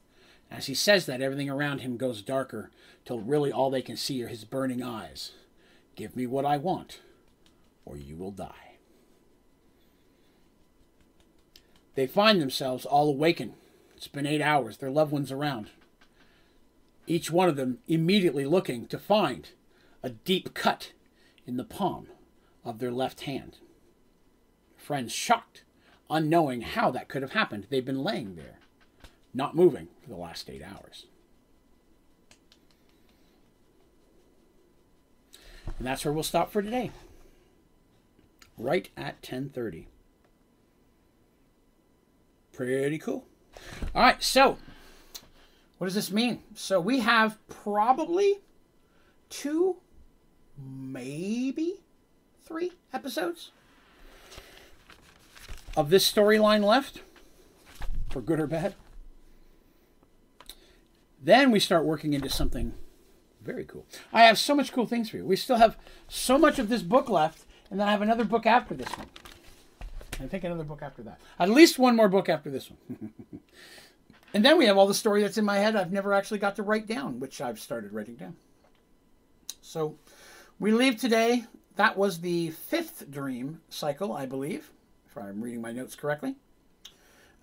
As 0.51 0.67
he 0.67 0.75
says 0.75 1.07
that, 1.07 1.23
everything 1.23 1.49
around 1.49 1.79
him 1.79 1.97
goes 1.97 2.21
darker 2.21 2.69
till 3.03 3.21
really 3.21 3.51
all 3.51 3.71
they 3.71 3.81
can 3.81 3.97
see 3.97 4.23
are 4.23 4.27
his 4.27 4.45
burning 4.45 4.83
eyes. 4.83 5.31
Give 5.95 6.15
me 6.15 6.27
what 6.27 6.45
I 6.45 6.57
want, 6.57 6.99
or 7.83 7.97
you 7.97 8.15
will 8.15 8.29
die. 8.29 8.75
They 11.95 12.05
find 12.05 12.39
themselves 12.39 12.85
all 12.85 13.09
awakened. 13.09 13.53
It's 13.95 14.07
been 14.07 14.27
eight 14.27 14.41
hours, 14.41 14.77
their 14.77 14.91
loved 14.91 15.11
ones 15.11 15.31
around. 15.31 15.71
Each 17.07 17.31
one 17.31 17.49
of 17.49 17.55
them 17.55 17.79
immediately 17.87 18.45
looking 18.45 18.85
to 18.85 18.99
find 18.99 19.49
a 20.03 20.11
deep 20.11 20.53
cut 20.53 20.91
in 21.47 21.57
the 21.57 21.63
palm 21.63 22.05
of 22.63 22.77
their 22.77 22.91
left 22.91 23.21
hand 23.21 23.57
friends 24.87 25.11
shocked, 25.11 25.65
unknowing 26.09 26.61
how 26.61 26.89
that 26.89 27.09
could 27.09 27.21
have 27.21 27.33
happened. 27.33 27.67
They've 27.69 27.83
been 27.83 28.05
laying 28.05 28.37
there, 28.37 28.59
not 29.33 29.53
moving 29.53 29.89
for 30.01 30.07
the 30.07 30.15
last 30.15 30.49
eight 30.49 30.63
hours. 30.63 31.07
And 35.77 35.85
that's 35.85 36.05
where 36.05 36.13
we'll 36.13 36.23
stop 36.23 36.53
for 36.53 36.61
today. 36.61 36.91
Right 38.57 38.87
at 38.95 39.21
10:30. 39.21 39.87
Pretty 42.53 42.97
cool. 42.97 43.27
All 43.93 44.01
right, 44.01 44.23
so 44.23 44.57
what 45.79 45.87
does 45.87 45.95
this 45.95 46.13
mean? 46.13 46.43
So 46.55 46.79
we 46.79 47.01
have 47.01 47.37
probably 47.49 48.39
two, 49.29 49.81
maybe 50.57 51.81
three 52.45 52.71
episodes 52.93 53.51
of 55.77 55.91
this 55.91 56.11
storyline 56.11 56.63
left, 56.63 57.01
for 58.09 58.19
good 58.19 58.39
or 58.39 58.47
bad. 58.47 58.73
Then 61.21 61.51
we 61.51 61.59
start 61.59 61.85
working 61.85 62.13
into 62.13 62.29
something 62.29 62.73
very 63.43 63.63
cool. 63.63 63.85
I 64.11 64.23
have 64.23 64.39
so 64.39 64.55
much 64.55 64.73
cool 64.73 64.87
things 64.87 65.09
for 65.09 65.17
you. 65.17 65.25
We 65.25 65.35
still 65.35 65.57
have 65.57 65.77
so 66.07 66.37
much 66.37 66.59
of 66.59 66.67
this 66.67 66.81
book 66.81 67.09
left, 67.09 67.45
and 67.69 67.79
then 67.79 67.87
I 67.87 67.91
have 67.91 68.01
another 68.01 68.25
book 68.25 68.45
after 68.45 68.73
this 68.73 68.89
one. 68.97 69.07
I 70.19 70.25
think 70.25 70.43
another 70.43 70.63
book 70.63 70.81
after 70.81 71.03
that. 71.03 71.19
At 71.37 71.49
least 71.49 71.77
one 71.77 71.95
more 71.95 72.09
book 72.09 72.27
after 72.27 72.49
this 72.49 72.71
one. 72.71 73.13
and 74.33 74.43
then 74.43 74.57
we 74.57 74.65
have 74.65 74.77
all 74.77 74.87
the 74.87 74.95
story 74.95 75.21
that's 75.21 75.37
in 75.37 75.45
my 75.45 75.57
head 75.57 75.75
I've 75.75 75.91
never 75.91 76.11
actually 76.11 76.39
got 76.39 76.55
to 76.55 76.63
write 76.63 76.87
down, 76.87 77.19
which 77.19 77.39
I've 77.39 77.59
started 77.59 77.93
writing 77.93 78.15
down. 78.15 78.35
So 79.61 79.99
we 80.59 80.71
leave 80.71 80.97
today. 80.97 81.45
That 81.75 81.97
was 81.97 82.21
the 82.21 82.49
fifth 82.49 83.11
dream 83.11 83.61
cycle, 83.69 84.11
I 84.11 84.25
believe. 84.25 84.71
I'm 85.21 85.41
reading 85.41 85.61
my 85.61 85.71
notes 85.71 85.95
correctly, 85.95 86.35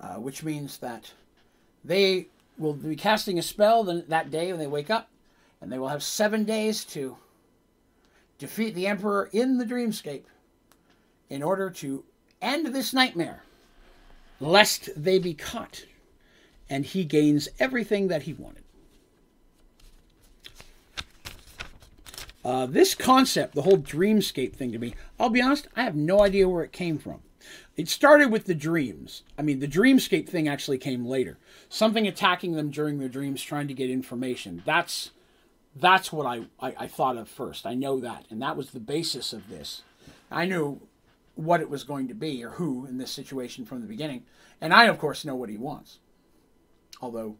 uh, 0.00 0.14
which 0.14 0.42
means 0.42 0.78
that 0.78 1.12
they 1.84 2.28
will 2.58 2.74
be 2.74 2.96
casting 2.96 3.38
a 3.38 3.42
spell 3.42 3.84
that 3.84 4.30
day 4.30 4.52
when 4.52 4.60
they 4.60 4.66
wake 4.66 4.90
up, 4.90 5.08
and 5.60 5.70
they 5.70 5.78
will 5.78 5.88
have 5.88 6.02
seven 6.02 6.44
days 6.44 6.84
to 6.86 7.16
defeat 8.38 8.74
the 8.74 8.86
Emperor 8.86 9.28
in 9.32 9.58
the 9.58 9.64
dreamscape 9.64 10.24
in 11.28 11.42
order 11.42 11.70
to 11.70 12.04
end 12.40 12.66
this 12.66 12.92
nightmare, 12.92 13.42
lest 14.40 14.90
they 14.96 15.18
be 15.18 15.34
caught 15.34 15.84
and 16.68 16.84
he 16.84 17.04
gains 17.04 17.48
everything 17.58 18.08
that 18.08 18.22
he 18.22 18.32
wanted. 18.32 18.62
Uh, 22.44 22.66
this 22.66 22.94
concept, 22.94 23.54
the 23.54 23.62
whole 23.62 23.78
dreamscape 23.78 24.54
thing 24.54 24.72
to 24.72 24.78
me, 24.78 24.94
I'll 25.18 25.30
be 25.30 25.40
honest, 25.40 25.66
I 25.76 25.82
have 25.82 25.94
no 25.94 26.20
idea 26.20 26.48
where 26.48 26.62
it 26.62 26.72
came 26.72 26.98
from. 26.98 27.22
It 27.76 27.88
started 27.88 28.30
with 28.30 28.44
the 28.44 28.54
dreams. 28.54 29.22
I 29.36 29.42
mean, 29.42 29.58
the 29.58 29.66
dreamscape 29.66 30.28
thing 30.28 30.46
actually 30.46 30.78
came 30.78 31.04
later. 31.04 31.38
Something 31.68 32.06
attacking 32.06 32.52
them 32.52 32.70
during 32.70 32.98
their 32.98 33.08
dreams, 33.08 33.42
trying 33.42 33.66
to 33.68 33.74
get 33.74 33.90
information. 33.90 34.62
That's 34.64 35.10
that's 35.76 36.12
what 36.12 36.24
I, 36.24 36.42
I, 36.60 36.74
I 36.78 36.86
thought 36.86 37.16
of 37.16 37.28
first. 37.28 37.66
I 37.66 37.74
know 37.74 37.98
that, 37.98 38.26
and 38.30 38.40
that 38.40 38.56
was 38.56 38.70
the 38.70 38.78
basis 38.78 39.32
of 39.32 39.48
this. 39.48 39.82
I 40.30 40.44
knew 40.46 40.80
what 41.34 41.60
it 41.60 41.68
was 41.68 41.82
going 41.82 42.06
to 42.06 42.14
be 42.14 42.44
or 42.44 42.50
who 42.50 42.86
in 42.86 42.98
this 42.98 43.10
situation 43.10 43.64
from 43.64 43.80
the 43.80 43.88
beginning, 43.88 44.22
and 44.60 44.72
I 44.72 44.84
of 44.84 44.98
course 44.98 45.24
know 45.24 45.34
what 45.34 45.48
he 45.50 45.56
wants. 45.56 45.98
Although 47.00 47.36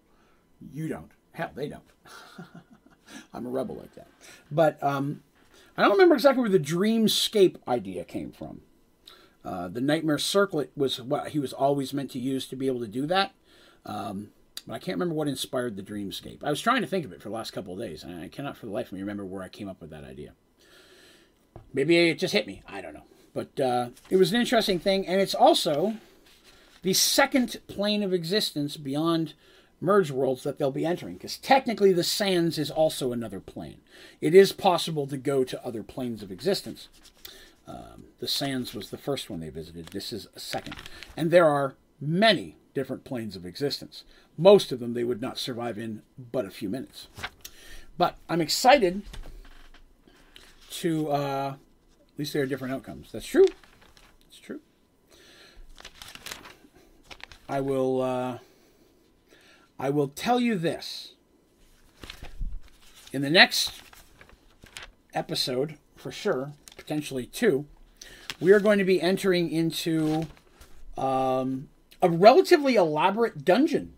you 0.72 0.88
don't. 0.88 1.12
Hell, 1.32 1.52
they 1.54 1.68
don't. 1.68 1.82
I'm 3.32 3.46
a 3.46 3.50
rebel 3.50 3.76
like 3.76 3.94
that. 3.94 4.08
But 4.50 4.82
um, 4.82 5.22
I 5.76 5.82
don't 5.82 5.92
remember 5.92 6.14
exactly 6.16 6.40
where 6.40 6.50
the 6.50 6.58
dreamscape 6.58 7.56
idea 7.68 8.04
came 8.04 8.32
from. 8.32 8.62
Uh, 9.44 9.68
the 9.68 9.80
Nightmare 9.80 10.18
Circlet 10.18 10.70
was 10.76 11.00
what 11.00 11.28
he 11.28 11.38
was 11.38 11.52
always 11.52 11.92
meant 11.92 12.10
to 12.12 12.18
use 12.18 12.46
to 12.46 12.56
be 12.56 12.66
able 12.66 12.80
to 12.80 12.88
do 12.88 13.06
that. 13.06 13.32
Um, 13.84 14.30
but 14.66 14.74
I 14.74 14.78
can't 14.78 14.96
remember 14.96 15.14
what 15.14 15.28
inspired 15.28 15.76
the 15.76 15.82
dreamscape. 15.82 16.42
I 16.42 16.50
was 16.50 16.60
trying 16.60 16.80
to 16.80 16.86
think 16.86 17.04
of 17.04 17.12
it 17.12 17.20
for 17.20 17.28
the 17.28 17.34
last 17.34 17.52
couple 17.52 17.74
of 17.74 17.78
days, 17.78 18.02
and 18.02 18.20
I 18.20 18.28
cannot 18.28 18.56
for 18.56 18.66
the 18.66 18.72
life 18.72 18.86
of 18.86 18.92
me 18.92 19.00
remember 19.00 19.26
where 19.26 19.42
I 19.42 19.48
came 19.48 19.68
up 19.68 19.80
with 19.80 19.90
that 19.90 20.04
idea. 20.04 20.32
Maybe 21.74 22.08
it 22.08 22.18
just 22.18 22.32
hit 22.32 22.46
me. 22.46 22.62
I 22.66 22.80
don't 22.80 22.94
know. 22.94 23.04
But 23.34 23.60
uh, 23.60 23.88
it 24.08 24.16
was 24.16 24.32
an 24.32 24.40
interesting 24.40 24.78
thing, 24.78 25.06
and 25.06 25.20
it's 25.20 25.34
also 25.34 25.94
the 26.82 26.94
second 26.94 27.60
plane 27.66 28.02
of 28.02 28.12
existence 28.12 28.76
beyond 28.76 29.34
Merged 29.80 30.12
Worlds 30.12 30.44
that 30.44 30.58
they'll 30.58 30.70
be 30.70 30.86
entering, 30.86 31.14
because 31.14 31.36
technically 31.36 31.92
the 31.92 32.04
Sands 32.04 32.58
is 32.58 32.70
also 32.70 33.12
another 33.12 33.40
plane. 33.40 33.80
It 34.20 34.34
is 34.34 34.52
possible 34.52 35.06
to 35.08 35.16
go 35.16 35.44
to 35.44 35.66
other 35.66 35.82
planes 35.82 36.22
of 36.22 36.30
existence. 36.30 36.88
Um, 37.66 38.04
the 38.20 38.28
Sands 38.28 38.74
was 38.74 38.90
the 38.90 38.98
first 38.98 39.30
one 39.30 39.40
they 39.40 39.48
visited. 39.48 39.88
This 39.88 40.12
is 40.12 40.28
a 40.34 40.40
second. 40.40 40.76
And 41.16 41.30
there 41.30 41.48
are 41.48 41.76
many 42.00 42.56
different 42.74 43.04
planes 43.04 43.36
of 43.36 43.46
existence. 43.46 44.04
Most 44.36 44.72
of 44.72 44.80
them 44.80 44.94
they 44.94 45.04
would 45.04 45.20
not 45.20 45.38
survive 45.38 45.78
in 45.78 46.02
but 46.18 46.44
a 46.44 46.50
few 46.50 46.68
minutes. 46.68 47.08
But 47.96 48.16
I'm 48.28 48.40
excited 48.40 49.02
to, 50.70 51.10
uh, 51.10 51.54
at 51.54 52.18
least 52.18 52.32
there 52.32 52.42
are 52.42 52.46
different 52.46 52.74
outcomes. 52.74 53.12
That's 53.12 53.26
true. 53.26 53.46
It's 54.28 54.38
true. 54.38 54.60
I 57.48 57.60
will. 57.60 58.02
Uh, 58.02 58.38
I 59.78 59.90
will 59.90 60.08
tell 60.08 60.40
you 60.40 60.56
this. 60.56 61.12
In 63.12 63.22
the 63.22 63.30
next 63.30 63.72
episode, 65.12 65.78
for 65.94 66.10
sure, 66.10 66.52
potentially 66.84 67.26
two, 67.26 67.66
we 68.40 68.52
are 68.52 68.60
going 68.60 68.78
to 68.78 68.84
be 68.84 69.00
entering 69.00 69.50
into 69.50 70.26
um, 70.98 71.68
a 72.02 72.10
relatively 72.10 72.76
elaborate 72.76 73.44
dungeon 73.44 73.94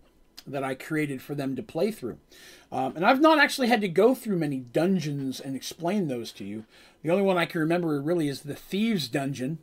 that 0.47 0.63
I 0.63 0.75
created 0.75 1.21
for 1.21 1.35
them 1.35 1.57
to 1.57 1.63
play 1.63 1.91
through. 1.91 2.19
Um, 2.71 2.95
and 2.97 3.05
I've 3.05 3.21
not 3.21 3.41
actually 3.41 3.69
had 3.69 3.81
to 3.81 3.89
go 3.89 4.15
through 4.15 4.39
many 4.39 4.59
dungeons 4.59 5.41
and 5.41 5.57
explain 5.57 6.07
those 6.07 6.31
to 6.33 6.45
you. 6.45 6.65
The 7.03 7.11
only 7.11 7.25
one 7.25 7.37
I 7.37 7.47
can 7.47 7.61
remember 7.61 8.01
really 8.01 8.29
is 8.29 8.43
the 8.43 8.55
Thieves 8.55 9.09
Dungeon 9.09 9.59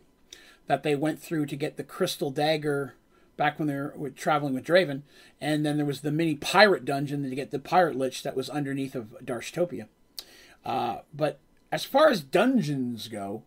that 0.68 0.84
they 0.84 0.96
went 0.96 1.22
through 1.22 1.46
to 1.48 1.56
get 1.56 1.78
the 1.78 1.84
Crystal 1.84 2.32
Dagger 2.32 2.96
back 3.38 3.58
when 3.60 3.68
they 3.68 3.76
were 3.76 4.10
traveling 4.10 4.54
with 4.54 4.66
Draven. 4.66 5.02
And 5.40 5.66
then 5.66 5.78
there 5.78 5.86
was 5.86 6.02
the 6.02 6.12
mini 6.12 6.36
pirate 6.36 6.86
dungeon 6.86 7.30
to 7.30 7.36
get 7.36 7.52
the 7.52 7.60
pirate 7.60 7.96
lich 7.96 8.24
that 8.24 8.36
was 8.36 8.50
underneath 8.50 8.96
of 8.96 9.16
Darshtopia. 9.24 9.88
Uh, 10.66 11.00
but 11.14 11.40
as 11.74 11.84
far 11.84 12.10
as 12.10 12.22
dungeons 12.22 13.08
go, 13.08 13.42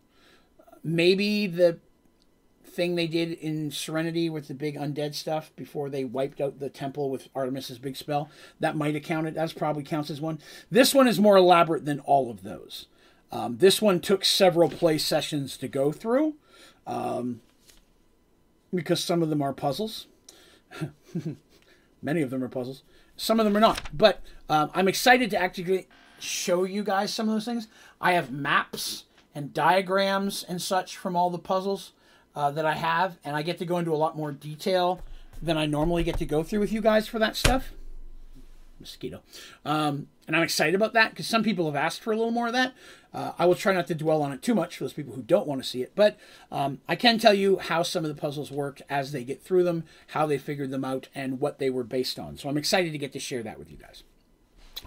maybe 0.82 1.46
the 1.46 1.78
thing 2.64 2.96
they 2.96 3.06
did 3.06 3.30
in 3.34 3.70
Serenity 3.70 4.28
with 4.28 4.48
the 4.48 4.54
big 4.54 4.76
undead 4.76 5.14
stuff 5.14 5.52
before 5.54 5.88
they 5.88 6.04
wiped 6.04 6.40
out 6.40 6.58
the 6.58 6.68
temple 6.68 7.08
with 7.08 7.28
Artemis's 7.36 7.78
big 7.78 7.96
spell, 7.96 8.28
that 8.58 8.74
might 8.74 8.94
have 8.94 9.04
counted. 9.04 9.36
That 9.36 9.54
probably 9.54 9.84
counts 9.84 10.10
as 10.10 10.20
one. 10.20 10.40
This 10.72 10.92
one 10.92 11.06
is 11.06 11.20
more 11.20 11.36
elaborate 11.36 11.84
than 11.84 12.00
all 12.00 12.28
of 12.28 12.42
those. 12.42 12.86
Um, 13.30 13.58
this 13.58 13.80
one 13.80 14.00
took 14.00 14.24
several 14.24 14.70
play 14.70 14.98
sessions 14.98 15.56
to 15.58 15.68
go 15.68 15.92
through 15.92 16.34
um, 16.84 17.42
because 18.74 18.98
some 18.98 19.22
of 19.22 19.28
them 19.28 19.40
are 19.40 19.52
puzzles. 19.52 20.08
Many 22.02 22.22
of 22.22 22.30
them 22.30 22.42
are 22.42 22.48
puzzles. 22.48 22.82
Some 23.16 23.38
of 23.38 23.44
them 23.44 23.56
are 23.56 23.60
not. 23.60 23.96
But 23.96 24.20
um, 24.48 24.72
I'm 24.74 24.88
excited 24.88 25.30
to 25.30 25.38
actually 25.38 25.86
show 26.18 26.64
you 26.64 26.82
guys 26.82 27.12
some 27.12 27.28
of 27.28 27.34
those 27.34 27.44
things. 27.44 27.68
I 28.00 28.12
have 28.12 28.30
maps 28.30 29.04
and 29.34 29.52
diagrams 29.52 30.42
and 30.42 30.60
such 30.60 30.96
from 30.96 31.16
all 31.16 31.30
the 31.30 31.38
puzzles 31.38 31.92
uh, 32.34 32.50
that 32.50 32.66
I 32.66 32.74
have, 32.74 33.18
and 33.24 33.36
I 33.36 33.42
get 33.42 33.58
to 33.58 33.64
go 33.64 33.78
into 33.78 33.92
a 33.92 33.96
lot 33.96 34.16
more 34.16 34.32
detail 34.32 35.00
than 35.42 35.56
I 35.56 35.66
normally 35.66 36.02
get 36.02 36.18
to 36.18 36.26
go 36.26 36.42
through 36.42 36.60
with 36.60 36.72
you 36.72 36.80
guys 36.80 37.06
for 37.06 37.18
that 37.18 37.36
stuff. 37.36 37.72
Mosquito. 38.78 39.22
Um, 39.64 40.08
and 40.26 40.36
I'm 40.36 40.42
excited 40.42 40.74
about 40.74 40.92
that 40.92 41.10
because 41.10 41.26
some 41.26 41.42
people 41.42 41.66
have 41.66 41.76
asked 41.76 42.00
for 42.00 42.12
a 42.12 42.16
little 42.16 42.30
more 42.30 42.48
of 42.48 42.52
that. 42.52 42.74
Uh, 43.12 43.32
I 43.38 43.46
will 43.46 43.54
try 43.54 43.72
not 43.72 43.86
to 43.86 43.94
dwell 43.94 44.22
on 44.22 44.32
it 44.32 44.42
too 44.42 44.54
much 44.54 44.76
for 44.76 44.84
those 44.84 44.92
people 44.92 45.14
who 45.14 45.22
don't 45.22 45.46
want 45.46 45.62
to 45.62 45.68
see 45.68 45.82
it, 45.82 45.92
but 45.94 46.18
um, 46.52 46.80
I 46.86 46.96
can 46.96 47.18
tell 47.18 47.32
you 47.32 47.58
how 47.58 47.82
some 47.82 48.04
of 48.04 48.14
the 48.14 48.20
puzzles 48.20 48.50
worked 48.50 48.82
as 48.90 49.12
they 49.12 49.24
get 49.24 49.42
through 49.42 49.64
them, 49.64 49.84
how 50.08 50.26
they 50.26 50.36
figured 50.36 50.70
them 50.70 50.84
out, 50.84 51.08
and 51.14 51.40
what 51.40 51.58
they 51.58 51.70
were 51.70 51.84
based 51.84 52.18
on. 52.18 52.36
So 52.36 52.48
I'm 52.48 52.58
excited 52.58 52.92
to 52.92 52.98
get 52.98 53.12
to 53.14 53.20
share 53.20 53.42
that 53.42 53.58
with 53.58 53.70
you 53.70 53.78
guys. 53.78 54.02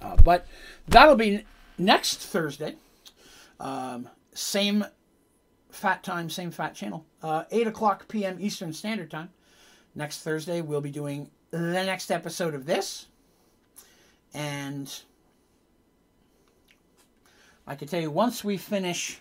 Uh, 0.01 0.15
but 0.23 0.47
that'll 0.87 1.15
be 1.15 1.43
next 1.77 2.19
Thursday. 2.19 2.75
Um, 3.59 4.09
same 4.33 4.85
fat 5.69 6.03
time, 6.03 6.29
same 6.29 6.51
fat 6.51 6.75
channel. 6.75 7.05
Uh, 7.21 7.43
8 7.51 7.67
o'clock 7.67 8.07
p.m. 8.07 8.37
Eastern 8.39 8.73
Standard 8.73 9.11
Time. 9.11 9.29
Next 9.95 10.21
Thursday, 10.21 10.61
we'll 10.61 10.81
be 10.81 10.91
doing 10.91 11.29
the 11.51 11.59
next 11.59 12.11
episode 12.11 12.53
of 12.53 12.65
this. 12.65 13.07
And 14.33 15.01
I 17.65 17.75
can 17.75 17.87
tell 17.87 18.01
you, 18.01 18.11
once 18.11 18.43
we 18.43 18.57
finish 18.57 19.19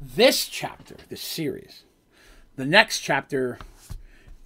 this 0.00 0.46
chapter, 0.46 0.96
this 1.08 1.20
series, 1.20 1.84
the 2.56 2.66
next 2.66 3.00
chapter, 3.00 3.58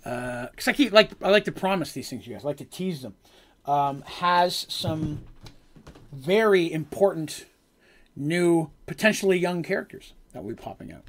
because 0.02 0.68
uh, 0.68 0.70
I 0.70 0.72
keep 0.72 0.92
like 0.92 1.10
I 1.22 1.30
like 1.30 1.44
to 1.44 1.52
promise 1.52 1.92
these 1.92 2.08
things, 2.08 2.26
you 2.26 2.34
guys, 2.34 2.44
I 2.44 2.48
like 2.48 2.56
to 2.58 2.64
tease 2.64 3.02
them, 3.02 3.14
um, 3.66 4.02
has 4.02 4.66
some 4.68 5.24
very 6.12 6.70
important 6.70 7.46
new, 8.14 8.70
potentially 8.86 9.38
young 9.38 9.62
characters 9.62 10.12
that 10.32 10.42
will 10.42 10.50
be 10.50 10.56
popping 10.56 10.92
out. 10.92 11.04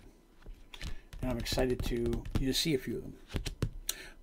And 1.22 1.32
I'm 1.32 1.38
excited 1.38 1.84
to 1.84 2.24
you 2.40 2.48
to 2.48 2.54
see 2.54 2.74
a 2.74 2.78
few 2.78 2.98
of 2.98 3.04
them. 3.04 3.14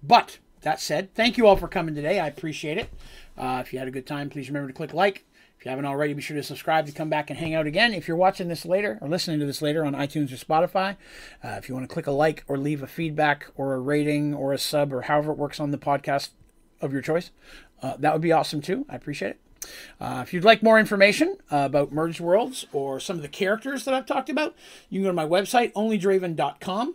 But 0.02 0.38
that 0.62 0.80
said, 0.80 1.14
thank 1.14 1.36
you 1.36 1.46
all 1.46 1.56
for 1.56 1.68
coming 1.68 1.94
today. 1.94 2.20
I 2.20 2.26
appreciate 2.26 2.78
it. 2.78 2.90
Uh, 3.36 3.62
if 3.64 3.72
you 3.72 3.78
had 3.78 3.88
a 3.88 3.90
good 3.90 4.06
time, 4.06 4.30
please 4.30 4.48
remember 4.48 4.68
to 4.68 4.74
click 4.74 4.92
like. 4.94 5.24
If 5.58 5.66
you 5.66 5.70
haven't 5.70 5.84
already, 5.84 6.14
be 6.14 6.22
sure 6.22 6.36
to 6.38 6.42
subscribe 6.42 6.86
to 6.86 6.92
come 6.92 7.10
back 7.10 7.28
and 7.28 7.38
hang 7.38 7.54
out 7.54 7.66
again. 7.66 7.92
If 7.92 8.08
you're 8.08 8.16
watching 8.16 8.48
this 8.48 8.64
later 8.64 8.98
or 9.02 9.08
listening 9.08 9.40
to 9.40 9.46
this 9.46 9.60
later 9.60 9.84
on 9.84 9.92
iTunes 9.92 10.32
or 10.32 10.42
Spotify, 10.42 10.96
uh, 11.44 11.56
if 11.58 11.68
you 11.68 11.74
want 11.74 11.86
to 11.86 11.92
click 11.92 12.06
a 12.06 12.12
like 12.12 12.44
or 12.48 12.56
leave 12.56 12.82
a 12.82 12.86
feedback 12.86 13.46
or 13.56 13.74
a 13.74 13.78
rating 13.78 14.32
or 14.32 14.54
a 14.54 14.58
sub 14.58 14.90
or 14.90 15.02
however 15.02 15.32
it 15.32 15.38
works 15.38 15.60
on 15.60 15.70
the 15.70 15.76
podcast 15.76 16.30
of 16.80 16.94
your 16.94 17.02
choice, 17.02 17.30
uh, 17.82 17.94
that 17.98 18.14
would 18.14 18.22
be 18.22 18.32
awesome 18.32 18.62
too. 18.62 18.86
I 18.88 18.96
appreciate 18.96 19.32
it. 19.32 19.40
Uh, 20.00 20.20
if 20.22 20.32
you'd 20.32 20.44
like 20.44 20.62
more 20.62 20.78
information 20.78 21.36
uh, 21.52 21.58
about 21.58 21.92
Merged 21.92 22.20
Worlds 22.20 22.66
or 22.72 22.98
some 22.98 23.16
of 23.16 23.22
the 23.22 23.28
characters 23.28 23.84
that 23.84 23.94
I've 23.94 24.06
talked 24.06 24.30
about, 24.30 24.54
you 24.88 25.00
can 25.00 25.04
go 25.04 25.10
to 25.10 25.14
my 25.14 25.26
website, 25.26 25.72
onlydraven.com. 25.74 26.94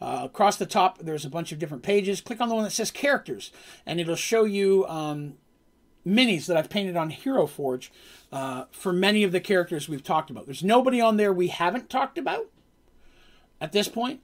Uh, 0.00 0.20
across 0.22 0.56
the 0.56 0.66
top, 0.66 0.98
there's 0.98 1.24
a 1.24 1.30
bunch 1.30 1.50
of 1.52 1.58
different 1.58 1.82
pages. 1.82 2.20
Click 2.20 2.40
on 2.40 2.48
the 2.48 2.54
one 2.54 2.64
that 2.64 2.70
says 2.70 2.90
characters, 2.90 3.50
and 3.86 3.98
it'll 3.98 4.14
show 4.14 4.44
you 4.44 4.86
um, 4.86 5.34
minis 6.06 6.46
that 6.46 6.56
I've 6.56 6.70
painted 6.70 6.96
on 6.96 7.10
Hero 7.10 7.46
Forge 7.46 7.90
uh, 8.30 8.64
for 8.70 8.92
many 8.92 9.24
of 9.24 9.32
the 9.32 9.40
characters 9.40 9.88
we've 9.88 10.04
talked 10.04 10.30
about. 10.30 10.44
There's 10.44 10.62
nobody 10.62 11.00
on 11.00 11.16
there 11.16 11.32
we 11.32 11.48
haven't 11.48 11.88
talked 11.88 12.18
about 12.18 12.46
at 13.60 13.72
this 13.72 13.88
point, 13.88 14.20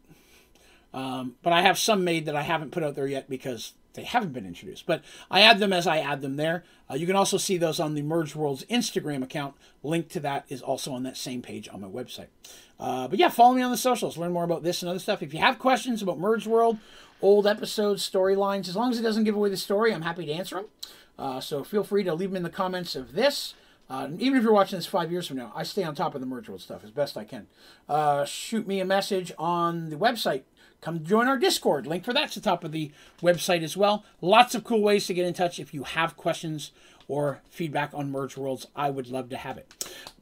um, 0.93 1.37
but 1.43 1.53
I 1.53 1.63
have 1.63 1.79
some 1.79 2.05
made 2.05 2.27
that 2.27 2.37
I 2.37 2.43
haven't 2.43 2.73
put 2.73 2.83
out 2.83 2.95
there 2.95 3.07
yet 3.07 3.29
because 3.31 3.73
they 3.95 4.05
haven't 4.05 4.33
been 4.33 4.47
introduced. 4.47 4.87
But 4.87 5.03
I 5.31 5.41
add 5.43 5.59
them 5.59 5.73
as 5.73 5.87
I 5.87 5.99
add 5.99 6.21
them 6.21 6.37
there. 6.37 6.65
Uh, 6.91 6.95
you 6.95 7.07
can 7.07 7.17
also 7.17 7.37
see 7.37 7.57
those 7.57 7.81
on 7.81 7.95
the 7.95 8.03
Merged 8.03 8.35
Worlds 8.35 8.65
Instagram 8.71 9.23
account. 9.23 9.55
Link 9.83 10.09
to 10.11 10.21
that 10.21 10.45
is 10.49 10.63
also 10.63 10.93
on 10.93 11.03
that 11.05 11.17
same 11.17 11.43
page 11.43 11.69
on 11.73 11.81
my 11.81 11.89
website. 11.89 12.29
Uh, 12.79 13.09
but 13.09 13.19
yeah, 13.19 13.29
follow 13.29 13.55
me 13.55 13.63
on 13.63 13.71
the 13.71 13.77
socials. 13.77 14.17
Learn 14.17 14.33
more 14.33 14.45
about 14.45 14.63
this 14.63 14.83
and 14.83 14.89
other 14.89 14.99
stuff. 14.99 15.23
If 15.23 15.35
you 15.35 15.41
have 15.41 15.59
questions 15.59 16.03
about 16.03 16.19
Merge 16.19 16.47
World, 16.47 16.79
old 17.21 17.47
episodes, 17.47 18.09
storylines, 18.09 18.69
as 18.69 18.77
long 18.77 18.91
as 18.91 18.99
it 18.99 19.03
doesn't 19.03 19.25
give 19.25 19.37
away 19.37 19.51
the 19.51 19.57
story, 19.57 19.93
I'm 19.93 20.03
happy 20.03 20.27
to 20.27 20.33
answer 20.33 20.57
them. 20.57 20.67
Uh, 21.19 21.41
so 21.41 21.63
feel 21.63 21.85
free 21.85 22.03
to 22.05 22.15
leave 22.15 22.31
them 22.31 22.37
in 22.39 22.43
the 22.43 22.51
comments 22.51 22.97
of 22.97 23.13
this. 23.13 23.55
Uh, 23.91 24.09
even 24.19 24.39
if 24.39 24.45
you're 24.45 24.53
watching 24.53 24.79
this 24.79 24.87
five 24.87 25.11
years 25.11 25.27
from 25.27 25.37
now, 25.37 25.53
I 25.55 25.65
stay 25.65 25.83
on 25.83 25.97
top 25.97 26.15
of 26.15 26.21
the 26.21 26.27
Merge 26.27 26.49
World 26.49 26.61
stuff 26.61 26.85
as 26.85 26.93
best 26.93 27.17
I 27.17 27.25
can. 27.25 27.49
Uh, 27.89 28.25
shoot 28.25 28.67
me 28.67 28.79
a 28.79 28.85
message 28.85 29.33
on 29.37 29.91
the 29.91 29.97
website 29.97 30.43
come 30.81 31.05
join 31.05 31.29
our 31.29 31.39
Discord. 31.39 31.87
Link 31.87 32.05
for 32.05 32.13
that's 32.13 32.35
the 32.35 32.41
top 32.41 32.65
of 32.65 32.73
the 32.73 32.91
website 33.23 33.63
as 33.63 33.77
well. 33.77 34.05
Lots 34.21 34.55
of 34.55 34.65
cool 34.65 34.83
ways 34.83 35.07
to 35.07 35.15
get 35.15 35.27
in 35.27 35.35
touch 35.35 35.59
if 35.59 35.75
you 35.75 35.85
have 35.85 36.17
questions 36.17 36.73
or 37.09 37.41
feedback 37.51 37.91
on 37.93 38.11
Merged 38.11 38.37
Worlds. 38.37 38.69
I 38.77 38.89
would 38.91 39.09
love 39.09 39.29
to 39.31 39.37
have 39.37 39.59
it. 39.59 39.73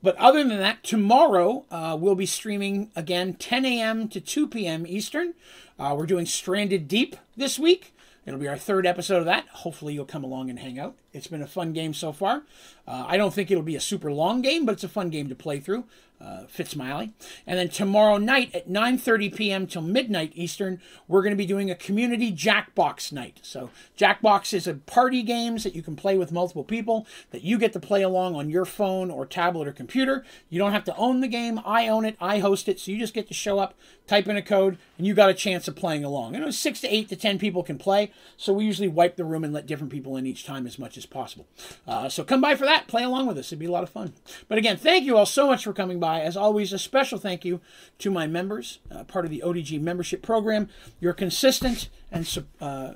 But 0.02 0.16
other 0.16 0.42
than 0.42 0.58
that, 0.58 0.82
tomorrow 0.82 1.66
uh, 1.70 1.96
we'll 2.00 2.14
be 2.14 2.26
streaming 2.26 2.90
again 2.96 3.34
10 3.34 3.64
a.m. 3.64 4.08
to 4.08 4.20
2 4.20 4.48
p.m. 4.48 4.86
Eastern. 4.86 5.34
Uh, 5.78 5.94
we're 5.96 6.06
doing 6.06 6.26
Stranded 6.26 6.88
Deep 6.88 7.16
this 7.36 7.58
week. 7.58 7.92
It'll 8.24 8.40
be 8.40 8.48
our 8.48 8.58
third 8.58 8.86
episode 8.86 9.20
of 9.20 9.24
that. 9.24 9.48
Hopefully, 9.48 9.94
you'll 9.94 10.04
come 10.04 10.22
along 10.22 10.50
and 10.50 10.58
hang 10.58 10.78
out. 10.78 10.96
It's 11.14 11.28
been 11.28 11.40
a 11.40 11.46
fun 11.46 11.72
game 11.72 11.94
so 11.94 12.12
far. 12.12 12.42
Uh, 12.86 13.04
I 13.06 13.16
don't 13.16 13.32
think 13.32 13.50
it'll 13.50 13.62
be 13.62 13.76
a 13.76 13.80
super 13.80 14.12
long 14.12 14.42
game, 14.42 14.66
but 14.66 14.72
it's 14.72 14.84
a 14.84 14.88
fun 14.88 15.08
game 15.08 15.30
to 15.30 15.34
play 15.34 15.60
through 15.60 15.84
uh, 16.20 16.44
alley. 16.80 17.12
And 17.46 17.58
then 17.58 17.68
tomorrow 17.68 18.16
night 18.18 18.54
at 18.54 18.68
9:30 18.68 19.34
p.m. 19.34 19.66
till 19.66 19.82
midnight 19.82 20.32
Eastern, 20.34 20.80
we're 21.06 21.22
going 21.22 21.32
to 21.32 21.36
be 21.36 21.46
doing 21.46 21.70
a 21.70 21.74
community 21.74 22.32
Jackbox 22.32 23.12
night. 23.12 23.38
So 23.42 23.70
Jackbox 23.96 24.52
is 24.52 24.66
a 24.66 24.74
party 24.74 25.22
games 25.22 25.64
that 25.64 25.74
you 25.74 25.82
can 25.82 25.96
play 25.96 26.18
with 26.18 26.32
multiple 26.32 26.64
people 26.64 27.06
that 27.30 27.42
you 27.42 27.58
get 27.58 27.72
to 27.74 27.80
play 27.80 28.02
along 28.02 28.34
on 28.34 28.50
your 28.50 28.64
phone 28.64 29.10
or 29.10 29.26
tablet 29.26 29.68
or 29.68 29.72
computer. 29.72 30.24
You 30.50 30.58
don't 30.58 30.72
have 30.72 30.84
to 30.84 30.96
own 30.96 31.20
the 31.20 31.28
game. 31.28 31.60
I 31.64 31.88
own 31.88 32.04
it. 32.04 32.16
I 32.20 32.38
host 32.40 32.68
it. 32.68 32.80
So 32.80 32.90
you 32.90 32.98
just 32.98 33.14
get 33.14 33.28
to 33.28 33.34
show 33.34 33.58
up, 33.58 33.74
type 34.06 34.26
in 34.26 34.36
a 34.36 34.42
code, 34.42 34.78
and 34.96 35.06
you 35.06 35.14
got 35.14 35.30
a 35.30 35.34
chance 35.34 35.68
of 35.68 35.76
playing 35.76 36.04
along. 36.04 36.34
You 36.34 36.40
know, 36.40 36.50
six 36.50 36.80
to 36.80 36.92
eight 36.92 37.08
to 37.10 37.16
ten 37.16 37.38
people 37.38 37.62
can 37.62 37.78
play. 37.78 38.10
So 38.36 38.52
we 38.52 38.64
usually 38.64 38.88
wipe 38.88 39.16
the 39.16 39.24
room 39.24 39.44
and 39.44 39.52
let 39.52 39.66
different 39.66 39.92
people 39.92 40.16
in 40.16 40.26
each 40.26 40.44
time 40.44 40.66
as 40.66 40.78
much 40.78 40.96
as 40.96 41.06
possible. 41.06 41.46
Uh, 41.86 42.08
so 42.08 42.24
come 42.24 42.40
by 42.40 42.56
for 42.56 42.64
that. 42.64 42.88
Play 42.88 43.04
along 43.04 43.26
with 43.26 43.38
us. 43.38 43.48
It'd 43.48 43.58
be 43.58 43.66
a 43.66 43.70
lot 43.70 43.84
of 43.84 43.90
fun. 43.90 44.14
But 44.48 44.58
again, 44.58 44.76
thank 44.76 45.04
you 45.04 45.16
all 45.16 45.26
so 45.26 45.46
much 45.46 45.64
for 45.64 45.72
coming 45.72 46.00
by 46.00 46.07
by. 46.08 46.20
As 46.20 46.36
always, 46.36 46.72
a 46.72 46.78
special 46.78 47.18
thank 47.18 47.44
you 47.44 47.60
to 47.98 48.10
my 48.10 48.26
members, 48.26 48.78
uh, 48.90 49.04
part 49.04 49.24
of 49.24 49.30
the 49.30 49.42
ODG 49.44 49.80
membership 49.80 50.22
program. 50.22 50.68
Your 51.00 51.12
consistent 51.12 51.88
and 52.10 52.26
uh, 52.60 52.92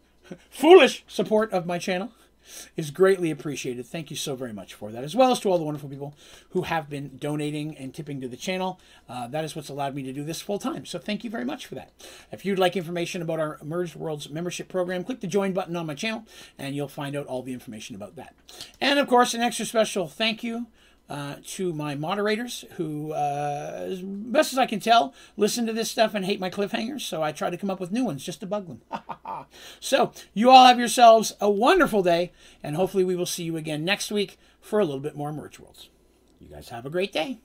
foolish 0.50 1.04
support 1.06 1.52
of 1.52 1.66
my 1.66 1.78
channel 1.78 2.12
is 2.76 2.90
greatly 2.90 3.30
appreciated. 3.30 3.84
Thank 3.84 4.08
you 4.08 4.16
so 4.16 4.36
very 4.36 4.52
much 4.52 4.72
for 4.72 4.90
that, 4.92 5.04
as 5.04 5.14
well 5.16 5.32
as 5.32 5.40
to 5.40 5.50
all 5.50 5.58
the 5.58 5.64
wonderful 5.64 5.90
people 5.90 6.14
who 6.50 6.62
have 6.62 6.88
been 6.88 7.18
donating 7.18 7.76
and 7.76 7.92
tipping 7.92 8.20
to 8.20 8.28
the 8.28 8.36
channel. 8.36 8.80
Uh, 9.08 9.26
that 9.26 9.44
is 9.44 9.54
what's 9.54 9.68
allowed 9.68 9.94
me 9.94 10.02
to 10.04 10.12
do 10.12 10.24
this 10.24 10.40
full 10.40 10.58
time. 10.58 10.86
So 10.86 10.98
thank 10.98 11.24
you 11.24 11.30
very 11.30 11.44
much 11.44 11.66
for 11.66 11.74
that. 11.74 11.90
If 12.32 12.46
you'd 12.46 12.58
like 12.58 12.76
information 12.76 13.20
about 13.20 13.40
our 13.40 13.58
Merged 13.62 13.96
Worlds 13.96 14.30
membership 14.30 14.68
program, 14.68 15.04
click 15.04 15.20
the 15.20 15.26
join 15.26 15.52
button 15.52 15.76
on 15.76 15.86
my 15.86 15.94
channel 15.94 16.24
and 16.56 16.74
you'll 16.74 16.88
find 16.88 17.16
out 17.16 17.26
all 17.26 17.42
the 17.42 17.52
information 17.52 17.96
about 17.96 18.16
that. 18.16 18.34
And 18.80 18.98
of 18.98 19.08
course, 19.08 19.34
an 19.34 19.42
extra 19.42 19.66
special 19.66 20.06
thank 20.06 20.42
you 20.42 20.68
uh, 21.08 21.36
to 21.44 21.72
my 21.72 21.94
moderators 21.94 22.64
who, 22.76 23.12
uh, 23.12 23.86
as 23.88 24.00
best 24.02 24.52
as 24.52 24.58
I 24.58 24.66
can 24.66 24.80
tell, 24.80 25.14
listen 25.36 25.66
to 25.66 25.72
this 25.72 25.90
stuff 25.90 26.14
and 26.14 26.24
hate 26.24 26.40
my 26.40 26.50
cliffhangers. 26.50 27.02
So 27.02 27.22
I 27.22 27.32
try 27.32 27.50
to 27.50 27.56
come 27.56 27.70
up 27.70 27.80
with 27.80 27.92
new 27.92 28.04
ones 28.04 28.24
just 28.24 28.40
to 28.40 28.46
bug 28.46 28.66
them. 28.66 28.82
so 29.80 30.12
you 30.34 30.50
all 30.50 30.66
have 30.66 30.78
yourselves 30.78 31.34
a 31.40 31.50
wonderful 31.50 32.02
day, 32.02 32.32
and 32.62 32.76
hopefully 32.76 33.04
we 33.04 33.16
will 33.16 33.26
see 33.26 33.44
you 33.44 33.56
again 33.56 33.84
next 33.84 34.10
week 34.10 34.38
for 34.60 34.80
a 34.80 34.84
little 34.84 35.00
bit 35.00 35.16
more 35.16 35.32
Merged 35.32 35.60
Worlds. 35.60 35.88
You 36.40 36.48
guys 36.48 36.70
have 36.70 36.84
a 36.84 36.90
great 36.90 37.12
day. 37.12 37.38